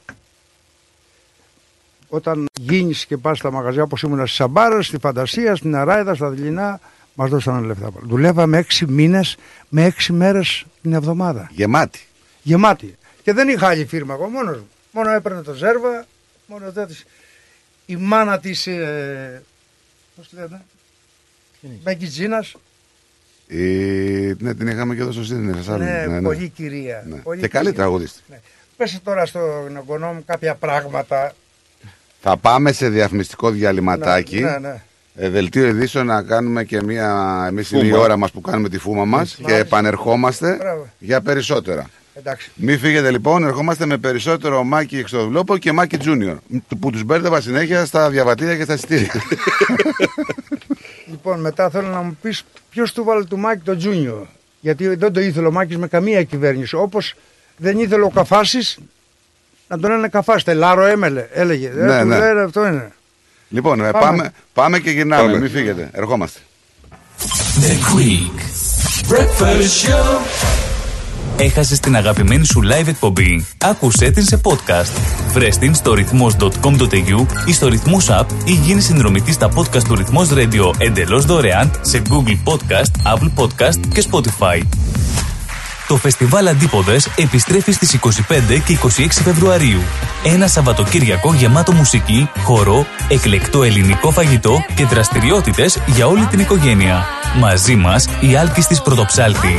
όταν 2.08 2.46
γίνεις 2.60 3.06
και 3.06 3.16
πας 3.16 3.38
στα 3.38 3.50
μαγαζιά 3.50 3.82
όπως 3.82 4.02
ήμουν 4.02 4.26
στη 4.26 4.36
Σαμπάρα, 4.36 4.82
στη 4.82 4.98
Φαντασία, 4.98 5.56
στην 5.56 5.76
Αράιδα, 5.76 6.14
στα 6.14 6.28
Δειλινά 6.30 6.80
μας 7.14 7.30
δώσανε 7.30 7.66
λεφτά. 7.66 7.90
Δουλεύαμε 8.02 8.58
έξι 8.58 8.86
μήνες 8.86 9.36
με 9.68 9.84
έξι 9.84 10.12
μέρες 10.12 10.64
την 10.82 10.92
εβδομάδα. 10.92 11.48
Γεμάτη. 11.52 12.06
Γεμάτη. 12.42 12.96
Και 13.22 13.32
δεν 13.32 13.48
είχα 13.48 13.68
άλλη 13.68 13.84
φίρμα 13.86 14.14
εγώ 14.14 14.28
μόνος 14.28 14.56
μου. 14.56 14.68
Μόνο 14.90 15.10
έπαιρνε 15.10 15.42
το 15.42 15.52
ζέρβα, 15.52 16.04
μόνο 16.46 16.70
τέτοις. 16.72 17.04
Η 17.86 17.96
μάνα 17.96 18.38
της, 18.38 18.66
ε, 18.66 19.42
πώς 20.16 20.28
τη 20.28 20.34
λένε, 20.36 20.60
Μπέγκιτζίνας, 21.82 22.54
Η... 23.46 23.64
Ναι, 24.38 24.54
την 24.54 24.66
είχαμε 24.68 24.94
και 24.94 25.00
εδώ 25.00 25.12
στο 25.12 25.24
Σίδνη. 25.24 25.52
Θεσσαλονίκη. 25.52 26.08
ναι, 26.08 26.22
πολύ 26.22 26.48
κυρία. 26.48 27.04
Ναι. 27.08 27.16
Πολύ 27.16 27.40
Και 27.40 27.48
καλή 27.48 27.64
κυρία. 27.64 27.78
τραγουδίστη. 27.82 28.20
Πες 28.76 29.00
τώρα 29.04 29.26
στον 29.26 29.76
εγγονό 29.76 30.12
μου 30.12 30.22
κάποια 30.26 30.54
πράγματα. 30.54 31.34
Θα 32.20 32.36
πάμε 32.36 32.72
σε 32.72 32.88
διαφημιστικό 32.88 33.50
διαλυματάκι. 33.50 34.40
Ναι, 34.40 34.58
ναι. 34.58 34.82
Ε, 35.16 35.28
δελτίο 35.28 35.66
ειδήσεων 35.66 36.06
να 36.06 36.22
κάνουμε 36.22 36.64
και 36.64 36.82
μία. 36.82 37.44
Εμείς 37.48 37.70
είναι 37.70 37.86
η 37.86 37.90
Φούμα. 37.90 38.02
ώρα 38.02 38.16
μας 38.16 38.30
που 38.30 38.40
κάνουμε 38.40 38.68
τη 38.68 38.78
φούμα 38.78 39.04
μας 39.04 39.34
και 39.34 39.42
Μάλιστα. 39.42 39.64
επανερχόμαστε 39.64 40.56
Μπράβο. 40.56 40.88
για 40.98 41.20
περισσότερα. 41.20 41.90
Εντάξει. 42.16 42.50
Μην 42.54 42.78
φύγετε 42.78 43.10
λοιπόν, 43.10 43.44
ερχόμαστε 43.44 43.86
με 43.86 43.96
περισσότερο 43.98 44.64
Μάκη 44.64 44.98
Εξοδουλόπο 44.98 45.58
και 45.58 45.72
Μάκη 45.72 45.96
Τζούνιορ. 45.96 46.36
Που 46.80 46.90
τους 46.90 47.02
μπέρδευα 47.04 47.40
συνέχεια 47.40 47.84
στα 47.84 48.10
διαβατήρια 48.10 48.56
και 48.56 48.62
στα 48.62 48.74
εισιτήρια. 48.74 49.12
Λοιπόν, 51.10 51.40
μετά 51.40 51.70
θέλω 51.70 51.88
να 51.88 52.00
μου 52.00 52.18
πεις 52.22 52.44
ποιος 52.70 52.92
του 52.92 53.04
βάλε 53.04 53.24
του 53.24 53.38
Μάκη 53.38 53.60
το 53.64 53.76
Τζούνιο. 53.76 54.26
Γιατί 54.60 54.94
δεν 54.94 55.12
το 55.12 55.20
ήθελε 55.20 55.46
ο 55.46 55.50
Μάκης 55.50 55.76
με 55.76 55.86
καμία 55.88 56.22
κυβέρνηση. 56.22 56.76
Όπως 56.76 57.14
δεν 57.56 57.78
ήθελε 57.78 58.02
ο 58.04 58.08
Καφάσης 58.08 58.78
να 59.68 59.78
τον 59.78 59.90
λένε 59.90 60.08
Καφάση. 60.08 60.44
Τελάρο 60.44 60.84
έμελε, 60.84 61.26
έλεγε. 61.32 61.68
Ε, 61.68 61.72
Ναι, 61.72 62.00
του 62.00 62.06
ναι. 62.06 62.18
λέει, 62.18 62.44
αυτό 62.44 62.66
είναι. 62.66 62.92
λοιπόν, 63.48 63.80
ε, 63.80 63.90
Πάμε. 63.90 64.04
πάμε. 64.06 64.32
Πάμε, 64.52 64.78
και 64.78 64.90
γυρνάμε. 64.90 65.22
Πάμε. 65.26 65.38
Μην 65.38 65.50
φύγετε. 65.50 65.88
Ερχόμαστε. 65.92 66.40
The 67.60 67.96
Greek 67.96 68.38
Breakfast 69.12 69.88
Show. 69.88 70.73
Έχασες 71.36 71.80
την 71.80 71.96
αγαπημένη 71.96 72.44
σου 72.44 72.60
live 72.62 72.86
εκπομπή. 72.86 73.46
Άκουσέ 73.62 74.10
την 74.10 74.24
σε 74.24 74.40
podcast. 74.44 74.92
Βρες 75.32 75.58
την 75.58 75.74
στο 75.74 75.94
ρυθμός.com.au 75.94 77.26
ή 77.46 77.52
στο 77.52 77.68
ρυθμός 77.68 78.06
app 78.10 78.26
ή 78.44 78.52
γίνει 78.52 78.80
συνδρομητής 78.80 79.34
στα 79.34 79.48
podcast 79.54 79.82
του 79.82 79.94
ρυθμός 79.94 80.28
radio 80.32 80.70
εντελώς 80.78 81.24
δωρεάν 81.24 81.70
σε 81.80 82.02
Google 82.08 82.52
Podcast, 82.52 83.14
Apple 83.14 83.30
Podcast 83.36 83.86
και 83.94 84.04
Spotify. 84.10 84.60
Το 85.88 85.96
φεστιβάλ 85.96 86.46
Αντίποδες 86.48 87.08
επιστρέφει 87.16 87.72
στις 87.72 87.94
25 87.94 88.60
και 88.66 88.78
26 88.82 89.06
Φεβρουαρίου. 89.10 89.80
Ένα 90.24 90.46
Σαββατοκύριακο 90.46 91.34
γεμάτο 91.34 91.72
μουσική, 91.72 92.30
χορό, 92.44 92.86
εκλεκτό 93.08 93.62
ελληνικό 93.62 94.10
φαγητό 94.10 94.64
και 94.74 94.84
δραστηριότητες 94.84 95.78
για 95.86 96.06
όλη 96.06 96.26
την 96.26 96.38
οικογένεια. 96.38 97.06
Μαζί 97.38 97.74
μας 97.74 98.08
η 98.20 98.36
Άλκης 98.36 98.66
της 98.66 98.82
Πρωτοψάλτη. 98.82 99.58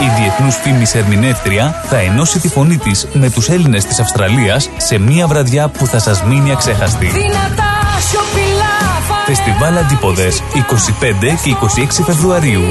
Η 0.00 0.20
διεθνούς 0.20 0.56
φήμης 0.56 0.94
ερμηνεύτρια 0.94 1.82
θα 1.88 1.96
ενώσει 1.96 2.38
τη 2.38 2.48
φωνή 2.48 2.76
της 2.76 3.06
με 3.12 3.30
τους 3.30 3.48
Έλληνες 3.48 3.84
της 3.84 4.00
Αυστραλίας 4.00 4.70
σε 4.76 4.98
μία 4.98 5.26
βραδιά 5.26 5.68
που 5.68 5.86
θα 5.86 5.98
σας 5.98 6.22
μείνει 6.22 6.52
αξέχαστη. 6.52 7.06
Δυνατά 7.06 7.72
σιωπηλά 8.08 8.78
Φεστιβάλ 9.26 9.76
Αντίποδες 9.76 10.42
25 10.54 11.38
και 11.42 11.50
26 11.50 12.04
Φεβρουαρίου. 12.04 12.62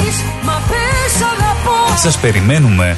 Μα 0.43 0.61
πες 0.67 1.21
αγαπώ 1.21 1.97
Σας 1.97 2.17
περιμένουμε. 2.17 2.97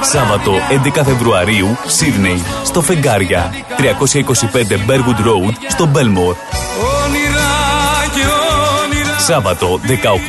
Σάββατο 0.00 0.52
11 0.96 1.02
Φεβρουαρίου, 1.04 1.76
Σίδνεϊ, 1.86 2.42
στο 2.64 2.80
Φεγγάρια. 2.80 3.52
325 3.76 4.72
Bergwood 4.72 5.26
Road, 5.26 5.52
στο 5.68 5.90
Belmore. 5.94 6.36
Σάββατο 9.18 9.80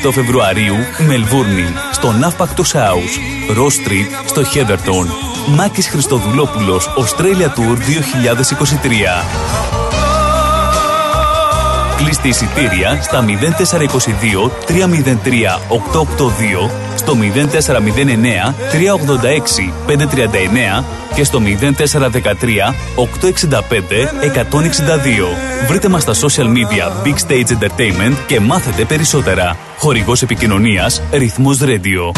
18 0.05 0.11
Φεβρουαρίου, 0.11 0.75
Μελβούρνη, 1.07 1.65
στο 1.91 2.13
Navpactus 2.21 2.77
House, 2.77 3.15
Ross 3.57 3.87
Street, 3.87 4.23
στο 4.25 4.41
Heatherton. 4.41 5.07
Μάκης 5.55 5.87
Χριστοδουλόπουλος, 5.87 6.89
Australia 6.97 7.47
Tour 7.47 7.77
2023. 7.77 9.25
Κλείστε 12.03 12.27
εισιτήρια 12.27 13.01
στα 13.01 13.25
0422 13.25 14.51
303 14.67 14.73
882, 15.69 16.69
στο 16.95 17.13
0409 17.13 18.53
386 18.71 19.71
539 19.87 20.83
και 21.15 21.23
στο 21.23 21.41
0413 21.41 22.73
865 22.95 23.63
162. 24.33 25.67
Βρείτε 25.67 25.87
μας 25.87 26.01
στα 26.01 26.13
social 26.13 26.45
media 26.45 27.05
Big 27.05 27.15
Stage 27.27 27.57
Entertainment 27.57 28.15
και 28.27 28.39
μάθετε 28.39 28.85
περισσότερα. 28.85 29.57
Χορηγός 29.77 30.21
επικοινωνίας 30.21 31.01
Ρυθμός 31.11 31.59
Radio. 31.61 32.11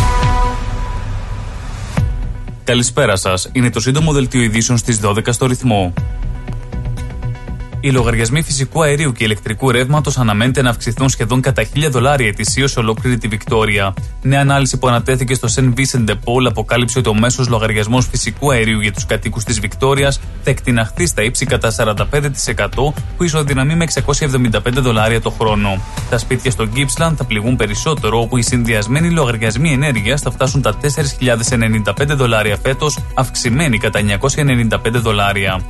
Καλησπέρα 2.64 3.16
σας. 3.16 3.50
Είναι 3.52 3.70
το 3.70 3.80
σύντομο 3.80 4.14
δελτίο 4.14 4.42
ειδήσεων 4.42 4.78
στις 4.78 5.00
12 5.04 5.34
στο 5.34 5.46
ρυθμό. 5.46 5.94
Οι 7.84 7.92
λογαριασμοί 7.92 8.42
φυσικού 8.42 8.84
αερίου 8.84 9.12
και 9.12 9.24
ηλεκτρικού 9.24 9.72
ρεύματος 9.72 10.18
αναμένεται 10.18 10.62
να 10.62 10.70
αυξηθούν 10.70 11.10
σχεδόν 11.10 11.42
κατά 11.42 11.64
1000 11.76 11.88
δολάρια 11.90 12.28
ετησίως 12.28 12.72
σε 12.72 12.80
ολόκληρη 12.80 13.18
τη 13.18 13.28
Βικτόρια. 13.28 13.94
Νέα 14.22 14.42
ανάλυση 14.42 14.78
που 14.78 14.88
ανατέθηκε 14.88 15.34
στο 15.34 15.48
St. 15.56 15.64
Vincent 15.64 16.10
de 16.10 16.14
Paul 16.14 16.46
αποκάλυψε 16.48 17.00
ότι 17.00 17.10
ο 17.10 17.14
μέσος 17.14 17.48
λογαριασμός 17.48 18.08
φυσικού 18.08 18.52
αερίου 18.52 18.80
για 18.80 18.92
τους 18.92 19.06
κατοίκους 19.06 19.44
της 19.44 19.60
Βικτόριας 19.60 20.20
θα 20.44 20.50
εκτιναχθεί 20.50 21.06
στα 21.06 21.24
ύψη 21.24 21.46
κατά 21.46 21.72
45% 21.72 22.94
που 23.18 23.24
ισοδυναμεί 23.24 23.76
με 23.76 23.86
675 23.86 24.60
δολάρια 24.74 25.22
το 25.22 25.30
χρόνο. 25.30 25.82
Τα 26.10 26.18
σπίτια 26.18 26.52
στο 26.52 26.68
Gippsland 26.76 27.14
θα 27.18 27.24
πληγούν 27.24 27.56
περισσότερο, 27.56 28.20
όπου 28.20 28.38
οι 28.38 28.42
συνδυασμένοι 28.42 29.10
λογαριασμοί 29.10 29.72
ενέργειας 29.72 30.22
θα 30.22 30.32
φτάσουν 30.32 30.62
τα 30.62 30.78
4.095 30.82 32.16
δολάρια 32.16 32.58
φέτος, 32.64 33.00
αυξημένοι 33.14 33.78
κατά 33.78 34.00
995 34.00 35.00
δολάρια. 35.00 35.62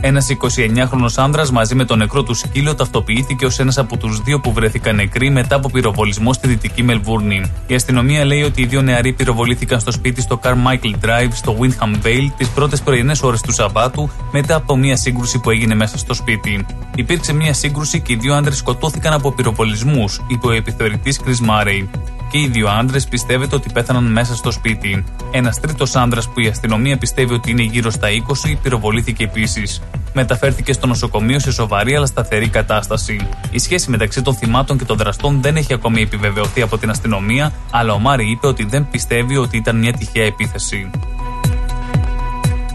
Ένας 0.00 0.26
29χρονο 0.30 1.08
άνδρας 1.16 1.50
μαζί 1.50 1.74
με 1.74 1.84
τον 1.84 1.98
νεκρό 1.98 2.22
του 2.22 2.34
σκύλο 2.34 2.74
ταυτοποιήθηκε 2.74 3.46
ως 3.46 3.58
ένας 3.58 3.78
από 3.78 3.96
τους 3.96 4.20
δύο 4.20 4.40
που 4.40 4.52
βρέθηκαν 4.52 4.96
νεκροί 4.96 5.30
μετά 5.30 5.56
από 5.56 5.70
πυροβολισμό 5.70 6.32
στη 6.32 6.48
δυτική 6.48 6.82
Μελβούρνη. 6.82 7.52
Η 7.66 7.74
αστυνομία 7.74 8.24
λέει 8.24 8.42
ότι 8.42 8.62
οι 8.62 8.66
δύο 8.66 8.82
νεαροί 8.82 9.12
πυροβολήθηκαν 9.12 9.80
στο 9.80 9.90
σπίτι 9.90 10.20
στο 10.20 10.40
Carmichael 10.42 11.04
Drive 11.04 11.28
στο 11.32 11.56
Windham 11.60 12.06
Vale 12.06 12.28
τις 12.36 12.48
πρώτες 12.48 12.80
πρωινές 12.80 13.22
ώρες 13.22 13.40
του 13.40 13.52
Σαββάτου 13.52 14.10
μετά 14.32 14.54
από 14.54 14.76
μια 14.76 14.96
σύγκρουση 14.96 15.38
που 15.38 15.50
έγινε 15.50 15.74
μέσα 15.74 15.98
στο 15.98 16.14
σπίτι. 16.14 16.66
Υπήρξε 16.94 17.32
μια 17.32 17.54
σύγκρουση 17.54 18.00
και 18.00 18.12
οι 18.12 18.16
δύο 18.16 18.34
άντρε 18.34 18.54
σκοτώθηκαν 18.54 19.12
από 19.12 19.32
πυροβολισμούς, 19.32 20.20
είπε 20.26 20.46
ο 20.46 20.50
επιθεωρητής 20.50 21.20
Chris 21.24 21.48
Murray 21.50 21.86
και 22.30 22.38
οι 22.38 22.48
δύο 22.48 22.68
άντρες 22.68 23.08
πιστεύετε 23.08 23.54
ότι 23.54 23.70
πέθαναν 23.72 24.04
μέσα 24.04 24.34
στο 24.34 24.50
σπίτι. 24.50 25.04
Ένας 25.30 25.60
τρίτος 25.60 25.96
άντρας 25.96 26.28
που 26.28 26.40
η 26.40 26.46
αστυνομία 26.46 26.98
πιστεύει 26.98 27.34
ότι 27.34 27.50
είναι 27.50 27.62
γύρω 27.62 27.90
στα 27.90 28.08
20 28.08 28.56
πυροβολήθηκε 28.62 29.24
επίσης. 29.24 29.82
Μεταφέρθηκε 30.12 30.72
στο 30.72 30.86
νοσοκομείο 30.86 31.38
σε 31.38 31.52
σοβαρή 31.52 31.96
αλλά 31.96 32.06
σταθερή 32.06 32.48
κατάσταση. 32.48 33.28
Η 33.50 33.58
σχέση 33.58 33.90
μεταξύ 33.90 34.22
των 34.22 34.34
θυμάτων 34.34 34.78
και 34.78 34.84
των 34.84 34.96
δραστών 34.96 35.42
δεν 35.42 35.56
έχει 35.56 35.72
ακόμη 35.72 36.02
επιβεβαιωθεί 36.02 36.62
από 36.62 36.78
την 36.78 36.90
αστυνομία, 36.90 37.52
αλλά 37.70 37.92
ο 37.92 37.98
Μάρι 37.98 38.30
είπε 38.30 38.46
ότι 38.46 38.64
δεν 38.64 38.88
πιστεύει 38.90 39.36
ότι 39.36 39.56
ήταν 39.56 39.76
μια 39.76 39.92
τυχαία 39.92 40.24
επίθεση. 40.24 40.90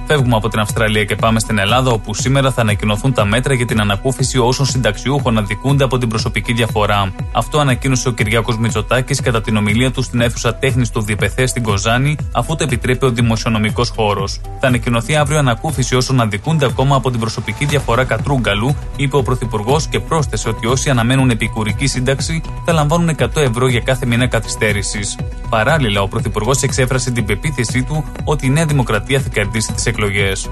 Φεύγουμε 0.08 0.36
από 0.36 0.50
την 0.50 0.60
Αυστραλία 0.60 1.04
και 1.04 1.16
πάμε 1.16 1.40
στην 1.40 1.58
Ελλάδα, 1.58 1.92
όπου 1.92 2.14
σήμερα 2.14 2.52
θα 2.52 2.62
ανακοινωθούν 2.62 3.14
τα 3.14 3.26
μέτρα 3.26 3.54
για 3.54 3.66
την 3.66 3.80
ανακούφιση 3.82 4.38
όσων 4.38 4.66
συνταξιούχων 4.66 5.38
αδικούνται 5.38 5.84
από 5.84 5.98
την 5.98 6.10
προσωπική 6.10 6.54
διαφορά. 6.54 7.12
Αυτό 7.32 7.60
ανακοίνωσε 7.60 8.08
ο 8.08 8.12
Κυριάκος 8.12 8.58
Μητσοτάκης 8.58 9.22
κατά 9.22 9.42
την 9.42 9.58
ομιλία 9.58 9.92
του 9.92 10.02
στην 10.02 10.22
αίθουσα 10.22 10.56
τέχνης 10.56 10.90
του 10.90 11.02
Διπεθέ 11.02 11.46
στην 11.46 11.64
Κοζάνη, 11.64 12.18
αφού 12.32 12.56
το 12.56 12.64
επιτρέπει 12.64 13.06
ο 13.06 13.10
δημοσιονομικός 13.12 13.90
χώρος. 13.90 14.40
Θα 14.60 14.68
ανακοινωθεί 14.68 15.16
αύριο 15.16 15.38
ανακούφιση 15.38 15.96
όσων 15.96 16.22
αδικούνται 16.22 16.66
ακόμα 16.66 16.96
από 16.96 17.12
την 17.12 17.20
προσωπική 17.20 17.66
διαφορά 17.66 18.04
Κατρούγκαλου, 18.04 18.76
είπε 18.96 19.16
ο 19.16 19.24
Πρωθυπουργός 19.24 19.88
και 19.88 20.00
πρόσθεσε 20.00 20.50
ότι 20.50 20.68
όσοι 20.68 20.90
αναμένουν 20.90 21.30
επικουρική 21.30 21.88
σύνταξη 21.88 22.42
θα 22.66 22.74
λαμβάνουν 22.74 23.16
100 23.18 23.28
ευρώ 23.36 23.68
για 23.68 23.80
κάθε 23.80 24.06
μήνα 24.06 24.28
καθυστέρησης. 24.28 25.18
Παράλληλα, 25.50 26.02
ο 26.02 26.08
Πρωθυπουργός 26.08 26.62
εξέφρασε 26.62 27.12
την 27.12 27.26
πεποίθησή 27.26 27.84
του 27.84 28.06
ότι 28.24 28.46
η 28.46 28.50
Νέα 28.50 28.66
Δημοκρατία 28.66 29.20
θα 29.20 29.30
κερδίσει 29.30 29.74
τις 29.74 29.86
εκλογές. 29.94 30.50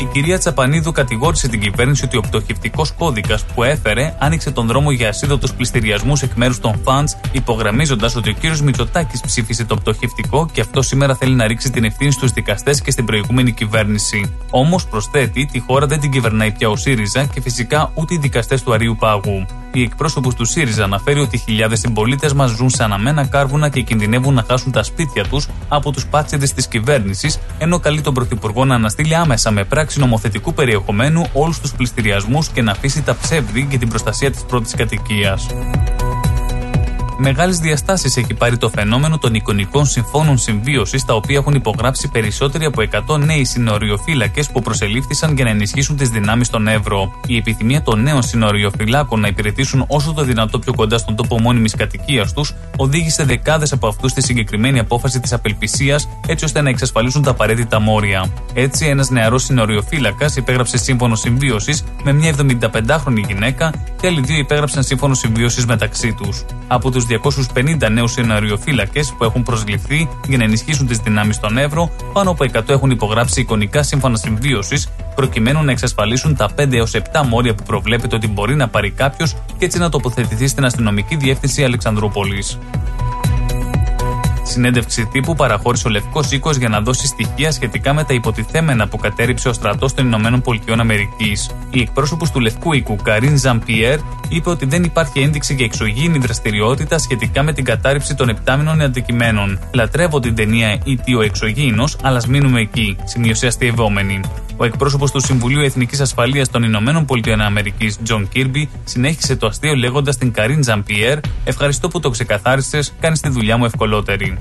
Η 0.00 0.04
κυρία 0.04 0.38
Τσαπανίδου 0.38 0.92
κατηγόρησε 0.92 1.48
την 1.48 1.60
κυβέρνηση 1.60 2.04
ότι 2.04 2.16
ο 2.16 2.20
πτωχευτικός 2.20 2.92
κώδικας 2.92 3.44
που 3.44 3.62
έφερε 3.62 4.14
άνοιξε 4.18 4.50
τον 4.50 4.66
δρόμο 4.66 4.90
για 4.90 5.08
ασίδωτους 5.08 5.52
πληστηριασμούς 5.52 6.22
εκ 6.22 6.32
μέρους 6.34 6.60
των 6.60 6.80
φαντ, 6.84 7.08
υπογραμμίζοντας 7.32 8.16
ότι 8.16 8.30
ο 8.30 8.32
κύριος 8.32 8.60
Μητσοτάκης 8.60 9.20
ψήφισε 9.20 9.64
το 9.64 9.76
πτωχευτικό 9.76 10.48
και 10.52 10.60
αυτό 10.60 10.82
σήμερα 10.82 11.14
θέλει 11.14 11.34
να 11.34 11.46
ρίξει 11.46 11.70
την 11.70 11.84
ευθύνη 11.84 12.10
στους 12.10 12.30
δικαστές 12.30 12.80
και 12.80 12.90
στην 12.90 13.04
προηγούμενη 13.04 13.52
κυβέρνηση. 13.52 14.34
Όμως 14.50 14.86
προσθέτει, 14.86 15.46
τη 15.52 15.58
χώρα 15.58 15.86
δεν 15.86 16.00
την 16.00 16.10
κυβερνάει 16.10 16.50
πια 16.50 16.68
ο 16.68 16.76
ΣΥΡΙΖΑ 16.76 17.24
και 17.24 17.40
φυσικά 17.40 17.90
ούτε 17.94 18.14
οι 18.14 18.18
δικαστές 18.18 18.62
του 18.62 18.72
Αρίου 18.72 18.96
Πάγου. 18.98 19.46
Η 19.72 19.82
εκπρόσωπο 19.82 20.34
του 20.34 20.44
ΣΥΡΙΖΑ 20.44 20.84
αναφέρει 20.84 21.20
ότι 21.20 21.38
χιλιάδες 21.38 21.78
συμπολίτες 21.78 22.32
μας 22.32 22.50
ζουν 22.50 22.70
σε 22.70 22.84
αναμένα 22.84 23.26
κάρβουνα 23.26 23.68
και 23.68 23.80
κινδυνεύουν 23.80 24.34
να 24.34 24.44
χάσουν 24.48 24.72
τα 24.72 24.82
σπίτια 24.82 25.24
τους 25.24 25.48
από 25.68 25.90
τους 25.92 26.06
πάτσεδε 26.06 26.46
της 26.46 26.66
κυβέρνησης, 26.66 27.38
ενώ 27.58 27.78
καλεί 27.78 28.00
τον 28.00 28.14
Πρωθυπουργό 28.14 28.64
να 28.64 28.74
αναστείλει 28.74 29.14
άμεσα 29.14 29.50
με 29.50 29.64
πράξη 29.64 29.87
νομοθετικού 29.96 30.54
περιεχομένου 30.54 31.26
όλους 31.32 31.60
τους 31.60 31.72
πληστηριασμούς 31.72 32.48
και 32.48 32.62
να 32.62 32.70
αφήσει 32.70 33.02
τα 33.02 33.16
ψεύδη 33.22 33.66
για 33.70 33.78
την 33.78 33.88
προστασία 33.88 34.30
της 34.30 34.44
πρώτης 34.44 34.74
κατοικίας. 34.74 35.46
Μεγάλες 37.20 37.58
διαστάσεις 37.58 38.16
έχει 38.16 38.34
πάρει 38.34 38.56
το 38.56 38.68
φαινόμενο 38.68 39.18
των 39.18 39.34
εικονικών 39.34 39.86
συμφώνων 39.86 40.38
συμβίωσης, 40.38 41.04
τα 41.04 41.14
οποία 41.14 41.36
έχουν 41.36 41.54
υπογράψει 41.54 42.08
περισσότεροι 42.08 42.64
από 42.64 42.82
100 43.16 43.18
νέοι 43.18 43.44
συνοριοφύλακες 43.44 44.50
που 44.50 44.62
προσελήφθησαν 44.62 45.34
για 45.34 45.44
να 45.44 45.50
ενισχύσουν 45.50 45.96
τις 45.96 46.08
δυνάμεις 46.08 46.50
των 46.50 46.68
Εύρο. 46.68 47.12
Η 47.26 47.36
επιθυμία 47.36 47.82
των 47.82 48.02
νέων 48.02 48.22
συνοριοφυλάκων 48.22 49.20
να 49.20 49.28
υπηρετήσουν 49.28 49.84
όσο 49.88 50.12
το 50.12 50.22
δυνατό 50.22 50.58
πιο 50.58 50.74
κοντά 50.74 50.98
στον 50.98 51.16
τόπο 51.16 51.40
μόνιμης 51.40 51.74
κατοικίας 51.74 52.32
τους 52.32 52.54
οδήγησε 52.76 53.24
δεκάδες 53.24 53.72
από 53.72 53.88
αυτούς 53.88 54.10
στη 54.10 54.22
συγκεκριμένη 54.22 54.78
απόφαση 54.78 55.20
της 55.20 55.32
απελπισίας, 55.32 56.08
έτσι 56.26 56.44
ώστε 56.44 56.60
να 56.60 56.68
εξασφαλίσουν 56.68 57.22
τα 57.22 57.30
απαραίτητα 57.30 57.80
μόρια. 57.80 58.32
Έτσι, 58.54 58.86
ένας 58.86 59.10
νεαρός 59.10 59.42
συνοριοφύλακας 59.42 60.36
υπέγραψε 60.36 60.78
σύμφωνο 60.78 61.14
συμβίωσης 61.14 61.84
με 62.02 62.12
μια 62.12 62.34
75χρονη 62.36 63.26
γυναίκα 63.26 63.72
και 64.00 64.06
άλλοι 64.06 64.20
δύο 64.20 64.38
υπέγραψαν 64.38 64.82
σύμφωνο 64.82 65.14
συμβίωσης 65.14 65.66
μεταξύ 65.66 66.12
τους. 66.12 66.44
Από 66.66 66.90
τους 66.90 67.06
250 67.08 67.90
νέους 67.90 68.12
σεναριοφύλακες 68.12 69.14
που 69.18 69.24
έχουν 69.24 69.42
προσληφθεί 69.42 70.08
για 70.28 70.38
να 70.38 70.44
ενισχύσουν 70.44 70.86
τις 70.86 70.98
δυνάμεις 70.98 71.40
των 71.40 71.58
Εύρο, 71.58 71.90
πάνω 72.12 72.30
από 72.30 72.44
100 72.52 72.68
έχουν 72.68 72.90
υπογράψει 72.90 73.40
εικονικά 73.40 73.82
σύμφωνα 73.82 74.16
συμβίωσης, 74.16 74.88
προκειμένου 75.14 75.62
να 75.62 75.70
εξασφαλίσουν 75.70 76.36
τα 76.36 76.48
5 76.56 76.72
έως 76.72 76.94
7 76.94 77.00
μόρια 77.28 77.54
που 77.54 77.62
προβλέπεται 77.62 78.16
ότι 78.16 78.28
μπορεί 78.28 78.54
να 78.54 78.68
πάρει 78.68 78.90
κάποιος 78.90 79.36
και 79.58 79.64
έτσι 79.64 79.78
να 79.78 79.88
τοποθετηθεί 79.88 80.46
στην 80.46 80.64
αστυνομική 80.64 81.16
διεύθυνση 81.16 81.64
Αλεξανδρούπολης. 81.64 82.58
Συνέντευξη 84.48 85.06
τύπου 85.06 85.34
παραχώρησε 85.34 85.88
ο 85.88 85.90
Λευκός 85.90 86.32
Οίκος 86.32 86.56
για 86.56 86.68
να 86.68 86.80
δώσει 86.80 87.06
στοιχεία 87.06 87.52
σχετικά 87.52 87.92
με 87.92 88.04
τα 88.04 88.14
υποτιθέμενα 88.14 88.88
που 88.88 88.96
κατέριψε 88.96 89.48
ο 89.48 89.52
στρατός 89.52 89.94
των 89.94 90.06
Ηνωμένων 90.06 90.40
Πολιτειών 90.40 90.80
Αμερικής. 90.80 91.50
Η 91.70 91.80
εκπρόσωπος 91.80 92.30
του 92.30 92.40
Λευκού 92.40 92.72
Οίκου, 92.72 92.96
Καρίν 92.96 93.36
Ζαμπιέρ, 93.36 93.98
είπε 94.28 94.50
ότι 94.50 94.66
δεν 94.66 94.84
υπάρχει 94.84 95.20
ένδειξη 95.20 95.54
για 95.54 95.64
εξωγήινη 95.64 96.18
δραστηριότητα 96.18 96.98
σχετικά 96.98 97.42
με 97.42 97.52
την 97.52 97.64
κατάρριψη 97.64 98.14
των 98.14 98.28
ιπτάμενων 98.28 98.80
αντικειμένων. 98.80 99.58
Λατρεύω 99.72 100.20
την 100.20 100.34
ταινία 100.34 100.78
E.T. 101.04 101.14
ο 101.14 101.20
εξωγήινος, 101.20 101.96
αλλά 102.02 102.22
μείνουμε 102.28 102.60
εκεί, 102.60 102.96
σημείωσε 103.04 103.46
αστειευόμενη. 103.46 104.20
Ο 104.60 104.64
εκπρόσωπος 104.64 105.10
του 105.10 105.20
Συμβουλίου 105.20 105.60
Εθνικής 105.60 106.00
Ασφαλείας 106.00 106.50
των 106.50 106.62
Ηνωμένων 106.62 107.04
Πολιτειών 107.04 107.40
Αμερικής, 107.40 107.98
Τζον 108.02 108.28
Κίρμπι, 108.28 108.68
συνέχισε 108.84 109.36
το 109.36 109.46
αστείο 109.46 109.74
λέγοντας 109.74 110.14
στην 110.14 110.32
Καρίν 110.32 110.62
Ζαμπιέρ: 110.62 111.18
Ευχαριστώ 111.44 111.88
που 111.88 112.00
το 112.00 112.10
ξεκαθάρισες, 112.10 112.94
κάνεις 113.00 113.20
τη 113.20 113.28
δουλειά 113.28 113.56
μου 113.56 113.64
ευκολότερη. 113.64 114.36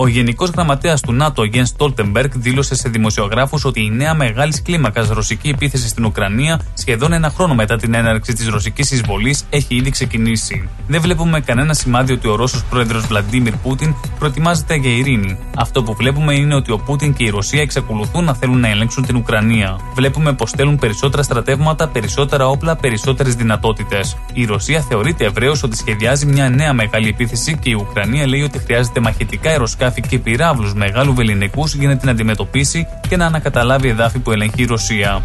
Ο 0.00 0.06
Γενικός 0.06 0.50
Γραμματέας 0.50 1.00
του 1.00 1.12
ΝΑΤΟ, 1.12 1.44
Γενς 1.44 1.66
Στόλτεμπεργκ, 1.66 2.30
δήλωσε 2.34 2.74
σε 2.74 2.88
δημοσιογράφους 2.88 3.64
ότι 3.64 3.84
η 3.84 3.90
νέα 3.90 4.14
μεγάλης 4.14 4.62
κλίμακας 4.62 5.08
ρωσική 5.08 5.48
επίθεση 5.48 5.88
στην 5.88 6.04
Ουκρανία, 6.04 6.60
σχεδόν 6.74 7.12
ένα 7.12 7.30
χρόνο 7.30 7.54
μετά 7.54 7.76
την 7.76 7.94
έναρξη 7.94 8.32
της 8.32 8.48
ρωσικής 8.48 8.90
εισβολής, 8.90 9.44
έχει 9.50 9.74
ήδη 9.74 9.90
ξεκινήσει. 9.90 10.68
Δεν 10.86 11.00
βλέπουμε 11.00 11.40
κανένα 11.40 11.74
σημάδι 11.74 12.12
ότι 12.12 12.28
ο 12.28 12.34
Ρώσος 12.34 12.64
πρόεδρος 12.64 13.06
Βλαντίμιρ 13.06 13.56
Πούτιν 13.56 13.94
προετοιμάζεται 14.18 14.74
για 14.74 14.90
ειρήνη. 14.90 15.38
Αυτό 15.56 15.82
που 15.82 15.94
βλέπουμε 15.94 16.34
είναι 16.34 16.54
ότι 16.54 16.72
ο 16.72 16.78
Πούτιν 16.78 17.14
και 17.14 17.24
η 17.24 17.28
Ρωσία 17.28 17.60
εξακολουθούν 17.60 18.24
να 18.24 18.34
θέλουν 18.34 18.60
να 18.60 18.68
ελέγξουν 18.68 19.06
την 19.06 19.16
Ουκρανία. 19.16 19.78
Βλέπουμε 19.94 20.32
πως 20.32 20.50
στέλνουν 20.50 20.78
περισσότερα 20.78 21.22
στρατεύματα, 21.22 21.88
περισσότερα 21.88 22.48
όπλα, 22.48 22.76
περισσότερες 22.76 23.34
δυνατότητες. 23.34 24.16
Η 24.32 24.44
Ρωσία 24.44 24.80
θεωρείται 24.80 25.24
ευρέως 25.24 25.62
ότι 25.62 25.76
σχεδιάζει 25.76 26.26
μια 26.26 26.48
νέα 26.48 26.72
μεγάλη 26.72 27.08
επίθεση 27.08 27.58
και 27.60 27.70
η 27.70 27.74
Ουκρανία 27.74 28.26
λέει 28.26 28.42
ότι 28.42 28.58
χρειάζεται 28.58 29.00
μαχητικά 29.00 29.50
αεροσκάφη 29.50 29.86
και 30.08 30.18
πυράβλου 30.18 30.72
μεγάλου 30.74 31.14
βεληνικού 31.14 31.66
για 31.66 31.88
να 31.88 31.96
την 31.96 32.08
αντιμετωπίσει 32.08 32.86
και 33.08 33.16
να 33.16 33.26
ανακαταλάβει 33.26 33.88
εδάφη 33.88 34.18
που 34.18 34.32
ελεγχεί 34.32 34.62
η 34.62 34.66
Ρωσία. 34.66 35.22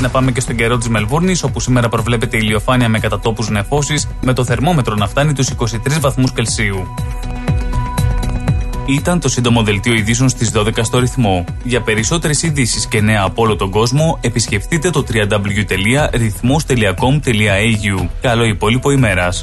Να 0.00 0.08
πάμε 0.08 0.32
και 0.32 0.40
στον 0.40 0.56
καιρό 0.56 0.78
της 0.78 0.88
Μελβούρνης, 0.88 1.42
όπου 1.42 1.60
σήμερα 1.60 1.88
προβλέπεται 1.88 2.36
ηλιοφάνεια 2.36 2.88
με 2.88 2.98
κατατόπους 2.98 3.48
νεφώσεις, 3.48 4.08
με 4.20 4.32
το 4.32 4.44
θερμόμετρο 4.44 4.94
να 4.94 5.06
φτάνει 5.06 5.32
τους 5.32 5.48
23 5.48 6.00
βαθμούς 6.00 6.32
Κελσίου. 6.32 6.86
Ήταν 8.86 9.20
το 9.20 9.28
σύντομο 9.28 9.62
δελτίο 9.62 9.94
ειδήσεων 9.94 10.28
στις 10.28 10.50
12 10.54 10.82
στο 10.82 10.98
ρυθμό. 10.98 11.44
Για 11.64 11.80
περισσότερες 11.80 12.42
ειδήσεις 12.42 12.86
και 12.86 13.00
νέα 13.00 13.22
από 13.22 13.42
όλο 13.42 13.56
τον 13.56 13.70
κόσμο, 13.70 14.18
επισκεφτείτε 14.20 14.90
το 14.90 15.04
www.rythmos.com.au. 15.12 18.08
Καλό 18.20 18.44
υπόλοιπο 18.44 18.90
ημέρας. 18.90 19.42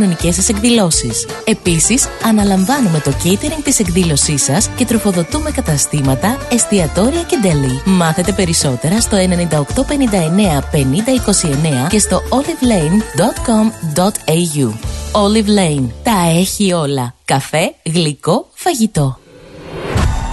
σας 0.31 0.49
εκδηλώσεις. 0.49 1.25
Επίσης, 1.45 2.07
αναλαμβάνουμε 2.23 2.99
το 2.99 3.11
catering 3.23 3.61
της 3.63 3.79
εκδήλωσής 3.79 4.43
σας 4.43 4.69
και 4.75 4.85
τροφοδοτούμε 4.85 5.51
καταστήματα, 5.51 6.37
εστιατόρια 6.51 7.23
και 7.23 7.37
deli. 7.43 7.81
Μάθετε 7.85 8.31
περισσότερα 8.31 9.01
στο 9.01 9.17
9859 9.17 10.63
5029 10.71 11.87
και 11.89 11.99
στο 11.99 12.21
olivelane.com.au. 12.29 14.73
Olive 15.11 15.47
Lane. 15.47 15.89
Τα 16.03 16.31
έχει 16.35 16.73
όλα. 16.73 17.15
Καφέ, 17.25 17.73
γλυκό, 17.85 18.47
φαγητό. 18.53 19.20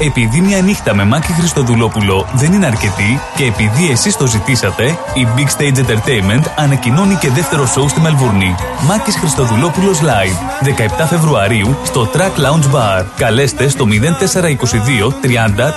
Επειδή 0.01 0.41
μια 0.41 0.61
νύχτα 0.61 0.95
με 0.95 1.05
Μάκη 1.05 1.33
Χριστοδουλόπουλο 1.33 2.27
δεν 2.35 2.53
είναι 2.53 2.67
αρκετή 2.67 3.21
και 3.37 3.45
επειδή 3.45 3.91
εσείς 3.91 4.17
το 4.17 4.27
ζητήσατε, 4.27 4.85
η 5.15 5.27
Big 5.37 5.61
Stage 5.61 5.79
Entertainment 5.79 6.45
ανακοινώνει 6.57 7.15
και 7.15 7.31
δεύτερο 7.31 7.67
σοου 7.67 7.89
στη 7.89 8.01
Μελβούρνη. 8.01 8.55
Μάκης 8.87 9.17
Χριστοδουλόπουλος 9.17 10.01
Live, 10.01 10.65
17 11.03 11.07
Φεβρουαρίου 11.09 11.77
στο 11.85 12.11
Track 12.15 12.41
Lounge 12.41 12.75
Bar. 12.75 13.05
Καλέστε 13.17 13.69
στο 13.69 13.87
0422 13.87 15.13
30 15.23 15.73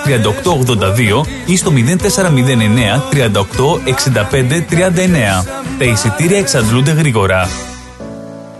3882 1.21 1.25
ή 1.45 1.57
στο 1.57 1.71
0409 1.71 1.77
38 3.11 3.31
65 4.25 4.61
39. 5.41 5.45
Τα 5.77 5.85
εισιτήρια 5.85 6.37
εξαντλούνται 6.37 6.91
γρήγορα. 6.91 7.70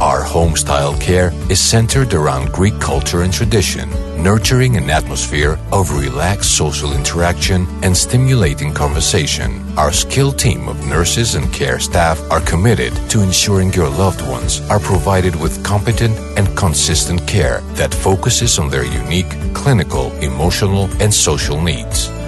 Our 0.00 0.22
home 0.22 0.56
style 0.56 0.94
care 0.98 1.32
is 1.48 1.58
centered 1.58 2.12
around 2.12 2.52
Greek 2.52 2.78
culture 2.78 3.22
and 3.22 3.32
tradition, 3.32 3.88
nurturing 4.22 4.76
an 4.76 4.90
atmosphere 4.90 5.58
of 5.72 5.96
relaxed 5.98 6.54
social 6.54 6.92
interaction 6.92 7.66
and 7.82 7.96
stimulating 7.96 8.74
conversation. 8.74 9.64
Our 9.78 9.92
skilled 9.92 10.38
team 10.38 10.68
of 10.68 10.86
nurses 10.86 11.34
and 11.34 11.50
care 11.50 11.78
staff 11.78 12.20
are 12.30 12.42
committed 12.42 12.92
to 13.08 13.22
ensuring 13.22 13.72
your 13.72 13.88
loved 13.88 14.20
ones 14.20 14.60
are 14.68 14.80
provided 14.80 15.34
with 15.34 15.64
competent 15.64 16.14
and 16.36 16.54
consistent 16.54 17.26
care 17.26 17.62
that 17.76 17.94
focuses 17.94 18.58
on 18.58 18.68
their 18.68 18.84
unique 18.84 19.32
clinical, 19.54 20.12
emotional, 20.16 20.90
and 21.00 21.12
social 21.12 21.58
needs. 21.58 22.10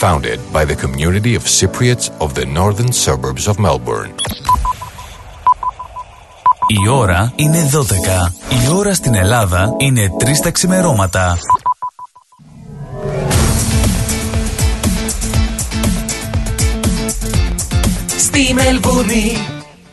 Founded 0.00 0.40
by 0.50 0.64
the 0.64 0.74
community 0.74 1.34
of 1.34 1.42
Cypriots 1.44 2.08
of 2.24 2.34
the 2.34 2.46
northern 2.46 2.90
suburbs 2.90 3.46
of 3.46 3.58
Melbourne. 3.58 4.14
Η 6.66 6.88
ώρα 6.88 7.32
είναι 7.36 7.70
12. 7.72 8.32
Η 8.48 8.68
ώρα 8.74 8.94
στην 8.94 9.14
Ελλάδα 9.14 9.74
είναι 9.78 10.10
3 10.18 10.40
τα 10.42 10.50
ξημερώματα. 10.50 11.38
Στη 18.16 18.54
Μελβούρνη 18.54 19.36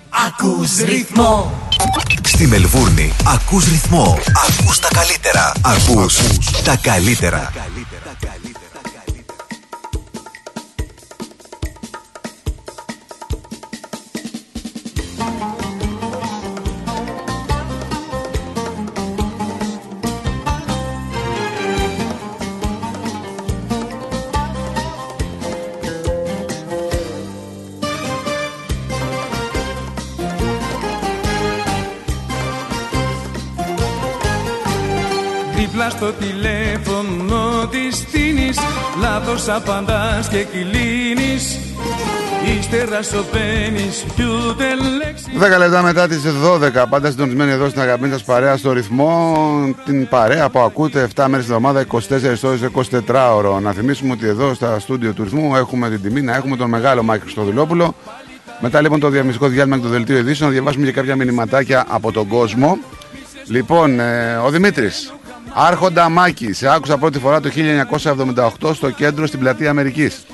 ακούς 0.09 0.77
ρυθμό 0.77 1.51
Στη 2.27 2.47
Μελβούρνη 2.47 3.13
ακούς 3.35 3.65
ρυθμό. 3.65 4.17
Ακούς 4.47 4.79
τα 4.79 4.87
καλύτερα. 4.93 5.51
Ακούς 5.61 6.17
τα 6.63 6.75
καλύτερα. 6.81 7.51
Δίπλα 7.51 7.63
στο 7.63 7.96
τηλέφωνο 36.19 37.67
της 37.67 37.95
στείνεις 37.95 38.57
Λάθος 39.01 39.47
απαντάς 39.47 40.27
και 40.27 40.43
κυλίνεις 40.43 41.59
Ύστερα 42.59 43.01
σωπαίνεις 43.03 44.05
κι 44.15 44.23
ούτε 44.23 44.65
λέξη 44.97 45.25
10 45.55 45.57
λεπτά 45.57 45.81
μετά 45.81 46.07
τις 46.07 46.21
12, 46.23 46.85
πάντα 46.89 47.09
συντονισμένοι 47.09 47.51
εδώ 47.51 47.69
στην 47.69 47.81
αγαπημένη 47.81 48.13
σας 48.13 48.23
παρέα 48.23 48.57
στο 48.57 48.71
ρυθμό. 48.71 49.35
Την 49.85 50.07
παρέα 50.07 50.49
που 50.49 50.59
ακούτε 50.59 51.07
7 51.15 51.25
μέρες 51.27 51.45
την 51.45 51.53
εβδομάδα, 51.53 51.79
24 51.79 52.43
ώρες, 52.43 52.61
24 52.61 53.33
ώρο. 53.35 53.59
Να 53.59 53.71
θυμίσουμε 53.71 54.11
ότι 54.11 54.27
εδώ 54.27 54.53
στα 54.53 54.79
στούντιο 54.79 55.13
του 55.13 55.23
ρυθμού 55.23 55.55
έχουμε 55.55 55.89
την 55.89 56.01
τιμή 56.01 56.21
να 56.21 56.35
έχουμε 56.35 56.55
τον 56.55 56.69
μεγάλο 56.69 57.03
Μάκη 57.03 57.21
Χριστοδουλόπουλο. 57.21 57.95
Μετά 58.59 58.81
λοιπόν 58.81 58.99
το 58.99 59.09
διαμιστικό 59.09 59.47
διάλειμμα 59.47 59.75
και 59.77 59.83
το 59.83 59.89
δελτίο 59.89 60.17
ειδήσεων 60.17 60.49
να 60.49 60.55
διαβάσουμε 60.55 60.85
και 60.85 60.91
κάποια 60.91 61.15
μηνυματάκια 61.15 61.85
από 61.89 62.11
τον 62.11 62.27
κόσμο. 62.27 62.77
Λοιπόν, 63.47 63.99
ε, 63.99 64.35
ο 64.45 64.49
Δημήτρης, 64.49 65.13
Άρχοντα 65.59 66.09
Μάκης, 66.09 66.57
σε 66.57 66.73
άκουσα 66.73 66.97
πρώτη 66.97 67.19
φορά 67.19 67.39
το 67.39 67.49
1978 68.61 68.73
στο 68.73 68.89
κέντρο 68.89 69.25
στην 69.27 69.39
πλατεία 69.39 69.69
Αμερικής. 69.69 70.25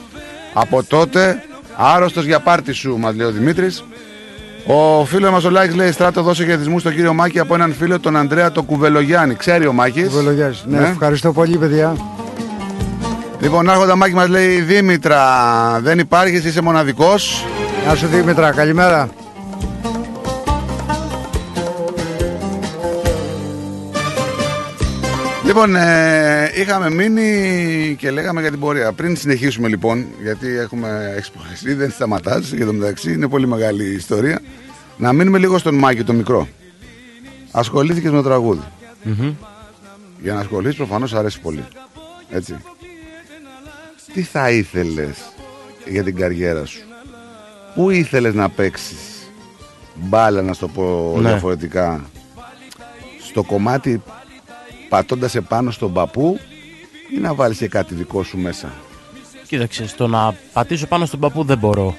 Από 0.53 0.83
τότε, 0.83 1.43
άρρωστος 1.77 2.25
για 2.25 2.39
πάρτι 2.39 2.71
σου, 2.71 2.97
μας 2.97 3.15
λέει 3.15 3.27
ο 3.27 3.31
Δημήτρης. 3.31 3.83
Ο 4.65 5.05
φίλος 5.05 5.31
μας 5.31 5.43
ο 5.43 5.49
Λάκης 5.49 5.75
λέει: 5.75 5.91
Στράτο, 5.91 6.21
δώσε 6.21 6.43
χαιρετισμού 6.43 6.79
στον 6.79 6.95
κύριο 6.95 7.13
Μάκη 7.13 7.39
από 7.39 7.53
έναν 7.53 7.73
φίλο, 7.73 7.99
τον 7.99 8.15
Ανδρέα 8.15 8.51
τον 8.51 8.65
Κουβελογιάννη. 8.65 9.35
Ξέρει 9.35 9.67
ο 9.67 9.73
Μάκης. 9.73 10.07
Κουβελογιάννης. 10.07 10.63
Ναι, 10.67 10.87
ευχαριστώ 10.87 11.31
πολύ, 11.31 11.57
παιδιά. 11.57 11.95
Λοιπόν, 13.39 13.69
Άρχοντα 13.69 13.95
Μάκη 13.95 14.13
μας 14.13 14.27
λέει: 14.27 14.59
Δήμητρα, 14.59 15.23
δεν 15.81 15.99
υπάρχεις, 15.99 16.43
είσαι 16.45 16.61
μοναδικός. 16.61 17.45
Γεια 17.83 17.95
σου, 17.95 18.07
Δήμητρα, 18.07 18.51
καλημέρα. 18.51 19.09
Λοιπόν, 25.53 25.75
ε, 25.75 26.51
είχαμε 26.55 26.89
μείνει 26.89 27.95
και 27.99 28.11
λέγαμε 28.11 28.41
για 28.41 28.49
την 28.51 28.59
πορεία. 28.59 28.91
Πριν 28.91 29.15
συνεχίσουμε 29.15 29.67
λοιπόν, 29.67 30.05
γιατί 30.21 30.47
έχουμε 30.57 31.13
εξποχθεί, 31.17 31.73
δεν 31.73 31.91
σταματάς 31.91 32.53
και 32.57 32.65
το 32.65 32.73
μεταξύ 32.73 33.13
είναι 33.13 33.27
πολύ 33.27 33.47
μεγάλη 33.47 33.83
η 33.83 33.93
ιστορία. 33.93 34.39
Να 34.97 35.13
μείνουμε 35.13 35.37
λίγο 35.37 35.57
στον 35.57 35.75
Μάκη, 35.75 36.03
το 36.03 36.13
μικρό. 36.13 36.47
Ασχολήθηκες 37.51 38.11
με 38.11 38.17
το 38.17 38.23
τραγουδι 38.23 38.61
Για 40.21 40.33
να 40.33 40.39
ασχοληθείς, 40.39 40.75
προφανώς 40.77 41.13
αρέσει 41.13 41.39
πολύ. 41.39 41.63
Έτσι. 42.29 42.55
Τι 44.13 44.21
θα 44.21 44.49
ήθελες 44.49 45.17
για 45.85 46.03
την 46.03 46.15
καριέρα 46.15 46.65
σου, 46.65 46.79
Πού 47.75 47.89
ήθελες 47.89 48.33
να 48.33 48.49
παίξεις 48.49 49.31
μπάλα, 49.95 50.41
να 50.41 50.53
στο 50.53 50.67
πω 50.67 51.13
Ναι. 51.21 51.29
διαφορετικά, 51.29 52.05
στο 53.29 53.43
κομμάτι 53.43 54.01
πατώντας 54.93 55.35
επάνω 55.35 55.71
στον 55.71 55.93
παππού 55.93 56.39
ή 57.15 57.19
να 57.19 57.33
βάλεις 57.33 57.57
και 57.57 57.67
κάτι 57.67 57.93
δικό 57.93 58.23
σου 58.23 58.37
μέσα. 58.37 58.71
Κοίταξε, 59.47 59.85
το 59.97 60.07
να 60.07 60.35
πατήσω 60.53 60.87
πάνω 60.87 61.05
στον 61.05 61.19
παππού 61.19 61.43
δεν 61.43 61.57
μπορώ. 61.57 61.95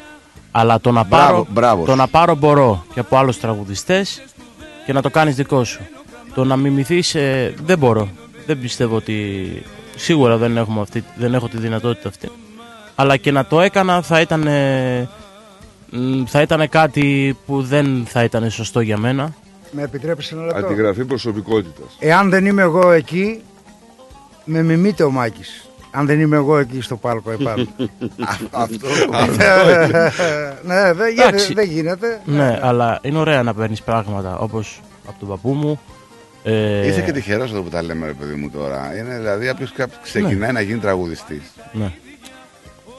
Αλλά 0.51 0.81
το 0.81 0.91
να 0.91 1.03
Μπράβο, 1.05 1.27
πάρω, 1.27 1.47
μπράβος 1.51 1.85
το 1.85 1.91
σου. 1.91 1.97
να 1.97 2.09
πάρω 2.09 2.35
μπορώ 2.35 2.85
και 2.95 3.01
από 3.01 3.17
άλλους 3.17 3.39
τραγουδιστές 3.41 4.23
και 4.87 4.93
να 4.93 5.03
το 5.03 5.11
κάνεις 5.11 5.35
δικό 5.35 5.65
σου. 5.65 5.81
Το 6.35 6.45
να 6.45 6.57
μιμηθείς 6.57 7.15
ε, 7.15 7.55
δεν 7.65 7.79
μπορώ. 7.79 8.09
Δεν 8.47 8.61
πιστεύω 8.61 8.97
ότι 8.97 9.47
σίγουρα 9.97 10.37
δεν, 10.37 10.57
έχουμε 10.57 10.81
αυτή, 10.81 11.05
δεν 11.17 11.35
έχω 11.35 11.49
τη 11.49 11.57
δυνατότητα 11.57 12.09
αυτή. 12.09 12.31
Αλλά 12.95 13.17
και 13.17 13.31
να 13.31 13.45
το 13.47 13.61
έκανα 13.61 14.03
θα 14.03 14.21
ήταν, 14.21 14.47
ε, 14.47 15.09
μ, 15.91 16.23
θα 16.27 16.41
ήταν 16.41 16.69
κάτι 16.69 17.37
που 17.47 17.63
δεν 17.63 18.05
θα 18.09 18.25
ήταν 18.25 18.51
σωστό 18.51 18.81
για 18.81 18.99
μένα. 18.99 19.35
Με 19.77 19.83
επιτρέπεις 19.83 20.33
ένα 20.33 20.43
λεπτό; 20.45 20.67
Αντιγραφή 20.67 21.05
προσωπικότητας. 21.05 21.97
Εάν 21.99 22.31
δεν 22.31 22.47
είμαι 22.47 22.63
εγώ 22.63 22.91
εκεί, 22.91 23.43
με 24.45 24.63
μιμείται 24.63 25.03
ο 25.03 25.11
Μάκης. 25.11 25.69
Αν 25.91 26.07
δεν 26.07 26.21
είμαι 26.21 26.37
εγώ 26.37 26.59
εκεί 26.59 26.81
στο 26.81 26.97
πάλκο 26.97 27.31
επάνω. 27.31 27.67
Αυτό. 28.51 28.89
ναι, 30.63 30.93
δεν 30.93 31.09
γίνεται, 31.09 31.29
Εντάξει. 31.29 31.53
δεν 31.55 31.69
γίνεται. 31.69 32.21
Ναι, 32.25 32.59
αλλά 32.63 32.99
είναι 33.03 33.19
ωραία 33.19 33.43
να 33.43 33.55
παίρνεις 33.55 33.83
πράγματα 33.83 34.39
όπως 34.39 34.81
από 35.09 35.19
τον 35.19 35.29
παππού 35.29 35.53
μου. 35.53 35.81
Ε, 36.45 36.87
Είσαι 36.87 37.01
και 37.01 37.13
τυχερός 37.13 37.51
εδώ 37.51 37.63
που 37.63 37.69
τα 37.69 37.83
λέμε, 37.83 38.07
ρε 38.07 38.13
παιδί 38.13 38.35
μου 38.35 38.51
τώρα. 38.51 38.97
Είναι 38.99 39.17
δηλαδή 39.17 39.49
όποιος 39.49 39.73
κάποιος 39.73 39.99
ξεκινάει 40.03 40.53
να 40.53 40.61
γίνει 40.61 40.79
τραγουδιστής. 40.79 41.43
Ναι. 41.73 41.93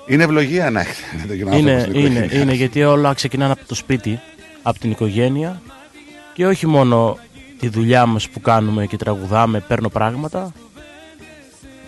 Είναι 0.08 0.24
ευλογία 0.24 0.70
να 0.72 0.80
έχει 0.80 1.02
να 1.22 1.28
το 1.28 1.34
γίνει 1.34 1.58
Είναι, 1.58 1.72
άνθρωπος 1.72 1.96
στην 2.02 2.06
είναι, 2.12 2.20
οικογένεια. 2.20 2.42
είναι 2.42 2.54
γιατί 2.54 2.84
όλα 2.84 3.14
ξεκινάνε 3.14 3.52
από 3.52 3.66
το 3.68 3.76
σπίτι, 3.76 4.20
από 4.62 4.80
την 4.80 4.92
οικογένεια 4.92 5.62
και 6.36 6.46
όχι 6.46 6.68
μόνο 6.68 7.18
τη 7.60 7.68
δουλειά 7.70 8.06
μας 8.06 8.30
που 8.30 8.42
κάνουμε 8.42 8.86
και 8.86 8.98
τραγουδάμε, 8.98 9.60
παίρνω 9.60 9.90
πράγματα 9.90 10.52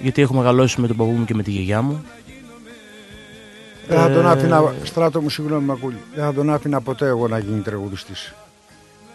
γιατί 0.01 0.21
έχω 0.21 0.33
μεγαλώσει 0.33 0.81
με 0.81 0.87
τον 0.87 0.95
παππού 0.97 1.11
μου 1.11 1.25
και 1.25 1.33
με 1.33 1.43
τη 1.43 1.51
γιαγιά 1.51 1.81
μου. 1.81 2.03
Δεν 3.87 3.97
θα 3.99 4.09
τον 4.11 4.25
Ε, 4.25 4.29
άφηνα, 4.29 4.73
στράτο 4.83 5.21
μου, 5.21 5.29
συγγνώμη 5.29 5.65
Μακούλη, 5.65 5.97
δεν 6.15 6.23
θα 6.23 6.33
τον 6.33 6.49
άφηνα 6.53 6.81
ποτέ 6.81 7.07
εγώ 7.07 7.27
να 7.27 7.39
γίνει 7.39 7.61
τραγουδιστής. 7.61 8.33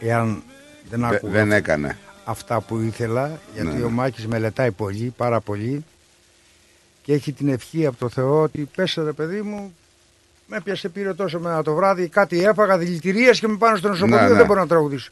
Εάν 0.01 0.43
δεν 0.91 1.01
Δε- 1.01 1.07
άκουγα 1.17 1.33
δεν 1.33 1.53
έκανε. 1.53 1.99
αυτά 2.25 2.61
που 2.61 2.79
ήθελα, 2.81 3.39
γιατί 3.55 3.69
Ναι, 3.69 3.83
ο 3.83 3.89
ναι. 3.89 3.93
Μάκης 3.95 4.27
μελετάει 4.27 4.71
πολύ, 4.71 5.13
πάρα 5.17 5.41
πολύ 5.41 5.85
και 7.03 7.13
έχει 7.13 7.33
την 7.33 7.49
ευχή 7.49 7.87
από 7.87 7.97
το 7.99 8.09
Θεό 8.09 8.43
ότι 8.43 8.69
πέσε 8.77 9.03
ρε 9.03 9.13
παιδί 9.13 9.43
μου, 9.43 9.75
με 10.53 10.61
πιάσε 10.65 10.89
πήρε 10.89 11.15
τόσο 11.15 11.41
μένα 11.41 11.63
το 11.63 11.75
βράδυ, 11.75 12.09
κάτι 12.09 12.45
έφαγα, 12.45 12.79
δηλητηρίες 12.79 13.41
και 13.41 13.49
με 13.49 13.57
πάνω 13.57 13.77
στο 13.77 13.89
νοσοκομείο, 13.89 14.21
Ναι, 14.21 14.29
ναι. 14.29 14.35
δεν 14.35 14.47
μπορώ 14.47 14.61
να 14.61 14.67
τραγουδήσω. 14.67 15.09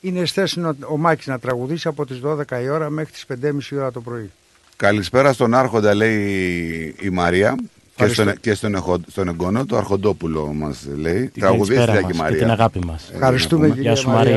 Είναι 0.00 0.24
στέση 0.26 0.60
ο, 0.60 0.76
ο 0.88 0.96
Μάκης 0.96 1.26
να 1.26 1.38
τραγουδήσει 1.38 1.88
από 1.88 2.06
τις 2.06 2.20
12 2.24 2.42
η 2.62 2.68
ώρα 2.68 2.90
μέχρι 2.90 3.12
τις 3.12 3.24
5.30 3.28 3.70
η 3.70 3.76
ώρα 3.76 3.92
το 3.92 4.00
πρωί. 4.00 4.30
Καλησπέρα 4.76 5.32
στον 5.32 5.54
Άρχοντα, 5.54 5.94
λέει 5.94 6.94
η 7.00 7.10
Μαρία. 7.10 7.54
Και 7.96 8.06
Ευχαριστώ. 8.06 8.22
στον, 8.22 8.40
και 8.40 8.54
στον, 8.54 8.74
εχο- 8.74 9.00
στον 9.10 9.28
εγγονό 9.28 9.64
του 9.64 9.76
Αρχοντόπουλο 9.76 10.46
μας 10.46 10.86
λέει. 10.96 11.26
Την 11.28 11.42
Τραγουδίστρια 11.42 11.86
καλησπέρα 11.86 12.00
και 12.00 12.06
η 12.06 12.16
μας 12.16 12.16
Μαρία. 12.18 12.36
και 12.38 12.42
την 12.42 12.50
αγάπη 12.52 12.78
μας. 12.86 13.08
Ε, 13.10 13.14
Ευχαριστούμε, 13.14 13.66
να 13.66 13.72
πούμε. 13.72 13.76
κυρία 13.82 13.92
Γεια 13.92 14.00
σου 14.02 14.08
Μαρία. 14.10 14.32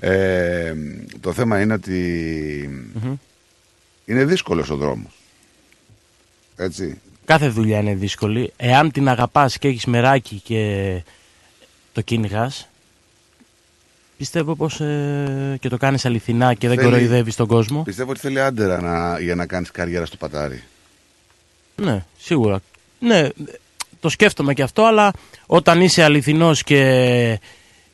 Μαρία. 0.00 0.16
Ε, 0.16 0.74
το 1.20 1.32
θέμα 1.32 1.60
είναι 1.60 1.72
ότι 1.72 2.00
είναι 4.04 4.24
δύσκολος 4.24 4.70
ο 4.70 4.76
δρόμος. 4.76 5.12
Έτσι. 6.56 7.00
Κάθε 7.28 7.48
δουλειά 7.48 7.78
είναι 7.78 7.94
δύσκολη. 7.94 8.52
Εάν 8.56 8.90
την 8.90 9.08
αγαπάς 9.08 9.58
και 9.58 9.68
έχεις 9.68 9.84
μεράκι 9.84 10.40
και 10.44 11.02
το 11.92 12.00
κυνηγάς. 12.00 12.68
πιστεύω 14.16 14.54
πως 14.54 14.80
ε, 14.80 15.56
και 15.60 15.68
το 15.68 15.76
κάνεις 15.76 16.04
αληθινά 16.04 16.54
και 16.54 16.68
δεν 16.68 16.76
Θέλει- 16.76 16.90
κοροϊδεύεις 16.90 17.36
τον 17.36 17.46
κόσμο. 17.46 17.82
Πιστεύω 17.82 18.10
ότι 18.10 18.20
θέλει 18.20 18.40
άντερα 18.40 18.80
να, 18.80 19.20
για 19.20 19.34
να 19.34 19.46
κάνεις 19.46 19.70
καριέρα 19.70 20.06
στο 20.06 20.16
πατάρι. 20.16 20.62
Ναι, 21.76 22.04
σίγουρα. 22.18 22.60
Ναι, 22.98 23.28
το 24.00 24.08
σκέφτομαι 24.08 24.54
και 24.54 24.62
αυτό, 24.62 24.84
αλλά 24.84 25.10
όταν 25.46 25.80
είσαι 25.80 26.02
αληθινός 26.02 26.62
και 26.62 26.80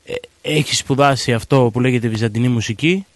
ε, 0.04 0.14
έχεις 0.42 0.78
σπουδάσει 0.78 1.32
αυτό 1.32 1.70
που 1.72 1.80
λέγεται 1.80 2.08
βυζαντινή 2.08 2.48
μουσική, 2.48 3.06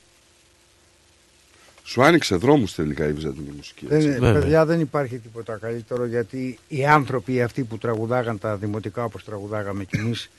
Σου 1.90 2.02
άνοιξε 2.02 2.36
δρόμους 2.36 2.74
τελικά 2.74 3.06
η 3.08 3.12
βυζαντινή 3.12 3.52
μουσική. 3.56 3.86
Δεν, 3.86 3.96
έτσι. 3.96 4.08
Βέβαια. 4.10 4.32
παιδιά 4.32 4.64
δεν 4.64 4.80
υπάρχει 4.80 5.18
τίποτα 5.18 5.56
καλύτερο 5.60 6.04
γιατί 6.06 6.58
οι 6.68 6.86
άνθρωποι 6.86 7.42
αυτοί 7.42 7.62
που 7.64 7.78
τραγουδάγαν 7.78 8.38
τα 8.38 8.56
δημοτικά 8.56 9.04
όπως 9.04 9.24
τραγουδάγαμε 9.24 9.84
κι 9.84 9.96
εμείς 9.96 10.30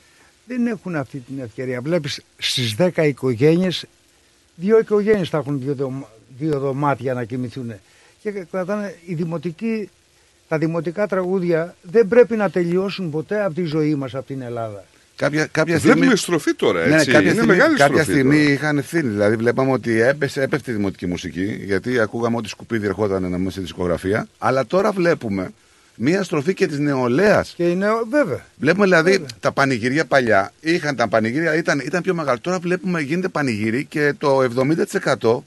δεν 0.46 0.66
έχουν 0.66 0.96
αυτή 0.96 1.18
την 1.18 1.38
ευκαιρία. 1.40 1.80
Βλέπεις 1.80 2.22
στις 2.38 2.74
10 2.78 2.90
οικογένειες, 3.06 3.84
δύο 4.54 4.78
οικογένειες 4.78 5.28
θα 5.28 5.38
έχουν 5.38 5.60
δύο, 5.60 5.74
δωμα- 5.74 6.08
δύο 6.38 6.58
δωμάτια 6.58 7.14
να 7.14 7.24
κοιμηθούν. 7.24 7.72
Και 8.22 8.30
κρατάνε 8.30 8.94
οι 9.06 9.14
δημοτικοί, 9.14 9.90
τα 10.48 10.58
δημοτικά 10.58 11.06
τραγούδια 11.06 11.74
δεν 11.82 12.08
πρέπει 12.08 12.36
να 12.36 12.50
τελειώσουν 12.50 13.10
ποτέ 13.10 13.44
από 13.44 13.54
τη 13.54 13.64
ζωή 13.64 13.94
μας 13.94 14.14
από 14.14 14.26
την 14.26 14.40
Ελλάδα. 14.42 14.84
Κάποια, 15.20 15.46
κάποια 15.46 15.78
Βλέπουμε 15.78 16.04
στιγμή... 16.04 16.16
στροφή 16.18 16.54
τώρα, 16.54 16.86
Ναι, 16.86 16.94
έτσι. 16.94 17.06
κάποια 17.10 17.20
είναι 17.20 17.30
στιγμή, 17.30 17.46
μεγάλη 17.56 17.76
κάποια 17.76 17.86
στροφή 18.02 18.10
στιγμή 18.10 18.38
τώρα. 18.42 18.50
είχαν 18.52 18.78
ευθύνη. 18.78 19.08
Δηλαδή, 19.08 19.36
βλέπαμε 19.36 19.72
ότι 19.72 20.00
έπεσε, 20.00 20.42
έπεφτε 20.42 20.70
η 20.70 20.74
δημοτική 20.74 21.06
μουσική, 21.06 21.60
γιατί 21.64 22.00
ακούγαμε 22.00 22.36
ότι 22.36 22.48
σκουπίδι 22.48 22.86
ερχόταν 22.86 23.22
να 23.22 23.38
μέσα 23.38 23.50
στη 23.50 23.60
δισκογραφία. 23.60 24.28
Αλλά 24.38 24.66
τώρα 24.66 24.92
βλέπουμε 24.92 25.50
μία 25.94 26.22
στροφή 26.22 26.54
και 26.54 26.66
της 26.66 26.78
νεολαίας. 26.78 27.52
Και 27.56 27.68
είναι, 27.70 27.86
βέβαια. 28.10 28.44
Βλέπουμε 28.56 28.84
δηλαδή 28.84 29.24
τα 29.40 29.52
πανηγύρια 29.52 30.04
παλιά. 30.04 30.52
Είχαν 30.60 30.96
τα 30.96 31.08
πανηγύρια, 31.08 31.56
ήταν, 31.56 31.78
ήταν 31.84 32.02
πιο 32.02 32.14
μεγάλο. 32.14 32.38
Τώρα 32.40 32.58
βλέπουμε 32.58 33.00
γίνεται 33.00 33.28
πανηγύρι 33.28 33.84
και 33.84 34.14
το 34.18 34.42
70% 35.20 35.44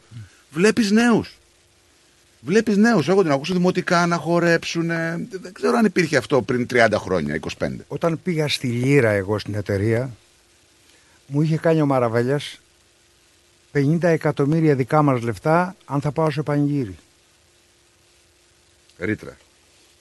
βλέπεις 0.51 0.91
νέους. 0.91 1.37
Βλέπεις 2.45 2.77
νέους. 2.77 3.07
Έχω 3.07 3.21
την 3.21 3.31
ακούσω 3.31 3.53
δημοτικά 3.53 4.07
να 4.07 4.17
χορέψουν. 4.17 4.87
Δεν 5.29 5.53
ξέρω 5.53 5.77
αν 5.77 5.85
υπήρχε 5.85 6.17
αυτό 6.17 6.41
πριν 6.41 6.67
30 6.73 6.89
χρόνια, 6.95 7.39
25. 7.59 7.67
Όταν 7.87 8.19
πήγα 8.23 8.47
στη 8.47 8.67
Λύρα 8.67 9.09
εγώ 9.09 9.39
στην 9.39 9.55
εταιρεία, 9.55 10.09
μου 11.27 11.41
είχε 11.41 11.57
κάνει 11.57 11.81
ο 11.81 11.85
Μαραβέλιας 11.85 12.59
50 13.73 14.03
εκατομμύρια 14.03 14.75
δικά 14.75 15.01
μας 15.01 15.21
λεφτά 15.21 15.75
αν 15.85 16.01
θα 16.01 16.11
πάω 16.11 16.29
σε 16.29 16.41
πανηγύρι. 16.41 16.95
Ρήτρα. 18.97 19.37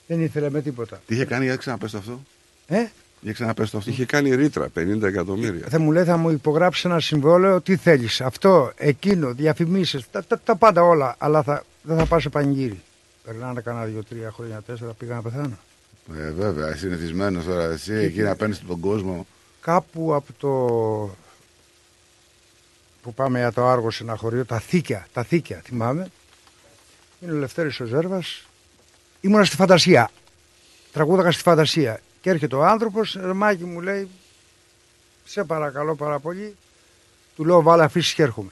Δεν 0.06 0.20
ήθελε 0.20 0.50
με 0.50 0.62
τίποτα. 0.62 1.02
Τι 1.06 1.14
είχε 1.14 1.24
κάνει, 1.24 1.44
για 1.44 1.56
ξαναπες 1.56 1.90
το 1.90 1.98
αυτό. 1.98 2.22
Ε, 2.66 2.84
Για 3.20 3.32
ξαναπες 3.32 3.70
το 3.70 3.78
αυτό. 3.78 3.90
Είχε 3.90 4.04
κάνει 4.04 4.34
ρήτρα 4.34 4.68
50 4.74 5.02
εκατομμύρια. 5.02 5.66
θα 5.68 5.78
μου 5.78 5.92
λέει 5.92 6.04
θα 6.04 6.16
μου 6.16 6.30
υπογράψει 6.30 6.88
ένα 6.88 7.00
συμβόλαιο, 7.00 7.60
τι 7.60 7.76
θέλεις, 7.76 8.20
αυτό, 8.20 8.72
εκείνο, 8.76 9.32
διαφημίσεις, 9.34 10.10
τα, 10.10 10.24
τα, 10.24 10.40
τα 10.44 10.56
πάντα 10.56 10.82
όλα, 10.82 11.14
αλλά 11.18 11.42
θα, 11.42 11.64
δεν 11.82 11.96
θα 11.96 12.06
πάω 12.06 12.20
σε 12.20 12.28
πανηγύρι. 12.28 12.82
Περνάνε 13.24 13.60
κανένα 13.60 13.84
δύο-τρία 13.84 14.30
χρόνια, 14.30 14.62
τέσσερα, 14.66 14.92
πήγα 14.92 15.14
να 15.14 15.22
πεθάνω. 15.22 15.58
Ε, 16.16 16.30
βέβαια, 16.30 16.76
συνηθισμένος 16.76 17.44
τώρα 17.44 17.64
εσύ 17.64 17.92
εκεί 17.92 18.20
να 18.20 18.36
παίρνεις 18.36 18.62
τον 18.66 18.80
κόσμο. 18.80 19.26
Κάπου 19.60 20.14
από 20.14 20.32
το 20.38 20.48
που 23.02 23.14
πάμε 23.14 23.38
για 23.38 23.52
το 23.52 23.66
Άργο 23.66 23.90
σε 23.90 24.02
ένα 24.02 24.16
χωριό, 24.16 24.44
τα 24.44 24.58
Θήκια, 24.58 25.06
τα 25.12 25.22
Θήκια 25.22 25.60
θυμάμαι. 25.64 26.10
Είναι 27.20 27.32
ο 27.32 27.36
Λευτέρης 27.36 27.80
ο 27.80 27.84
Ζέρβας. 27.84 28.46
Ήμουνα 29.20 29.44
στη 29.44 29.56
φαντασία. 29.56 30.10
Τραγούδαγα 30.92 31.32
στη 31.32 31.42
φαντασία. 31.42 32.00
Και 32.20 32.30
έρχεται 32.30 32.56
ο 32.56 32.64
άνθρωπος, 32.64 33.16
ρε 33.20 33.32
Μάκη 33.32 33.64
μου 33.64 33.80
λέει, 33.80 34.08
σε 35.24 35.44
παρακαλώ 35.44 35.94
πάρα 35.94 36.18
πολύ. 36.18 36.56
Του 37.36 37.44
λέω 37.44 37.62
βάλε 37.62 37.84
αφήσεις 37.84 38.14
και 38.14 38.22
έρχομαι. 38.22 38.50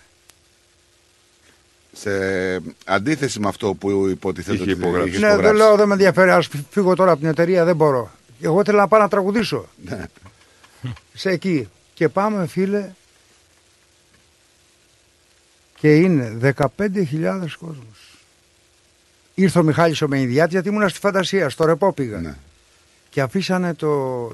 Σε 1.92 2.10
αντίθεση 2.84 3.40
με 3.40 3.48
αυτό 3.48 3.74
που 3.74 4.08
υποτιθέται 4.08 4.54
Είχε 4.54 4.62
ότι 4.62 4.72
υπογράψει. 4.80 5.08
είχες 5.08 5.20
Ναι, 5.20 5.26
δεν 5.28 5.34
υπογράψει. 5.38 5.62
λέω, 5.62 5.76
δεν 5.76 5.86
με 5.86 5.92
ενδιαφέρει, 5.92 6.30
ας 6.30 6.48
φύγω 6.70 6.94
τώρα 6.94 7.10
από 7.10 7.20
την 7.20 7.28
εταιρεία, 7.28 7.64
δεν 7.64 7.76
μπορώ. 7.76 8.10
Εγώ 8.40 8.60
ήθελα 8.60 8.78
να 8.78 8.88
πάω 8.88 9.00
να 9.00 9.08
τραγουδήσω. 9.08 9.68
Ναι. 9.84 10.06
σε 11.12 11.30
εκεί. 11.30 11.68
Και 11.94 12.08
πάμε 12.08 12.46
φίλε 12.46 12.90
και 15.78 15.96
είναι 15.96 16.54
15.000 16.56 17.56
κόσμος. 17.58 18.18
Ήρθε 19.34 19.58
ο 19.58 19.62
Μιχάλης 19.62 20.02
ο 20.02 20.08
Μεϊδιάτης 20.08 20.52
γιατί 20.52 20.68
ήμουν 20.68 20.88
στη 20.88 20.98
φαντασία, 20.98 21.48
στο 21.48 21.64
ρεπό 21.64 21.92
πήγα. 21.92 22.36
Και 23.10 23.20
αφήσανε 23.20 23.74
το, 23.74 23.88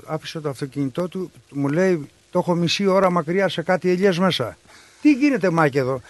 άφησε 0.07 0.41
το 0.41 0.49
αυτοκίνητό 0.49 1.09
του, 1.09 1.31
μου 1.51 1.68
λέει 1.68 2.09
το 2.31 2.39
έχω 2.39 2.55
μισή 2.55 2.86
ώρα 2.86 3.10
μακριά 3.10 3.49
σε 3.49 3.62
κάτι 3.62 3.91
ελιές 3.91 4.18
μέσα. 4.18 4.57
Τι 5.02 5.12
γίνεται 5.12 5.51
Μάκη 5.51 5.78
εδώ; 5.78 6.01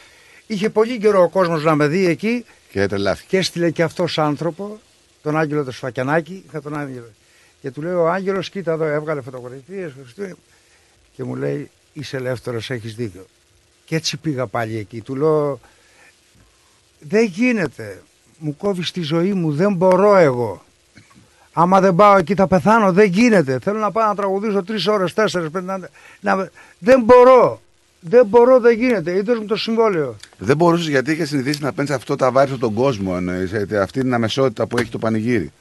Είχε 0.47 0.71
πολύ 0.71 0.99
καιρό 0.99 1.23
ο 1.23 1.29
κόσμος 1.29 1.65
να 1.65 1.75
με 1.75 1.87
δει 1.87 2.07
εκεί 2.07 2.45
Και 2.71 2.87
τρελάθηκε. 2.87 3.27
και 3.29 3.37
έστειλε 3.39 3.71
και 3.71 3.83
αυτός 3.83 4.19
άνθρωπο, 4.19 4.81
τον 5.23 5.37
Άγγελο 5.39 5.65
το 5.65 5.73
Σφακιανάκη, 5.73 6.45
είχα 6.49 6.63
τον 6.63 6.79
Άγγελο. 6.79 7.09
Και 7.61 7.71
του 7.71 7.83
λέει 7.83 7.93
ο 7.93 8.09
Άγγελος, 8.11 8.51
κοίτα 8.51 8.73
εδώ, 8.73 8.85
έβγαλε 8.85 9.21
φωτογραφίες 9.21 9.93
Χριστούγεννα. 10.03 10.37
και 11.17 11.25
μου 11.25 11.35
λέει 11.37 11.71
είσαι 11.93 12.17
ελεύθερος, 12.17 12.71
έχεις 12.71 12.95
δίκιο. 12.95 13.27
Και 13.85 13.97
έτσι 13.97 14.17
πήγα 14.17 14.47
πάλι 14.47 14.77
εκεί. 14.79 15.01
Του 15.01 15.17
λέω 15.17 15.61
δεν 17.01 17.25
γίνεται. 17.25 18.03
Μου 18.39 18.57
κόβεις 18.57 18.91
τη 18.91 19.03
ζωή 19.03 19.33
μου, 19.33 19.53
δεν 19.53 19.75
μπορώ 19.75 20.17
εγώ. 20.17 20.65
Άμα 21.53 21.81
δεν 21.81 21.95
πάω 21.95 22.17
εκεί 22.17 22.35
θα 22.35 22.47
πεθάνω, 22.47 22.93
δεν 22.93 23.11
γίνεται. 23.11 23.59
Θέλω 23.59 23.79
να 23.79 23.91
πάω 23.93 24.09
να 24.09 24.15
τραγουδήσω 24.15 24.63
τρεις 24.65 24.87
ώρες, 24.87 25.15
τέσσερι, 25.15 25.51
πέντε. 25.51 25.67
Να... 26.21 26.35
να- 26.35 26.51
Δεν 26.79 27.01
μπορώ. 27.03 27.61
Δεν 28.09 28.27
μπορώ, 28.27 28.61
δεν 28.61 28.79
γίνεται. 28.79 29.17
Είδε 29.17 29.35
μου 29.35 29.45
το 29.45 29.57
συμβόλαιο. 29.57 30.17
Δεν 30.39 30.57
μπορούσες 30.57 30.89
γιατί 30.89 31.13
είχες 31.13 31.29
συνηθίσει 31.29 31.63
να 31.63 31.73
παίρνεις 31.73 31.93
αυτό 31.95 32.17
τα 32.17 32.31
βάρη 32.31 32.51
από 32.51 32.61
τον 32.61 32.75
κόσμο. 32.75 33.15
Εννοείς, 33.17 33.53
ε, 33.53 33.67
αυτή 33.81 34.01
την 34.01 34.15
αμεσότητα 34.15 34.67
που 34.67 34.79
έχει 34.79 34.91
το 34.91 34.99
πανηγύρι. 34.99 35.53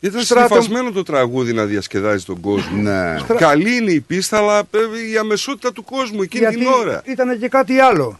Ήταν 0.00 0.22
Στράτο- 0.22 0.48
συνηθισμένο 0.48 0.90
το 0.92 1.02
τραγούδι 1.02 1.52
να 1.52 1.64
διασκεδάζει 1.64 2.24
τον 2.24 2.40
κόσμο. 2.40 2.82
Ναι. 2.82 3.16
Καλή 3.36 3.76
είναι 3.76 3.90
η 3.92 4.00
πίστα, 4.00 4.38
αλλά 4.38 4.58
ε, 4.58 5.10
η 5.12 5.16
αμεσότητα 5.18 5.72
του 5.72 5.84
κόσμου 5.84 6.22
εκείνη 6.22 6.42
Γιατί 6.44 6.58
την 6.58 6.66
ώρα. 6.66 7.02
ήταν 7.04 7.38
και 7.38 7.48
κάτι 7.48 7.78
άλλο. 7.78 8.18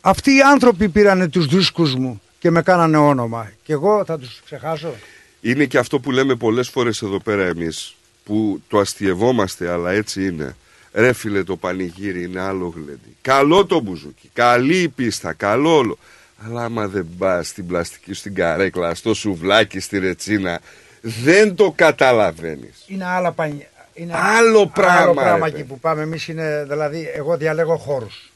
Αυτοί 0.00 0.30
οι 0.36 0.40
άνθρωποι 0.40 0.88
πήρανε 0.88 1.28
τους 1.28 1.46
δίσκους 1.46 1.94
μου 1.94 2.22
και 2.38 2.50
με 2.50 2.62
κάνανε 2.62 2.96
όνομα. 2.96 3.50
Και 3.62 3.72
εγώ 3.72 4.04
θα 4.04 4.18
τους 4.18 4.40
ξεχάσω. 4.44 4.94
Είναι 5.40 5.64
και 5.64 5.78
αυτό 5.78 5.98
που 6.00 6.10
λέμε 6.10 6.34
πολλές 6.34 6.68
φορές 6.68 7.02
εδώ 7.02 7.20
πέρα 7.20 7.44
εμείς, 7.44 7.94
που 8.24 8.62
το 8.68 8.78
αστειευόμαστε, 8.78 9.70
αλλά 9.70 9.90
έτσι 9.90 10.26
είναι. 10.26 10.56
Ρε 10.92 11.12
φίλε 11.12 11.44
το 11.44 11.56
πανηγύρι 11.56 12.22
είναι 12.22 12.40
άλλο 12.40 12.72
γλέντι. 12.76 13.16
Καλό 13.20 13.66
το 13.66 13.80
μπουζούκι, 13.80 14.30
καλή 14.32 14.76
η 14.76 14.88
πίστα, 14.88 15.32
καλό 15.32 15.76
όλο. 15.76 15.98
Αλλά 16.46 16.64
άμα 16.64 16.88
δεν 16.88 17.06
πας 17.18 17.48
στην 17.48 17.66
πλαστική, 17.66 18.14
στην 18.14 18.34
καρέκλα, 18.34 18.94
στο 18.94 19.14
σουβλάκι, 19.14 19.80
στη 19.80 19.98
ρετσίνα, 19.98 20.60
δεν 21.00 21.54
το 21.54 21.72
καταλαβαίνεις. 21.76 22.84
Είναι 22.86 23.04
άλλα 23.04 23.32
πανι... 23.32 23.66
Είναι 23.94 24.12
Άλλο 24.16 24.66
πράγμα, 24.66 25.00
Άλλο 25.00 25.12
ρε 25.12 25.20
πράγμα 25.20 25.44
παιδί. 25.44 25.58
εκεί 25.58 25.68
που 25.68 25.78
πάμε 25.78 26.02
εμείς 26.02 26.28
είναι, 26.28 26.64
δηλαδή, 26.68 27.10
εγώ 27.14 27.36
διαλέγω 27.36 27.76
χώρους. 27.76 28.30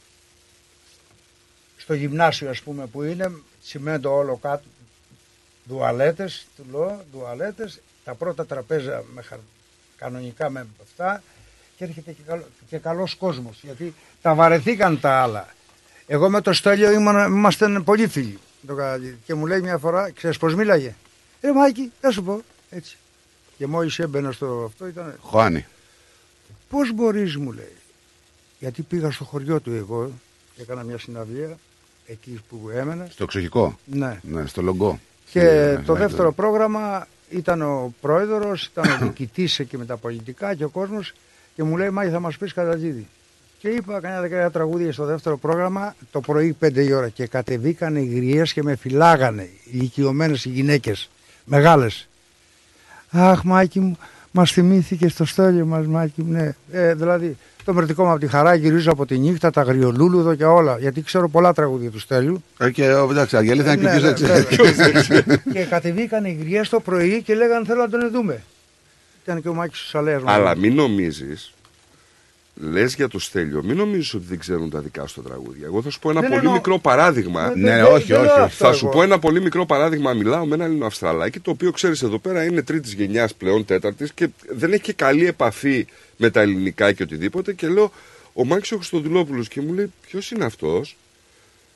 Στο 1.76 1.94
γυμνάσιο 1.94 2.50
ας 2.50 2.60
πούμε 2.60 2.86
που 2.86 3.02
είναι, 3.02 3.32
τσιμέντο 3.64 4.16
όλο 4.16 4.38
κάτω, 4.42 4.64
δουαλέτες, 5.64 6.46
του 6.56 6.66
λέω, 6.70 7.04
δουαλέτες, 7.12 7.80
τα 8.04 8.14
πρώτα 8.14 8.46
τραπέζια 8.46 9.04
με 9.14 9.22
χαρ... 9.22 9.38
κανονικά 9.96 10.50
με 10.50 10.66
αυτά 10.82 11.22
και 11.76 11.84
έρχεται 11.84 12.12
και, 12.12 12.22
καλός, 12.26 12.44
και 12.68 12.78
καλός 12.78 13.14
κόσμος, 13.14 13.58
γιατί 13.62 13.94
τα 14.22 14.34
βαρεθήκαν 14.34 15.00
τα 15.00 15.20
άλλα. 15.22 15.48
Εγώ 16.06 16.30
με 16.30 16.40
το 16.40 16.52
Στέλιο 16.52 16.90
ήμουν, 16.92 17.18
ήμασταν 17.18 17.84
πολύ 17.84 18.06
φίλοι. 18.08 18.38
Το 18.66 18.74
Καραγίδη. 18.74 19.18
Και 19.24 19.34
μου 19.34 19.46
λέει 19.46 19.60
μια 19.60 19.78
φορά, 19.78 20.10
ξέρεις 20.10 20.38
πώς 20.38 20.54
μίλαγε; 20.54 20.94
Ε, 21.40 21.52
Μάκη, 21.52 21.92
θα 22.00 22.10
σου 22.10 22.22
πω, 22.22 22.42
έτσι. 22.70 22.96
Και 23.58 23.66
μόλις 23.66 23.98
έμπαινα 23.98 24.32
στο 24.32 24.62
αυτό 24.66 24.86
ήταν 24.86 25.18
Χωάνι. 25.20 25.66
Πώς 26.68 26.92
μπορείς 26.92 27.36
μου 27.36 27.52
λέει. 27.52 27.76
Γιατί 28.58 28.82
πήγα 28.82 29.10
στο 29.10 29.24
χωριό 29.24 29.60
του 29.60 29.72
εγώ 29.72 30.10
και 30.54 30.62
έκανα 30.62 30.82
μια 30.82 30.98
συναυλία 30.98 31.58
εκεί 32.06 32.40
που 32.48 32.70
έμενα. 32.74 33.06
Στο 33.10 33.24
εξοχικό; 33.24 33.78
Ναι. 33.84 34.20
ναι 34.22 34.46
στο 34.46 34.62
λογκό. 34.62 35.00
Και 35.30 35.40
Ναι, 35.40 35.82
το 35.82 35.92
ναι, 35.92 35.98
δεύτερο 35.98 36.32
πρόγραμμα 36.32 37.06
ήταν 37.30 37.62
ο 37.62 37.94
πρόεδρος, 38.00 38.66
ήταν 38.66 38.92
ο 38.92 38.96
διοικητής 39.00 39.58
εκεί 39.58 39.78
με 39.78 39.84
τα 39.84 39.96
πολιτικά 39.96 40.54
και 40.54 40.64
ο 40.64 40.68
κόσμος 40.68 41.12
και 41.56 41.62
μου 41.62 41.76
λέει 41.76 41.90
Μάγη 41.90 42.10
θα 42.10 42.20
μας 42.20 42.36
πεις 42.36 42.52
κατατζίδι. 42.52 43.06
Και 43.58 43.68
είπα 43.68 44.00
κανένα 44.00 44.20
δεκαετία 44.20 44.50
τραγούδια 44.50 44.92
στο 44.92 45.04
δεύτερο 45.04 45.38
πρόγραμμα 45.38 45.94
το 46.10 46.20
πρωί 46.20 46.56
5 46.60 46.76
η 46.76 46.92
ώρα 46.92 47.08
και 47.08 47.26
κατεβήκανε 47.26 48.00
οι 48.00 48.06
γριές 48.14 48.52
και 48.52 48.62
με 48.62 48.76
φυλάγανε 48.76 49.48
ηλικιωμένες 49.72 50.44
οι 50.44 50.48
γυναίκες, 50.48 51.10
μεγάλες. 51.44 52.08
Αχ 53.10 53.42
Μάκη 53.42 53.80
μου, 53.80 53.98
μας 54.30 54.52
θυμήθηκε 54.52 55.08
στο 55.08 55.24
στέλιο 55.24 55.66
μας 55.66 55.86
Μάκη 55.86 56.22
μου, 56.22 56.32
ναι. 56.32 56.54
Ε, 56.72 56.94
δηλαδή 56.94 57.36
το 57.64 57.72
μερτικό 57.74 58.04
μου 58.04 58.10
από 58.10 58.20
τη 58.20 58.26
χαρά 58.26 58.54
γυρίζω 58.54 58.90
από 58.92 59.06
τη 59.06 59.18
νύχτα, 59.18 59.50
τα 59.50 59.62
γριολούλουδο 59.62 60.34
και 60.34 60.44
όλα. 60.44 60.78
Γιατί 60.78 61.02
ξέρω 61.02 61.28
πολλά 61.28 61.52
τραγούδια 61.52 61.90
του 61.90 61.98
Στέλιου. 61.98 62.42
Ε, 62.58 62.70
Και 62.70 62.92
ο- 62.92 63.10
εντάξει, 63.10 63.34
η 63.34 63.50
αλήθεια 63.50 63.72
είναι 63.72 64.12
και 64.12 64.26
Ναι, 64.26 64.42
ποιος 64.42 64.76
ναι, 64.76 64.90
δεν 64.90 64.94
ξέρει. 64.94 65.20
βέβαια. 65.26 65.36
και 65.52 65.64
κατεβήκαν 65.64 66.24
οι 66.24 66.32
γριές 66.40 66.68
το 66.68 66.80
πρωί 66.80 67.22
και 67.22 67.34
λέγανε 67.34 67.64
θέλω 67.66 67.80
να 67.80 67.88
τον 67.88 68.10
δούμε. 68.12 68.42
Ήταν 69.26 69.42
και 69.42 69.48
ο 69.48 69.54
Μάκης 69.54 69.80
ο 69.80 69.86
Σαλέας. 69.86 70.22
μαζί. 70.22 70.38
Αλλά 70.40 70.56
μην 70.56 70.74
νομίζεις, 70.74 71.52
λες 72.54 72.94
για 72.94 73.08
το 73.08 73.18
Στέλιο, 73.18 73.62
μην 73.62 73.76
νομίζεις 73.76 74.14
ότι 74.14 74.24
δεν 74.28 74.38
ξέρουν 74.38 74.70
τα 74.70 74.80
δικά 74.80 75.06
σου 75.06 75.22
τα 75.22 75.28
τραγούδια. 75.28 75.66
Εγώ 75.66 75.82
θα 75.82 75.90
σου 75.90 75.98
πω 75.98 76.10
ένα 76.10 76.20
Δεν 76.20 76.28
πολύ 76.28 76.40
εννοώ- 76.40 76.54
μικρό 76.56 76.78
παράδειγμα. 76.78 77.48
Δεν- 77.48 77.58
Ναι, 77.60 77.70
δεν- 77.76 77.84
όχι, 77.84 78.06
δεν 78.06 78.16
όχι, 78.16 78.24
λέω 78.26 78.32
όχι. 78.34 78.40
αυτό 78.42 78.64
Θα 78.66 78.72
σου 78.72 78.84
εγώ. 78.86 78.94
πω 78.94 79.02
ένα 79.02 79.18
πολύ 79.18 79.40
μικρό 79.40 79.66
παράδειγμα. 79.66 80.12
Μιλάω 80.12 80.46
με 80.46 80.54
ένα 80.54 80.64
Ελληνοαυστραλάκι, 80.64 81.40
το 81.40 81.50
οποίο 81.50 81.70
ξέρεις 81.70 82.02
εδώ 82.02 82.18
πέρα 82.18 82.44
είναι 82.44 82.62
τρίτης 82.62 82.92
γενιάς 82.92 83.34
πλέον, 83.34 83.64
τέταρτης 83.64 84.12
και 84.12 84.28
δεν 84.48 84.72
έχει 84.72 84.82
και 84.82 84.92
καλή 84.92 85.26
επαφή 85.26 85.86
με 86.16 86.30
τα 86.30 86.40
ελληνικά 86.40 86.92
και 86.92 87.02
οτιδήποτε. 87.02 87.52
Και 87.52 87.68
λέω, 87.68 87.92
ο 88.32 88.44
Μάκης 88.44 88.72
ο 88.72 88.76
Χριστοδουλόπουλος 88.76 89.48
και 89.48 89.60
μου 89.60 89.72
λέει, 89.72 89.92
ποιος 90.06 90.30
είναι 90.30 90.44
αυτός; 90.44 90.96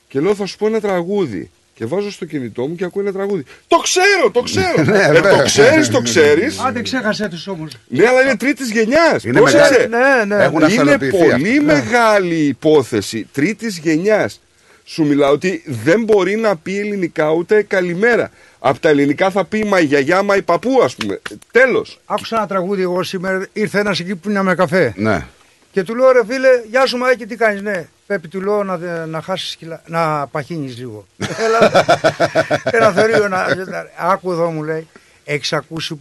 Και 0.09 0.21
λέω, 0.21 0.35
θα 0.35 0.47
σου 0.47 0.57
πω 0.57 0.67
ένα 0.67 0.81
τραγούδι. 0.81 1.51
Και 1.81 1.87
βάζω 1.87 2.11
στο 2.11 2.25
κινητό 2.25 2.67
μου 2.67 2.75
και 2.75 2.85
ακούω 2.85 3.03
ένα 3.03 3.13
τραγούδι. 3.13 3.45
Το 3.69 3.77
ξέρω, 3.77 4.31
το 4.33 4.41
ξέρω. 4.43 4.83
Ναι, 4.93 4.99
ε, 5.03 5.13
βέβαια. 5.13 5.37
το 5.37 5.43
ξέρεις, 5.43 5.89
το 5.89 6.01
ξέρεις. 6.03 6.59
Άντε 6.59 6.83
ξέχασέ 6.83 7.29
τους 7.29 7.47
όμως. 7.47 7.73
Ναι, 7.89 8.07
αλλά 8.07 8.23
είναι 8.23 8.37
τρίτης 8.37 8.71
γενιάς. 8.71 9.25
Είναι 9.25 9.41
μεγάλη- 9.41 9.89
Ναι, 9.89 10.35
ναι. 10.37 10.43
Έχουν 10.45 10.57
Είναι 10.57 10.65
αυθαλοποιηθεί 10.67 11.17
πολύ 11.19 11.33
αυτοί. 11.33 11.51
Ναι. 11.51 11.61
μεγάλη 11.73 12.35
υπόθεση 12.35 13.29
τρίτης 13.33 13.79
γενιάς. 13.79 14.41
Σου 14.85 15.05
μιλάω 15.05 15.33
ότι 15.33 15.63
δεν 15.85 16.05
μπορεί 16.05 16.37
να 16.37 16.57
πει 16.57 16.79
ελληνικά 16.79 17.31
ούτε 17.31 17.63
καλημέρα. 17.63 18.31
Από 18.59 18.79
τα 18.81 18.89
ελληνικά 18.89 19.31
θα 19.31 19.45
πει 19.45 19.65
μα 19.65 19.81
η 19.81 19.85
γιαγιά, 19.85 20.23
μα 20.23 20.37
η 20.37 20.43
παππού, 20.43 20.81
ας 20.85 20.95
πούμε. 20.95 21.21
Τέλος. 21.51 22.01
Άκουσα 22.07 22.37
ένα 22.37 22.47
τραγούδι 22.47 22.83
εγώ 22.83 23.03
σήμερα, 23.03 23.47
ήρθε 23.53 23.79
ένας 23.79 24.01
εκεί 24.01 24.15
που 24.17 24.31
είναι 24.31 24.43
με 24.43 24.55
καφέ. 24.55 24.93
Ναι. 24.97 25.27
Και 25.73 25.83
του 25.83 25.95
λέω 25.95 26.11
ρε 26.13 26.25
φίλε, 26.25 26.49
γεια 26.69 26.87
σου 26.87 26.97
Μάκη, 26.97 27.27
τι 27.27 27.37
κάνεις, 27.37 27.63
ναι. 27.63 27.89
Πρέπει 28.07 28.29
του 28.29 28.41
λέω 28.41 28.65
να, 28.65 29.07
να 29.07 29.21
χάσεις 29.21 29.57
κιλά, 29.57 29.83
να 29.87 30.27
παχύνεις 30.27 30.77
λίγο. 30.77 31.07
Έλα, 31.45 31.87
ένα 32.65 32.93
θερίο 32.93 33.29
να... 33.29 33.47
Άκου 33.99 34.33
εδώ 34.33 34.51
μου 34.51 34.63
λέει, 34.63 34.89
έχεις 35.25 35.53
ακούσει 35.53 36.01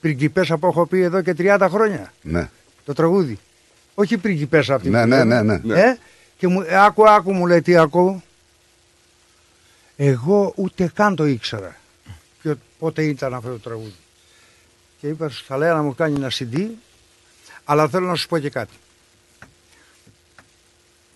πριγκιπέσα 0.00 0.56
που 0.56 0.66
έχω 0.66 0.86
πει 0.86 1.00
εδώ 1.00 1.22
και 1.22 1.34
30 1.38 1.66
χρόνια. 1.70 2.12
Ναι. 2.22 2.50
Το 2.84 2.92
τραγούδι. 2.92 3.38
Όχι 3.94 4.18
πριγκιπέσα 4.18 4.74
αυτή. 4.74 4.88
Ναι, 4.88 5.02
που 5.02 5.08
ναι, 5.08 5.16
λέμε. 5.16 5.42
ναι, 5.42 5.60
ναι. 5.62 5.80
Ε; 5.80 5.98
Και 6.36 6.46
μου, 6.46 6.60
ε, 6.60 6.84
άκου, 6.84 7.08
άκου 7.08 7.32
μου 7.32 7.46
λέει 7.46 7.62
τι 7.62 7.76
ακούω. 7.76 8.22
Εγώ 9.96 10.52
ούτε 10.56 10.90
καν 10.94 11.16
το 11.16 11.24
ήξερα. 11.26 11.76
Και 12.42 12.54
πότε 12.78 13.02
ήταν 13.02 13.34
αυτό 13.34 13.50
το 13.50 13.58
τραγούδι. 13.58 13.94
Και 15.00 15.06
είπα 15.08 15.28
στους 15.28 15.46
Θαλέα 15.46 15.74
να 15.74 15.82
μου 15.82 15.94
κάνει 15.94 16.14
ένα 16.14 16.30
CD, 16.30 16.66
αλλά 17.64 17.88
θέλω 17.88 18.06
να 18.06 18.14
σου 18.14 18.28
πω 18.28 18.38
και 18.38 18.50
κάτι. 18.50 18.74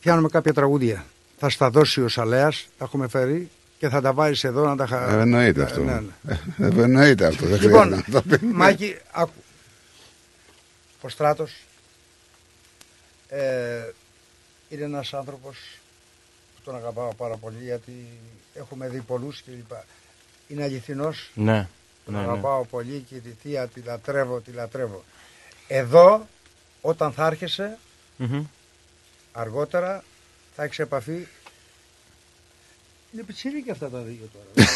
Πιάνουμε 0.00 0.28
κάποια 0.28 0.52
τραγούδια. 0.52 1.04
Θα 1.38 1.48
στα 1.50 1.70
δώσει 1.70 2.02
ο 2.02 2.08
Σαλέας, 2.08 2.68
τα 2.78 2.84
έχουμε 2.84 3.08
φέρει 3.08 3.50
και 3.78 3.88
θα 3.88 4.00
τα 4.00 4.12
βάλεις 4.12 4.44
εδώ 4.44 4.64
να 4.66 4.76
τα 4.76 4.86
χα... 4.86 5.10
Ε, 5.18 5.20
Εννοείται 5.20 5.62
αυτό. 5.62 5.80
Ναι, 5.82 6.00
ναι. 6.22 6.34
Ε, 6.58 6.82
Εννοείται 6.82 7.26
αυτό. 7.26 7.46
Δεν 7.46 7.60
Λοιπόν, 7.60 7.82
χρειάζεται 7.86 8.10
να 8.12 8.22
το 8.22 8.28
πει. 8.38 8.44
Μάκη, 8.46 8.96
άκου. 9.12 9.32
Ο 11.00 11.08
Στράτος 11.08 11.52
ε, 13.28 13.92
είναι 14.68 14.84
ένας 14.84 15.14
άνθρωπος 15.14 15.56
που 16.56 16.60
τον 16.64 16.76
αγαπάω 16.76 17.14
πάρα 17.14 17.36
πολύ 17.36 17.56
γιατί 17.62 17.92
έχουμε 18.54 18.88
δει 18.88 19.00
πολλούς 19.00 19.42
κλπ. 19.44 19.72
Είναι 20.48 20.62
αληθινός, 20.62 21.30
Ναι. 21.34 21.68
τον 22.04 22.14
ναι, 22.14 22.20
ναι. 22.20 22.26
αγαπάω 22.26 22.64
πολύ 22.64 23.04
και 23.08 23.14
τη 23.16 23.30
θεία 23.42 23.66
τη 23.66 23.80
λατρεύω, 23.80 24.40
τη 24.40 24.50
λατρεύω. 24.50 25.04
Εδώ, 25.68 26.26
όταν 26.80 27.12
θα 27.12 27.26
έρχεσαι, 27.26 27.78
Μμμ. 28.16 28.44
Αργότερα 29.32 30.04
θα 30.56 30.62
έχεις 30.62 30.78
επαφή 30.78 31.26
είναι 33.12 33.22
πιτσιρίκια 33.22 33.72
αυτά 33.72 33.88
τα 33.88 33.98
δύο 33.98 34.28
τώρα. 34.32 34.68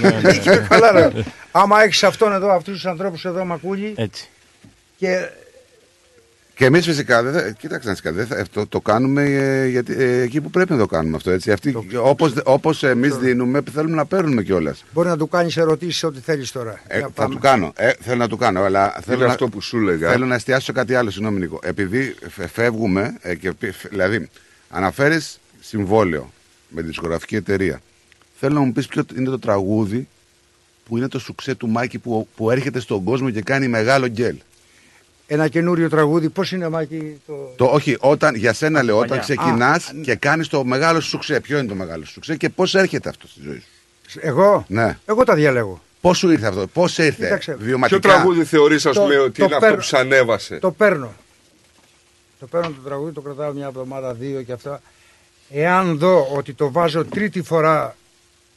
Ναι, 0.02 0.20
ναι. 0.20 0.38
Και 0.38 0.56
καλά, 0.68 0.90
ρε. 0.92 1.10
Άμα 1.52 1.82
έχεις 1.82 2.02
αυτόν 2.02 2.32
εδώ, 2.32 2.50
αυτούς 2.50 2.74
τους 2.74 2.86
ανθρώπους 2.86 3.24
εδώ, 3.24 3.44
Μακούλη, 3.44 3.94
Έτσι. 3.96 4.28
και 4.96 5.30
Και 6.54 6.64
εμείς 6.64 6.84
φυσικά, 6.84 7.22
δεν 7.22 7.32
θα, 7.32 7.50
κοίταξε 7.50 7.86
να 7.86 7.92
δεις 7.92 8.02
κάτι, 8.02 8.16
δεν 8.16 8.26
θα- 8.26 8.44
το, 8.52 8.66
το 8.66 8.80
κάνουμε 8.80 9.22
ε, 9.24 9.66
γιατί, 9.68 9.92
ε, 9.98 10.20
εκεί 10.20 10.40
που 10.40 10.50
πρέπει 10.50 10.72
να 10.72 10.78
το 10.78 10.86
κάνουμε 10.86 11.16
αυτό. 11.16 11.30
Έτσι. 11.30 11.52
Αυτοί, 11.52 11.74
όπως, 12.02 12.32
όπως 12.44 12.82
εμείς 12.82 13.16
δίνουμε, 13.16 13.62
θέλουμε 13.72 13.94
να 13.94 14.06
παίρνουμε 14.06 14.42
κιόλας. 14.42 14.84
Μπορεί 14.92 15.08
να 15.08 15.16
του 15.16 15.28
κάνεις 15.28 15.56
ερωτήσεις 15.56 16.02
ό,τι 16.04 16.20
θέλεις 16.20 16.52
τώρα. 16.52 16.80
Ε, 16.86 16.96
Για 16.98 17.06
θα 17.06 17.12
πάμε. 17.12 17.34
του 17.34 17.40
κάνω. 17.40 17.72
Ε, 17.76 17.90
θέλω 18.00 18.16
να 18.16 18.28
του 18.28 18.36
κάνω. 18.36 18.62
Αλλά 18.62 18.98
θέλω 19.04 19.16
Είναι 19.16 19.26
να, 19.26 19.32
αυτό 19.32 19.48
που 19.48 19.60
σου 19.60 19.76
έλεγα. 19.78 20.10
Θέλω 20.10 20.26
να 20.26 20.34
εστιάσω 20.34 20.64
σε 20.64 20.72
κάτι 20.72 20.94
άλλο, 20.94 21.10
συγγνώμη 21.10 21.38
Νίκο. 21.38 21.58
Επειδή 21.62 22.14
φε- 22.28 22.48
φεύγουμε, 22.50 23.16
ε, 23.20 23.34
και, 23.34 23.52
πι- 23.52 23.72
φ- 23.74 23.88
δηλαδή, 23.88 24.28
αναφέρεις 24.70 25.40
συμβόλαιο 25.60 26.32
με 26.68 26.80
τη 26.80 26.86
δισκογραφική 26.86 27.36
εταιρεία. 27.36 27.80
Θέλω 28.38 28.54
να 28.54 28.60
μου 28.60 28.72
πεις 28.72 28.86
ποιο 28.86 29.02
είναι 29.16 29.28
το 29.30 29.38
τραγούδι 29.38 30.08
που 30.88 30.96
είναι 30.96 31.08
το 31.08 31.18
σουξέ 31.18 31.54
του 31.54 31.68
Μάκη 31.68 31.98
που, 31.98 32.28
που 32.36 32.50
έρχεται 32.50 32.80
στον 32.80 33.04
κόσμο 33.04 33.30
και 33.30 33.42
κάνει 33.42 33.68
μεγάλο 33.68 34.06
γκέλ. 34.06 34.36
Ένα 35.26 35.48
καινούριο 35.48 35.88
τραγούδι, 35.88 36.28
πώς 36.28 36.52
είναι 36.52 36.68
Μάκη 36.68 37.20
το. 37.26 37.52
Το, 37.56 37.64
όχι, 37.64 37.96
όταν, 38.00 38.34
για 38.34 38.52
σένα 38.52 38.82
λέω, 38.82 38.96
όταν 38.96 39.08
παλιά. 39.08 39.22
ξεκινάς 39.22 39.88
Α, 39.88 39.92
και 40.02 40.14
κάνεις 40.14 40.48
το 40.48 40.64
μεγάλο 40.64 41.00
σου 41.00 41.08
σουξέ. 41.08 41.40
Ποιο 41.40 41.58
είναι 41.58 41.68
το 41.68 41.74
μεγάλο 41.74 42.04
σου 42.04 42.12
σουξέ 42.12 42.36
και 42.36 42.48
πώς 42.48 42.74
έρχεται 42.74 43.08
αυτό 43.08 43.26
στη 43.26 43.40
ζωή 43.44 43.62
σου; 44.06 44.18
Εγώ, 44.22 44.64
Ναι. 44.68 44.98
εγώ 45.04 45.24
τα 45.24 45.34
διαλέγω. 45.34 45.82
Πώς 46.00 46.18
σου 46.18 46.30
ήρθε 46.30 46.46
αυτό, 46.46 46.66
πώς 46.66 46.98
ήρθε, 46.98 47.24
Κοίταξε. 47.24 47.56
βιωματικά; 47.60 47.98
Ποιο 48.00 48.10
τραγούδι 48.10 48.44
θεωρείς 48.44 48.86
ας 48.86 48.94
Το- 48.94 49.00
πούμε 49.00 49.18
ότι 49.18 49.38
το 49.38 49.44
είναι 49.44 49.54
αυτό 49.54 49.66
παίρνω. 49.66 49.76
που 49.76 49.86
σ' 49.86 49.94
ανέβασε; 49.94 50.58
Το 50.58 50.70
παίρνω. 50.70 51.12
Το 52.40 52.46
παίρνω 52.46 52.68
το 52.68 52.80
τραγούδι, 52.88 53.12
το 53.12 53.20
κρατάω 53.20 53.52
μια 53.52 53.66
εβδομάδα, 53.66 54.12
δύο 54.14 54.42
και 54.42 54.52
αυτά. 54.52 54.82
Εάν 55.50 55.98
δω 55.98 56.26
ότι 56.36 56.52
το 56.52 56.70
βάζω 56.72 57.04
τρίτη 57.04 57.42
φορά 57.42 57.96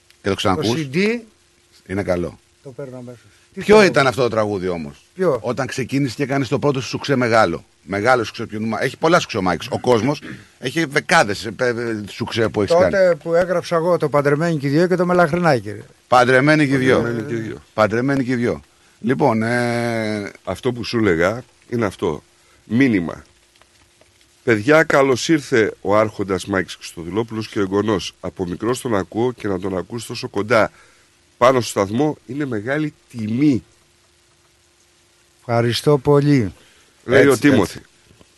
Και 0.09 0.15
το 0.21 0.29
το 0.29 0.35
ξανακούς, 0.35 0.87
CD, 0.93 0.97
είναι 1.87 2.03
καλό. 2.03 2.39
το 2.63 2.69
παίρνω 2.69 2.97
αμέσως. 2.97 3.19
Ποιο 3.55 3.83
ήταν 3.83 4.07
αυτό 4.07 4.21
το 4.21 4.29
τραγούδι 4.29 4.67
όμως; 4.67 5.05
Ποιο; 5.15 5.39
Όταν 5.41 5.67
ξεκίνησε 5.67 6.15
και 6.15 6.25
κάνεις 6.25 6.47
το 6.47 6.59
πρώτο 6.59 6.81
σου 6.81 6.87
σουξέ 6.87 7.15
μεγάλο. 7.15 7.63
Μεγάλο 7.87 8.23
σουξέ. 8.23 8.45
ποιο 8.45 8.59
νου- 8.59 8.77
Έχει 8.81 8.97
πολλά 8.97 9.19
σουξέ 9.19 9.37
ο 9.37 9.41
Μάικς. 9.41 9.67
Ο 9.69 9.79
κόσμος 9.79 10.21
έχει 10.59 10.85
δεκάδες 10.85 11.49
σουξέ 12.09 12.49
που 12.49 12.61
έχεις 12.61 12.75
κάνει. 12.75 12.91
Τότε 12.91 13.15
που 13.23 13.33
έγραψα 13.33 13.75
εγώ 13.75 13.97
το 13.97 14.09
Παντρεμένοι 14.09 14.57
και 14.57 14.67
οι 14.67 14.69
δυο 14.69 14.87
και 14.87 14.95
το 14.95 15.05
Μελαχρινάκι. 15.05 15.71
ρε. 15.71 15.81
Παντρεμένοι 16.07 16.67
και 16.67 16.73
οι 16.73 16.77
δυο. 16.77 16.95
Παντρεμένοι 17.01 17.23
και 17.27 17.33
οι 17.35 17.39
δυο. 17.39 17.57
Παντρεμένοι 17.73 18.23
και 18.23 18.31
οι 18.31 18.35
δυο. 18.35 18.61
Λοιπόν, 18.99 19.43
ε, 19.43 20.31
Αυτό 20.43 20.71
που 20.71 20.83
σου 20.83 20.97
έλεγα 20.97 21.43
είναι 21.69 21.85
αυτό. 21.85 22.23
Μήνυμα. 22.63 23.23
Παιδιά, 24.43 24.83
καλώς 24.83 25.29
ήρθε 25.29 25.73
ο 25.81 25.95
Άρχοντας 25.97 26.45
Μάικς 26.45 26.75
Χρυστοδηλόπουλο 26.75 27.43
και 27.51 27.59
ο 27.59 27.61
εγγονό. 27.61 27.95
Από 28.19 28.45
μικρό 28.47 28.75
τον 28.81 28.95
ακούω 28.95 29.31
και 29.31 29.47
να 29.47 29.59
τον 29.59 29.77
ακούς 29.77 30.05
τόσο 30.05 30.27
κοντά 30.27 30.71
πάνω 31.37 31.61
στο 31.61 31.69
σταθμό 31.69 32.17
είναι 32.25 32.45
μεγάλη 32.45 32.93
τιμή. 33.09 33.63
Ευχαριστώ 35.39 35.97
πολύ. 35.97 36.53
Λέει 37.05 37.21
Έτσι, 37.21 37.31
ο 37.33 37.37
Τίμωθη. 37.37 37.79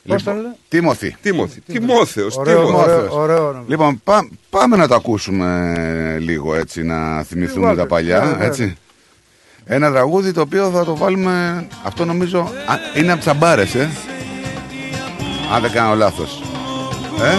Πώς 0.07 0.23
το 0.23 0.31
λένε; 0.33 0.55
Τίμωθη. 0.69 1.15
Τίμωθη. 1.21 1.61
Τιμόθεος. 1.61 2.35
Ωραίο, 2.37 2.65
Τίμωθη. 2.65 2.89
ωραίο, 2.89 3.13
ωραίο 3.21 3.47
όνομα. 3.47 3.63
Λοιπόν, 3.67 4.01
πά- 4.03 4.29
πάμε 4.49 4.75
να 4.75 4.87
το 4.87 4.95
ακούσουμε 4.95 6.17
λίγο 6.19 6.55
έτσι, 6.55 6.83
να 6.83 7.23
θυμηθούμε 7.23 7.65
Βάλτε. 7.65 7.81
τα 7.81 7.87
παλιά. 7.87 8.19
Ναι, 8.19 8.31
ναι. 8.31 8.45
έτσι. 8.45 8.75
Ένα 9.65 9.91
τραγούδι 9.91 10.31
το 10.31 10.41
οποίο 10.41 10.69
θα 10.69 10.83
το 10.85 10.95
βάλουμε, 10.97 11.67
αυτό 11.83 12.05
νομίζω, 12.05 12.39
α, 12.39 12.99
είναι 12.99 13.09
από 13.11 13.17
τις 13.17 13.27
αμπάρες, 13.27 13.75
ε. 13.75 13.89
Αν 15.53 15.61
δεν 15.61 15.71
κάνω 15.71 15.95
λάθος. 15.95 16.41
Ε, 17.21 17.31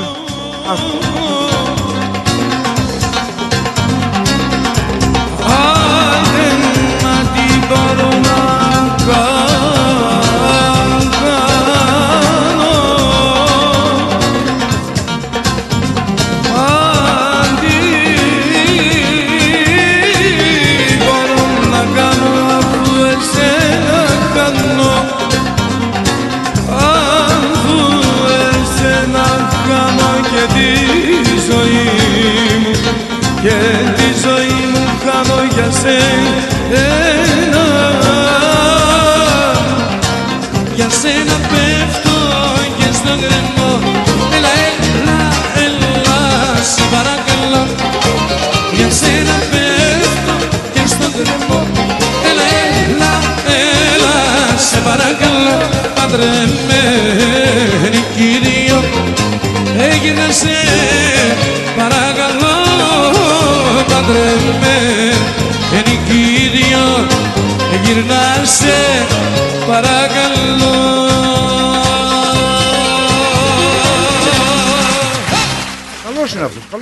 Άντε 0.70 1.37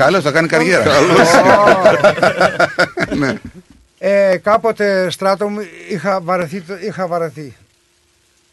είναι 0.08 0.16
αυτό. 0.16 0.22
καλώς, 0.22 0.22
θα 0.22 0.30
κάνει 0.30 0.48
καριέρα. 0.48 0.92
ναι. 3.16 3.34
Ε, 3.98 4.36
κάποτε 4.42 5.10
στράτο 5.10 5.48
μου 5.48 5.58
είχα 5.90 6.20
βαρεθεί. 6.20 6.60
το- 6.60 6.74
Είχα 6.86 7.06
βαρεθεί. 7.06 7.56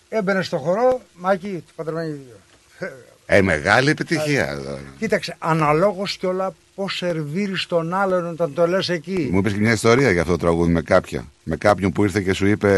Έμπαινε 0.10 0.44
στο 0.44 0.58
χορό, 0.58 1.02
Μάκη, 1.14 1.64
παντρεμένοι 1.76 2.10
οι 2.10 2.12
δυο. 2.12 2.90
Ε, 3.26 3.42
μεγάλη 3.42 3.90
επιτυχία. 3.90 4.60
Κοίταξε, 5.00 5.36
αναλόγως 5.40 6.18
και 6.18 6.28
όλα 6.28 6.54
πώς 6.76 6.96
σερβίρεις 6.98 7.66
τον 7.66 7.94
άλλον 7.94 8.28
όταν 8.30 8.54
το 8.54 8.68
λες 8.68 8.90
εκεί. 8.90 9.30
Μου 9.32 9.38
είπες 9.38 9.54
και 9.54 9.60
μια 9.60 9.72
ιστορία 9.72 10.12
για 10.12 10.22
αυτό 10.22 10.34
το 10.34 10.40
τραγούδι 10.40 10.72
με 10.72 10.82
κάποια. 10.82 11.26
Με 11.44 11.56
κάποιον 11.56 11.92
που 11.92 12.04
ήρθε 12.04 12.22
και 12.22 12.34
σου 12.34 12.48
είπε 12.48 12.70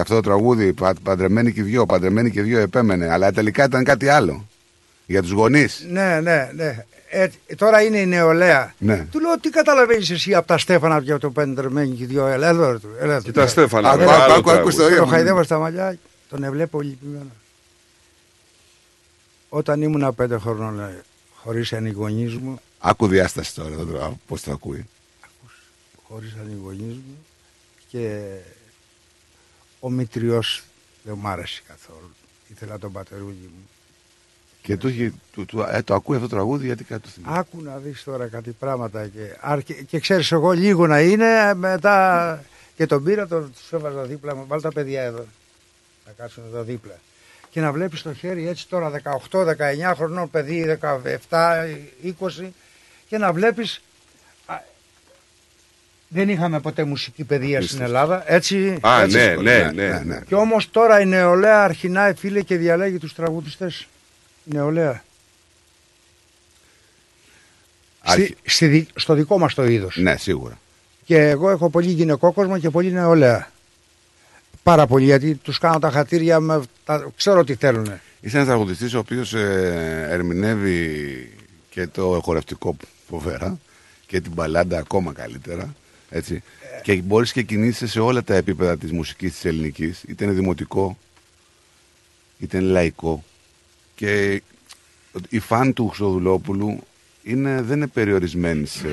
αυτό 0.00 0.14
το 0.14 0.20
τραγούδι, 0.20 0.72
πα- 0.72 0.94
παντρεμένοι 1.02 1.52
και 1.52 1.60
οι 1.60 1.62
δυο, 1.62 1.86
παντρεμένοι 1.86 2.30
και 2.30 2.40
οι 2.40 2.42
δυο 2.42 2.58
επέμενε. 2.58 3.08
Αλλά 3.12 3.32
τελικά 3.32 3.64
ήταν 3.64 3.84
κάτι 3.84 4.08
άλλο. 4.08 4.46
Για 5.06 5.22
τους 5.22 5.30
γονείς. 5.30 5.86
Ναι, 5.90 6.20
ναι, 6.22 6.50
ναι. 6.54 6.84
Ε, 7.14 7.28
τώρα 7.56 7.82
είναι 7.82 7.98
η 7.98 8.06
νεολαία. 8.06 8.74
Ναι. 8.78 9.06
Του 9.10 9.20
λέω 9.20 9.38
τι 9.40 9.50
καταλαβαίνεις 9.50 10.10
εσύ 10.10 10.34
από 10.34 10.46
τα 10.46 10.58
Στέφανα 10.58 10.98
για 10.98 11.18
το 11.18 11.30
πέντερμένι 11.30 11.94
και 11.94 12.02
οι 12.02 12.06
δυο. 12.06 12.26
Έλα 12.26 12.48
εδώ, 12.48 12.78
του. 12.78 12.88
Έλα 13.00 13.12
εδώ. 13.14 13.22
Κοίτα, 13.22 13.46
Στέφανα, 13.46 13.90
Άκου, 13.90 14.00
άλλο 14.02 14.10
άκου, 14.10 14.22
άκου, 14.22 14.32
τραγούδι. 14.42 14.58
άκου 14.58 14.68
ιστορία. 14.68 14.96
Το 14.98 15.06
χαϊδεύω 15.06 15.42
στα 15.42 15.58
μαλλιά, 15.58 15.98
τον 16.28 16.42
εβλέπω 16.44 16.80
λυπημένο. 16.80 17.30
Όταν 19.48 19.82
ήμουν 19.82 20.14
πέντε 20.14 20.38
χρονών, 20.38 20.74
λέει, 20.76 21.00
χωρίς 21.34 21.70
οι 21.70 21.90
γονείς 21.90 22.36
μου, 22.36 22.60
Άκου 22.78 23.06
διάσταση 23.06 23.54
τώρα, 23.54 23.76
τώρα 23.76 24.12
πώς 24.26 24.42
το 24.42 24.52
ακούει. 24.52 24.86
χωρίς 26.08 26.30
οι 26.30 26.56
γονείς 26.64 26.94
μου 26.94 27.26
και 27.88 28.22
ο 29.80 29.90
Μητριός 29.90 30.62
δεν 31.02 31.14
μ' 31.14 31.26
άρεσε 31.26 31.62
καθόλου. 31.68 32.10
Ήθελα 32.48 32.78
τον 32.78 32.92
πατερούλι 32.92 33.50
μου. 33.54 33.68
Και 34.62 34.76
του, 34.76 34.88
είχε- 34.88 35.12
του, 35.32 35.44
του- 35.44 35.66
ε, 35.72 35.82
το 35.82 35.94
ακούει 35.94 36.16
αυτό 36.16 36.28
το 36.28 36.34
τραγούδι 36.34 36.66
γιατί 36.66 36.84
κάτι 36.84 37.02
του 37.02 37.08
θυμίζει. 37.08 37.34
Άκου 37.38 37.62
να 37.62 37.76
δεις 37.76 38.02
τώρα 38.04 38.26
κάτι 38.26 38.50
πράγματα 38.50 39.06
και, 39.06 39.36
άρκε- 39.40 39.84
και 39.86 39.98
ξέρεις 40.00 40.32
εγώ 40.32 40.50
λίγο 40.52 40.86
να 40.86 41.00
είναι 41.00 41.54
μετά 41.54 42.44
και 42.76 42.86
τον 42.86 43.04
πήρα, 43.04 43.26
τον 43.26 43.52
τους 43.52 43.72
έβαζα 43.72 44.02
δίπλα 44.02 44.34
μου, 44.36 44.44
βάλει 44.48 44.62
τα 44.62 44.72
παιδιά 44.72 45.02
εδώ, 45.02 45.24
να 46.06 46.12
κάτσουν 46.16 46.42
εδώ 46.46 46.62
δίπλα. 46.62 46.94
Και 47.50 47.60
να 47.60 47.72
βλέπεις 47.72 48.02
το 48.02 48.14
χέρι 48.14 48.48
έτσι 48.48 48.68
τώρα 48.68 48.90
18-19 49.30 49.94
χρονών 49.96 50.30
παιδί, 50.30 50.78
17-20 51.30 52.48
και 53.08 53.18
να 53.18 53.32
βλέπεις 53.32 53.82
α, 54.46 54.54
δεν 56.08 56.28
είχαμε 56.28 56.60
ποτέ 56.60 56.84
μουσική 56.84 57.24
παιδεία 57.24 57.56
στην 57.62 57.78
Πίστευτο. 57.78 57.84
Ελλάδα, 57.84 58.32
έτσι. 58.32 58.78
Α, 58.86 59.02
έτσι. 59.02 59.16
ναι, 59.16 59.34
ναι, 59.34 59.68
ναι, 59.74 60.02
ναι. 60.04 60.20
Και 60.26 60.34
όμως 60.34 60.70
τώρα 60.70 61.00
η 61.00 61.06
νεολαία 61.06 61.62
αρχινάει 61.64 62.14
φίλε 62.14 62.42
και 62.42 62.56
διαλέγει 62.56 62.98
τους 62.98 63.14
τραγουδιστές. 63.14 63.86
Η 64.44 64.54
νεολαία. 64.54 65.04
Στη, 68.04 68.36
στη 68.44 68.66
δι- 68.66 68.88
στο 68.94 69.14
δικό 69.14 69.38
μας 69.38 69.54
το 69.54 69.64
είδος. 69.64 69.96
Ναι, 69.96 70.16
σίγουρα. 70.16 70.58
Και 71.04 71.16
εγώ 71.28 71.50
έχω 71.50 71.70
πολύ 71.70 71.90
γυναικόκοσμο 71.90 72.58
και 72.58 72.70
πολύ 72.70 72.92
νεολαία. 72.92 73.50
Πάρα 74.62 74.86
πολύ 74.86 75.04
γιατί 75.04 75.34
τους 75.34 75.58
κάνω 75.58 75.78
τα 75.78 75.90
χατήρια, 75.90 76.40
με, 76.40 76.62
τα, 76.84 77.12
ξέρω 77.16 77.44
τι 77.44 77.54
θέλουν. 77.54 77.86
Είσαι 78.20 78.36
ένας 78.36 78.48
τραγουδιστής 78.48 78.94
ο 78.94 78.98
οποίος 78.98 79.34
ερμηνεύει 79.34 81.32
και 81.70 81.86
το 81.86 82.20
χορευτικό 82.22 82.76
φοβερά 83.08 83.58
και 84.06 84.20
την 84.20 84.32
μπαλάντα 84.32 84.78
ακόμα 84.78 85.12
καλύτερα. 85.12 85.74
Έτσι. 86.10 86.42
Και 86.82 86.94
μπορείς 86.94 87.32
και 87.32 87.42
κινείσαι 87.42 87.86
σε 87.86 88.00
όλα 88.00 88.22
τα 88.22 88.34
επίπεδα 88.34 88.76
της 88.78 88.92
μουσικής 88.92 89.32
της 89.32 89.44
ελληνικής, 89.44 90.02
είτε 90.08 90.24
είναι 90.24 90.32
δημοτικό, 90.32 90.98
είτε 92.38 92.58
είναι 92.58 92.66
λαϊκό, 92.66 93.24
Και 94.02 94.42
η 95.28 95.38
φαν 95.38 95.72
του 95.72 95.88
Χρυσοδουλόπουλου 95.88 96.82
είναι, 97.22 97.62
δεν 97.62 97.76
είναι 97.76 97.86
περιορισμένη 97.86 98.66
σε 98.66 98.88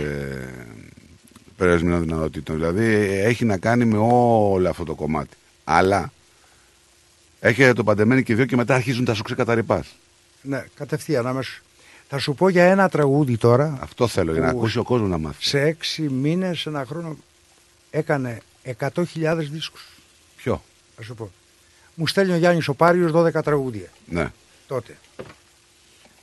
περιορισμένων 1.58 2.02
δυνατοτήτων. 2.02 2.56
Δηλαδή 2.56 2.84
έχει 3.24 3.46
να 3.46 3.58
κάνει 3.58 3.86
με 3.86 3.98
όλο 3.98 4.70
αυτό 4.70 4.84
το 4.84 4.96
κομμάτι. 4.96 5.38
Αλλά 5.64 6.12
έχει 7.40 7.74
το 7.74 7.84
παντεμένοι 7.84 8.24
και 8.24 8.36
δύο 8.36 8.46
και 8.46 8.56
μετά 8.56 8.76
αρχίζουν 8.76 9.06
τα 9.06 9.14
σου 9.14 9.24
ξεκαταρρυπάς. 9.24 9.96
Ναι, 10.42 10.66
κατευθείαν 10.76 11.28
αμέσως. 11.28 11.62
Θα 12.10 12.18
σου 12.18 12.34
πω 12.34 12.50
για 12.50 12.64
ένα 12.64 12.90
τραγούδι 12.90 13.38
τώρα. 13.38 13.78
Αυτό 13.82 14.08
θέλω, 14.08 14.32
για 14.32 14.42
να 14.42 14.52
που 14.52 14.58
ακούσει 14.58 14.78
ο 14.78 14.84
κόσμος 14.84 15.10
να 15.10 15.18
μάθει. 15.18 15.44
Σε 15.44 15.62
έξι 15.62 16.02
μήνες, 16.02 16.66
ένα 16.66 16.86
χρόνο, 16.86 17.18
έκανε 17.92 18.38
100.000 18.80 19.38
δίσκους. 19.38 19.88
Ποιο; 20.36 20.64
Θα 20.96 21.04
σου 21.04 21.16
πω. 21.16 21.32
Μου 21.96 22.08
στέλνει 22.08 22.34
ο 22.34 22.38
Γιάννης 22.38 22.68
ο 22.68 22.74
Πάριος 22.74 23.12
12 23.12 23.44
τραγούδια. 23.44 23.88
Ναι. 24.06 24.32
Τότε. 24.70 24.98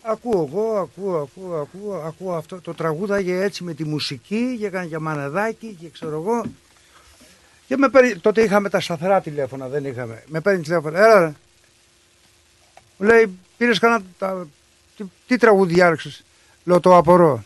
Ακούω 0.03 0.49
εγώ, 0.51 0.77
ακούω, 0.77 1.17
ακούω, 1.17 1.57
ακούω, 1.61 1.95
ακούω 1.95 2.35
αυτό. 2.35 2.61
Το 2.61 2.75
τραγούδαγε 2.75 3.43
έτσι 3.43 3.65
με 3.65 3.75
τη 3.75 3.85
μουσική 3.85 4.57
και 4.59 4.67
έκανε 4.67 4.87
και 4.87 4.99
μανεδάκι 4.99 5.77
και 5.81 5.89
ξέρω 5.89 6.21
εγώ. 6.21 6.45
Και 7.67 7.77
με 7.77 7.89
παίρνει, 7.89 8.17
τότε 8.17 8.43
είχαμε 8.43 8.69
τα 8.69 8.81
σταθερά 8.81 9.21
τηλέφωνα, 9.21 9.69
δεν 9.69 9.85
είχαμε. 9.85 10.23
Με 10.27 10.41
παίρνει 10.41 10.63
τηλέφωνο, 10.63 10.97
έλα 10.97 11.21
ρε. 11.21 11.35
Μου 12.97 13.07
λέει, 13.07 13.39
πήρες 13.57 13.79
κανένα, 13.79 14.03
τα, 14.19 14.49
τι, 14.97 15.05
τι 15.27 15.37
τραγούδι 15.37 15.83
άρεξες. 15.83 16.25
Λέω, 16.65 16.81
το 16.81 16.97
απορώ. 16.97 17.45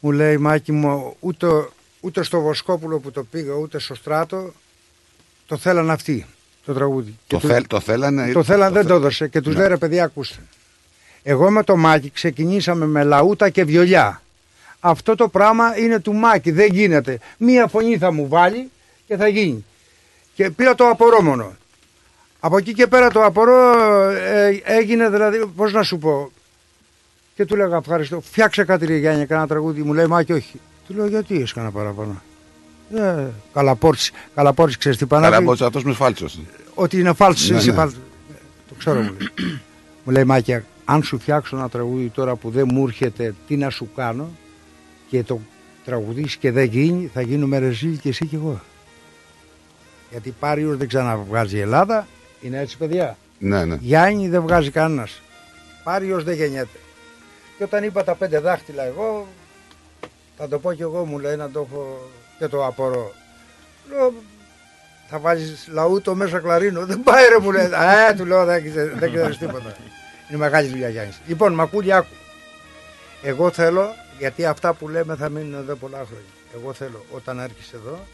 Μου 0.00 0.12
λέει, 0.12 0.36
Μάκη 0.38 0.72
μου, 0.72 1.16
ούτε, 1.20 1.68
ούτε 2.00 2.22
στο 2.22 2.40
Βοσκόπουλο 2.40 2.98
που 2.98 3.10
το 3.10 3.24
πήγα, 3.24 3.54
ούτε 3.54 3.78
στο 3.78 3.94
Στράτο, 3.94 4.52
το 5.46 5.56
θέλαν 5.56 5.90
αυτοί, 5.90 6.26
το 6.72 6.78
τραγούδι. 6.78 7.14
Το, 7.26 7.38
Και 7.38 7.46
θέλ, 7.46 7.66
το 7.66 7.80
θέλανε. 7.80 8.32
το 8.32 8.42
θέλαν, 8.42 8.72
δεν 8.72 8.82
θε- 8.82 8.90
το 8.90 8.96
έδωσε 8.96 9.28
και 9.28 9.40
τους 9.40 9.52
Ναι. 9.54 9.58
λέει 9.60 9.68
ρε 9.68 9.76
παιδιά 9.76 10.04
ακούστε. 10.04 10.36
Εγώ 11.22 11.50
με 11.50 11.62
το 11.64 11.76
Μάκη 11.76 12.10
ξεκινήσαμε 12.10 12.86
με 12.86 13.02
λαούτα 13.04 13.48
και 13.48 13.64
βιολιά. 13.64 14.22
Αυτό 14.80 15.14
το 15.14 15.28
πράγμα 15.28 15.78
είναι 15.78 16.00
του 16.00 16.12
Μάκη, 16.14 16.50
δεν 16.50 16.68
γίνεται. 16.72 17.18
Μία 17.36 17.66
φωνή 17.68 17.98
θα 17.98 18.12
μου 18.12 18.28
βάλει 18.28 18.70
και 19.06 19.16
θα 19.16 19.28
γίνει. 19.28 19.64
Και 20.34 20.50
πήρα 20.50 20.74
το 20.74 20.88
απορώ 20.88 21.22
μόνο. 21.22 21.52
Από 22.40 22.56
εκεί 22.56 22.72
και 22.72 22.86
πέρα 22.86 23.10
το 23.10 23.24
απορώ 23.24 23.74
ε, 24.10 24.60
έγινε 24.64 25.08
δηλαδή, 25.10 25.46
πώς 25.56 25.72
να 25.72 25.82
σου 25.82 25.98
πω. 25.98 26.30
Και 27.34 27.44
του 27.44 27.56
λέγα 27.56 27.76
ευχαριστώ, 27.76 28.20
φτιάξε 28.20 28.64
κάτι 28.64 28.86
ρε 28.86 28.96
Γιάννη, 28.96 29.26
κάνα 29.26 29.46
τραγούδι. 29.46 29.82
Μου 29.82 29.92
λέει 29.92 30.06
Μάκη 30.06 30.32
όχι. 30.32 30.60
Του 30.86 30.94
λέω 30.94 31.06
γιατί 31.06 31.34
έχεις 31.34 31.52
κανένα 31.52 31.72
παραπάνω. 31.72 32.22
Ε, 32.96 33.24
καλαπόρτσι, 33.54 34.12
καλαπόρτσι 34.34 34.78
ξέρεις 34.78 34.98
τι 34.98 35.06
πάνε. 35.06 35.22
να 35.22 35.28
Καλά, 35.28 35.40
πει. 35.40 35.46
πως 35.46 35.60
αυτός 35.62 35.84
με 35.84 35.92
φάλτσος. 35.92 36.40
Ότι 36.74 36.98
είναι 36.98 37.12
φάλτσο, 37.12 37.52
Ναι, 37.52 37.58
εσύ 37.58 37.68
ναι. 37.68 37.74
φάλτσο. 37.74 37.98
Το 38.68 38.74
ξέρω 38.78 39.00
μου 39.00 39.10
λέει. 39.18 39.28
μου 40.04 40.12
λέει 40.12 40.24
Μάκια, 40.24 40.64
αν 40.84 41.02
σου 41.02 41.18
φτιάξω 41.18 41.56
ένα 41.56 41.68
τραγούδι 41.68 42.08
τώρα 42.08 42.36
που 42.36 42.50
δεν 42.50 42.68
μου 42.72 42.86
έρχεται, 42.86 43.34
τι 43.46 43.56
να 43.56 43.70
σου 43.70 43.88
κάνω 43.96 44.30
και 45.10 45.22
το 45.22 45.40
τραγουδίσεις 45.84 46.36
και 46.36 46.50
δεν 46.50 46.64
γίνει, 46.64 47.10
θα 47.14 47.20
γίνουμε 47.20 47.58
ρεζίλ 47.58 47.98
και 47.98 48.08
εσύ 48.08 48.26
και 48.26 48.36
εγώ. 48.36 48.60
Γιατί 50.10 50.34
Πάριος 50.40 50.76
δεν 50.76 50.88
ξαναβγάζει 50.88 51.56
η 51.56 51.60
Ελλάδα, 51.60 52.06
είναι 52.40 52.58
έτσι 52.58 52.76
παιδιά. 52.76 53.16
Ναι, 53.38 53.64
ναι. 53.64 53.78
Γιάννη 53.80 54.28
δεν 54.28 54.42
βγάζει 54.42 54.70
κανένας. 54.70 55.22
Πάριος 55.84 56.24
δεν 56.24 56.34
γεννιέται. 56.34 56.78
Και 57.58 57.64
όταν 57.64 57.84
είπα 57.84 58.04
τα 58.04 58.14
πέντε 58.14 58.38
δάχτυλα 58.38 58.84
εγώ, 58.84 59.26
θα 60.36 60.48
το 60.48 60.58
πω 60.58 60.72
κι 60.72 60.82
εγώ 60.82 61.04
μου 61.04 61.18
λέει 61.18 61.36
να 61.36 61.50
το 61.50 61.66
έχω 61.70 62.10
και 62.38 62.46
το 62.48 62.66
απορώ. 62.66 63.12
Λέω, 63.90 64.14
θα 65.10 65.18
βάζεις 65.18 65.68
λαούτο 65.72 66.14
μέσα 66.14 66.38
κλαρίνο. 66.38 66.86
Δεν 66.86 67.02
πάει 67.02 67.28
ρε 67.28 67.38
μου 67.38 67.50
λέει. 67.52 67.64
Ε, 68.08 68.14
του 68.16 68.26
λέω 68.26 68.44
δεν, 68.44 68.70
ξέρεις- 68.70 68.98
δεν 68.98 69.12
ξέρεις 69.14 69.38
τίποτα. 69.38 69.76
Είναι 70.28 70.38
μεγάλη 70.38 70.68
δουλειά 70.68 70.88
Γιάννης. 70.88 71.20
Λοιπόν, 71.26 71.54
Μακούλη 71.54 71.92
άκου. 71.92 72.14
Εγώ 73.22 73.50
θέλω, 73.50 73.94
γιατί 74.18 74.44
αυτά 74.44 74.72
που 74.74 74.88
λέμε 74.88 75.14
θα 75.16 75.28
μείνουν 75.28 75.54
εδώ 75.54 75.74
πολλά 75.74 75.96
χρόνια. 75.96 76.24
Εγώ 76.54 76.72
θέλω 76.72 77.04
όταν 77.10 77.38
έρχεσαι 77.38 77.76
εδώ, 77.76 78.06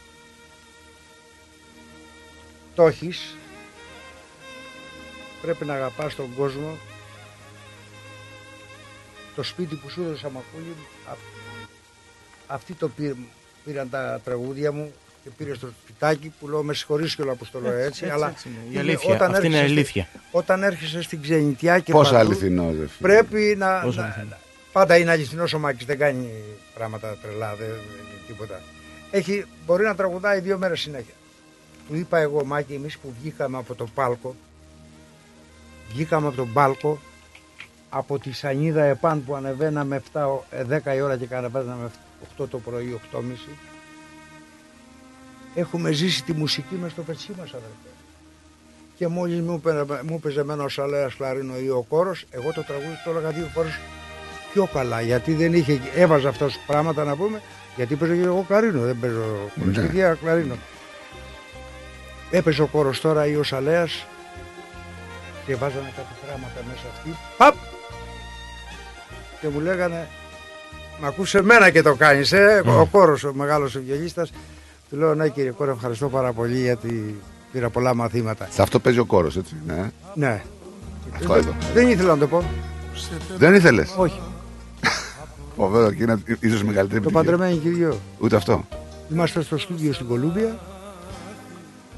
το 2.75 2.87
έχεις, 2.87 3.37
πρέπει 5.43 5.65
να 5.65 5.75
αγαπάς 5.75 6.15
τον 6.15 6.35
κόσμο, 6.37 6.77
το 9.35 9.43
σπίτι 9.43 9.75
που 9.75 9.89
σου 9.89 10.03
έδωσα 10.03 10.31
Μακούλη, 10.31 10.75
α- 11.11 11.17
αυτοί 12.47 12.73
το 12.75 12.89
πήρ- 12.89 13.17
πήραν 13.65 13.91
τα 13.91 14.21
τραγούδια 14.25 14.73
μου 14.73 14.93
και 15.27 15.33
πήρε 15.37 15.55
στο 15.55 15.69
σπιτάκι 15.85 16.33
που 16.41 16.49
λέω 16.49 16.63
με 16.63 16.75
συγχωρείς 16.75 17.15
κιόλα 17.15 17.35
που 17.35 17.47
το 17.53 17.61
λέω 17.61 17.73
έτσι, 17.73 17.87
Έτσι, 17.87 18.05
έτσι, 18.05 18.15
αλλά 18.15 18.29
έτσι 18.31 18.49
είναι. 18.49 18.59
Η 18.65 18.69
είναι 18.71 18.81
αλήθεια. 18.81 19.15
όταν 19.15 19.35
Αυτή 19.35 19.47
είναι 19.47 19.57
έρχεσαι 19.57 19.73
στη- 19.73 19.81
αλήθεια. 19.81 20.09
Όταν 20.31 20.63
έρχεσαι 20.63 21.03
στην 21.03 21.23
ξενιτιά 21.23 21.79
και 21.79 21.93
Πόσο 21.93 22.13
παντού, 22.13 22.27
αληθινό, 22.31 22.63
ρε 22.65 22.71
φίλε. 22.73 22.87
Πρέπει 23.01 23.55
να, 23.59 23.81
Πόσο 23.81 24.01
να- 24.01 24.07
αληθινό. 24.07 24.37
Πάντα 24.73 24.97
είναι 24.97 25.11
αληθινός 25.11 25.53
ο 25.53 25.59
Μάκης, 25.59 25.87
δεν 25.87 25.99
κάνει 25.99 26.29
πράγματα 26.75 27.17
τρελά, 27.23 27.55
δεν 27.55 27.69
δεν- 27.69 27.79
τίποτα. 28.27 28.61
Έχει, 29.11 29.45
μπορεί 29.67 29.85
να 29.85 29.95
τραγουδάει 29.95 30.41
δύο 30.41 30.59
μέρες 30.59 30.81
συνέχεια. 30.81 31.15
Του 31.89 31.97
είπα 31.97 32.19
εγώ, 32.19 32.45
Μάκη, 32.45 32.75
εμείς 32.75 32.99
που 32.99 33.15
βγήκαμε 33.21 33.57
από 33.59 33.75
το 33.75 33.87
πάλκο, 33.95 34.35
βγήκαμε 35.93 36.27
από 36.27 36.37
τον 36.37 36.53
πάλκο, 36.53 36.99
από 37.91 38.19
τη 38.19 38.33
Σανίδα 38.33 38.83
Επάν 38.85 39.25
που 39.25 39.35
ανεβαίναμε 39.35 39.97
7, 39.97 40.27
ο- 40.27 40.45
ε, 40.51 40.63
10 40.65 40.95
η 40.95 41.01
ώρα 41.01 41.17
και 41.17 41.35
ανεβαίναμε 41.35 41.91
8 42.23 42.47
το 42.49 42.59
πρωί, 42.59 42.93
8.30. 42.93 43.51
Έχουμε 45.57 45.91
ζήσει 45.93 46.23
τη 46.23 46.33
μουσική 46.33 46.75
μας 46.75 46.91
στο 46.91 47.03
πετσί 47.03 47.31
μας, 47.39 47.49
αδερφέ. 47.49 47.91
Και 48.97 49.07
μόλις 49.09 49.41
μου, 49.41 49.61
πε- 49.61 50.03
μου 50.03 50.15
έπαιζε 50.15 50.41
εμένα 50.41 50.63
ο 50.65 50.69
Σαλέας 50.69 51.15
Κλαρίνο 51.15 51.59
ή 51.59 51.69
ο 51.69 51.85
κόρος, 51.89 52.25
εγώ 52.31 52.53
το 52.53 52.63
τραγούδι 52.63 53.01
το 53.05 53.11
έλεγα 53.11 53.31
δύο 53.31 53.51
φορές 53.55 53.79
πιο 54.53 54.67
καλά. 54.73 55.01
Γιατί 55.01 55.33
δεν 55.33 55.55
είχε, 55.55 55.81
έβαζα 55.95 56.29
αυτός 56.29 56.59
πράγματα 56.67 57.05
να 57.05 57.17
πούμε, 57.17 57.43
γιατί 57.77 57.95
παίζω 57.95 58.15
και 58.15 58.21
εγώ 58.23 58.45
κλαρίνο, 58.49 58.81
δεν 58.81 58.97
παίζω 59.01 59.51
κοροσκιδία, 59.61 60.15
κλαρίνο. 60.15 60.55
Έπαιζε 62.31 62.63
ο 62.63 62.67
κόρος 62.67 63.01
τώρα 63.01 63.27
ή 63.27 63.37
ο 63.37 63.43
Σαλέας 63.43 64.07
και 65.47 65.55
βάζανε 65.57 65.93
κάτι 65.97 66.09
πράγματα 66.27 66.61
μέσα 66.69 66.87
αυτοί. 66.97 67.17
Παπ! 67.37 67.55
Και 69.41 69.49
μου 69.49 69.61
λέγανε, 69.61 70.09
Μ' 71.01 71.05
ακούσε 71.05 71.39
εμένα 71.39 71.71
και 71.71 71.83
το 71.83 71.95
κάνεις, 71.95 72.33
ε, 72.33 72.63
ο 72.67 72.87
κόρος, 72.87 73.25
ο 73.25 73.33
μεγάλος 73.35 73.75
ο 73.75 73.81
βιολίστας. 73.87 74.31
Του 74.91 74.97
λέω, 74.97 75.15
ναι 75.15 75.29
κύριε 75.29 75.51
κόρο, 75.51 75.71
ευχαριστώ 75.71 76.09
πάρα 76.09 76.33
πολύ 76.33 76.61
γιατί 76.61 77.21
πήρα 77.53 77.71
πολλά 77.71 77.95
μαθήματα. 77.95 78.49
Σε 78.51 78.63
αυτό 78.63 78.79
παίζει 78.81 78.99
ο 78.99 79.05
κόρος, 79.05 79.37
έτσι. 79.37 79.55
Ναι. 79.67 79.91
Ναι. 80.15 80.43
Αυτό 81.15 81.33
Δεν- 81.33 81.43
εδώ. 81.43 81.55
Δεν 81.75 81.89
ήθελα 81.89 82.09
να 82.15 82.19
το 82.19 82.27
πω. 82.27 82.45
Δεν 83.39 83.55
ήθελες; 83.55 83.95
Όχι. 83.97 84.21
Φοβερό 85.57 85.93
και 85.93 86.03
είναι 86.03 86.23
ίσως 86.41 86.63
μεγαλύτερη 86.65 87.01
Το 87.01 87.09
επιτυχία. 87.09 87.11
παντρεμένοι 87.31 87.57
και 87.57 87.69
οι 87.69 87.71
δυο. 87.71 88.01
Ούτε 88.19 88.37
αυτό. 88.37 88.65
Είμαστε 89.13 89.43
στο 89.43 89.59
στούντιο 89.59 89.93
στην 89.93 90.07
Κολούμπια 90.07 90.59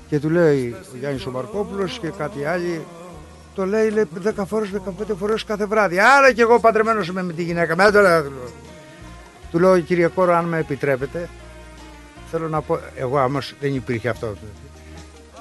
και 0.08 0.18
του 0.20 0.30
λέει 0.30 0.76
ο 0.94 0.96
Γιάννης 0.98 1.26
ο 1.26 1.30
Μαρκόπουλος 1.30 1.98
και 1.98 2.08
κάτι 2.18 2.44
άλλοι 2.44 2.84
το 3.54 3.66
λέει, 3.66 3.90
λέει 3.90 4.04
10 4.24 4.44
φορές, 4.46 4.70
15 4.70 5.14
φορές 5.18 5.44
κάθε 5.44 5.66
βράδυ. 5.66 5.98
Άρα 5.98 6.32
και 6.32 6.42
εγώ 6.42 6.60
παντρεμένος 6.60 7.08
είμαι 7.08 7.22
με 7.22 7.32
τη 7.32 7.42
γυναίκα. 7.42 7.76
Με 7.76 7.90
το 7.90 8.00
λέω. 8.00 8.22
Του 8.22 8.28
λέω. 8.30 8.48
Του 9.50 9.58
λέω 9.58 9.80
κύριε 9.80 10.06
Κόρο 10.06 10.34
αν 10.34 10.44
με 10.44 10.58
επιτρέπετε 10.58 11.28
θέλω 12.30 12.48
να 12.48 12.60
πω, 12.60 12.78
εγώ 12.96 13.22
όμως 13.24 13.54
δεν 13.60 13.74
υπήρχε 13.74 14.08
αυτό. 14.08 14.34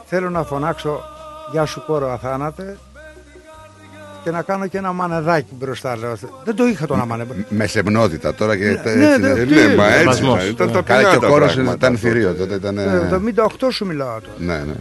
Θέλω 0.06 0.30
να 0.30 0.44
φωνάξω 0.44 1.04
Γεια 1.52 1.66
σου 1.66 1.84
Κόρο 1.86 2.12
αθάνατε 2.12 2.78
και 4.24 4.32
να 4.32 4.42
κάνω 4.42 4.68
και 4.68 4.78
ένα 4.78 4.92
μανεδάκι 4.94 5.54
μπροστά. 5.60 5.98
Λέω. 5.98 6.14
Δεν 6.44 6.56
το 6.56 6.66
είχα 6.66 6.86
το 6.86 6.94
ένα 6.94 7.06
μανεδάκι. 7.06 7.46
Με 7.50 7.68
σεμνότητα 7.68 8.34
τώρα 8.36 8.58
και. 8.58 8.64
Ναι, 8.64 8.72
έτσι, 8.72 8.98
ναι, 8.98 9.18
ναι. 9.18 9.34
ναι, 9.34 9.44
ναι, 9.66 9.76
μα 9.76 9.86
έτσι 9.88 9.98
Σεβασμός. 10.00 10.44
ήταν, 10.44 10.50
ήταν 10.50 10.68
Ναι. 10.68 10.74
ταπεινά 10.74 10.98
Καλά 11.02 11.14
και 11.14 11.20
τα 11.20 11.28
ο 11.28 11.30
κόρος 11.30 11.54
πράγματα 11.54 11.76
ήταν 11.76 11.96
τότε. 11.96 12.08
θηρίο 12.08 12.34
τότε. 12.34 12.56
Ήταν, 12.56 12.78
Ε, 12.78 13.10
78 13.36 13.68
σου 13.72 13.86
μιλάω 13.86 14.08
τώρα. 14.22 14.34
ναι, 14.38 14.58
ναι. 14.58 14.74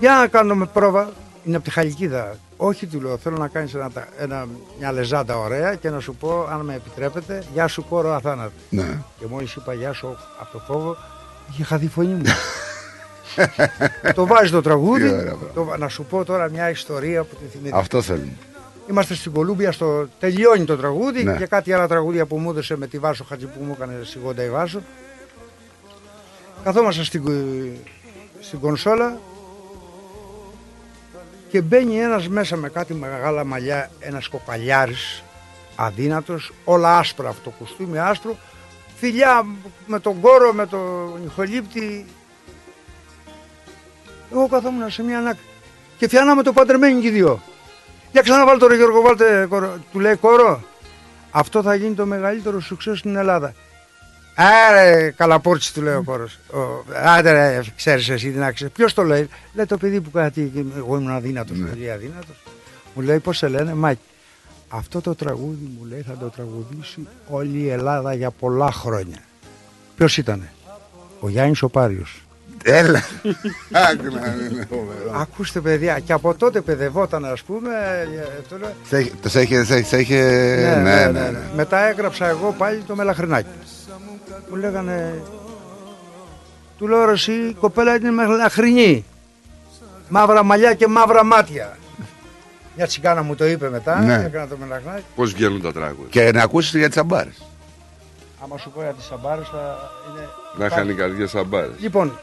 Για 0.00 0.14
να 0.20 0.26
κάνουμε 0.26 0.66
πρόβα. 0.72 1.08
Είναι 1.44 1.56
από 1.56 1.64
τη 1.64 1.70
Χαλκίδα. 1.70 2.36
Όχι, 2.56 2.86
του 2.86 3.00
λέω, 3.00 3.16
θέλω 3.16 3.36
να 3.36 3.48
κάνεις 3.48 3.74
ένα, 3.74 3.90
τα- 3.90 4.08
ένα, 4.18 4.46
μια 4.78 4.92
λεζάντα 4.92 5.38
ωραία 5.38 5.74
και 5.74 5.90
να 5.90 6.00
σου 6.00 6.14
πω, 6.14 6.46
αν 6.50 6.60
με 6.60 6.74
επιτρέπετε, 6.74 7.42
γεια 7.52 7.68
σου 7.68 7.84
κόρο 7.88 8.12
αθάνατο. 8.14 8.52
ναι. 8.70 8.98
Και 9.18 9.26
μόλις 9.26 9.54
είπα 9.54 9.72
γεια 9.74 9.92
σου 9.92 10.16
από 10.40 10.52
το 10.52 10.58
φόβο, 10.58 10.96
είχε 11.50 11.64
χαθεί 11.64 11.84
η 11.84 11.88
φωνή 11.88 12.12
μου. 12.14 12.22
το 14.14 14.26
βάζεις 14.26 14.50
το 14.50 14.60
τραγούδι. 14.62 15.08
Τι 15.08 15.14
ωραία, 15.14 15.34
το, 15.54 15.74
να 15.78 15.88
σου 15.88 16.04
πω 16.04 16.24
τώρα 16.24 16.50
μια 16.50 16.70
ιστορία 16.70 17.24
που 17.24 17.34
την 17.36 17.48
θυμήθηκα. 17.50 17.76
Αυτό 17.76 18.02
θέλουμε. 18.02 18.32
Είμαστε 18.90 19.14
στην 19.14 19.32
Κολούμπια, 19.32 19.72
στο... 19.72 20.08
τελειώνει 20.18 20.64
το 20.64 20.76
τραγούδι 20.76 21.24
Ναι. 21.24 21.36
και 21.36 21.46
κάτι 21.46 21.72
άλλα 21.72 21.88
τραγούδια 21.88 22.26
που 22.26 22.38
μου 22.38 22.50
έδωσε 22.50 22.76
με 22.76 22.86
τη 22.86 22.98
Βάσο 22.98 23.24
Χατζη 23.24 23.46
που 23.46 23.62
μου 23.64 23.72
έκανε 23.76 24.00
σιγόντα 24.04 24.42
η 24.44 24.50
Βάσο. 24.50 24.80
Καθόμαστε 26.64 27.04
στην, 27.04 27.22
κο- 27.24 27.78
στην 28.40 28.58
κονσόλα 28.60 29.18
και 31.56 31.62
μπαίνει 31.62 31.98
ένας 32.00 32.28
μέσα 32.28 32.56
με 32.56 32.68
κάτι 32.68 32.94
μεγάλα 32.94 33.44
μαλλιά, 33.44 33.90
ένας 33.98 34.28
κοκαλιάρης 34.28 35.22
αδύνατος, 35.76 36.52
όλα 36.64 36.98
άσπρα 36.98 37.28
αυτό 37.28 37.50
το 37.50 37.50
κουστούμι 37.58 37.98
άσπρο, 37.98 38.36
φιλιά 38.96 39.46
με 39.86 40.00
τον 40.00 40.20
κόρο, 40.20 40.52
με 40.52 40.66
τον 40.66 41.20
νυχολίπτη. 41.22 42.06
Εγώ 44.32 44.48
καθόμουν 44.48 44.90
σε 44.90 45.02
μια 45.02 45.18
ανάκρη. 45.18 45.42
Και 45.98 46.06
φτιάναμε 46.06 46.42
το 46.42 46.52
παντρεμένοι 46.52 47.00
και 47.00 47.06
οι 47.06 47.10
δύο. 47.10 47.42
Για 48.12 48.22
ξαναβάλτε 48.22 48.58
τώρα 48.60 48.74
Γιώργο, 48.74 49.00
βάλτε 49.00 49.46
κορο. 49.48 49.78
Του 49.92 50.00
λέει 50.00 50.14
κορό. 50.16 50.62
Αυτό 51.30 51.62
θα 51.62 51.74
γίνει 51.74 51.94
το 51.94 52.06
μεγαλύτερο 52.06 52.60
σουξέ 52.60 52.96
στην 52.96 53.16
Ελλάδα. 53.16 53.54
Άρε, 54.38 55.10
καλαπόρτσι 55.16 55.74
του 55.74 55.82
λέει 55.82 55.94
ο 55.94 56.02
κόρος. 56.04 56.38
Ο- 56.52 56.84
Άντε 57.04 57.32
ρε, 57.32 57.60
ξέρεις 57.76 58.08
εσύ 58.08 58.30
τι 58.30 58.38
να 58.38 58.52
ξέρεις. 58.52 58.72
Ποιος 58.72 58.94
το 58.94 59.02
λέει; 59.02 59.28
Λέει 59.54 59.64
το 59.66 59.76
παιδί 59.76 60.00
που 60.00 60.10
κάτι, 60.10 60.52
εγώ 60.76 60.96
ήμουν 60.96 61.10
αδύνατος, 61.10 61.58
πολύ 61.70 61.90
αδύνατος. 61.90 62.36
Μου 62.94 63.02
λέει 63.02 63.18
πώς 63.18 63.36
σε 63.36 63.48
λένε, 63.48 63.74
Μάκη. 63.74 64.00
Αυτό 64.68 65.00
το 65.00 65.14
τραγούδι 65.14 65.70
μου 65.78 65.84
λέει 65.88 66.04
θα 66.08 66.16
το 66.16 66.26
τραγουδήσει 66.26 67.06
όλη 67.28 67.58
η 67.58 67.68
Ελλάδα 67.68 68.14
για 68.14 68.30
πολλά 68.30 68.72
χρόνια. 68.72 69.18
Ποιος 69.96 70.16
ήτανε; 70.16 70.52
Ο 71.20 71.28
Γιάννης 71.28 71.62
ο 71.62 71.68
Πάριος. 71.68 72.20
Έλα. 72.64 73.02
Άκου 73.72 74.04
να 74.14 74.26
είναι 74.50 74.66
φοβερό. 74.70 75.10
Ακούστε 75.20 75.60
παιδιά, 75.60 75.98
και 75.98 76.12
από 76.12 76.34
τότε 76.34 76.60
παιδευόταν 76.60 77.24
ας 77.24 77.42
πούμε. 77.42 77.70
ε, 78.16 78.42
το 78.48 78.56
λέω, 78.58 78.72
Σε 78.88 78.96
έχει- 78.96 79.12
Σε 79.26 79.40
είχε. 79.40 79.64
σε 79.64 79.76
είχε- 79.76 79.86
σε 79.88 79.98
είχε- 80.00 80.56
ναι, 80.60 80.74
Ναι, 80.76 80.82
ναι, 80.82 81.04
ναι, 81.10 81.20
ναι, 81.20 81.30
ναι. 81.30 81.38
Μετά 81.56 81.88
έγραψα 81.88 82.26
εγώ 82.28 82.54
πάλι 82.58 82.82
το 82.86 82.94
μελαχρινάκι. 82.96 83.48
Μου 84.50 84.56
λέγανε. 84.56 85.22
Του 86.78 86.88
λέω 86.88 87.04
ρε 87.04 87.12
εσύ 87.12 87.32
η 87.32 87.52
κοπέλα 87.52 87.94
είναι 87.94 88.10
μελαχρινή. 88.10 89.04
Μαύρα 90.08 90.42
μαλλιά 90.42 90.74
και 90.74 90.86
μαύρα 90.86 91.24
μάτια. 91.24 91.78
Μια 92.76 92.86
τσιγκάνα 92.86 93.22
μου 93.22 93.34
το 93.34 93.46
είπε 93.46 93.70
μετά. 93.70 94.00
Ναι. 94.00 94.24
Έκανα 94.24 94.48
το 94.48 94.56
μελαχρινάκι. 94.56 95.04
Πώς 95.14 95.32
βγαίνουν 95.32 95.62
τα 95.62 95.72
τράγουδα. 95.72 96.08
Και 96.08 96.32
να 96.32 96.42
ακούσεις 96.42 96.74
για 96.74 96.88
τις 96.88 96.96
αμπάρες. 96.96 97.42
Άμα 98.42 98.58
σου 98.58 98.70
πω 98.70 98.82
για 98.82 98.92
τις 98.92 99.04
σαμπάρες 99.04 99.48
θα 99.48 99.90
είναι... 100.10 100.28
Να 100.58 100.68
χάνει 100.68 100.94
καρδιά 100.94 101.26
σαν 101.26 101.46
μπάρες. 101.46 101.74
Λοιπόν, 101.78 102.18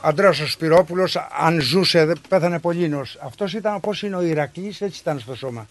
Αντρέας 0.00 0.40
ο 0.40 0.46
Σπυρόπουλος, 0.46 1.16
αν 1.40 1.60
ζούσε, 1.60 2.04
δεν 2.04 2.20
πέθανε 2.28 2.58
πολύ 2.58 2.88
νος. 2.88 3.18
Αυτός 3.24 3.54
ήταν 3.54 3.80
πώς 3.80 4.02
είναι 4.02 4.16
ο 4.16 4.22
Ηρακλής, 4.22 4.80
έτσι 4.80 5.00
ήταν 5.00 5.18
στο 5.18 5.34
σώμα. 5.34 5.66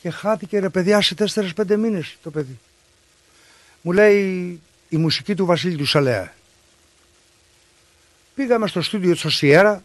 Και 0.00 0.10
χάθηκε 0.10 0.58
ρε 0.58 0.68
παιδιά 0.68 1.00
σε 1.00 1.14
4-5 1.14 1.76
μήνες 1.76 2.16
το 2.22 2.30
παιδί. 2.30 2.58
Μου 3.80 3.92
λέει 3.92 4.60
η 4.94 4.96
μουσική 4.96 5.34
του 5.34 5.46
Βασίλη 5.46 5.76
του 5.76 5.86
Σαλέα. 5.86 6.32
Πήγαμε 8.34 8.66
στο 8.66 8.82
στούντιο 8.82 9.14
του 9.14 9.30
Σιέρα, 9.30 9.82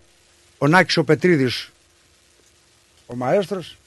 ο 0.57 0.67
Νάκης 0.67 0.97
ο 0.97 1.03
Πετρίδης, 1.03 1.71
ο 3.05 3.15
μαέστρος, 3.15 3.77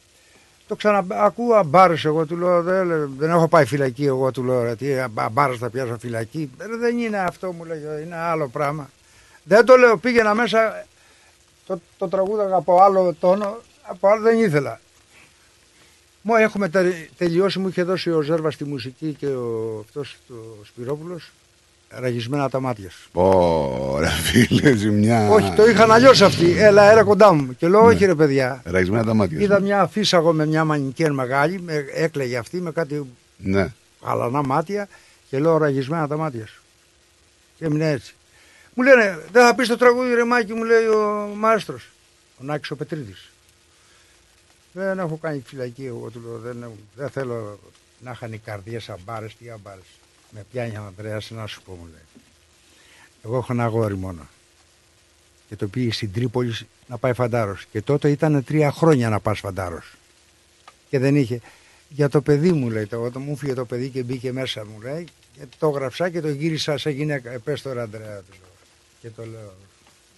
το 0.67 0.77
ξανακούω 0.77 1.55
αμπάρες 1.55 2.05
εγώ 2.05 2.27
του 2.27 2.37
λέω 2.37 2.63
δεν, 2.63 3.11
δεν 3.19 3.31
έχω 3.31 3.49
πάει 3.49 3.65
φυλακή 3.65 4.05
εγώ 4.05 4.31
του 4.31 4.45
λέω 4.45 4.63
ρε, 4.63 4.77
τι 4.77 4.99
αμπάρες 4.99 5.59
θα 5.59 5.71
πιάσω 5.71 5.99
φυλακή 5.99 6.51
«Ρε, 6.59 6.77
δεν 6.77 6.99
είναι 6.99 7.19
αυτό 7.19 7.53
μου 7.53 7.65
λέει 7.65 7.83
είναι 8.05 8.17
άλλο 8.17 8.49
πράγμα 8.49 8.91
δεν 9.43 9.65
το 9.65 9.77
λέω 9.77 9.97
πήγαινα 9.97 10.35
μέσα 10.35 10.87
το, 11.67 11.81
το 11.99 12.09
τραγούδαγα 12.09 12.57
από 12.57 12.83
άλλο 12.83 13.15
τόνο 13.21 13.57
από 13.83 14.09
άλλο 14.09 14.23
δεν 14.23 14.39
ήθελα 14.39 14.81
μου 16.23 16.35
έχουμε 16.37 16.69
τε- 16.69 17.09
τελειώσει 17.19 17.59
μου 17.59 17.69
είχε 17.69 17.83
δώσει 17.83 18.11
ο 18.11 18.21
Ζέρβας 18.21 18.57
τη 18.57 18.65
μουσική 18.65 19.17
και 19.19 19.27
ο, 19.27 19.79
αυτός 19.87 20.17
ο 20.31 20.65
Σπυρόπουλος 20.65 21.31
ραγισμένα 21.89 22.49
τα 22.51 22.61
μάτια 22.61 22.91
σου 22.91 23.09
Ωραία, 23.13 24.11
φίλε, 24.11 24.75
ζημιά. 24.75 25.29
όχι 25.31 25.53
το 25.57 25.67
είχαν 25.69 25.91
αλλιώς 25.93 26.21
αυτοί 26.23 26.59
έλα 26.59 26.91
έλα 26.91 27.03
κοντά 27.03 27.33
μου 27.33 27.57
και 27.57 27.69
λέω 27.69 27.85
όχι 27.85 28.05
ρε 28.05 28.15
παιδιά 28.15 28.63
Ραγισμένα 28.65 29.05
τα 29.05 29.15
μάτια. 29.15 29.37
σου. 29.39 29.43
Είδα 29.45 29.61
μια 29.61 29.81
αφίσα 29.81 30.17
εγώ 30.17 30.33
με 30.33 30.47
μια 30.47 30.65
μανικέν 30.65 31.13
μεγάλη, 31.13 31.61
με, 31.61 31.85
έκλαιγε 31.95 32.37
αυτή 32.37 32.61
με 32.61 32.71
κάτι 32.73 33.07
Ναι. 33.37 33.73
αλανά 34.03 34.43
μάτια 34.47 34.89
και 35.31 35.39
λέω 35.39 35.57
ραγισμένα 35.57 36.09
τα 36.09 36.17
μάτια 36.17 36.47
σου. 36.47 36.63
Και 37.59 37.65
έμεινε 37.65 37.91
έτσι. 37.91 38.15
Μου 38.75 38.83
λένε, 38.85 39.19
δεν 39.33 39.43
θα 39.47 39.55
πεις 39.55 39.69
το 39.69 39.77
τραγούδι 39.77 40.15
ρε 40.15 40.25
Μάκη, 40.25 40.53
μου 40.53 40.65
λέει 40.65 40.85
ο 40.87 41.29
μάστρος, 41.37 41.89
ο 42.41 42.45
Νάκης 42.45 42.71
ο 42.71 42.77
Πετρίδης. 42.77 43.32
Δεν 44.73 44.99
έχω 44.99 45.17
κάνει 45.17 45.43
φυλακή 45.47 45.85
εγώ, 45.85 46.11
του 46.11 46.21
λέω, 46.21 46.39
δεν, 46.39 46.63
έχω- 46.63 46.77
δεν 46.97 47.09
θέλω 47.11 47.59
να 48.01 48.15
χάνει 48.15 48.39
καρδιές 48.39 48.89
αμπάρες, 48.89 49.37
τι 49.37 49.51
αμπάρες. 49.51 49.85
Με 50.31 50.45
πιάνει 50.53 50.77
ο 50.77 50.83
Ανδρέας 50.87 51.31
να 51.31 51.47
σου 51.47 51.63
πω, 51.63 51.73
μου 51.73 51.85
λέει. 51.93 52.03
Εγώ 53.25 53.37
έχω 53.37 53.53
ένα 53.53 53.65
αγόρι 53.65 53.97
μόνο. 53.97 54.27
Και 55.49 55.57
το 55.57 55.69
πήγε 55.69 55.93
στην 55.93 56.13
Τρίπολη 56.13 56.57
να 56.87 56.99
πάει 56.99 57.13
φαντάρος. 57.13 57.67
Και 57.71 57.83
τότε 57.83 58.11
ήταν 58.11 58.45
τρία 58.45 58.73
χρόνια 58.73 59.09
να 59.09 59.21
πας 59.21 59.39
φαντάρος. 59.39 59.95
Και 60.89 60.99
δεν 60.99 61.17
είχε. 61.17 61.41
Για 61.89 62.09
το 62.09 62.21
παιδί 62.23 62.53
μου 62.53 62.71
λέει, 62.71 62.87
το, 62.87 63.03
όταν 63.03 63.23
μου 63.23 63.37
φύγε 63.37 63.55
το 63.55 63.65
παιδί 63.65 63.89
και 63.89 64.03
μπήκε 64.03 64.33
μέσα 64.33 64.65
μου 64.67 64.81
λέει, 64.81 65.05
και 65.39 65.47
το 65.59 65.69
έγραψα 65.69 66.11
και 66.11 66.21
το 66.21 66.29
γύρισα 66.29 66.79
σε 66.79 66.91
γυναίκα. 66.91 67.31
Ε, 67.31 67.39
πες 67.39 67.63
τώρα 67.63 67.83
Ανδρέα, 67.83 68.19
του 68.19 68.33
λέω. 68.41 68.51
Και 69.01 69.09
το 69.11 69.27
λέω. 69.27 69.55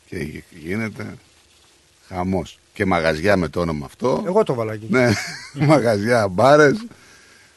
Και 0.06 0.42
γίνεται 0.50 1.16
χαμός. 2.06 2.58
Και 2.74 2.84
μαγαζιά 2.86 3.36
με 3.36 3.48
το 3.48 3.60
όνομα 3.60 3.86
αυτό. 3.86 4.22
Εγώ 4.26 4.42
το 4.42 4.54
βάλα 4.54 4.72
εκεί. 4.72 4.86
Ναι, 4.90 5.12
μαγαζιά, 5.66 6.28
μπάρες. 6.28 6.86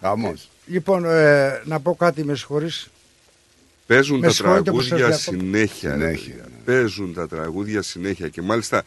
Χαμό. 0.01 0.33
Λοιπόν, 0.65 1.05
ε, 1.05 1.61
να 1.65 1.79
πω 1.79 1.95
κάτι, 1.95 2.23
με 2.23 2.35
συγχωρείς. 2.35 2.89
Παίζουν 3.85 4.19
Με 4.19 4.27
τα 4.27 4.33
συγχωρείτε 4.33 4.71
που 4.71 4.81
σας 4.81 4.87
τραγούδια 4.87 5.17
διακόπτω. 5.17 5.31
συνέχεια. 5.45 5.89
ρε 5.95 5.97
Συνέχεια, 5.97 6.33
παιδιά. 6.33 6.49
Παίζουν 6.65 7.13
τα 7.13 7.27
τραγούδια 7.27 7.81
συνέχεια. 7.81 8.27
Και 8.29 8.41
μάλιστα, 8.41 8.83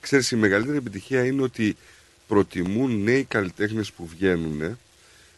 ξέρεις, 0.00 0.30
η 0.30 0.36
μεγαλύτερη 0.36 0.76
επιτυχία 0.76 1.24
είναι 1.24 1.42
ότι 1.42 1.76
προτιμούν 2.26 3.02
νέοι 3.02 3.24
καλλιτέχνες 3.24 3.92
που 3.92 4.06
βγαίνουν 4.06 4.78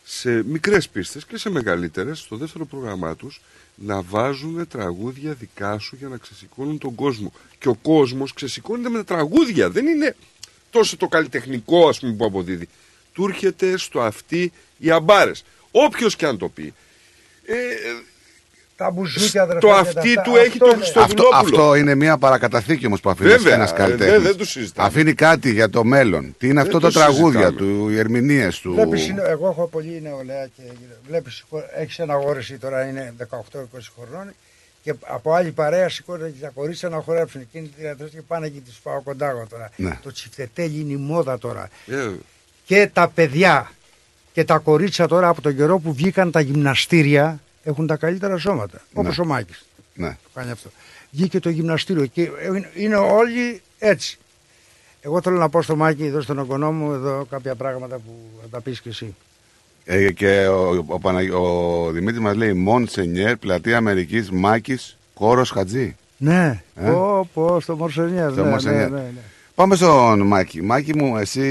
σε 0.05 0.43
μικρές 0.45 0.89
πίστες 0.89 1.25
και 1.25 1.39
σε 1.39 1.51
μεγαλύτερες, 1.51 2.19
στο 2.19 2.37
δεύτερο 2.37 2.65
πρόγραμμά 2.67 3.17
τους, 3.17 3.41
να 3.77 4.03
βάζουν 4.03 4.69
τραγούδια 4.69 5.33
δικά 5.33 5.79
σου 5.79 5.97
για 5.97 6.09
να 6.09 6.17
ξεσηκώνουν 6.17 6.79
τον 6.79 6.95
κόσμο. 6.95 7.33
Και 7.59 7.69
ο 7.69 7.75
κόσμος 7.75 8.33
ξεσηκώνεται 8.33 8.89
με 8.89 8.99
τα 8.99 9.15
τραγούδια. 9.15 9.71
Δεν 9.71 9.87
είναι 9.87 10.17
τόσο 10.71 10.97
το 10.97 11.09
καλλιτεχνικό, 11.09 11.89
ας 11.89 11.99
πούμε, 11.99 12.13
που 12.13 12.25
αποδίδει. 12.25 12.69
Του 13.13 13.25
έρχεται 13.25 13.77
στο 13.77 14.01
αυτή 14.01 14.53
οι 14.79 14.91
αμπάρες. 14.91 15.45
Όποιος 15.71 16.17
και 16.17 16.27
αν 16.27 16.39
το 16.39 16.49
πει. 16.49 16.75
Ε, 17.45 17.55
Τα 18.77 18.91
μπουζούκια, 18.91 19.47
το 19.47 19.49
αδερφέ, 19.53 19.61
και 19.61 19.67
τα 19.73 19.79
αυτή 19.81 20.09
αυτά. 20.09 20.23
του 20.23 20.37
έχει 20.37 20.47
Αυτό 20.47 20.59
το 20.59 20.71
είναι. 20.71 20.83
Αυτό, 20.83 21.01
Χριστοδουλόπουλο. 21.01 21.39
αυτό 21.63 21.75
είναι 21.75 21.95
μια 21.95 22.19
παρακαταθήκη 22.19 22.87
όμως 22.87 23.01
που 23.01 23.11
αφήνει 23.11 23.29
Βέβαια, 23.29 23.55
ένας 23.55 23.71
ε, 23.71 23.75
καλλιτέχνης. 23.75 24.13
δεν- 24.15 24.23
δεν 24.23 24.37
το 24.37 24.45
συζητάμε. 24.45 24.89
Αφήνει 24.89 25.15
κάτι 25.15 25.53
για 25.53 25.71
το 25.71 25.85
μέλλον. 25.85 26.35
Τι 26.39 26.49
είναι 26.49 26.61
αυτό 26.61 26.79
Δεν 26.79 26.91
το 26.91 26.95
το 26.99 26.99
τραγούδια 27.05 27.47
συζητάμε. 27.47 27.57
του, 27.73 27.89
οι 27.91 27.99
ερμηνείες 27.99 28.59
του. 28.61 28.73
Βλέπεις, 28.75 29.09
είναι- 29.09 29.23
εγώ 29.29 29.49
έχω 29.49 29.67
πολύ 29.67 30.01
νεολαία 30.03 30.47
και 30.57 30.63
βλέπεις, 31.09 31.45
έχεις 31.77 31.99
ένα 31.99 32.13
αγόρι 32.15 32.39
εσύ 32.39 32.59
τώρα 32.59 32.83
είναι 32.89 33.15
18-20 33.19 33.93
χρονών 34.01 34.33
και 34.83 34.95
από 35.07 35.33
άλλη 35.33 35.51
παρέα 35.51 35.89
σηκώνονται 35.89 36.29
και 36.31 36.41
τα 36.41 36.49
κορίτσια 36.55 36.89
να 36.89 37.01
χορέψουν. 37.01 37.41
Εκείνοι 37.41 37.65
οι 37.65 37.69
τηλεθεατές 37.77 38.11
και 38.11 38.21
πάνε 38.27 38.49
και 38.49 38.61
τις 38.61 38.75
πάω 38.83 39.01
κοντά 39.03 39.29
εγώ 39.31 39.47
τώρα. 39.51 39.71
Ναι. 39.77 39.99
Το 40.03 40.13
τσιφτετέλι 40.13 40.81
είναι 40.81 40.93
η 40.93 40.97
μόδα 40.97 41.39
τώρα. 41.39 41.69
Ε, 41.87 42.09
Και 42.67 42.91
τα 42.93 43.09
παιδιά 43.15 43.71
και 44.33 44.45
τα 44.45 44.59
κορίτσια 44.59 45.07
τώρα 45.09 45.29
από 45.29 45.41
τον 45.41 45.57
καιρό 45.57 45.79
που 45.79 45.93
βγήκαν 45.95 46.31
τα 46.31 46.41
γυμναστήρια 46.41 47.41
έχουν 47.67 47.87
τα 47.87 47.97
καλύτερα 47.97 48.37
σώματα. 48.39 48.81
Όπως 48.93 49.19
ο 49.19 49.25
Μάκης. 49.25 49.65
Ναι. 49.95 50.09
Το 50.23 50.29
κάνει 50.35 50.51
αυτό. 50.51 50.71
Βγήκε 51.11 51.41
το 51.41 51.49
γυμναστήριο 51.49 52.07
και 52.07 52.23
είναι- 52.47 52.71
είναι 52.75 52.97
όλοι 52.97 53.61
έτσι. 53.79 54.19
Εγώ 55.01 55.21
θέλω 55.23 55.39
να 55.39 55.49
πω 55.49 55.63
στο 55.63 55.77
Μάκη 55.77 56.05
εδώ 56.05 56.21
στον 56.21 56.39
ογκονό 56.39 56.73
μου 56.73 56.93
εδώ 56.93 57.27
κάποια 57.31 57.55
πράγματα 57.55 57.97
που 57.97 58.13
θα 58.43 58.49
τα 58.51 58.61
πεις 58.61 58.81
και 58.81 58.89
εσύ. 58.89 59.15
Ε, 59.85 60.13
και 60.13 60.47
ο, 60.47 60.85
ο, 60.87 60.99
Παναγ... 60.99 61.33
ο 61.35 61.91
Δημήτρης 61.93 62.21
μας 62.21 62.37
λέει 62.37 62.53
Μονσενιέρ, 62.53 63.37
πλατεία 63.37 63.77
Αμερικής, 63.77 64.31
Μάκης, 64.31 64.97
κόρο 65.15 65.45
Χατζή. 65.45 65.97
Ναι, 66.19 66.63
Ε; 66.75 66.91
πω, 66.91 67.29
πω, 67.35 67.61
στο 67.61 67.77
Μορσενιέρ. 67.77 68.33
Στο 68.33 68.43
ναι, 68.45 68.51
Μορσενιέρ. 68.51 68.91
ναι, 68.91 68.97
ναι, 68.97 69.03
ναι. 69.03 69.21
Πάμε 69.55 69.77
στον 69.77 70.21
Μάκη. 70.21 70.63
Μάκη 70.63 70.97
μου, 70.97 71.17
εσύ 71.17 71.45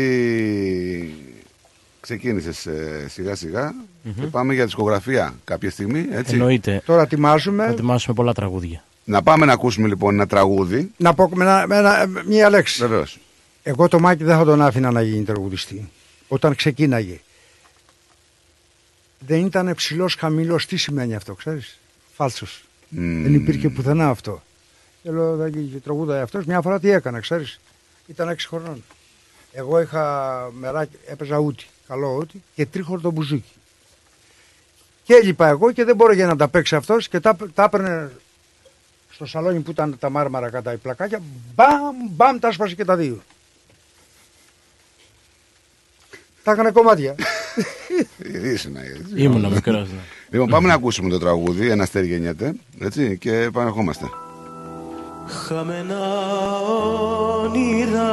ξεκίνησες 2.06 2.68
σιγά 3.08 3.36
σιγά 3.36 3.74
και 4.20 4.26
πάμε 4.32 4.54
για 4.54 4.64
δισκογραφία 4.66 5.34
κάποια 5.44 5.70
στιγμή. 5.72 6.08
Έτσι. 6.12 6.34
Εννοείται. 6.34 6.82
Τώρα 6.86 7.02
ετοιμάζουμε. 7.02 7.64
Θα 7.66 7.72
ετοιμάσουμε 7.72 8.16
πολλά 8.16 8.34
τραγούδια. 8.34 8.84
Να 9.04 9.24
πάμε 9.24 9.46
να 9.46 9.54
ακούσουμε 9.54 9.88
λοιπόν 9.88 10.14
ένα 10.14 10.28
τραγούδι. 10.28 10.92
Να 10.98 11.14
πω 11.14 11.30
με, 11.34 11.44
ένα- 11.44 11.68
με 11.68 11.78
ένα- 11.78 12.08
μία 12.26 12.50
λέξη. 12.50 12.80
Βεβαίως. 12.82 13.20
Εγώ 13.64 13.88
το 13.88 14.00
Μάκη 14.00 14.24
δεν 14.24 14.38
θα 14.38 14.44
τον 14.46 14.62
άφηνα 14.62 14.92
να 14.92 15.02
γίνει 15.02 15.24
τραγουδιστή. 15.24 15.90
Όταν 16.28 16.56
ξεκίναγε. 16.56 17.20
Δεν 19.20 19.46
ήταν 19.46 19.74
ψηλός 19.76 20.16
χαμηλός. 20.16 20.66
Τι 20.66 20.78
σημαίνει 20.78 21.16
αυτό, 21.16 21.34
ξέρεις; 21.34 21.80
Φάλσος. 22.16 22.64
Δεν 22.90 23.34
υπήρχε 23.34 23.70
πουθενά 23.70 24.10
αυτό. 24.10 24.42
Και 25.04 25.12
λέω, 25.12 25.36
δεν 25.36 25.48
γίνει 25.48 25.80
τραγούδα 25.80 26.22
αυτός. 26.22 26.46
Μια 26.46 26.62
φορά 26.62 26.80
τι 26.80 26.90
έκανα, 26.90 27.20
ξέρεις; 27.20 27.60
Ήταν 28.08 28.30
6 28.30 28.48
χρονών. 28.48 28.84
Εγώ 29.52 29.82
είχα 29.82 30.36
μεράκι, 30.60 30.96
έπαιζα 31.06 31.38
ούτι, 31.38 31.64
καλό 31.88 32.18
ούτι 32.20 32.44
και 32.56 32.66
τρίχωρο 32.66 33.02
το 33.02 33.12
μπουζούκι. 33.12 33.54
Και 35.04 35.14
έλειπα 35.14 35.48
εγώ 35.48 35.72
και 35.72 35.84
δεν 35.84 35.96
μπορώ 35.96 36.14
να 36.14 36.36
τα 36.36 36.48
παίξει 36.48 36.76
αυτός 36.76 37.08
και 37.08 37.20
τα, 37.20 37.36
τα 37.54 37.64
έπαιρνε 37.64 38.12
στο 39.12 39.26
σαλόνι 39.26 39.60
που 39.60 39.72
ήταν 39.72 39.98
τα 40.00 40.10
μάρμαρα 40.10 40.50
κατά 40.50 40.74
οι 40.74 40.78
πλακάκια. 40.78 41.22
Μπαμ, 41.56 41.96
μπαμ, 42.10 42.40
τα 42.40 42.48
έσπασε 42.48 42.76
και 42.76 42.86
τα 42.86 42.96
δύο. 42.96 43.22
Τα 46.44 46.52
έκανε 46.52 46.72
κομμάτια. 46.72 47.16
Ήσουν, 48.54 48.76
έτσι. 48.76 49.14
Ήμουνα 49.16 49.50
μικρός. 49.50 49.90
Ναι. 49.90 50.00
Λοιπόν, 50.30 50.48
πάμε 50.50 50.68
να 50.68 50.74
ακούσουμε 50.74 51.10
το 51.10 51.20
τραγούδι. 51.20 51.70
Ένα 51.70 51.84
αστέρι 51.84 52.08
γεννιέται. 52.08 52.54
Έτσι, 52.80 53.18
και 53.18 53.40
επανερχόμαστε. 53.40 54.10
Χαμένα 55.28 56.60
όνειρα 57.42 58.10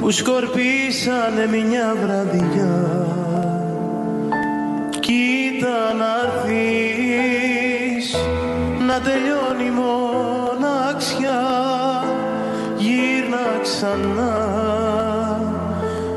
που 0.00 0.10
σκορπίσανε 0.10 1.46
μια 1.46 1.96
βραδιά. 2.02 3.06
Κοίτα 5.00 5.94
να 5.98 6.10
έρθεις 6.24 8.16
να 8.86 9.00
τελειώνει 9.00 9.64
η 9.64 9.70
μοναξιά. 9.70 11.42
Γύρνα 12.76 13.60
ξανά 13.62 14.36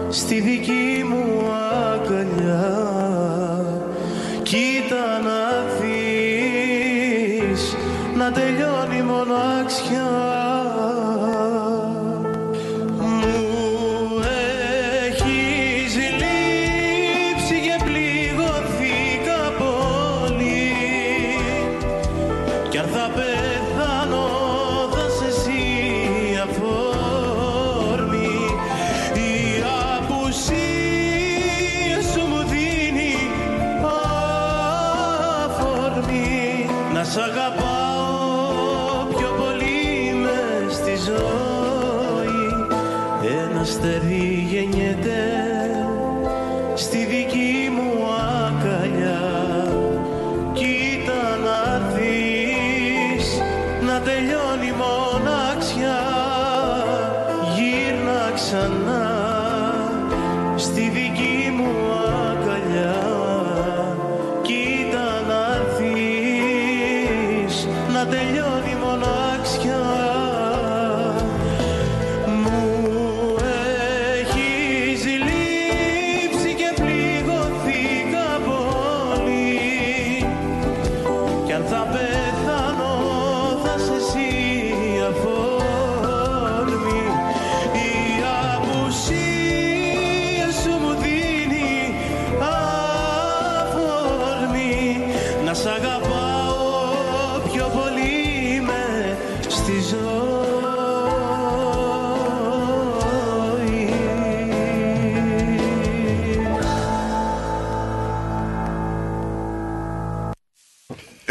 στη 0.10 0.42
δική 0.42 1.06
μου 1.10 1.52
αγκαλιά. 1.92 2.86
Κοίτα 4.44 5.20
να 5.24 5.42
δεις 5.80 7.76
να 8.16 8.32
τελειώνει 8.32 8.98
η 8.98 9.02
μοναξιά 9.02 10.23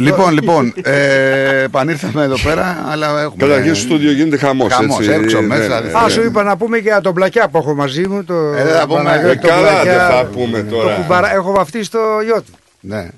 Λοιπόν, 0.02 0.32
λοιπόν, 0.32 0.74
ε, 0.82 1.62
επανήρθαμε 1.62 2.22
εδώ 2.24 2.34
πέρα, 2.42 2.84
αλλά 2.89 3.20
έχουμε. 3.20 3.47
Καταρχήν 3.47 3.74
στο 3.74 3.84
στούντιο 3.84 4.12
γίνεται 4.12 4.36
χαμός, 4.36 4.72
Χαμός, 4.72 4.98
έτσι. 4.98 5.10
έξω, 5.10 5.40
Ναι, 5.40 5.47
μέσα. 5.47 5.81
ναι. 5.81 5.92
Α, 5.98 6.08
σου 6.08 6.22
είπα 6.22 6.42
να 6.42 6.56
πούμε 6.56 6.76
και 6.76 6.89
για 6.89 7.00
τον 7.00 7.14
πλακιά 7.14 7.48
που 7.48 7.58
έχω 7.58 7.74
μαζί 7.74 8.08
μου. 8.08 8.24
Το 8.24 8.34
Ε, 8.34 8.64
δεν 8.64 8.74
θα 8.74 8.86
πούμε. 8.86 9.02
Παναγιώτη, 9.02 9.31
Ε, 9.32 9.40
τον 9.40 9.50
καλά, 9.50 9.70
Πλακιά, 9.70 9.92
δεν 10.08 10.16
θα 10.16 10.24
πούμε 10.24 10.62
το 10.62 10.76
τώρα. 10.76 10.94
κουμπάρα- 10.94 11.32
έχω 11.32 11.52
βαφτίσει 11.52 11.90
το 11.90 11.98
γιο 12.24 12.42
του. 12.42 12.52
Ναι. 12.81 13.08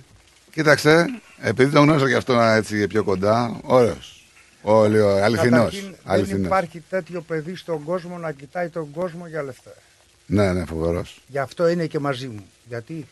Κοίταξε, 0.53 1.07
επειδή 1.41 1.73
τον 1.73 1.83
γνώρισα 1.83 2.09
και 2.09 2.15
αυτό 2.17 2.41
έτσι 2.41 2.87
πιο 2.87 3.03
κοντά, 3.05 3.57
ωραίος. 3.63 4.25
Όλοι, 4.63 4.99
αληθινός. 5.23 5.51
Καταρχήν, 5.61 5.81
Δεν 5.83 5.97
αληθινός. 6.15 6.47
υπάρχει 6.47 6.83
τέτοιο 6.91 7.21
παιδί 7.21 7.57
στον 7.57 7.83
κόσμο 7.85 8.19
να 8.19 8.33
κοιτάει 8.33 8.69
τον 8.69 8.91
κόσμο 8.91 9.27
για 9.27 9.43
λεφτά. 9.43 9.71
Ναι, 10.27 10.53
ναι, 10.53 10.65
φοβερός. 10.65 11.21
Γι' 11.27 11.39
αυτό 11.39 11.69
είναι 11.69 11.87
και 11.87 11.99
μαζί 11.99 12.27
μου. 12.27 12.45
Γιατί 12.69 13.07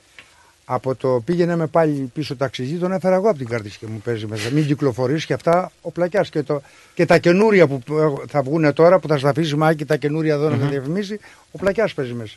από 0.74 0.94
το 0.94 1.22
πήγαινε 1.24 1.56
με 1.56 1.66
πάλι 1.66 2.10
πίσω 2.14 2.36
ταξιδί, 2.36 2.74
τον 2.74 2.92
έφερα 2.92 3.14
εγώ 3.14 3.28
από 3.28 3.38
την 3.38 3.48
κάρτης 3.48 3.76
και 3.76 3.86
μου 3.86 4.00
παίζει 4.04 4.26
μέσα. 4.26 4.50
Μην 4.50 4.66
κυκλοφορείς 4.66 5.26
και 5.26 5.32
αυτά 5.32 5.72
ο 5.80 5.90
πλακιάς. 5.90 6.30
Και, 6.30 6.42
το, 6.42 6.62
και 6.94 7.06
τα 7.06 7.18
καινούρια 7.18 7.66
που 7.66 7.78
που 7.78 8.22
θα 8.28 8.42
βγουν 8.42 8.72
τώρα, 8.72 8.98
που 8.98 9.08
θα 9.08 9.18
στα 9.18 9.28
αφήσει 9.28 9.56
μάκι, 9.56 9.84
τα 9.84 9.96
καινούρια 9.96 10.34
εδώ 10.34 10.48
να 10.48 10.58
τα 10.58 10.66
διαφημίσει, 10.66 11.18
ο 11.50 11.58
πλακιάς 11.58 11.94
παίζει 11.94 12.12
μέσα. 12.12 12.34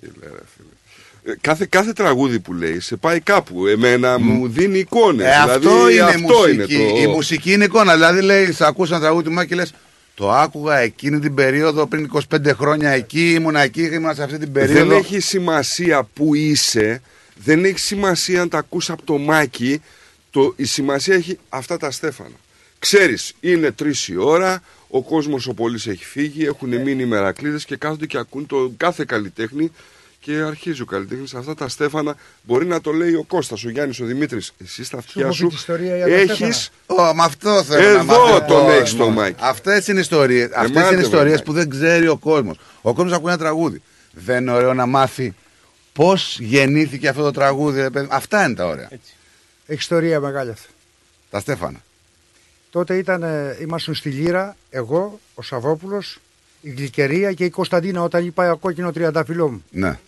Φίλε, 0.00 0.26
ρε, 0.26 0.42
φίλε. 0.56 0.68
Ε, 1.32 1.36
Κάθε, 1.40 1.66
κάθε 1.68 1.92
τραγούδι 1.92 2.40
που 2.40 2.52
λέει 2.52 2.80
σε 2.80 2.96
πάει 2.96 3.20
κάπου. 3.20 3.66
Εμένα 3.66 4.18
μου 4.18 4.48
δίνει 4.48 4.78
εικόνες. 4.78 5.26
Ε, 5.26 5.30
αυτό 5.30 5.58
δηλαδή, 5.58 5.92
είναι 5.92 6.02
αυτό 6.02 6.18
μουσική. 6.18 6.52
είναι 6.52 6.92
το... 6.92 7.00
Η 7.02 7.06
μουσική 7.06 7.52
είναι 7.52 7.64
εικόνα. 7.64 7.92
Δηλαδή, 7.92 8.20
λέει, 8.20 8.52
σ' 8.52 8.60
ακούς 8.60 8.90
ένα 8.90 9.00
τραγούδι 9.00 9.24
του 9.24 9.32
Μάκη 9.32 9.48
και 9.48 9.54
λες, 9.54 9.72
το 10.14 10.32
άκουγα 10.32 10.78
εκείνη 10.78 11.18
την 11.18 11.34
περίοδο 11.34 11.86
πριν 11.86 12.10
25 12.34 12.50
χρόνια 12.54 12.90
εκεί, 12.90 13.32
ήμουνα 13.32 13.60
εκεί, 13.60 13.82
ήμουνα 13.82 14.14
σε 14.14 14.22
αυτή 14.22 14.38
την 14.38 14.52
περίοδο. 14.52 14.86
Δεν 14.86 14.98
έχει 14.98 15.20
σημασία 15.20 16.08
που 16.14 16.34
είσαι, 16.34 17.02
δεν 17.34 17.64
έχει 17.64 17.78
σημασία 17.78 18.40
αν 18.40 18.48
τα 18.48 18.58
ακούς 18.58 18.90
από 18.90 19.02
το 19.04 19.18
μάκι, 19.18 19.82
το, 20.30 20.52
η 20.56 20.64
σημασία 20.64 21.14
έχει 21.14 21.38
αυτά 21.48 21.76
τα 21.76 21.90
στέφανα. 21.90 22.34
Ξέρεις, 22.78 23.34
είναι 23.40 23.70
τρεις 23.72 24.08
η 24.08 24.16
ώρα, 24.16 24.62
ο 24.88 25.02
κόσμος 25.02 25.46
ο 25.46 25.54
πολύς 25.54 25.86
έχει 25.86 26.04
φύγει, 26.04 26.44
έχουν 26.44 26.68
μείνει 26.68 27.02
οι 27.02 27.06
μερακλείδες 27.06 27.64
και 27.64 27.76
κάθονται 27.76 28.06
και 28.06 28.18
ακούν 28.18 28.46
το 28.46 28.72
κάθε 28.76 29.04
καλλιτέχνη 29.06 29.70
και 30.20 30.32
αρχίζει 30.32 30.82
ο 30.82 30.84
καλλιτέχνης 30.84 31.34
αυτά 31.34 31.54
τα 31.54 31.68
στέφανα 31.68 32.16
μπορεί 32.42 32.66
να 32.66 32.80
το 32.80 32.92
λέει 32.92 33.14
ο 33.14 33.24
Κώστας, 33.28 33.64
ο 33.64 33.70
Γιάννης, 33.70 34.00
ο 34.00 34.04
Δημήτρης 34.04 34.52
εσύ 34.58 34.84
στα 34.84 34.98
αυτιά 34.98 35.26
πω 35.26 35.32
σου 35.32 35.46
την 35.46 35.56
ιστορία 35.56 35.96
για 35.96 36.06
τα 36.06 36.14
έχεις 36.14 36.70
Ω, 36.86 37.14
με 37.14 37.22
αυτό 37.22 37.62
θέλω 37.64 37.82
να 37.82 37.88
εδώ 37.88 38.04
μάθει 38.04 38.32
ο 38.32 38.38
τον 38.38 38.46
κόσμος. 38.48 38.74
έχεις 38.74 38.96
το 38.96 39.08
μάκι 39.10 39.36
Αυτές 39.40 39.88
είναι 39.88 40.00
ιστορίες, 40.00 40.50
αυτές 40.54 40.70
μάται, 40.70 40.94
είναι 40.94 41.02
ιστορίες 41.02 41.28
βέβαια. 41.30 41.44
που 41.44 41.52
δεν 41.52 41.68
ξέρει 41.68 42.08
ο 42.08 42.16
κόσμος. 42.16 42.58
Ο 42.82 42.94
κόσμος 42.94 43.12
ακούει 43.12 43.28
ένα 43.28 43.38
τραγούδι. 43.38 43.82
Δεν 44.12 44.40
είναι 44.40 44.52
ωραίο 44.52 44.74
να 44.74 44.86
μάθει 44.86 45.34
πώς 45.94 46.38
γεννήθηκε 46.40 47.08
αυτό 47.08 47.22
το 47.22 47.30
τραγούδι. 47.30 47.80
ρε 47.80 47.90
παιδί. 47.90 48.08
Αυτά 48.10 48.44
είναι 48.44 48.54
τα 48.54 48.66
ωραία. 48.66 48.88
Έχει 49.66 49.78
ιστορία 49.78 50.20
μεγάλη 50.20 50.50
αυτή. 50.50 50.68
Τα 51.30 51.40
Στέφανα. 51.40 51.82
Τότε 52.70 52.96
ήταν, 52.98 53.22
ε, 53.22 53.56
ήμασταν 53.60 53.94
στη 53.94 54.10
Λύρα, 54.10 54.56
εγώ, 54.70 55.20
ο 55.34 55.42
Σαββόπουλος, 55.42 56.18
η 56.60 56.70
Γλυκερία 56.70 57.32
και 57.32 57.44
η 57.44 57.50
Κωνσταντίνα 57.50 58.02
όταν 58.02 58.26
είπα 58.26 58.54
κόκκινο 58.54 58.92
τριανταφυλλό 58.92 59.50
μου. 59.50 59.64
Ναι. 59.70 59.98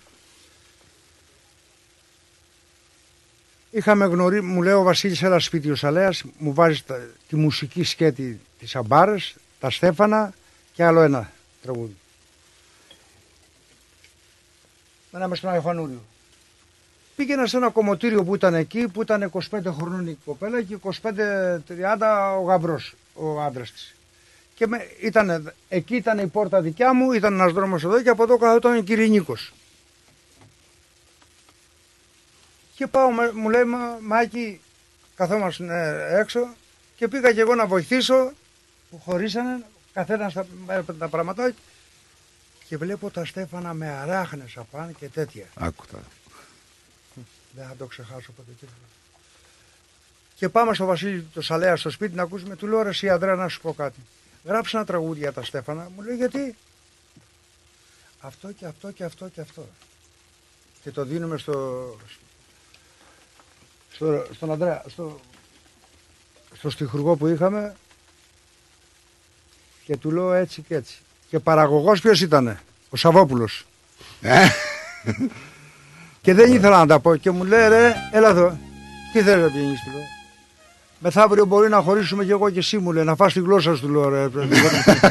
Είχαμε 3.70 4.04
γνωρίσει, 4.06 4.42
μου 4.42 4.62
λέει 4.62 4.72
ο 4.72 4.82
Βασίλης 4.82 5.22
ένας 5.22 5.44
σπίτι 5.44 5.70
ο 5.70 5.74
Σαλέας, 5.74 6.22
μου 6.38 6.54
βάζει 6.54 6.82
τα- 6.86 7.06
τη 7.28 7.36
μουσική 7.36 7.84
σκέτη 7.84 8.40
της 8.58 8.76
Αμπάρες, 8.76 9.34
τα 9.60 9.70
Στέφανα 9.70 10.32
και 10.72 10.84
άλλο 10.84 11.00
ένα 11.00 11.32
τραγούδι. 11.62 11.96
Μέναμε 15.16 15.36
στον 15.36 15.50
Αϊχανούριο. 15.50 16.02
Πήγαινα 17.16 17.46
σε 17.46 17.56
ένα 17.56 17.70
κομμωτήριο 17.70 18.24
που 18.24 18.34
ήταν 18.34 18.54
εκεί, 18.54 18.88
που 18.88 19.02
ήταν 19.02 19.30
25 19.32 19.40
χρονών 19.78 20.06
η 20.06 20.18
κοπέλα 20.24 20.62
και 20.62 20.76
25-30 20.82 22.36
ο 22.38 22.42
γαμπρός, 22.42 22.94
ο 23.14 23.40
άντρας 23.42 23.72
της. 23.72 23.94
Και 24.54 24.66
με, 24.66 24.78
ήταν, 25.00 25.52
εκεί 25.68 25.96
ήταν 25.96 26.18
η 26.18 26.26
πόρτα 26.26 26.60
δικιά 26.60 26.94
μου, 26.94 27.12
ήταν 27.12 27.32
ένας 27.34 27.52
δρόμος 27.52 27.84
εδώ 27.84 28.02
και 28.02 28.08
από 28.08 28.22
εδώ 28.22 28.36
καθόταν 28.38 28.76
ο 28.76 28.80
Κυρινίκος. 28.80 29.52
Και 32.74 32.86
πάω, 32.86 33.10
με- 33.10 33.32
μου 33.32 33.48
λέει, 33.50 33.64
«Μα- 33.64 33.98
Μάκη, 34.00 34.60
καθόμαστε 35.14 35.64
ε, 36.10 36.18
έξω 36.20 36.48
και 36.96 37.08
πήγα 37.08 37.32
και 37.32 37.40
εγώ 37.40 37.54
να 37.54 37.66
βοηθήσω 37.66 38.32
που 38.90 38.98
χωρίσανε, 39.04 39.64
καθένας 39.92 40.32
τα, 40.32 40.46
έπαιρνε 40.68 40.98
τα 41.00 41.08
πράγματα 41.08 41.52
και 42.68 42.76
βλέπω 42.76 43.10
τα 43.10 43.24
Στέφανα 43.24 43.74
με 43.74 43.88
αράχνες 43.88 44.56
απάνω 44.56 44.92
και 44.92 45.08
τέτοια. 45.08 45.46
Άκουτα. 45.54 45.98
Δεν 47.52 47.66
θα 47.66 47.74
το 47.78 47.86
ξεχάσω 47.86 48.32
ποτέ 48.32 48.50
τίποτα. 48.60 48.78
Και 50.34 50.48
πάμε 50.48 50.74
στο 50.74 50.84
Βασίλη 50.84 51.22
το 51.22 51.42
Σαλέα 51.42 51.76
στο 51.76 51.90
σπίτι 51.90 52.14
να 52.14 52.22
ακούσουμε. 52.22 52.56
Του 52.56 52.66
λέω 52.66 52.82
ρε 52.82 52.88
εσύ 52.88 53.08
Ανδρέα 53.10 53.34
να 53.34 53.48
σου 53.48 53.60
πω 53.60 53.74
κάτι. 53.74 53.98
Γράψε 54.44 54.76
ένα 54.76 54.86
τραγούδι 54.86 55.18
για 55.18 55.32
τα 55.32 55.44
Στέφανα. 55.44 55.90
Μου 55.96 56.02
λέει 56.02 56.16
γιατί; 56.16 56.56
Αυτό 58.20 58.52
και 58.52 58.66
αυτό 58.66 58.90
και 58.90 59.04
αυτό 59.04 59.28
και 59.28 59.40
αυτό. 59.40 59.68
Και 60.82 60.90
το 60.90 61.04
δίνουμε 61.04 61.38
στο, 61.38 61.96
στο, 63.92 64.26
στον 64.32 64.50
Ανδρέα, 64.50 64.84
στο, 64.88 65.20
στο 66.54 66.70
στιχουργό 66.70 67.16
που 67.16 67.26
είχαμε 67.26 67.76
Και 69.84 69.96
του 69.96 70.10
λέω 70.10 70.32
έτσι 70.32 70.62
και 70.62 70.74
έτσι. 70.74 70.98
Και 71.28 71.38
παραγωγός 71.38 72.00
ποιος 72.00 72.20
ήτανε, 72.20 72.60
ο 72.90 72.96
Σαββόπουλος. 72.96 73.66
και 76.22 76.34
δεν 76.34 76.52
ήθελα 76.52 76.78
να 76.78 76.86
τα 76.86 77.00
πω 77.00 77.16
και 77.16 77.30
μου 77.30 77.44
λέει 77.44 77.68
ρε, 77.68 77.94
έλα 78.12 78.28
εδώ. 78.28 78.58
Τι 79.12 79.22
θέλεις 79.22 79.44
να 79.44 79.50
πηγαίνεις 79.50 79.80
του 79.84 79.90
λέω. 79.90 80.14
Μεθαύριο 80.98 81.44
μπορεί 81.44 81.68
να 81.68 81.80
χωρίσουμε 81.80 82.24
κι 82.24 82.30
εγώ 82.30 82.50
και 82.50 82.58
εσύ 82.58 82.78
μου 82.78 82.92
λέει, 82.92 83.04
να 83.04 83.14
φας 83.14 83.32
τη 83.32 83.40
γλώσσα 83.40 83.74
σου 83.74 83.80
του 83.80 83.88
λέω 83.88 84.08
ρε. 84.08 84.22
Εγώ, 84.22 84.40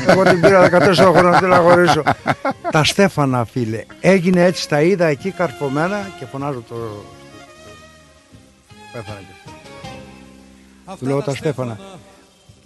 εγώ 0.08 0.24
την 0.24 0.42
πήρα 0.42 0.70
14 0.72 0.94
χρόνια 0.94 1.40
θέλω 1.40 1.56
να 1.56 1.60
χωρίσω. 1.60 2.04
τα 2.72 2.84
Στέφανα 2.84 3.46
φίλε, 3.46 3.84
έγινε 4.02 4.44
έτσι, 4.44 4.70
τα 4.70 4.82
είδα 4.82 5.06
εκεί 5.06 5.32
καρφωμένα 5.32 6.12
και 6.20 6.26
φωνάζω 6.26 6.64
το... 6.70 6.76
Πέθανε 8.94 9.20
και 9.20 9.50
αυτό. 10.86 10.96
Του 11.00 11.06
λέω 11.06 11.22
τα 11.22 11.36
Στέφανα. 11.36 11.80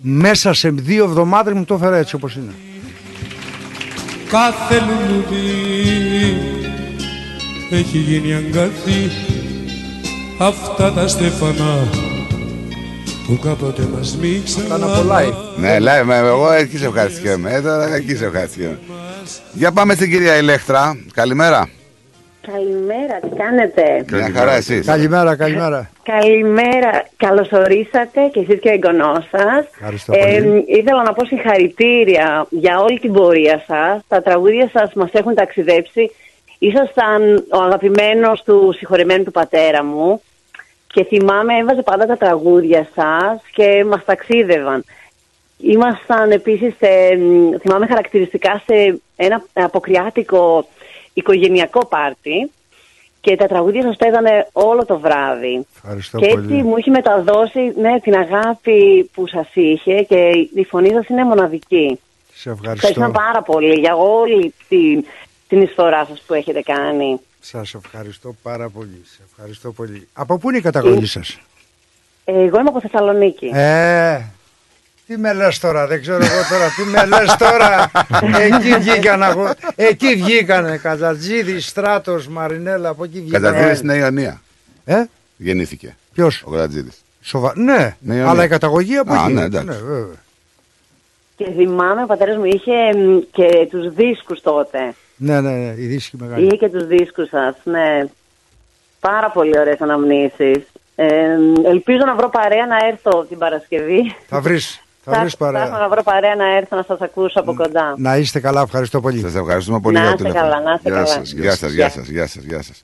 Μέσα 0.01 0.53
σε 0.53 0.69
δύο 0.69 1.03
εβδομάδες 1.03 1.53
μου 1.53 1.65
το 1.65 1.73
έφερα 1.73 1.97
έτσι 1.97 2.15
όπως 2.15 2.35
είναι. 2.35 2.53
Κάθε 4.29 4.75
λουλούδι 4.79 6.37
έχει 7.71 7.97
γίνει 7.97 8.33
αγκάθι 8.33 9.09
αυτά 10.39 10.93
τα 10.93 11.07
στέφανα 11.07 11.87
που 13.27 13.39
κάποτε 13.39 13.87
μας 13.95 14.17
μίξαν 14.21 14.65
Ναι, 15.57 15.77
live, 15.79 16.03
με- 16.05 16.15
εγώ 16.17 16.51
εκεί 16.51 16.77
σε 16.77 16.85
ευχαριστιέμαι. 16.85 17.53
Ε, 17.53 17.61
τώρα 17.61 17.95
εκεί 17.95 18.15
σε 18.15 18.25
ευχαριστιέμαι. 18.25 18.79
Για 19.53 19.71
πάμε 19.71 19.93
στην 19.93 20.09
κυρία 20.11 20.37
Ηλέκτρα. 20.37 20.97
Καλημέρα. 21.13 21.69
Καλημέρα, 22.41 23.19
τι 23.19 23.29
κάνετε; 23.35 24.05
Μια 24.11 24.31
χαρά 24.35 24.53
εσείς. 24.53 24.85
Καλημέρα, 24.85 25.35
καλημέρα. 25.35 25.89
Καλημέρα, 26.03 27.05
καλωσορίσατε 27.17 28.21
και 28.31 28.39
εσείς 28.39 28.59
και 28.59 28.69
ο 28.69 28.71
εγγονός 28.71 29.27
σας. 29.31 29.65
Ευχαριστώ 29.73 30.11
πολύ. 30.11 30.23
Ε, 30.23 30.63
ήθελα 30.65 31.03
να 31.03 31.13
πω 31.13 31.25
συγχαρητήρια 31.25 32.45
για 32.49 32.79
όλη 32.79 32.99
την 32.99 33.13
πορεία 33.13 33.63
σας. 33.67 34.01
Τα 34.07 34.21
τραγούδια 34.21 34.69
σας 34.73 34.93
μας 34.93 35.09
έχουν 35.11 35.35
ταξιδέψει. 35.35 36.11
Ήσασταν 36.59 37.45
ο 37.51 37.57
αγαπημένος 37.57 38.43
του 38.43 38.73
συγχωρεμένου 38.77 39.23
του 39.23 39.31
πατέρα 39.31 39.83
μου 39.83 40.21
και 40.87 41.03
θυμάμαι 41.03 41.57
έβαζε 41.57 41.81
πάντα 41.81 42.05
τα 42.05 42.17
τραγούδια 42.17 42.87
σας 42.95 43.41
και 43.53 43.85
μας 43.87 44.05
ταξίδευαν. 44.05 44.83
Ήμασταν 45.57 46.31
επίσης, 46.31 46.73
σε, 46.77 47.15
μ, 47.17 47.57
θυμάμαι 47.61 47.85
χαρακτηριστικά, 47.87 48.61
σε 48.65 49.01
ένα 49.15 49.43
αποκριάτικο 49.53 50.67
οικογενειακό 51.13 51.85
πάρτι 51.85 52.51
και 53.21 53.35
τα 53.35 53.47
τραγούδια 53.47 53.81
σας 53.81 53.95
παίζανε 53.95 54.47
όλο 54.51 54.85
το 54.85 54.99
βράδυ. 54.99 55.65
Ευχαριστώ 55.75 56.17
και 56.17 56.25
έτσι 56.25 56.39
πολύ. 56.39 56.63
μου 56.63 56.77
έχει 56.77 56.89
μεταδώσει 56.89 57.73
ναι, 57.77 57.99
την 57.99 58.15
αγάπη 58.15 59.09
που 59.13 59.27
σας 59.27 59.47
είχε 59.53 60.01
και 60.01 60.47
η 60.55 60.65
φωνή 60.69 60.89
σας 60.89 61.07
είναι 61.07 61.23
μοναδική. 61.23 61.99
Σε 62.33 62.49
ευχαριστώ. 62.49 62.87
Ευχαριστώ 62.87 63.19
πάρα 63.19 63.41
πολύ 63.41 63.79
για 63.79 63.95
όλη 63.95 64.53
την, 64.67 65.05
την 65.47 65.61
εισφορά 65.61 66.05
σας 66.05 66.21
που 66.27 66.33
έχετε 66.33 66.61
κάνει. 66.61 67.19
Σας 67.39 67.73
ευχαριστώ 67.73 68.35
πάρα 68.41 68.69
πολύ. 68.69 69.01
Σε 69.03 69.21
ευχαριστώ 69.29 69.71
πολύ. 69.71 70.07
Από 70.13 70.37
πού 70.37 70.49
είναι 70.49 70.57
η 70.57 70.61
καταγωγή 70.61 71.05
σας; 71.05 71.39
Εγώ 72.25 72.59
είμαι 72.59 72.69
από 72.69 72.81
Θεσσαλονίκη. 72.81 73.49
Ε, 73.53 74.21
τι 75.09 75.17
με 75.17 75.33
λες 75.33 75.59
τώρα, 75.59 75.87
δεν 75.87 76.01
ξέρω 76.01 76.17
εγώ 76.17 76.41
τώρα, 76.49 76.67
τι 76.75 76.83
με 76.83 77.05
λες 77.05 77.35
τώρα. 77.35 77.91
εκεί 78.39 78.75
βγήκαν, 78.79 79.23
αγω- 79.23 79.53
εκεί 79.75 80.15
βγήκανε, 80.15 80.77
Καζατζίδη, 80.77 81.59
Στράτος, 81.59 82.27
Μαρινέλα, 82.27 82.89
από 82.89 83.03
εκεί 83.03 83.21
βγήκαν. 83.21 83.41
Κατατήρηση 83.41 83.75
στην 83.75 83.89
Ιωνία. 83.89 84.41
Ε, 84.85 85.03
Γεννήθηκε. 85.37 85.95
ποιος, 86.13 86.43
Ο 86.45 86.51
Γρατζίδης. 86.51 87.03
Σοβα... 87.21 87.53
ναι, 87.55 87.95
Ναι, 87.99 88.13
Ιωνία. 88.15 88.29
αλλά 88.29 88.43
η 88.43 88.47
καταγωγή 88.47 88.95
από 88.97 89.13
Α, 89.13 89.23
εκεί. 89.23 89.33
ναι, 89.33 89.41
εντάξει. 89.43 89.69
Ε, 89.69 90.15
Και 91.35 91.51
θυμάμαι 91.51 92.03
ο 92.03 92.05
πατέρας 92.05 92.37
μου 92.37 92.45
είχε 92.45 92.93
μ, 92.97 93.19
και 93.31 93.67
τους 93.71 93.93
δίσκους 93.93 94.41
τότε. 94.41 94.93
Ναι, 95.15 95.41
ναι, 95.41 95.49
ναι, 95.51 95.73
η 95.77 95.85
δίσκη 95.85 96.17
μεγάλη. 96.19 96.45
Είχε 96.45 96.55
και 96.55 96.69
τους 96.69 96.87
δίσκους 96.87 97.27
σας, 97.29 97.55
ναι. 97.63 98.03
Πάρα 98.99 99.29
πολύ 99.31 99.59
ωραίες 99.59 99.81
αναμνήσεις. 99.81 100.57
Ε, 100.95 101.05
ελπίζω 101.65 102.05
να 102.05 102.15
βρω 102.15 102.29
παρέα 102.29 102.65
να 102.65 102.77
έρθω 102.87 103.25
την 103.29 103.37
Παρασκευή. 103.37 104.15
Θα 104.27 104.41
βρεις, 104.41 104.81
θα 105.09 105.19
βρεις 105.19 105.35
Ψάχνω 105.35 105.57
παρέα. 105.59 105.77
να 105.79 105.89
βρω 105.89 106.03
παρέα 106.03 106.35
να 106.35 106.55
έρθω 106.55 106.75
να 106.75 106.83
σας 106.83 106.99
ακούσω 107.01 107.39
από 107.39 107.53
κοντά. 107.53 107.93
Να 107.97 108.17
είστε 108.17 108.39
καλά, 108.39 108.61
ευχαριστώ 108.61 109.01
πολύ. 109.01 109.19
Σας 109.21 109.35
ευχαριστούμε 109.35 109.79
πολύ 109.79 109.97
Να 109.97 110.01
για 110.03 110.09
το 110.09 110.15
είστε 110.17 110.27
τηλέφωνο. 110.29 110.51
καλά, 110.53 110.63
να 110.69 110.73
είστε 110.73 110.89
Γεια 110.89 110.97
καλά. 111.03 111.13
σας, 111.13 111.31
γεια 111.31 111.55
σας, 111.55 111.71
γεια 111.71 111.89
σας, 111.89 112.07
γεια 112.07 112.27
σας, 112.27 112.43
γεια 112.43 112.61
σας. 112.61 112.83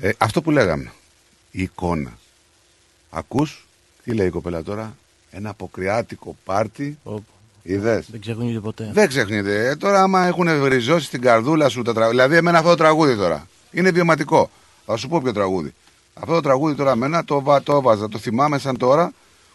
Ε, 0.00 0.10
αυτό 0.18 0.42
που 0.42 0.50
λέγαμε, 0.50 0.92
η 1.50 1.62
εικόνα. 1.62 2.10
Ακούς, 3.10 3.66
τι 4.04 4.12
λέει 4.14 4.26
η 4.26 4.30
κοπέλα 4.30 4.62
τώρα, 4.62 4.94
ένα 5.30 5.50
αποκριάτικο 5.50 6.36
πάρτι, 6.44 6.98
είδες; 7.62 8.06
Δεν 8.10 8.20
ξεχνιούνται 8.20 8.60
ποτέ. 8.60 8.90
Δεν 8.92 9.08
ξεχνιέται. 9.08 9.68
Ε, 9.68 9.76
τώρα, 9.76 10.02
άμα 10.02 10.26
έχουν 10.26 10.60
βριζώσει 10.60 11.06
στην 11.06 11.20
καρδούλα 11.20 11.68
σου 11.68 11.82
τα 11.82 11.92
τραγούδια. 11.92 12.08
Δηλαδή, 12.22 12.36
εμένα 12.36 12.58
αυτό 12.58 12.70
το 12.70 12.76
τραγούδι 12.76 13.16
τώρα 13.16 13.46
είναι 13.70 13.90
βιωματικό. 13.90 14.50
Θα 14.86 14.96
σου 14.96 15.08
πω 15.08 15.20
ποιο 15.22 15.32
τραγούδι. 15.32 15.74
Αυτό 16.14 16.34
το 16.34 16.40
τραγούδι 16.40 16.74
τώρα, 16.74 16.90
εμένα 16.90 17.24
το, 17.24 17.40
βα- 17.42 17.62
το 17.62 17.80
βάζα. 17.82 18.08
Το 18.08 18.18
θυμάμαι 18.18 18.58
σαν 18.58 18.76
τώρα 18.76 19.12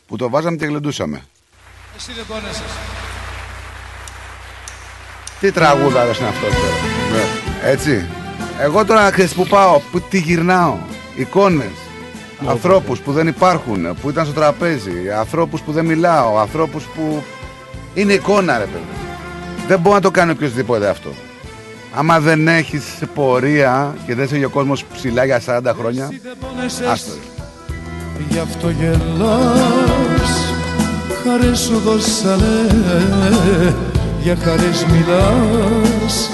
που 0.08 0.16
το 0.16 0.30
βάζαμε 0.30 0.58
και 0.58 0.66
γλεντούσαμε. 0.66 1.24
Εσύ 1.98 2.12
δεν 2.16 2.26
πόνεσες. 2.28 2.72
Τι 5.40 5.52
τραγούδαρες 5.52 6.18
είναι 6.18 6.28
αυτό 6.28 6.46
τώρα. 6.46 6.76
Ναι. 7.12 7.70
Έτσι. 7.70 8.06
Εγώ 8.60 8.86
τώρα 8.86 9.10
ξέρεις 9.12 9.34
που 9.34 9.48
πάω, 9.48 9.80
που 9.92 10.02
τι 10.02 10.20
γυρνάω. 10.20 10.78
Εικόνες. 11.16 11.72
Ανθρώπους 12.48 13.00
που 13.00 13.12
δεν 13.12 13.28
υπάρχουν, 13.28 13.96
που 14.02 14.10
ήταν 14.10 14.26
στο 14.26 14.34
τραπέζι. 14.34 15.12
Ανθρώπους 15.20 15.62
που 15.62 15.72
δεν 15.72 15.86
μιλάω. 15.86 16.38
Ανθρώπους 16.38 16.84
που. 16.84 17.24
Είναι 17.94 18.14
εικόνα, 18.14 18.58
ρε 18.58 18.66
παιδί. 18.66 18.84
Δεν 19.68 19.80
μπορεί 19.80 19.96
να 19.96 20.02
το 20.02 20.12
κάνει 20.12 20.32
οποιοδήποτε 20.32 20.90
αυτό. 20.90 21.10
Άμα 21.96 22.20
δεν 22.20 22.48
έχεις 22.48 22.84
πορεία 23.14 23.96
και 24.06 24.16
δεν 24.16 24.26
είσαι 24.26 24.46
ο 24.46 24.50
κόσμος 24.50 24.86
ψηλά 24.94 25.26
για 25.26 25.42
40 25.46 25.74
χρόνια. 25.78 26.10
Άστο. 26.92 27.12
ρε. 27.12 28.24
Γι' 28.30 28.40
αυτό 28.40 28.70
γελάς 28.70 30.43
Χαρές 31.28 31.60
σου 31.60 31.82
δώσανε 31.86 32.68
Για 34.22 34.38
χαρές 34.44 34.86
μιλάς 34.92 36.30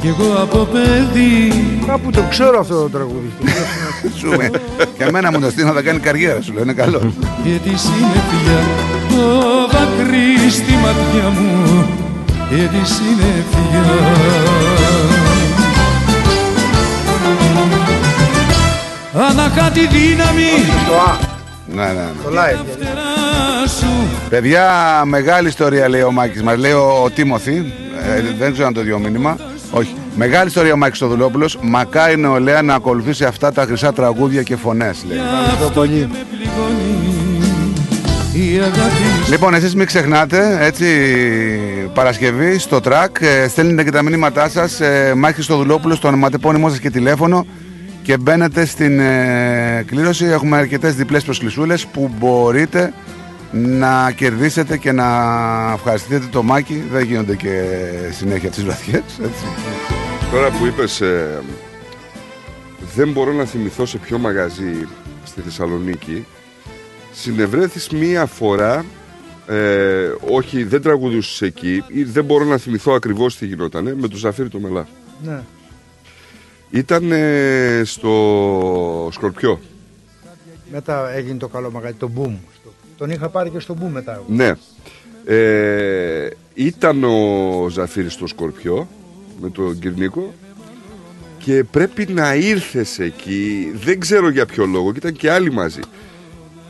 Κι 0.00 0.06
εγώ 0.06 0.42
από 0.42 0.58
παιδί 0.64 1.52
Κάπου 1.86 2.10
το 2.10 2.22
ξέρω 2.30 2.60
αυτό 2.60 2.74
το 2.74 2.88
τραγούδι. 2.88 3.32
Σου 4.18 4.28
με. 4.36 4.50
Και 4.96 5.04
εμένα 5.04 5.30
μου 5.30 5.40
το 5.40 5.50
στείλω 5.50 5.66
να 5.66 5.72
θα 5.72 5.82
κάνει 5.82 5.98
καριέρα 5.98 6.40
σου, 6.40 6.52
λέω 6.52 6.62
είναι 6.62 6.72
καλό. 6.72 7.12
Και 7.44 7.68
τη 7.68 7.78
συννεφιά 7.78 8.60
Το 9.08 9.68
δάκρυ 9.70 10.50
στη 10.50 10.72
ματιά 10.72 11.28
μου 11.28 11.86
Και 12.48 12.54
τη 12.56 12.88
συννεφιά 12.88 13.84
Αναχά 19.28 19.70
τη 19.70 19.80
δύναμη 19.86 20.52
Ναι, 21.66 21.84
ναι, 21.84 21.92
ναι. 21.92 22.10
Το 22.24 22.30
live. 22.30 23.09
Σου 23.78 23.86
Παιδιά, 24.28 24.70
μεγάλη 25.04 25.48
ιστορία 25.48 25.88
λέει 25.88 26.02
ο 26.02 26.12
Μάκης 26.12 26.42
μας. 26.42 26.56
Λέει 26.56 26.72
ο, 26.72 27.02
ο 27.04 27.10
Τίμωθη, 27.10 27.72
ε, 28.16 28.22
δεν 28.38 28.52
ξέρω 28.52 28.66
αν 28.66 28.74
το 28.74 28.80
δει 28.80 28.92
ο 28.92 28.98
μήνυμα. 28.98 29.36
Όχι. 29.70 29.94
Μεγάλη 30.14 30.48
ιστορία 30.48 30.72
ο 30.72 30.76
Μάκης 30.76 30.96
Στοδουλόπουλος. 30.96 31.58
Μακάρι 31.60 32.18
νεολαία 32.18 32.62
να 32.62 32.74
ακολουθήσει 32.74 33.24
αυτά 33.24 33.52
τα 33.52 33.64
χρυσά 33.64 33.92
τραγούδια 33.92 34.42
και 34.42 34.56
φωνές, 34.56 35.04
λέει. 35.08 35.18
Ευχαριστώ 35.18 35.70
πολύ. 35.80 36.08
Η 38.32 38.58
αγάπη 38.58 39.30
Λοιπόν, 39.30 39.54
εσείς 39.54 39.74
μην 39.74 39.86
ξεχνάτε, 39.86 40.58
έτσι, 40.60 40.86
Παρασκευή 41.94 42.58
στο 42.58 42.80
τρακ, 42.80 43.16
ε, 43.20 43.48
στέλνετε 43.48 43.84
και 43.84 43.90
τα 43.90 44.02
μηνύματά 44.02 44.48
σας, 44.48 44.80
ε, 44.80 45.12
Μάκης 45.16 45.44
Στοδουλόπουλος, 45.44 46.00
το 46.00 46.08
ονοματεπώνυμό 46.08 46.68
σας 46.68 46.78
και 46.78 46.90
τηλέφωνο 46.90 47.46
και 48.02 48.16
μπαίνετε 48.16 48.64
στην 48.64 49.00
ε, 49.00 49.84
κλήρωση. 49.86 50.24
Έχουμε 50.24 50.56
αρκετές 50.56 50.94
διπλές 50.94 51.24
προσκλησούλες 51.24 51.86
που 51.86 52.10
μπορείτε 52.18 52.92
να 53.52 54.12
κερδίσετε 54.12 54.76
και 54.76 54.92
να 54.92 55.06
ευχαριστηθείτε 55.74 56.26
το 56.30 56.42
Μάκη. 56.42 56.84
Δεν 56.90 57.04
γίνονται 57.04 57.36
και 57.36 57.64
συνέχεια 58.10 58.50
τις 58.50 58.64
βαθιές, 58.64 59.02
έτσι. 59.22 59.44
Τώρα 60.32 60.50
που 60.50 60.66
είπες 60.66 61.00
ε, 61.00 61.42
δεν 62.94 63.12
μπορώ 63.12 63.32
να 63.32 63.44
θυμηθώ 63.44 63.86
σε 63.86 63.98
ποιο 63.98 64.18
μαγαζί 64.18 64.88
στη 65.24 65.40
Θεσσαλονίκη 65.40 66.26
συνευρέθης 67.12 67.88
μία 67.88 68.26
φορά 68.26 68.84
ε, 69.46 70.08
όχι 70.30 70.64
δεν 70.64 70.82
τραγουδούσες 70.82 71.42
εκεί 71.42 71.84
ή 71.88 72.04
δεν 72.04 72.24
μπορώ 72.24 72.44
να 72.44 72.56
θυμηθώ 72.56 72.92
ακριβώς 72.92 73.36
τι 73.36 73.46
γινότανε 73.46 73.94
με 73.94 74.08
τον 74.08 74.18
Ζαφύρι 74.18 74.48
το 74.48 74.58
Μελά 74.58 74.88
Ναι. 75.24 75.40
ήταν 76.70 77.12
ε, 77.12 77.82
στο 77.84 79.08
Σκορπιό 79.12 79.60
Μετά 80.72 81.10
έγινε 81.10 81.38
το 81.38 81.48
καλό 81.48 81.70
μαγαζί, 81.70 81.94
το 81.94 82.10
boom. 82.16 82.34
Στο- 83.00 83.08
Τον 83.08 83.10
είχα 83.16 83.28
πάρει 83.28 83.50
και 83.50 83.58
στο 83.58 83.76
boom 83.80 83.88
μετά. 83.92 84.12
εγώ. 84.12 84.24
ναι 84.28 84.52
ε, 85.24 86.28
ήταν 86.54 87.04
ο 87.04 87.68
Ζαφύρης 87.68 88.12
στο 88.12 88.26
Σκορπιό 88.26 88.88
με 89.40 89.50
τον 89.50 89.78
Κυρνίκο 89.78 90.34
και 91.38 91.64
πρέπει 91.70 92.06
να 92.12 92.34
ήρθες 92.34 92.98
εκεί 92.98 93.72
δεν 93.74 94.00
ξέρω 94.00 94.28
για 94.30 94.46
ποιο 94.46 94.66
λόγο 94.66 94.92
και 94.92 94.98
ήταν 94.98 95.12
και 95.12 95.30
άλλοι 95.30 95.52
μαζί 95.52 95.80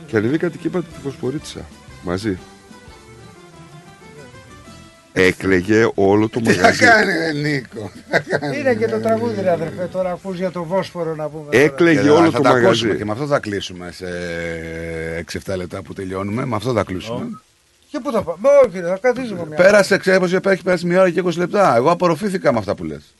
και 0.07 0.17
ανεβήκατε 0.17 0.57
και 0.57 0.67
είπατε 0.67 0.85
τη 0.93 0.99
Φωσφορίτσα 1.03 1.65
μαζί 2.03 2.37
Έκλαιγε 5.13 5.89
όλο 5.95 6.29
το 6.29 6.39
Τι 6.41 6.51
θα 6.51 6.61
μαγαζί. 6.61 6.79
κάνει, 6.85 7.11
ρε 7.13 7.31
Νίκο. 7.31 7.91
τι 7.93 7.99
θα 8.09 8.19
κάνει, 8.19 8.57
Είναι 8.59 8.73
και 8.75 8.85
το 8.87 8.95
ρε, 8.95 9.01
τραγούδι, 9.01 9.41
ρε 9.41 9.51
αδερφέ. 9.51 9.89
Τώρα 9.91 10.11
ακούς 10.11 10.37
για 10.37 10.51
το 10.51 10.63
Βόσπορο 10.63 11.15
να 11.15 11.29
πούμε. 11.29 11.45
Έκλαιγε 11.49 12.01
Και 12.01 12.09
όλο 12.09 12.31
θα 12.31 12.37
το 12.37 12.43
τα 12.43 12.49
μαγαζί. 12.49 12.65
ακούσουμε 12.65 12.93
Και 12.95 13.05
με 13.05 13.11
αυτό 13.11 13.25
θα 13.25 13.39
κλείσουμε 13.39 13.91
σε 13.91 14.05
6-7 15.53 15.55
λεπτά 15.55 15.81
που 15.81 15.93
τελειώνουμε. 15.93 16.45
Με 16.45 16.55
αυτό 16.55 16.73
θα 16.73 16.83
κλείσουμε. 16.83 17.39
Και 17.91 17.99
πού 18.03 18.11
θα 18.11 18.21
πάμε. 18.21 18.47
Όχι, 18.65 18.79
ρε, 18.79 18.87
θα 18.87 18.97
καθίσουμε 19.01 19.45
μια. 19.47 19.57
Πέρασε, 19.57 19.97
ξέρω 19.97 20.19
πως 20.19 20.33
έχει 20.33 20.63
περάσει 20.63 20.85
μια 20.85 20.99
ώρα 20.99 21.09
και 21.09 21.21
20 21.25 21.37
λεπτά. 21.37 21.75
Εγώ 21.75 21.91
απορροφήθηκα 21.91 22.51
με 22.53 22.57
αυτά 22.59 22.75
που 22.75 22.83
λες. 22.83 23.13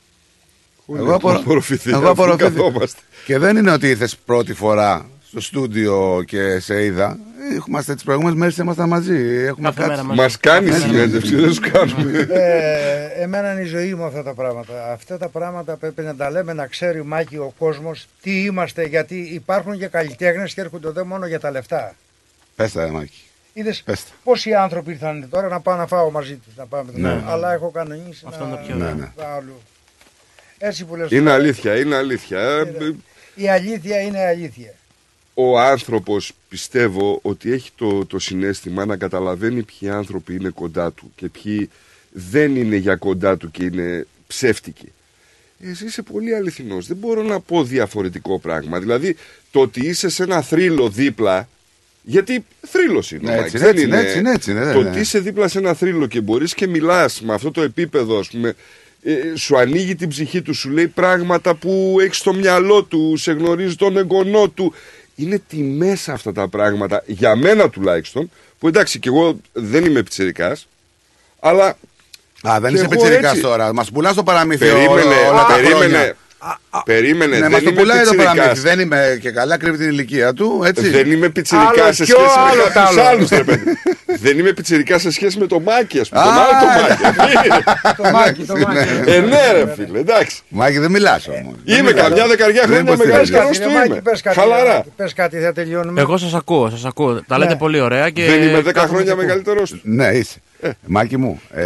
Εγώ 0.98 1.14
απορροφηθήκα, 1.16 1.96
εγώ 1.98 2.10
αφού 2.10 2.12
απορροφήθηκα. 2.24 2.50
καθόμαστε. 2.62 3.02
Και 3.26 3.38
δεν 3.38 3.58
είναι 3.58 3.72
ότι 3.72 3.90
ήρθες 3.90 4.16
πρώτη 4.26 4.54
φορά 4.54 5.06
στο 5.32 5.40
στούντιο 5.42 6.24
και 6.28 6.60
σε 6.60 6.84
είδα. 6.84 7.20
Είμαστε 7.68 7.94
τις 7.94 8.04
προηγούμενες 8.04 8.40
μέρες 8.40 8.58
ήμασταν 8.58 8.88
μαζί. 8.90 9.16
Έχουμε 9.46 9.68
Κάθε 9.70 9.82
μέρα 9.82 9.94
κάτσει. 9.94 10.06
μαζί. 10.08 10.20
Μας 10.22 10.38
κάνει 10.40 10.70
Ναι, 10.70 10.78
ναι. 10.78 10.84
συνέντευξη, 10.84 11.36
δεν 11.36 11.54
σου 11.54 11.62
κάνουμε. 11.72 12.28
Ε, 12.30 13.06
εμένα 13.24 13.52
είναι 13.52 13.62
η 13.62 13.66
ζωή 13.66 13.94
μου 13.96 14.04
αυτά 14.06 14.24
τα 14.24 14.34
πράγματα. 14.34 14.92
Αυτά 14.92 15.18
τα 15.18 15.28
πράγματα 15.30 15.76
πρέπει 15.76 16.02
να 16.02 16.16
τα 16.16 16.30
λέμε, 16.32 16.54
να 16.54 16.68
ξέρει 16.68 17.04
Μάκη 17.04 17.36
ο 17.38 17.54
κόσμος 17.60 18.08
τι 18.22 18.44
είμαστε, 18.44 18.84
γιατί 18.86 19.16
υπάρχουν 19.16 19.78
και 19.78 19.88
καλλιτέχνες 19.88 20.54
και 20.54 20.62
έρχονται 20.62 20.88
εδώ 20.88 21.06
μόνο 21.06 21.26
για 21.26 21.40
τα 21.40 21.52
λεφτά. 21.52 21.96
Πες 22.56 22.72
τα, 22.72 22.86
ρε, 22.86 22.92
Μάκη. 22.92 23.22
Είδες 23.54 23.82
Πες 23.86 24.04
τα. 24.04 24.10
πόσοι 24.24 24.54
άνθρωποι 24.54 24.92
ήρθαν 24.92 25.28
τώρα 25.30 25.48
να 25.48 25.60
πάω 25.60 25.76
να 25.76 25.88
φάω 25.88 26.12
μαζί 26.12 26.36
τους, 26.36 26.56
να 26.56 26.66
πάμε 26.66 26.92
Ναι. 26.96 27.14
ναι. 27.14 27.24
αλλά 27.28 27.54
έχω 27.54 27.70
κανονίσει 27.72 28.26
Αυτό 28.28 28.44
να... 28.44 28.50
είναι 28.50 28.56
το 28.60 28.62
πιο 28.68 28.76
Ναι, 28.76 28.84
ωραίο. 28.84 28.96
ναι. 28.96 29.08
Αλλού. 29.38 29.62
Έτσι 30.58 30.86
που 30.86 30.96
λες 30.96 31.12
Είναι 31.12 31.22
τώρα, 31.22 31.34
αλήθεια, 31.34 31.76
είναι 31.80 31.96
αλήθεια. 31.96 32.40
Ε, 32.40 32.92
η 33.36 33.50
αλήθεια 33.50 34.02
είναι 34.02 34.26
αλήθεια. 34.26 34.74
Ο 35.44 35.60
άνθρωπος 35.60 36.32
πιστεύω 36.50 37.20
ότι 37.22 37.52
έχει 37.52 37.70
το, 37.76 38.06
το 38.06 38.20
συνέστημα 38.20 38.86
να 38.86 38.98
καταλαβαίνει 38.98 39.64
ποιοι 39.64 39.90
άνθρωποι 39.90 40.36
είναι 40.36 40.50
κοντά 40.50 40.92
του 40.92 41.12
και 41.16 41.30
ποιοι 41.30 41.70
δεν 42.12 42.56
είναι 42.56 42.76
για 42.76 42.96
κοντά 42.96 43.38
του 43.38 43.52
και 43.52 43.64
είναι 43.64 44.08
ψεύτικοι. 44.28 44.92
Εσύ 45.60 45.86
είσαι 45.86 46.02
πολύ 46.02 46.36
αληθινός. 46.36 46.88
Δεν 46.88 46.98
μπορώ 46.98 47.22
να 47.22 47.40
πω 47.40 47.64
διαφορετικό 47.64 48.40
πράγμα. 48.40 48.80
Δηλαδή 48.80 49.16
το 49.52 49.60
ότι 49.60 49.88
είσαι 49.88 50.10
σε 50.10 50.24
ένα 50.24 50.42
θρύλο 50.42 50.90
δίπλα 50.90 51.48
γιατί 52.04 52.46
θρύλος 52.62 53.12
είναι. 53.12 53.32
Ναι, 53.32 53.38
ο 53.38 53.44
έτσι 53.44 53.58
Μάικ, 53.58 53.64
είναι, 53.64 53.66
δεν 53.66 53.76
έτσι 53.76 53.86
είναι, 53.86 54.00
έτσι 54.00 54.20
είναι, 54.20 54.32
έτσι 54.32 54.52
είναι, 54.52 54.60
Το 54.60 54.82
ναι, 54.82 54.88
ότι 54.88 54.96
ναι. 54.96 55.00
είσαι 55.00 55.20
δίπλα 55.20 55.48
σε 55.48 55.58
ένα 55.58 55.74
θρύλο 55.74 56.08
και 56.08 56.22
μπορείς 56.22 56.54
και 56.54 56.68
μιλάς 56.68 57.22
με 57.22 57.34
αυτό 57.34 57.52
το 57.52 57.62
επίπεδο, 57.62 58.20
ας 58.20 58.30
πούμε, 58.30 58.56
ε, 59.04 59.36
σου 59.36 59.58
ανοίγει 59.58 59.96
την 59.96 60.10
ψυχή 60.10 60.42
του, 60.42 60.54
σου 60.54 60.70
λέει 60.70 60.88
πράγματα 60.88 61.56
που 61.56 61.98
έχεις 62.02 62.18
στο 62.18 62.34
μυαλό 62.34 62.84
του, 62.84 63.18
σε 63.18 63.32
γνωρίζει 63.32 63.76
τον 63.76 63.98
εγγονό 63.98 64.50
του. 64.50 64.74
Είναι 65.16 65.42
τιμές 65.48 66.10
αυτά 66.10 66.32
τα 66.34 66.48
πράγματα, 66.48 67.04
για 67.06 67.36
μένα 67.36 67.70
τουλάχιστον, 67.70 68.32
που 68.60 68.68
εντάξει 68.68 69.00
και 69.00 69.10
εγώ 69.10 69.38
δεν 69.54 69.86
είμαι 69.86 70.04
πιτσιρικάς, 70.04 70.68
αλλά 71.40 71.78
Α, 72.48 72.60
δεν 72.60 72.70
Και 72.70 72.76
είσαι 72.76 72.84
εγώ 72.86 72.90
πιτσιρικάς 72.90 73.30
έτσι. 73.30 73.42
τώρα. 73.42 73.74
Μας 73.74 73.92
πουλάς 73.92 74.16
το 74.16 74.24
παραμύθι 74.24 74.66
περίμενε, 74.66 75.16
όλα 75.32 75.46
τα 75.46 75.54
χρόνια. 75.54 76.16
Περίμενε, 76.86 76.86
περίμενε, 76.86 77.38
Ναι, 77.40 77.50
μας 77.50 77.52
δεν 77.52 77.64
το 77.64 77.70
είμαι 77.70 77.80
πουλάει 77.82 78.04
το 78.04 78.14
παραμύθι. 78.14 78.48
πιτσιρικάς. 78.48 78.62
Δεν 78.62 78.80
είμαι 78.80 79.18
και 79.22 79.32
καλά, 79.32 79.58
κρύβει 79.58 79.78
την 79.78 79.90
ηλικία 79.90 80.34
του. 80.34 80.64
Έτσι. 80.66 80.90
Δεν 80.90 81.12
είμαι 81.12 81.30
πιτσιρικάς 81.30 81.78
Άλλο 81.84 81.94
σε 81.94 82.04
πιο 82.04 82.16
σχέση 82.16 82.38
με 82.38 82.50
άλλος 82.52 82.70
κάποιους 82.74 82.96
τ' 82.96 83.00
άλλο. 83.00 83.08
άλλους, 83.10 83.30
ρε 83.30 83.44
παιδί. 83.44 83.64
Δεν 84.24 84.40
είμαι 84.40 84.54
πιτσιρικάς 84.54 85.02
σε 85.02 85.12
σχέση 85.12 85.40
με 85.40 85.48
το 85.48 85.60
Μάκη, 85.60 86.00
ας 86.00 86.10
πούμε. 86.10 86.22
Α, 86.22 86.26
Τον 86.26 86.34
άλλο 86.34 86.52
το 86.62 87.24
Μάκη. 87.24 87.96
το 87.98 88.04
Μάκη, 88.12 88.44
το 88.44 88.56
Μάκη. 88.58 88.90
Ε, 89.12 89.20
ναι, 89.20 89.52
ρε 89.52 89.74
φίλε, 89.76 90.00
εντάξει. 90.00 90.40
Μάκη, 90.50 90.78
δεν 90.80 90.92
μιλάς 90.92 91.28
όμως. 91.28 91.56
Είμαι 91.64 91.92
καμιά 91.92 92.28
δεκαριά 92.28 92.62
χρόνια 92.64 92.84
Δεν 92.84 92.98
μεγάλος 92.98 93.30
υποστηρίζω. 93.30 93.32
καιρός 93.34 93.58
Ρε 93.58 93.66
του 93.66 93.72
Μάκη, 93.72 93.88
είμαι. 93.92 94.02
πες 94.02 94.22
κάτι, 94.22 94.40
Χαλαρά. 94.40 94.74
Μάκη, 94.76 94.90
Πες 94.96 95.14
κάτι, 95.14 95.38
θα 95.40 95.54
τελειώνουμε. 95.54 96.02
Εγώ 96.02 96.18
σας 96.18 96.34
ακούω, 96.34 96.70
σας 96.70 96.86
ακούω. 96.86 97.22
Τα 97.28 97.38
λέτε 97.38 97.52
Ναι. 97.52 97.58
πολύ 97.58 97.80
ωραία 97.80 98.10
και. 98.10 98.26
Δεν 98.26 98.42
είμαι 98.42 98.60
10 98.60 98.64
κάθομαι 98.64 98.88
χρόνια 98.88 99.04
και 99.04 99.12
ακούω. 99.12 99.24
μεγαλύτερος 99.24 99.70
του. 99.70 99.80
Ναι, 99.84 100.08
είσαι. 100.08 100.38
Μάκη 100.86 101.18
μου, 101.18 101.42
ε, 101.54 101.64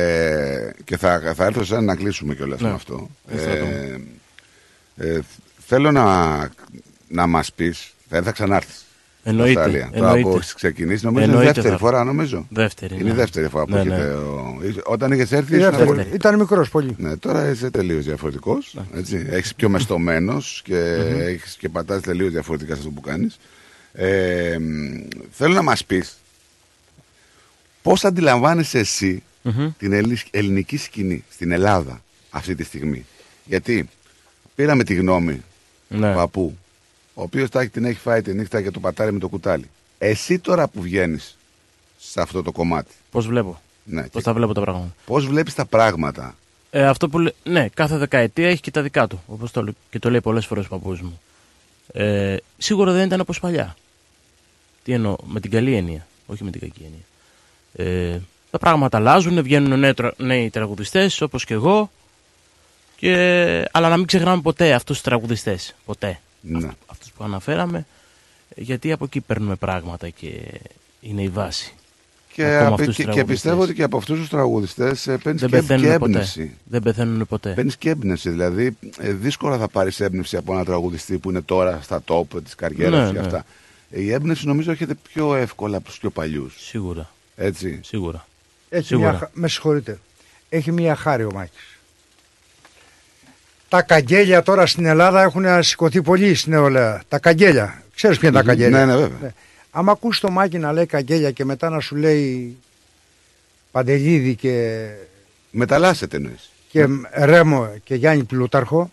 και 0.83 0.97
θα, 0.97 1.33
θα 1.35 1.45
έρθω 1.45 1.63
σε 1.63 1.73
ένα 1.73 1.83
να 1.83 1.95
κλείσουμε 1.95 2.33
κιόλας 2.35 2.59
Ναι. 2.61 2.67
με 2.67 2.73
αυτό. 2.73 3.09
Ευχαριστώ. 4.97 5.13
Ε, 5.15 5.17
ε, 5.17 5.21
θέλω 5.67 5.91
να, 5.91 6.49
να 7.07 7.27
μας 7.27 7.53
πεις, 7.53 7.93
δεν 8.09 8.23
θα 8.23 8.31
ξανάρθεις. 8.31 8.85
Εννοείται, 9.27 9.61
Τώρα 9.69 9.89
εννοείται. 9.91 10.29
που 10.29 10.35
έχεις 10.37 10.53
ξεκινήσει, 10.53 11.05
νομίζω 11.05 11.23
είναι 11.23 11.33
Εννοείται 11.33 11.53
δεύτερη 11.53 11.73
θα 11.75 11.79
φορά, 11.79 12.03
νομίζω. 12.03 12.47
Δεύτερη, 12.49 12.93
Είναι 12.93 13.03
η 13.03 13.07
ναι. 13.07 13.13
δεύτερη 13.13 13.47
φορά 13.47 13.65
που 13.65 13.71
Ναι, 13.71 13.83
ναι. 13.83 13.95
έχετε. 13.95 14.11
ο- 14.13 14.59
Όταν 14.85 15.11
είχες 15.11 15.31
έρθει, 15.31 15.53
Η 15.53 15.57
ήσουν 15.57 15.69
δεύτερη. 15.69 15.89
πολύ- 15.89 16.07
Ήταν 16.13 16.39
μικρός 16.39 16.69
πολύ. 16.69 16.95
Ναι, 16.97 17.17
τώρα 17.17 17.49
είσαι 17.49 17.69
τελείως 17.69 18.05
διαφορετικός. 18.05 18.77
Έχεις 19.29 19.55
πιο 19.55 19.69
μεστομένος 19.69 20.61
και, 20.63 20.77
έχεις 21.17 21.55
και 21.55 21.69
πατάς 21.69 22.01
τελείως 22.01 22.31
διαφορετικά 22.31 22.73
σε 22.73 22.79
αυτό 22.79 22.91
που 22.91 23.01
κάνεις. 23.01 23.37
Ε, 23.93 24.57
μ, 24.59 25.07
θέλω 25.31 25.53
να 25.53 25.61
μας 25.61 25.85
πεις 25.85 26.17
πώς 27.81 28.05
αντιλαμβάνεσαι 28.05 28.79
εσύ 28.79 29.23
Μμμ. 29.41 29.69
την 29.77 29.93
ελλη- 29.93 30.27
ελληνική 30.31 30.77
σκηνή 30.77 31.23
στην 31.29 31.51
Ελλάδα 31.51 32.01
αυτή 32.29 32.55
τη 32.55 32.63
στιγμή. 32.63 33.05
Γιατί 33.45 33.89
πήραμε 34.55 34.83
τη 34.83 34.93
γνώμη 34.93 35.43
Ναι. 35.87 36.09
του 36.09 36.15
παππού, 36.15 36.57
ο 37.13 37.21
οποίος 37.21 37.49
την 37.71 37.85
έχει 37.85 37.99
φάει 37.99 38.21
τη 38.21 38.33
νύχτα 38.33 38.61
και 38.61 38.71
το 38.71 38.79
πατάρι 38.79 39.11
με 39.11 39.19
το 39.19 39.27
κουτάλι. 39.27 39.69
Εσύ 39.97 40.39
τώρα 40.39 40.67
που 40.67 40.81
βγαίνεις 40.81 41.37
σε 41.99 42.21
αυτό 42.21 42.41
το 42.43 42.51
κομμάτι, 42.51 42.91
Πώς 43.11 43.27
βλέπω. 43.27 43.61
ναι, 43.83 44.03
Πώς 44.03 44.23
τα 44.23 44.33
βλέπω 44.33 44.53
τα 44.53 44.61
πράγματα. 44.61 44.95
πώς 45.05 45.25
βλέπεις 45.27 45.53
τα 45.53 45.65
πράγματα; 45.65 46.35
Ε, 46.71 46.85
αυτό 46.87 47.09
που 47.09 47.19
λέ- 47.19 47.33
ναι, 47.43 47.67
κάθε 47.73 47.97
δεκαετία 47.97 48.49
έχει 48.49 48.61
και 48.61 48.71
τα 48.71 48.81
δικά 48.81 49.07
του. 49.07 49.23
Όπως 49.27 49.51
το, 49.51 49.63
λέ- 49.63 49.75
και 49.89 49.99
το 49.99 50.09
λέει 50.09 50.21
πολλές 50.21 50.45
φορές 50.45 50.65
ο 50.65 50.69
παππούς 50.69 51.01
μου. 51.01 51.19
Ε, 51.93 52.35
σίγουρα 52.57 52.91
δεν 52.91 53.05
ήταν 53.05 53.19
όπως 53.19 53.39
παλιά. 53.39 53.75
Τι 54.83 54.93
εννοώ, 54.93 55.15
με 55.25 55.39
την 55.39 55.51
καλή 55.51 55.75
έννοια, 55.75 56.07
όχι 56.25 56.43
με 56.43 56.51
την 56.51 56.61
κακή 56.61 56.81
έννοια. 56.83 57.03
Ε, 58.13 58.19
τα 58.51 58.57
πράγματα 58.57 58.97
αλλάζουν, 58.97 59.41
βγαίνουν 59.43 59.79
νέοι, 59.79 59.93
τρα- 59.93 60.13
νέοι 60.17 60.49
τραγουδιστές 60.49 61.21
όπως 61.21 61.45
και 61.45 61.53
εγώ. 61.53 61.91
Και, 62.95 63.67
αλλά 63.71 63.89
να 63.89 63.97
μην 63.97 64.05
ξεχνάμε 64.05 64.41
ποτέ 64.41 64.73
αυτούς 64.73 64.95
τους 64.95 65.05
τραγουδιστές. 65.05 65.75
Ποτέ. 65.85 66.19
Ναι. 66.41 66.69
Αυτούς 66.87 67.11
που 67.17 67.23
αναφέραμε. 67.23 67.85
Γιατί 68.55 68.91
από 68.91 69.05
εκεί 69.05 69.19
παίρνουμε 69.21 69.55
πράγματα 69.55 70.09
και 70.09 70.31
είναι 71.01 71.21
η 71.21 71.27
βάση. 71.29 71.73
Και, 72.33 72.45
Ακόμα 72.45 72.67
απ' 72.67 72.73
αυτούς 72.73 72.87
εκεί- 72.87 72.87
τους 72.87 72.97
και 72.97 73.03
τραγουδιστές. 73.03 73.35
πιστεύω 73.41 73.61
ότι 73.61 73.73
και 73.73 73.83
από 73.83 73.97
αυτούς 73.97 74.19
τους 74.19 74.29
τραγουδιστές 74.29 75.03
παίρνεις 75.23 75.41
Δεν 75.41 75.49
και, 75.49 75.55
και 75.59 75.61
πεθαίνουν 75.61 75.83
ποτέ. 75.97 76.05
έμπνευση. 76.05 76.55
Δεν 76.63 76.81
πεθαίνουν 76.81 77.25
ποτέ. 77.27 77.51
Παίρνεις 77.53 77.77
και 77.77 77.89
έμπνευση. 77.89 78.29
Δηλαδή, 78.29 78.77
ε, 78.99 79.11
δύσκολα 79.11 79.57
θα 79.57 79.67
πάρεις 79.67 79.99
έμπνευση 79.99 80.37
από 80.37 80.53
ένα 80.53 80.65
τραγουδιστή 80.65 81.17
που 81.17 81.29
είναι 81.29 81.41
τώρα 81.41 81.79
στα 81.83 82.03
top 82.07 82.43
της 82.43 82.55
καριέρας 82.55 82.99
Ναι, 83.05 83.11
και 83.13 83.19
ναι. 83.19 83.25
αυτά. 83.25 83.45
Ε, 83.91 84.01
Η 84.01 84.11
έμπνευση 84.11 84.47
νομίζω 84.47 84.71
έρχεται 84.71 84.95
πιο 85.13 85.35
εύκολα 85.35 85.77
από 85.77 85.85
τους 85.85 85.97
πιο 85.97 86.09
παλιούς. 86.09 86.55
Σίγουρα. 86.59 87.09
Έτσι. 87.35 87.79
Σίγουρα. 87.83 88.27
Έχει 88.69 88.85
Σίγουρα. 88.85 89.09
μια, 89.09 89.17
χα- 89.19 89.29
με 89.33 89.47
συγχωρείτε. 89.47 89.99
Έχει 90.49 90.71
μια 90.71 90.95
χάρη 90.95 91.23
ο 91.23 91.31
Μάκης. 91.33 91.74
Τα 93.75 93.81
καγγέλια 93.81 94.41
τώρα 94.41 94.65
στην 94.65 94.85
Ελλάδα 94.85 95.21
έχουν 95.21 95.63
σηκωθεί 95.63 96.01
πολύ 96.01 96.35
στην 96.35 96.51
νεολαία. 96.51 97.01
Τα 97.07 97.19
καγγέλια. 97.19 97.81
Ξέρεις 97.95 98.17
ποια 98.19 98.29
είναι 98.29 98.37
τα 98.37 98.43
Μμμ. 98.43 98.49
καγγέλια; 98.49 98.85
Ναι, 98.85 98.93
ναι, 98.93 98.99
βέβαια. 98.99 99.33
Άμα 99.71 99.91
ακούς 99.91 100.19
το 100.19 100.29
Μάκη 100.31 100.57
να 100.57 100.71
λέει 100.73 100.85
καγγέλια 100.85 101.31
και 101.31 101.45
μετά 101.45 101.69
να 101.69 101.79
σου 101.79 101.95
λέει 101.95 102.57
Παντελίδη 103.71 104.35
και, 104.35 104.85
Μεταλλάσσεται 105.51 106.15
εννοείς. 106.17 106.49
και 106.69 106.87
Ρέμο 107.13 107.69
και 107.83 107.95
Γιάννη 107.95 108.23
Πλούταρχο 108.23 108.91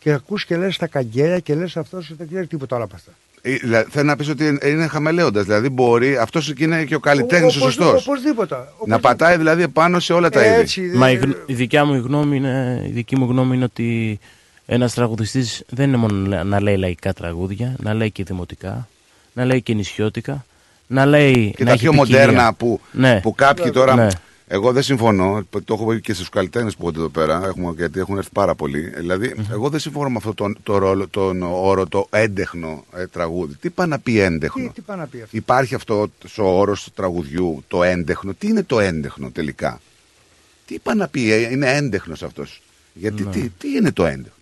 και 0.00 0.12
ακούς 0.12 0.44
και 0.44 0.56
λες 0.56 0.76
τα 0.76 0.86
καγγέλια 0.86 1.38
και 1.38 1.54
λες 1.54 1.76
αυτός 1.76 2.12
δεν 2.18 2.28
ξέρει 2.28 2.46
τίποτα 2.46 2.74
άλλο 2.74 2.84
από 2.84 2.94
αυτά. 2.96 3.10
Θέλω 3.90 4.04
να 4.04 4.16
πεις 4.16 4.28
ότι 4.28 4.58
είναι 4.64 4.86
χαμελέοντας. 4.86 5.44
Δηλαδή, 5.44 5.68
μπορεί. 5.68 6.16
Αυτός 6.16 6.52
είναι 6.58 6.84
και 6.84 6.94
ο 6.94 7.00
καλλιτέχνης 7.00 7.56
ο 7.56 7.58
Οπωσδήποτε, 7.58 7.90
σωστός. 7.90 8.06
Οπωσδήποτε. 8.06 8.56
Να 8.86 8.98
πατάει 9.00 9.36
δηλαδή 9.36 9.62
επάνω 9.62 10.00
σε 10.00 10.12
όλα 10.12 10.30
τα 10.30 10.44
είδη. 10.46 10.60
Έτσι, 10.60 10.80
Μα 10.80 11.10
η, 11.10 11.14
γνω- 11.14 11.36
η 11.46 11.54
δικιά 11.54 11.84
μου 11.84 11.94
γνώμη 11.94 12.36
είναι, 12.36 12.82
η 12.86 12.90
δική 12.90 13.16
μου 13.16 13.24
γνώμη 13.30 13.54
είναι 13.54 13.64
ότι 13.64 14.18
ένας 14.66 14.94
τραγουδιστής 14.94 15.62
δεν 15.68 15.88
είναι 15.88 15.96
μόνο 15.96 16.14
να- 16.28 16.44
να 16.44 16.60
λέει 16.60 16.76
λαϊκά 16.76 17.12
τραγούδια, 17.12 17.74
να 17.82 17.94
λέει 17.94 18.10
και 18.10 18.24
δημοτικά, 18.24 18.88
να 19.32 19.44
λέει 19.44 19.62
και 19.62 19.74
νησιώτικα, 19.74 20.44
να 20.86 21.06
λέει 21.06 21.52
Και 21.56 21.62
να 21.64 21.66
τα 21.68 21.72
έχει 21.72 21.82
πιο 21.82 21.90
ποικιλία. 21.92 22.20
μοντέρνα 22.26 22.52
που, 22.54 22.80
Ναι. 22.92 23.20
που 23.22 23.34
κάποιοι 23.34 23.70
τώρα. 23.70 23.94
Ναι. 23.94 24.06
Εγώ 24.50 24.72
δεν 24.72 24.82
συμφωνώ. 24.82 25.46
Το 25.64 25.74
έχω 25.74 25.86
πει 25.86 26.00
και 26.00 26.12
στους 26.14 26.28
καλλιτέχνες 26.28 26.76
που 26.76 26.88
έρχονται 26.88 26.98
εδώ 26.98 27.08
πέρα, 27.08 27.46
έχουμε, 27.46 27.72
γιατί 27.76 28.00
έχουν 28.00 28.16
έρθει 28.16 28.30
πάρα 28.32 28.54
πολλοί. 28.54 28.80
Δηλαδή, 28.96 29.34
εγώ 29.50 29.68
δεν 29.68 29.80
συμφωνώ 29.80 30.08
με 30.08 30.16
αυτό 30.16 30.34
τον, 30.34 30.58
το 30.62 30.78
ρόλο, 30.78 31.08
τον 31.08 31.42
όρο, 31.42 31.86
το 31.86 32.06
έντεχνο 32.10 32.84
ε, 32.94 33.06
τραγούδι. 33.06 33.54
Τι 33.54 33.70
πάει 33.70 33.86
να 33.86 33.98
πει 33.98 34.18
έντεχνο; 34.18 34.66
Τι, 34.66 34.72
τι 34.74 34.80
πάει 34.80 34.96
να 34.96 35.06
πει 35.06 35.20
αυτό; 35.22 35.36
Υπάρχει 35.36 35.74
αυτό 35.74 36.10
ο 36.38 36.42
όρο 36.42 36.72
του 36.72 36.90
τραγουδιού, 36.94 37.64
το 37.68 37.82
έντεχνο. 37.82 38.34
Τι 38.34 38.46
είναι 38.46 38.62
το 38.62 38.80
έντεχνο 38.80 39.30
τελικά; 39.30 39.80
Τι 40.66 40.78
πάει 40.78 40.96
να 40.96 41.08
πει, 41.08 41.32
ε, 41.32 41.50
είναι 41.50 41.76
έντεχνος 41.76 42.22
αυτός; 42.22 42.62
Γιατί 42.92 43.22
Ναι. 43.22 43.30
τι, 43.30 43.48
τι 43.58 43.68
είναι 43.76 43.92
το 43.92 44.06
έντεχνο; 44.06 44.32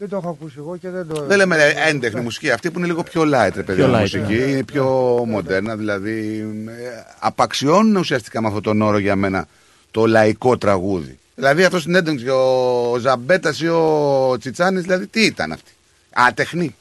Δεν 0.00 0.08
το 0.08 0.16
έχω 0.16 0.28
ακούσει 0.28 0.54
εγώ 0.58 0.76
και 0.76 0.90
δεν 0.90 1.06
το... 1.08 1.26
Δεν 1.26 1.36
λέμε 1.36 1.56
ε, 1.56 1.88
έντεχνη 1.88 2.20
μουσική, 2.20 2.50
αυτή 2.50 2.70
που 2.70 2.78
είναι 2.78 2.86
λίγο 2.86 3.02
πιο 3.02 3.22
light, 3.22 3.50
ρε 3.54 3.62
παιδιά, 3.62 3.84
Πιο 3.84 3.94
light, 3.94 4.00
μουσική, 4.00 4.34
ναι. 4.34 4.44
είναι 4.44 4.64
πιο 4.64 4.84
μοντέρνα, 5.26 5.76
δηλαδή 5.76 6.38
ε, 6.66 7.04
απαξιώνουν 7.18 7.96
ουσιαστικά 7.96 8.40
με 8.40 8.46
αυτόν 8.46 8.62
τον 8.62 8.82
όρο 8.82 8.98
για 8.98 9.16
μένα 9.16 9.48
το 9.90 10.06
λαϊκό 10.06 10.58
τραγούδι. 10.58 11.18
Δηλαδή 11.34 11.64
αυτός 11.64 11.80
στην 11.80 11.94
έντεξη, 11.94 12.28
ο 12.28 12.96
Ζαμπέτας 12.98 13.60
ή 13.60 13.68
ο 13.68 14.36
Τσιτσάνης, 14.38 14.82
δηλαδή 14.82 15.06
τι 15.06 15.24
ήταν 15.24 15.52
αυτή. 15.52 15.70
Ατεχνή. 16.10 16.74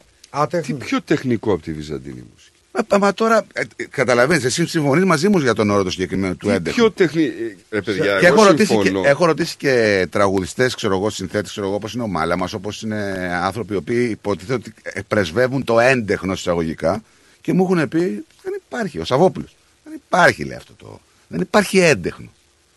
Τι 0.62 0.74
πιο 0.74 1.02
τεχνικό 1.02 1.54
από 1.54 1.62
τη 1.62 1.74
Βυζαντινή 1.74 2.24
μουσική. 2.34 2.36
Μα, 2.89 2.97
μα 2.97 3.14
τώρα, 3.14 3.45
ε, 3.53 3.64
καταλαβαίνεις, 3.89 4.43
εσύ 4.43 4.67
συμφωνείς 4.67 5.06
μαζί 5.06 5.30
μου 5.30 5.38
για 5.38 5.53
τον 5.53 5.69
όρο 5.69 5.83
το 5.83 5.89
συγκεκριμένο 5.89 6.35
του 6.35 6.47
Τι 6.47 6.53
11. 6.53 6.61
πιο 6.61 6.91
τεχνή. 6.91 7.31
Ε, 7.69 7.80
παιδιά, 7.80 8.19
Και 8.19 8.25
εγώ 8.25 8.35
έχω 8.35 8.43
ρωτήσει, 8.47 8.75
και, 8.75 8.81
συμφωνώ. 8.83 9.07
έχω 9.07 9.25
ρωτήσει 9.25 9.57
και 9.57 10.07
τραγουδιστές, 10.11 10.75
ξέρω 10.75 10.95
εγώ, 10.95 11.09
συνθέτες, 11.09 11.49
ξέρω 11.51 11.65
εγώ, 11.67 11.75
όπως 11.75 11.93
είναι 11.93 12.03
ο 12.03 12.07
Μάλαμα, 12.07 12.47
όπως 12.56 12.81
είναι 12.81 13.30
άνθρωποι 13.43 13.73
οι 13.73 13.77
οποίοι 13.77 14.07
υποτίθεται 14.11 14.53
ότι 14.53 14.73
ε, 14.83 15.01
πρεσβεύουν 15.07 15.64
το 15.64 15.80
έντεχνο 15.80 16.33
εισαγωγικά 16.33 17.03
και 17.41 17.53
μου 17.53 17.64
έχουν 17.64 17.88
πει 17.88 18.25
δεν 18.43 18.53
υπάρχει. 18.65 18.99
Ο 18.99 19.06
Σαββόπουλος. 19.06 19.56
Δεν 19.83 19.93
υπάρχει, 20.07 20.43
λέει 20.43 20.57
αυτό 20.57 20.73
το. 20.77 20.99
Δεν 21.27 21.41
υπάρχει 21.41 21.80
έντεχνο. 21.80 22.30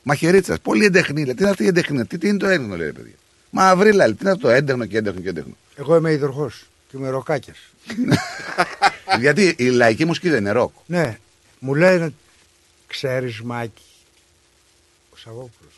Μαχαιρίτσα, 0.02 0.58
πολύ 0.62 0.84
εντεχνή. 0.84 1.24
Λέει, 1.24 1.34
τι 1.34 1.42
είναι 1.42 1.50
αυτή 1.50 1.64
η 1.64 1.66
εντεχνή, 1.66 2.04
τι, 2.04 2.18
τι 2.18 2.28
είναι 2.28 2.38
το 2.38 2.46
έντεχνο, 2.46 2.76
λέει 2.76 2.86
ρε 2.86 2.92
παιδιά. 2.92 3.14
Μαυρίλα, 3.50 4.04
λέει, 4.06 4.14
τι 4.14 4.18
είναι 4.20 4.30
αυτό 4.30 4.46
το 4.46 4.52
έντεχνο 4.52 4.84
και 4.86 4.98
έντεχνο 4.98 5.20
και 5.20 5.28
έντεχνο. 5.28 5.56
Εγώ 5.76 5.96
είμαι 5.96 6.12
υδροχός 6.12 6.66
και 6.90 6.96
είμαι 6.96 7.08
ροκάκιας. 7.08 7.56
Γιατί 9.20 9.54
η 9.58 9.68
λαϊκή 9.68 10.04
μουσική 10.04 10.28
δεν 10.28 10.38
είναι 10.38 10.50
ροκ. 10.50 10.72
Ναι, 10.86 11.18
μου 11.58 11.74
λένε, 11.74 12.12
ξέρεις 12.86 13.40
Μάκη, 13.40 13.82
ο 15.12 15.16
Σαββόπουλος, 15.16 15.72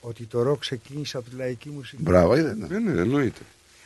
ότι 0.00 0.24
το 0.24 0.42
ροκ 0.42 0.60
ξεκίνησε 0.60 1.16
από 1.16 1.30
τη 1.30 1.36
λαϊκή 1.36 1.70
μουσική. 1.70 2.02
Μπράβο, 2.02 2.36
είδε. 2.36 2.54
Ναι, 2.54 2.78
ναι, 2.78 3.00
εννοείται. 3.00 3.40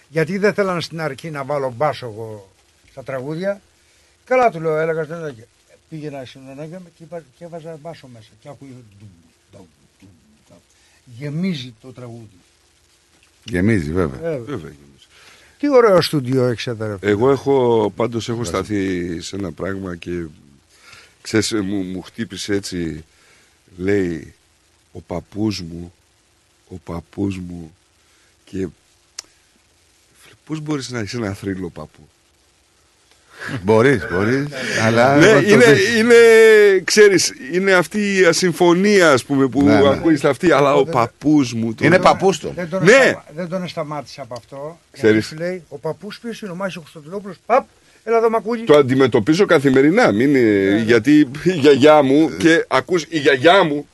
Γιατί 0.08 0.38
δεν 0.38 0.54
θέλανε 0.54 0.80
στην 0.80 1.00
αρχή 1.00 1.30
να 1.30 1.44
βάλω 1.44 1.72
μπάσο 1.76 2.06
εγώ 2.06 2.52
στα 2.90 3.02
τραγούδια. 3.02 3.60
Καλά 4.24 4.50
του 4.50 4.60
λέω, 4.60 4.76
έλεγα 4.76 5.02
στην 5.02 5.14
Ελλάδα. 5.14 5.34
Πήγαινα 5.88 6.24
στην 6.24 6.40
Ελλάδα 6.50 6.82
και, 6.96 7.02
είπα, 7.02 7.22
και 7.38 7.44
έβαζα 7.44 7.78
μπάσο 7.82 8.06
μέσα. 8.06 8.28
Και 8.42 8.48
άκουγε. 8.48 8.70
ντουμ, 8.72 9.08
ντουμ, 9.50 9.66
ντουμ, 9.98 10.10
ντουμ. 10.48 10.58
Γεμίζει 11.04 11.74
το 11.80 11.92
τραγούδι. 11.92 12.38
Γεμίζει, 13.44 13.92
βέβαια. 13.92 14.30
Ε, 14.30 14.38
Βέβαια. 14.38 14.72
Τι 15.60 15.70
ωραίο 15.70 16.00
στούντιο 16.00 16.44
έχεις 16.44 16.66
εδώ. 16.66 16.86
ρε. 16.86 16.96
Εγώ 17.00 17.30
έχω 17.30 17.92
πάντως 17.96 18.28
έχω 18.28 18.44
σταθεί 18.44 19.20
σε 19.20 19.36
ένα 19.36 19.52
πράγμα 19.52 19.96
και 19.96 20.26
ξέρεις 21.22 21.52
μου, 21.52 21.82
μου 21.82 22.02
χτύπησε 22.02 22.54
έτσι 22.54 23.04
λέει 23.76 24.34
ο 24.92 25.00
παππούς 25.00 25.60
μου 25.60 25.92
ο 26.68 26.76
παππούς 26.84 27.38
μου 27.38 27.74
και 28.44 28.68
πώς 30.44 30.60
μπορείς 30.60 30.90
να 30.90 30.98
έχει 30.98 31.16
ένα 31.16 31.32
θρύλο 31.32 31.70
παππού; 31.70 32.08
Μπορείς, 33.62 34.06
μπορείς. 34.12 34.46
αλλά. 34.86 35.16
ναι, 35.16 35.32
το 35.32 35.38
είναι, 35.38 35.72
δεις. 35.72 35.96
είναι, 35.98 36.14
ξέρεις, 36.84 37.32
είναι 37.52 37.72
αυτή 37.72 38.18
η 38.20 38.24
ασυμφωνία 38.24 39.10
ας 39.10 39.24
πούμε, 39.24 39.46
που 39.48 39.62
Ναι, 39.62 39.80
ναι. 39.80 39.88
ακούγεται 39.88 40.28
αυτή, 40.28 40.52
αλλά 40.52 40.74
ο 40.74 40.84
παππούς 40.84 41.52
μου... 41.54 41.74
το- 41.74 41.84
Είναι 41.84 41.98
παππούς 41.98 42.38
του. 42.38 42.52
Δεν 42.56 42.68
τον, 42.68 42.84
Ναι. 42.84 42.92
σταμα- 42.92 43.24
δεν 43.36 43.48
τον 43.48 43.68
σταμάτησε 43.68 44.20
από 44.20 44.34
αυτό. 44.38 44.78
Ξέρεις. 44.92 45.12
Γιατί 45.16 45.26
σου 45.26 45.50
λέει, 45.50 45.62
ο 45.68 45.78
παππούς 45.78 46.18
ποιος 46.18 46.40
είναι 46.42 46.50
ο 46.50 46.54
Μάχης 46.54 46.76
ο 46.76 46.80
Κωνσταντινόπουλος. 46.80 47.36
Παπ, 47.46 47.66
έλα 48.04 48.16
εδώ 48.16 48.30
μακούλι. 48.30 48.64
Το 48.64 48.76
αντιμετωπίζω 48.76 49.44
καθημερινά. 49.46 50.12
Μην, 50.12 50.34
είναι- 50.34 50.82
Γιατί 50.86 51.18
η 51.42 51.52
γιαγιά 51.52 52.02
μου 52.02 52.30
και 52.38 52.64
ακούς 52.68 53.02
η 53.08 53.18
γιαγιά 53.18 53.62
μου. 53.64 53.86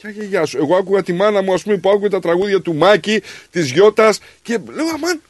Ποια 0.00 0.10
γιαγιά 0.10 0.46
σου. 0.46 0.58
Εγώ 0.58 0.76
άκουγα 0.76 1.02
τη 1.02 1.12
μάνα 1.12 1.42
μου, 1.42 1.52
ας 1.52 1.62
πούμε, 1.62 1.76
που 1.76 1.90
άκουγε 1.90 2.08
τα 2.08 2.20
τραγούδια 2.20 2.60
του 2.60 2.74
Μάκη, 2.74 3.22
της 3.50 3.70
Γιώτας 3.70 4.20
και 4.42 4.58
λέω 4.74 4.86
Αμάν. 4.94 5.20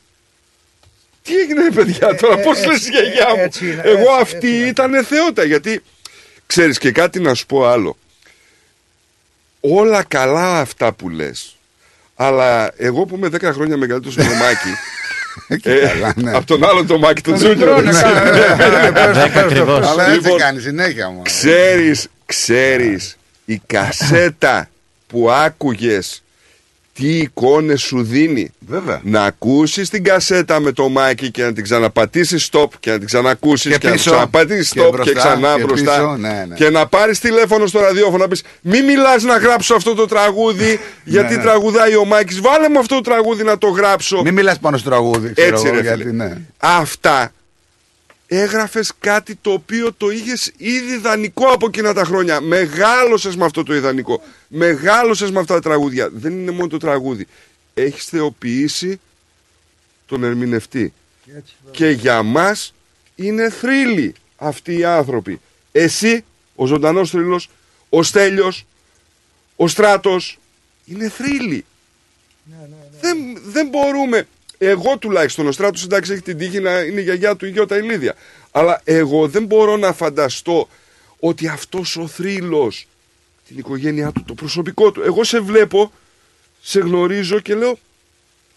Τι 1.22 1.36
έγινε, 1.36 1.62
ρε 1.62 1.70
παιδιά, 1.70 2.14
τώρα, 2.14 2.38
ε, 2.40 2.42
πώ 2.42 2.50
έτσι, 2.50 2.66
λε 2.66 2.74
η 2.74 2.78
γιαγιά 2.90 3.26
ε, 3.28 3.36
μου. 3.36 3.42
έτσι 3.42 3.66
είναι, 3.70 3.82
Εγώ 3.84 3.98
έτσι, 3.98 4.20
αυτή 4.20 4.36
έτσι 4.36 4.56
είναι. 4.56 4.66
ήταν 4.66 5.04
θεότητα. 5.04 5.44
Γιατί 5.44 5.82
ξέρει 6.46 6.72
και 6.78 6.92
κάτι 6.92 7.20
να 7.20 7.34
σου 7.34 7.46
πω 7.46 7.66
άλλο. 7.66 7.96
Όλα 9.60 10.02
καλά 10.08 10.60
αυτά 10.60 10.92
που 10.92 11.08
λε. 11.08 11.30
Αλλά 12.16 12.72
εγώ 12.76 13.04
που 13.04 13.16
είμαι 13.16 13.28
10 13.32 13.42
χρόνια 13.42 13.76
μεγαλύτερο 13.76 14.14
από 14.18 14.28
το 14.30 14.34
Μάκη. 14.36 14.74
Και 15.62 15.78
καλά, 15.78 16.12
ναι. 16.16 16.36
Από 16.36 16.46
τον 16.46 16.64
άλλο 16.64 16.84
το 16.84 16.98
Μάκη, 16.98 17.20
τον 17.22 17.34
Τζούνιο. 17.34 17.80
Ναι, 17.80 17.92
Δέκα 19.12 19.40
ακριβώς. 19.40 19.86
Αλλά 19.86 20.08
έτσι 20.08 20.20
Λοιπόν, 20.20 20.38
κάνει 20.38 20.60
συνέχεια 20.60 21.08
μου. 21.08 21.22
Ξέρεις, 21.22 22.06
ξέρεις, 22.26 23.16
η 23.44 23.62
κασέτα 23.66 24.68
που 25.06 25.30
άκουγες 25.30 26.21
τι 26.94 27.06
εικόνες 27.18 27.80
σου 27.82 28.02
δίνει. 28.02 28.50
Βέβαια. 28.66 29.00
Να 29.04 29.24
ακούσεις 29.24 29.88
την 29.88 30.04
κασέτα 30.04 30.60
με 30.60 30.72
το 30.72 30.88
μάκι 30.88 31.30
και 31.30 31.42
να 31.42 31.52
την 31.52 31.62
ξαναπατήσεις 31.64 32.48
stop 32.52 32.66
και 32.80 32.90
να 32.90 32.98
την 32.98 33.06
ξανακούσεις 33.06 33.72
Και 33.72 33.78
και, 33.78 33.86
να 33.86 33.92
την 33.92 33.92
πίσω. 33.92 34.10
ξαναπατήσεις 34.10 34.70
Και 34.72 34.80
stop 34.80 34.84
και, 34.84 34.90
μπροστά, 34.90 35.12
ξανά 35.18 35.54
και 35.56 35.62
μπροστά. 35.64 35.92
πίσω, 35.94 36.16
ναι, 36.16 36.44
ναι. 36.48 36.54
Και 36.54 36.70
να 36.70 36.86
πάρεις 36.86 37.18
τηλέφωνο 37.18 37.66
στο 37.66 37.80
ραδιόφωνο 37.80 38.16
να 38.16 38.28
πεις 38.28 38.42
μη 38.60 38.82
μιλάς 38.82 39.22
να 39.22 39.36
γράψω 39.36 39.74
αυτό 39.74 39.94
το 39.94 40.06
τραγούδι 40.06 40.80
γιατί 41.04 41.36
ναι. 41.36 41.42
τραγουδάει 41.42 41.96
ο 41.96 42.04
Μάκης. 42.04 42.40
Βάλε 42.40 42.68
μου 42.68 42.78
αυτό 42.78 42.94
το 42.94 43.00
τραγούδι 43.00 43.42
να 43.44 43.58
το 43.58 43.68
γράψω. 43.68 44.22
Μην 44.22 44.34
μιλάς 44.34 44.58
πάνω 44.58 44.76
στο 44.76 44.90
τραγούδι. 44.90 45.32
Ξέρω 45.32 45.48
Έτσι 45.54 45.66
εγώ, 45.66 45.74
ρε 45.76 45.82
γιατί, 45.82 45.98
φίλε. 46.02 46.12
ναι. 46.12 46.36
Αυτά 46.58 47.32
έγραφες 48.34 48.92
κάτι 48.98 49.34
το 49.34 49.52
οποίο 49.52 49.92
το 49.92 50.10
είχες 50.10 50.52
ήδη 50.56 50.92
ιδανικό 50.92 51.46
από 51.46 51.66
εκείνα 51.66 51.92
τα 51.92 52.04
χρόνια. 52.04 52.40
Μεγάλωσες 52.40 53.36
με 53.36 53.44
αυτό 53.44 53.62
το 53.62 53.74
ιδανικό. 53.74 54.22
Μεγάλωσες 54.48 55.30
με 55.30 55.40
αυτά 55.40 55.54
τα 55.54 55.60
τραγούδια. 55.60 56.08
Δεν 56.12 56.32
είναι 56.32 56.50
μόνο 56.50 56.66
το 56.66 56.76
τραγούδι. 56.76 57.26
Έχεις 57.74 58.04
θεοποιήσει 58.04 59.00
τον 60.06 60.24
ερμηνευτή. 60.24 60.92
Και 61.70 61.88
για 61.88 62.22
μας 62.22 62.74
είναι 63.14 63.50
θρύλοι 63.50 64.14
αυτοί 64.36 64.78
οι 64.78 64.84
άνθρωποι. 64.84 65.40
Εσύ, 65.72 66.24
ο 66.54 66.66
ζωντανός 66.66 67.10
θρύλος, 67.10 67.50
ο 67.88 68.02
Στέλιος, 68.02 68.66
ο 69.56 69.68
Στράτος, 69.68 70.38
είναι 70.84 71.08
θρύλοι. 71.08 71.64
Δεν, 73.00 73.16
δεν 73.44 73.68
μπορούμε. 73.68 74.26
Εγώ 74.64 74.98
τουλάχιστον, 74.98 75.46
ο 75.46 75.52
Στράτος 75.52 75.84
εντάξει 75.84 76.12
έχει 76.12 76.22
την 76.22 76.38
τύχη 76.38 76.60
να 76.60 76.80
είναι 76.80 77.00
η 77.00 77.02
γιαγιά 77.02 77.36
του 77.36 77.46
η 77.46 77.50
Γιώτα 77.50 77.76
η 77.76 77.82
Λίδια. 77.82 78.14
Αλλά 78.50 78.80
εγώ 78.84 79.28
δεν 79.28 79.44
μπορώ 79.44 79.76
να 79.76 79.92
φανταστώ 79.92 80.68
ότι 81.18 81.48
αυτός 81.48 81.96
ο 81.96 82.06
θρύλος, 82.06 82.86
την 83.48 83.58
οικογένειά 83.58 84.12
του, 84.12 84.24
το 84.24 84.34
προσωπικό 84.34 84.92
του, 84.92 85.02
εγώ 85.02 85.24
σε 85.24 85.40
βλέπω, 85.40 85.92
σε 86.60 86.80
γνωρίζω 86.80 87.40
και 87.40 87.54
λέω, 87.54 87.78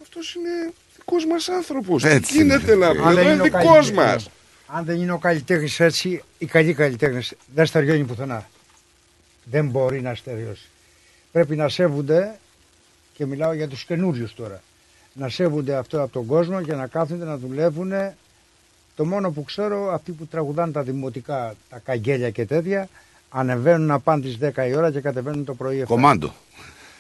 αυτός 0.01 0.35
είναι 0.35 0.73
δικός 0.97 1.25
μας 1.25 1.49
άνθρωπος. 1.49 2.01
Τι 2.03 2.09
Έτσι 2.09 2.33
γίνεται 2.33 2.73
είναι. 2.73 2.85
να 2.85 2.87
Αν 2.87 2.95
πει, 2.95 3.01
δεν 3.01 3.07
εδώ 3.11 3.21
είναι 3.21 3.31
είναι 3.31 3.41
ο 3.41 3.43
δικός 3.43 3.63
καλλιτέχνης. 3.63 3.91
μας. 3.91 4.29
Αν 4.67 4.85
δεν 4.85 5.01
είναι 5.01 5.11
ο 5.11 5.17
καλλιτέχνης 5.17 5.79
έτσι, 5.79 6.23
οι 6.37 6.45
καλοί 6.45 6.73
καλλιτέχνες 6.73 7.33
δεν 7.53 7.65
στεριώνει 7.65 8.03
πουθενά. 8.03 8.49
Δεν 9.43 9.67
μπορεί 9.67 10.01
να 10.01 10.15
στεριώσει. 10.15 10.69
Πρέπει 11.31 11.55
να 11.55 11.69
σέβονται, 11.69 12.39
και 13.13 13.25
μιλάω 13.25 13.53
για 13.53 13.67
τους 13.67 13.83
καινούριους 13.83 14.33
τώρα, 14.33 14.61
να 15.17 15.29
σέβονται 15.29 15.75
αυτό 15.75 16.01
από 16.01 16.11
τον 16.11 16.25
κόσμο 16.25 16.61
και 16.61 16.73
να 16.73 16.87
κάθονται 16.87 17.25
να 17.25 17.37
δουλεύουν. 17.37 17.91
Το 18.95 19.05
μόνο 19.05 19.31
που 19.31 19.43
ξέρω, 19.43 19.93
αυτοί 19.93 20.11
που 20.11 20.25
τραγουδάνε 20.25 20.71
τα 20.71 20.81
δημοτικά, 20.83 21.55
τα 21.69 21.79
καγγέλια 21.85 22.29
και 22.29 22.45
τέτοια, 22.45 22.89
ανεβαίνουν 23.29 23.87
να 23.87 23.99
πάνε 23.99 24.21
τις 24.21 24.37
10 24.41 24.67
η 24.69 24.75
ώρα 24.75 24.91
και 24.91 24.99
κατεβαίνουν 24.99 25.45
το 25.45 25.53
πρωί. 25.53 25.81
7. 25.81 25.85
Κομάντο. 25.87 26.33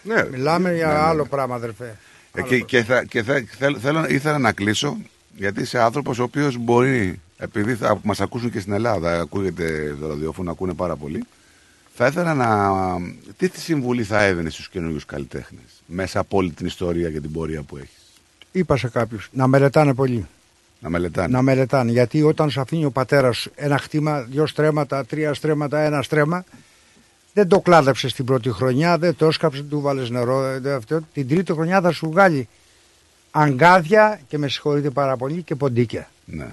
Ναι, 0.03 0.23
Μιλάμε 0.31 0.73
για 0.75 0.85
Ναι, 0.87 0.93
ναι, 0.93 0.99
ναι. 0.99 1.05
άλλο 1.05 1.25
πράγμα, 1.25 1.55
αδερφέ. 1.55 1.97
Ε, 2.33 2.41
και, 2.41 2.59
και, 2.59 2.83
θα, 2.83 3.03
και 3.03 3.23
θα, 3.23 3.43
θέλ- 3.57 3.77
θέλω, 3.81 4.05
ήθελα 4.07 4.37
να 4.37 4.51
κλείσω 4.51 4.97
γιατί 5.35 5.61
είσαι 5.61 5.79
άνθρωπος 5.79 6.19
ο 6.19 6.23
οποίος 6.23 6.57
μπορεί, 6.57 7.19
επειδή 7.37 7.75
θα 7.75 7.99
μας 8.03 8.21
ακούσουν 8.21 8.51
και 8.51 8.59
στην 8.59 8.73
Ελλάδα, 8.73 9.19
ακούγεται 9.19 9.95
το 9.99 10.07
ραδιόφωνο, 10.07 10.51
ακούνε 10.51 10.73
πάρα 10.73 10.95
πολύ. 10.95 11.23
Θα 11.95 12.07
ήθελα 12.07 12.33
να. 12.33 12.71
Τι 13.37 13.49
τη 13.49 13.59
συμβουλή 13.59 14.03
θα 14.03 14.23
έδινε 14.23 14.49
στους 14.49 14.69
καινούριους 14.69 15.05
καλλιτέχνες 15.05 15.63
μέσα 15.85 16.19
από 16.19 16.37
όλη 16.37 16.51
την 16.51 16.65
ιστορία 16.65 17.11
και 17.11 17.21
την 17.21 17.31
πορεία 17.31 17.61
που 17.61 17.77
έχεις; 17.77 18.04
Είπα 18.55 18.77
σε 18.77 18.87
κάποιους 18.87 19.29
να 19.31 19.47
μελετάνε 19.47 19.93
πολύ. 19.93 20.27
Να 20.79 20.89
μελετάνε. 20.89 21.27
Να 21.27 21.41
μελετάνε. 21.41 21.91
Γιατί 21.91 22.23
όταν 22.23 22.49
σου 22.49 22.61
αφήνει 22.61 22.85
ο 22.85 22.91
πατέρας 22.91 23.47
ένα 23.55 23.77
χτήμα, 23.77 24.21
δύο 24.21 24.45
στρέμματα, 24.47 25.05
τρία 25.05 25.33
στρέμματα, 25.33 25.79
ένα 25.79 26.01
στρέμμα, 26.01 26.43
δεν 27.33 27.47
το 27.47 27.59
κλάδεψες 27.59 28.13
την 28.13 28.25
πρώτη 28.25 28.49
χρονιά, 28.49 28.97
δεν 28.97 29.15
το 29.15 29.25
έσκαψες, 29.25 29.65
του 29.69 29.81
βάλες 29.81 30.09
νερό. 30.09 30.43
ε, 30.43 30.59
δεν 30.59 30.75
αυτό. 30.75 30.99
Την 31.13 31.27
τρίτη 31.27 31.51
χρονιά 31.53 31.81
θα 31.81 31.91
σου 31.91 32.09
βγάλει 32.09 32.47
αγκάδια 33.31 34.19
και 34.27 34.37
με 34.37 34.47
συγχωρείτε 34.47 34.89
πάρα 34.89 35.17
πολύ 35.17 35.41
και 35.41 35.55
ποντίκια. 35.55 36.09
Ναι. 36.25 36.47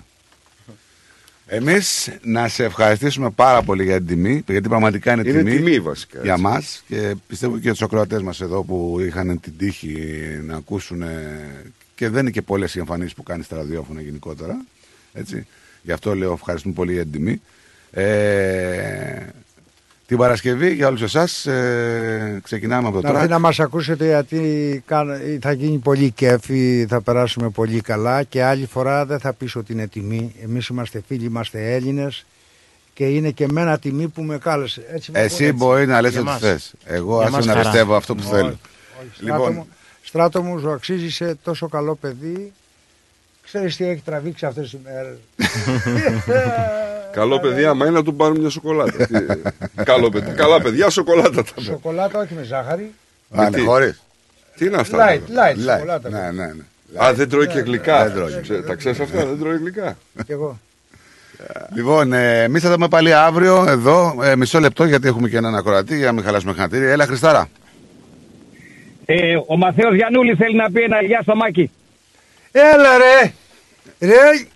Εμείς 1.46 2.10
να 2.22 2.48
σε 2.48 2.64
ευχαριστήσουμε 2.64 3.30
πάρα 3.30 3.62
πολύ 3.62 3.84
για 3.84 3.96
την 3.96 4.06
τιμή, 4.06 4.44
γιατί 4.48 4.68
πραγματικά 4.68 5.12
είναι, 5.12 5.28
Είναι 5.28 5.42
τιμή 5.50 5.80
βασικά, 5.80 6.20
για 6.22 6.32
έτσι. 6.32 6.42
μας 6.44 6.84
και 6.88 7.14
πιστεύω 7.26 7.54
και 7.54 7.60
για 7.62 7.74
του 7.74 7.84
ακροατές 7.84 8.22
μας 8.22 8.40
εδώ 8.40 8.62
που 8.62 8.96
είχαν 9.00 9.40
την 9.40 9.52
τύχη 9.58 9.96
να 10.42 10.56
ακούσουν. 10.56 11.02
Και 12.02 12.08
δεν 12.08 12.20
είναι 12.20 12.30
και 12.30 12.42
πολλές 12.42 12.74
οι 12.74 12.78
εμφανίσεις 12.78 13.14
που 13.14 13.22
κάνεις 13.22 13.46
στα 13.46 13.56
ραδιόφωνα 13.56 14.00
γενικότερα. 14.00 14.56
Έτσι. 15.12 15.46
Γι' 15.82 15.92
αυτό 15.92 16.14
λέω 16.14 16.32
ευχαριστούμε 16.32 16.74
πολύ 16.74 16.92
για 16.92 17.02
την 17.02 17.12
τιμή. 17.12 17.40
Ε, 17.90 19.26
την 20.06 20.16
Παρασκευή 20.16 20.72
για 20.74 20.86
όλους 20.88 21.02
εσάς 21.02 21.46
ε, 21.46 22.40
ξεκινάμε 22.42 22.88
από 22.88 22.96
το 22.96 23.02
Να 23.02 23.08
έρθει 23.08 23.18
τρακ. 23.20 23.30
να 23.30 23.38
μας 23.38 23.60
ακούσετε 23.60 24.04
γιατί 24.06 24.82
κάνα- 24.86 25.18
θα 25.40 25.52
γίνει 25.52 25.78
πολύ 25.78 26.10
κέφι, 26.10 26.86
θα 26.88 27.00
περάσουμε 27.00 27.48
πολύ 27.50 27.80
καλά 27.80 28.22
και 28.22 28.42
άλλη 28.42 28.66
φορά 28.66 29.06
δεν 29.06 29.18
θα 29.18 29.32
πεις 29.32 29.56
ότι 29.56 29.72
είναι 29.72 29.86
τιμή. 29.86 30.34
Εμείς 30.42 30.66
είμαστε 30.66 31.02
φίλοι, 31.06 31.24
είμαστε 31.24 31.74
Έλληνες 31.74 32.24
και 32.94 33.04
είναι 33.04 33.30
και 33.30 33.44
εμένα 33.44 33.78
τιμή 33.78 34.08
που 34.08 34.22
με 34.22 34.38
κάλεσες. 34.38 34.84
Έτσι, 34.92 35.10
με 35.10 35.18
Εσύ 35.20 35.46
ακούνε, 35.46 35.64
μπορεί 35.64 35.86
να 35.86 36.00
λες 36.00 36.10
Για 36.10 36.20
ό,τι 36.20 36.28
μας. 36.30 36.40
θες. 36.40 36.74
Εγώ 36.84 37.16
Για 37.16 37.26
άσε 37.26 37.36
μας 37.36 37.46
να 37.46 37.52
χαρά. 37.52 37.64
πιστεύω 37.70 37.94
αυτό 37.94 38.14
που 38.14 38.22
Όχι, 38.24 38.34
θέλω. 38.34 38.46
όχι. 38.46 38.58
Στράτο, 39.14 39.34
Λοιπόν, 39.38 39.52
μου, 39.54 39.66
στράτο 40.12 40.42
μου, 40.42 40.58
σου 40.58 40.70
αξίζει, 40.70 41.04
είσαι 41.04 41.36
τόσο 41.44 41.68
καλό 41.68 41.94
παιδί. 41.94 42.52
Ξέρεις 43.44 43.76
τι 43.76 43.84
έχει 43.88 44.02
τραβήξει 44.04 44.46
αυτές 44.46 44.70
τις 44.70 44.78
μέρες. 44.84 45.16
Καλό 47.12 47.40
παιδί, 47.40 47.64
άμα 47.64 47.86
είναι 47.86 47.94
να 47.94 48.02
του 48.02 48.14
πάρουν 48.14 48.40
μια 48.40 48.48
σοκολάτα. 48.48 49.06
Τι- 49.06 49.14
Καλό 49.84 50.08
παιδί. 50.10 50.30
Καλά 50.32 50.60
παιδιά, 50.60 50.90
σοκολάτα 50.90 51.30
τα 51.30 51.42
πέρα. 51.54 51.66
Σοκολάτα 51.66 52.18
όχι 52.18 52.34
με 52.34 52.42
ζάχαρη. 52.42 52.94
Α, 53.30 53.50
ναι, 53.50 53.58
χωρίς. 53.60 54.02
Τι 54.56 54.64
είναι 54.66 54.76
αυτά. 54.76 54.98
Light, 54.98 55.12
light, 55.14 55.56
Light. 55.68 55.72
σοκολάτα. 55.72 56.08
Ναι, 56.08 56.30
ναι, 56.30 56.46
ναι. 56.46 57.04
Α, 57.04 57.14
δεν 57.14 57.28
τρώει 57.28 57.46
και 57.46 57.58
γλυκά. 57.58 58.04
Δεν 58.04 58.14
τρώει. 58.14 58.40
Ξέ- 58.42 58.66
Τα 58.66 58.74
ξέρεις 58.74 59.00
αυτά, 59.00 59.26
δεν 59.26 59.38
τρώει 59.38 59.56
γλυκά; 59.56 59.96
Κι 60.26 60.32
εγώ. 60.32 60.58
Λοιπόν, 61.74 62.12
ε, 62.12 62.42
εμείς 62.42 62.62
θα 62.62 62.68
τα 62.68 62.74
πούμε 62.74 62.88
πάλι 62.88 63.14
αύριο 63.14 63.64
εδώ. 63.68 64.14
Ε, 64.22 64.36
μισό 64.36 64.60
λεπτό 64.60 64.84
γιατί 64.84 65.08
έχουμε 65.08 65.28
και 65.28 65.36
έναν 65.36 65.54
ακροατή 65.54 65.96
για 65.96 66.06
να 66.06 66.12
μην 66.12 66.24
χαλάσουμε 66.24 66.52
χατήρι. 66.52 66.84
Έλα, 66.86 67.06
Χριστάρα. 67.06 67.48
Ε, 69.14 69.36
ο 69.46 69.56
Μαθαίος 69.56 69.94
Γιαννούλης 69.94 70.36
θέλει 70.38 70.56
να 70.56 70.70
πει 70.70 70.82
ένα 70.82 71.02
γεια 71.02 71.20
στο 71.22 71.36
Μάκη. 71.36 71.70
Έλα 72.52 72.96
ρε. 72.98 73.32
Ρε. 73.98 74.46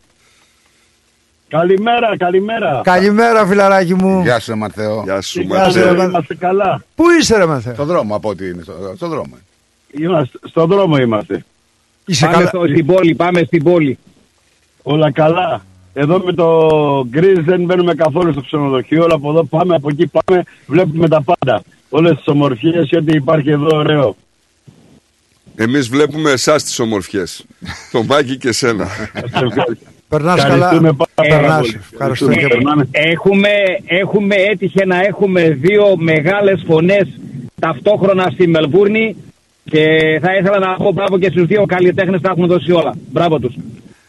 Καλημέρα, 1.48 2.16
καλημέρα. 2.16 2.80
Καλημέρα 2.84 3.46
φιλαράκι 3.46 3.94
μου. 3.94 4.20
Γεια 4.22 4.38
σου, 4.40 4.56
Μαρθέο. 4.56 5.02
Γεια 5.04 5.20
σου, 5.20 5.40
Γεια 5.40 5.70
σου, 5.70 5.78
Είμαστε 5.78 6.34
καλά. 6.34 6.82
Πού 6.94 7.04
είσαι 7.20 7.36
ρε 7.36 7.46
Μαθαίο; 7.46 7.74
Στον 7.74 7.86
δρόμο 7.86 8.14
από 8.16 8.28
ό,τι 8.28 8.46
είναι. 8.48 8.62
στο- 8.62 8.92
Στον 8.96 9.08
δρόμο. 9.08 9.36
Είμαστε, 9.90 10.38
στον 10.44 10.68
δρόμο 10.68 10.96
είμαστε. 10.96 11.44
Είσαι 12.06 12.24
πάμε 12.24 12.36
καλά. 12.36 12.48
στο- 12.48 12.66
στην 12.66 12.86
πόλη, 12.86 13.14
πάμε 13.14 13.42
στην 13.46 13.62
πόλη. 13.62 13.98
Όλα 14.82 15.10
καλά. 15.12 15.64
Εδώ 15.94 16.18
με 16.18 16.32
το 16.32 16.48
γκρίζ 17.08 17.38
δεν 17.44 17.64
μπαίνουμε 17.64 17.94
καθόλου 17.94 18.32
στο 18.32 18.40
ξενοδοχείο. 18.40 19.02
Όλα 19.04 19.14
από 19.14 19.30
εδώ 19.30 19.44
πάμε, 19.44 19.74
από 19.74 19.88
εκεί 19.90 20.06
πάμε. 20.06 20.42
Βλέπουμε 20.66 21.08
τα 21.08 21.22
πάντα. 21.22 21.62
Όλες 21.88 22.16
τις 22.16 22.26
ομορφιές 22.26 22.88
και 22.88 22.96
ό,τι 22.96 23.12
υπάρχει 23.16 23.50
εδώ 23.50 23.76
ωραίο. 23.76 24.16
Εμείς 25.56 25.88
βλέπουμε 25.88 26.30
εσάς 26.30 26.62
τις 26.64 26.78
ομορφιές. 26.78 27.44
το 27.92 28.02
Μάκη 28.04 28.36
και 28.36 28.52
σένα. 28.52 28.88
Περνάς 30.08 30.42
καλά. 30.42 30.54
Ευχαριστούμε 30.54 30.92
πάρα 31.14 31.28
Περνάς. 31.36 31.60
πολύ. 31.60 31.80
Ευχαριστούμε 31.92 32.34
και 32.34 32.46
Περνάμε. 32.46 32.88
Έχουμε, 32.90 33.48
έχουμε 33.86 34.34
έτυχε 34.34 34.84
να 34.86 35.00
έχουμε 35.00 35.48
δύο 35.50 35.96
μεγάλες 35.96 36.64
φωνές 36.66 37.08
ταυτόχρονα 37.60 38.30
στη 38.32 38.48
Μελβούρνη 38.48 39.16
και 39.64 39.84
θα 40.22 40.36
ήθελα 40.40 40.58
να 40.58 40.74
πω 40.74 40.92
μπράβο 40.92 41.18
και 41.18 41.30
στους 41.30 41.46
δύο 41.46 41.66
καλλιτέχνες 41.66 42.20
τα 42.20 42.30
έχουν 42.36 42.46
δώσει 42.46 42.72
όλα. 42.72 42.94
Μπράβο 43.12 43.38
τους. 43.38 43.54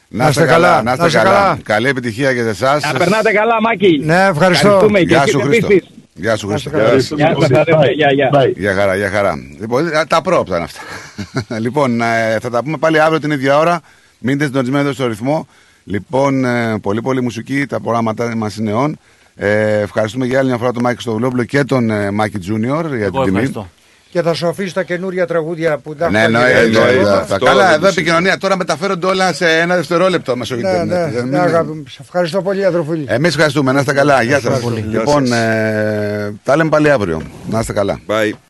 Να 0.10 0.28
είστε 0.28 0.46
καλά, 0.46 0.84
να 0.84 0.92
είστε 0.92 1.10
καλά. 1.10 1.60
Καλή 1.64 1.88
επιτυχία 1.88 2.32
για 2.32 2.44
εσάς. 2.46 2.84
Να 2.92 2.98
περνάτε 3.00 3.32
καλά, 3.32 3.62
Μάκη. 3.62 4.00
Ναι, 4.04 4.26
ευχαριστώ. 4.30 4.68
Ευχαριστούμε. 4.68 5.00
Γεια 5.00 5.22
Και 5.24 5.30
σου, 5.30 5.40
εσείς 5.40 5.50
Χρήστο. 5.50 5.68
επίσης. 5.72 5.90
Γεια 6.18 6.36
σου, 6.36 6.48
Χρήστο. 6.48 6.70
καλά. 6.70 6.96
Γεια 6.96 7.36
σας, 7.40 7.52
αδερφέ. 7.52 7.92
Γεια, 7.96 8.12
γεια. 8.14 8.30
Bye. 8.34 8.54
Για 8.56 8.74
χαρά, 8.74 8.96
για 8.96 9.10
χαρά. 9.10 9.34
Λοιπόν, 9.60 9.88
ε, 9.88 10.06
τα 10.08 10.22
πρόπτα 10.22 10.56
είναι 10.56 10.64
αυτά. 10.66 10.82
λοιπόν, 11.66 12.02
ε, 12.02 12.38
θα 12.42 12.50
τα 12.50 12.64
πούμε 12.64 12.78
πάλι 12.78 13.00
αύριο 13.02 13.20
την 13.20 13.32
ίδια 13.32 13.58
ώρα. 13.58 13.82
Μείνετε 14.20 14.46
συντονισμένοι 14.46 14.84
εδώ 14.84 14.94
στο 14.94 15.08
ρυθμό. 15.08 15.48
Λοιπόν, 15.84 16.46
ε, 16.46 16.80
πολύ 16.82 17.02
πολύ 17.02 17.22
μουσική, 17.22 17.66
τα 17.66 17.80
προγράμματα 17.80 18.36
μας 18.36 18.56
είναι 18.56 18.72
on. 18.76 18.92
Ε, 19.36 19.80
ευχαριστούμε 19.80 20.26
για 20.26 20.40
άλλη 20.40 20.48
μια 20.48 20.58
φορά 20.58 20.72
τον 20.72 20.84
Μάκη 20.84 21.02
Στοβουλόπουλο 21.02 21.44
και 21.44 21.64
τον 21.64 21.90
ε, 21.90 22.12
Μάκη 22.12 22.40
Τζούνιορ 22.40 22.96
για 22.96 23.06
την 23.06 23.16
Εγώ 23.16 23.24
τιμή. 23.24 23.52
Ευχαριστώ. 24.08 24.12
Και 24.12 24.22
θα 24.22 24.34
σου 24.34 24.48
αφήσω 24.48 24.74
τα 24.74 24.84
καινούρια 24.84 25.26
τραγούδια 25.28 25.78
που 25.78 25.96
τα 25.96 26.10
Ναι, 26.10 26.18
έχω 26.20 26.26
εννοείται. 26.28 26.60
γυρίσει. 26.62 26.80
εννοείται 26.80 27.02
αυτό 27.10 27.14
αυτά. 27.20 27.38
δεν 27.38 27.48
Καλά, 27.48 27.62
το 27.62 27.68
εδώ 27.68 27.74
συζητώ. 27.86 27.88
επικοινωνία. 27.88 28.38
Τώρα 28.38 28.58
μεταφέρονται 28.58 29.06
όλα 29.08 29.34
σε 29.34 29.46
ένα 29.60 29.76
δευτερόλεπτο 29.76 30.36
μέσω 30.36 30.56
Ναι, 30.56 30.60
ίντερνετ. 30.62 30.88
ναι, 30.88 31.12
Δεν 31.12 31.14
ναι, 31.14 31.20
είναι- 31.38 31.40
αγάπη 31.40 31.72
μου. 31.72 31.84
Σε 31.90 32.00
ευχαριστώ 32.02 32.42
πολύ, 32.42 32.66
αδερφούλη. 32.66 33.06
Εμείς 33.08 33.30
ευχαριστούμε. 33.34 33.72
Να 33.72 33.80
είστε 33.80 33.94
καλά. 33.94 34.22
Γεια 34.22 34.40
σας. 34.40 34.60
Γεια 34.62 34.72
Λοιπόν, 35.00 35.28
σας. 35.28 35.38
ε, 35.38 36.34
τα 36.44 36.56
λέμε 36.56 36.70
πάλι 36.70 36.90
αύριο. 36.92 37.22
Να 37.50 37.60
είστε 37.60 37.74
καλά. 37.74 38.00
Bye. 38.08 38.32